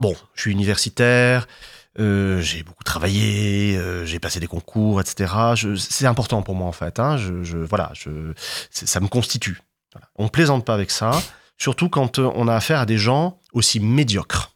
bon, 0.00 0.16
je 0.34 0.40
suis 0.40 0.52
universitaire, 0.52 1.46
euh, 2.00 2.40
j'ai 2.40 2.62
beaucoup 2.62 2.82
travaillé, 2.82 3.76
euh, 3.76 4.06
j'ai 4.06 4.18
passé 4.18 4.40
des 4.40 4.46
concours, 4.46 5.02
etc. 5.02 5.34
C'est 5.76 6.06
important 6.06 6.40
pour 6.40 6.54
moi, 6.54 6.66
en 6.66 6.72
fait. 6.72 6.98
Hein, 6.98 7.18
je, 7.18 7.42
je, 7.42 7.58
voilà, 7.58 7.90
je, 7.92 8.32
ça 8.70 9.00
me 9.00 9.08
constitue. 9.08 9.60
Voilà. 9.92 10.08
On 10.16 10.28
plaisante 10.28 10.64
pas 10.64 10.72
avec 10.72 10.90
ça, 10.90 11.10
surtout 11.58 11.90
quand 11.90 12.18
euh, 12.18 12.30
on 12.34 12.48
a 12.48 12.54
affaire 12.54 12.80
à 12.80 12.86
des 12.86 12.96
gens 12.98 13.38
aussi 13.52 13.80
médiocres 13.80 14.54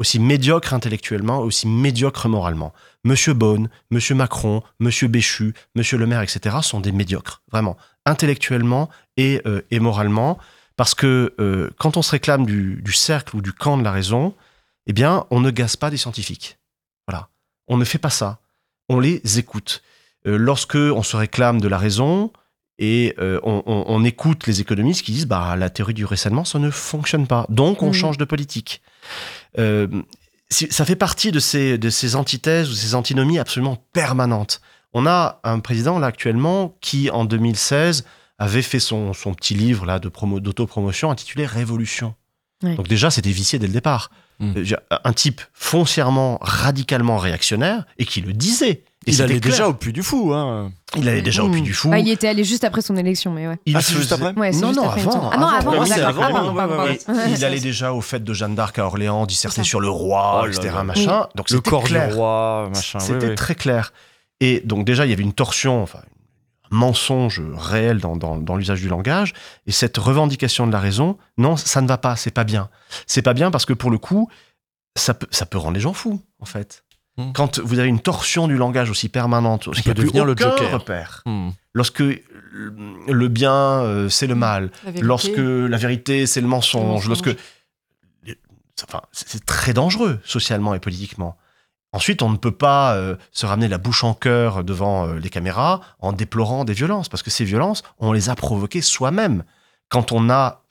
aussi 0.00 0.18
médiocres 0.18 0.72
intellectuellement, 0.72 1.40
aussi 1.40 1.68
médiocres 1.68 2.26
moralement. 2.26 2.72
Monsieur 3.04 3.34
Beaune, 3.34 3.68
Monsieur 3.90 4.14
Macron, 4.14 4.62
Monsieur 4.80 5.08
Béchu, 5.08 5.54
Monsieur 5.76 5.98
Le 5.98 6.06
Maire, 6.06 6.22
etc. 6.22 6.56
sont 6.62 6.80
des 6.80 6.90
médiocres, 6.90 7.42
vraiment, 7.52 7.76
intellectuellement 8.06 8.88
et, 9.18 9.42
euh, 9.46 9.60
moralement, 9.72 10.38
parce 10.76 10.94
que 10.94 11.34
euh, 11.38 11.70
quand 11.78 11.98
on 11.98 12.02
se 12.02 12.12
réclame 12.12 12.46
du, 12.46 12.92
cercle 12.92 13.36
ou 13.36 13.42
du 13.42 13.52
camp 13.52 13.76
de 13.76 13.84
la 13.84 13.92
raison, 13.92 14.34
eh 14.86 14.94
bien, 14.94 15.26
on 15.30 15.40
ne 15.40 15.50
gaze 15.50 15.76
pas 15.76 15.90
des 15.90 15.98
scientifiques. 15.98 16.58
Voilà, 17.06 17.28
on 17.68 17.76
ne 17.76 17.84
fait 17.84 17.98
pas 17.98 18.10
ça. 18.10 18.40
On 18.88 19.00
les 19.00 19.20
écoute. 19.38 19.82
Euh, 20.26 20.38
lorsque 20.38 20.76
on 20.76 21.02
se 21.02 21.16
réclame 21.16 21.60
de 21.60 21.68
la 21.68 21.78
raison, 21.78 22.32
et 22.82 23.14
on, 23.42 24.04
écoute 24.06 24.46
les 24.46 24.62
économistes 24.62 25.04
qui 25.04 25.12
disent 25.12 25.26
bah 25.26 25.54
la 25.54 25.68
théorie 25.68 25.92
du 25.92 26.06
récemment 26.06 26.46
ça 26.46 26.58
ne 26.58 26.70
fonctionne 26.70 27.26
pas 27.26 27.44
donc 27.50 27.82
on 27.82 27.90
mmh. 27.90 27.92
change 27.92 28.16
de 28.16 28.24
politique 28.24 28.80
euh, 29.58 29.86
ça 30.50 30.84
fait 30.84 30.96
partie 30.96 31.32
de 31.32 31.38
ces, 31.38 31.78
de 31.78 31.90
ces 31.90 32.16
antithèses 32.16 32.70
ou 32.70 32.74
ces 32.74 32.94
antinomies 32.94 33.38
absolument 33.38 33.76
permanentes. 33.92 34.60
On 34.92 35.06
a 35.06 35.40
un 35.44 35.60
président 35.60 35.98
là 35.98 36.08
actuellement 36.08 36.76
qui, 36.80 37.10
en 37.10 37.24
2016, 37.24 38.04
avait 38.38 38.62
fait 38.62 38.80
son, 38.80 39.12
son 39.12 39.34
petit 39.34 39.54
livre 39.54 39.86
là 39.86 39.98
de 39.98 40.08
promo, 40.08 40.40
d'autopromotion 40.40 41.10
intitulé 41.10 41.46
Révolution. 41.46 42.14
Donc 42.62 42.88
déjà, 42.88 43.10
c'était 43.10 43.30
vicié 43.30 43.58
dès 43.58 43.66
le 43.66 43.72
départ. 43.72 44.10
Hmm. 44.38 44.52
Euh, 44.56 44.76
un 45.04 45.12
type 45.12 45.40
foncièrement, 45.54 46.38
radicalement 46.42 47.16
réactionnaire 47.16 47.86
et 47.98 48.04
qui 48.04 48.20
le 48.20 48.32
disait. 48.32 48.84
Il 49.06 49.22
allait 49.22 49.40
déjà 49.40 49.68
au 49.68 49.74
puits 49.74 49.92
du 49.92 50.02
fou. 50.02 50.32
Hein. 50.34 50.72
Il 50.96 51.08
allait 51.08 51.22
déjà 51.22 51.42
au 51.42 51.48
puits 51.48 51.62
du 51.62 51.72
fou. 51.72 51.92
il 51.94 52.08
était 52.08 52.28
allé 52.28 52.44
juste 52.44 52.64
après 52.64 52.82
son 52.82 52.96
élection, 52.96 53.32
mais 53.32 53.48
ouais. 53.48 53.58
Il 53.64 53.76
ah, 53.76 53.80
juste 53.80 54.12
après 54.12 54.32
Non, 54.34 54.72
non, 54.72 54.88
avant. 54.90 55.30
Ah 55.32 55.38
non, 55.38 56.58
avant. 56.58 56.86
il 57.28 57.44
allait 57.44 57.60
déjà 57.60 57.92
au 57.92 58.00
fait 58.00 58.22
de 58.22 58.34
Jeanne 58.34 58.54
d'Arc 58.54 58.78
à 58.78 58.84
Orléans, 58.84 59.26
disserter 59.26 59.64
sur 59.64 59.80
le 59.80 59.88
roi, 59.88 60.42
oh 60.44 60.46
etc. 60.48 60.70
Machin. 60.84 61.26
Donc 61.34 61.50
le 61.50 61.60
corps 61.60 61.84
du 61.84 61.96
roi, 61.96 62.68
machin. 62.72 62.98
C'était 62.98 63.34
très 63.34 63.54
clair. 63.54 63.92
Et 64.40 64.60
donc 64.64 64.84
déjà, 64.84 65.06
il 65.06 65.10
y 65.10 65.12
avait 65.12 65.22
une 65.22 65.34
torsion, 65.34 65.82
enfin, 65.82 66.00
un 66.70 66.76
mensonge 66.76 67.42
réel 67.54 67.98
dans, 67.98 68.16
dans, 68.16 68.38
dans 68.38 68.56
l'usage 68.56 68.80
du 68.80 68.88
langage. 68.88 69.34
Et 69.66 69.72
cette 69.72 69.98
revendication 69.98 70.66
de 70.66 70.72
la 70.72 70.80
raison, 70.80 71.18
non, 71.36 71.56
ça 71.56 71.82
ne 71.82 71.88
va 71.88 71.98
pas, 71.98 72.16
c'est 72.16 72.30
pas 72.30 72.44
bien. 72.44 72.70
C'est 73.06 73.22
pas 73.22 73.34
bien 73.34 73.50
parce 73.50 73.66
que 73.66 73.74
pour 73.74 73.90
le 73.90 73.98
coup, 73.98 74.30
ça 74.96 75.14
peut, 75.14 75.26
ça 75.30 75.46
peut 75.46 75.58
rendre 75.58 75.74
les 75.74 75.80
gens 75.80 75.92
fous, 75.92 76.20
en 76.40 76.46
fait. 76.46 76.84
Hmm. 77.20 77.32
Quand 77.32 77.58
vous 77.58 77.78
avez 77.78 77.88
une 77.88 78.00
torsion 78.00 78.48
du 78.48 78.56
langage 78.56 78.90
aussi 78.90 79.08
permanente, 79.08 79.68
il 79.76 79.82
peut 79.82 79.94
devenir 79.94 80.24
le 80.24 80.36
joker. 80.36 80.70
repère. 80.70 81.22
Hmm. 81.26 81.50
Lorsque 81.74 82.02
le 82.02 83.28
bien 83.28 83.52
euh, 83.52 84.08
c'est 84.08 84.26
le 84.26 84.34
mal, 84.34 84.70
lorsque 85.00 85.36
la 85.36 85.76
vérité 85.76 86.26
c'est 86.26 86.40
le 86.40 86.46
mensonge, 86.46 87.08
lorsque 87.08 87.36
enfin, 88.88 89.02
c'est 89.12 89.44
très 89.44 89.72
dangereux 89.72 90.18
socialement 90.24 90.74
et 90.74 90.80
politiquement. 90.80 91.36
Ensuite, 91.92 92.22
on 92.22 92.30
ne 92.30 92.36
peut 92.36 92.52
pas 92.52 92.94
euh, 92.94 93.16
se 93.32 93.46
ramener 93.46 93.66
la 93.66 93.76
bouche 93.76 94.04
en 94.04 94.14
cœur 94.14 94.62
devant 94.62 95.08
euh, 95.08 95.18
les 95.18 95.28
caméras 95.28 95.80
en 95.98 96.12
déplorant 96.12 96.64
des 96.64 96.72
violences, 96.72 97.08
parce 97.08 97.24
que 97.24 97.30
ces 97.30 97.44
violences, 97.44 97.82
on 97.98 98.12
les 98.12 98.30
a 98.30 98.36
provoquées 98.36 98.80
soi-même. 98.80 99.42
Quand 99.88 100.12
on 100.12 100.30
a 100.30 100.62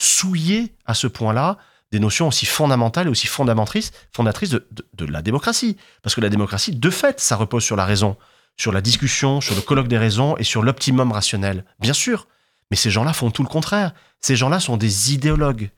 souillé 0.00 0.74
à 0.84 0.94
ce 0.94 1.06
point-là 1.06 1.58
des 1.92 2.00
notions 2.00 2.28
aussi 2.28 2.46
fondamentales 2.46 3.06
et 3.06 3.10
aussi 3.10 3.26
fondatrices, 3.26 3.92
fondatrices 4.12 4.50
de, 4.50 4.66
de, 4.94 5.04
la 5.06 5.22
démocratie. 5.22 5.76
Parce 6.02 6.14
que 6.14 6.20
la 6.20 6.28
démocratie, 6.28 6.74
de 6.74 6.90
fait, 6.90 7.20
ça 7.20 7.36
repose 7.36 7.64
sur 7.64 7.76
la 7.76 7.84
raison, 7.84 8.16
sur 8.56 8.72
la 8.72 8.80
discussion, 8.80 9.40
sur 9.40 9.54
le 9.54 9.62
colloque 9.62 9.88
des 9.88 9.98
raisons 9.98 10.36
et 10.36 10.44
sur 10.44 10.62
l'optimum 10.62 11.12
rationnel. 11.12 11.64
Bien 11.80 11.94
sûr. 11.94 12.28
Mais 12.70 12.76
ces 12.76 12.90
gens-là 12.90 13.12
font 13.12 13.30
tout 13.30 13.42
le 13.42 13.48
contraire. 13.48 13.94
Ces 14.20 14.36
gens-là 14.36 14.60
sont 14.60 14.76
des 14.76 15.14
idéologues. 15.14 15.70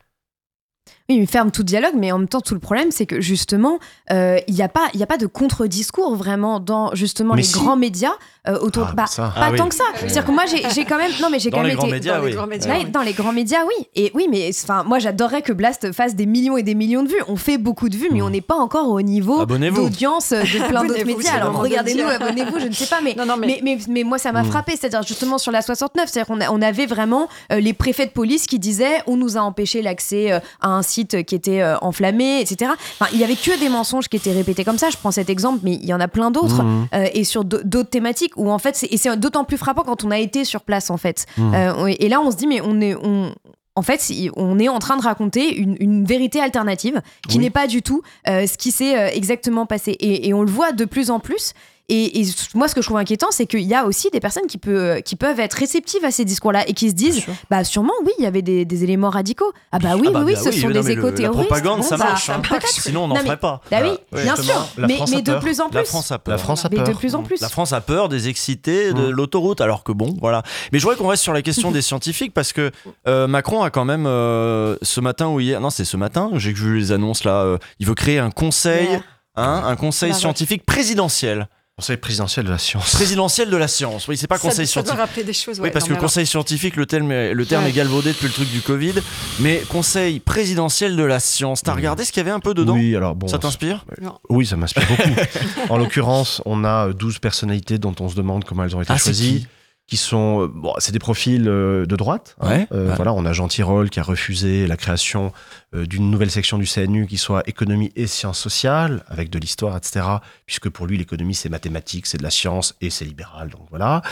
Oui, 1.09 1.17
il 1.17 1.27
ferme 1.27 1.51
tout 1.51 1.63
dialogue, 1.63 1.95
mais 1.97 2.13
en 2.13 2.19
même 2.19 2.29
temps, 2.29 2.41
tout 2.41 2.55
le 2.55 2.61
problème, 2.61 2.91
c'est 2.91 3.07
que 3.07 3.21
justement, 3.21 3.79
euh, 4.11 4.39
il 4.47 4.55
n'y 4.55 4.63
a, 4.63 4.69
pas, 4.69 4.89
a 4.99 5.07
pas 5.07 5.19
de 5.19 5.27
contre-discours 5.27 6.15
vraiment 6.15 6.61
dans 6.61 6.95
justement 6.95 7.35
les 7.35 7.43
grands 7.43 7.77
médias 7.77 8.15
euh, 8.49 8.59
autour 8.61 8.87
ah, 8.91 8.95
bah, 8.95 9.05
pas 9.17 9.33
ah 9.37 9.51
tant 9.57 9.69
que 9.69 9.75
ça. 9.75 9.85
C'est-à-dire 9.97 10.25
que 10.25 10.33
moi, 10.33 10.45
j'ai 10.47 10.85
quand 10.85 10.97
même. 10.97 11.13
Non, 11.21 11.29
mais 11.31 11.39
j'ai 11.39 11.51
quand 11.51 11.63
même 11.63 11.77
été. 11.77 11.91
Médias, 11.91 12.19
dans, 12.19 12.25
oui. 12.25 12.31
les 12.31 12.37
grands 12.37 12.47
médias, 12.47 12.85
dans 12.85 13.03
les 13.03 13.13
grands 13.13 13.33
médias, 13.33 13.65
oui. 13.67 13.87
Et 13.95 14.11
oui, 14.15 14.29
mais 14.31 14.51
enfin, 14.51 14.85
moi, 14.85 14.99
j'adorerais 14.99 15.43
que 15.43 15.53
Blast 15.53 15.93
fasse 15.93 16.15
des 16.15 16.27
millions 16.27 16.57
et 16.57 16.63
des 16.63 16.75
millions 16.75 17.03
de 17.03 17.09
vues. 17.09 17.23
On 17.29 17.37
fait 17.37 17.59
beaucoup 17.59 17.89
de 17.89 17.97
vues, 17.97 18.09
mais 18.11 18.21
hmm. 18.21 18.25
on 18.25 18.31
n'est 18.31 18.41
pas 18.41 18.55
encore 18.55 18.89
au 18.89 19.03
niveau 19.03 19.45
d'audience 19.45 20.31
de 20.31 20.69
plein 20.69 20.85
d'autres 20.85 21.05
médias. 21.05 21.35
Alors 21.35 21.59
regardez-nous, 21.59 22.09
abonnez-vous, 22.09 22.61
je 22.61 22.67
ne 22.67 22.73
sais 22.73 22.87
pas, 22.87 23.01
mais, 23.03 23.17
mais, 23.63 23.79
mais, 23.89 24.05
moi, 24.05 24.19
ça 24.19 24.33
m'a 24.33 24.43
hmm. 24.43 24.51
frappé. 24.51 24.73
C'est-à-dire 24.77 25.03
justement 25.03 25.39
sur 25.39 25.53
la 25.53 25.63
69, 25.63 26.09
c'est-à-dire 26.09 26.27
qu'on 26.27 26.41
on 26.41 26.63
avait 26.63 26.87
vraiment 26.87 27.29
euh, 27.53 27.61
les 27.61 27.73
préfets 27.73 28.07
de 28.07 28.13
police 28.13 28.47
qui 28.47 28.59
disaient 28.59 29.03
on 29.07 29.17
nous 29.17 29.37
a 29.37 29.41
empêché 29.41 29.83
l'accès 29.83 30.41
à 30.61 30.69
un 30.69 30.83
site 30.83 31.25
qui 31.25 31.35
était 31.35 31.63
euh, 31.63 31.77
enflammé, 31.81 32.41
etc. 32.41 32.73
Enfin, 32.99 33.11
il 33.13 33.19
y 33.19 33.25
avait 33.25 33.37
que 33.37 33.59
des 33.59 33.69
mensonges 33.69 34.09
qui 34.09 34.17
étaient 34.17 34.33
répétés 34.33 34.65
comme 34.65 34.79
ça. 34.79 34.91
Je 34.91 34.97
prends 34.97 35.11
cet 35.11 35.31
exemple, 35.31 35.61
mais 35.63 35.75
il 35.75 35.87
y 35.87 35.95
en 35.95 36.01
a 36.01 36.09
plein 36.09 36.31
d'autres 36.31 36.63
euh, 36.95 37.07
et 37.13 37.25
sur 37.25 37.45
d'autres 37.45 37.91
thématiques 37.91 38.30
où 38.37 38.51
en 38.51 38.59
fait, 38.59 38.77
c'est- 38.77 38.89
et 38.93 38.97
c'est 38.97 39.17
d'autant 39.19 39.45
plus 39.45 39.57
frappant 39.59 39.83
quand 39.83 40.05
on 40.05 40.11
a 40.11 40.19
été 40.19 40.45
sur 40.45 40.63
place 40.63 40.91
en 40.91 40.97
fait. 40.97 41.27
Mhm. 41.37 41.55
Euh, 41.55 41.95
et 41.99 42.09
là, 42.09 42.21
on 42.21 42.31
se 42.31 42.37
dit 42.37 42.47
mais 42.47 42.61
on 42.61 42.81
est 42.81 42.95
on 42.95 43.35
en 43.77 43.83
fait, 43.83 44.03
on 44.37 44.59
est 44.59 44.69
en 44.69 44.79
train 44.81 44.97
de 44.97 45.03
raconter 45.03 45.57
une, 45.57 45.77
une 45.81 46.05
vérité 46.05 46.41
alternative 46.41 47.01
qui 47.29 47.39
Oui. 47.39 47.45
n'est 47.45 47.51
pas 47.51 47.67
du 47.67 47.83
tout 47.83 48.03
euh, 48.29 48.47
ce 48.47 48.59
qui 48.59 48.73
s'est 48.73 48.99
euh, 48.99 49.09
exactement 49.15 49.65
passé. 49.65 49.93
Et, 49.93 50.29
et 50.29 50.35
on 50.35 50.43
le 50.43 50.51
voit 50.51 50.73
de 50.73 50.85
plus 50.85 51.11
en 51.11 51.21
plus. 51.21 51.53
Et, 51.93 52.21
et 52.21 52.27
moi, 52.55 52.69
ce 52.69 52.75
que 52.77 52.81
je 52.83 52.87
trouve 52.87 52.99
inquiétant, 52.99 53.27
c'est 53.33 53.47
qu'il 53.47 53.63
y 53.63 53.75
a 53.75 53.85
aussi 53.85 54.09
des 54.13 54.21
personnes 54.21 54.47
qui, 54.47 54.59
peut, 54.59 55.03
qui 55.05 55.17
peuvent 55.17 55.41
être 55.41 55.55
réceptives 55.55 56.05
à 56.05 56.11
ces 56.13 56.25
discours-là 56.25 56.67
et 56.69 56.73
qui 56.73 56.89
se 56.89 56.95
disent 56.95 57.25
bah 57.51 57.65
sûrement, 57.65 57.93
oui, 58.05 58.13
il 58.19 58.23
y 58.23 58.27
avait 58.27 58.43
des, 58.43 58.65
des 58.65 58.85
éléments 58.85 59.11
radicaux. 59.11 59.53
Ah 59.73 59.79
bah 59.81 59.91
oui, 59.97 60.07
Ah 60.09 60.13
bah, 60.13 60.19
oui, 60.21 60.27
oui, 60.27 60.35
bah 60.35 60.41
ce 60.41 60.49
oui, 60.51 60.61
sont 60.61 60.69
non, 60.69 60.75
des 60.75 60.83
mais 60.83 60.95
le- 60.95 61.01
éco-terroristes. 61.01 61.51
La 61.51 61.57
propagande, 61.57 61.81
Bon, 61.81 61.83
ça 61.83 61.97
bah, 61.97 62.05
marche. 62.05 62.31
hein. 62.31 62.41
peut-être. 62.41 62.69
Sinon, 62.69 63.05
on 63.05 63.09
n'en 63.09 63.17
ferait 63.17 63.37
pas. 63.37 63.61
Bah 63.71 63.79
oui, 63.83 63.91
Ouais, 64.13 64.23
bien 64.23 64.37
sûr. 64.37 64.67
Mais, 64.79 64.99
de 65.21 65.33
peur. 65.33 65.41
plus 65.41 65.61
en 65.61 65.69
plus. 65.69 65.75
La 65.79 65.85
France 65.85 66.13
a 66.13 66.19
peur. 66.19 66.33
La 66.33 66.39
France 66.39 66.65
a 66.65 66.69
Mais 66.71 66.79
de 66.79 66.85
peur. 66.85 66.97
plus 66.99 67.15
en 67.17 67.23
plus. 67.25 67.41
La 67.41 67.49
France 67.49 67.73
a 67.73 67.81
peur 67.81 68.09
des 68.09 68.29
excités 68.29 68.93
de 68.93 69.09
Mm. 69.09 69.11
l'autoroute, 69.11 69.61
alors 69.61 69.83
que 69.85 69.93
bon, 69.93 70.17
voilà. 70.21 70.43
Mais 70.73 70.79
je 70.79 70.85
voudrais 70.85 70.97
qu'on 70.97 71.09
reste 71.09 71.23
sur 71.25 71.33
la 71.33 71.43
question 71.43 71.71
des 71.73 71.83
scientifiques 71.83 72.33
parce 72.33 72.53
que 72.53 72.71
euh, 73.09 73.27
Macron 73.27 73.63
a 73.63 73.71
quand 73.71 73.85
même 73.85 74.07
euh, 74.07 74.77
ce 74.83 75.01
matin 75.01 75.29
ou 75.29 75.41
hier, 75.41 75.61
non, 75.61 75.71
c'est 75.71 75.85
ce 75.85 75.97
matin, 75.97 76.31
j'ai 76.35 76.53
vu 76.53 76.79
les 76.79 76.93
annonces 76.93 77.25
là, 77.25 77.43
euh, 77.43 77.59
il 77.81 77.87
veut 77.87 77.95
créer 77.95 78.19
un 78.19 78.31
conseil, 78.31 78.89
hein, 79.37 79.63
un 79.67 79.77
conseil 79.77 80.15
scientifique 80.15 80.65
présidentiel. 80.65 81.49
Conseil 81.81 81.97
présidentiel 81.97 82.45
de 82.45 82.51
la 82.51 82.59
science. 82.59 82.93
Présidentiel 82.93 83.49
de 83.49 83.57
la 83.57 83.67
science. 83.67 84.07
Oui, 84.07 84.19
c'est 84.19 84.27
pas 84.27 84.37
Ça- 84.37 84.49
conseil 84.49 84.67
ça 84.67 84.83
doit 84.83 84.89
scientifique. 84.93 85.01
rappeler 85.09 85.25
des 85.25 85.33
choses. 85.33 85.59
Oui, 85.61 85.65
ouais. 85.65 85.71
parce 85.71 85.89
Non, 85.89 85.97
que 85.97 86.01
conseil 86.01 86.27
scientifique, 86.27 86.77
le 86.77 86.85
terme, 86.85 87.11
est, 87.11 87.33
le 87.33 87.47
terme 87.47 87.65
Ouais. 87.65 87.71
est 87.71 87.73
galvaudé 87.73 88.11
depuis 88.13 88.27
le 88.27 88.33
truc 88.35 88.51
du 88.51 88.61
Covid. 88.61 88.95
Mais 89.39 89.63
conseil 89.67 90.21
présidentiel 90.21 90.95
de 90.95 91.03
la 91.03 91.21
science, 91.21 91.63
t'as 91.63 91.73
regardé 91.73 92.05
ce 92.05 92.13
qu'il 92.13 92.21
y 92.21 92.27
avait 92.27 92.31
un 92.31 92.41
peu 92.41 92.53
dedans 92.53 92.75
Oui, 92.75 92.95
alors 92.95 93.15
bon. 93.15 93.29
Ça 93.29 93.39
t'inspire 93.39 93.87
Non. 94.01 94.19
Oui, 94.29 94.45
ça 94.45 94.57
m'inspire 94.57 94.87
beaucoup. 94.89 95.09
en 95.73 95.79
l'occurrence, 95.79 96.43
on 96.45 96.65
a 96.65 96.89
euh, 96.89 96.93
12 96.93 97.19
personnalités 97.19 97.79
dont 97.79 97.95
on 98.01 98.11
se 98.11 98.15
demande 98.15 98.45
comment 98.45 98.65
elles 98.65 98.77
ont 98.77 98.83
été 98.83 98.93
Ah, 98.93 98.99
choisies. 98.99 99.47
Qui 99.91 99.97
sont, 99.97 100.43
euh, 100.43 100.47
bon, 100.47 100.73
c'est 100.79 100.93
des 100.93 101.01
profils 101.01 101.49
euh, 101.49 101.85
de 101.85 101.97
droite. 101.97 102.37
hein. 102.41 102.65
Euh, 102.73 102.89
ouais. 102.91 102.95
Voilà, 102.95 103.13
on 103.13 103.27
a 103.27 103.33
Jean 103.33 103.49
Tirole 103.49 103.91
qui 103.91 103.99
a 103.99 104.05
refusé 104.05 104.69
la 104.69 104.77
création 104.77 105.33
euh, 105.75 105.85
d'une 105.85 106.13
nouvelle 106.13 106.31
section 106.31 106.59
du 106.59 106.65
CNU 106.67 107.09
qui 107.09 107.19
soit 107.19 107.43
économie 107.49 107.91
et 107.97 108.07
sciences 108.07 108.39
sociales, 108.39 109.03
avec 109.09 109.31
de 109.31 109.39
l'histoire, 109.41 109.77
etc. 109.77 110.07
Puisque 110.47 110.69
pour 110.71 110.87
lui, 110.87 110.97
l'économie, 110.97 111.35
c'est 111.35 111.49
mathématique, 111.49 112.07
c'est 112.07 112.19
de 112.19 112.23
la 112.23 112.31
science 112.31 112.77
et 112.81 112.89
c'est 112.89 113.05
libéral. 113.05 113.49
Donc 113.51 113.67
voilà. 113.71 114.03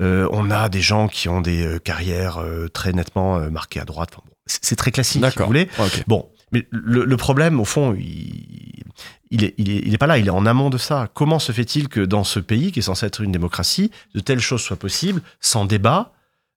Euh, 0.00 0.28
on 0.32 0.50
a 0.50 0.68
des 0.68 0.80
gens 0.80 1.06
qui 1.06 1.28
ont 1.28 1.40
des 1.40 1.64
euh, 1.64 1.78
carrières 1.78 2.38
euh, 2.38 2.66
très 2.66 2.92
nettement 2.92 3.38
euh, 3.38 3.50
marquées 3.50 3.78
à 3.80 3.84
droite. 3.84 4.10
Enfin, 4.12 4.22
bon, 4.26 4.32
c'est 4.46 4.74
très 4.74 4.90
classique, 4.90 5.24
si 5.30 5.38
vous 5.38 5.46
voulez. 5.46 5.68
Bon, 6.08 6.28
mais 6.50 6.66
le, 6.70 7.04
le 7.04 7.16
problème, 7.16 7.60
au 7.60 7.64
fond, 7.64 7.94
il, 7.94 8.82
il, 9.30 9.44
est, 9.44 9.54
il, 9.58 9.70
est, 9.70 9.82
il 9.86 9.94
est 9.94 9.98
pas 9.98 10.06
là, 10.06 10.18
il 10.18 10.26
est 10.26 10.30
en 10.30 10.46
amont 10.46 10.70
de 10.70 10.78
ça. 10.78 11.08
Comment 11.14 11.38
se 11.38 11.52
fait-il 11.52 11.88
que 11.88 12.00
dans 12.00 12.24
ce 12.24 12.40
pays, 12.40 12.72
qui 12.72 12.80
est 12.80 12.82
censé 12.82 13.06
être 13.06 13.20
une 13.20 13.32
démocratie, 13.32 13.90
de 14.14 14.20
telles 14.20 14.40
choses 14.40 14.62
soient 14.62 14.76
possibles, 14.76 15.22
sans 15.40 15.64
débat, 15.64 16.12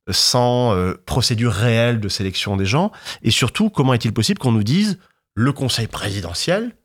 sans 0.09 0.73
euh, 0.75 0.93
procédure 1.05 1.53
réelle 1.53 1.99
de 1.99 2.09
sélection 2.09 2.57
des 2.57 2.65
gens? 2.65 2.91
Et 3.21 3.31
surtout, 3.31 3.69
comment 3.69 3.93
est-il 3.93 4.11
possible 4.13 4.39
qu'on 4.39 4.51
nous 4.51 4.63
dise 4.63 4.97
le 5.35 5.51
conseil 5.53 5.87
présidentiel 5.87 6.75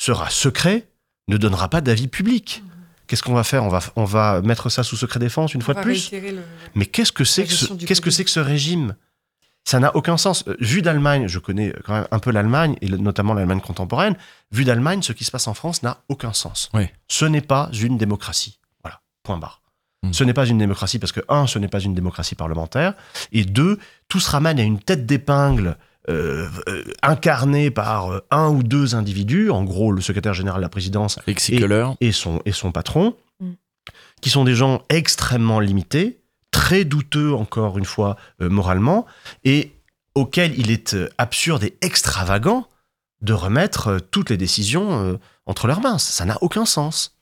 sera 0.00 0.30
secret, 0.30 0.88
ne 1.28 1.36
donnera 1.36 1.68
pas 1.68 1.80
d'avis 1.80 2.08
public? 2.08 2.62
Qu'est-ce 3.06 3.22
qu'on 3.22 3.34
va 3.34 3.44
faire? 3.44 3.62
On 3.64 3.68
va, 3.68 3.80
on 3.94 4.04
va 4.04 4.42
mettre 4.42 4.68
ça 4.68 4.82
sous 4.82 4.96
secret 4.96 5.20
défense 5.20 5.54
une 5.54 5.60
On 5.62 5.64
fois 5.64 5.74
de 5.74 5.80
plus? 5.80 6.10
le- 6.12 6.42
mais 6.74 6.86
qu'est-ce 6.86 7.12
que 7.12 7.22
ce, 7.24 7.42
c'est 7.46 8.24
que 8.24 8.30
ce 8.30 8.40
régime? 8.40 8.96
Ça 9.68 9.80
n'a 9.80 9.94
aucun 9.96 10.16
sens. 10.16 10.44
Euh, 10.46 10.56
Vu 10.60 10.80
d'Allemagne, 10.80 11.26
je 11.26 11.38
connais 11.40 11.74
quand 11.84 11.92
même 11.94 12.06
un 12.10 12.18
peu 12.20 12.30
l'Allemagne 12.30 12.76
et 12.80 12.86
le- 12.88 12.98
notamment 12.98 13.34
l'Allemagne 13.34 13.60
contemporaine. 13.60 14.16
Vu 14.52 14.64
d'Allemagne, 14.64 15.02
ce 15.02 15.12
qui 15.12 15.24
se 15.24 15.30
passe 15.32 15.48
en 15.48 15.54
France 15.54 15.82
n'a 15.82 15.98
aucun 16.08 16.32
sens. 16.32 16.70
Oui. 16.72 16.84
Ce 17.08 17.24
n'est 17.24 17.40
pas 17.40 17.68
une 17.78 17.98
démocratie. 17.98 18.58
Voilà. 18.82 19.00
Point 19.24 19.38
barre. 19.38 19.60
Mm. 20.04 20.12
Ce 20.12 20.22
n'est 20.24 20.34
pas 20.34 20.46
une 20.46 20.58
démocratie 20.58 20.98
parce 21.00 21.10
que 21.12 21.20
un, 21.28 21.46
ce 21.48 21.58
n'est 21.58 21.66
pas 21.68 21.80
une 21.80 21.94
démocratie 21.94 22.36
parlementaire 22.36 22.94
et 23.32 23.44
deux, 23.44 23.78
tout 24.08 24.20
se 24.20 24.30
ramène 24.30 24.58
à 24.60 24.62
une 24.62 24.78
tête 24.78 25.04
d'épingle. 25.04 25.76
euh, 26.08 26.48
euh, 26.68 26.84
incarnée 27.02 27.72
par 27.72 28.12
euh, 28.12 28.20
un 28.30 28.48
ou 28.50 28.62
deux 28.62 28.94
individus, 28.94 29.50
en 29.50 29.64
gros 29.64 29.90
le 29.90 30.00
secrétaire 30.00 30.34
général 30.34 30.60
de 30.60 30.62
la 30.62 30.68
présidence 30.68 31.18
et, 32.00 32.12
son, 32.12 32.40
et 32.44 32.52
son 32.52 32.70
patron, 32.70 33.16
Mm. 33.40 33.50
qui 34.22 34.30
sont 34.30 34.44
des 34.44 34.54
gens 34.54 34.82
extrêmement 34.88 35.58
limités, 35.58 36.20
très 36.56 36.86
douteux 36.86 37.34
encore 37.34 37.76
une 37.76 37.84
fois 37.84 38.16
euh, 38.40 38.48
moralement, 38.48 39.04
et 39.44 39.72
auxquels 40.14 40.58
il 40.58 40.70
est 40.70 40.94
euh, 40.94 41.10
absurde 41.18 41.62
et 41.64 41.76
extravagant 41.82 42.66
de 43.20 43.34
remettre 43.34 43.88
euh, 43.88 43.98
toutes 44.00 44.30
les 44.30 44.38
décisions 44.38 45.20
entre 45.44 45.66
leurs 45.66 45.82
mains. 45.82 45.98
Ça 45.98 46.24
n'a 46.24 46.38
aucun 46.40 46.64
sens. 46.64 47.15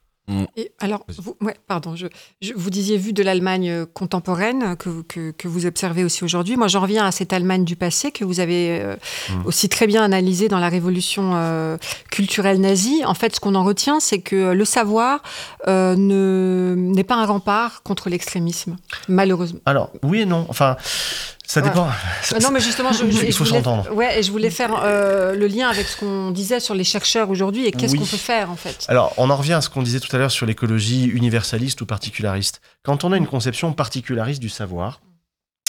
Et 0.57 0.73
alors, 0.81 1.05
vous, 1.19 1.37
ouais, 1.43 1.55
pardon, 1.67 1.97
je, 1.97 2.07
je- 2.41 2.55
vous 2.57 2.71
disiez 2.71 2.97
vu 2.97 3.13
de 3.13 3.23
l'Allemagne 3.23 3.69
euh, 3.71 3.85
contemporaine 3.87 4.75
que, 4.77 4.89
vous- 4.89 5.03
que, 5.05 5.33
que 5.33 5.49
vous 5.49 5.67
observez 5.67 6.03
aussi 6.03 6.25
aujourd'hui. 6.25 6.57
Moi, 6.57 6.67
j'en 6.69 6.81
reviens 6.81 7.05
à 7.05 7.11
cette 7.13 7.35
Allemagne 7.35 7.65
du 7.65 7.77
passé 7.77 8.11
que 8.11 8.25
vous 8.25 8.41
avez 8.41 8.81
euh, 8.81 8.97
Mm. 9.31 9.47
aussi 9.47 9.69
très 9.69 9.87
bien 9.87 10.03
analysée 10.03 10.49
dans 10.49 10.59
la 10.61 10.69
révolution 10.71 11.33
euh, 11.35 11.77
culturelle 12.11 12.61
nazie. 12.61 13.05
En 13.05 13.13
fait, 13.15 13.35
ce 13.35 13.41
qu'on 13.41 13.55
en 13.55 13.65
retient, 13.65 14.01
c'est 14.01 14.21
que 14.21 14.53
le 14.53 14.65
savoir 14.65 15.23
euh, 15.69 15.95
ne- 15.97 16.75
n'est 16.77 17.05
pas 17.05 17.17
un 17.17 17.27
rempart 17.27 17.83
contre 17.83 18.09
l'extrémisme, 18.09 18.77
malheureusement. 19.09 19.61
Alors, 19.67 19.91
oui 20.03 20.21
et 20.21 20.27
non. 20.27 20.47
Enfin, 20.49 20.77
ça 21.47 21.61
dépend. 21.61 21.89
Ah 22.33 22.39
non, 22.41 22.51
mais 22.51 22.61
justement, 22.61 22.93
je, 22.93 23.09
je- 23.11 23.25
il 23.25 23.33
faut 23.33 23.45
s'entendre. 23.45 23.93
ouais, 23.93 24.19
et 24.19 24.23
je 24.23 24.31
voulais 24.31 24.51
faire 24.51 24.81
euh, 24.83 25.35
le 25.35 25.47
lien 25.47 25.69
avec 25.69 25.87
ce 25.87 25.97
qu'on 25.97 26.31
disait 26.31 26.59
sur 26.61 26.75
les 26.75 26.85
chercheurs 26.85 27.29
aujourd'hui 27.31 27.67
et 27.67 27.73
qu'est-ce 27.73 27.93
Oui. 27.93 27.99
qu'on 27.99 28.07
peut 28.07 28.17
faire 28.17 28.51
en 28.51 28.57
fait. 28.57 28.85
Alors, 28.89 29.13
on 29.19 29.29
en 29.31 29.37
revient 29.37 29.53
à 29.53 29.61
ce 29.61 29.69
qu'on 29.69 29.83
disait 29.83 30.01
tout 30.01 30.15
à 30.17 30.19
l'heure 30.19 30.31
sur 30.31 30.47
l'écologie 30.47 31.05
universaliste 31.05 31.81
ou 31.83 31.87
particulariste. 31.87 32.61
Quand 32.83 33.05
on 33.05 33.13
a 33.13 33.17
une 33.17 33.27
conception 33.27 33.73
particulariste 33.73 34.41
du 34.41 34.49
savoir, 34.49 35.01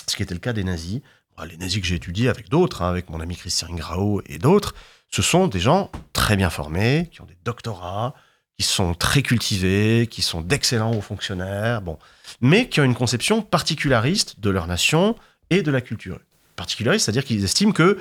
ce 0.08 0.16
qui 0.16 0.24
était 0.24 0.34
le 0.34 0.40
cas 0.40 0.54
des 0.54 0.64
nazis, 0.64 1.02
bon, 1.38 1.44
les 1.44 1.58
nazis 1.58 1.82
que 1.82 1.88
j'ai 1.88 1.96
étudiés 1.96 2.30
avec 2.30 2.48
d'autres, 2.50 2.82
hein, 2.82 2.90
avec 2.90 3.10
mon 3.10 3.20
ami 3.20 3.36
Christian 3.36 3.68
Grau 3.72 4.22
et 4.28 4.38
d'autres, 4.38 4.76
ce 5.12 5.22
sont 5.22 5.48
des 5.48 5.60
gens 5.60 5.90
très 6.14 6.36
bien 6.38 6.50
formés, 6.50 7.10
qui 7.12 7.22
ont 7.22 7.26
des 7.26 7.38
doctorats, 7.44 8.14
qui 8.58 8.64
sont 8.66 8.94
très 8.94 9.22
cultivés, 9.22 10.08
qui 10.10 10.22
sont 10.22 10.40
d'excellents 10.42 10.94
hauts 10.94 11.02
fonctionnaires, 11.02 11.82
bon, 11.82 11.98
mais 12.40 12.70
qui 12.70 12.80
ont 12.80 12.86
une 12.86 12.96
conception 12.96 13.42
particulariste 13.42 14.40
de 14.40 14.50
leur 14.50 14.68
nation 14.68 15.16
et 15.50 15.62
de 15.62 15.72
la 15.72 15.82
culture. 15.82 16.20
Particulariste, 16.56 17.06
c'est-à-dire 17.06 17.26
qu'ils 17.26 17.44
estiment 17.44 17.74
que 17.74 17.98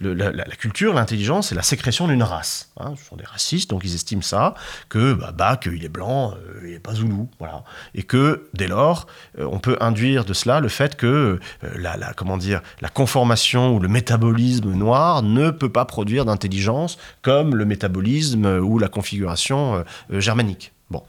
la, 0.00 0.44
culture, 0.56 0.92
l'intelligence, 0.92 1.50
c'est 1.50 1.54
la 1.54 1.62
sécrétion 1.62 2.08
d'une 2.08 2.24
race. 2.24 2.72
hein. 2.80 2.94
ce 2.96 3.04
sont 3.04 3.14
des 3.14 3.24
racistes, 3.24 3.70
donc 3.70 3.82
ils 3.84 3.94
estiment 3.94 4.22
ça, 4.22 4.54
que 4.88 5.12
bah, 5.12 5.30
Bach, 5.30 5.60
il 5.66 5.84
est 5.84 5.88
blanc, 5.88 6.34
euh, 6.34 6.62
il 6.64 6.72
n'est 6.72 6.80
pas 6.80 6.94
zoulou, 6.94 7.30
voilà. 7.38 7.62
Et 7.94 8.02
que, 8.02 8.48
dès 8.54 8.66
lors, 8.66 9.06
euh, 9.38 9.48
on 9.52 9.60
peut 9.60 9.76
induire 9.80 10.24
de 10.24 10.32
cela 10.32 10.58
le 10.58 10.68
fait 10.68 10.96
que 10.96 11.38
euh, 11.62 11.70
la, 11.76 12.12
comment 12.14 12.38
dire, 12.38 12.60
la 12.80 12.88
conformation 12.88 13.76
ou 13.76 13.78
le 13.78 13.86
métabolisme 13.86 14.72
noir 14.72 15.22
ne 15.22 15.50
peut 15.50 15.70
pas 15.70 15.84
produire 15.84 16.24
d'intelligence 16.24 16.98
comme 17.22 17.54
le 17.54 17.64
métabolisme 17.64 18.46
euh, 18.46 18.60
ou 18.60 18.80
la 18.80 18.88
configuration 18.88 19.76
euh, 19.76 19.82
euh, 20.12 20.20
germanique. 20.20 20.71
Bon. 20.92 21.02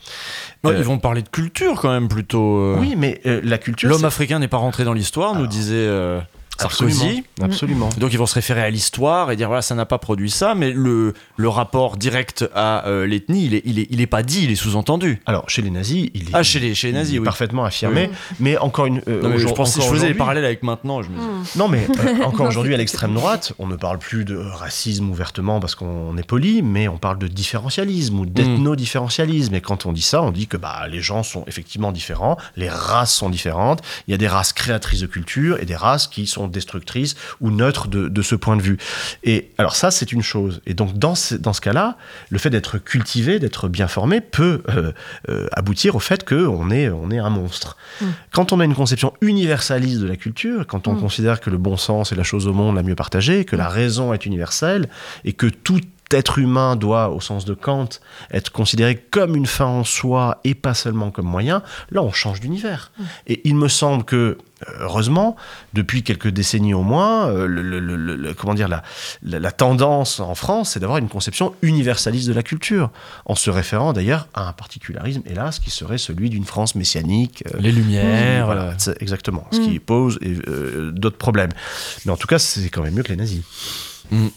Non, 0.64 0.72
Euh, 0.72 0.78
Ils 0.78 0.84
vont 0.84 0.98
parler 0.98 1.22
de 1.22 1.30
culture 1.30 1.80
quand 1.82 1.92
même 1.92 2.08
plutôt. 2.08 2.58
euh. 2.58 2.78
Oui, 2.80 2.96
mais 2.98 3.22
euh, 3.26 3.42
la 3.44 3.58
culture. 3.58 3.90
L'homme 3.90 4.06
africain 4.06 4.40
n'est 4.40 4.48
pas 4.48 4.58
rentré 4.58 4.84
dans 4.86 4.94
l'histoire, 4.94 5.36
nous 5.36 5.46
disait 5.46 5.76
euh, 5.76 6.20
Sarkozy. 6.60 6.94
Absolument, 7.02 7.24
absolument. 7.42 7.90
Donc 7.98 8.14
ils 8.14 8.18
vont 8.20 8.26
se 8.26 8.36
référer 8.36 8.62
à 8.62 8.70
l'histoire 8.70 9.32
et 9.32 9.36
dire 9.36 9.48
voilà 9.48 9.62
ça 9.62 9.76
n'a 9.76 9.86
pas 9.86 9.98
produit 9.98 10.30
ça, 10.32 10.56
mais 10.56 10.72
le, 10.72 11.14
le 11.38 11.50
rapport 11.50 11.98
direct 11.98 12.46
à 12.56 12.86
euh, 12.88 13.06
l'ethnie 13.06 13.46
il 13.46 13.54
est, 13.56 13.62
il, 13.66 13.80
est, 13.80 13.88
il 13.90 14.02
est 14.02 14.08
pas 14.08 14.24
dit, 14.24 14.44
il 14.44 14.52
est 14.52 14.56
sous-entendu. 14.56 15.22
Alors 15.26 15.50
chez 15.50 15.62
les 15.62 15.70
nazis, 15.72 16.10
il 16.14 16.24
est, 16.30 16.32
ah 16.34 16.44
chez 16.44 16.60
les, 16.60 16.76
chez 16.76 16.88
les 16.88 16.94
il 16.94 16.96
nazis 16.98 17.16
est 17.16 17.20
oui. 17.20 17.26
parfaitement 17.26 17.66
affirmé. 17.66 18.10
Mais 18.40 18.58
encore 18.58 18.86
une. 18.86 19.02
euh, 19.08 19.22
Non, 19.22 19.30
mais 19.30 19.40
je 19.40 19.48
pensais, 19.48 19.82
je 19.82 19.88
faisais 19.88 20.08
les 20.08 20.14
parallèles 20.14 20.46
avec 20.46 20.64
maintenant. 20.64 21.02
Je 21.02 21.10
me 21.10 21.18
dis. 21.18 21.58
Non, 21.58 21.68
mais 21.68 21.88
euh, 22.06 22.24
encore 22.26 22.48
aujourd'hui, 22.48 22.74
à 22.74 22.78
l'extrême 22.78 23.14
droite, 23.14 23.54
on 23.60 23.68
ne 23.68 23.76
parle 23.76 24.00
plus 24.00 24.26
de 24.26 24.38
racisme 24.38 25.10
ouvertement 25.10 25.60
parce 25.60 25.76
qu'on 25.76 26.16
est 26.18 26.28
poli, 26.28 26.62
mais 26.62 26.88
on 26.88 26.98
parle 26.98 27.18
de 27.20 27.28
différentialisme 27.28 28.20
ou 28.20 28.26
d'ethno-différentialisme. 28.26 29.54
Et 29.56 29.62
quand 29.62 29.86
on 29.86 29.94
dit 29.94 30.02
ça, 30.02 30.22
on 30.22 30.32
dit 30.32 30.48
que 30.48 30.58
bah, 30.58 30.88
les 30.90 31.02
gens 31.02 31.24
sont 31.24 31.44
effectivement 31.48 31.92
différents, 31.92 32.38
les 32.56 32.70
races 32.70 33.14
sont 33.14 33.30
différentes, 33.30 33.82
il 34.08 34.12
y 34.12 34.14
a 34.14 34.18
des 34.18 34.28
races 34.28 34.54
créatrices 34.54 35.02
de 35.02 35.08
culture 35.08 35.58
et 35.60 35.66
des 35.66 35.76
races 35.76 36.08
qui 36.08 36.28
sont 36.28 36.43
destructrices 36.48 37.16
ou 37.42 37.52
neutres 37.52 37.88
de, 37.88 38.08
de 38.08 38.22
ce 38.22 38.36
point 38.36 38.56
de 38.56 38.62
vue. 38.62 38.78
Et 39.24 39.52
alors 39.58 39.76
ça, 39.76 39.92
c'est 39.92 40.12
une 40.12 40.24
chose. 40.24 40.62
Et 40.66 40.74
donc 40.74 40.98
dans 40.98 41.16
ce, 41.16 41.36
dans 41.36 41.54
ce 41.54 41.62
cas-là, 41.62 41.98
le 42.30 42.38
fait 42.38 42.50
d'être 42.50 42.78
cultivé, 42.78 43.40
d'être 43.40 43.68
bien 43.68 43.88
formé, 43.88 44.22
peut 44.22 44.64
euh, 44.70 44.92
euh, 45.30 45.48
aboutir 45.52 45.96
au 45.96 46.00
fait 46.00 46.28
qu'on 46.28 46.72
est, 46.72 46.90
on 46.90 47.12
est 47.12 47.20
un 47.20 47.30
monstre. 47.30 47.78
Mm. 48.02 48.06
Quand 48.32 48.54
on 48.54 48.60
a 48.60 48.66
une 48.66 48.76
conception 48.76 49.14
universaliste 49.22 50.00
de 50.00 50.08
la 50.08 50.16
culture, 50.16 50.66
quand 50.66 50.88
on 50.88 50.94
Mm. 50.94 51.00
considère 51.00 51.40
que 51.40 51.50
le 51.50 51.58
bon 51.58 51.78
sens 51.78 52.12
est 52.12 52.16
la 52.16 52.24
chose 52.24 52.48
au 52.48 52.54
monde 52.54 52.76
la 52.76 52.84
mieux 52.84 52.96
partagée, 52.96 53.46
que 53.46 53.56
la 53.56 53.68
raison 53.68 54.14
est 54.14 54.26
universelle 54.26 54.90
et 55.26 55.34
que 55.34 55.48
tout 55.48 55.82
être 56.12 56.38
humain 56.38 56.76
doit, 56.76 57.10
au 57.10 57.20
sens 57.20 57.44
de 57.44 57.56
Kant, 57.56 57.90
être 58.32 58.52
considéré 58.52 58.96
comme 58.96 59.36
une 59.36 59.48
fin 59.48 59.66
en 59.66 59.84
soi 59.84 60.40
et 60.44 60.54
pas 60.54 60.76
seulement 60.76 61.10
comme 61.10 61.26
moyen, 61.26 61.64
là 61.90 62.04
on 62.04 62.12
change 62.12 62.40
d'univers. 62.40 62.92
Et 63.26 63.42
il 63.46 63.56
me 63.56 63.68
semble 63.68 64.04
que 64.04 64.38
heureusement, 64.80 65.36
depuis 65.74 66.04
quelques 66.04 66.28
décennies 66.30 66.74
au 66.74 66.82
moins, 66.84 67.28
euh, 67.30 67.46
le, 67.48 67.62
le- 67.62 67.80
le- 67.80 68.16
le- 68.16 68.34
comment 68.34 68.54
dire, 68.54 68.68
la, 68.68 68.84
la, 69.24 69.40
la 69.40 69.52
tendance 69.52 70.20
en 70.20 70.36
France, 70.36 70.72
c'est 70.72 70.80
d'avoir 70.80 70.98
une 70.98 71.10
conception 71.10 71.54
universaliste 71.62 72.28
de 72.28 72.34
la 72.34 72.44
culture, 72.44 72.90
en 73.26 73.36
se 73.36 73.50
référant 73.50 73.94
d'ailleurs 73.94 74.28
à 74.34 74.48
un 74.48 74.54
particularisme, 74.54 75.22
hélas, 75.26 75.60
qui 75.60 75.70
serait 75.70 75.98
celui 75.98 76.30
d'une 76.30 76.46
France 76.46 76.76
messianique. 76.76 77.44
euh, 77.54 77.58
Les 77.60 77.72
Lumières, 77.72 78.46
Voilà, 78.46 78.62
euh. 78.64 78.74
c'est- 78.78 79.02
exactement. 79.02 79.46
Ce 79.52 79.60
Mm. 79.60 79.68
qui 79.70 79.80
pose 79.80 80.20
euh, 80.24 80.92
d'autres 80.92 81.18
problèmes. 81.18 81.52
Mais 82.06 82.12
en 82.12 82.18
tout 82.18 82.28
cas, 82.28 82.40
c'est 82.40 82.70
quand 82.70 82.82
même 82.84 82.94
mieux 82.94 83.04
que 83.04 83.10
les 83.10 83.16
nazis. 83.18 83.42
Mm. 84.12 84.28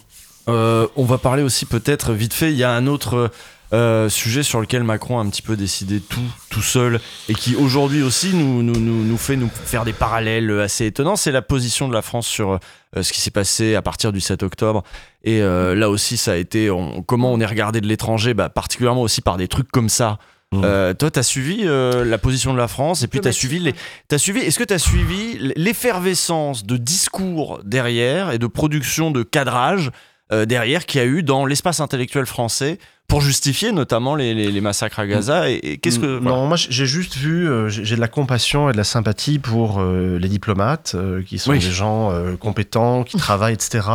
Euh, 0.49 0.87
on 0.95 1.03
va 1.03 1.17
parler 1.17 1.43
aussi 1.43 1.65
peut-être 1.65 2.13
vite 2.13 2.33
fait, 2.33 2.51
il 2.51 2.57
y 2.57 2.63
a 2.63 2.71
un 2.71 2.87
autre 2.87 3.31
euh, 3.73 4.07
sujet 4.09 4.43
sur 4.43 4.61
lequel 4.61 4.83
Macron 4.83 5.19
a 5.19 5.21
un 5.21 5.29
petit 5.29 5.41
peu 5.41 5.57
décidé 5.57 5.99
tout, 5.99 6.19
tout 6.49 6.61
seul 6.61 6.99
et 7.27 7.33
qui 7.33 7.55
aujourd'hui 7.55 8.01
aussi 8.01 8.33
nous, 8.33 8.63
nous, 8.63 8.79
nous, 8.79 9.03
nous 9.03 9.17
fait 9.17 9.35
nous 9.35 9.49
faire 9.65 9.83
des 9.83 9.93
parallèles 9.93 10.49
assez 10.61 10.85
étonnants, 10.85 11.15
c'est 11.17 11.31
la 11.33 11.41
position 11.41 11.87
de 11.87 11.93
la 11.93 12.01
France 12.01 12.27
sur 12.27 12.59
euh, 12.95 13.03
ce 13.03 13.11
qui 13.11 13.19
s'est 13.21 13.31
passé 13.31 13.75
à 13.75 13.81
partir 13.81 14.11
du 14.13 14.21
7 14.21 14.43
octobre. 14.43 14.83
Et 15.23 15.41
euh, 15.41 15.75
là 15.75 15.89
aussi, 15.89 16.15
ça 16.17 16.31
a 16.33 16.35
été 16.37 16.71
on- 16.71 17.01
comment 17.03 17.33
on 17.33 17.39
est 17.41 17.45
regardé 17.45 17.81
de 17.81 17.87
l'étranger, 17.87 18.33
bah, 18.33 18.47
particulièrement 18.49 19.01
aussi 19.01 19.21
par 19.21 19.35
des 19.37 19.47
trucs 19.49 19.69
comme 19.71 19.89
ça. 19.89 20.17
Euh, 20.53 20.93
toi, 20.93 21.11
tu 21.11 21.19
as 21.19 21.23
suivi 21.23 21.63
euh, 21.65 22.05
la 22.05 22.17
position 22.17 22.53
de 22.53 22.57
la 22.57 22.69
France 22.69 23.03
et 23.03 23.07
puis 23.09 23.19
tu 23.19 23.27
as 23.27 23.33
suivi 23.33 23.59
les. 23.59 23.75
T'as 24.07 24.17
suivi. 24.17 24.39
Est-ce 24.39 24.57
que 24.57 24.63
tu 24.63 24.73
as 24.73 24.79
suivi 24.79 25.37
l'effervescence 25.57 26.65
de 26.65 26.77
discours 26.77 27.59
derrière 27.65 28.31
et 28.31 28.39
de 28.39 28.47
production 28.47 29.11
de 29.11 29.23
cadrage 29.23 29.91
euh, 30.31 30.45
derrière 30.45 30.85
qu'il 30.85 30.99
y 31.01 31.03
a 31.03 31.07
eu 31.07 31.21
dans 31.21 31.45
l'espace 31.45 31.81
intellectuel 31.81 32.25
français 32.25 32.79
pour 33.07 33.21
justifier 33.21 33.71
notamment 33.71 34.15
les, 34.15 34.33
les- 34.33 34.51
les 34.51 34.61
massacres 34.61 34.99
à 34.99 35.07
Gaza 35.07 35.49
Et, 35.49 35.55
et 35.63 35.77
qu'est-ce 35.77 35.99
que. 35.99 36.19
Non, 36.19 36.45
moi 36.47 36.57
j'ai 36.57 36.85
juste 36.85 37.15
vu, 37.15 37.47
euh, 37.49 37.69
j'ai 37.69 37.95
de 37.95 38.01
la 38.01 38.07
compassion 38.09 38.69
et 38.69 38.73
de 38.73 38.77
la 38.77 38.83
sympathie 38.83 39.39
pour 39.39 39.79
euh, 39.79 40.17
les 40.19 40.27
diplomates, 40.27 40.93
euh, 40.95 41.23
qui 41.23 41.39
sont 41.39 41.51
Oui. 41.51 41.59
des 41.59 41.71
gens 41.71 42.11
compétents, 42.37 43.03
qui 43.03 43.17
travaillent, 43.17 43.53
etc., 43.53 43.87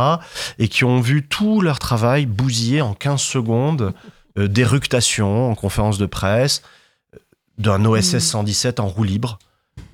et 0.57 0.67
qui 0.67 0.83
ont 0.83 0.99
vu 0.99 1.23
tout 1.27 1.61
leur 1.61 1.77
travail 1.79 2.25
bousillé 2.25 2.81
en 2.81 2.93
15 2.95 3.21
secondes 3.21 3.93
euh, 4.39 4.47
d'éructation 4.47 5.51
en 5.51 5.55
conférence 5.55 5.97
de 5.99 6.07
presse 6.07 6.63
d'un 7.59 7.85
OSS 7.85 8.17
117 8.17 8.79
en 8.79 8.87
roue 8.87 9.03
libre, 9.03 9.37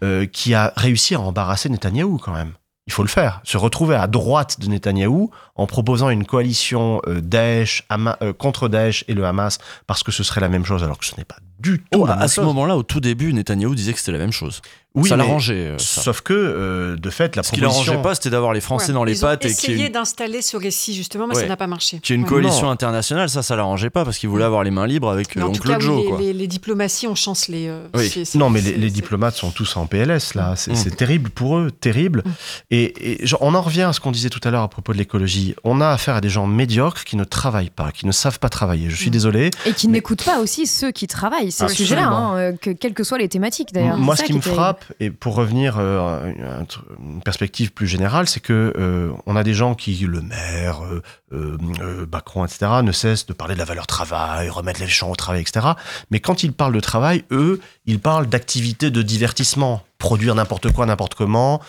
euh, 0.01 0.25
qui 0.25 0.53
a 0.53 0.71
réussi 0.77 1.13
à 1.15 1.19
embarrasser 1.19 1.67
Netanyahou 1.67 2.17
quand 2.19 2.33
même. 2.33 2.53
Il 2.89 2.91
faut 2.91 3.03
le 3.03 3.07
faire. 3.07 3.39
Se 3.43 3.55
retrouver 3.55 3.95
à 3.95 4.07
droite 4.07 4.59
de 4.59 4.65
Netanyahou 4.67 5.29
en 5.55 5.67
proposant 5.67 6.09
une 6.09 6.25
coalition 6.25 6.99
euh, 7.07 7.21
Daesh, 7.21 7.83
Hama- 7.87 8.17
euh, 8.23 8.33
contre 8.33 8.67
Daesh 8.67 9.05
et 9.07 9.13
le 9.13 9.25
Hamas 9.25 9.59
parce 9.85 10.01
que 10.01 10.11
ce 10.11 10.23
serait 10.23 10.41
la 10.41 10.49
même 10.49 10.65
chose 10.65 10.83
alors 10.83 10.97
que 10.97 11.05
ce 11.05 11.15
n'est 11.15 11.23
pas 11.23 11.35
du 11.59 11.83
tout 11.91 11.99
Oh, 12.01 12.07
la 12.07 12.13
à 12.13 12.17
même 12.17 12.27
ce 12.27 12.35
chose. 12.35 12.45
moment-là, 12.45 12.75
au 12.75 12.81
tout 12.81 12.99
début, 12.99 13.31
Netanyahou 13.31 13.75
disait 13.75 13.93
que 13.93 13.99
c'était 13.99 14.13
la 14.13 14.17
même 14.17 14.31
chose. 14.31 14.63
Oui, 15.01 15.09
ça 15.09 15.17
l'arrangeait. 15.17 15.53
euh. 15.71 15.75
Sauf 15.77 16.21
que, 16.21 16.33
euh, 16.33 16.95
de 16.95 17.09
fait, 17.09 17.35
la 17.35 17.43
Ce 17.43 17.51
qui 17.51 17.59
proposition... 17.61 17.91
l'arrangeait 17.93 18.03
pas, 18.09 18.15
c'était 18.15 18.29
d'avoir 18.29 18.53
les 18.53 18.61
Français 18.61 18.87
Ouais. 18.89 18.93
dans 18.93 19.03
les 19.03 19.13
Ils 19.19 19.25
ont 19.25 19.27
pattes 19.27 19.45
et 19.45 19.49
essayé 19.49 19.85
une- 19.87 19.91
d'installer 19.93 20.41
ce 20.41 20.57
récit 20.57 20.93
justement, 20.93 21.27
mais 21.27 21.35
Ouais. 21.35 21.41
ça 21.41 21.47
n'a 21.47 21.57
pas 21.57 21.67
marché. 21.67 21.99
qu'il 21.99 22.13
y 22.15 22.17
ait 22.17 22.21
une 22.21 22.23
Ouais. 22.23 22.29
coalition 22.29 22.69
internationale, 22.69 23.29
ça, 23.29 23.41
ça 23.43 23.55
l'arrangeait 23.55 23.89
pas 23.89 24.05
parce 24.05 24.17
qu'il 24.17 24.29
voulait 24.29 24.43
avoir 24.45 24.63
les 24.63 24.71
mains 24.71 24.87
libres 24.87 25.09
avec 25.09 25.35
euh, 25.37 25.41
en 25.41 25.51
tout 25.51 25.59
Oncle 25.61 25.67
cas, 25.69 25.79
Joe. 25.79 25.97
les, 26.03 26.09
quoi. 26.09 26.19
les- 26.19 26.33
les 26.33 26.47
diplomaties 26.47 27.07
ont 27.07 27.15
chancelé. 27.15 27.67
euh, 27.67 27.87
Oui. 27.95 28.23
Non, 28.35 28.49
mais 28.49 28.61
les, 28.61 28.89
diplomates 28.89 29.35
sont 29.35 29.51
tous 29.51 29.75
en 29.77 29.85
PLS, 29.85 30.33
là. 30.35 30.53
C'est 30.55 30.71
Mm. 30.71 30.75
c'est 30.75 30.95
terrible 30.95 31.29
pour 31.29 31.57
eux, 31.57 31.71
terrible. 31.71 32.23
Et, 32.71 33.13
et 33.23 33.25
genre, 33.25 33.39
on 33.41 33.53
en 33.55 33.61
revient 33.61 33.83
à 33.83 33.93
ce 33.93 33.99
qu'on 33.99 34.11
disait 34.11 34.29
tout 34.29 34.39
à 34.43 34.51
l'heure 34.51 34.63
à 34.63 34.67
propos 34.67 34.93
de 34.93 34.97
l'écologie. 34.97 35.55
On 35.63 35.81
a 35.81 35.89
affaire 35.89 36.15
à 36.15 36.21
des 36.21 36.29
gens 36.29 36.47
médiocres 36.47 37.03
qui 37.03 37.15
ne 37.15 37.23
travaillent 37.23 37.69
pas, 37.69 37.91
qui 37.91 38.05
ne 38.05 38.11
savent 38.11 38.39
pas 38.39 38.49
travailler. 38.49 38.89
Je 38.89 38.95
suis 38.95 39.11
désolé. 39.11 39.51
Et 39.65 39.73
qui 39.73 39.87
n'écoutent 39.87 40.23
pas 40.23 40.39
aussi 40.39 40.67
ceux 40.67 40.91
qui 40.91 41.07
travaillent, 41.07 41.51
c'est 41.51 41.67
ce 41.67 41.73
sujet-là, 41.75 42.07
hein, 42.07 42.37
euh, 42.37 42.51
que, 42.59 42.69
quelles 42.71 42.93
que 42.93 43.03
soient 43.03 43.17
les 43.17 43.29
thématiques 43.29 43.73
d'ailleurs. 43.73 43.97
Moi, 43.97 44.15
ce 44.15 44.23
qui 44.23 44.33
me 44.33 44.41
frappe, 44.41 44.83
et 44.99 45.09
pour 45.11 45.35
revenir 45.35 45.77
euh, 45.79 45.99
à 45.99 46.21
une, 46.27 47.21
perspective 47.23 47.71
plus 47.71 47.87
générale, 47.87 48.27
c'est 48.27 48.39
que 48.39 48.73
euh, 48.77 49.11
on 49.25 49.35
a 49.35 49.43
des 49.43 49.53
gens 49.53 49.75
qui, 49.75 49.95
le 49.97 50.21
maire, 50.21 50.83
euh, 50.85 51.01
euh, 51.33 52.05
Macron, 52.11 52.45
etc., 52.45 52.71
ne 52.83 52.91
cessent 52.91 53.25
de 53.25 53.33
parler 53.33 53.53
de 53.53 53.59
la 53.59 53.65
valeur 53.65 53.87
travail, 53.87 54.49
remettre 54.49 54.79
les 54.79 54.87
gens 54.87 55.09
au 55.11 55.15
travail, 55.15 55.41
etc. 55.41 55.67
Mais 56.11 56.19
quand 56.19 56.43
ils 56.43 56.53
parlent 56.53 56.73
de 56.73 56.79
travail, 56.79 57.23
eux, 57.31 57.59
ils 57.85 57.99
parlent 57.99 58.27
d'activités 58.27 58.89
de 58.91 59.01
divertissement, 59.01 59.83
produire 59.97 60.35
n'importe 60.35 60.71
quoi, 60.71 60.85
n'importe 60.85 61.15
comment, 61.15 61.61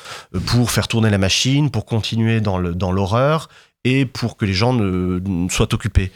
pour 0.47 0.71
faire 0.71 0.89
tourner 0.89 1.11
la 1.11 1.19
machine, 1.19 1.71
pour 1.71 1.85
continuer 1.85 2.41
dans 2.41 2.59
le- 2.59 2.75
dans 2.75 2.93
l'horreur 2.93 3.49
et 3.85 4.05
pour 4.07 4.37
que 4.37 4.45
les 4.45 4.53
gens 4.53 4.73
ne, 4.73 5.49
soient 5.49 5.73
occupés. 5.75 6.13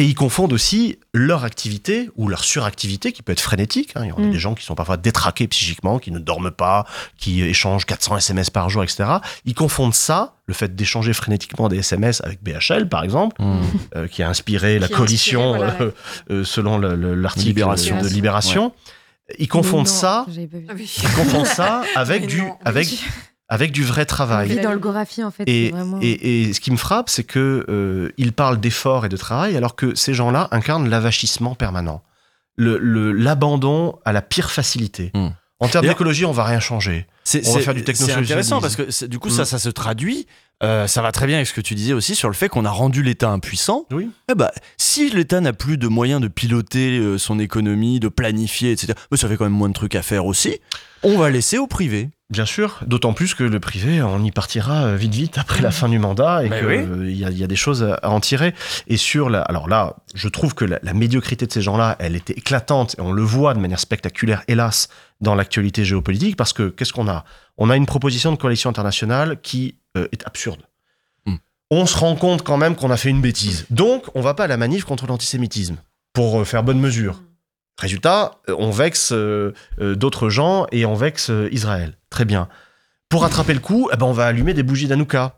Et 0.00 0.04
ils 0.04 0.14
confondent 0.14 0.52
aussi 0.54 0.98
leur 1.12 1.44
activité 1.44 2.08
ou 2.16 2.26
leur 2.28 2.42
suractivité 2.42 3.12
qui 3.12 3.22
peut 3.22 3.32
être 3.32 3.40
frénétique. 3.40 3.90
hein. 3.96 4.02
Il 4.04 4.08
y 4.08 4.12
en 4.12 4.16
a 4.16 4.20
Mm. 4.26 4.30
des 4.30 4.38
gens 4.38 4.54
qui 4.54 4.64
sont 4.64 4.74
parfois 4.74 4.96
détraqués 4.96 5.46
psychiquement, 5.46 5.98
qui 5.98 6.10
ne 6.10 6.18
dorment 6.18 6.50
pas, 6.50 6.86
qui 7.18 7.42
échangent 7.42 7.84
400 7.84 8.16
SMS 8.16 8.48
par 8.48 8.70
jour, 8.70 8.82
etc. 8.82 9.04
Ils 9.44 9.54
confondent 9.54 9.94
ça, 9.94 10.36
le 10.46 10.54
fait 10.54 10.74
d'échanger 10.74 11.12
frénétiquement 11.12 11.68
des 11.68 11.78
SMS 11.80 12.22
avec 12.24 12.42
BHL 12.42 12.88
par 12.88 13.04
exemple, 13.04 13.36
euh, 13.94 14.08
qui 14.08 14.22
a 14.22 14.28
inspiré 14.30 14.78
la 14.78 14.88
Qui 14.88 14.94
coalition 14.94 15.52
inspiré, 15.54 15.70
voilà, 15.70 15.82
euh, 15.82 15.90
euh, 16.30 16.44
selon 16.44 16.78
le- 16.78 16.94
le- 16.94 17.14
l'article 17.14 17.48
Libération. 17.48 18.00
de 18.00 18.08
Libération. 18.08 18.72
Ils 19.38 19.48
confondent 19.48 19.86
non, 19.86 19.92
ça, 19.92 20.26
ils 20.28 21.10
confondent 21.14 21.46
ça 21.46 21.82
avec 21.94 22.22
Mais 22.22 22.26
du, 22.26 22.40
non, 22.42 22.56
avec. 22.64 22.88
Avec 23.50 23.72
du 23.72 23.84
vrai 23.84 24.06
travail. 24.06 24.48
vit 24.48 24.60
dans 24.60 24.72
le 24.72 24.78
Gorafi 24.78 25.22
en 25.22 25.30
fait. 25.30 25.42
Et, 25.46 25.66
c'est 25.66 25.72
vraiment... 25.72 25.98
et, 26.00 26.44
et 26.48 26.52
ce 26.54 26.60
qui 26.60 26.70
me 26.70 26.76
frappe, 26.78 27.10
c'est 27.10 27.24
que 27.24 27.66
euh, 27.68 28.10
ils 28.16 28.32
parlent 28.32 28.58
d'effort 28.60 29.04
et 29.04 29.08
de 29.10 29.16
travail, 29.18 29.56
alors 29.56 29.74
que 29.76 29.94
ces 29.94 30.14
gens-là 30.14 30.48
incarnent 30.52 30.88
l'avachissement 30.88 31.54
permanent, 31.54 32.02
le 32.56 32.78
le- 32.78 33.12
l'abandon 33.12 33.98
à 34.04 34.12
la 34.12 34.22
pire 34.22 34.50
facilité. 34.50 35.10
Hmm. 35.14 35.28
En 35.62 35.68
termes 35.68 35.86
d'écologie, 35.86 36.24
on 36.24 36.32
va 36.32 36.44
rien 36.44 36.60
changer. 36.60 37.06
C'est 37.24 37.46
On 37.46 37.52
va 37.52 37.58
c'est- 37.58 37.64
faire 37.64 37.74
du 37.74 37.80
c'est 37.80 37.84
technosocialisme. 37.84 38.32
intéressant 38.32 38.60
parce 38.62 38.76
que 38.76 38.90
c'est- 38.90 39.08
du 39.08 39.18
coup, 39.18 39.28
ça, 39.28 39.44
ça 39.44 39.58
se 39.58 39.68
traduit. 39.68 40.26
Euh, 40.62 40.86
ça 40.86 41.02
va 41.02 41.12
très 41.12 41.26
bien 41.26 41.36
avec 41.36 41.46
ce 41.46 41.54
que 41.54 41.60
tu 41.60 41.74
disais 41.74 41.92
aussi 41.92 42.14
sur 42.14 42.28
le 42.28 42.34
fait 42.34 42.48
qu'on 42.48 42.64
a 42.64 42.70
rendu 42.70 43.02
l'État 43.02 43.30
impuissant. 43.30 43.86
Oui. 43.90 44.10
Eh 44.30 44.34
bah, 44.34 44.52
si 44.76 45.10
l'État 45.10 45.40
n'a 45.40 45.52
plus 45.52 45.78
de 45.78 45.88
moyens 45.88 46.20
de 46.20 46.28
piloter 46.28 46.98
euh, 46.98 47.18
son 47.18 47.38
économie, 47.38 48.00
de 48.00 48.08
planifier, 48.08 48.72
etc., 48.72 48.92
mais 49.10 49.16
ça 49.16 49.28
fait 49.28 49.36
quand 49.36 49.44
même 49.44 49.52
moins 49.52 49.68
de 49.68 49.74
trucs 49.74 49.94
à 49.94 50.02
faire 50.02 50.26
aussi. 50.26 50.58
On 51.02 51.16
va 51.16 51.30
laisser 51.30 51.56
au 51.56 51.66
privé. 51.66 52.10
Bien 52.28 52.44
sûr, 52.44 52.78
d'autant 52.86 53.12
plus 53.12 53.34
que 53.34 53.42
le 53.42 53.58
privé, 53.58 54.02
on 54.02 54.22
y 54.22 54.30
partira 54.30 54.84
euh, 54.84 54.96
vite 54.96 55.14
vite 55.14 55.38
après 55.38 55.62
la 55.62 55.70
fin 55.72 55.88
du 55.88 55.98
mandat 55.98 56.44
et 56.44 56.48
Ben 56.48 56.58
qu'il 56.60 56.92
oui. 57.00 57.12
y, 57.14 57.38
y 57.40 57.42
a 57.42 57.46
des 57.48 57.56
choses 57.56 57.82
à 57.82 57.94
à 57.94 58.10
en 58.10 58.20
tirer. 58.20 58.54
Et 58.86 58.96
sur 58.98 59.30
la, 59.30 59.40
alors 59.42 59.68
là, 59.68 59.96
je 60.14 60.28
trouve 60.28 60.54
que 60.54 60.64
la, 60.64 60.78
la 60.82 60.92
médiocrité 60.94 61.46
de 61.46 61.52
ces 61.52 61.62
gens-là, 61.62 61.96
elle 61.98 62.14
était 62.14 62.34
éclatante 62.34 62.94
et 62.98 63.00
on 63.00 63.10
le 63.12 63.22
voit 63.22 63.54
de 63.54 63.58
manière 63.58 63.80
spectaculaire, 63.80 64.42
hélas, 64.46 64.88
dans 65.20 65.34
l'actualité 65.34 65.84
géopolitique 65.84 66.36
parce 66.36 66.52
que 66.52 66.68
qu'est-ce 66.68 66.92
qu'on 66.92 67.08
a? 67.08 67.24
On 67.58 67.68
a 67.68 67.76
une 67.76 67.86
proposition 67.86 68.30
de 68.30 68.36
coalition 68.36 68.70
internationale 68.70 69.38
qui 69.42 69.74
euh, 69.96 70.08
est 70.12 70.26
absurde. 70.26 70.62
Hmm. 71.26 71.36
On 71.70 71.86
se 71.86 71.96
rend 71.96 72.16
compte 72.16 72.42
quand 72.42 72.56
même 72.56 72.76
qu'on 72.76 72.90
a 72.90 72.96
fait 72.96 73.10
une 73.10 73.20
bêtise. 73.20 73.66
Donc, 73.70 74.04
on 74.14 74.20
va 74.20 74.34
pas 74.34 74.44
à 74.44 74.46
la 74.46 74.56
manif 74.56 74.84
contre 74.84 75.06
l'antisémitisme 75.06 75.76
pour 76.12 76.40
euh, 76.40 76.44
faire 76.44 76.62
bonne 76.62 76.80
mesure. 76.80 77.22
Résultat, 77.78 78.36
euh, 78.48 78.54
on 78.58 78.70
vexe 78.70 79.10
euh, 79.12 79.52
euh, 79.80 79.94
d'autres 79.94 80.28
gens 80.28 80.66
et 80.72 80.84
on 80.84 80.94
vexe 80.94 81.30
euh, 81.30 81.48
Israël. 81.52 81.96
Très 82.10 82.24
bien. 82.24 82.48
Pour 83.08 83.22
rattraper 83.22 83.54
le 83.54 83.60
coup, 83.60 83.88
eh 83.92 83.96
ben, 83.96 84.06
on 84.06 84.12
va 84.12 84.26
allumer 84.26 84.54
des 84.54 84.62
bougies 84.62 84.86
d'Hanouka. 84.86 85.36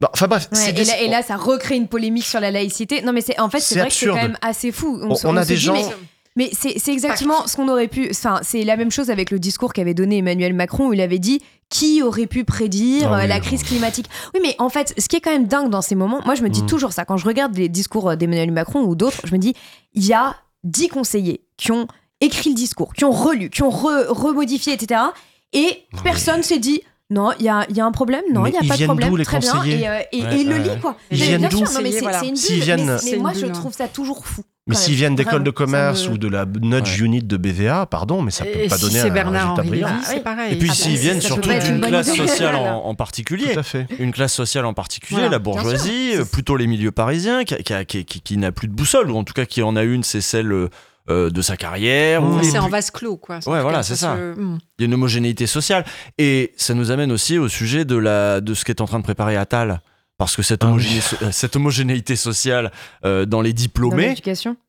Bah, 0.00 0.10
Enfin 0.12 0.26
bref, 0.26 0.48
Ouais, 0.52 0.58
c'est 0.58 0.70
et, 0.70 0.72
des- 0.72 0.84
là, 0.84 1.00
et 1.02 1.08
là, 1.08 1.22
ça 1.22 1.36
recrée 1.36 1.76
une 1.76 1.86
polémique 1.88 2.24
sur 2.24 2.40
la 2.40 2.50
laïcité. 2.50 3.02
Non, 3.02 3.12
mais 3.12 3.20
c'est 3.20 3.38
en 3.38 3.48
fait, 3.48 3.60
c'est 3.60 3.78
vrai 3.78 3.88
que 3.88 3.94
c'est 3.94 4.06
quand 4.06 4.14
même 4.16 4.36
assez 4.42 4.72
fou. 4.72 4.98
On- 5.02 5.36
a 5.36 5.42
se 5.44 5.48
des 5.48 5.54
dit, 5.54 5.60
gens- 5.60 5.92
mais- 6.34 6.50
c'est 6.52 6.88
exactement 6.88 7.46
ce 7.46 7.54
qu'on 7.56 7.68
aurait 7.68 7.86
pu. 7.88 8.08
Enfin, 8.10 8.40
c'est 8.42 8.64
la 8.64 8.76
même 8.76 8.90
chose 8.90 9.10
avec 9.10 9.30
le 9.30 9.38
discours 9.38 9.72
qu'avait 9.72 9.94
donné 9.94 10.18
Emmanuel 10.18 10.54
Macron 10.54 10.88
où 10.88 10.92
il 10.92 11.00
avait 11.00 11.20
dit 11.20 11.40
qui 11.72 12.02
aurait 12.02 12.26
pu 12.26 12.44
prédire 12.44 13.12
Ah 13.12 13.16
oui, 13.16 13.24
euh, 13.24 13.26
la 13.26 13.40
crise 13.40 13.62
climatique. 13.62 14.06
Oui, 14.34 14.40
mais 14.42 14.54
en 14.58 14.68
fait, 14.68 14.94
ce 14.98 15.08
qui 15.08 15.16
est 15.16 15.20
quand 15.20 15.32
même 15.32 15.46
dingue 15.46 15.70
dans 15.70 15.80
ces 15.82 15.94
moments, 15.94 16.20
moi 16.26 16.34
je 16.34 16.42
me 16.42 16.50
dis 16.50 16.62
Mm. 16.62 16.66
toujours 16.66 16.92
ça 16.92 17.04
quand 17.06 17.16
je 17.16 17.24
regarde 17.26 17.56
les 17.56 17.68
discours 17.70 18.10
euh, 18.10 18.16
d'Emmanuel 18.16 18.52
Macron 18.52 18.82
ou 18.82 18.94
d'autres, 18.94 19.22
je 19.24 19.32
me 19.32 19.38
dis 19.38 19.54
il 19.94 20.04
y 20.06 20.12
a 20.12 20.36
dix 20.64 20.88
conseillers 20.88 21.40
qui 21.56 21.72
ont 21.72 21.88
écrit 22.20 22.50
le 22.50 22.54
discours, 22.56 22.92
qui 22.94 23.04
ont 23.04 23.10
relu, 23.10 23.48
qui 23.50 23.62
ont 23.62 23.70
re- 23.70 24.06
remodifié, 24.08 24.74
etc. 24.74 25.00
Et 25.54 25.84
Non, 25.92 26.02
personne 26.04 26.42
s'est 26.42 26.58
dit. 26.60 26.82
Non, 27.12 27.30
il 27.38 27.44
y 27.44 27.48
a, 27.48 27.66
il 27.68 27.76
y 27.76 27.80
a 27.80 27.84
un 27.84 27.92
problème. 27.92 28.22
Non, 28.32 28.46
il 28.46 28.52
n'y 28.52 28.56
a 28.56 28.60
pas 28.60 28.66
de 28.68 28.72
viennent 28.74 28.86
problème. 28.88 29.10
d'où, 29.10 29.16
les 29.16 29.24
Très 29.24 29.38
bien. 29.38 29.52
conseillers 29.52 29.80
Et, 29.82 29.88
euh, 29.88 29.98
et- 30.12 30.22
Ouais, 30.22 30.34
et 30.36 30.40
il 30.40 30.48
le 30.48 30.56
lit, 30.58 30.70
quoi. 30.80 30.96
Ils 31.10 31.16
viennent 31.18 31.48
d'où 31.50 31.58
Voilà. 32.00 32.20
c'est 32.20 32.28
une 32.28 32.36
S'ils 32.36 32.54
bulle. 32.56 32.64
viennent- 32.64 32.96
Mais, 33.04 33.16
moi, 33.18 33.32
je 33.38 33.46
trouve 33.46 33.72
ça 33.74 33.86
toujours 33.88 34.26
fou. 34.26 34.42
Mais 34.68 34.76
s'ils 34.76 34.94
viennent 34.94 35.16
d'écoles 35.16 35.32
Vraiment, 35.32 35.44
de 35.46 35.50
commerce 35.50 36.06
me- 36.08 36.14
ou 36.14 36.18
de 36.18 36.28
la 36.28 36.46
Nudge 36.46 37.00
Ouais. 37.00 37.06
Unit 37.06 37.22
de 37.24 37.36
BVA, 37.36 37.84
pardon, 37.86 38.22
mais 38.22 38.30
ça 38.30 38.44
peut 38.44 38.50
Et 38.60 38.68
pas 38.68 38.76
si 38.78 38.82
donner 38.84 39.00
un 39.00 39.08
Bernard 39.10 39.42
résultat 39.56 39.62
brillant. 39.68 39.88
Ah 39.90 39.96
oui. 39.98 40.04
c'est 40.06 40.20
pareil. 40.22 40.52
Et 40.54 40.56
puis 40.56 40.68
Ah 40.70 40.74
s'ils 40.74 40.94
bah, 40.94 41.00
viennent 41.00 41.20
ça 41.20 41.28
peut 41.34 41.42
surtout 41.50 41.66
d'une 41.66 41.80
classe 41.80 42.14
sociale 42.14 42.54
en, 42.54 42.84
en 42.86 42.94
particulier. 42.94 43.52
Tout 43.52 43.58
à 43.58 43.62
fait. 43.64 43.86
Une 43.98 44.12
classe 44.12 44.32
sociale 44.32 44.64
en 44.64 44.72
particulier, 44.72 45.16
Voilà, 45.16 45.30
la 45.32 45.38
bourgeoisie, 45.40 46.12
euh, 46.14 46.24
plutôt 46.24 46.56
les 46.56 46.68
milieux 46.68 46.92
parisiens, 46.92 47.42
qui, 47.44 47.56
qui, 47.56 47.74
qui- 47.86 48.04
qui- 48.04 48.20
qui 48.20 48.36
n'a 48.36 48.52
plus 48.52 48.68
de 48.68 48.72
boussole, 48.72 49.10
ou 49.10 49.16
en 49.16 49.24
tout 49.24 49.34
cas 49.34 49.46
qui 49.46 49.62
en 49.62 49.74
a 49.74 49.82
une, 49.82 50.04
c'est 50.04 50.20
celle 50.20 50.52
euh, 51.10 51.30
de 51.30 51.42
sa 51.42 51.56
carrière. 51.56 52.22
ou 52.22 52.38
les 52.38 52.44
C'est 52.44 52.58
en 52.58 52.68
vase 52.68 52.90
clos, 52.90 53.16
quoi. 53.16 53.40
Ouais, 53.46 53.60
voilà, 53.62 53.82
c'est 53.82 53.96
ça. 53.96 54.14
Hmm. 54.14 54.58
Il 54.78 54.82
y 54.82 54.84
a 54.84 54.86
une 54.86 54.94
homogénéité 54.94 55.46
sociale. 55.46 55.84
Et 56.18 56.52
ça 56.56 56.74
nous 56.74 56.90
amène 56.90 57.10
aussi 57.12 57.38
au 57.38 57.48
sujet 57.48 57.84
de, 57.84 57.96
la, 57.96 58.40
de 58.40 58.54
ce 58.54 58.64
qu'est 58.64 58.80
en 58.80 58.86
train 58.86 58.98
de 58.98 59.04
préparer 59.04 59.36
Attal 59.36 59.82
parce 60.22 60.36
que 60.36 60.42
cette, 60.42 60.62
Ah 60.62 60.68
homogéné- 60.68 61.14
euh, 61.22 61.28
cette 61.32 61.56
homogénéité 61.56 62.14
sociale 62.14 62.70
euh, 63.04 63.26
dans 63.26 63.40
les 63.40 63.52
diplômés, 63.52 64.14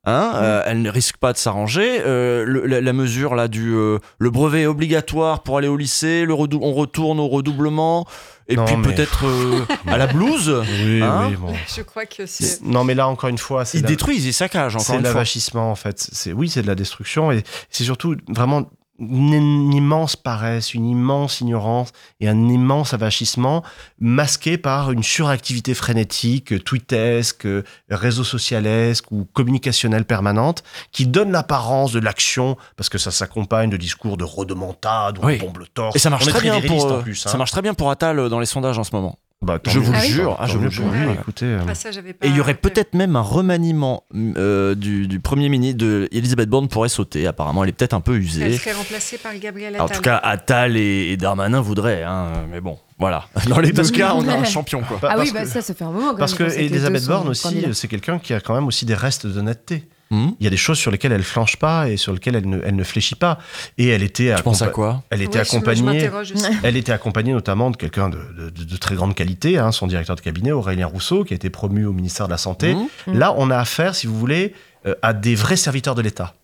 hein, 0.05 0.31
euh, 0.35 0.63
elle 0.65 0.81
ne 0.81 0.89
risque 0.89 1.17
pas 1.17 1.31
de 1.31 1.38
s'arranger. 1.38 2.01
Euh, 2.05 2.63
la, 2.67 2.81
la 2.81 2.93
mesure 2.93 3.35
là 3.35 3.47
du 3.47 3.73
euh, 3.75 3.99
le 4.17 4.30
brevet 4.31 4.61
est 4.63 4.65
obligatoire 4.65 5.43
pour 5.43 5.57
aller 5.59 5.67
au 5.67 5.77
lycée, 5.77 6.25
le 6.25 6.34
redou- 6.34 6.59
on 6.61 6.73
retourne 6.73 7.19
au 7.19 7.27
redoublement. 7.27 8.07
Et 8.49 8.55
Non, 8.55 8.65
puis 8.65 8.75
mais- 8.75 8.93
peut-être 8.93 9.25
euh, 9.25 9.61
à 9.88 9.97
la 9.97 10.07
blouse. 10.07 10.49
Oui, 10.84 11.01
hein. 11.01 11.27
oui, 11.30 11.35
bon. 11.38 11.53
Je 11.75 11.81
crois 11.84 12.05
que 12.05 12.25
c'est. 12.25 12.61
Non, 12.63 12.84
mais 12.84 12.95
là, 12.95 13.07
encore 13.07 13.30
une 13.30 13.38
fois, 13.38 13.63
c'est 13.63 13.77
Ils 13.77 13.84
la- 13.84 13.88
détruisent, 13.89 14.25
ils 14.25 14.34
saccagent 14.34 14.75
encore 14.75 14.85
C'est 14.88 14.93
fois. 14.93 15.01
l'avachissement, 15.01 15.71
en 15.71 15.75
fait. 15.75 16.09
C'est 16.11 16.34
oui, 16.34 16.49
c'est 16.49 16.61
de 16.63 16.67
la 16.67 16.75
destruction, 16.75 17.31
et 17.31 17.43
c'est 17.69 17.84
surtout 17.85 18.15
vraiment 18.27 18.63
une, 18.99 19.34
une 19.34 19.74
immense 19.74 20.15
paresse, 20.15 20.74
une 20.74 20.86
immense 20.86 21.41
ignorance 21.41 21.91
et 22.20 22.28
un 22.30 22.48
immense 22.48 22.94
avachissement 22.94 23.64
masqué 23.99 24.57
par 24.57 24.91
une 24.91 25.03
suractivité 25.03 25.74
frénétique, 25.74 26.64
tweetesque, 26.64 27.48
réseau 27.90 28.24
socialesque 28.24 29.11
ou 29.11 29.26
communicationnelle 29.34 30.06
permanente 30.06 30.64
qui 30.91 31.07
donne 31.07 31.32
l'apparence 31.32 31.91
de 31.91 31.99
l'action 31.99 32.57
parce 32.76 32.90
que 32.90 32.98
ça 32.98 33.11
s'accompagne 33.11 33.70
de 33.70 33.78
discours 33.78 34.18
de 34.18 34.24
rodomontade, 34.24 35.18
on 35.22 35.26
Oui. 35.26 35.38
tombe 35.40 35.57
le 35.57 35.68
torse. 35.68 35.95
Et 35.95 35.99
ça 35.99 36.10
marche 36.10 36.26
très 36.26 36.41
bien 36.41 36.61
pour 36.61 36.86
en 36.86 37.03
ça 37.15 37.38
marche 37.38 37.52
très 37.52 37.61
bien 37.61 37.74
pour 37.74 37.90
Attal 37.90 38.20
euh, 38.20 38.30
dans 38.30 38.40
les 38.40 38.45
sondages 38.45 38.78
en 38.78 38.84
ce 38.84 38.95
moment. 38.95 39.18
Bah, 39.44 39.60
je 39.68 39.80
vous 39.80 39.91
le 39.91 39.98
Ah 39.98 40.06
jure, 40.06 40.38
ah, 40.40 40.48
je 40.48 40.57
vous 40.57 40.64
le 40.65 40.70
jure. 40.70 40.84
pour 40.86 40.94
lui, 40.94 41.06
Ouais. 41.06 41.14
écoutez, 41.14 41.45
euh, 41.45 41.60
Ah, 41.68 41.76
ça, 41.76 41.91
j'avais 41.91 42.14
pas. 42.14 42.26
Et 42.26 42.30
il 42.30 42.36
y 42.36 42.40
aurait 42.40 42.53
peut-être 42.53 42.94
même 42.94 43.15
un 43.15 43.22
remaniement 43.22 44.03
euh, 44.15 44.74
du, 44.76 45.07
du 45.07 45.20
premier 45.20 45.49
ministre 45.49 45.78
de 45.78 46.07
Elisabeth 46.11 46.49
Borne 46.49 46.68
pourrait 46.68 46.90
sauter. 46.90 47.28
Apparemment, 47.28 47.64
elle 47.64 47.70
est 47.70 47.74
peut-être 47.74 47.94
un 47.94 48.02
peu 48.02 48.15
Elle 48.15 48.22
usée. 48.24 48.57
serait 48.57 48.72
remplacée 48.74 49.18
par 49.18 49.36
Gabriel 49.38 49.76
En 49.80 49.86
Attal. 49.86 49.98
tout 49.98 50.02
cas, 50.03 50.18
Attal 50.18 50.78
et, 50.78 51.11
et 51.11 51.18
Darmanin 51.18 51.61
voudraient, 51.61 52.03
hein, 52.03 52.28
mais 52.52 52.61
bon, 52.61 52.78
voilà. 52.98 53.26
Dans 53.49 53.60
les 53.60 53.72
deux 53.72 53.90
cas, 53.90 54.14
on 54.15 54.28
a 54.28 54.34
un 54.36 54.44
champion, 54.44 54.82
quoi. 54.82 54.99
Ah 55.03 55.15
oui, 55.20 55.32
bah 55.34 55.44
que- 55.44 55.48
ça, 55.49 55.61
ça 55.61 55.74
fait 55.74 55.84
un 55.84 55.91
moment 55.91 56.11
quand 56.11 56.18
Parce 56.18 56.34
que 56.34 56.44
Elisabeth 56.44 57.06
Borne 57.06 57.28
aussi, 57.30 57.44
candidats. 57.44 57.74
c'est 57.74 57.88
quelqu'un 57.88 58.20
qui 58.20 58.34
a 58.34 58.40
quand 58.40 58.53
même 58.56 58.68
aussi 58.68 58.86
des 58.86 58.95
restes 58.95 59.28
d'honnêteté. 59.28 59.84
Hmm. 60.14 60.30
Il 60.40 60.44
y 60.44 60.48
a 60.48 60.52
des 60.52 60.57
choses 60.57 60.77
sur 60.77 60.91
lesquelles 60.91 61.11
elle 61.11 61.23
flanche 61.23 61.56
pas 61.56 61.90
et 61.90 61.98
sur 61.98 62.14
lesquelles 62.14 62.35
elle 62.35 62.48
ne, 62.48 62.60
elle 62.64 62.76
ne 62.76 62.84
fléchit 62.84 63.15
pas. 63.15 63.40
Et 63.80 63.88
elle 63.88 64.03
était 64.03 64.35
Tu 64.35 64.44
penses 64.44 64.61
à 64.61 64.68
quoi 64.68 65.02
Elle 65.10 65.23
était 65.23 65.40
je- 65.40 65.44
je 65.45 65.49
accompagnée. 65.56 66.07
Elle 66.64 66.77
était 66.77 66.91
accompagnée 66.91 67.31
notamment 67.34 67.72
de 67.72 67.77
quelqu'un 67.77 68.10
de, 68.10 68.19
de- 68.38 68.49
de- 68.52 68.64
de 68.64 68.77
très 68.77 68.94
grande 68.94 69.15
qualité, 69.15 69.57
hein, 69.57 69.72
son 69.72 69.88
directeur 69.88 70.15
de 70.15 70.22
cabinet 70.22 70.52
Aurélien 70.52 70.85
Rousseau, 70.85 71.23
qui 71.23 71.34
a 71.34 71.35
été 71.35 71.49
promu 71.49 71.85
au 71.85 71.94
ministère 71.94 72.27
de 72.27 72.31
la 72.31 72.38
santé. 72.38 72.76
Mmh. 72.76 73.14
Là, 73.18 73.34
on 73.38 73.49
a 73.49 73.57
affaire, 73.57 73.95
si 73.95 74.06
vous 74.06 74.19
voulez, 74.19 74.53
euh, 74.85 74.94
à 75.02 75.14
des 75.14 75.34
vrais 75.34 75.56
serviteurs 75.56 75.95
de 75.95 76.03
l'État. 76.03 76.35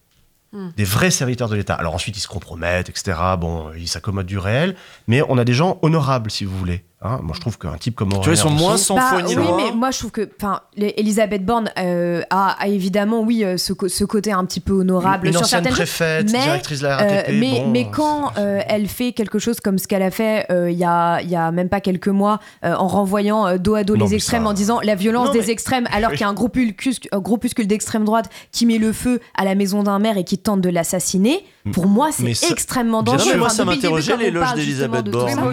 Hmm. 0.52 0.70
Des 0.76 0.84
vrais 0.84 1.12
serviteurs 1.12 1.48
de 1.50 1.56
l'État. 1.56 1.76
Alors 1.76 1.94
ensuite, 1.94 2.18
ils 2.18 2.22
se 2.22 2.28
compromettent, 2.28 2.90
etc. 2.90 3.16
Bon, 3.40 3.68
ils 3.78 3.88
s'accommodent 3.88 4.26
du 4.26 4.40
réel, 4.40 4.76
mais 5.08 5.22
on 5.30 5.38
a 5.38 5.46
des 5.46 5.54
gens 5.54 5.78
honorables, 5.84 6.32
si 6.32 6.44
vous 6.44 6.58
voulez. 6.58 6.84
Hein. 7.02 7.20
Moi, 7.24 7.34
je 7.36 7.40
trouve 7.42 7.58
qu'un 7.58 7.78
type 7.78 7.96
comme 7.96 8.10
Tu 8.10 8.16
vois, 8.16 8.20
Aurélien 8.28 8.34
ils 8.34 8.38
sont 8.38 8.50
moins 8.50 8.78
sans 8.78 8.96
Bah, 8.96 9.18
oui, 9.26 9.36
mais 9.58 9.72
moi 9.76 9.92
je 9.92 10.00
trouve 10.00 10.12
que, 10.12 10.30
enfin, 10.40 10.62
Elisabeth 10.78 11.46
Borne 11.46 11.70
euh, 11.78 12.22
a, 12.30 12.56
a 12.60 12.68
évidemment, 12.68 13.22
oui, 13.22 13.44
euh, 13.44 13.58
ce, 13.58 13.74
ce 13.88 14.04
côté 14.04 14.32
un 14.32 14.44
petit 14.46 14.60
peu 14.60 14.74
honorable 14.74 15.28
Une 15.28 15.34
sur 15.34 15.42
ancienne 15.44 15.64
certaines 15.64 15.72
choses, 15.86 15.96
préfète, 15.98 16.32
mais, 16.32 16.40
directrice 16.44 16.80
de 16.80 16.84
la 16.88 17.02
euh, 17.02 17.16
RATP. 17.18 17.30
mais, 17.34 17.52
bon, 17.52 17.68
mais 17.70 17.86
euh, 17.86 17.90
quand 17.92 18.32
euh, 18.38 18.60
elle 18.68 18.88
fait 18.88 19.12
quelque 19.14 19.40
chose 19.40 19.60
comme 19.60 19.78
ce 19.78 19.88
qu'elle 19.88 20.04
a 20.04 20.12
fait 20.12 20.46
euh, 20.52 20.70
il 20.72 20.78
y, 20.78 20.84
a, 20.86 21.22
il 21.22 21.30
y 21.30 21.36
a 21.36 21.52
même 21.52 21.70
pas 21.70 21.82
quelques 21.82 22.08
mois, 22.08 22.40
euh, 22.66 22.74
en 22.76 22.88
renvoyant 22.88 23.48
euh, 23.48 23.58
dos 23.58 23.76
à 23.76 23.84
dos 23.84 23.96
Non, 23.98 24.06
les 24.06 24.16
extrêmes, 24.16 24.44
ça- 24.44 24.50
en 24.50 24.54
disant 24.54 24.80
la 24.84 24.96
violence 24.96 25.28
Non, 25.28 25.34
des 25.34 25.40
mais- 25.40 25.50
extrêmes, 25.50 25.88
alors 25.92 26.12
qu'il 26.12 26.22
y 26.22 26.24
a 26.24 26.30
un 26.30 26.34
groupuscule, 26.34 27.68
d'extrême 27.68 28.06
droite 28.06 28.30
qui 28.52 28.66
met 28.66 28.78
le 28.78 28.94
feu 28.94 29.20
à 29.36 29.46
la 29.46 29.56
maison 29.56 29.84
d'un 29.84 30.00
maire 30.00 30.18
et 30.18 30.24
qui 30.24 30.38
tente 30.38 30.62
de 30.62 30.70
l'assassiner, 30.70 31.46
pour 31.74 31.88
moi 31.88 32.10
c'est 32.12 32.50
extrêmement 32.52 33.04
Bien 33.04 33.14
dangereux. 33.14 33.30
sûr. 33.32 33.38
moi, 33.40 33.48
Enfin, 33.48 33.56
ça 33.56 33.66
m'interrogeait 33.66 34.18
l'éloge 34.18 34.54
d'Elisabeth 34.56 35.06
Borne. 35.10 35.52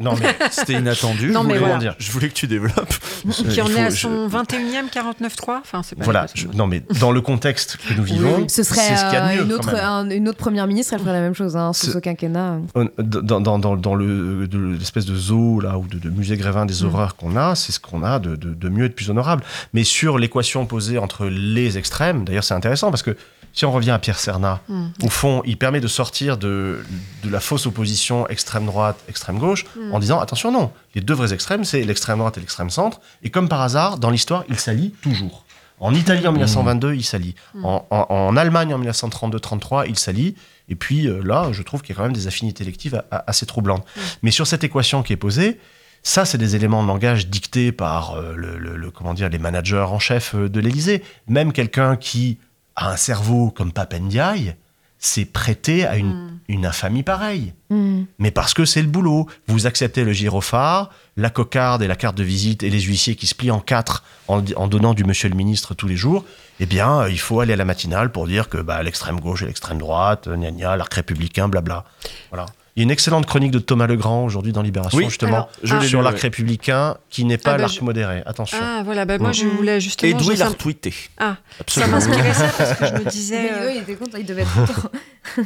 Non, 0.00 0.14
mais 0.20 0.26
C'était 0.50 0.74
inattendu. 0.74 1.30
Non, 1.30 1.42
je 1.42 1.46
mais 1.46 1.52
voulais- 1.54 1.58
voilà. 1.66 1.78
dire 1.78 1.94
Je 1.98 2.10
voulais 2.12 2.28
que 2.28 2.34
tu 2.34 2.46
développes. 2.46 2.94
Qui 3.30 3.60
en 3.62 3.66
est 3.68 3.80
à 3.84 3.90
je- 3.90 3.96
son 3.96 4.26
21e 4.28 4.88
49.3 4.90 5.60
Enfin, 5.62 5.82
c'est 5.82 5.96
pas 5.96 6.04
Voilà, 6.04 6.26
je- 6.34 6.48
non 6.48 6.66
mais 6.66 6.82
dans 7.00 7.12
le 7.12 7.20
contexte 7.20 7.76
que 7.88 7.94
nous 7.94 8.02
vivons, 8.02 8.46
Ce 8.48 8.62
serait 8.62 8.80
c'est 8.80 8.96
ce 8.96 9.04
qu'il 9.04 9.14
y 9.14 9.16
a 9.16 9.28
de 9.28 9.32
euh, 9.32 9.36
mieux 9.36 9.44
une, 9.46 9.52
autre, 9.52 9.72
même. 9.72 9.84
un- 9.84 10.10
une 10.10 10.28
autre 10.28 10.38
première 10.38 10.66
ministre, 10.66 10.92
elle 10.94 11.00
ferait 11.00 11.12
la 11.12 11.20
même 11.20 11.34
chose 11.34 11.56
hein, 11.56 11.72
sous 11.72 11.92
Ce- 11.92 11.98
quinquennat. 11.98 12.58
On- 12.74 12.88
Dans, 12.98 13.40
dans, 13.40 13.58
dans, 13.58 13.76
dans 13.76 13.94
le 13.94 14.46
de 14.48 14.58
l'espèce 14.78 15.06
de 15.06 15.14
zoo 15.14 15.60
là 15.60 15.78
ou 15.78 15.86
de, 15.86 15.98
de 15.98 16.10
musée 16.10 16.36
Grévin 16.36 16.64
Mm. 16.64 16.68
des 16.68 16.84
horreurs 16.84 17.16
qu'on 17.16 17.36
a, 17.36 17.54
c'est 17.54 17.72
ce 17.72 17.80
qu'on 17.80 18.02
a 18.02 18.18
de, 18.18 18.36
de, 18.36 18.54
de 18.54 18.68
mieux 18.68 18.84
et 18.86 18.88
de 18.88 18.94
plus 18.94 19.10
honorable. 19.10 19.42
Mais 19.72 19.84
sur 19.84 20.18
l'équation 20.18 20.66
posée 20.66 20.98
entre 20.98 21.26
les 21.26 21.78
extrêmes, 21.78 22.24
d'ailleurs 22.24 22.44
c'est 22.44 22.54
intéressant 22.54 22.90
parce 22.90 23.02
que 23.02 23.16
si 23.52 23.64
on 23.64 23.72
revient 23.72 23.90
à 23.90 23.98
Pierre 23.98 24.18
Serna, 24.18 24.60
Mm. 24.68 24.86
au 25.04 25.08
fond, 25.08 25.42
il 25.44 25.56
permet 25.58 25.80
de 25.80 25.88
sortir 25.88 26.38
de, 26.38 26.84
de 27.22 27.28
la 27.30 27.40
fausse 27.40 27.66
opposition 27.66 28.26
extrême 28.28 28.66
droite, 28.66 28.98
extrême 29.08 29.38
gauche, 29.38 29.64
Mm. 29.76 29.94
en 29.94 29.98
disant 29.98 30.20
attention 30.20 30.50
non, 30.52 30.72
les 30.94 31.00
deux 31.00 31.14
vrais 31.14 31.32
extrêmes, 31.32 31.64
c'est 31.64 31.82
l'extrême 31.84 32.18
droite 32.18 32.36
et 32.36 32.40
l'extrême 32.40 32.70
centre, 32.70 33.00
et 33.22 33.30
comme 33.30 33.48
par 33.48 33.60
hasard, 33.60 33.98
dans 33.98 34.10
l'histoire, 34.10 34.44
ils 34.48 34.58
s'allient 34.58 34.94
toujours. 35.02 35.44
En 35.80 35.94
Italie 35.94 36.26
en 36.28 36.32
1922, 36.32 36.94
ils 36.94 37.02
s'allient. 37.02 37.34
Mm. 37.54 37.64
En, 37.64 37.86
en- 37.90 38.06
en 38.08 38.36
Allemagne 38.36 38.72
en 38.72 38.78
1932-33, 38.78 39.86
ils 39.88 39.98
s'allient. 39.98 40.34
Et 40.68 40.76
puis 40.76 41.08
euh, 41.08 41.20
là, 41.24 41.48
je 41.52 41.62
trouve 41.62 41.82
qu'il 41.82 41.90
y 41.90 41.92
a 41.92 41.96
quand 41.96 42.04
même 42.04 42.12
des 42.12 42.26
affinités 42.28 42.62
électives 42.62 42.94
a- 42.94 43.04
a- 43.10 43.24
assez 43.28 43.46
troublantes. 43.46 43.84
Mais 44.22 44.30
sur 44.30 44.46
cette 44.46 44.62
équation 44.64 45.02
qui 45.02 45.12
est 45.12 45.16
posée, 45.16 45.58
ça, 46.04 46.24
c'est 46.24 46.38
des 46.38 46.56
éléments 46.56 46.82
de 46.82 46.88
langage 46.88 47.28
dictés 47.28 47.72
par 47.72 48.12
euh, 48.14 48.34
le, 48.36 48.58
le- 48.58 48.76
le- 48.76 48.90
comment 48.90 49.12
dire, 49.14 49.28
les 49.28 49.38
managers 49.38 49.86
en 49.88 49.98
chef 49.98 50.34
euh, 50.34 50.48
de 50.48 50.60
l'Élysée. 50.60 51.02
Même 51.28 51.52
quelqu'un 51.52 51.96
qui 51.96 52.38
a 52.76 52.90
un 52.90 52.96
cerveau 52.96 53.50
comme 53.50 53.72
Papendiaï 53.72 54.56
s'est 54.98 55.24
prêté 55.24 55.84
à 55.84 55.96
une, 55.96 56.38
une 56.46 56.64
infamie 56.64 57.02
pareille. 57.02 57.54
Mm. 57.70 58.02
Mais 58.20 58.30
parce 58.30 58.54
que 58.54 58.64
c'est 58.64 58.82
le 58.82 58.88
boulot. 58.88 59.26
Vous 59.48 59.66
acceptez 59.66 60.04
le 60.04 60.12
gyrophare, 60.12 60.90
la 61.16 61.28
cocarde 61.28 61.82
et 61.82 61.88
la 61.88 61.96
carte 61.96 62.16
de 62.16 62.22
visite 62.22 62.62
et 62.62 62.70
les 62.70 62.80
huissiers 62.80 63.16
qui 63.16 63.26
se 63.26 63.34
plient 63.34 63.50
en 63.50 63.58
quatre 63.58 64.04
en, 64.28 64.44
en 64.54 64.68
donnant 64.68 64.94
du 64.94 65.02
monsieur 65.02 65.28
le 65.28 65.34
ministre 65.34 65.74
tous 65.74 65.88
les 65.88 65.96
jours. 65.96 66.24
Eh 66.60 66.66
bien, 66.66 67.00
euh, 67.00 67.10
il 67.10 67.18
faut 67.18 67.40
aller 67.40 67.54
à 67.54 67.56
la 67.56 67.64
matinale 67.64 68.12
pour 68.12 68.28
dire 68.28 68.48
que 68.48 68.58
bah, 68.58 68.80
l'extrême 68.84 69.18
gauche 69.18 69.42
et 69.42 69.46
l'extrême 69.46 69.78
droite, 69.78 70.28
euh, 70.28 70.36
gna 70.36 70.52
gna, 70.52 70.76
l'arc 70.76 70.94
républicain, 70.94 71.48
blabla. 71.48 71.84
Voilà. 72.30 72.46
Il 72.74 72.80
y 72.80 72.82
a 72.82 72.84
une 72.84 72.90
excellente 72.90 73.26
chronique 73.26 73.50
de 73.50 73.58
Thomas 73.58 73.86
Legrand 73.86 74.24
aujourd'hui 74.24 74.52
dans 74.52 74.62
Libération, 74.62 74.96
Oui, 74.96 75.04
justement, 75.04 75.28
alors, 75.34 75.50
je 75.62 75.76
l'ai 75.76 75.86
sur 75.86 76.00
l'arc 76.00 76.18
républicain, 76.18 76.96
qui 77.10 77.24
n'est 77.26 77.36
pas 77.36 77.50
Ah 77.50 77.54
bah, 77.56 77.62
l'arc 77.62 77.74
je- 77.74 77.84
modéré. 77.84 78.22
Attention. 78.24 78.56
Ah, 78.62 78.80
voilà, 78.82 79.04
bah, 79.04 79.18
moi 79.18 79.32
je 79.32 79.44
voulais 79.44 79.78
justement. 79.78 80.10
Et 80.10 80.14
d'où 80.14 80.30
il 80.30 80.38
ça 80.38 80.46
a 80.46 80.48
retweeté. 80.48 80.94
Ah, 81.18 81.36
ça 81.50 81.60
Absolument. 81.60 81.92
m'inspirait 81.92 82.32
ça 82.32 82.48
parce 82.56 82.72
que 82.78 82.86
je 82.86 82.92
me 83.04 83.10
disais. 83.10 83.42
Mais 83.42 83.50
euh, 83.52 83.66
oui, 83.66 83.72
il 83.76 83.82
était 83.82 83.94
content, 83.94 84.16
il 84.18 84.24
devait 84.24 84.42
être 84.42 84.54
content. 84.54 84.88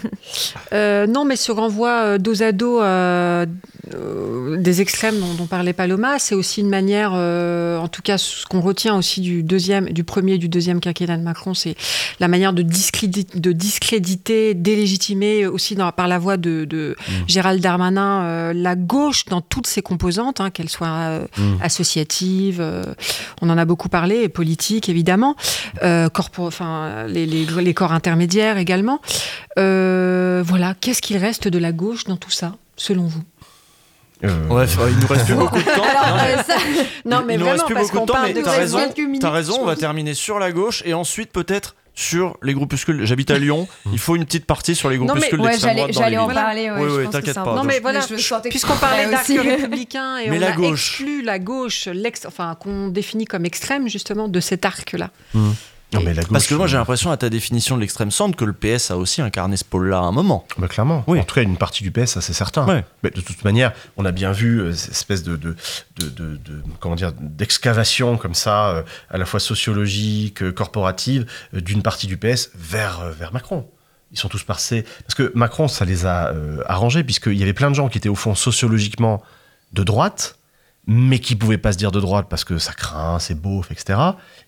Euh, 0.72 1.06
non, 1.06 1.24
mais 1.26 1.36
ce 1.36 1.52
renvoi 1.52 1.90
euh, 1.90 2.18
dos 2.18 2.42
à 2.42 2.50
dos 2.52 2.80
euh, 2.80 3.44
euh, 3.94 4.56
des 4.56 4.80
extrêmes 4.80 5.18
dont, 5.20 5.34
dont 5.34 5.46
parlait 5.46 5.74
Paloma, 5.74 6.18
c'est 6.18 6.34
aussi 6.34 6.60
une 6.62 6.68
manière, 6.70 7.12
euh, 7.14 7.78
en 7.78 7.86
tout 7.88 8.00
cas, 8.02 8.16
ce 8.18 8.46
qu'on 8.46 8.60
retient 8.62 8.96
aussi 8.96 9.20
du 9.20 9.42
deuxième, 9.42 9.90
du 9.90 10.02
premier 10.02 10.32
et 10.34 10.38
du 10.38 10.48
deuxième 10.48 10.80
quinquennat 10.80 11.18
de 11.18 11.22
Macron, 11.22 11.54
c'est 11.54 11.76
la 12.20 12.28
manière 12.28 12.52
de 12.54 12.62
discréditer, 12.62 13.38
de 13.38 13.52
discréditer 13.52 14.54
délégitimer 14.54 15.46
aussi 15.46 15.74
dans- 15.74 15.92
par 15.92 16.08
la 16.08 16.18
voix 16.18 16.36
de, 16.38 16.64
de 16.64 16.96
Gérald 17.26 17.60
Darmanin 17.60 18.22
euh, 18.22 18.52
la 18.54 18.76
gauche 18.76 19.24
dans 19.26 19.40
toutes 19.40 19.66
ses 19.66 19.82
composantes, 19.82 20.40
hein, 20.40 20.50
qu'elles 20.50 20.68
soient 20.68 20.88
euh, 20.88 21.26
Mm. 21.38 21.56
associatives, 21.62 22.60
euh, 22.60 22.82
on 23.42 23.50
en 23.50 23.58
a 23.58 23.64
beaucoup 23.64 23.88
parlé, 23.88 24.16
et 24.22 24.28
politiques 24.28 24.88
évidemment, 24.88 25.36
euh, 25.82 26.08
corpo- 26.08 26.46
enfin, 26.46 27.04
les, 27.08 27.26
les- 27.26 27.46
les 27.46 27.74
corps 27.74 27.92
intermédiaires 27.92 28.58
également. 28.58 29.00
Euh, 29.58 30.42
voilà, 30.44 30.74
qu'est-ce 30.80 31.02
qu'il 31.02 31.16
reste 31.16 31.48
de 31.48 31.58
la 31.58 31.72
gauche 31.72 32.04
dans 32.04 32.16
tout 32.16 32.30
ça, 32.30 32.54
selon 32.76 33.04
vous? 33.04 33.22
Euh, 34.24 34.46
Ouais, 34.48 34.64
il 34.90 34.98
nous 34.98 35.06
reste 35.06 35.26
plus 35.26 35.34
beaucoup 35.36 35.58
de 35.58 35.62
temps. 35.62 35.82
Alors, 35.84 36.16
Non, 36.16 36.22
mais- 36.24 36.42
ça- 36.42 36.54
Non, 37.04 37.22
il 37.28 37.38
nous 37.38 37.44
vraiment, 37.44 37.50
reste 37.52 37.66
plus 37.66 37.74
parce 37.74 37.90
beaucoup 37.92 38.06
de 38.06 38.12
temps, 38.12 38.18
mais 38.22 38.32
t'as 38.42 38.50
raison. 38.52 38.78
raison, 39.30 39.58
on 39.60 39.66
va 39.66 39.76
terminer 39.76 40.14
sur 40.14 40.38
la 40.38 40.52
gauche 40.52 40.82
et 40.86 40.94
ensuite 40.94 41.32
peut-être 41.32 41.74
sur 41.96 42.36
les 42.42 42.52
groupuscules. 42.54 43.04
J'habite 43.04 43.30
à 43.32 43.38
Lyon, 43.38 43.66
il 43.92 43.98
faut 43.98 44.14
une 44.14 44.24
petite 44.24 44.44
partie 44.44 44.76
sur 44.76 44.88
les 44.90 44.98
groupuscules 44.98 45.40
ouais, 45.40 45.48
d'extrême 45.50 45.76
droite 45.76 45.92
j'allais 45.92 46.18
en 46.18 46.28
parler. 46.28 46.70
ouais, 46.70 46.78
Oui, 46.80 46.92
oui, 47.04 47.10
t'inquiète 47.10 47.34
pas. 47.34 47.54
Non, 47.56 47.64
mais 47.64 47.80
voilà, 47.80 48.00
puisqu'on 48.48 48.76
parlait 48.76 49.10
d'arc 49.10 49.26
républicain 49.26 50.18
et 50.18 50.28
Mais 50.30 50.36
on 50.36 50.40
la 50.40 50.52
a 50.52 50.56
gauche. 50.56 50.90
exclu 50.90 51.22
la 51.22 51.38
gauche, 51.40 51.86
l'ex- 51.86 52.26
enfin, 52.26 52.54
qu'on 52.60 52.88
définit 52.88 53.24
comme 53.24 53.44
extrême, 53.46 53.88
justement, 53.88 54.28
de 54.28 54.38
cet 54.40 54.64
arc-là. 54.64 55.10
Non, 55.92 56.00
mais 56.02 56.14
la 56.14 56.22
gauche, 56.22 56.32
Parce 56.32 56.46
que 56.48 56.54
moi 56.54 56.66
j'ai 56.66 56.74
euh, 56.76 56.80
l'impression 56.80 57.10
à 57.12 57.16
ta 57.16 57.28
définition 57.30 57.76
de 57.76 57.80
l'extrême 57.80 58.10
centre 58.10 58.36
que 58.36 58.44
le 58.44 58.52
PS 58.52 58.90
a 58.90 58.96
aussi 58.96 59.22
incarné 59.22 59.56
ce 59.56 59.64
pôle-là 59.64 59.98
à 59.98 60.02
un 60.02 60.12
moment. 60.12 60.44
Bah, 60.58 60.66
clairement. 60.68 61.04
Oui. 61.06 61.20
En 61.20 61.24
tout 61.24 61.34
cas, 61.36 61.42
une 61.42 61.56
partie 61.56 61.82
du 61.84 61.90
PS, 61.92 62.06
ça 62.12 62.20
c'est 62.20 62.32
certain. 62.32 62.66
Ouais. 62.66 62.84
Mais 63.04 63.10
de 63.10 63.20
toute 63.20 63.44
manière, 63.44 63.72
on 63.96 64.04
a 64.04 64.10
bien 64.12 64.32
vu 64.32 64.58
euh, 64.60 64.72
cette 64.72 64.90
espèce 64.92 65.22
de, 65.22 65.36
de, 65.36 65.54
de, 66.00 66.08
de- 66.10 66.62
comment 66.80 66.96
dire 66.96 67.12
d'excavation 67.18 68.16
comme 68.16 68.34
ça, 68.34 68.68
euh, 68.70 68.82
à 69.10 69.18
la 69.18 69.24
fois 69.26 69.38
sociologique, 69.40 70.50
corporative, 70.52 71.26
euh, 71.54 71.60
d'une 71.60 71.82
partie 71.82 72.06
du 72.06 72.16
PS 72.16 72.50
vers 72.54 73.10
vers 73.10 73.32
Macron. 73.32 73.68
Ils 74.12 74.18
sont 74.18 74.28
tous 74.28 74.44
passés 74.44 74.84
parce 75.02 75.14
que 75.14 75.32
Macron, 75.34 75.68
ça 75.68 75.84
les 75.84 76.06
a 76.06 76.28
euh, 76.28 76.62
arrangés 76.66 77.04
puisqu'il 77.04 77.34
y 77.36 77.42
avait 77.42 77.52
plein 77.52 77.70
de 77.70 77.74
gens 77.76 77.88
qui 77.88 77.98
étaient 77.98 78.08
au 78.08 78.14
fond 78.14 78.34
sociologiquement 78.34 79.22
de 79.72 79.82
droite, 79.82 80.35
mais 80.86 81.18
qui 81.18 81.34
pouvaient 81.36 81.58
pas 81.58 81.72
se 81.72 81.78
dire 81.78 81.90
de 81.92 82.00
droite 82.00 82.26
parce 82.30 82.44
que 82.44 82.58
ça 82.58 82.72
craint, 82.72 83.18
c'est 83.18 83.34
beauf, 83.40 83.70
etc. 83.70 83.98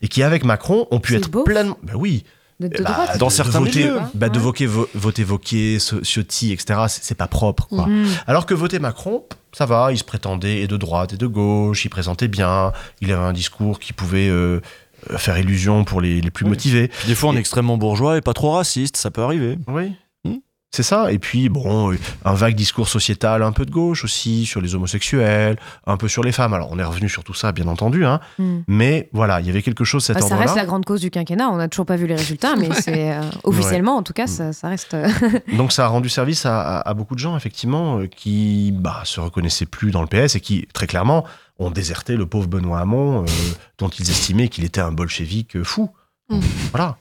Et 0.02 0.09
qui 0.09 0.23
avec 0.23 0.44
Macron 0.44 0.86
ont 0.90 1.01
pu 1.01 1.16
être 1.16 1.28
pleinement. 1.44 1.77
Ben 1.82 1.94
oui. 1.97 2.24
de, 2.60 2.69
de 2.69 2.82
Bah, 2.82 2.90
droite. 2.93 3.19
Dans 3.19 3.27
de- 3.27 3.32
certains 3.32 3.60
de 3.60 3.65
voter, 3.66 3.81
milieux, 3.85 3.98
bah, 4.15 4.28
de 4.28 4.39
voter, 4.39 4.66
vo- 4.66 4.89
voter 4.94 5.24
Ciotti, 6.02 6.52
etc. 6.52 6.81
C'est 6.89 7.16
pas 7.16 7.27
propre, 7.28 7.66
quoi. 7.69 7.86
Mhm. 7.86 8.06
Alors 8.27 8.47
que 8.47 8.55
voter 8.55 8.78
Macron, 8.78 9.24
ça 9.52 9.66
va, 9.66 9.93
il 9.93 9.98
se 9.98 10.05
prétendait 10.05 10.60
et 10.62 10.66
de 10.69 10.77
droite 10.77 11.12
et 11.12 11.16
de 11.16 11.27
gauche, 11.27 11.85
il 11.85 11.89
présentait 11.89 12.28
bien, 12.28 12.73
il 13.01 13.12
avait 13.12 13.23
un 13.24 13.32
discours 13.32 13.78
qui 13.81 13.93
pouvait 13.93 14.28
euh, 14.28 14.60
faire 15.16 15.39
illusion 15.39 15.85
pour 15.85 16.01
les, 16.01 16.20
les 16.20 16.31
plus 16.31 16.44
motivés. 16.47 16.89
Puis 16.89 17.06
des 17.09 17.15
fois, 17.15 17.31
on 17.31 17.36
est 17.36 17.40
extrêmement 17.40 17.77
bourgeois 17.78 18.16
et 18.16 18.20
pas 18.20 18.35
trop 18.35 18.52
raciste, 18.52 18.97
ça 18.97 19.10
peut 19.10 19.23
arriver. 19.23 19.59
Oui. 19.69 19.93
Hmm. 20.70 20.77
C'est 20.77 20.82
ça. 20.82 21.11
Et 21.11 21.19
puis, 21.19 21.49
bon, 21.49 21.97
un 22.27 22.35
vague 22.35 22.55
discours 22.55 22.89
sociétal 22.89 23.43
un 23.43 23.53
peu 23.53 23.65
de 23.65 23.70
gauche 23.70 24.05
aussi, 24.05 24.45
sur 24.45 24.61
les 24.61 24.74
homosexuels, 24.74 25.57
un 25.86 25.97
peu 25.97 26.09
sur 26.09 26.23
les 26.23 26.31
femmes. 26.31 26.53
Alors, 26.53 26.69
on 26.70 26.78
est 26.78 26.85
revenu 26.85 27.09
sur 27.09 27.24
tout 27.24 27.32
ça, 27.32 27.53
bien 27.53 27.66
entendu, 27.69 28.05
hein. 28.05 28.20
Mm. 28.39 28.59
Mais 28.69 29.09
voilà, 29.15 29.40
il 29.40 29.47
y 29.47 29.51
avait 29.51 29.62
quelque 29.62 29.85
chose 29.85 30.05
cet 30.05 30.16
Bah, 30.20 30.23
ça 30.23 30.36
reste 30.36 30.57
la 30.57 30.66
grande 30.66 30.85
cause 30.85 31.01
du 31.01 31.11
quinquennat. 31.11 31.49
On 31.49 31.57
n'a 31.57 31.69
toujours 31.69 31.86
pas 31.86 31.97
vu 31.97 32.07
les 32.07 32.16
résultats, 32.16 32.55
mais 32.57 32.69
c'est 32.74 33.12
euh, 33.12 33.23
officiellement, 33.45 33.97
en 33.97 34.03
tout 34.03 34.12
cas, 34.12 34.27
ça, 34.27 34.53
ça 34.53 34.69
reste. 34.69 34.93
euh, 34.93 35.09
Donc 35.57 35.73
ça 35.73 35.86
a 35.86 35.89
rendu 35.89 36.11
service 36.11 36.45
à, 36.45 36.61
à- 36.61 36.89
à 36.90 36.95
beaucoup 36.95 37.15
de 37.15 37.20
gens, 37.20 37.35
effectivement, 37.36 38.01
euh, 38.01 38.07
qui 38.07 38.70
bah, 38.73 39.01
se 39.05 39.20
reconnaissaient 39.20 39.66
plus 39.66 39.90
dans 39.90 40.03
le 40.03 40.07
PS 40.09 40.36
et 40.36 40.40
qui, 40.40 40.69
très 40.74 40.86
clairement, 40.86 41.24
ont 41.59 41.70
déserté 41.70 42.15
le 42.16 42.27
pauvre 42.27 42.47
Benoît 42.47 42.81
Hamon, 42.81 43.23
euh, 43.23 43.27
dont 43.78 43.89
ils 43.89 44.09
estimaient 44.11 44.49
qu'il 44.49 44.65
était 44.65 44.82
un 44.82 44.93
bolchevique 44.93 45.62
fou. 45.62 45.89
Mm. 46.28 46.40
Voilà. 46.73 46.99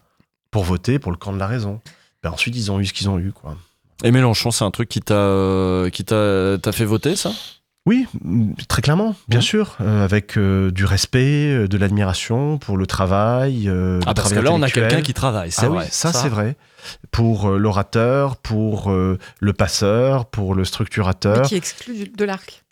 Pour 0.52 0.64
voter 0.64 1.00
pour 1.00 1.12
le 1.12 1.18
camp 1.18 1.34
de 1.34 1.38
la 1.40 1.48
raison. 1.48 1.82
Ben, 2.30 2.34
ensuite, 2.34 2.56
ils 2.56 2.72
ont 2.72 2.80
eu 2.80 2.86
ce 2.86 2.94
qu'ils 2.94 3.10
ont 3.10 3.20
eu, 3.20 3.32
quoi. 3.32 3.56
Et 4.04 4.12
Mélenchon, 4.12 4.52
c'est 4.52 4.64
un 4.64 4.72
truc 4.72 4.90
qui 4.90 5.00
t'a 5.00 5.16
euh, 5.16 5.90
qui 5.90 6.04
t'a 6.06 6.58
t'a 6.62 6.72
fait 6.72 6.86
voter, 6.86 7.16
ça? 7.16 7.32
Oui, 7.88 8.06
très 8.68 8.82
clairement, 8.82 9.16
bien 9.30 9.40
sûr, 9.40 9.78
euh, 9.80 10.04
avec 10.04 10.38
euh, 10.38 10.72
du 10.72 10.84
respect, 10.84 11.70
de 11.70 11.78
l'admiration 11.78 12.58
pour 12.58 12.76
le 12.76 12.86
travail. 12.86 13.70
euh, 13.70 14.02
Ah, 14.06 14.10
le 14.10 14.14
parce 14.14 14.34
que 14.34 14.40
là, 14.40 14.52
on 14.52 14.62
a 14.62 14.70
quelqu'un 14.70 15.02
qui 15.02 15.14
travaille, 15.14 15.52
c'est 15.54 15.66
Ah 15.66 15.70
oui, 15.70 15.78
vrai. 15.78 15.88
ça, 15.90 16.12
c'est 16.12 16.28
vrai. 16.28 16.58
Pour 17.12 17.50
euh, 17.50 17.58
l'orateur, 17.58 18.36
pour 18.36 18.92
euh, 18.92 19.18
le 19.40 19.54
passeur, 19.54 20.26
pour 20.26 20.54
le 20.54 20.66
structurateur. 20.66 21.38
Mais 21.44 21.48
qui 21.48 21.56
exclut 21.56 22.10
de 22.14 22.26
l'arc. 22.26 22.66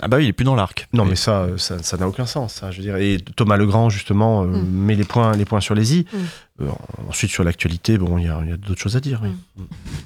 Ah 0.00 0.06
bah 0.06 0.18
oui, 0.18 0.26
il 0.26 0.28
est 0.28 0.32
plus 0.32 0.44
dans 0.44 0.54
l'arc. 0.54 0.86
Non, 0.92 1.04
mais 1.04 1.16
ça, 1.16 1.48
ça, 1.56 1.82
ça 1.82 1.96
n'a 1.96 2.06
aucun 2.06 2.24
sens. 2.26 2.54
Ça, 2.54 2.70
je 2.70 2.76
veux 2.76 2.84
dire. 2.84 2.96
Et 2.96 3.18
Thomas 3.34 3.56
Legrand, 3.56 3.90
justement, 3.90 4.44
euh, 4.44 4.46
met 4.46 4.94
les 4.94 5.02
points, 5.02 5.32
les 5.36 5.44
points 5.44 5.60
sur 5.60 5.74
les 5.74 5.96
i. 5.96 6.06
Mm. 6.12 6.16
Euh, 6.60 6.66
ensuite, 7.08 7.30
sur 7.30 7.44
l'actualité, 7.44 7.96
bon, 7.98 8.18
il 8.18 8.26
y 8.26 8.28
a, 8.28 8.40
il 8.42 8.50
y 8.50 8.52
a 8.52 8.56
d'autres 8.56 8.80
choses 8.80 8.96
à 8.96 9.00
dire. 9.00 9.20
oui. 9.22 9.30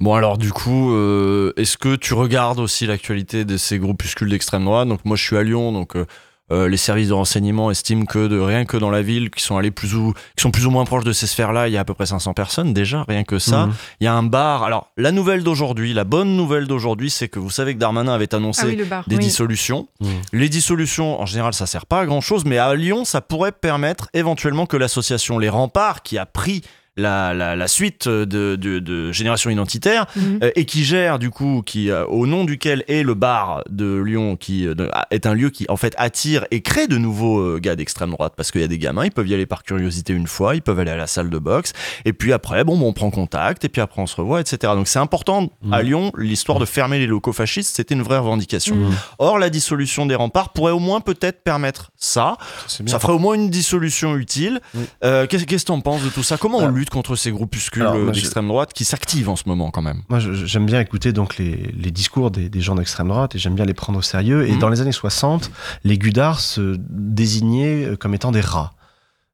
Bon 0.00 0.14
alors 0.14 0.38
du 0.38 0.52
coup, 0.52 0.92
euh, 0.92 1.52
est-ce 1.56 1.76
que 1.78 1.96
tu 1.96 2.14
regardes 2.14 2.58
aussi 2.58 2.86
l'actualité 2.86 3.44
de 3.44 3.56
ces 3.56 3.78
groupuscules 3.78 4.28
d'extrême 4.28 4.64
droite? 4.64 4.88
Donc 4.88 5.04
moi 5.04 5.16
je 5.16 5.22
suis 5.22 5.36
à 5.36 5.42
Lyon, 5.42 5.72
donc 5.72 5.96
euh, 5.96 6.06
euh, 6.52 6.68
les 6.68 6.76
services 6.76 7.08
de 7.08 7.12
renseignement 7.14 7.70
estiment 7.70 8.04
que 8.04 8.26
de 8.28 8.38
rien 8.38 8.64
que 8.66 8.76
dans 8.76 8.90
la 8.90 9.00
ville, 9.02 9.30
qui 9.30 9.42
sont 9.42 9.56
allés 9.56 9.70
plus 9.70 9.94
ou 9.94 10.12
qui 10.36 10.42
sont 10.42 10.50
plus 10.50 10.66
ou 10.66 10.70
moins 10.70 10.84
proches 10.84 11.04
de 11.04 11.12
ces 11.12 11.26
sphères-là, 11.26 11.68
il 11.68 11.72
y 11.72 11.76
a 11.76 11.80
à 11.80 11.84
peu 11.84 11.94
près 11.94 12.06
500 12.06 12.34
personnes 12.34 12.74
déjà, 12.74 13.04
rien 13.08 13.24
que 13.24 13.38
ça. 13.38 13.66
Mhm. 13.66 13.74
Il 14.00 14.04
y 14.04 14.06
a 14.06 14.14
un 14.14 14.22
bar. 14.22 14.62
Alors 14.62 14.90
la 14.96 15.10
nouvelle 15.12 15.42
d'aujourd'hui, 15.42 15.94
la 15.94 16.04
bonne 16.04 16.36
nouvelle 16.36 16.66
d'aujourd'hui, 16.66 17.08
c'est 17.10 17.28
que 17.28 17.38
vous 17.38 17.50
savez 17.50 17.74
que 17.74 17.78
Darmanin 17.78 18.12
avait 18.12 18.34
annoncé 18.34 18.62
Ah 18.64 18.68
oui, 18.68 18.76
le 18.76 18.84
bar. 18.84 19.04
des 19.08 19.16
Oui. 19.16 19.22
dissolutions. 19.24 19.88
Mhm. 20.00 20.08
Les 20.32 20.48
dissolutions, 20.48 21.20
en 21.20 21.26
général, 21.26 21.54
ça 21.54 21.66
sert 21.66 21.86
pas 21.86 22.00
à 22.00 22.06
grand 22.06 22.20
chose, 22.20 22.44
mais 22.44 22.58
à 22.58 22.74
Lyon, 22.74 23.04
ça 23.04 23.20
pourrait 23.20 23.52
permettre 23.52 24.08
éventuellement 24.12 24.66
que 24.66 24.76
l'association 24.76 25.38
Les 25.38 25.48
Remparts, 25.48 26.02
qui 26.02 26.18
a 26.18 26.26
pris 26.26 26.62
la, 26.96 27.34
la, 27.34 27.56
la 27.56 27.68
suite 27.68 28.08
de, 28.08 28.24
de, 28.56 28.78
de 28.78 29.12
Génération 29.12 29.50
Identitaire, 29.50 30.06
Mhm. 30.16 30.38
euh, 30.42 30.50
et 30.54 30.64
qui 30.64 30.84
gère 30.84 31.18
du 31.18 31.30
coup, 31.30 31.62
qui 31.66 31.90
euh, 31.90 32.04
au 32.06 32.26
nom 32.26 32.44
duquel 32.44 32.84
est 32.88 33.02
le 33.02 33.14
bar 33.14 33.62
de 33.68 33.96
Lyon, 34.00 34.36
qui 34.36 34.66
euh, 34.66 34.74
de- 34.74 34.90
est 35.10 35.26
un 35.26 35.34
lieu 35.34 35.50
qui 35.50 35.66
en 35.68 35.76
fait 35.76 35.94
attire 35.98 36.44
et 36.50 36.60
crée 36.62 36.86
de 36.86 36.96
nouveaux 36.98 37.38
euh, 37.40 37.58
gars 37.58 37.74
d'extrême 37.76 38.10
droite, 38.10 38.34
parce 38.36 38.50
qu'il 38.50 38.60
y 38.60 38.64
a 38.64 38.68
des 38.68 38.78
gamins, 38.78 39.04
ils 39.04 39.10
peuvent 39.10 39.26
y 39.28 39.34
aller 39.34 39.46
par 39.46 39.62
curiosité 39.64 40.12
une 40.12 40.26
fois, 40.26 40.54
ils 40.54 40.62
peuvent 40.62 40.78
aller 40.78 40.90
à 40.92 40.96
la 40.96 41.06
salle 41.06 41.30
de 41.30 41.38
boxe, 41.38 41.72
et 42.04 42.12
puis 42.12 42.32
après, 42.32 42.64
bon, 42.64 42.76
bon, 42.76 42.88
on 42.88 42.92
prend 42.92 43.10
contact, 43.10 43.64
et 43.64 43.68
puis 43.68 43.80
après 43.82 44.00
on 44.00 44.06
se 44.06 44.16
revoit, 44.16 44.40
etc. 44.40 44.72
Donc 44.74 44.86
c'est 44.88 44.98
important 45.00 45.50
à 45.72 45.82
Lyon, 45.82 46.12
l'histoire 46.16 46.58
de 46.58 46.64
fermer 46.64 46.98
les 46.98 47.06
locaux 47.06 47.32
fascistes, 47.32 47.74
c'était 47.76 47.94
une 47.94 48.02
vraie 48.02 48.18
revendication. 48.18 48.76
Mhm. 48.76 48.92
Or, 49.18 49.38
la 49.38 49.50
dissolution 49.50 50.06
des 50.06 50.14
remparts 50.14 50.50
pourrait 50.52 50.72
au 50.72 50.78
moins 50.78 51.00
peut-être 51.00 51.42
permettre 51.42 51.90
ça. 51.96 52.36
Ça 52.66 52.98
ferait 53.00 53.12
au 53.14 53.18
moins 53.18 53.34
une 53.34 53.50
dissolution 53.50 54.16
utile. 54.16 54.60
Euh, 55.04 55.26
Qu'est-ce 55.26 55.44
qu'est-ce 55.44 55.64
que 55.64 55.68
t'en 55.68 55.80
penses 55.80 56.02
de 56.02 56.08
tout 56.08 56.22
ça? 56.22 56.36
Comment 56.36 56.58
on 56.58 56.68
lutte 56.68 56.83
contre 56.90 57.16
ces 57.16 57.30
groupuscules 57.30 57.86
d'extrême 58.12 58.48
droite 58.48 58.72
qui 58.72 58.84
s'activent 58.84 59.28
en 59.28 59.36
ce 59.36 59.44
moment 59.46 59.70
quand 59.70 59.82
même 59.82 60.02
Moi, 60.08 60.18
j'aime 60.20 60.66
bien 60.66 60.80
écouter 60.80 61.12
donc 61.12 61.36
les, 61.38 61.72
les 61.76 61.90
discours 61.90 62.30
des, 62.30 62.48
des 62.48 62.60
gens 62.60 62.74
d'extrême 62.74 63.08
droite 63.08 63.34
et 63.34 63.38
j'aime 63.38 63.54
bien 63.54 63.64
les 63.64 63.74
prendre 63.74 63.98
au 63.98 64.02
sérieux. 64.02 64.46
Et 64.48 64.52
Mhm. 64.52 64.58
dans 64.58 64.68
les 64.68 64.80
années 64.80 64.92
60, 64.92 65.50
les 65.84 65.98
Gudards 65.98 66.40
se 66.40 66.76
désignaient 66.78 67.84
euh, 67.84 67.96
comme 67.96 68.14
étant 68.14 68.32
des 68.32 68.40
rats. 68.40 68.72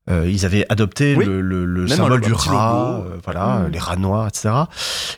Euh, 0.09 0.29
ils 0.29 0.45
avaient 0.47 0.65
adopté 0.71 1.15
Oui. 1.17 1.25
le, 1.27 1.41
le- 1.41 1.65
le 1.67 1.85
Même 1.85 1.97
symbole 1.97 2.21
du 2.23 2.33
rat, 2.33 3.03
euh, 3.05 3.19
voilà, 3.25 3.61
Mhm. 3.61 3.69
les 3.73 3.79
rats 3.79 3.97
noirs, 3.97 4.29
etc. 4.29 4.51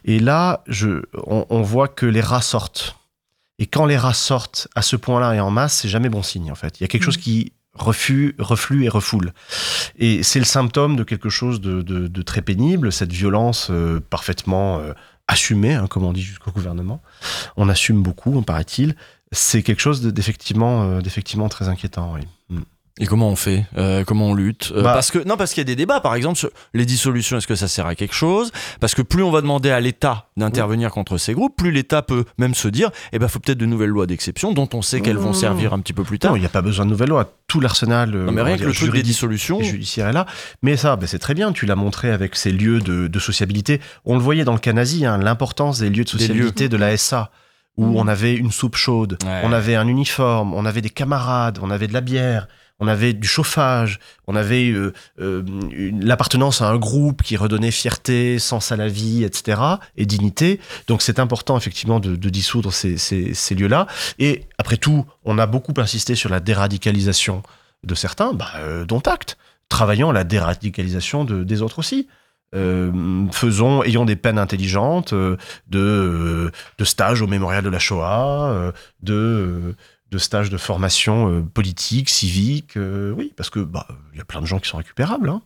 Et 0.04 0.18
là, 0.18 0.62
je, 0.66 1.02
on, 1.26 1.46
on 1.50 1.62
voit 1.62 1.88
que 1.88 2.04
les 2.06 2.20
rats 2.20 2.42
sortent. 2.42 2.96
Et 3.58 3.66
quand 3.66 3.86
les 3.86 3.96
rats 3.96 4.12
sortent 4.14 4.66
à 4.74 4.82
ce 4.82 4.96
point-là 4.96 5.34
et 5.34 5.40
en 5.40 5.50
masse, 5.50 5.74
c'est 5.74 5.88
jamais 5.88 6.08
bon 6.08 6.22
signe 6.22 6.50
en 6.50 6.56
fait. 6.56 6.80
Il 6.80 6.82
y 6.82 6.84
a 6.84 6.88
quelque 6.88 7.04
chose 7.04 7.16
qui 7.16 7.52
reflue, 7.74 8.34
reflue 8.38 8.84
et 8.84 8.88
refoule. 8.88 9.32
Et 9.98 10.22
c'est 10.22 10.38
le 10.38 10.44
symptôme 10.44 10.96
de 10.96 11.04
quelque 11.04 11.28
chose 11.30 11.60
de, 11.60 11.82
de- 11.82 12.06
de 12.08 12.22
très 12.22 12.42
pénible, 12.42 12.92
cette 12.92 13.12
violence 13.12 13.68
euh, 13.70 14.00
parfaitement 14.00 14.78
euh, 14.78 14.92
assumée, 15.28 15.74
hein, 15.74 15.86
comme 15.86 16.04
on 16.04 16.12
dit 16.12 16.22
jusqu'au 16.22 16.50
gouvernement. 16.50 17.00
On 17.56 17.68
assume 17.68 18.02
beaucoup, 18.02 18.36
on 18.36 18.42
paraît-il. 18.42 18.94
C'est 19.30 19.62
quelque 19.62 19.80
chose 19.80 20.02
de- 20.02 20.10
d'effectivement 20.10 20.82
euh, 20.82 21.00
très 21.48 21.68
inquiétant. 21.68 22.12
Oui. 22.14 22.20
Et 23.00 23.06
comment 23.06 23.30
on 23.30 23.36
fait 23.36 23.64
Euh, 23.78 24.04
Comment 24.06 24.28
on 24.28 24.34
lutte 24.34 24.70
Euh, 24.76 24.82
Bah- 24.82 24.92
Parce 24.92 25.10
que 25.10 25.18
non, 25.26 25.38
parce 25.38 25.52
qu'il 25.54 25.60
y 25.62 25.62
a 25.62 25.64
des 25.64 25.76
débats, 25.76 26.00
par 26.00 26.14
exemple, 26.14 26.36
sur 26.38 26.50
les 26.74 26.84
dissolutions. 26.84 27.38
Est-ce 27.38 27.46
que 27.46 27.54
ça 27.54 27.66
sert 27.66 27.86
à 27.86 27.94
quelque 27.94 28.14
chose? 28.14 28.52
Parce 28.80 28.94
que 28.94 29.00
plus 29.00 29.22
on 29.22 29.30
va 29.30 29.40
demander 29.40 29.70
à 29.70 29.80
l'État 29.80 30.26
d'intervenir 30.36 30.90
contre 30.90 31.16
ces 31.16 31.32
groupes, 31.32 31.56
plus 31.56 31.70
l'État 31.70 32.02
peut 32.02 32.24
même 32.36 32.54
se 32.54 32.68
dire, 32.68 32.90
eh 33.12 33.18
ben, 33.18 33.28
faut 33.28 33.38
peut-être 33.38 33.56
de 33.58 33.64
nouvelles 33.66 33.88
lois 33.88 34.06
d'exception 34.06 34.52
dont 34.52 34.68
on 34.74 34.82
sait 34.82 35.00
qu'elles 35.00 35.16
vont 35.16 35.28
Non, 35.28 35.32
servir 35.32 35.72
un 35.72 35.78
petit 35.80 35.94
peu 35.94 36.04
plus 36.04 36.18
tard. 36.18 36.32
Non, 36.32 36.36
il 36.36 36.40
n'y 36.40 36.46
a 36.46 36.50
pas 36.50 36.60
besoin 36.60 36.84
de 36.84 36.90
nouvelles 36.90 37.08
lois. 37.08 37.32
Tout 37.48 37.60
l'arsenal 37.60 38.14
euh, 38.14 38.26
Non, 38.26 38.32
mais 38.32 38.42
rien 38.42 38.58
que 38.58 38.64
le 38.64 38.72
truc 38.74 38.92
des 38.92 39.02
dissolutions. 39.02 39.62
judiciaire 39.62 40.08
est 40.08 40.12
là. 40.12 40.26
Mais 40.62 40.76
ça, 40.76 40.96
ben, 40.96 41.06
c'est 41.06 41.18
très 41.18 41.34
bien. 41.34 41.52
Tu 41.52 41.64
l'as 41.64 41.76
montré 41.76 42.10
avec 42.10 42.36
ces 42.36 42.52
lieux 42.52 42.80
de, 42.80 43.06
de 43.08 43.18
sociabilité. 43.18 43.80
On 44.04 44.14
le 44.16 44.20
voyait 44.20 44.44
dans 44.44 44.52
le 44.52 44.58
Canasi, 44.58 45.06
hein, 45.06 45.16
l'importance 45.18 45.78
des 45.78 45.88
lieux 45.88 46.04
de 46.04 46.08
sociabilité 46.10 46.68
de 46.68 46.76
la 46.76 46.94
SA, 46.98 47.30
où 47.78 47.86
Mhm. 47.86 47.96
on 47.96 48.06
avait 48.06 48.34
une 48.34 48.50
soupe 48.52 48.76
chaude, 48.76 49.16
Ouais. 49.24 49.40
on 49.44 49.52
avait 49.52 49.76
un 49.76 49.88
uniforme, 49.88 50.52
on 50.52 50.66
avait 50.66 50.82
des 50.82 50.90
camarades, 50.90 51.58
on 51.62 51.70
avait 51.70 51.86
de 51.88 51.94
la 51.94 52.02
bière. 52.02 52.48
On 52.82 52.88
avait 52.88 53.12
du 53.12 53.28
chauffage, 53.28 54.00
on 54.26 54.34
avait 54.34 54.68
euh, 54.70 54.92
euh, 55.20 55.44
l'appartenance 56.00 56.62
à 56.62 56.68
un 56.68 56.78
groupe 56.78 57.22
qui 57.22 57.36
redonnait 57.36 57.70
fierté, 57.70 58.40
sens 58.40 58.72
à 58.72 58.76
la 58.76 58.88
vie, 58.88 59.22
etc. 59.22 59.60
et 59.96 60.04
dignité. 60.04 60.58
Donc 60.88 61.00
c'est 61.00 61.20
important 61.20 61.56
effectivement 61.56 62.00
de, 62.00 62.16
dissoudre 62.16 62.72
ces, 62.72 63.54
lieux-là. 63.54 63.86
Et 64.18 64.46
après 64.58 64.78
tout, 64.78 65.06
on 65.24 65.38
a 65.38 65.46
beaucoup 65.46 65.74
insisté 65.76 66.16
sur 66.16 66.28
la 66.28 66.40
déradicalisation 66.40 67.44
de 67.84 67.94
certains, 67.94 68.32
bah, 68.32 68.50
euh, 68.56 68.84
dont 68.84 68.98
acte. 68.98 69.38
Travaillons 69.68 70.10
à 70.10 70.12
la 70.12 70.24
déradicalisation 70.24 71.24
de- 71.24 71.44
des 71.44 71.62
autres 71.62 71.78
aussi. 71.78 72.08
Euh, 72.52 73.26
faisons, 73.30 73.84
ayons 73.84 74.04
des 74.04 74.16
peines 74.16 74.38
intelligentes 74.38 75.14
de, 75.14 75.38
euh, 75.72 76.50
de 76.78 76.84
stages 76.84 77.22
au 77.22 77.28
mémorial 77.28 77.62
de 77.62 77.70
la 77.70 77.78
Shoah, 77.78 78.72
de, 79.02 79.76
de 80.12 80.18
stages 80.18 80.50
de 80.50 80.58
formation 80.58 81.32
euh, 81.32 81.42
politique, 81.42 82.10
civique. 82.10 82.76
euh, 82.76 83.12
oui, 83.12 83.32
parce 83.36 83.50
que 83.50 83.60
bah, 83.60 83.88
il 84.12 84.18
y 84.18 84.20
a 84.20 84.24
plein 84.24 84.40
de 84.42 84.46
gens 84.46 84.58
qui 84.60 84.68
sont 84.68 84.76
récupérables. 84.76 85.28
hein. 85.28 85.42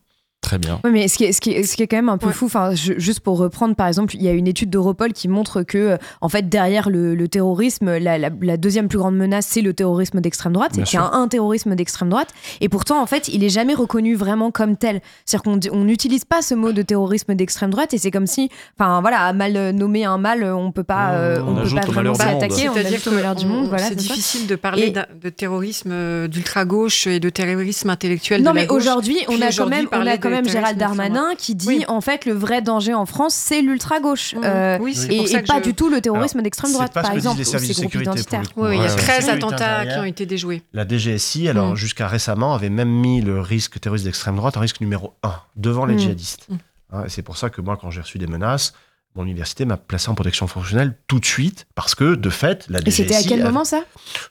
Très 0.47 0.59
bien. 0.59 0.78
Oui, 0.85 0.93
mais 0.93 1.09
ce 1.09 1.16
qui 1.18 1.24
est, 1.24 1.32
ce 1.32 1.40
qui 1.40 1.51
est, 1.51 1.64
ce 1.64 1.77
qui 1.77 1.82
est 1.82 1.89
quand 1.89 1.97
même 1.97 2.09
un 2.09 2.18
peu 2.18 2.31
fou, 2.31 2.44
enfin, 2.47 2.73
je- 2.73 2.93
juste 2.98 3.18
pour 3.18 3.36
reprendre, 3.36 3.74
par 3.74 3.89
exemple, 3.89 4.14
il 4.14 4.23
y 4.23 4.28
a 4.28 4.31
une 4.32 4.47
étude 4.47 4.70
d'Europol 4.70 5.12
qui 5.12 5.27
montre 5.27 5.64
que, 5.64 5.77
euh, 5.77 5.97
en 6.20 6.28
fait, 6.28 6.48
derrière 6.48 6.89
le, 6.89 7.16
le 7.16 7.27
terrorisme, 7.27 7.97
la, 7.98 8.16
la- 8.16 8.31
la 8.40 8.56
deuxième 8.56 8.86
plus 8.86 8.98
grande 8.98 9.16
menace, 9.16 9.47
c'est 9.51 9.60
le 9.60 9.74
terrorisme 9.74 10.20
d'extrême 10.20 10.52
droite, 10.52 10.78
et 10.78 10.82
qu'il 10.85 10.94
y 10.94 11.02
a 11.02 11.06
sûr. 11.06 11.14
un, 11.14 11.27
terrorisme 11.27 11.74
d'extrême 11.74 12.10
droite, 12.10 12.28
et 12.60 12.68
pourtant, 12.68 13.02
en 13.02 13.06
fait, 13.06 13.27
il 13.27 13.43
est 13.43 13.48
jamais 13.48 13.74
reconnu 13.74 14.14
vraiment 14.14 14.52
comme 14.52 14.77
tel. 14.77 15.01
C'est-à-dire 15.24 15.43
qu'on 15.70 15.77
n'utilise 15.85 16.24
pas 16.24 16.43
ce 16.43 16.55
mot 16.55 16.70
de 16.70 16.82
terrorisme 16.82 17.35
d'extrême 17.35 17.70
droite, 17.70 17.93
et 17.93 17.98
c'est 17.98 18.12
comme 18.12 18.28
si, 18.28 18.48
enfin, 18.78 19.01
voilà, 19.01 19.23
à 19.23 19.32
mal 19.32 19.56
euh, 19.56 19.73
nommer 19.73 20.05
un 20.05 20.16
mal, 20.18 20.44
on 20.44 20.70
peut 20.70 20.85
pas, 20.85 21.14
euh, 21.14 21.39
On 21.44 21.56
on 21.56 21.62
peut 21.64 21.74
pas 21.74 21.86
vraiment 21.86 22.14
C'est-à-dire 22.14 22.73
au 22.73 23.10
malheur 23.10 23.35
du 23.35 23.47
monde, 23.47 23.66
voilà. 23.66 23.82
c'est 23.89 23.94
c'est 24.01 24.06
ça. 24.06 24.14
difficile 24.14 24.47
de 24.47 24.55
parler 24.55 24.94
Et- 24.97 25.18
de 25.20 25.28
terrorisme 25.28 25.90
euh, 25.93 26.28
d'ultra-gauche 26.28 27.09
et 27.09 27.18
de 27.18 27.31
terrorisme 27.31 27.90
intellectuel 27.90 28.43
Non, 28.43 28.52
de 28.52 28.56
la 28.56 28.62
mais 28.62 28.70
aujourd'hui, 28.70 29.18
on 29.28 29.43
a 29.43 29.47
on 29.47 30.18
quand 30.18 30.31
même 30.31 30.36
terrorisme 30.45 30.53
Gérald 30.53 30.79
Darmanin 30.79 31.35
qui 31.37 31.55
dit 31.55 31.69
Oui. 31.69 31.85
en 31.89 32.01
fait 32.01 32.25
le 32.27 32.33
vrai 32.33 32.63
danger 32.63 32.95
en 32.95 33.07
France, 33.07 33.35
c'est 33.35 33.63
l'ultra 33.63 34.01
gauche. 34.01 34.35
Oui, 34.81 34.95
c'est 34.95 35.13
et, 35.15 35.43
pas 35.43 35.59
je- 35.59 35.63
du 35.63 35.75
tout 35.75 35.89
le 35.91 36.01
terrorisme 36.01 36.43
d'extrême 36.43 36.73
droite, 36.73 36.93
par 36.93 37.11
exemple, 37.13 37.39
les 37.39 37.47
ou 37.47 37.51
services 37.51 37.77
ces 37.77 37.83
de 37.83 37.89
groupes 37.89 38.03
identitaires. 38.03 38.43
Oui, 38.57 38.77
il 38.77 38.83
y 38.83 38.87
a 38.87 38.91
Ouais, 38.91 38.97
13 38.97 39.25
ouais. 39.27 39.31
attentats 39.33 39.87
qui 39.87 39.99
ont 39.99 40.05
été 40.05 40.27
déjoués. 40.27 40.63
La 40.73 40.87
DGSI, 40.87 41.49
alors 41.49 41.73
Mm. 41.73 41.77
jusqu'à 41.77 42.09
récemment, 42.09 42.55
avait 42.55 42.71
même 42.71 42.89
mis 42.91 43.21
le 43.21 43.41
risque 43.41 43.81
terroriste 43.81 44.05
d'extrême 44.05 44.37
droite 44.37 44.57
en 44.57 44.61
risque 44.61 44.81
numéro 44.81 45.15
1, 45.23 45.35
devant 45.57 45.85
les 45.87 45.95
Mm. 45.95 45.99
djihadistes. 45.99 46.47
Hein, 46.93 47.03
et 47.07 47.09
c'est 47.09 47.23
pour 47.23 47.37
ça 47.37 47.51
que 47.51 47.61
moi, 47.61 47.77
quand 47.81 47.91
j'ai 47.91 48.01
reçu 48.01 48.19
des 48.19 48.27
menaces, 48.29 48.73
mon 49.16 49.24
université 49.24 49.64
m'a 49.64 49.76
placé 49.76 50.09
en 50.10 50.14
protection 50.14 50.47
fonctionnelle 50.47 50.94
tout 51.09 51.18
de 51.20 51.24
suite 51.24 51.66
parce 51.74 51.94
que 51.94 52.14
de 52.14 52.30
fait 52.30 52.66
la 52.68 52.80
Et 52.86 52.90
c'était 52.90 53.14
à 53.16 53.22
quel 53.22 53.43
moment 53.43 53.64
ça? 53.64 53.82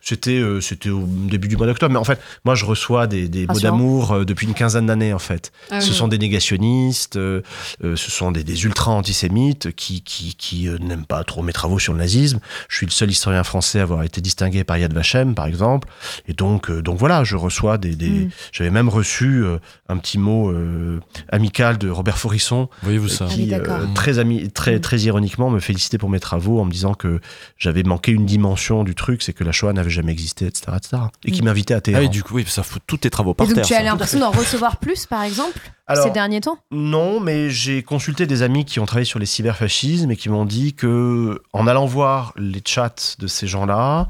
C'était 0.02 0.32
euh, 0.40 0.62
c'était 0.62 0.90
au 0.90 1.06
début 1.08 1.48
du 1.48 1.58
mois 1.58 1.66
d'octobre. 1.68 1.92
Mais 1.94 2.00
en 2.00 2.04
fait, 2.04 2.20
moi 2.46 2.56
je 2.56 2.66
reçois 2.66 3.08
des, 3.08 3.28
des 3.28 3.42
mots 3.48 3.54
Rassurant. 3.54 3.72
d'amour 3.72 4.12
euh, 4.12 4.26
depuis 4.26 4.48
une 4.48 4.54
quinzaine 4.54 4.86
d'années 4.86 5.14
en 5.14 5.20
fait. 5.20 5.52
Ah 5.72 5.82
ce 5.82 5.90
oui. 5.90 5.96
sont 5.96 6.08
des 6.08 6.18
négationnistes, 6.20 7.16
euh, 7.18 7.42
ce 7.82 7.96
sont 8.12 8.32
des, 8.32 8.44
des 8.44 8.64
ultra 8.66 8.92
antisémites 8.92 9.74
qui 9.76 10.02
qui, 10.02 10.36
qui 10.36 10.68
euh, 10.68 10.78
n'aiment 10.80 11.06
pas 11.06 11.24
trop 11.24 11.42
mes 11.42 11.54
travaux 11.54 11.80
sur 11.80 11.94
le 11.94 12.00
nazisme. 12.00 12.40
Je 12.70 12.78
suis 12.78 12.86
le 12.86 12.92
seul 12.92 13.10
historien 13.10 13.44
français 13.44 13.80
à 13.80 13.84
avoir 13.84 14.04
été 14.04 14.22
distingué 14.22 14.64
par 14.64 14.78
Yad 14.78 14.94
Vashem 14.94 15.36
par 15.36 15.48
exemple. 15.48 15.88
Et 16.28 16.34
donc 16.34 16.70
euh, 16.70 16.82
donc 16.82 16.98
voilà, 17.00 17.24
je 17.24 17.36
reçois 17.36 17.78
des, 17.78 17.96
des 17.96 18.06
Mm. 18.06 18.30
j'avais 18.52 18.70
même 18.70 18.88
reçu 18.88 19.44
euh, 19.44 19.58
un 19.90 19.98
petit 19.98 20.18
mot 20.20 20.50
euh, 20.52 21.00
amical 21.32 21.78
de 21.78 21.90
Robert 21.90 22.18
Forisson 22.18 22.70
Voyez-vous 22.84 23.10
ça 23.10 23.26
euh, 23.26 23.28
Ah 23.30 23.34
qui 23.34 23.42
oui, 23.42 23.48
d'accord. 23.48 23.78
euh, 23.80 23.86
très 23.96 24.20
ami, 24.20 24.50
très 24.52 24.75
très 24.80 25.00
ironiquement 25.00 25.50
me 25.50 25.60
félicitait 25.60 25.98
pour 25.98 26.10
mes 26.10 26.20
travaux 26.20 26.60
en 26.60 26.66
me 26.66 26.72
disant 26.72 26.94
que 26.94 27.20
j'avais 27.58 27.84
manqué 27.84 28.12
une 28.12 28.26
dimension 28.26 28.84
du 28.84 28.96
truc, 28.96 29.22
c'est 29.22 29.34
que 29.34 29.44
la 29.44 29.52
Shoah 29.52 29.74
n'avait 29.74 29.90
jamais 29.90 30.12
existé, 30.12 30.46
etc., 30.46 30.64
etc. 30.78 30.98
Et 31.26 31.32
qui 31.32 31.42
Mm. 31.42 31.46
m'invitait 31.46 31.74
à 31.74 31.78
Ah 31.78 31.82
Téhéran. 31.82 32.02
oui, 32.04 32.10
du 32.10 32.24
coup, 32.24 32.36
oui, 32.36 32.46
ça 32.48 32.64
fout 32.64 32.82
tous 32.88 32.98
tes 32.98 33.10
travaux 33.10 33.34
par 33.34 33.46
Et 33.46 33.50
donc 33.50 33.56
terre. 33.56 33.66
tu 33.66 33.74
as 33.74 33.84
l'impression 33.84 34.20
d'en 34.20 34.32
recevoir 34.32 34.78
plus, 34.78 35.06
par 35.06 35.24
exemple, 35.24 35.60
Alors- 35.88 36.04
ces 36.06 36.12
derniers 36.12 36.42
temps? 36.42 36.58
Non, 36.72 37.20
mais 37.20 37.50
j'ai 37.50 37.84
consulté 37.84 38.26
des 38.28 38.42
amis 38.42 38.66
qui 38.66 38.80
ont 38.80 38.86
travaillé 38.86 39.06
sur 39.06 39.20
les 39.20 39.26
cyberfascismes 39.26 40.12
et 40.12 40.16
qui 40.16 40.30
m'ont 40.30 40.46
dit 40.46 40.74
que, 40.74 41.42
en 41.54 41.68
allant 41.68 41.86
voir 41.86 42.34
les 42.38 42.62
chats 42.66 43.16
de 43.20 43.28
ces 43.28 43.48
gens-là, 43.48 44.08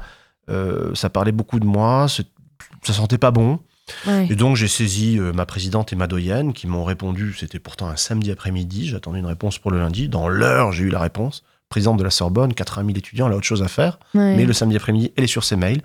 euh, 0.48 0.94
ça 0.94 1.10
parlait 1.10 1.32
beaucoup 1.32 1.58
de 1.60 1.66
moi, 1.66 2.06
ça 2.08 2.92
sentait 2.92 3.18
pas 3.18 3.30
bon. 3.32 3.58
Ouais. 4.06 4.26
Et 4.30 4.36
donc 4.36 4.56
j'ai 4.56 4.68
saisi 4.68 5.18
euh, 5.18 5.32
ma 5.32 5.46
présidente 5.46 5.92
et 5.92 5.96
ma 5.96 6.06
doyenne 6.06 6.52
qui 6.52 6.66
m'ont 6.66 6.84
répondu, 6.84 7.34
c'était 7.38 7.58
pourtant 7.58 7.88
un 7.88 7.96
samedi 7.96 8.30
après-midi, 8.30 8.88
j'attendais 8.88 9.18
une 9.18 9.26
réponse 9.26 9.58
pour 9.58 9.70
le 9.70 9.78
lundi. 9.78 10.08
Dans 10.08 10.28
l'heure, 10.28 10.72
j'ai 10.72 10.84
eu 10.84 10.90
la 10.90 11.00
réponse. 11.00 11.44
Présidente 11.68 11.96
de 11.96 12.04
la 12.04 12.10
Sorbonne, 12.10 12.54
80 12.54 12.86
000 12.86 12.98
étudiants, 12.98 13.26
elle 13.26 13.32
a 13.32 13.36
autre 13.36 13.46
chose 13.46 13.62
à 13.62 13.68
faire. 13.68 13.98
Ouais. 14.14 14.36
Mais 14.36 14.44
le 14.44 14.52
samedi 14.52 14.76
après-midi, 14.76 15.12
elle 15.16 15.24
est 15.24 15.28
sur 15.28 15.44
ses 15.44 15.56
mails. 15.56 15.82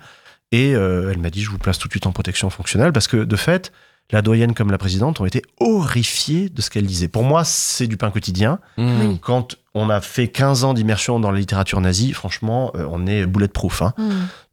Et 0.52 0.74
euh, 0.74 1.10
elle 1.10 1.18
m'a 1.18 1.30
dit, 1.30 1.42
je 1.42 1.50
vous 1.50 1.58
place 1.58 1.78
tout 1.78 1.88
de 1.88 1.92
suite 1.92 2.06
en 2.06 2.12
protection 2.12 2.50
fonctionnelle 2.50 2.92
parce 2.92 3.08
que 3.08 3.16
de 3.16 3.36
fait, 3.36 3.72
la 4.10 4.20
doyenne 4.20 4.52
comme 4.54 4.70
la 4.70 4.78
présidente 4.78 5.20
ont 5.20 5.24
été 5.24 5.42
horrifiées 5.60 6.50
de 6.50 6.60
ce 6.60 6.70
qu'elle 6.70 6.86
disait. 6.86 7.08
Pour 7.08 7.24
moi, 7.24 7.44
c'est 7.44 7.86
du 7.86 7.96
pain 7.96 8.10
quotidien. 8.10 8.58
Mmh. 8.76 9.14
Quand 9.22 9.56
on 9.74 9.88
a 9.88 10.00
fait 10.00 10.28
15 10.28 10.64
ans 10.64 10.74
d'immersion 10.74 11.18
dans 11.18 11.30
la 11.30 11.38
littérature 11.38 11.80
nazie, 11.80 12.12
franchement, 12.12 12.70
euh, 12.74 12.86
on 12.90 13.06
est 13.06 13.26
bulletproof. 13.26 13.82
Hein. 13.82 13.94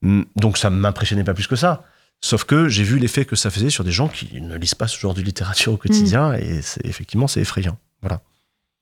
Mm, 0.01 0.21
Donc 0.37 0.57
ça 0.57 0.69
ne 0.69 0.75
m'impressionnait 0.77 1.23
pas 1.25 1.33
plus 1.33 1.47
que 1.47 1.57
ça. 1.57 1.83
Sauf 2.21 2.43
que 2.43 2.67
j'ai 2.67 2.83
vu 2.83 2.99
l'effet 2.99 3.23
que 3.25 3.35
ça 3.35 3.49
faisait 3.49 3.69
sur 3.69 3.83
des 3.83 3.91
gens 3.91 4.07
qui 4.09 4.41
ne 4.41 4.57
lisent 4.57 4.75
pas 4.75 4.87
ce 4.87 4.99
genre 4.99 5.13
de 5.13 5.21
littérature 5.21 5.73
au 5.73 5.77
quotidien 5.77 6.33
et 6.33 6.61
c'est 6.61 6.85
effectivement 6.85 7.27
c'est 7.27 7.39
effrayant. 7.41 7.77
Voilà. 8.01 8.21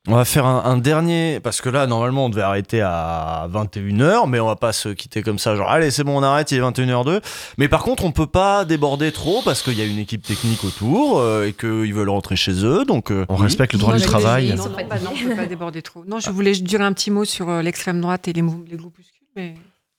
On 0.09 0.15
va 0.15 0.23
faire 0.23 0.45
un, 0.45 0.64
un 0.64 0.77
dernier, 0.77 1.41
parce 1.41 1.59
que 1.59 1.68
là, 1.68 1.85
normalement, 1.85 2.27
on 2.27 2.30
devait 2.30 2.41
arrêter 2.41 2.80
à 2.81 3.49
21h, 3.51 4.30
mais 4.30 4.39
on 4.39 4.45
va 4.47 4.55
pas 4.55 4.72
se 4.72 4.88
quitter 4.88 5.22
comme 5.22 5.38
ça, 5.38 5.57
genre, 5.57 5.69
allez, 5.69 5.91
c'est 5.91 6.05
bon, 6.05 6.18
on 6.18 6.23
arrête, 6.23 6.49
il 6.53 6.59
est 6.59 6.61
21h02. 6.61 7.22
Mais 7.57 7.68
par 7.68 7.84
contre, 7.84 8.05
on 8.05 8.14
peut 8.14 8.26
pas 8.26 8.64
déborder 8.64 9.11
trop, 9.11 9.41
parce 9.43 9.61
qu'il 9.61 9.73
y 9.73 9.81
a 9.81 9.85
une 9.85 9.97
équipe 9.99 10.22
technique 10.26 10.64
autour, 10.64 11.19
euh, 11.19 11.47
et 11.47 11.51
qu'ils 11.51 11.93
veulent 11.93 12.07
rentrer 12.07 12.38
chez 12.38 12.64
eux, 12.64 12.85
donc... 12.85 13.11
euh, 13.11 13.26
On 13.27 13.35
oui. 13.35 13.41
respecte 13.41 13.73
le 13.73 13.80
droit 13.80 13.97
du 13.97 14.01
travail. 14.05 14.55
Non, 14.55 14.69
non, 14.69 14.76
pas, 14.88 14.97
non, 14.99 15.11
on 15.14 15.27
peut 15.27 15.35
pas 15.35 15.45
déborder 15.45 15.81
trop. 15.81 16.05
Non, 16.07 16.22
je 16.22 16.30
voulais 16.30 16.53
dire 16.53 16.80
un 16.81 16.93
petit 16.93 17.11
mot 17.11 17.26
sur 17.26 17.49
euh, 17.49 17.61
l'extrême 17.61 17.99
droite 17.99 18.30
et 18.30 18.34
les, 18.34 18.41
mou- 18.41 18.64
les 18.65 18.77
groupuscules, 18.77 19.27
mais 19.35 19.55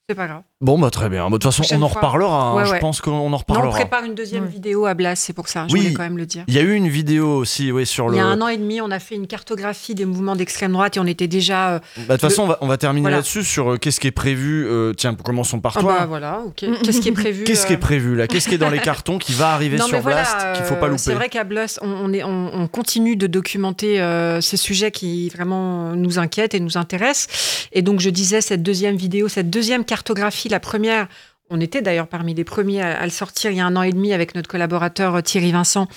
c'est 0.08 0.14
pas 0.14 0.26
grave. 0.26 0.42
Bon, 0.60 0.76
bah 0.76 0.90
très 0.90 1.08
bien. 1.08 1.22
Bah, 1.30 1.38
De 1.38 1.42
toute 1.44 1.44
façon, 1.54 1.62
on 1.72 1.82
en 1.82 1.88
fois. 1.88 2.00
reparlera, 2.00 2.42
hein. 2.50 2.56
Ouais, 2.56 2.66
je 2.66 2.72
ouais. 2.72 2.78
pense 2.80 3.00
qu'on 3.00 3.12
en 3.12 3.30
Non, 3.30 3.34
on 3.34 3.36
reparlera. 3.38 3.70
prépare 3.70 4.02
une 4.02 4.16
deuxième 4.16 4.46
vidéo 4.46 4.86
à 4.86 4.94
Blas, 4.94 5.14
c'est 5.14 5.32
pour 5.32 5.46
ça. 5.46 5.66
Je 5.68 5.72
Oui, 5.74 5.82
voulais 5.82 5.92
quand 5.94 6.02
même 6.02 6.18
le 6.18 6.26
dire. 6.26 6.42
Il 6.48 6.54
y 6.54 6.58
a 6.58 6.62
eu 6.62 6.74
une 6.74 6.88
vidéo 6.88 7.28
aussi, 7.36 7.70
oui, 7.70 7.86
sur 7.86 8.06
Il 8.06 8.10
le... 8.10 8.16
y 8.16 8.20
a 8.20 8.24
un 8.26 8.40
an 8.40 8.48
et 8.48 8.56
demi, 8.56 8.80
on 8.80 8.90
a 8.90 8.98
fait 8.98 9.14
une 9.14 9.28
cartographie 9.28 9.94
des 9.94 10.04
mouvements 10.04 10.34
d'extrême 10.34 10.72
droite 10.72 10.96
et 10.96 11.00
on 11.00 11.06
était 11.06 11.28
déjà. 11.28 11.74
euh, 11.74 11.78
Bah, 12.08 12.16
De 12.16 12.20
toute 12.20 12.22
façon, 12.22 12.42
on 12.42 12.46
va, 12.48 12.58
on 12.60 12.66
va 12.66 12.76
terminer 12.76 13.02
Voilà. 13.02 13.18
là-dessus 13.18 13.44
sur 13.44 13.74
euh, 13.74 13.76
qu'est-ce 13.76 14.00
qui 14.00 14.08
est 14.08 14.10
prévu. 14.10 14.66
euh, 14.66 14.94
tiens, 14.94 15.14
commençons 15.14 15.60
par 15.60 15.74
Ah 15.76 15.80
toi. 15.80 15.96
bah 16.00 16.06
voilà, 16.06 16.40
ok. 16.44 16.64
Qu'est-ce 16.82 17.00
qui 17.02 17.10
est 17.10 17.12
prévu 17.12 17.44
Qu'est-ce 17.44 17.64
qui 17.64 17.74
est 17.74 17.76
prévu 17.76 18.16
là? 18.16 18.26
Qu'est-ce 18.26 18.48
qui 18.48 18.56
est 18.56 18.58
dans 18.58 18.68
les 18.70 18.80
cartons 18.80 19.18
qui 19.18 19.34
va 19.34 19.50
arriver 19.54 19.76
Non, 19.76 19.86
sur 19.86 20.00
voilà, 20.00 20.22
Blast 20.22 20.56
qu'il 20.56 20.64
faut 20.64 20.74
pas 20.74 20.88
louper? 20.88 20.98
C'est 20.98 21.14
vrai 21.14 21.28
qu'à 21.28 21.44
Blast, 21.44 21.78
on, 21.82 21.88
on 21.88 22.12
est, 22.12 22.24
on, 22.24 22.50
on 22.52 22.66
continue 22.66 23.14
de 23.14 23.28
documenter 23.28 24.00
euh, 24.00 24.40
ces 24.40 24.56
sujets 24.56 24.90
qui 24.90 25.28
vraiment 25.28 25.94
nous 25.94 26.18
inquiètent 26.18 26.54
et 26.54 26.58
nous 26.60 26.76
intéressent. 26.76 27.68
Et 27.70 27.82
donc, 27.82 28.00
je 28.00 28.10
disais, 28.10 28.40
cette 28.40 28.64
deuxième 28.64 28.96
vidéo, 28.96 29.28
cette 29.28 29.50
deuxième 29.50 29.84
cartographie, 29.84 30.47
la 30.50 30.60
première, 30.60 31.08
on 31.50 31.60
était 31.60 31.82
d'ailleurs 31.82 32.08
parmi 32.08 32.34
les 32.34 32.44
premiers 32.44 32.82
à, 32.82 33.00
à 33.00 33.04
le 33.04 33.10
sortir 33.10 33.50
il 33.50 33.56
y 33.56 33.60
a 33.60 33.66
un 33.66 33.76
an 33.76 33.82
et 33.82 33.92
demi 33.92 34.12
avec 34.12 34.34
notre 34.34 34.48
collaborateur 34.48 35.16
euh, 35.16 35.20
Thierry 35.20 35.52
Vincent, 35.52 35.88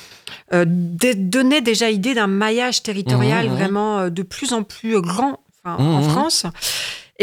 euh, 0.53 0.65
donnait 0.67 1.61
déjà 1.61 1.89
idée 1.89 2.13
d'un 2.13 2.27
maillage 2.27 2.83
territorial 2.83 3.45
Mhm, 3.45 3.51
mhm. 3.51 3.57
vraiment 3.57 3.99
euh, 3.99 4.09
de 4.09 4.23
plus 4.23 4.53
en 4.53 4.63
plus 4.63 5.01
grand 5.01 5.39
enfin, 5.63 5.83
en. 5.83 6.01
France. 6.01 6.45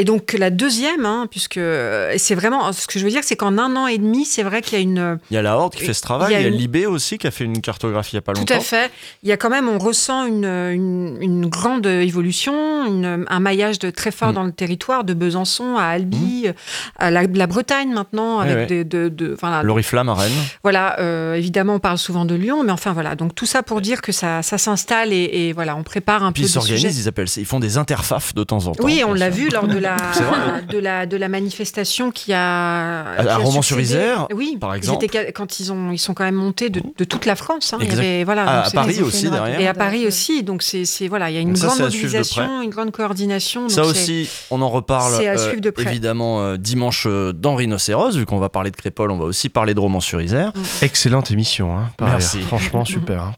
Et 0.01 0.05
donc 0.05 0.33
la 0.39 0.51
deuxième, 0.51 1.05
hein, 1.05 1.27
puisque 1.29 1.59
c'est 2.19 2.35
vraiment 2.37 2.73
ce 2.73 2.87
que 2.87 3.01
je 3.01 3.05
veux 3.05 3.11
dire, 3.11 3.23
c'est 3.25 3.35
qu'en 3.35 3.59
un 3.59 3.75
an 3.75 3.89
et 3.89 3.99
demi, 3.99 4.25
c'est 4.25 4.45
vrai 4.45 4.63
qu'il 4.63 4.75
y 4.75 4.81
a 4.81 4.83
une 4.83 5.19
Il 5.31 5.35
y 5.35 5.37
a 5.37 5.43
la 5.43 5.57
Horde 5.57 5.75
qui 5.75 5.85
fait 5.85 5.93
ce 5.93 6.03
travail, 6.03 6.33
Il 6.35 6.41
y 6.41 6.45
a 6.45 6.47
une- 6.47 6.55
Libé 6.55 6.87
aussi 6.87 7.19
qui 7.19 7.27
a 7.27 7.31
fait 7.33 7.43
une 7.45 7.61
cartographie 7.61 8.13
il 8.13 8.15
y 8.15 8.19
a 8.19 8.23
pas 8.23 8.33
tout 8.33 8.41
longtemps. 8.41 8.55
à 8.55 8.61
fait. 8.61 8.91
Il 9.25 9.29
y 9.29 9.33
a 9.33 9.37
quand 9.37 9.51
même, 9.51 9.69
on 9.69 9.79
ressent 9.79 10.25
une, 10.27 10.45
une, 10.45 11.19
une 11.21 11.47
grande 11.47 11.87
évolution, 11.87 12.53
une- 12.87 13.25
un 13.29 13.41
maillage 13.41 13.79
de 13.81 13.91
très 13.91 14.11
Mm. 14.11 14.13
fort 14.13 14.33
dans 14.33 14.45
le 14.45 14.53
territoire, 14.53 15.03
de 15.05 15.15
Besançon 15.15 15.77
à 15.77 15.85
Albi, 15.85 16.47
à 16.99 17.11
la, 17.11 17.25
la 17.25 17.47
Bretagne 17.49 17.93
maintenant, 17.93 18.39
Ouais, 18.39 18.51
avec 18.51 18.71
ouais. 18.71 18.85
de, 18.85 19.09
de, 19.09 19.09
de- 19.09 19.35
enfin, 19.35 19.63
L'Oriflamme 19.65 20.09
à 20.11 20.15
Rennes. 20.15 20.33
voilà, 20.63 20.99
euh, 21.01 21.35
évidemment, 21.35 21.75
on 21.75 21.81
parle 21.81 21.99
souvent 21.99 22.25
de 22.25 22.35
Lyon, 22.37 22.63
mais 22.63 22.73
enfin 22.73 22.93
voilà. 22.93 23.17
Donc 23.17 23.35
tout 23.35 23.47
ça 23.47 23.63
pour 23.65 23.81
dire 23.81 24.01
que 24.01 24.13
ça, 24.13 24.43
ça 24.43 24.59
s'installe 24.59 25.13
et, 25.13 25.31
et 25.49 25.53
voilà, 25.53 25.75
on 25.77 25.83
prépare 25.83 26.23
un 26.23 26.31
Puis 26.33 26.43
peu 26.43 26.49
ils 26.49 26.53
des 26.55 26.61
sujets. 26.61 26.77
s'organisent, 26.77 26.99
ils 27.05 27.09
appellent 27.09 27.27
ils 27.37 27.45
font 27.47 27.61
des 27.61 27.79
interfafs 27.79 28.35
de 28.35 28.45
temps 28.45 28.67
en 28.67 28.73
temps. 28.73 28.85
Oui, 28.85 29.03
on 29.07 29.13
l'a 29.15 29.31
vu 29.31 29.49
lors 29.49 29.67
de 29.67 29.79
la, 29.79 29.88
Vrai. 29.97 30.63
de 30.69 30.79
la, 30.79 31.07
de 31.07 31.17
la 31.17 31.29
manifestation 31.29 32.11
qui 32.11 32.33
a. 32.33 33.05
qui 33.21 33.29
a 33.29 33.37
Romans-sur-Isère, 33.37 34.27
oui, 34.35 34.57
par 34.61 34.75
ils 34.75 34.79
exemple. 34.79 35.05
étaient- 35.05 35.33
quand 35.33 35.61
ils, 35.61 35.73
ont, 35.73 35.91
ils 35.93 35.99
sont 35.99 36.15
quand 36.15 36.25
même 36.25 36.35
montés 36.35 36.71
de, 36.71 36.83
de 36.97 37.05
toute 37.05 37.27
la 37.27 37.37
France. 37.37 37.73
hein. 37.73 37.79
Il 37.81 37.85
y 37.87 37.89
Exact. 37.89 37.99
avait- 38.03 38.25
voilà, 38.25 38.45
À- 38.49 38.67
à 38.67 38.71
Paris 38.71 38.95
ils 38.99 39.03
aussi, 39.03 39.27
une- 39.27 39.33
derrière. 39.33 39.61
Et 39.61 39.67
à 39.67 39.75
Paris 39.75 40.07
aussi. 40.07 40.43
Donc, 40.43 40.63
c'est 40.63 40.85
c'est- 40.85 41.09
voilà, 41.09 41.31
il 41.31 41.35
y 41.35 41.39
a 41.39 41.41
une 41.41 41.53
Donc 41.53 41.63
grande 41.63 41.81
à 41.81 41.85
mobilisation, 41.85 42.63
une 42.63 42.71
grande 42.71 42.91
coordination. 42.93 43.63
donc 43.63 43.71
Ça 43.71 43.83
aussi, 43.85 44.29
on 44.51 44.61
en 44.63 44.69
reparle 44.69 45.15
c'est 45.17 45.29
à 45.29 45.33
euh, 45.39 45.71
évidemment 45.79 46.41
euh, 46.43 46.57
dimanche 46.57 47.05
euh, 47.07 47.33
dans 47.33 47.55
Rhinocéros, 47.55 48.17
vu 48.17 48.27
qu'on 48.27 48.39
va 48.39 48.49
parler 48.49 48.71
de 48.71 48.77
Crépole, 48.77 49.11
on 49.11 49.19
va 49.19 49.25
aussi 49.25 49.49
parler 49.49 49.75
de 49.75 49.81
Romans-sur-Isère. 49.81 50.53
Excellente 50.83 51.31
émission, 51.31 51.77
hein, 51.77 51.91
par 51.97 52.09
Merci. 52.09 52.37
ailleurs. 52.39 52.49
Franchement, 52.49 52.85
super. 52.85 53.23
hein. 53.23 53.35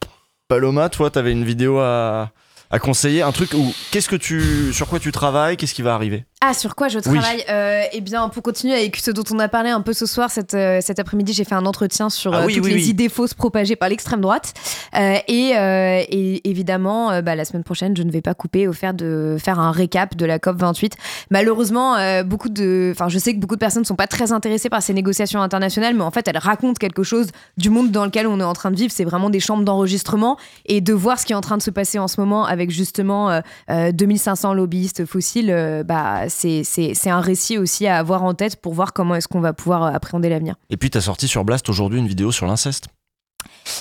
Paloma, 0.48 0.89
toi, 0.89 1.10
t'avais 1.10 1.32
une 1.32 1.44
vidéo 1.44 1.78
à, 1.78 2.31
à 2.70 2.78
conseiller, 2.78 3.22
un 3.22 3.32
truc 3.32 3.52
où 3.55 3.72
qu'est-ce 3.93 4.09
que 4.09 4.16
tu, 4.16 4.72
sur 4.72 4.89
quoi 4.89 4.98
tu 4.98 5.12
travailles, 5.12 5.56
qu'est-ce 5.56 5.74
qui 5.74 5.82
va 5.82 5.94
arriver? 5.94 6.24
Ah, 6.43 6.55
sur 6.55 6.75
quoi 6.75 6.89
je 6.89 6.99
travaille 6.99 7.45
Euh, 7.51 7.83
Eh 7.93 8.01
bien, 8.01 8.31
pour 8.31 8.43
continuer 8.43 8.73
avec 8.73 8.97
ce 8.97 9.11
dont 9.11 9.25
on 9.31 9.39
a 9.41 9.49
parlé 9.49 9.69
un 9.69 9.83
peu 9.83 9.93
ce 9.93 10.07
soir, 10.07 10.31
cet, 10.31 10.55
euh, 10.55 10.79
cet 10.81 10.99
après-midi, 10.99 11.35
j'ai 11.35 11.45
fait 11.45 11.55
un 11.55 11.67
entretien 11.67 12.09
sur 12.09 12.33
Ah 12.33 12.39
euh, 12.41 12.47
oui, 12.47 12.55
toutes 12.55 12.65
oui, 12.65 12.73
les 12.73 12.89
idées 12.89 13.11
fausses 13.11 13.35
propagées 13.35 13.77
par 13.77 13.91
l'extrême 13.91 14.23
droite. 14.23 14.55
Euh, 14.97 15.17
et, 15.29 15.53
euh, 15.59 16.03
et 16.09 16.49
évidemment, 16.49 17.21
bah, 17.21 17.35
la 17.35 17.45
semaine 17.45 17.62
prochaine, 17.62 17.95
je 17.95 18.03
ne 18.03 18.11
vais 18.11 18.23
pas 18.23 18.33
couper 18.33 18.67
au 18.69 18.73
faire 18.73 18.95
de 18.95 19.37
faire 19.39 19.61
un 19.61 19.71
récap 19.71 20.17
de 20.17 20.25
la 20.25 20.39
COP 20.39 20.57
28. 20.57 20.95
Malheureusement, 21.31 21.97
euh, 21.97 22.23
beaucoup 22.23 22.49
de, 22.49 22.89
enfin, 22.93 23.11
je 23.11 23.19
sais 23.19 23.35
que 23.35 23.39
beaucoup 23.39 23.57
de 23.57 23.61
personnes 23.61 23.83
ne 23.83 23.87
sont 23.87 23.95
pas 23.95 24.07
très 24.07 24.33
intéressées 24.33 24.71
par 24.71 24.83
ces 24.83 24.95
négociations 24.95 25.43
internationales, 25.43 25.95
mais 25.95 26.05
en 26.05 26.11
fait, 26.11 26.27
elles 26.27 26.39
racontent 26.39 26.79
quelque 26.79 27.03
chose 27.03 27.27
du 27.59 27.69
monde 27.69 27.91
dans 27.91 28.07
lequel 28.07 28.27
on 28.27 28.41
est 28.41 28.45
en 28.45 28.55
train 28.55 28.71
de 28.71 28.77
vivre. 28.77 28.91
C'est 28.97 29.05
vraiment 29.05 29.29
des 29.29 29.41
chambres 29.41 29.65
d'enregistrement 29.65 30.39
et 30.65 30.81
de 30.81 30.95
voir 30.95 31.21
ce 31.21 31.27
qui 31.27 31.35
est 31.35 31.37
en 31.37 31.43
train 31.43 31.59
de 31.59 31.62
se 31.62 31.71
passer 31.71 31.99
en 31.99 32.09
ce 32.09 32.19
moment 32.19 32.47
avec 32.47 32.71
justement 32.71 33.29
euh, 33.29 33.41
euh, 33.69 33.93
2500 33.93 34.55
lobbyistes 34.55 35.05
fossiles, 35.05 35.85
bah, 35.85 36.30
c'est 36.31 37.11
un 37.11 37.20
récit 37.20 37.59
aussi 37.59 37.86
à 37.86 37.98
avoir 37.98 38.23
en 38.23 38.35
tête 38.35 38.57
pour 38.61 38.73
voir 38.74 38.93
comment 38.93 39.15
est-ce 39.15 39.28
qu'on 39.28 39.40
va 39.40 39.52
pouvoir 39.52 39.82
euh, 39.85 39.90
appréhender 39.93 40.28
l'avenir. 40.28 40.55
Et 40.70 40.77
puis 40.77 40.89
t'as 40.90 41.01
sorti 41.01 41.28
sur 41.28 41.44
Blast 41.44 41.69
aujourd'hui 41.69 41.98
une 41.98 42.09
vidéo 42.09 42.32
sur 42.32 42.47
l'inceste. 42.47 42.86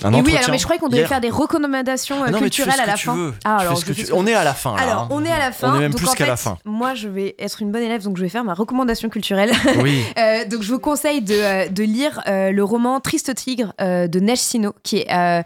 Un 0.04 0.14
Et 0.14 0.22
oui, 0.22 0.36
alors 0.36 0.52
mais 0.52 0.58
je 0.58 0.64
croyais 0.64 0.80
qu'on 0.80 0.88
devait 0.90 1.06
faire 1.06 1.22
des 1.22 1.30
recommandations 1.30 2.22
euh, 2.22 2.26
Ah 2.28 2.32
non, 2.32 2.38
tu 2.38 2.44
culturelles 2.46 2.76
ce 2.76 2.82
à 2.82 2.86
la 2.86 2.94
tu 2.94 3.06
fin. 3.06 3.34
Ah, 3.44 3.58
Tu 3.60 3.66
alors, 3.68 3.84
tu- 3.84 3.94
que- 3.94 4.14
On 4.14 4.26
est 4.28 4.34
à 4.34 4.44
la 4.44 4.54
fin 4.54 4.76
là. 4.76 4.82
Alors, 4.84 5.02
hein. 5.04 5.08
on 5.12 5.26
est 5.26 5.32
à 5.32 5.40
la 5.40 5.52
fin. 5.52 5.74
On 5.74 5.78
est 5.78 5.80
même 5.80 5.92
donc, 5.92 6.02
plus 6.02 6.14
qu'à 6.16 6.26
la 6.28 6.38
fin. 6.38 6.58
Moi, 6.66 6.94
je 6.96 7.08
vais 7.08 7.36
être 7.40 7.62
une 7.62 7.72
bonne 7.72 7.84
élève, 7.84 8.04
donc 8.04 8.18
je 8.18 8.22
vais 8.22 8.30
faire 8.30 8.44
ma 8.44 8.54
recommandation 8.54 9.10
culturelle. 9.10 9.52
Oui. 9.82 10.04
Euh, 10.18 10.46
donc, 10.46 10.62
je 10.62 10.72
vous 10.72 10.80
conseille 10.80 11.22
de, 11.22 11.70
de 11.70 11.84
lire 11.84 12.22
euh, 12.28 12.52
le 12.52 12.64
roman 12.64 13.00
Triste 13.00 13.34
Tigre 13.36 13.74
euh, 13.82 14.08
de 14.08 14.20
Neige 14.20 14.40
Sino, 14.40 14.74
qui 14.84 14.98
est. 14.98 15.44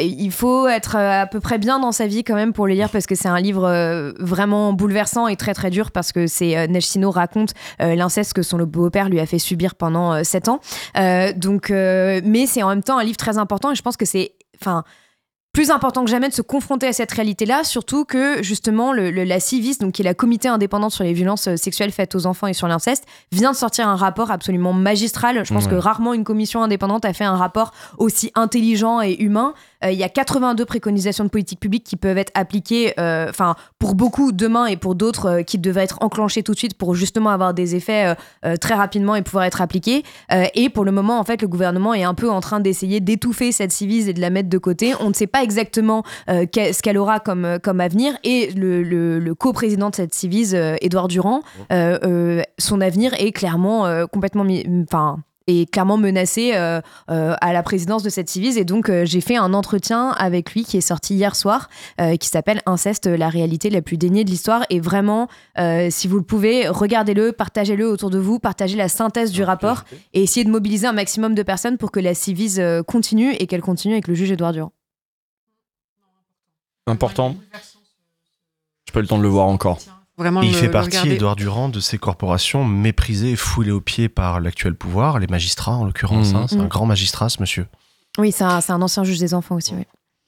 il 0.00 0.30
faut 0.32 0.66
être 0.68 0.96
euh, 0.96 1.22
à 1.22 1.26
peu 1.26 1.38
près 1.40 1.58
bien 1.58 1.78
dans 1.78 1.92
sa 1.92 2.06
vie 2.06 2.24
quand 2.24 2.34
même 2.34 2.52
pour 2.52 2.66
le 2.66 2.72
lire 2.74 2.88
parce 2.88 3.06
que 3.06 3.14
c'est 3.14 3.28
un 3.28 3.40
livre 3.40 3.64
euh, 3.66 4.12
vraiment 4.18 4.72
bouleversant 4.72 5.28
et 5.28 5.36
très 5.36 5.52
très 5.54 5.68
dur 5.70 5.90
parce 5.90 6.12
que 6.12 6.26
c'est 6.26 6.56
euh, 6.56 6.66
Neige 6.66 6.86
Sino 6.86 7.10
raconte 7.10 7.52
l'inceste 7.78 8.32
que 8.32 8.42
son 8.42 8.58
beau-père 8.58 9.08
lui 9.08 9.20
a 9.20 9.26
fait 9.26 9.38
subir 9.38 9.74
pendant 9.74 10.12
euh, 10.14 10.22
7 10.24 10.48
ans. 10.48 10.60
Euh, 10.96 11.32
donc, 11.34 11.70
euh, 11.70 12.20
mais 12.24 12.46
c'est 12.46 12.62
en 12.62 12.68
même 12.70 12.82
temps 12.82 12.98
un 12.98 13.04
livre 13.04 13.16
très 13.18 13.36
important 13.38 13.70
et 13.72 13.74
je 13.74 13.82
pense 13.82 13.96
que 13.96 14.06
c'est, 14.06 14.32
enfin, 14.60 14.84
plus 15.52 15.70
important 15.70 16.02
que 16.02 16.10
jamais 16.10 16.30
de 16.30 16.32
se 16.34 16.40
confronter 16.40 16.86
à 16.86 16.94
cette 16.94 17.12
réalité-là, 17.12 17.62
surtout 17.62 18.06
que 18.06 18.42
justement 18.42 18.94
le, 18.94 19.10
le- 19.10 19.24
la 19.24 19.38
CIVIS, 19.38 19.76
donc 19.80 19.92
qui 19.92 20.00
est 20.00 20.04
la 20.04 20.14
comité 20.14 20.48
indépendante 20.48 20.92
sur 20.92 21.04
les 21.04 21.12
violences 21.12 21.54
sexuelles 21.56 21.92
faites 21.92 22.14
aux 22.14 22.24
enfants 22.24 22.46
et 22.46 22.54
sur 22.54 22.68
l'inceste, 22.68 23.04
vient 23.32 23.50
de 23.52 23.56
sortir 23.56 23.86
un 23.86 23.96
rapport 23.96 24.30
absolument 24.30 24.72
magistral. 24.72 25.44
Je 25.44 25.52
pense 25.52 25.64
Ouais. 25.64 25.70
que 25.72 25.74
rarement 25.76 26.14
une 26.14 26.24
commission 26.24 26.62
indépendante 26.62 27.04
a 27.04 27.12
fait 27.12 27.24
un 27.24 27.36
rapport 27.36 27.72
aussi 27.98 28.32
intelligent 28.34 29.02
et 29.02 29.12
humain. 29.20 29.52
Il 29.84 29.98
y 29.98 30.04
a 30.04 30.08
82 30.08 30.64
préconisations 30.64 31.24
de 31.24 31.28
politique 31.28 31.60
publique 31.60 31.84
qui 31.84 31.96
peuvent 31.96 32.18
être 32.18 32.32
appliquées, 32.34 32.94
enfin 32.98 33.54
pour 33.78 33.94
beaucoup 33.94 34.32
demain 34.32 34.66
et 34.66 34.76
pour 34.76 34.94
d'autres 34.94 35.42
qui 35.42 35.58
devraient 35.58 35.84
être 35.84 35.98
enclenchées 36.02 36.42
tout 36.42 36.52
de 36.52 36.58
suite 36.58 36.74
pour 36.74 36.94
justement 36.94 37.30
avoir 37.30 37.54
des 37.54 37.74
effets 37.74 38.14
très 38.60 38.74
rapidement 38.74 39.14
et 39.14 39.22
pouvoir 39.22 39.44
être 39.44 39.60
appliquées. 39.60 40.02
et 40.54 40.68
pour 40.68 40.84
le 40.84 40.92
moment, 40.92 41.18
en 41.18 41.24
fait, 41.24 41.42
le 41.42 41.48
gouvernement 41.48 41.94
est 41.94 42.04
un 42.04 42.14
peu 42.14 42.30
en 42.30 42.40
train 42.40 42.60
d'essayer 42.60 43.00
d'étouffer 43.00 43.52
cette 43.52 43.72
civise 43.72 44.08
et 44.08 44.12
de 44.12 44.20
la 44.20 44.30
mettre 44.30 44.48
de 44.48 44.58
côté. 44.58 44.94
On 45.00 45.08
ne 45.08 45.14
sait 45.14 45.26
pas 45.26 45.42
exactement 45.42 46.02
ce 46.28 46.82
qu'elle 46.82 46.98
aura 46.98 47.20
comme, 47.20 47.58
comme 47.62 47.80
avenir. 47.80 48.14
Et 48.24 48.50
le, 48.52 48.82
le, 48.82 49.18
le 49.18 49.34
co-président 49.34 49.90
de 49.90 49.96
cette 49.96 50.14
civise, 50.14 50.54
Édouard 50.80 51.08
Durand, 51.08 51.42
son 51.70 52.80
avenir 52.80 53.14
est 53.14 53.32
clairement 53.32 54.06
complètement 54.12 54.46
enfin 54.84 55.18
est 55.46 55.70
clairement 55.70 55.96
menacé 55.96 56.52
euh, 56.54 56.80
euh, 57.10 57.34
à 57.40 57.52
la 57.52 57.62
présidence 57.62 58.02
de 58.02 58.10
cette 58.10 58.28
civise. 58.28 58.58
Et 58.58 58.64
donc 58.64 58.88
euh, 58.88 59.04
j'ai 59.04 59.20
fait 59.20 59.36
un 59.36 59.54
entretien 59.54 60.10
avec 60.10 60.52
lui 60.52 60.64
qui 60.64 60.76
est 60.76 60.82
sorti 60.82 61.14
hier 61.14 61.36
soir 61.36 61.68
qui 62.20 62.28
s'appelle 62.28 62.60
Inceste 62.66 63.06
la 63.06 63.28
réalité 63.28 63.70
la 63.70 63.82
plus 63.82 63.96
déniée 63.96 64.24
de 64.24 64.30
l'histoire. 64.30 64.64
Et 64.70 64.80
vraiment 64.80 65.28
si 65.90 66.08
vous 66.08 66.16
le 66.16 66.22
pouvez 66.22 66.68
regardez-le 66.68 67.32
partagez-le 67.32 67.88
autour 67.88 68.10
de 68.10 68.18
vous 68.18 68.38
partagez 68.38 68.76
la 68.76 68.88
synthèse 68.88 69.30
du 69.30 69.42
rapport 69.42 69.84
et 70.12 70.22
essayez 70.22 70.44
de 70.44 70.50
mobiliser 70.50 70.86
un 70.86 70.92
maximum 70.92 71.34
de 71.34 71.42
personnes 71.42 71.78
pour 71.78 71.90
que 71.90 72.00
la 72.00 72.14
civise 72.14 72.62
continue 72.86 73.34
et 73.34 73.46
qu'elle 73.46 73.62
continue 73.62 73.94
avec 73.94 74.08
le 74.08 74.14
juge 74.14 74.30
Édouard 74.30 74.52
Durand. 74.52 74.72
Important. 76.86 77.36
J'ai 78.86 78.92
pas 78.92 79.00
eu 79.00 79.02
le 79.02 79.08
temps 79.08 79.18
de 79.18 79.22
le 79.22 79.28
voir 79.28 79.46
encore 79.46 79.78
il 80.42 80.54
fait 80.54 80.68
partie, 80.68 81.08
Édouard 81.08 81.36
Durand, 81.36 81.68
de 81.68 81.80
ces 81.80 81.98
corporations 81.98 82.64
méprisées 82.64 83.32
et 83.32 83.36
foulées 83.36 83.70
aux 83.70 83.80
pieds 83.80 84.08
par 84.08 84.40
l'actuel 84.40 84.74
pouvoir, 84.74 85.18
les 85.18 85.26
magistrats 85.26 85.76
en 85.76 85.84
l'occurrence. 85.84 86.32
Mmh. 86.32 86.36
Hein. 86.36 86.46
c'est 86.48 86.56
un 86.56 86.64
mmh. 86.64 86.68
grand 86.68 86.86
magistrat, 86.86 87.28
ce 87.28 87.40
monsieur. 87.40 87.66
Oui, 88.18 88.32
c'est 88.32 88.44
un, 88.44 88.60
un, 88.66 88.82
ancien 88.82 89.04
juge 89.04 89.18
des 89.18 89.34
enfants 89.34 89.56
aussi. 89.56 89.74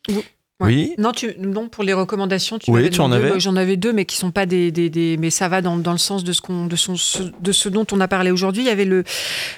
Oui. 0.09 0.25
Oui. 0.61 0.95
Non, 0.99 1.11
tu, 1.11 1.35
non, 1.39 1.69
pour 1.69 1.83
les 1.83 1.93
recommandations, 1.93 2.61
tu, 2.61 2.71
oui, 2.71 2.89
tu 2.89 3.01
en 3.01 3.11
avais. 3.11 3.41
J'en 3.41 3.57
avais 3.57 3.77
deux, 3.77 3.93
mais 3.93 4.05
qui 4.05 4.17
sont 4.17 4.31
pas 4.31 4.47
des, 4.47 4.71
des, 4.71 4.89
des 4.89 5.17
mais 5.17 5.31
ça 5.31 5.49
va 5.49 5.61
dans, 5.61 5.77
dans, 5.77 5.91
le 5.91 5.99
sens 5.99 6.23
de 6.23 6.33
ce 6.33 6.41
qu'on, 6.41 6.67
de, 6.67 6.77
son, 6.77 6.95
de 7.41 7.53
ce 7.53 7.69
dont 7.69 7.87
on 7.91 8.01
a 8.01 8.07
parlé 8.07 8.31
aujourd'hui. 8.31 8.63
Il 8.63 8.67
y 8.67 8.71
avait 8.71 8.85
le, 8.85 9.03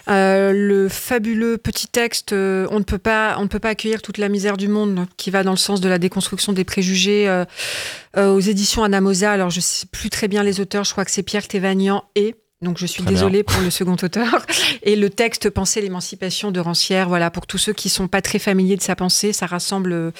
euh, 0.08 0.52
le 0.52 0.88
fabuleux 0.88 1.58
petit 1.58 1.86
texte. 1.86 2.32
Euh, 2.32 2.66
on 2.70 2.78
ne 2.78 2.84
peut 2.84 2.98
pas, 2.98 3.36
on 3.38 3.42
ne 3.42 3.48
peut 3.48 3.58
pas 3.58 3.70
accueillir 3.70 4.00
toute 4.00 4.16
la 4.16 4.30
misère 4.30 4.56
du 4.56 4.68
monde, 4.68 5.06
qui 5.18 5.30
va 5.30 5.42
dans 5.42 5.50
le 5.50 5.58
sens 5.58 5.82
de 5.82 5.88
la 5.88 5.98
déconstruction 5.98 6.54
des 6.54 6.64
préjugés 6.64 7.28
euh, 7.28 7.44
aux 8.16 8.40
éditions 8.40 8.82
Anamosa. 8.82 9.30
Alors 9.30 9.50
je 9.50 9.60
sais 9.60 9.86
plus 9.86 10.08
très 10.08 10.28
bien 10.28 10.42
les 10.42 10.60
auteurs. 10.60 10.84
Je 10.84 10.92
crois 10.92 11.04
que 11.04 11.10
c'est 11.10 11.22
Pierre 11.22 11.46
Thévagnan 11.46 12.04
et 12.14 12.36
donc 12.62 12.78
je 12.78 12.86
suis 12.86 13.02
désolée 13.02 13.42
pour 13.42 13.60
le 13.60 13.68
second 13.68 13.96
auteur. 14.02 14.46
Et 14.82 14.96
le 14.96 15.10
texte 15.10 15.50
Penser 15.50 15.82
l'émancipation 15.82 16.50
de 16.50 16.58
Rancière, 16.58 17.08
voilà, 17.08 17.30
pour 17.30 17.46
tous 17.46 17.58
ceux 17.58 17.74
qui 17.74 17.88
sont 17.88 18.08
pas 18.08 18.22
très 18.22 18.38
familiers 18.38 18.76
de 18.76 18.82
sa 18.82 18.96
pensée, 18.96 19.32
ça 19.32 19.46
rassemble 19.46 19.92
euh, 19.92 20.10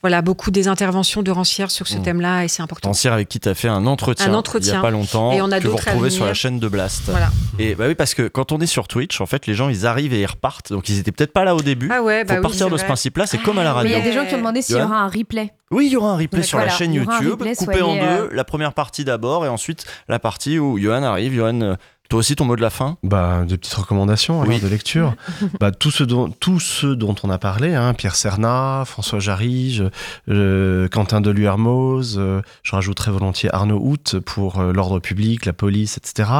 voilà, 0.00 0.22
beaucoup 0.22 0.52
des 0.52 0.68
interventions 0.68 1.22
de 1.22 1.30
Rancière 1.30 1.70
sur 1.70 1.88
ce 1.88 1.98
mmh. 1.98 2.02
thème-là 2.02 2.44
et 2.44 2.48
c'est 2.48 2.62
important. 2.62 2.90
Rancière 2.90 3.12
avec 3.12 3.28
qui 3.28 3.40
tu 3.40 3.48
as 3.48 3.54
fait 3.54 3.68
un 3.68 3.86
entretien, 3.86 4.30
un 4.30 4.34
entretien, 4.34 4.72
il 4.72 4.76
y 4.76 4.78
a 4.78 4.82
pas 4.82 4.90
longtemps 4.90 5.32
et 5.32 5.42
on 5.42 5.50
a 5.50 5.58
que 5.58 5.66
vous 5.66 5.76
retrouvez 5.76 6.10
sur 6.10 6.26
la 6.26 6.34
chaîne 6.34 6.60
de 6.60 6.68
Blast. 6.68 7.02
Voilà. 7.06 7.30
Et 7.58 7.74
bah 7.74 7.86
oui, 7.88 7.96
parce 7.96 8.14
que 8.14 8.28
quand 8.28 8.52
on 8.52 8.60
est 8.60 8.66
sur 8.66 8.86
Twitch, 8.86 9.20
en 9.20 9.26
fait, 9.26 9.46
les 9.46 9.54
gens 9.54 9.68
ils 9.68 9.84
arrivent 9.84 10.14
et 10.14 10.20
ils 10.20 10.26
repartent. 10.26 10.70
Donc 10.70 10.88
ils 10.88 10.98
étaient 10.98 11.12
peut-être 11.12 11.32
pas 11.32 11.44
là 11.44 11.56
au 11.56 11.60
début. 11.60 11.88
Ah 11.92 12.02
ouais, 12.02 12.20
Faut 12.20 12.34
bah 12.34 12.40
partir 12.40 12.70
de 12.70 12.76
ce 12.76 12.84
principe-là, 12.84 13.26
c'est 13.26 13.38
comme 13.38 13.58
à 13.58 13.64
la 13.64 13.72
radio. 13.72 13.90
Mais 13.90 13.96
il 13.96 13.98
y 13.98 14.08
a 14.08 14.10
des 14.10 14.16
gens 14.16 14.26
qui 14.26 14.34
ont 14.34 14.38
demandé 14.38 14.62
s'il 14.62 14.76
y 14.76 14.82
aura 14.82 15.00
un 15.00 15.08
replay. 15.08 15.52
Oui, 15.72 15.86
il 15.86 15.92
y 15.92 15.96
aura 15.96 16.10
un 16.10 16.16
replay 16.16 16.42
sur 16.42 16.58
la 16.58 16.68
chaîne 16.68 16.92
YouTube, 16.92 17.40
coupé 17.56 17.80
en 17.80 17.94
deux. 17.94 18.00
Euh, 18.00 18.28
la 18.32 18.42
première 18.42 18.72
partie 18.72 19.04
d'abord 19.04 19.46
et 19.46 19.48
ensuite 19.48 19.84
la 20.08 20.18
partie 20.18 20.58
où 20.58 20.78
Johan 20.78 21.04
arrive. 21.04 21.32
Johan 21.32 21.60
euh, 21.60 21.74
toi 22.10 22.18
aussi, 22.18 22.34
ton 22.34 22.44
mot 22.44 22.56
de 22.56 22.60
la 22.60 22.70
fin? 22.70 22.98
Bah, 23.04 23.44
Des 23.46 23.56
petites 23.56 23.72
recommandations 23.72 24.42
de 24.42 24.66
lecture. 24.66 25.14
bah, 25.60 25.70
tout, 25.70 25.92
ce 25.92 26.02
dont, 26.02 26.28
tout 26.28 26.58
ce 26.58 26.88
dont 26.88 27.14
on 27.22 27.30
a 27.30 27.38
parlé, 27.38 27.72
hein, 27.72 27.94
Pierre 27.94 28.16
Cernat, 28.16 28.82
François 28.84 29.20
Jarry, 29.20 29.80
euh, 30.28 30.88
Quentin 30.88 31.20
Deluermoz, 31.20 32.16
euh, 32.18 32.42
je 32.64 32.72
rajouterais 32.72 33.12
volontiers 33.12 33.54
Arnaud 33.54 33.78
Hout 33.80 34.18
pour 34.26 34.58
euh, 34.58 34.72
l'ordre 34.72 34.98
public, 34.98 35.46
la 35.46 35.52
police, 35.52 35.98
etc. 35.98 36.30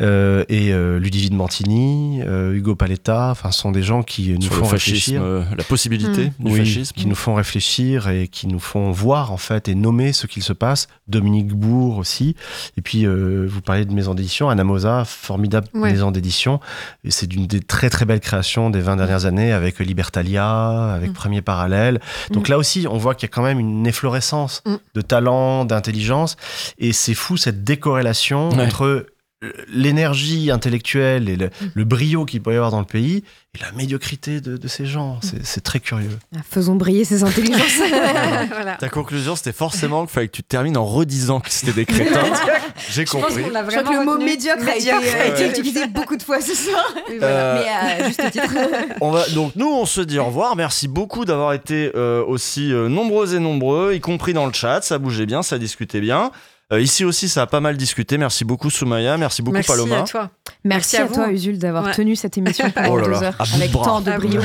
Euh, 0.00 0.44
et 0.48 0.72
Ludivine 0.72 1.36
Mantini, 1.36 2.20
Hugo 2.20 2.74
Paletta, 2.74 3.28
enfin, 3.30 3.52
ce 3.52 3.60
sont 3.60 3.70
des 3.70 3.84
gens 3.84 4.02
qui 4.02 4.30
nous 4.36 4.50
font 4.50 4.66
réfléchir. 4.66 5.22
la 5.22 5.64
possibilité 5.64 6.32
du 6.40 6.56
fascisme. 6.56 6.92
Qui 6.96 7.06
nous 7.06 7.14
font 7.14 7.34
réfléchir 7.34 8.08
et 8.08 8.26
qui 8.26 8.48
nous 8.48 8.58
font 8.58 8.90
voir, 8.90 9.30
en 9.30 9.36
fait, 9.36 9.68
et 9.68 9.76
nommer 9.76 10.12
ce 10.12 10.26
qu'il 10.26 10.42
se 10.42 10.52
passe. 10.52 10.88
Dominique 11.06 11.54
Bourg 11.54 11.98
aussi. 11.98 12.34
Et 12.76 12.82
puis, 12.82 13.06
vous 13.06 13.60
parliez 13.60 13.84
de 13.84 13.94
maison 13.94 14.14
d'édition, 14.14 14.50
Anna 14.50 14.64
Mosa 14.64 14.87
formidable 15.04 15.68
maison 15.74 16.10
d'édition. 16.10 16.60
C'est 17.08 17.26
d'une 17.26 17.46
des 17.46 17.60
très 17.60 17.90
très 17.90 18.04
belles 18.04 18.20
créations 18.20 18.70
des 18.70 18.80
20 18.80 18.96
dernières 18.96 19.26
années 19.26 19.52
avec 19.52 19.78
Libertalia, 19.78 20.92
avec 20.94 21.10
mm. 21.10 21.14
Premier 21.14 21.42
Parallèle. 21.42 22.00
Donc 22.30 22.48
mm. 22.48 22.52
là 22.52 22.58
aussi, 22.58 22.86
on 22.90 22.98
voit 22.98 23.14
qu'il 23.14 23.28
y 23.28 23.30
a 23.30 23.34
quand 23.34 23.42
même 23.42 23.58
une 23.58 23.86
efflorescence 23.86 24.62
mm. 24.66 24.74
de 24.94 25.00
talent, 25.00 25.64
d'intelligence. 25.64 26.36
Et 26.78 26.92
c'est 26.92 27.14
fou 27.14 27.36
cette 27.36 27.64
décorrélation 27.64 28.50
entre 28.50 29.06
l'énergie 29.68 30.50
intellectuelle 30.50 31.28
et 31.28 31.36
le, 31.36 31.84
brio 31.84 32.24
qu'il 32.24 32.42
peut 32.42 32.52
y 32.52 32.56
avoir 32.56 32.72
dans 32.72 32.80
le 32.80 32.86
pays 32.86 33.22
et 33.54 33.62
la 33.62 33.70
médiocrité 33.72 34.40
de, 34.40 34.68
ces 34.68 34.84
gens. 34.84 35.20
C'est 35.44 35.62
très 35.62 35.78
curieux. 35.78 36.18
Ah, 36.36 36.40
faisons 36.48 36.74
briller 36.74 37.04
ces 37.04 37.22
intelligences. 37.22 37.80
Ta 38.80 38.88
conclusion, 38.88 39.36
c'était 39.36 39.52
forcément 39.52 40.06
qu'il 40.06 40.12
fallait 40.12 40.28
que 40.28 40.36
tu 40.36 40.42
termines 40.42 40.76
en 40.76 40.84
redisant 40.84 41.40
que 41.40 41.50
c'était 41.50 41.72
des 41.72 41.86
crétins. 41.86 42.24
J'ai 42.90 43.04
compris. 43.04 43.44
Je, 43.44 43.50
crois 43.50 43.82
que 43.82 43.92
le 43.92 44.04
mot 44.04 44.18
médiocre, 44.18 44.66
a 44.68 44.76
été, 44.76 45.48
utilisé 45.48 45.86
beaucoup 45.86 46.16
de 46.16 46.22
fois 46.22 46.40
ce 46.40 46.54
soir. 46.54 46.84
Euh, 47.20 47.62
Mais 47.62 48.02
à 48.02 48.06
juste 48.06 48.30
titre. 48.30 48.54
on 49.00 49.10
va, 49.10 49.28
donc 49.30 49.56
nous, 49.56 49.66
on 49.66 49.86
se 49.86 50.00
dit 50.00 50.18
au 50.18 50.26
revoir. 50.26 50.54
Merci 50.56 50.86
beaucoup 50.86 51.24
d'avoir 51.24 51.52
été 51.52 51.90
euh, 51.96 52.24
aussi 52.24 52.72
euh, 52.72 52.88
nombreux 52.88 53.34
et 53.34 53.40
nombreux, 53.40 53.94
y 53.94 54.00
compris 54.00 54.34
dans 54.34 54.46
le 54.46 54.52
chat. 54.52 54.82
Ça 54.82 54.98
bougeait 54.98 55.26
bien, 55.26 55.42
ça 55.42 55.58
discutait 55.58 56.00
bien. 56.00 56.30
Euh, 56.70 56.82
ici 56.82 57.02
aussi, 57.02 57.30
ça 57.30 57.42
a 57.42 57.46
pas 57.46 57.60
mal 57.60 57.78
discuté. 57.78 58.18
Merci 58.18 58.44
beaucoup, 58.44 58.68
Soumaya. 58.68 59.16
Merci 59.16 59.40
beaucoup, 59.40 59.62
Paloma. 59.66 59.96
Merci 59.96 60.16
à 60.16 60.20
toi. 60.20 60.30
Merci, 60.64 60.96
à, 60.98 61.06
toi, 61.06 61.32
Usul, 61.32 61.58
d'avoir 61.58 61.96
tenu 61.96 62.14
cette 62.14 62.36
émission 62.36 62.70
pendant 62.70 62.90
oh 62.92 63.00
deux 63.00 63.22
heures 63.22 63.36
avec 63.38 63.72
tant 63.72 64.02
de 64.02 64.10
brio. 64.10 64.42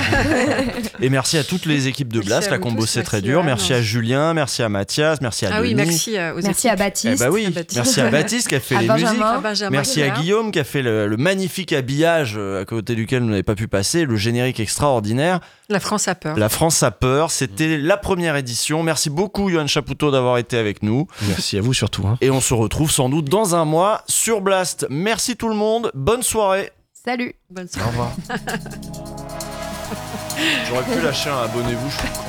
Et 1.02 1.10
merci 1.10 1.38
à 1.38 1.44
toutes 1.44 1.66
les 1.66 1.90
équipes 1.90 2.14
de 2.14 2.22
Blast 2.22 2.58
qui 2.58 2.68
ont 2.68 2.72
bossé 2.72 3.04
très 3.04 3.22
dur. 3.22 3.44
Merci 3.44 3.74
à 3.74 3.82
Julien, 3.82 4.34
merci 4.34 4.64
à 4.64 4.70
Mathias, 4.70 5.20
merci 5.20 5.46
à 5.46 5.50
ah 5.52 5.62
Denis. 5.62 5.70
Oui, 5.70 5.76
merci, 5.76 6.12
aux 6.18 6.42
merci 6.42 6.70
à 6.70 6.78
Baptiste. 6.78 7.16
Eh 7.18 7.26
bah 7.26 7.30
oui, 7.30 7.54
merci 7.76 8.00
à 8.00 8.10
Baptiste 8.10 8.48
qui 8.48 8.56
a 8.56 8.62
fait 8.62 8.78
les 8.80 8.88
musiques. 8.88 9.70
merci 9.70 10.02
à 10.02 10.10
Guillaume 10.12 10.52
qui 10.52 10.60
a 10.60 10.64
fait 10.64 10.82
le, 10.82 11.18
magnifique 11.18 11.74
habillage 11.74 12.36
euh, 12.38 12.62
à 12.62 12.66
côté 12.66 12.96
duquel 12.96 13.24
nous 13.24 13.30
n'avez 13.30 13.44
pas 13.44 13.56
pu 13.56 13.68
passer, 13.68 14.06
le 14.06 14.16
générique 14.16 14.62
extraordinaire. 14.62 15.42
La 15.70 15.80
France 15.80 16.08
a 16.08 16.16
peur. 16.16 16.38
La 16.38 16.50
France 16.50 16.84
a 16.84 16.92
peur. 16.92 17.32
C'était 17.32 17.78
la 17.78 17.98
première 17.98 18.36
édition. 18.36 18.84
Merci 18.84 19.10
beaucoup, 19.10 19.50
Johan 19.50 19.68
Chapoutot, 19.68 20.12
d'avoir 20.12 20.38
été 20.38 20.58
avec 20.58 20.84
nous. 20.84 21.08
Merci 21.28 21.58
à 21.58 21.62
vous 21.62 21.74
surtout. 21.74 22.06
Hein. 22.06 22.18
Et 22.22 22.30
on 22.30 22.42
se 22.42 22.54
retrouve 22.54 22.92
sans 22.92 23.10
doute 23.10 23.26
dans 23.26 23.56
un 23.56 23.66
mois 23.66 24.04
sur 24.08 24.42
Blast. 24.42 24.86
Merci 24.90 25.38
tout 25.38 25.50
le 25.50 25.56
monde. 25.56 25.92
Bonne 25.94 26.24
soirée. 26.24 26.72
Salut. 26.94 27.34
Bonne 27.50 27.68
soirée. 27.68 27.88
Au 27.88 27.92
revoir. 27.92 28.12
J'aurais 30.68 30.84
pu 30.84 31.02
lâcher 31.02 31.30
un 31.30 31.44
abonnez-vous, 31.44 31.90
je 31.90 31.98
suis 31.98 32.08
con. 32.10 32.24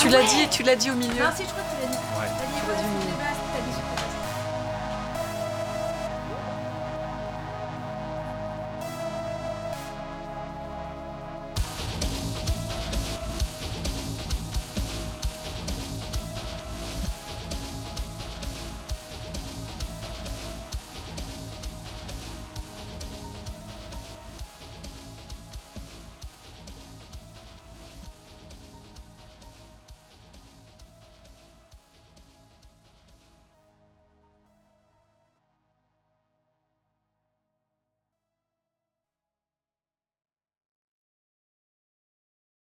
Tu 0.00 0.08
l'as 0.08 0.22
dit, 0.22 0.48
tu 0.50 0.62
l'as 0.62 0.76
dit 0.76 0.90
au 0.90 0.94
milieu. 0.94 1.22
Non, 1.22 1.30
si, 1.36 1.42
je 1.44 1.48
crois 1.48 1.62
que 1.62 1.74
tu 1.74 1.76
l'as 1.76 1.76
dit. 1.76 1.77